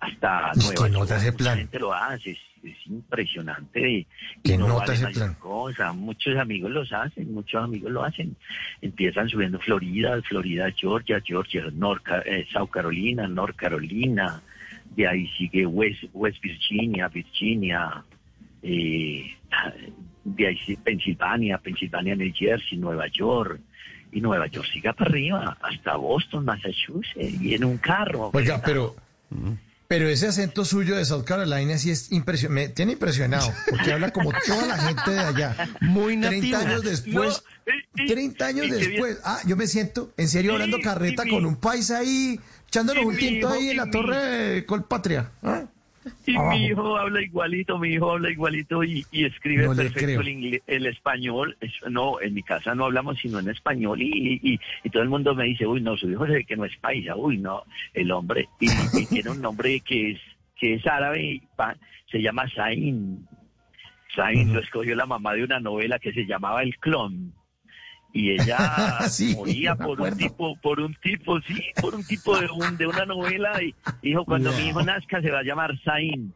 hasta 0.00 0.50
Pues, 0.52 0.56
Nueva 0.66 0.74
¿qué 0.74 0.80
York. 0.80 0.92
nota 0.92 1.16
ese 1.16 1.26
Mucha 1.32 1.36
plan? 1.44 1.58
gente 1.58 1.78
lo 1.78 1.94
hace, 1.94 2.36
es, 2.62 2.70
es 2.70 2.86
impresionante. 2.86 3.90
Y 3.90 4.06
¿Qué 4.42 4.56
no 4.58 4.76
vale 4.76 4.92
ese 4.94 5.08
plan? 5.08 5.34
cosa. 5.34 5.92
Muchos 5.92 6.36
amigos 6.36 6.70
los 6.70 6.92
hacen, 6.92 7.32
muchos 7.32 7.62
amigos 7.62 7.90
lo 7.90 8.04
hacen. 8.04 8.36
Empiezan 8.80 9.28
subiendo 9.28 9.58
Florida, 9.58 10.20
Florida, 10.22 10.70
Georgia, 10.72 11.20
Georgia, 11.24 11.64
North, 11.72 12.02
eh, 12.24 12.46
South 12.52 12.70
Carolina, 12.70 13.26
North 13.28 13.56
Carolina. 13.56 14.42
De 14.96 15.06
ahí 15.06 15.26
sigue 15.38 15.66
West, 15.66 16.04
West 16.12 16.40
Virginia, 16.42 17.08
Virginia. 17.08 18.04
eh, 18.62 19.36
de 20.24 20.46
ahí 20.46 20.58
sí, 20.64 20.76
Pensilvania, 20.76 21.58
Pensilvania, 21.58 22.14
New 22.14 22.32
Jersey, 22.34 22.78
Nueva 22.78 23.06
York. 23.08 23.60
Y 24.14 24.20
Nueva 24.20 24.46
York 24.46 24.68
siga 24.70 24.92
para 24.92 25.08
arriba, 25.08 25.56
hasta 25.62 25.96
Boston, 25.96 26.44
Massachusetts, 26.44 27.40
y 27.40 27.54
en 27.54 27.64
un 27.64 27.78
carro. 27.78 28.30
Oiga, 28.34 28.60
pero, 28.62 28.94
pero 29.92 30.08
ese 30.08 30.26
acento 30.26 30.64
suyo 30.64 30.96
de 30.96 31.04
South 31.04 31.24
Carolina 31.24 31.76
sí 31.76 31.90
es 31.90 32.10
impresionante, 32.12 32.62
me 32.62 32.68
tiene 32.74 32.92
impresionado, 32.92 33.52
porque 33.68 33.92
habla 33.92 34.10
como 34.10 34.32
toda 34.46 34.66
la 34.66 34.78
gente 34.78 35.10
de 35.10 35.18
allá. 35.18 35.68
Muy 35.82 36.16
30 36.18 36.30
nativo. 36.30 36.56
años 36.56 36.82
después, 36.82 37.42
No, 37.66 38.06
30 38.06 38.46
años 38.46 38.70
después, 38.70 39.18
ah, 39.22 39.40
yo 39.44 39.54
me 39.54 39.66
siento 39.66 40.10
en 40.16 40.28
serio 40.28 40.52
hablando 40.54 40.78
carreta 40.80 41.26
y 41.26 41.30
con 41.30 41.42
mi- 41.42 41.48
un 41.50 41.56
país 41.56 41.90
ahí, 41.90 42.40
echándonos 42.68 43.04
un 43.04 43.18
tinto 43.18 43.50
ahí 43.50 43.68
en 43.68 43.76
la 43.76 43.84
mi- 43.84 43.92
torre 43.92 44.16
de 44.16 44.64
Colpatria. 44.64 45.30
¿ah? 45.42 45.64
Y 46.26 46.36
Abajo. 46.36 46.50
mi 46.56 46.66
hijo 46.66 46.96
habla 46.96 47.20
igualito, 47.22 47.78
mi 47.78 47.88
hijo 47.94 48.12
habla 48.12 48.30
igualito 48.30 48.82
y, 48.84 49.04
y 49.10 49.24
escribe 49.24 49.66
No 49.66 49.74
perfecto 49.74 50.20
el, 50.20 50.28
ingle- 50.28 50.62
el 50.66 50.86
español. 50.86 51.56
Es- 51.60 51.72
no, 51.90 52.20
en 52.20 52.34
mi 52.34 52.42
casa 52.42 52.74
no 52.74 52.84
hablamos 52.86 53.18
sino 53.18 53.38
en 53.40 53.48
español 53.48 54.00
y, 54.00 54.40
y, 54.42 54.60
y 54.84 54.90
todo 54.90 55.02
el 55.02 55.08
mundo 55.08 55.34
me 55.34 55.44
dice, 55.44 55.66
uy, 55.66 55.80
no, 55.80 55.96
su 55.96 56.08
hijo 56.10 56.26
se 56.26 56.44
que 56.44 56.56
no 56.56 56.64
es 56.64 56.76
paisa, 56.76 57.16
uy, 57.16 57.38
no, 57.38 57.64
el 57.94 58.10
hombre. 58.12 58.48
Y, 58.60 58.66
y 59.00 59.06
tiene 59.06 59.30
un 59.30 59.40
nombre 59.40 59.80
que 59.80 60.12
es 60.12 60.20
que 60.58 60.74
es 60.74 60.86
árabe, 60.86 61.40
pa- 61.56 61.76
se 62.10 62.22
llama 62.22 62.44
Zain. 62.54 63.26
Zain 64.14 64.52
lo 64.52 64.60
escogió 64.60 64.94
la 64.94 65.06
mamá 65.06 65.34
de 65.34 65.42
una 65.44 65.58
novela 65.58 65.98
que 65.98 66.12
se 66.12 66.24
llamaba 66.26 66.62
El 66.62 66.76
Clon. 66.78 67.32
Y 68.14 68.30
ella 68.32 69.00
Sí, 69.08 69.34
moría 69.34 69.74
por 69.74 70.00
un 70.00 70.16
tipo, 70.16 70.54
por 70.56 70.80
un 70.80 70.94
tipo, 70.96 71.40
sí, 71.42 71.62
por 71.80 71.94
un 71.94 72.04
tipo 72.04 72.38
de, 72.38 72.46
un, 72.50 72.76
de 72.76 72.86
una 72.86 73.06
novela 73.06 73.62
y 73.62 73.74
dijo, 74.02 74.24
cuando 74.24 74.52
mi 74.52 74.68
hijo 74.68 74.82
nazca 74.82 75.20
se 75.22 75.30
va 75.30 75.38
a 75.40 75.42
llamar 75.44 75.72
Zain. 75.84 76.32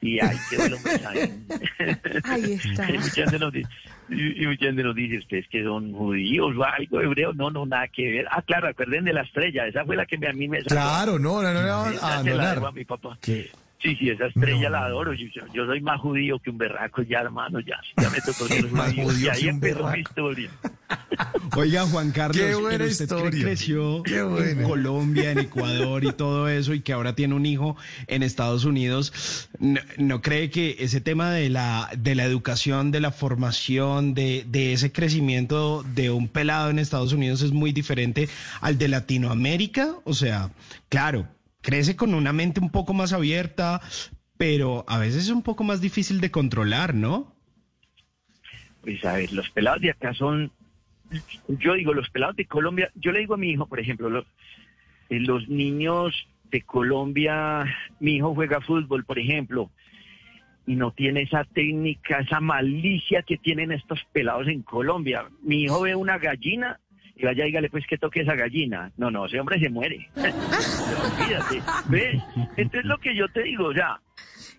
Y 0.00 0.18
ahí 0.18 0.36
quedó 0.50 0.64
el 0.66 0.74
hombre 0.74 0.98
Zain. 0.98 1.46
Ahí 2.24 2.52
está. 2.54 2.90
y, 2.90 2.98
mucha 2.98 3.12
gente 3.22 3.38
nos 3.38 3.52
dice, 3.52 3.68
y, 4.08 4.42
y 4.42 4.46
mucha 4.48 4.64
gente 4.66 4.82
nos 4.82 4.96
dice, 4.96 5.18
ustedes 5.18 5.46
que 5.48 5.62
son 5.62 5.92
judíos 5.92 6.56
o 6.56 6.64
algo 6.64 7.00
hebreo. 7.00 7.32
No, 7.34 7.50
no, 7.50 7.64
nada 7.66 7.86
que 7.86 8.10
ver. 8.10 8.26
Ah, 8.30 8.42
claro, 8.42 8.66
acuerden 8.68 9.04
de 9.04 9.12
la 9.12 9.22
estrella. 9.22 9.64
Esa 9.68 9.84
fue 9.84 9.94
la 9.94 10.04
que 10.04 10.18
me- 10.18 10.26
a 10.28 10.32
mí 10.32 10.48
me 10.48 10.58
sacó. 10.62 10.70
Claro, 10.74 11.18
no, 11.20 11.40
no, 11.40 11.52
no, 11.54 11.62
no, 11.62 11.84
a 12.02 12.22
la 12.24 12.52
a 12.68 12.72
mi 12.72 12.84
papá. 12.84 13.16
¿Qué? 13.22 13.48
Sí, 13.80 13.94
sí, 13.96 14.10
esa 14.10 14.26
estrella 14.26 14.64
No. 14.64 14.70
la 14.70 14.84
adoro. 14.86 15.12
Yo, 15.12 15.26
yo- 15.32 15.46
yo 15.54 15.66
soy 15.66 15.80
más 15.80 16.00
judío 16.00 16.38
que 16.40 16.50
un 16.50 16.58
berraco 16.58 17.02
ya, 17.02 17.20
hermano, 17.20 17.60
ya. 17.60 17.78
Ya 17.96 18.10
me 18.10 18.18
tocó 18.22 18.44
ser 18.48 18.68
Más 18.72 18.92
judío. 18.94 19.18
Y 19.20 19.28
ahí 19.28 19.42
que 19.42 19.48
un 19.50 19.54
empezó 19.54 19.88
mi 19.88 20.00
historia. 20.00 20.50
Oiga, 21.56 21.86
Juan 21.86 22.10
Carlos, 22.12 22.36
Qué 22.36 22.54
buena 22.54 22.70
pero 22.70 22.84
usted 22.90 23.08
que 23.08 23.14
historia. 23.14 23.44
creció 23.44 24.02
Qué 24.02 24.18
en. 24.18 24.62
Colombia, 24.62 25.30
en 25.32 25.38
Ecuador 25.38 26.04
y 26.04 26.12
todo 26.12 26.48
eso, 26.48 26.74
y 26.74 26.80
que 26.80 26.92
ahora 26.92 27.14
tiene 27.14 27.34
un 27.34 27.46
hijo 27.46 27.76
en 28.06 28.22
Estados 28.22 28.64
Unidos, 28.64 29.48
¿no, 29.58 29.80
no 29.98 30.22
cree 30.22 30.50
que 30.50 30.76
ese 30.80 31.00
tema 31.00 31.30
de 31.30 31.50
la, 31.50 31.90
de 31.96 32.14
la 32.14 32.24
educación, 32.24 32.90
de 32.90 33.00
la 33.00 33.10
formación, 33.12 34.14
de, 34.14 34.44
de 34.48 34.72
ese 34.72 34.92
crecimiento 34.92 35.82
de 35.94 36.10
un 36.10 36.28
pelado 36.28 36.70
en 36.70 36.78
Estados 36.78 37.12
Unidos 37.12 37.42
es 37.42 37.52
muy 37.52 37.72
diferente 37.72 38.28
al 38.60 38.78
de 38.78 38.88
Latinoamérica? 38.88 39.96
O 40.04 40.14
sea, 40.14 40.50
claro, 40.88 41.28
crece 41.60 41.96
con 41.96 42.14
una 42.14 42.32
mente 42.32 42.60
un 42.60 42.70
poco 42.70 42.92
más 42.94 43.12
abierta, 43.12 43.80
pero 44.36 44.84
a 44.88 44.98
veces 44.98 45.24
es 45.24 45.30
un 45.30 45.42
poco 45.42 45.64
más 45.64 45.80
difícil 45.80 46.20
de 46.20 46.30
controlar, 46.30 46.94
¿no? 46.94 47.32
Pues 48.82 49.04
a 49.04 49.12
ver, 49.14 49.32
los 49.32 49.48
pelados 49.50 49.80
de 49.80 49.90
acá 49.90 50.12
son, 50.12 50.50
yo 51.48 51.74
digo, 51.74 51.94
los 51.94 52.10
pelados 52.10 52.36
de 52.36 52.46
Colombia, 52.46 52.90
yo 52.94 53.12
le 53.12 53.20
digo 53.20 53.34
a 53.34 53.38
mi 53.38 53.50
hijo, 53.50 53.66
por 53.66 53.80
ejemplo, 53.80 54.10
los, 54.10 54.24
eh, 55.10 55.20
los 55.20 55.48
niños 55.48 56.26
de 56.50 56.62
Colombia, 56.62 57.64
mi 58.00 58.16
hijo 58.16 58.34
juega 58.34 58.60
fútbol, 58.60 59.04
por 59.04 59.18
ejemplo, 59.18 59.70
y 60.66 60.76
no 60.76 60.92
tiene 60.92 61.22
esa 61.22 61.44
técnica, 61.44 62.18
esa 62.18 62.40
malicia 62.40 63.22
que 63.22 63.36
tienen 63.36 63.72
estos 63.72 64.00
pelados 64.12 64.48
en 64.48 64.62
Colombia. 64.62 65.24
Mi 65.42 65.62
hijo 65.62 65.80
ve 65.82 65.94
una 65.94 66.18
gallina 66.18 66.78
y 67.16 67.24
vaya, 67.24 67.44
dígale 67.44 67.68
pues 67.68 67.86
que 67.86 67.98
toque 67.98 68.20
esa 68.20 68.34
gallina. 68.34 68.92
No, 68.96 69.10
no, 69.10 69.26
ese 69.26 69.40
hombre 69.40 69.58
se 69.60 69.70
muere. 69.70 70.08
Olvídate. 70.16 71.62
¿Ves? 71.88 72.22
Entonces 72.56 72.84
lo 72.84 72.98
que 72.98 73.14
yo 73.16 73.28
te 73.28 73.42
digo, 73.42 73.66
o 73.66 73.74
sea, 73.74 74.00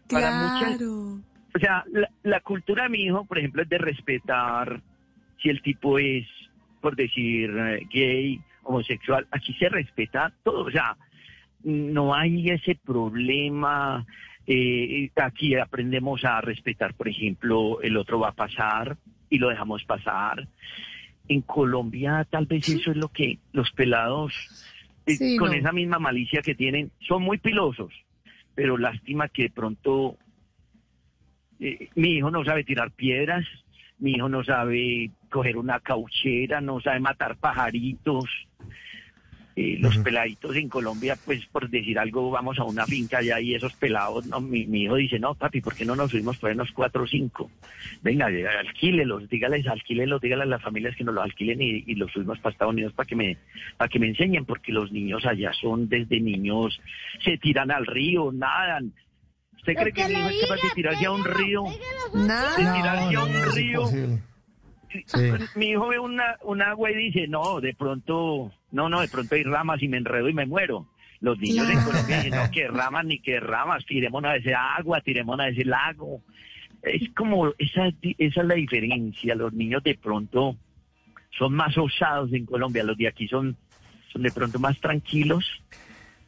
para 0.10 0.32
muchas 0.32 0.78
Claro. 0.78 1.20
o 1.56 1.60
sea, 1.60 1.84
la, 1.92 2.10
la 2.24 2.40
cultura 2.42 2.84
de 2.84 2.90
mi 2.90 3.04
hijo, 3.04 3.26
por 3.26 3.38
ejemplo, 3.38 3.64
es 3.64 3.70
de 3.70 3.78
respetar 3.78 4.82
si 5.44 5.50
el 5.50 5.62
tipo 5.62 6.00
es, 6.00 6.26
por 6.82 6.96
decir, 6.96 7.52
eh, 7.56 7.86
gay, 7.94 8.40
homosexual. 8.64 9.28
Aquí 9.30 9.54
se 9.56 9.70
respeta 9.70 10.34
todo. 10.44 10.64
O 10.64 10.72
sea, 10.72 10.96
no 11.64 12.16
hay 12.16 12.50
ese 12.50 12.76
problema. 12.76 14.06
Eh, 14.48 15.10
aquí 15.16 15.56
aprendemos 15.56 16.24
a 16.26 16.42
respetar, 16.42 16.94
por 16.96 17.08
ejemplo, 17.08 17.82
el 17.82 17.98
otro 17.98 18.20
va 18.20 18.30
a 18.30 18.34
pasar 18.34 18.98
y 19.30 19.38
lo 19.38 19.50
dejamos 19.50 19.84
pasar. 19.84 20.48
En 21.28 21.42
Colombia 21.42 22.26
tal 22.30 22.46
vez 22.46 22.68
eso 22.68 22.92
es 22.92 22.98
lo 22.98 23.08
que 23.10 23.38
los 23.54 23.72
pelados, 23.72 24.34
eh, 25.06 25.16
Sí, 25.16 25.38
con 25.38 25.50
no. 25.50 25.56
esa 25.56 25.72
misma 25.72 26.00
malicia 26.00 26.42
que 26.42 26.56
tienen, 26.56 26.92
son 27.00 27.24
muy 27.24 27.38
pilosos, 27.38 27.94
pero 28.56 28.78
lástima 28.78 29.30
que 29.30 29.44
de 29.44 29.50
pronto 29.50 30.18
eh, 31.62 31.90
mi 31.96 32.16
hijo 32.18 32.30
no 32.30 32.44
sabe 32.44 32.66
tirar 32.66 32.92
piedras, 32.92 33.46
mi 34.00 34.12
hijo 34.12 34.28
no 34.28 34.44
sabe 34.44 35.12
coger 35.34 35.58
una 35.58 35.80
cauchera, 35.80 36.62
no 36.62 36.80
sabe 36.80 37.00
matar 37.00 37.36
pajaritos. 37.38 38.26
Eh, 39.56 39.78
los 39.80 39.96
peladitos 40.00 40.56
en 40.56 40.68
Colombia, 40.68 41.16
pues 41.26 41.46
por 41.46 41.70
decir 41.70 42.00
algo, 42.00 42.32
vamos 42.32 42.58
a 42.58 42.64
una 42.64 42.88
finca 42.88 43.20
allá 43.20 43.40
y 43.40 43.54
esos 43.54 43.74
pelados, 43.74 44.26
no, 44.26 44.42
mi, 44.42 44.66
mi 44.66 44.84
hijo 44.84 44.96
dice, 44.96 45.20
no, 45.20 45.36
papi, 45.36 45.62
¿por 45.62 45.76
qué 45.76 45.86
no 45.86 45.96
nos 45.96 46.10
subimos 46.10 46.40
por 46.40 46.50
ahí 46.50 46.56
unos 46.56 46.72
cuatro 46.72 47.04
o 47.04 47.08
cinco? 47.08 47.52
Venga, 48.02 48.32
alquílelos, 48.60 49.30
dígales, 49.30 49.68
alquílelos, 49.68 50.20
dígales 50.22 50.46
a 50.46 50.50
las 50.50 50.62
familias 50.64 50.96
que 50.96 51.04
nos 51.04 51.14
los 51.14 51.24
alquilen 51.24 51.62
y, 51.62 51.84
y 51.86 51.94
los 51.94 52.12
subimos 52.12 52.40
para 52.40 52.54
Estados 52.54 52.74
Unidos 52.74 52.94
para 52.94 53.06
que 53.06 53.16
me 53.16 53.38
para 53.78 53.90
que 53.90 54.00
me 54.00 54.08
enseñen, 54.08 54.46
porque 54.46 54.72
los 54.72 54.92
niños 54.92 55.24
allá 55.24 55.52
son 55.54 55.88
desde 55.88 56.20
niños, 56.20 56.80
se 57.24 57.38
tiran 57.38 57.70
al 57.70 57.86
río, 57.86 58.32
nadan. 58.32 58.92
¿Usted 59.58 59.76
cree 59.76 59.94
que 59.94 60.08
mi 60.08 60.14
hijo 60.14 60.30
es 60.30 60.42
capaz 60.42 60.62
de 60.64 60.70
tirarse 60.74 61.06
a 61.06 61.12
un 61.12 61.24
río? 61.24 61.64
Nada. 62.16 62.58
De 62.58 62.80
tirarse 62.80 63.06
a 63.06 63.12
no, 63.12 63.26
un 63.26 63.34
no 63.34 63.52
río. 63.52 63.84
Sí. 65.06 65.32
Mi 65.56 65.72
hijo 65.72 65.88
ve 65.88 66.00
una, 66.00 66.38
un 66.44 66.62
agua 66.62 66.92
y 66.92 66.96
dice, 66.96 67.28
no, 67.28 67.60
de 67.62 67.74
pronto, 67.74 68.52
no, 68.72 68.90
no, 68.90 69.02
de 69.02 69.08
pronto 69.08 69.36
hay 69.36 69.44
ramas 69.44 69.82
y 69.82 69.88
me 69.88 69.98
enredo 69.98 70.30
y 70.30 70.34
me 70.34 70.46
muero. 70.46 70.88
Los 71.20 71.40
niños 71.40 71.70
en. 71.70 71.82
Colombia 71.84 72.18
dicen, 72.18 72.32
no, 72.40 72.52
que 72.52 72.68
ramas 72.68 73.06
ni 73.06 73.20
que 73.20 73.40
ramas, 73.40 73.86
tiremos 73.86 74.24
a 74.26 74.36
ese 74.36 74.54
agua, 74.54 75.02
tiremos 75.02 75.40
a 75.40 75.48
ese 75.48 75.64
lago. 75.66 76.22
Es 76.82 77.10
como, 77.16 77.54
esa, 77.58 77.88
esa 78.18 78.42
es 78.42 78.48
la 78.48 78.56
diferencia. 78.56 79.36
Los 79.36 79.54
niños 79.54 79.84
de 79.84 79.96
pronto 79.96 80.58
son 81.38 81.54
más 81.54 81.78
osados 81.78 82.32
en 82.34 82.46
Colombia, 82.46 82.84
los 82.84 82.98
de 82.98 83.08
aquí 83.08 83.28
son, 83.28 83.56
son 84.12 84.22
de 84.22 84.32
pronto 84.32 84.60
más 84.60 84.80
tranquilos, 84.80 85.46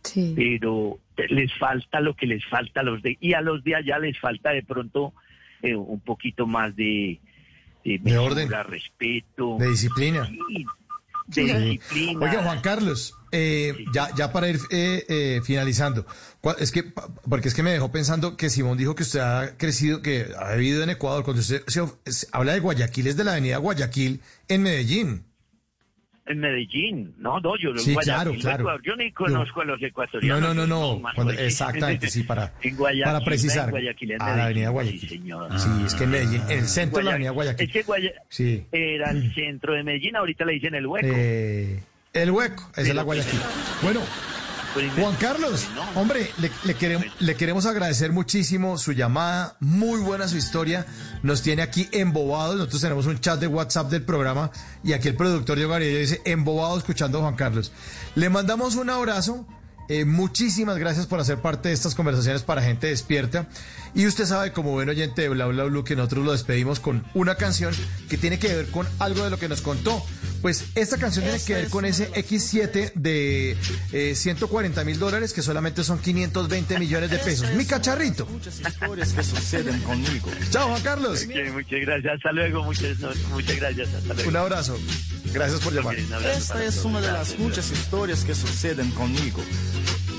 Sí. 0.04 0.34
pero 0.36 1.00
les 1.30 1.52
falta 1.56 2.00
lo 2.00 2.16
que 2.16 2.28
les 2.28 2.46
falta 2.46 2.82
a 2.82 2.84
los 2.84 3.02
de, 3.02 3.18
y 3.20 3.34
a 3.34 3.42
los 3.42 3.64
de 3.64 3.76
allá 3.76 3.98
les 3.98 4.20
falta 4.20 4.52
de 4.52 4.62
pronto 4.62 5.14
eh, 5.64 5.76
un 5.76 6.00
poquito 6.00 6.46
más 6.46 6.76
de, 6.76 7.20
de, 7.86 8.00
De 8.12 8.18
orden. 8.18 8.50
respeto. 8.68 9.58
De 9.60 9.70
disciplina. 9.70 10.26
Sí, 11.32 11.44
de 11.46 11.60
Sí. 11.60 11.70
disciplina. 11.70 12.20
Oiga, 12.26 12.44
Juan 12.44 12.62
Carlos, 12.62 13.16
eh, 13.32 13.74
ya, 13.94 14.14
ya 14.16 14.32
para 14.32 14.48
ir 14.50 14.60
eh, 14.70 15.06
eh, 15.10 15.42
finalizando, 15.44 16.06
es 16.60 16.72
que, 16.72 16.84
porque 17.30 17.48
es 17.48 17.54
que 17.54 17.64
me 17.64 17.72
dejó 17.72 17.92
pensando 17.92 18.38
que 18.38 18.50
Simón 18.50 18.78
dijo 18.78 18.94
que 18.96 19.04
usted 19.04 19.20
ha 19.22 19.58
crecido, 19.58 20.02
que 20.02 20.28
ha 20.38 20.54
vivido 20.56 20.84
en 20.84 20.90
Ecuador, 20.92 21.24
cuando 21.24 21.42
usted 21.42 21.64
se 21.68 22.28
habla 22.32 22.54
de 22.54 22.60
Guayaquil, 22.60 23.08
es 23.08 23.18
de 23.18 23.24
la 23.24 23.32
avenida 23.32 23.58
Guayaquil 23.58 24.22
en 24.48 24.62
Medellín. 24.64 25.26
En 26.28 26.40
Medellín, 26.40 27.14
no, 27.20 27.40
no, 27.40 27.56
yo 27.56 27.78
Sí, 27.78 27.96
claro, 27.98 28.34
claro. 28.34 28.80
Yo 28.84 28.96
ni 28.96 29.12
conozco 29.12 29.62
a 29.62 29.66
los 29.66 29.80
No, 29.80 29.86
ecuatorianos. 29.88 30.42
no, 30.42 30.54
no, 30.56 30.66
no. 30.66 31.00
más 31.00 31.14
cuando- 31.14 31.34
exactamente, 31.34 32.10
sí, 32.10 32.24
para, 32.24 32.52
En 32.64 32.76
Guayaquil, 32.76 33.04
para 33.04 33.24
precisar. 33.24 33.66
en 33.66 33.70
Guayaquil, 33.72 34.12
en 34.14 34.22
a 34.22 34.26
la 34.26 34.32
Medellín, 34.32 34.44
avenida 34.46 34.68
sí, 34.68 34.74
Guayaquil. 34.74 35.10
señor. 35.10 35.60
Sí, 35.60 35.70
es 35.86 35.94
que 35.96 36.04
en 36.06 36.10
Medellín, 36.10 36.42
en 36.50 36.58
el 36.60 36.66
centro 36.68 36.98
de 36.98 37.04
la 37.04 37.12
avenida 37.12 37.30
Guayaquil. 37.30 37.68
Es 37.68 37.74
que 37.74 37.84
Guaya- 37.84 38.14
Sí. 38.30 38.66
era 38.72 39.12
el 39.12 39.34
centro 39.36 39.74
de 39.74 39.84
Medellín, 39.84 40.16
ahorita 40.16 40.46
le 40.46 40.54
dicen 40.54 40.74
el 40.74 40.88
hueco. 40.88 41.08
Eh, 41.12 41.84
el 42.14 42.32
hueco, 42.32 42.72
esa 42.72 42.82
es 42.82 42.96
la 42.96 43.04
Guayaquil. 43.04 43.40
Bueno, 43.84 44.00
Juan 44.76 45.16
Carlos, 45.16 45.66
hombre, 45.96 46.32
le, 46.66 46.74
queremos, 46.76 47.06
le 47.20 47.36
queremos 47.36 47.66
agradecer 47.66 48.12
muchísimo 48.12 48.78
su 48.78 48.92
llamada, 48.92 49.56
muy 49.62 50.02
buena 50.02 50.28
su 50.28 50.36
historia, 50.36 50.86
nos 51.24 51.42
tiene 51.42 51.62
aquí 51.62 51.88
embobados, 51.94 52.58
nosotros 52.58 52.82
tenemos 52.82 53.06
un 53.06 53.18
chat 53.20 53.40
de 53.40 53.48
WhatsApp 53.48 53.90
del 53.90 54.04
programa 54.04 54.52
y 54.84 54.92
aquí 54.92 55.08
el 55.08 55.16
productor 55.16 55.56
Diego 55.56 55.72
Garillo 55.72 55.98
dice 55.98 56.22
embobado 56.26 56.78
escuchando 56.78 57.20
a 57.20 57.22
Juan 57.22 57.36
Carlos. 57.36 57.72
Le 58.16 58.30
mandamos 58.30 58.76
un 58.76 58.90
abrazo, 58.90 59.48
eh, 59.88 60.06
muchísimas 60.06 60.78
gracias 60.78 61.06
por 61.06 61.20
hacer 61.20 61.40
parte 61.40 61.70
de 61.70 61.76
estas 61.76 61.96
conversaciones 61.96 62.44
para 62.44 62.62
gente 62.62 62.88
despierta 62.88 63.48
y 63.94 64.08
usted 64.08 64.26
sabe 64.26 64.52
como 64.52 64.72
buen 64.72 64.90
oyente 64.90 65.22
de 65.22 65.30
Bla 65.30 65.46
Bla 65.46 65.64
Blue 65.66 65.84
que 65.84 65.96
nosotros 65.96 66.26
lo 66.26 66.32
despedimos 66.34 66.80
con 66.80 67.06
una 67.14 67.36
canción 67.36 67.74
que 68.10 68.18
tiene 68.18 68.40
que 68.40 68.54
ver 68.54 68.68
con 68.68 68.88
algo 69.00 69.24
de 69.24 69.30
lo 69.30 69.40
que 69.40 69.48
nos 69.48 69.62
contó. 69.62 70.04
Pues 70.42 70.66
esta 70.76 70.98
canción 70.98 71.24
tiene 71.26 71.40
que 71.44 71.54
ver 71.56 71.70
con 71.70 71.86
ese 71.86 72.12
X7 72.12 72.94
de 72.94 73.58
eh, 73.94 74.16
140 74.16 74.84
mil 74.84 75.00
dólares 75.00 75.34
que 75.34 75.42
solamente 75.42 75.84
son 75.84 75.98
520 76.00 76.78
millones 76.78 77.10
de 77.10 77.18
pesos. 77.18 77.50
Mi 77.54 77.66
cacharrito. 77.66 78.28
Chao, 80.52 80.68
Juan 80.70 80.82
Carlos. 80.84 81.24
Ok, 81.24 81.54
muchas 81.54 81.82
gracias, 81.82 82.14
hasta 82.16 82.32
luego, 82.32 82.64
muchas, 82.64 82.98
muchas 83.32 83.56
gracias, 83.56 83.94
hasta 83.94 84.14
luego. 84.14 84.30
Un 84.30 84.36
abrazo. 84.36 84.78
Gracias 85.34 85.62
por 85.62 85.74
llamar. 85.74 85.96
abrazo 86.14 86.38
Esta 86.38 86.64
es 86.64 86.86
una 86.86 87.02
de 87.02 87.12
las 87.12 87.40
muchas 87.40 87.72
historias 87.72 88.24
que 88.24 88.36
suceden 88.36 88.92
conmigo. 88.92 89.42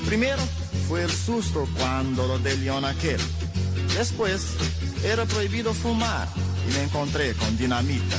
Primero 0.06 0.42
fue 0.88 1.02
el 1.02 1.10
susto 1.10 1.68
cuando 1.78 2.26
lo 2.26 2.38
de 2.38 2.56
León 2.58 2.84
aquel. 2.84 3.20
Después 3.96 4.42
era 5.04 5.24
prohibido 5.24 5.74
fumar 5.74 6.28
y 6.68 6.74
me 6.74 6.84
encontré 6.84 7.34
con 7.34 7.56
dinamita. 7.58 8.16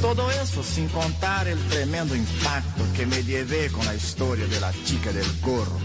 Todo 0.00 0.30
eso 0.30 0.62
sin 0.62 0.86
contar 0.88 1.48
el 1.48 1.58
tremendo 1.68 2.14
impacto 2.14 2.84
que 2.94 3.04
me 3.04 3.22
llevé 3.24 3.68
con 3.70 3.84
la 3.84 3.94
historia 3.94 4.46
de 4.46 4.60
la 4.60 4.72
chica 4.84 5.12
del 5.12 5.26
gorro. 5.40 5.80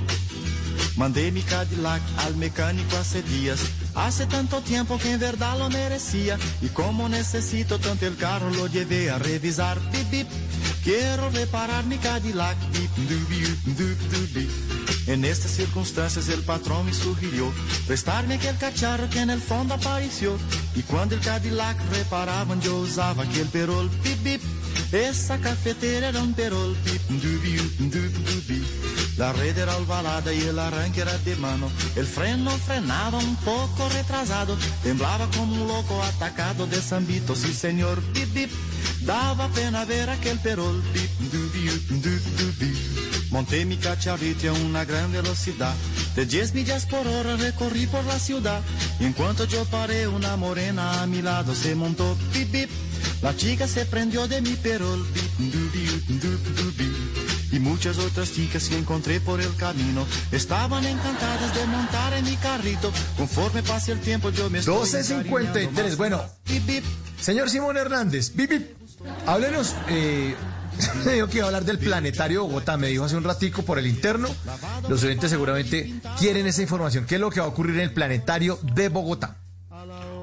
Mandé 0.98 1.32
mi 1.32 1.42
Cadillac 1.42 2.02
al 2.20 2.36
mecánico 2.36 2.98
hace 2.98 3.24
días. 3.24 3.60
Hace 3.96 4.28
tanto 4.28 4.62
tiempo 4.62 5.00
que 5.00 5.14
en 5.14 5.20
verdad 5.20 5.58
lo 5.58 5.70
merecía. 5.70 6.38
Y 6.62 6.68
como 6.68 7.10
necesito 7.10 7.80
tanto 7.80 8.06
el 8.06 8.18
carro, 8.18 8.52
lo 8.52 8.68
llevé 8.68 9.10
a 9.10 9.18
revisar. 9.18 9.80
Bip, 9.92 10.12
bip. 10.12 10.28
Quiero 10.84 11.30
reparar 11.30 11.86
mi 11.86 11.98
Cadillac. 11.98 12.58
Bip. 12.72 12.92
En 15.08 15.26
estas 15.26 15.52
circunstancias 15.52 16.30
el 16.30 16.42
patrón 16.42 16.86
me 16.86 16.94
sugirió 16.94 17.52
prestarme 17.88 18.36
aquel 18.36 18.58
cacharro 18.58 19.10
que 19.10 19.20
en 19.20 19.30
el 19.32 19.42
fondo 19.42 19.74
apareció. 19.74 20.38
Y 20.76 20.84
cuando 20.84 21.16
el 21.16 21.22
Cadillac 21.22 21.78
reparaban 21.92 22.62
yo 22.62 22.78
usaba 22.78 23.24
aquel 23.24 23.48
perol. 23.48 23.90
Bip, 24.04 24.24
bip. 24.24 24.42
Esa 24.92 25.40
cafetera 25.40 26.10
era 26.10 26.22
un 26.22 26.34
perol. 26.34 26.76
Bip, 26.86 27.02
dubi, 27.10 27.58
dup, 27.80 28.14
dubi. 28.26 28.66
La 29.18 29.34
red 29.34 29.58
era 29.58 29.78
ovalada 29.78 30.34
y 30.34 30.42
el 30.42 30.58
arranque 30.58 31.02
era 31.02 31.18
de 31.20 31.36
mano. 31.36 31.70
El 31.96 32.06
freno 32.06 32.52
frenaba 32.52 33.18
un 33.18 33.36
poco 33.38 33.90
retrasado. 33.90 34.58
Temblaba 34.84 35.28
como 35.36 35.54
un 35.54 35.68
loco 35.68 36.02
atacado 36.04 36.68
de 36.68 36.78
zambito. 36.82 37.36
Sí, 37.36 37.54
señor, 37.54 38.02
bip, 38.14 38.34
bip. 38.34 38.52
Daba 39.02 39.48
pena 39.50 39.84
ver 39.86 40.10
aquel 40.10 40.40
perol. 40.40 40.82
Bip, 40.94 41.10
Monté 43.32 43.66
mi 43.66 43.78
cacharrito 43.78 44.50
a 44.50 44.54
una 44.54 44.84
gran 44.84 45.12
velocidad. 45.12 45.74
De 46.16 46.26
10 46.26 46.54
millas 46.54 46.86
por 46.86 47.08
hora 47.08 47.38
recorrí 47.38 47.88
por 47.88 48.04
la 48.06 48.20
ciudad. 48.20 48.62
Y 49.00 49.06
en 49.06 49.14
cuanto 49.14 49.46
yo 49.46 49.64
paré, 49.66 50.08
una 50.08 50.36
morena 50.36 51.02
a 51.02 51.08
mi 51.08 51.22
lado 51.22 51.56
se 51.56 51.74
montó. 51.74 52.18
Bip, 52.34 52.52
bip. 52.52 52.70
La 53.22 53.36
chica 53.36 53.68
se 53.68 53.86
prendió 53.86 54.28
de 54.28 54.42
mi 54.42 54.54
perol. 54.56 55.06
Bip, 55.40 55.52
y 57.52 57.60
muchas 57.60 57.98
otras 58.00 58.34
chicas 58.34 58.70
que 58.70 58.78
encontré 58.78 59.20
por 59.20 59.42
el 59.42 59.54
camino 59.56 60.06
estaban 60.32 60.86
encantadas 60.86 61.54
de 61.54 61.66
montar 61.68 62.14
en 62.14 62.26
mi 62.26 62.36
carrito. 62.38 62.92
Conforme 63.18 63.62
pase 63.62 63.92
el 63.92 64.00
tiempo 64.00 64.30
yo 64.30 64.50
me 64.50 64.60
estoy 64.60 64.90
12.53, 64.90 65.96
bueno. 65.98 66.24
Señor 67.20 67.50
Simón 67.50 67.78
Hernández, 67.78 68.34
bip, 68.34 68.50
bip, 68.50 68.68
háblenos. 69.28 69.76
Eh, 69.90 70.36
me 71.06 71.14
dijo 71.14 71.28
que 71.28 71.38
iba 71.38 71.46
a 71.46 71.48
hablar 71.48 71.66
del 71.66 71.80
planetario 71.80 72.44
Bogotá, 72.44 72.78
me 72.78 72.88
dijo 72.88 73.04
hace 73.04 73.16
un 73.16 73.24
ratico 73.24 73.64
por 73.64 73.80
el 73.80 73.88
interno. 73.88 74.30
Los 74.90 75.04
oyentes 75.04 75.30
seguramente 75.30 75.94
quieren 76.20 76.48
esa 76.48 76.62
información. 76.62 77.06
¿Qué 77.06 77.16
es 77.16 77.22
lo 77.22 77.30
que 77.30 77.40
va 77.40 77.46
a 77.46 77.50
ocurrir 77.50 77.76
en 77.76 77.82
el 77.82 77.94
planetario 77.94 78.60
de 78.76 78.90
Bogotá? 78.90 79.38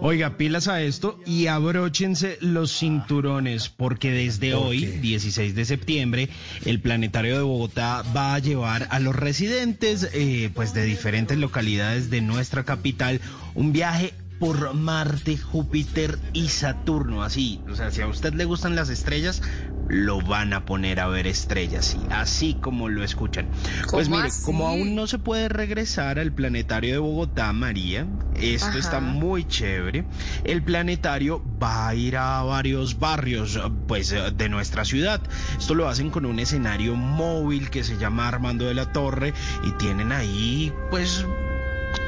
Oiga, 0.01 0.37
pilas 0.37 0.69
a 0.69 0.81
esto 0.81 1.19
y 1.27 1.49
abróchense 1.49 2.39
los 2.41 2.71
cinturones, 2.71 3.69
porque 3.69 4.13
desde 4.13 4.55
hoy, 4.55 4.87
16 4.87 5.57
de 5.57 5.65
septiembre, 5.65 6.29
el 6.65 6.81
Planetario 6.81 7.35
de 7.35 7.43
Bogotá 7.43 8.05
va 8.17 8.35
a 8.35 8.39
llevar 8.39 8.87
a 8.91 9.01
los 9.01 9.17
residentes 9.17 10.09
eh, 10.13 10.51
pues 10.55 10.73
de 10.73 10.85
diferentes 10.85 11.37
localidades 11.37 12.11
de 12.11 12.21
nuestra 12.21 12.63
capital 12.63 13.21
un 13.57 13.73
viaje 13.73 14.15
por 14.39 14.73
Marte, 14.75 15.37
Júpiter 15.37 16.19
y 16.33 16.49
Saturno, 16.49 17.25
así, 17.25 17.61
o 17.69 17.75
sea, 17.75 17.91
si 17.91 18.01
a 18.03 18.07
usted 18.07 18.35
le 18.35 18.45
gustan 18.45 18.77
las 18.77 18.89
estrellas, 18.89 19.43
lo 19.89 20.21
van 20.21 20.53
a 20.53 20.65
poner 20.65 21.01
a 21.01 21.09
ver 21.09 21.27
estrellas, 21.27 21.87
sí, 21.87 22.07
así 22.11 22.55
como 22.55 22.89
lo 22.89 23.03
escuchan. 23.03 23.49
Pues 23.91 24.07
¿Cómo 24.09 24.17
mire, 24.17 24.29
así? 24.29 24.43
como 24.45 24.69
aún 24.69 24.95
no 24.95 25.07
se 25.07 25.19
puede 25.19 25.49
regresar 25.49 26.19
al 26.19 26.33
planetario 26.33 26.93
de 26.93 26.99
Bogotá, 26.99 27.53
María, 27.53 28.07
esto 28.35 28.69
Ajá. 28.69 28.79
está 28.79 29.01
muy 29.01 29.45
chévere. 29.45 30.05
El 30.45 30.63
planetario 30.63 31.43
va 31.63 31.89
a 31.89 31.95
ir 31.95 32.17
a 32.17 32.43
varios 32.43 32.99
barrios, 32.99 33.59
pues, 33.87 34.15
de 34.33 34.49
nuestra 34.49 34.85
ciudad. 34.85 35.23
Esto 35.59 35.75
lo 35.75 35.89
hacen 35.89 36.11
con 36.11 36.27
un 36.27 36.39
escenario 36.39 36.95
móvil 36.95 37.71
que 37.71 37.83
se 37.83 37.97
llama 37.97 38.29
Armando 38.29 38.67
de 38.67 38.75
la 38.75 38.93
Torre 38.93 39.33
y 39.65 39.73
tienen 39.73 40.13
ahí, 40.13 40.73
pues, 40.91 41.25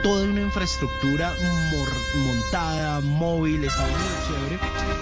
toda 0.03 0.25
una 0.25 0.41
infraestructura 0.41 1.33
montada, 2.17 3.01
móvil, 3.01 3.65
está 3.65 3.83
muy 3.83 3.91
chévere. 4.27 4.59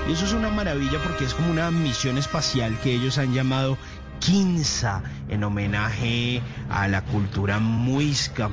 Y 0.09 0.13
eso 0.13 0.25
es 0.25 0.33
una 0.33 0.51
maravilla 0.51 0.99
porque 1.03 1.25
es 1.25 1.35
como 1.35 1.51
una 1.51 1.71
misión 1.71 2.19
espacial 2.19 2.79
que 2.83 2.93
ellos 2.93 3.19
han 3.19 3.33
llamado 3.33 3.79
Quinza, 4.21 5.03
en 5.29 5.45
homenaje 5.45 6.43
a 6.71 6.89
la 6.89 7.03
cultura 7.03 7.59
muisca. 7.59 8.51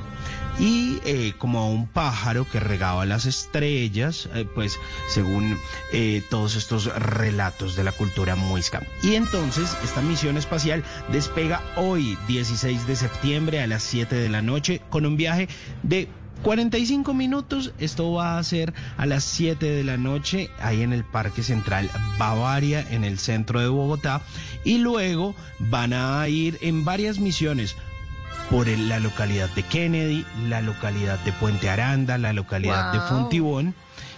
Y 0.59 0.99
eh, 1.05 1.33
como 1.37 1.59
a 1.59 1.65
un 1.65 1.87
pájaro 1.87 2.47
que 2.49 2.59
regaba 2.59 3.05
las 3.05 3.25
estrellas, 3.25 4.29
eh, 4.33 4.45
pues 4.55 4.79
según 5.09 5.57
eh, 5.91 6.23
todos 6.29 6.55
estos 6.55 6.85
relatos 6.95 7.75
de 7.75 7.83
la 7.83 7.91
cultura 7.91 8.35
muisca. 8.35 8.81
Y 9.03 9.15
entonces 9.15 9.75
esta 9.83 10.01
misión 10.01 10.37
espacial 10.37 10.83
despega 11.11 11.61
hoy, 11.75 12.17
16 12.27 12.87
de 12.87 12.95
septiembre 12.95 13.61
a 13.61 13.67
las 13.67 13.83
7 13.83 14.15
de 14.15 14.29
la 14.29 14.41
noche, 14.41 14.81
con 14.89 15.05
un 15.05 15.17
viaje 15.17 15.49
de 15.83 16.07
45 16.43 17.13
minutos, 17.13 17.73
esto 17.79 18.11
va 18.11 18.37
a 18.37 18.43
ser 18.43 18.73
a 18.97 19.05
las 19.05 19.23
7 19.23 19.65
de 19.65 19.83
la 19.83 19.97
noche, 19.97 20.49
ahí 20.59 20.83
en 20.83 20.93
el 20.93 21.03
Parque 21.03 21.41
Central 21.43 21.89
Bavaria, 22.19 22.85
en 22.91 23.03
el 23.03 23.17
centro 23.17 23.59
de 23.59 23.67
Bogotá, 23.67 24.21
y 24.63 24.77
luego 24.77 25.33
van 25.57 25.93
a 25.93 26.27
ir 26.27 26.57
en 26.61 26.85
varias 26.85 27.19
misiones 27.19 27.75
por 28.49 28.69
el- 28.69 28.89
la 28.89 28.99
localidad 28.99 29.49
de 29.55 29.63
Kennedy, 29.63 30.25
la 30.47 30.61
localidad 30.61 31.19
de 31.19 31.31
Puente 31.33 31.69
Aranda, 31.69 32.17
la 32.17 32.33
localidad 32.33 32.93
de. 32.93 32.99
Fontibón. 33.09 33.73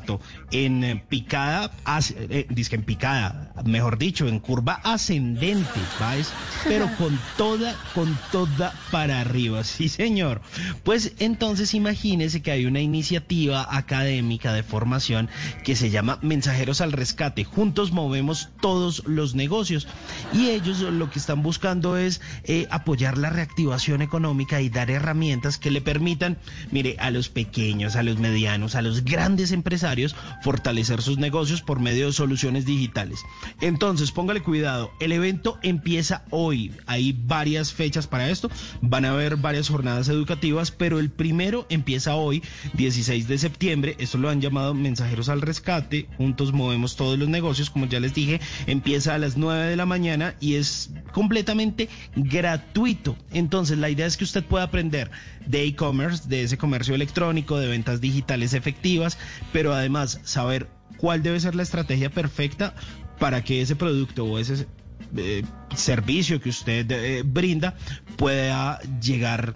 en 0.51 1.03
picada, 1.07 1.71
eh, 2.15 2.45
dice 2.49 2.71
que 2.71 2.75
en 2.77 2.83
picada, 2.83 3.53
mejor 3.65 3.97
dicho, 3.97 4.27
en 4.27 4.39
curva 4.39 4.79
ascendente, 4.83 5.79
¿vais? 5.99 6.31
Pero 6.63 6.89
con 6.97 7.19
toda, 7.37 7.75
con 7.93 8.17
toda 8.31 8.73
para 8.91 9.21
arriba, 9.21 9.63
sí 9.63 9.89
señor. 9.89 10.41
Pues 10.83 11.13
entonces 11.19 11.73
imagínese 11.73 12.41
que 12.41 12.51
hay 12.51 12.65
una 12.65 12.81
iniciativa 12.81 13.67
académica 13.75 14.53
de 14.53 14.63
formación 14.63 15.29
que 15.63 15.75
se 15.75 15.89
llama 15.89 16.19
Mensajeros 16.21 16.81
al 16.81 16.91
Rescate. 16.91 17.43
Juntos 17.43 17.91
movemos 17.91 18.49
todos 18.61 19.03
los 19.05 19.35
negocios 19.35 19.87
y 20.33 20.49
ellos 20.49 20.79
lo 20.79 21.09
que 21.09 21.19
están 21.19 21.43
buscando 21.43 21.97
es 21.97 22.21
eh, 22.43 22.67
apoyar 22.71 23.17
la 23.17 23.29
reactivación 23.29 24.01
económica 24.01 24.61
y 24.61 24.69
dar 24.69 24.89
herramientas 24.91 25.57
que 25.57 25.71
le 25.71 25.81
permitan, 25.81 26.37
mire, 26.71 26.95
a 26.99 27.11
los 27.11 27.29
pequeños, 27.29 27.95
a 27.95 28.03
los 28.03 28.17
medianos, 28.19 28.75
a 28.75 28.81
los 28.81 29.03
grandes 29.03 29.51
empresarios 29.51 29.88
fortalecer 30.41 31.01
sus 31.01 31.17
negocios 31.17 31.61
por 31.61 31.79
medio 31.79 32.07
de 32.07 32.13
soluciones 32.13 32.65
digitales. 32.65 33.19
Entonces, 33.61 34.11
póngale 34.11 34.41
cuidado, 34.41 34.91
el 34.99 35.11
evento 35.11 35.57
empieza 35.63 36.23
hoy, 36.29 36.71
hay 36.85 37.13
varias 37.13 37.73
fechas 37.73 38.07
para 38.07 38.29
esto, 38.29 38.49
van 38.81 39.05
a 39.05 39.11
haber 39.11 39.37
varias 39.37 39.69
jornadas 39.69 40.09
educativas, 40.09 40.71
pero 40.71 40.99
el 40.99 41.09
primero 41.09 41.65
empieza 41.69 42.15
hoy, 42.15 42.43
16 42.73 43.27
de 43.27 43.37
septiembre, 43.37 43.95
esto 43.99 44.17
lo 44.17 44.29
han 44.29 44.41
llamado 44.41 44.73
Mensajeros 44.73 45.29
al 45.29 45.41
Rescate, 45.41 46.07
juntos 46.17 46.53
movemos 46.53 46.95
todos 46.95 47.17
los 47.17 47.29
negocios, 47.29 47.69
como 47.69 47.85
ya 47.87 47.99
les 47.99 48.13
dije, 48.13 48.39
empieza 48.67 49.15
a 49.15 49.17
las 49.17 49.37
9 49.37 49.67
de 49.67 49.75
la 49.75 49.85
mañana 49.85 50.35
y 50.39 50.55
es 50.55 50.91
completamente 51.11 51.89
gratuito. 52.15 53.17
Entonces, 53.31 53.77
la 53.77 53.89
idea 53.89 54.05
es 54.05 54.17
que 54.17 54.23
usted 54.23 54.43
pueda 54.43 54.65
aprender 54.65 55.11
de 55.45 55.63
e-commerce, 55.63 56.27
de 56.27 56.43
ese 56.43 56.57
comercio 56.57 56.95
electrónico, 56.95 57.57
de 57.57 57.67
ventas 57.67 58.01
digitales 58.01 58.53
efectivas, 58.53 59.17
pero 59.51 59.73
además 59.79 60.19
saber 60.23 60.67
cuál 60.97 61.23
debe 61.23 61.39
ser 61.39 61.55
la 61.55 61.63
estrategia 61.63 62.09
perfecta 62.09 62.73
para 63.19 63.43
que 63.43 63.61
ese 63.61 63.75
producto 63.75 64.25
o 64.25 64.39
ese 64.39 64.67
eh, 65.15 65.43
servicio 65.75 66.41
que 66.41 66.49
usted 66.49 66.89
eh, 66.91 67.23
brinda 67.25 67.75
pueda 68.17 68.79
llegar 69.01 69.55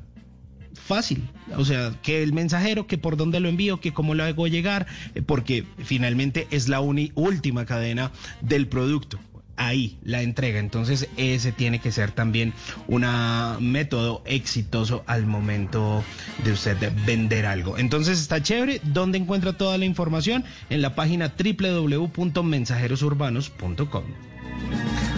fácil. 0.73 1.29
O 1.57 1.65
sea, 1.65 1.93
que 2.01 2.23
el 2.23 2.33
mensajero, 2.33 2.87
que 2.87 2.97
por 2.97 3.17
dónde 3.17 3.39
lo 3.39 3.49
envío, 3.49 3.79
que 3.79 3.93
cómo 3.93 4.15
lo 4.15 4.23
hago 4.23 4.47
llegar, 4.47 4.87
eh, 5.15 5.21
porque 5.21 5.65
finalmente 5.77 6.47
es 6.51 6.69
la 6.69 6.81
última 6.81 7.65
cadena 7.65 8.11
del 8.41 8.67
producto 8.67 9.19
ahí 9.56 9.98
la 10.03 10.22
entrega. 10.22 10.59
Entonces 10.59 11.07
ese 11.17 11.51
tiene 11.51 11.80
que 11.80 11.91
ser 11.91 12.11
también 12.11 12.53
un 12.88 13.03
método 13.59 14.22
exitoso 14.25 15.03
al 15.07 15.25
momento 15.25 16.03
de 16.43 16.51
usted 16.51 16.77
vender 17.06 17.45
algo. 17.45 17.77
Entonces 17.77 18.19
está 18.19 18.41
chévere. 18.41 18.82
¿Dónde 18.83 19.17
encuentra 19.17 19.53
toda 19.53 19.77
la 19.77 19.85
información? 19.85 20.43
En 20.69 20.82
la 20.82 20.95
página 20.95 21.33
www.mensajerosurbanos.com. 21.38 24.03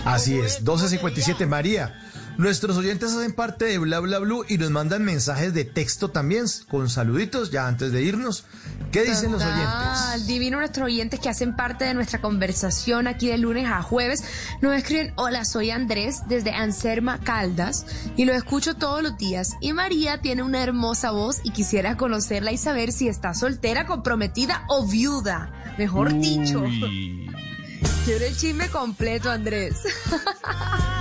Así 0.05 0.37
es, 0.37 0.59
1257 0.59 1.47
María. 1.47 2.04
Nuestros 2.37 2.75
oyentes 2.77 3.13
hacen 3.13 3.33
parte 3.33 3.65
de 3.65 3.77
Bla 3.77 3.99
Bla 4.01 4.19
Blue 4.19 4.45
y 4.49 4.57
nos 4.57 4.69
mandan 4.69 5.03
mensajes 5.03 5.53
de 5.53 5.63
texto 5.63 6.11
también 6.11 6.45
con 6.69 6.89
saluditos 6.89 7.49
ya 7.49 7.67
antes 7.67 7.93
de 7.93 8.03
irnos. 8.03 8.43
¿Qué 8.91 9.03
dicen 9.03 9.31
los 9.31 9.41
oyentes? 9.41 10.27
Divino 10.27 10.57
nuestros 10.57 10.85
oyentes 10.85 11.19
que 11.19 11.29
hacen 11.29 11.55
parte 11.55 11.85
de 11.85 11.93
nuestra 11.93 12.19
conversación 12.19 13.07
aquí 13.07 13.27
de 13.27 13.37
lunes 13.37 13.67
a 13.67 13.81
jueves. 13.81 14.23
Nos 14.61 14.75
escriben, 14.75 15.13
hola, 15.15 15.45
soy 15.45 15.71
Andrés 15.71 16.23
desde 16.27 16.51
Anserma 16.51 17.19
Caldas 17.19 17.85
y 18.17 18.25
lo 18.25 18.33
escucho 18.33 18.75
todos 18.75 19.01
los 19.01 19.17
días. 19.17 19.51
Y 19.61 19.71
María 19.71 20.21
tiene 20.21 20.43
una 20.43 20.61
hermosa 20.61 21.11
voz 21.11 21.39
y 21.43 21.51
quisiera 21.51 21.95
conocerla 21.95 22.51
y 22.51 22.57
saber 22.57 22.91
si 22.91 23.07
está 23.07 23.33
soltera, 23.33 23.85
comprometida 23.85 24.65
o 24.67 24.85
viuda. 24.85 25.51
Mejor 25.77 26.13
dicho. 26.19 26.63
Quiero 28.05 28.25
el 28.25 28.35
chisme 28.37 28.69
completo, 28.69 29.31
Andrés. 29.31 29.77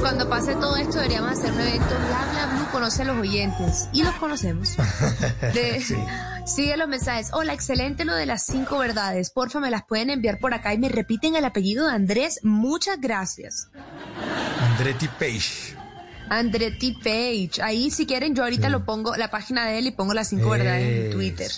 Cuando 0.00 0.28
pase 0.28 0.54
todo 0.54 0.76
esto 0.76 0.96
deberíamos 0.96 1.32
hacer 1.32 1.52
un 1.52 1.60
evento 1.60 1.86
Bla 1.86 2.28
Bla 2.32 2.46
Blue 2.54 2.66
conoce 2.72 3.02
a 3.02 3.04
los 3.04 3.18
oyentes 3.18 3.88
y 3.92 4.02
los 4.02 4.14
conocemos. 4.14 4.70
Sigue 6.46 6.76
los 6.76 6.88
mensajes. 6.88 7.30
Hola, 7.32 7.52
excelente 7.52 8.04
lo 8.04 8.14
de 8.14 8.26
las 8.26 8.46
cinco 8.46 8.78
verdades. 8.78 9.30
Porfa, 9.30 9.60
me 9.60 9.70
las 9.70 9.84
pueden 9.84 10.10
enviar 10.10 10.38
por 10.38 10.54
acá 10.54 10.72
y 10.74 10.78
me 10.78 10.88
repiten 10.88 11.36
el 11.36 11.44
apellido 11.44 11.86
de 11.86 11.92
Andrés. 11.92 12.40
Muchas 12.42 13.00
gracias. 13.00 13.68
Andretti 14.60 15.08
Page. 15.08 15.76
Andretti 16.28 16.92
Page. 16.92 17.62
Ahí 17.62 17.90
si 17.90 18.06
quieren 18.06 18.34
yo 18.34 18.42
ahorita 18.44 18.68
lo 18.68 18.84
pongo 18.84 19.16
la 19.16 19.30
página 19.30 19.66
de 19.66 19.78
él 19.78 19.86
y 19.88 19.90
pongo 19.90 20.14
las 20.14 20.28
cinco 20.28 20.50
verdades 20.50 21.06
en 21.06 21.10
Twitter 21.12 21.50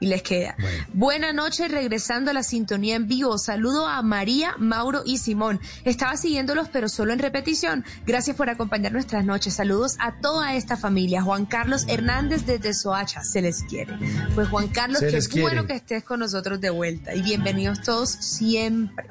y 0.00 0.06
les 0.06 0.22
queda. 0.22 0.56
Buena 0.92 1.32
noche, 1.32 1.68
regresando 1.68 2.30
a 2.30 2.34
la 2.34 2.42
sintonía 2.42 2.96
en 2.96 3.08
vivo. 3.08 3.38
Saludo 3.38 3.86
a 3.86 4.02
María, 4.02 4.54
Mauro 4.58 5.02
y 5.04 5.18
Simón. 5.18 5.60
Estaba 5.84 6.16
siguiéndolos, 6.16 6.68
pero 6.68 6.88
solo 6.88 7.12
en 7.12 7.18
repetición. 7.18 7.84
Gracias 8.06 8.36
por 8.36 8.50
acompañar 8.50 8.92
nuestras 8.92 9.24
noches. 9.24 9.54
Saludos 9.54 9.96
a 9.98 10.20
toda 10.20 10.54
esta 10.54 10.76
familia. 10.76 11.22
Juan 11.22 11.46
Carlos 11.46 11.84
Hernández 11.88 12.46
desde 12.46 12.74
Soacha, 12.74 13.22
se 13.22 13.42
les 13.42 13.62
quiere. 13.62 13.96
Pues 14.34 14.48
Juan 14.48 14.68
Carlos, 14.68 15.00
qué 15.00 15.40
bueno 15.40 15.66
que 15.66 15.74
estés 15.74 16.04
con 16.04 16.20
nosotros 16.20 16.60
de 16.60 16.70
vuelta 16.70 17.14
y 17.14 17.22
bienvenidos 17.22 17.82
todos 17.82 18.10
siempre. 18.10 19.08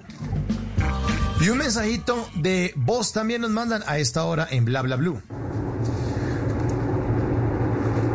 Y 1.39 1.49
un 1.49 1.59
mensajito 1.59 2.27
de 2.35 2.73
voz 2.75 3.13
también 3.13 3.41
nos 3.41 3.51
mandan 3.51 3.83
a 3.85 3.99
esta 3.99 4.25
hora 4.25 4.47
en 4.49 4.65
Bla 4.65 4.81
Bla 4.81 4.95
Blue. 4.95 5.21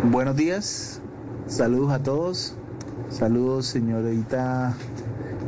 Buenos 0.04 0.36
días, 0.36 1.00
saludos 1.46 1.92
a 1.92 2.02
todos. 2.02 2.56
Saludos, 3.12 3.66
señorita 3.66 4.74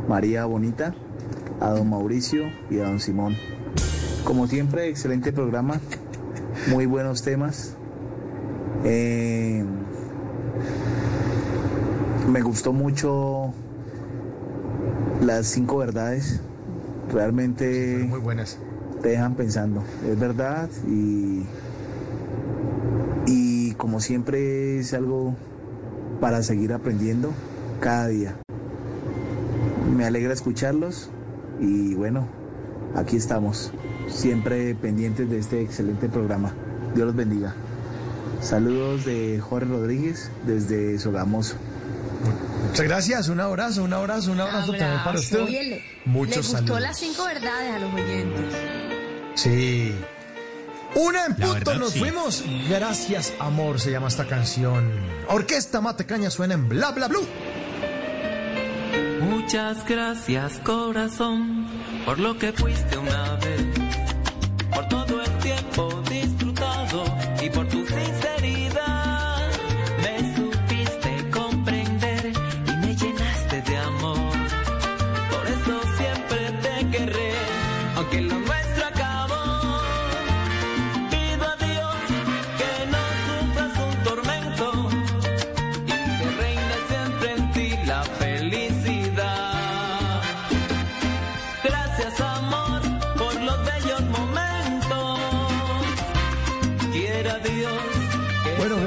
María 0.07 0.45
Bonita, 0.45 0.95
a 1.61 1.71
don 1.71 1.89
Mauricio 1.89 2.51
y 2.69 2.79
a 2.79 2.85
don 2.85 3.01
Simón. 3.01 3.35
Como 4.23 4.47
siempre, 4.47 4.89
excelente 4.91 5.33
programa, 5.33 5.81
muy 6.69 6.85
buenos 6.85 7.23
temas. 7.23 7.75
Eh, 8.85 9.65
me 12.31 12.43
gustó 12.43 12.75
mucho 12.75 13.55
las 15.23 15.47
cinco 15.47 15.79
verdades. 15.79 16.41
Realmente 17.11 18.05
muy 18.07 18.21
buenas. 18.21 18.59
Te 19.01 19.09
dejan 19.09 19.37
pensando. 19.37 19.83
Es 20.07 20.21
verdad 20.21 20.69
y 20.87 21.45
y 23.27 23.73
como 23.73 24.01
siempre 24.01 24.81
es 24.81 24.93
algo 24.93 25.35
para 26.21 26.43
seguir 26.43 26.75
aprendiendo 26.75 27.33
cada 27.85 28.07
día. 28.07 28.35
Me 29.95 30.07
alegra 30.07 30.33
escucharlos 30.33 31.11
y 31.61 31.93
bueno, 31.95 32.27
aquí 32.97 33.19
estamos, 33.19 33.73
siempre 34.09 34.75
pendientes 34.75 35.29
de 35.29 35.39
este 35.39 35.61
excelente 35.61 36.09
programa. 36.09 36.55
Dios 36.95 37.09
los 37.09 37.15
bendiga. 37.15 37.55
Saludos 38.41 39.05
de 39.05 39.39
Jorge 39.39 39.69
Rodríguez 39.69 40.31
desde 40.47 40.99
Sogamoso. 40.99 41.57
Muchas 42.69 42.87
gracias, 42.87 43.29
un 43.29 43.41
abrazo, 43.41 43.85
un 43.85 43.93
abrazo, 43.93 44.33
un 44.33 44.41
abrazo, 44.41 44.73
también 44.73 45.05
para 45.05 45.19
usted. 45.19 45.41
Muchos 46.07 46.55
le 46.55 46.61
gustó 46.61 46.81
las 46.81 46.99
cinco 46.99 47.27
verdades 47.27 47.71
a 47.71 47.79
los 47.81 47.93
oyentes. 47.93 48.47
Sí. 49.35 49.95
Una 50.95 51.27
en 51.27 51.37
punto, 51.37 51.75
nos 51.75 51.99
fuimos. 51.99 52.45
Gracias, 52.67 53.35
amor, 53.39 53.79
se 53.79 53.91
llama 53.91 54.09
esta 54.09 54.27
canción. 54.27 54.91
Orquesta 55.29 55.83
Matecaña 55.83 56.31
suena 56.31 56.55
en 56.55 56.67
Bla 56.67 56.93
Bla 56.93 57.09
Blue. 57.09 57.27
Muchas 59.45 59.87
gracias 59.87 60.59
corazón 60.61 61.67
por 62.07 62.19
lo 62.19 62.35
que 62.39 62.51
fuiste 62.53 62.97
una 62.97 63.37
vez, 63.37 63.84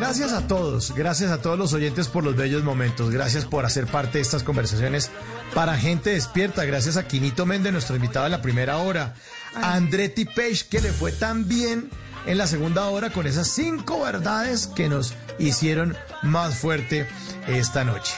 gracias 0.07 0.31
a 0.31 0.47
todos, 0.47 0.93
gracias 0.95 1.31
a 1.31 1.41
todos 1.41 1.59
los 1.59 1.73
oyentes 1.73 2.07
por 2.07 2.23
los 2.23 2.37
bellos 2.37 2.63
momentos, 2.63 3.11
gracias 3.11 3.43
por 3.43 3.65
hacer 3.65 3.87
parte 3.87 4.19
de 4.19 4.21
estas 4.21 4.41
conversaciones 4.41 5.11
para 5.53 5.75
gente 5.75 6.11
despierta, 6.11 6.63
gracias 6.63 6.95
a 6.95 7.09
Quinito 7.09 7.45
Méndez, 7.45 7.73
nuestro 7.73 7.97
invitado 7.97 8.23
de 8.23 8.29
la 8.29 8.41
primera 8.41 8.77
hora, 8.77 9.15
a 9.53 9.73
Andretti 9.73 10.23
Page, 10.23 10.67
que 10.69 10.79
le 10.79 10.93
fue 10.93 11.11
tan 11.11 11.49
bien 11.49 11.89
en 12.25 12.37
la 12.37 12.47
segunda 12.47 12.85
hora 12.85 13.09
con 13.09 13.27
esas 13.27 13.49
cinco 13.49 13.99
verdades 13.99 14.67
que 14.67 14.87
nos 14.87 15.13
hicieron 15.39 15.97
más 16.21 16.55
fuerte 16.55 17.05
esta 17.45 17.83
noche. 17.83 18.13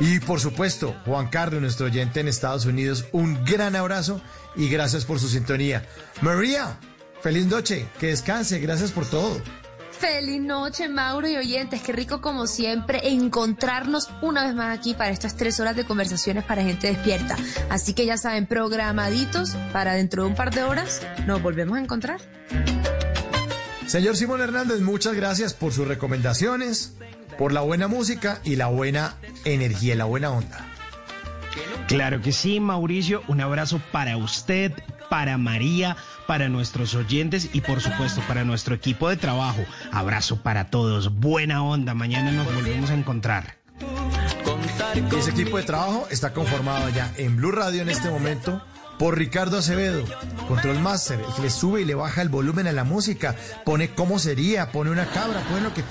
Y 0.00 0.18
por 0.18 0.40
supuesto, 0.40 0.96
Juan 1.04 1.28
Carlos, 1.28 1.60
nuestro 1.60 1.86
oyente 1.86 2.18
en 2.18 2.26
Estados 2.26 2.66
Unidos, 2.66 3.04
un 3.12 3.44
gran 3.44 3.76
abrazo 3.76 4.20
y 4.56 4.68
gracias 4.68 5.04
por 5.04 5.20
su 5.20 5.28
sintonía. 5.28 5.86
María, 6.20 6.80
feliz 7.20 7.46
noche, 7.46 7.86
que 8.00 8.08
descanse, 8.08 8.58
gracias 8.58 8.90
por 8.90 9.06
todo. 9.06 9.40
Feliz 10.02 10.40
noche, 10.40 10.88
Mauro 10.88 11.28
y 11.28 11.36
oyentes. 11.36 11.80
Qué 11.80 11.92
rico, 11.92 12.20
como 12.20 12.48
siempre, 12.48 13.12
encontrarnos 13.12 14.10
una 14.20 14.44
vez 14.44 14.52
más 14.52 14.76
aquí 14.76 14.94
para 14.94 15.10
estas 15.10 15.36
tres 15.36 15.60
horas 15.60 15.76
de 15.76 15.84
conversaciones 15.84 16.42
para 16.42 16.64
gente 16.64 16.88
despierta. 16.88 17.36
Así 17.70 17.94
que 17.94 18.04
ya 18.04 18.16
saben, 18.16 18.48
programaditos 18.48 19.50
para 19.72 19.94
dentro 19.94 20.24
de 20.24 20.30
un 20.30 20.34
par 20.34 20.52
de 20.52 20.64
horas 20.64 21.02
nos 21.24 21.40
volvemos 21.40 21.78
a 21.78 21.82
encontrar. 21.82 22.20
Señor 23.86 24.16
Simón 24.16 24.40
Hernández, 24.40 24.80
muchas 24.80 25.14
gracias 25.14 25.54
por 25.54 25.72
sus 25.72 25.86
recomendaciones, 25.86 26.96
por 27.38 27.52
la 27.52 27.60
buena 27.60 27.86
música 27.86 28.40
y 28.42 28.56
la 28.56 28.66
buena 28.66 29.14
energía, 29.44 29.94
la 29.94 30.06
buena 30.06 30.32
onda. 30.32 30.66
Claro 31.86 32.20
que 32.20 32.32
sí, 32.32 32.58
Mauricio. 32.58 33.22
Un 33.28 33.40
abrazo 33.40 33.80
para 33.92 34.16
usted, 34.16 34.72
para 35.08 35.38
María, 35.38 35.96
para 36.26 36.48
nuestros 36.48 36.94
oyentes 36.94 37.50
y 37.52 37.60
por 37.60 37.80
supuesto 37.80 38.20
para 38.28 38.44
nuestro 38.44 38.74
equipo 38.74 39.08
de 39.08 39.16
trabajo. 39.16 39.64
Abrazo 39.90 40.42
para 40.42 40.70
todos. 40.70 41.14
Buena 41.18 41.62
onda. 41.62 41.94
Mañana 41.94 42.32
nos 42.32 42.52
volvemos 42.54 42.90
a 42.90 42.94
encontrar. 42.94 43.56
Ese 45.18 45.30
equipo 45.30 45.56
de 45.56 45.62
trabajo 45.64 46.06
está 46.10 46.32
conformado 46.32 46.88
ya 46.90 47.12
en 47.16 47.36
Blue 47.36 47.52
Radio 47.52 47.82
en 47.82 47.88
este 47.88 48.10
momento 48.10 48.62
por 48.98 49.18
Ricardo 49.18 49.58
Acevedo, 49.58 50.04
Control 50.46 50.78
Master, 50.78 51.18
el 51.18 51.34
que 51.34 51.42
le 51.42 51.50
sube 51.50 51.80
y 51.80 51.84
le 51.84 51.94
baja 51.94 52.22
el 52.22 52.28
volumen 52.28 52.66
a 52.66 52.72
la 52.72 52.84
música, 52.84 53.34
pone 53.64 53.94
cómo 53.94 54.18
sería, 54.18 54.70
pone 54.70 54.90
una 54.90 55.06
cabra, 55.06 55.40
pone 55.48 55.62
lo 55.62 55.74
que... 55.74 55.82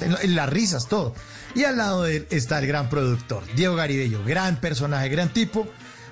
En 0.00 0.34
las 0.34 0.50
risas, 0.50 0.86
todo. 0.86 1.14
Y 1.54 1.64
al 1.64 1.78
lado 1.78 2.02
de 2.02 2.16
él 2.16 2.26
está 2.30 2.58
el 2.58 2.66
gran 2.66 2.90
productor, 2.90 3.42
Diego 3.56 3.74
Garibello, 3.74 4.22
gran 4.22 4.56
personaje, 4.56 5.08
gran 5.08 5.30
tipo, 5.30 5.66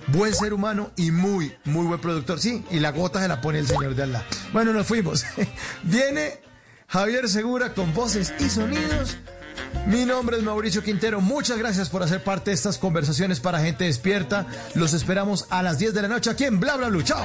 buen 0.09 0.35
ser 0.35 0.53
humano 0.53 0.91
y 0.97 1.11
muy, 1.11 1.53
muy 1.65 1.87
buen 1.87 2.01
productor. 2.01 2.41
Sí, 2.41 2.65
y 2.71 2.81
la 2.81 2.93
gota 2.93 3.21
se 3.21 3.29
la 3.29 3.41
pone 3.41 3.59
el 3.59 3.67
señor 3.67 3.95
de 3.95 4.03
Allah. 4.03 4.25
Bueno, 4.53 4.73
nos 4.73 4.87
fuimos. 4.87 5.25
Viene 5.83 6.41
Javier 6.89 7.29
Segura 7.29 7.75
con 7.75 7.95
voces 7.95 8.33
y 8.39 8.49
sonidos. 8.49 9.17
Mi 9.87 10.05
nombre 10.05 10.37
es 10.37 10.43
Mauricio 10.43 10.83
Quintero. 10.83 11.21
Muchas 11.21 11.59
gracias 11.59 11.89
por 11.89 12.03
hacer 12.03 12.23
parte 12.23 12.51
de 12.51 12.55
estas 12.55 12.79
conversaciones 12.79 13.41
para 13.41 13.61
gente 13.61 13.85
despierta. 13.85 14.47
Los 14.75 14.93
esperamos 14.93 15.47
a 15.51 15.63
las 15.63 15.79
10 15.79 15.95
de 15.95 16.03
la 16.03 16.09
noche 16.09 16.31
aquí 16.31 16.45
en 16.45 16.61
Bla 16.61 16.77
Bla 16.77 16.89
Blue. 16.89 17.03
Chao. 17.03 17.25